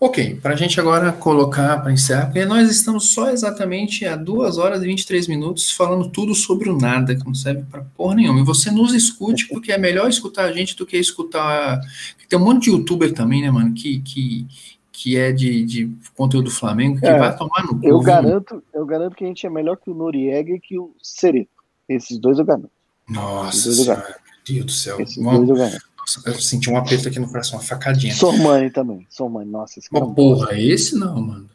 Ok, 0.04 0.40
para 0.42 0.54
a 0.54 0.56
gente 0.56 0.80
agora 0.80 1.12
colocar, 1.12 1.80
para 1.80 1.92
encerrar, 1.92 2.26
porque 2.26 2.44
nós 2.44 2.68
estamos 2.68 3.10
só 3.10 3.30
exatamente 3.30 4.04
a 4.04 4.16
2 4.16 4.58
horas 4.58 4.82
e 4.82 4.86
23 4.86 5.28
minutos 5.28 5.70
falando 5.70 6.08
tudo 6.08 6.34
sobre 6.34 6.68
o 6.68 6.76
nada, 6.76 7.14
que 7.14 7.24
não 7.24 7.32
serve 7.32 7.62
para 7.70 7.82
porra 7.96 8.16
nenhuma. 8.16 8.40
E 8.40 8.44
você 8.44 8.68
nos 8.68 8.92
escute, 8.94 9.46
porque 9.46 9.70
é 9.70 9.78
melhor 9.78 10.10
escutar 10.10 10.46
a 10.46 10.52
gente 10.52 10.74
do 10.74 10.84
que 10.84 10.96
escutar. 10.96 11.80
Tem 12.28 12.36
um 12.36 12.44
monte 12.44 12.64
de 12.64 12.70
youtuber 12.70 13.14
também, 13.14 13.42
né, 13.42 13.50
mano, 13.52 13.72
que, 13.74 14.00
que, 14.00 14.44
que 14.90 15.16
é 15.16 15.30
de, 15.30 15.64
de 15.64 15.96
conteúdo 16.16 16.50
Flamengo, 16.50 16.98
que 16.98 17.06
É, 17.06 17.16
vai 17.16 17.36
tomar 17.36 17.64
no 17.64 17.78
cu. 17.78 17.86
Eu 17.86 18.00
garanto, 18.00 18.60
eu 18.74 18.84
garanto 18.84 19.14
que 19.14 19.22
a 19.22 19.28
gente 19.28 19.46
é 19.46 19.50
melhor 19.50 19.76
que 19.76 19.88
o 19.88 19.94
Noriega 19.94 20.50
e 20.50 20.58
que 20.58 20.76
o 20.76 20.92
Cereto. 21.00 21.48
Esses 21.88 22.18
dois 22.18 22.40
eu 22.40 22.44
garanto. 22.44 22.72
Nossa 23.08 23.56
Esses 23.56 23.76
dois 23.76 23.78
eu 23.78 23.94
senhora, 23.94 24.16
meu 24.26 24.56
Deus 24.56 24.66
do 24.66 24.72
céu. 24.72 25.00
Esses 25.00 25.22
dois 25.22 25.48
eu 25.48 25.54
garanto. 25.54 25.91
Eu 26.26 26.34
senti 26.34 26.68
um 26.70 26.76
aperto 26.76 27.08
aqui 27.08 27.18
no 27.18 27.28
coração, 27.28 27.58
uma 27.58 27.64
facadinha. 27.64 28.14
Sormani 28.14 28.70
também. 28.70 29.06
Sormani, 29.08 29.50
nossa, 29.50 29.78
esse 29.78 29.88
cara. 29.90 30.04
é 30.04 30.06
Uma 30.06 30.14
porra, 30.14 30.58
esse 30.58 30.96
não, 30.98 31.20
mano. 31.20 31.48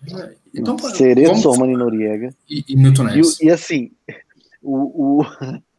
Então, 0.53 0.76
pô, 0.77 0.90
Cereto, 0.90 1.27
vamos- 1.30 1.42
Sormani 1.43 1.74
e 1.74 1.77
Noriega. 1.77 2.34
E, 2.50 2.64
e 2.67 2.76
Milton 2.76 3.03
E, 3.03 3.06
Neves. 3.08 3.40
e 3.42 3.50
assim, 3.50 3.92
o, 4.61 5.19
o, 5.22 5.26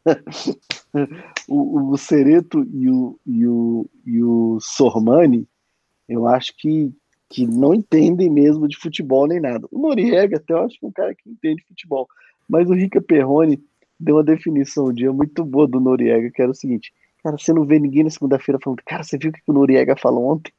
o, 1.49 1.91
o 1.93 1.97
Cereto 1.99 2.67
e 2.73 2.89
o, 2.91 3.19
e, 3.27 3.47
o, 3.47 3.87
e 4.07 4.23
o 4.23 4.59
Sormani, 4.61 5.47
eu 6.09 6.27
acho 6.27 6.53
que, 6.57 6.93
que 7.29 7.47
não 7.47 7.75
entendem 7.75 8.31
mesmo 8.31 8.69
de 8.69 8.77
futebol 8.77 9.27
nem 9.27 9.41
nada. 9.41 9.67
O 9.71 9.79
Noriega, 9.79 10.37
até 10.37 10.53
eu 10.55 10.65
acho 10.65 10.79
que 10.79 10.85
é 10.85 10.89
um 10.89 10.93
cara 10.93 11.15
que 11.15 11.29
entende 11.29 11.65
futebol. 11.67 12.07
Mas 12.49 12.69
o 12.71 12.75
Rica 12.75 13.01
Perrone 13.01 13.63
deu 14.01 14.17
uma 14.17 14.25
definição 14.25 14.87
um 14.87 14.93
dia 14.93 15.13
muito 15.13 15.45
boa 15.45 15.67
do 15.67 15.81
Noriega, 15.81 16.31
que 16.31 16.41
era 16.41 16.51
o 16.51 16.55
seguinte. 16.55 16.93
Cara, 17.29 17.37
você 17.37 17.53
não 17.53 17.67
vê 17.67 17.79
ninguém 17.79 18.05
na 18.05 18.09
segunda-feira 18.11 18.59
falando, 18.63 18.81
cara, 18.87 19.03
você 19.03 19.19
viu 19.19 19.29
o 19.29 19.33
que 19.35 19.43
o 19.47 19.53
Noriega 19.53 19.95
falou 19.95 20.33
ontem? 20.33 20.51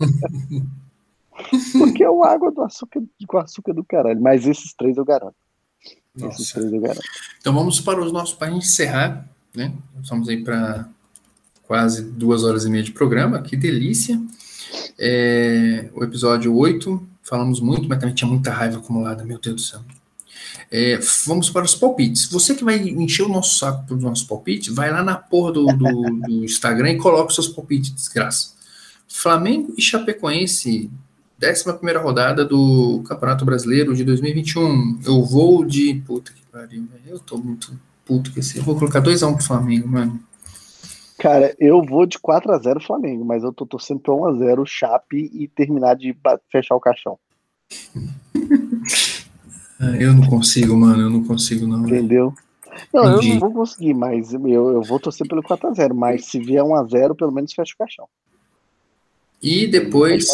Porque 1.78 2.02
é 2.02 2.08
o 2.08 2.24
água 2.24 2.50
do 2.50 2.62
açúcar, 2.62 3.02
com 3.26 3.36
açúcar 3.36 3.74
do 3.74 3.84
caralho. 3.84 4.18
Mas 4.18 4.46
esses 4.46 4.72
três 4.72 4.96
eu 4.96 5.04
garanto. 5.04 5.36
Esses 6.16 6.38
Nossa. 6.38 6.54
três 6.54 6.72
eu 6.72 6.80
garanto. 6.80 7.04
Então 7.38 7.52
vamos 7.52 7.78
para 7.82 8.00
os 8.00 8.10
nossos 8.10 8.34
para 8.34 8.50
encerrar, 8.50 9.28
né? 9.54 9.74
Estamos 10.02 10.30
aí 10.30 10.42
para 10.42 10.88
quase 11.64 12.02
duas 12.02 12.42
horas 12.42 12.64
e 12.64 12.70
meia 12.70 12.82
de 12.82 12.92
programa, 12.92 13.42
que 13.42 13.54
delícia. 13.54 14.18
É, 14.98 15.90
o 15.94 16.02
episódio 16.02 16.56
8, 16.56 17.06
falamos 17.22 17.60
muito, 17.60 17.86
mas 17.86 17.98
também 17.98 18.14
tinha 18.14 18.28
muita 18.28 18.50
raiva 18.50 18.78
acumulada, 18.78 19.26
meu 19.26 19.38
Deus 19.38 19.56
do 19.56 19.60
céu. 19.60 19.80
É, 20.70 20.98
vamos 21.26 21.50
para 21.50 21.64
os 21.64 21.74
palpites. 21.74 22.26
Você 22.30 22.54
que 22.54 22.64
vai 22.64 22.76
encher 22.76 23.24
o 23.24 23.28
nosso 23.28 23.58
saco 23.58 23.86
pelos 23.86 24.02
nossos 24.02 24.24
palpites, 24.24 24.74
vai 24.74 24.90
lá 24.90 25.02
na 25.02 25.16
porra 25.16 25.52
do, 25.52 25.66
do, 25.66 26.20
do 26.20 26.44
Instagram 26.44 26.92
e 26.92 26.98
coloca 26.98 27.28
os 27.28 27.34
seus 27.34 27.48
palpites, 27.48 27.94
desgraça. 27.94 28.56
Flamengo 29.08 29.74
e 29.76 29.82
Chapecoense, 29.82 30.90
11 31.42 31.72
primeira 31.74 32.00
rodada 32.00 32.44
do 32.44 33.02
Campeonato 33.06 33.44
Brasileiro 33.44 33.94
de 33.94 34.04
2021. 34.04 35.00
Eu 35.04 35.22
vou 35.24 35.64
de. 35.64 35.94
Puta 36.06 36.32
que 36.32 36.42
pariu. 36.52 36.86
Eu 37.06 37.18
tô 37.18 37.38
muito 37.38 37.72
puto 38.04 38.32
com 38.32 38.40
esse. 38.40 38.58
Eu 38.58 38.64
vou 38.64 38.76
colocar 38.76 39.00
2x1 39.00 39.34
pro 39.34 39.44
Flamengo, 39.44 39.88
mano. 39.88 40.20
Cara, 41.18 41.54
eu 41.58 41.82
vou 41.82 42.06
de 42.06 42.18
4 42.18 42.52
a 42.52 42.58
0 42.58 42.80
Flamengo, 42.80 43.24
mas 43.24 43.42
eu 43.42 43.52
tô 43.52 43.66
torcendo 43.66 43.98
pra 43.98 44.14
1 44.14 44.26
a 44.26 44.34
0 44.34 44.64
Chape 44.64 45.30
e 45.32 45.48
terminar 45.48 45.96
de 45.96 46.16
fechar 46.50 46.76
o 46.76 46.80
caixão. 46.80 47.18
Ah, 49.80 49.96
eu 49.96 50.12
não 50.12 50.26
consigo, 50.26 50.76
mano, 50.76 51.02
eu 51.02 51.10
não 51.10 51.24
consigo 51.24 51.66
não. 51.66 51.86
Entendeu? 51.86 52.34
Não, 52.92 53.12
Entendi. 53.12 53.28
eu 53.28 53.34
não 53.34 53.40
vou 53.40 53.52
conseguir, 53.52 53.94
mas 53.94 54.32
eu, 54.32 54.48
eu 54.48 54.82
vou 54.82 55.00
torcer 55.00 55.26
pelo 55.26 55.42
4 55.42 55.68
a 55.68 55.72
0 55.72 55.94
mas 55.94 56.26
se 56.26 56.38
vier 56.38 56.62
1 56.62 56.74
a 56.74 56.84
0 56.84 57.14
pelo 57.14 57.32
menos 57.32 57.52
fecha 57.52 57.74
o 57.74 57.78
caixão. 57.78 58.08
E 59.42 59.66
depois 59.66 60.26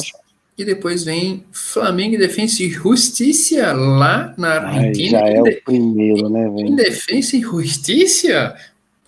e 0.57 0.65
depois 0.65 1.03
vem 1.03 1.45
Flamengo 1.51 2.15
e 2.15 2.19
Defensa 2.19 2.63
e 2.63 2.71
Justiça 2.71 3.73
lá 3.73 4.33
na 4.39 4.61
Argentina. 4.61 5.19
Ai, 5.19 5.33
já 5.33 5.39
é 5.39 5.43
o 5.43 5.63
primeiro, 5.65 6.29
né, 6.29 6.49
velho? 6.49 6.67
Em 6.69 6.77
Defensa 6.77 7.37
e 7.37 7.41
Justiça. 7.41 8.55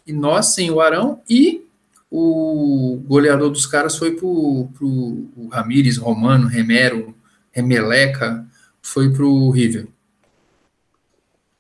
E 0.04 0.12
nós 0.12 0.46
sem 0.46 0.70
o 0.70 0.80
Arão 0.80 1.20
e 1.28 1.64
o 2.10 3.00
goleador 3.06 3.50
dos 3.50 3.66
caras 3.66 3.96
foi 3.96 4.12
pro, 4.12 4.68
pro 4.74 4.86
o 4.88 5.48
Ramires, 5.50 5.96
Romano, 5.98 6.48
Remero, 6.48 7.14
Remeleca, 7.52 8.44
foi 8.82 9.12
pro 9.12 9.50
River. 9.50 9.86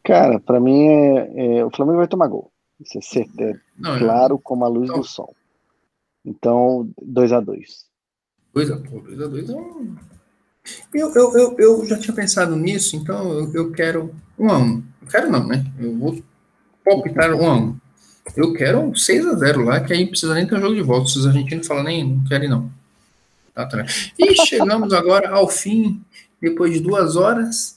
Cara, 0.06 0.38
para 0.38 0.60
mim 0.60 0.86
é, 0.86 1.58
é, 1.58 1.64
o 1.64 1.70
Flamengo 1.70 1.98
vai 1.98 2.06
tomar 2.06 2.28
gol. 2.28 2.52
Isso 2.80 2.96
é 2.96 3.00
certeza. 3.00 3.60
Não, 3.76 3.98
claro 3.98 4.38
como 4.38 4.64
a 4.64 4.68
luz 4.68 4.88
então, 4.88 5.00
do 5.00 5.06
sol. 5.06 5.34
Então, 6.24 6.88
2 7.02 7.32
a 7.32 7.40
2 7.40 7.86
2 8.54 8.70
a 8.70 8.76
2 8.76 9.20
a 9.20 9.26
2 9.26 9.50
é 9.50 9.54
um... 9.54 9.96
Eu, 10.94 11.12
eu, 11.12 11.36
eu, 11.36 11.56
eu, 11.58 11.86
já 11.86 11.98
tinha 11.98 12.14
pensado 12.14 12.56
nisso, 12.56 12.96
então 12.96 13.32
eu, 13.32 13.52
eu 13.52 13.72
quero 13.72 14.14
1 14.38 14.46
um 14.46 14.50
a 14.50 14.58
1 14.58 14.62
um. 14.62 14.84
Eu 15.02 15.08
quero 15.08 15.30
não, 15.30 15.46
né? 15.46 15.64
Eu 15.78 15.96
vou 15.96 16.22
palpitar 16.84 17.34
1 17.34 17.42
um 17.42 17.50
a 17.50 17.54
1 17.54 17.58
um. 17.58 17.76
Eu 18.36 18.52
quero 18.52 18.94
6 18.94 19.26
a 19.26 19.34
0 19.34 19.64
lá, 19.64 19.80
que 19.80 19.92
aí 19.92 20.06
precisa 20.06 20.34
nem 20.34 20.46
ter 20.46 20.56
um 20.56 20.60
jogo 20.60 20.74
de 20.74 20.82
volta. 20.82 21.08
Se 21.08 21.18
os 21.18 21.26
argentinos 21.26 21.66
falam 21.66 21.82
nem, 21.84 22.08
não 22.08 22.24
querem 22.24 22.48
não. 22.48 22.70
Tá, 23.52 23.66
tá. 23.66 23.84
E 24.18 24.34
chegamos 24.46 24.92
agora 24.92 25.30
ao 25.30 25.48
fim, 25.48 26.00
depois 26.40 26.72
de 26.72 26.80
2 26.80 27.16
horas 27.16 27.75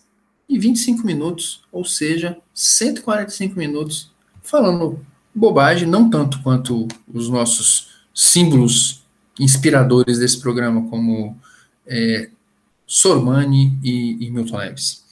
e 0.50 0.58
25 0.58 1.06
minutos, 1.06 1.62
ou 1.72 1.86
seja, 1.86 2.38
145 2.54 3.58
minutos, 3.58 4.12
falando 4.42 5.06
bobagem, 5.34 5.88
não 5.88 6.10
tanto 6.10 6.42
quanto 6.42 6.88
os 7.14 7.30
nossos 7.30 7.90
símbolos 8.14 9.04
inspiradores 9.40 10.18
desse 10.18 10.40
programa, 10.40 10.90
como 10.90 11.38
é, 11.86 12.30
Sormani 12.88 13.78
e, 13.84 14.26
e 14.26 14.32
Milton 14.32 14.58
Neves. 14.58 15.06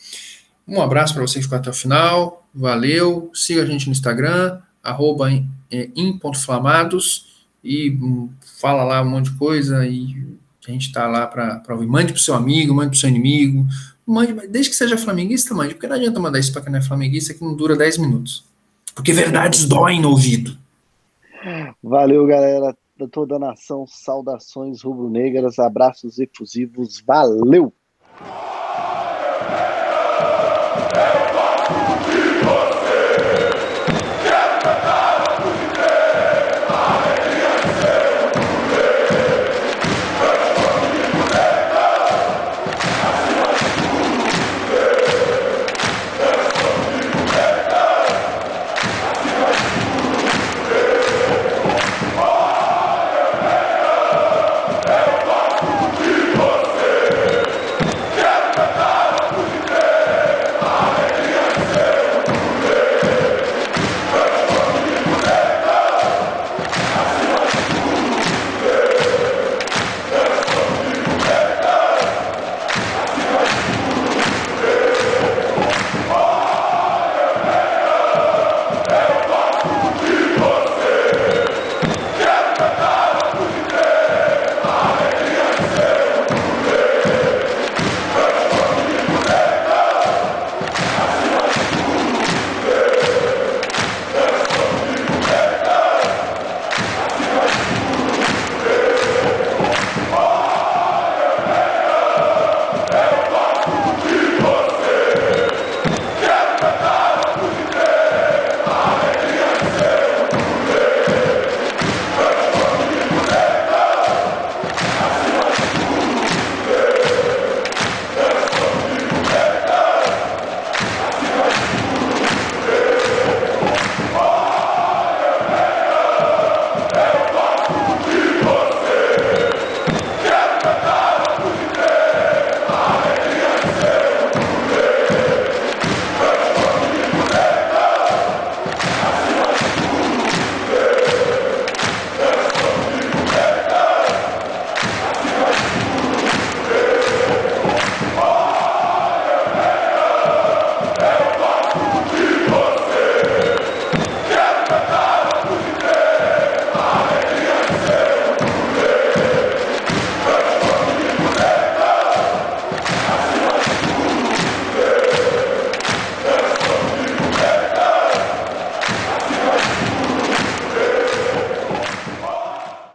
Um 0.68 0.82
abraço 0.82 1.14
para 1.14 1.22
vocês 1.22 1.36
que 1.36 1.44
ficou 1.44 1.60
até 1.60 1.70
o 1.70 1.74
final, 1.74 2.46
valeu, 2.54 3.32
siga 3.34 3.62
a 3.62 3.66
gente 3.66 3.86
no 3.86 3.92
Instagram, 3.92 4.60
arroba 4.84 5.32
é, 5.32 5.90
em.flamados 5.96 7.46
e 7.64 7.92
um, 7.92 8.30
fala 8.60 8.84
lá 8.84 9.02
um 9.02 9.10
monte 9.10 9.30
de 9.30 9.38
coisa 9.38 9.86
e 9.86 10.28
a 10.68 10.72
gente 10.72 10.88
está 10.88 11.08
lá 11.08 11.26
para 11.28 11.64
ouvir. 11.70 11.88
Mande 11.88 12.12
para 12.12 12.20
o 12.20 12.24
seu 12.24 12.34
amigo, 12.34 12.74
mande 12.74 12.90
para 12.90 12.98
o 12.98 13.00
seu 13.00 13.10
inimigo, 13.10 13.66
mande, 14.08 14.48
desde 14.48 14.70
que 14.72 14.76
seja 14.76 14.98
flamenguista, 14.98 15.54
mande, 15.54 15.74
porque 15.74 15.88
não 15.88 15.96
adianta 15.96 16.20
mandar 16.20 16.40
isso 16.40 16.54
para 16.54 16.62
quem 16.62 16.72
não 16.72 16.80
é 16.80 16.82
flamenguista 16.82 17.34
que 17.34 17.44
não 17.44 17.56
dura 17.56 17.76
10 17.76 17.98
minutos. 17.98 18.46
Porque 18.96 19.14
verdades 19.14 19.66
doem 19.66 20.02
no 20.02 20.10
ouvido. 20.10 20.58
Valeu, 21.84 22.26
galera 22.26 22.76
da 22.98 23.08
toda 23.08 23.36
a 23.36 23.40
nação, 23.40 23.86
saudações 23.88 24.82
rubro-negras, 24.82 25.60
abraços 25.60 26.18
efusivos, 26.18 27.00
valeu! 27.06 27.72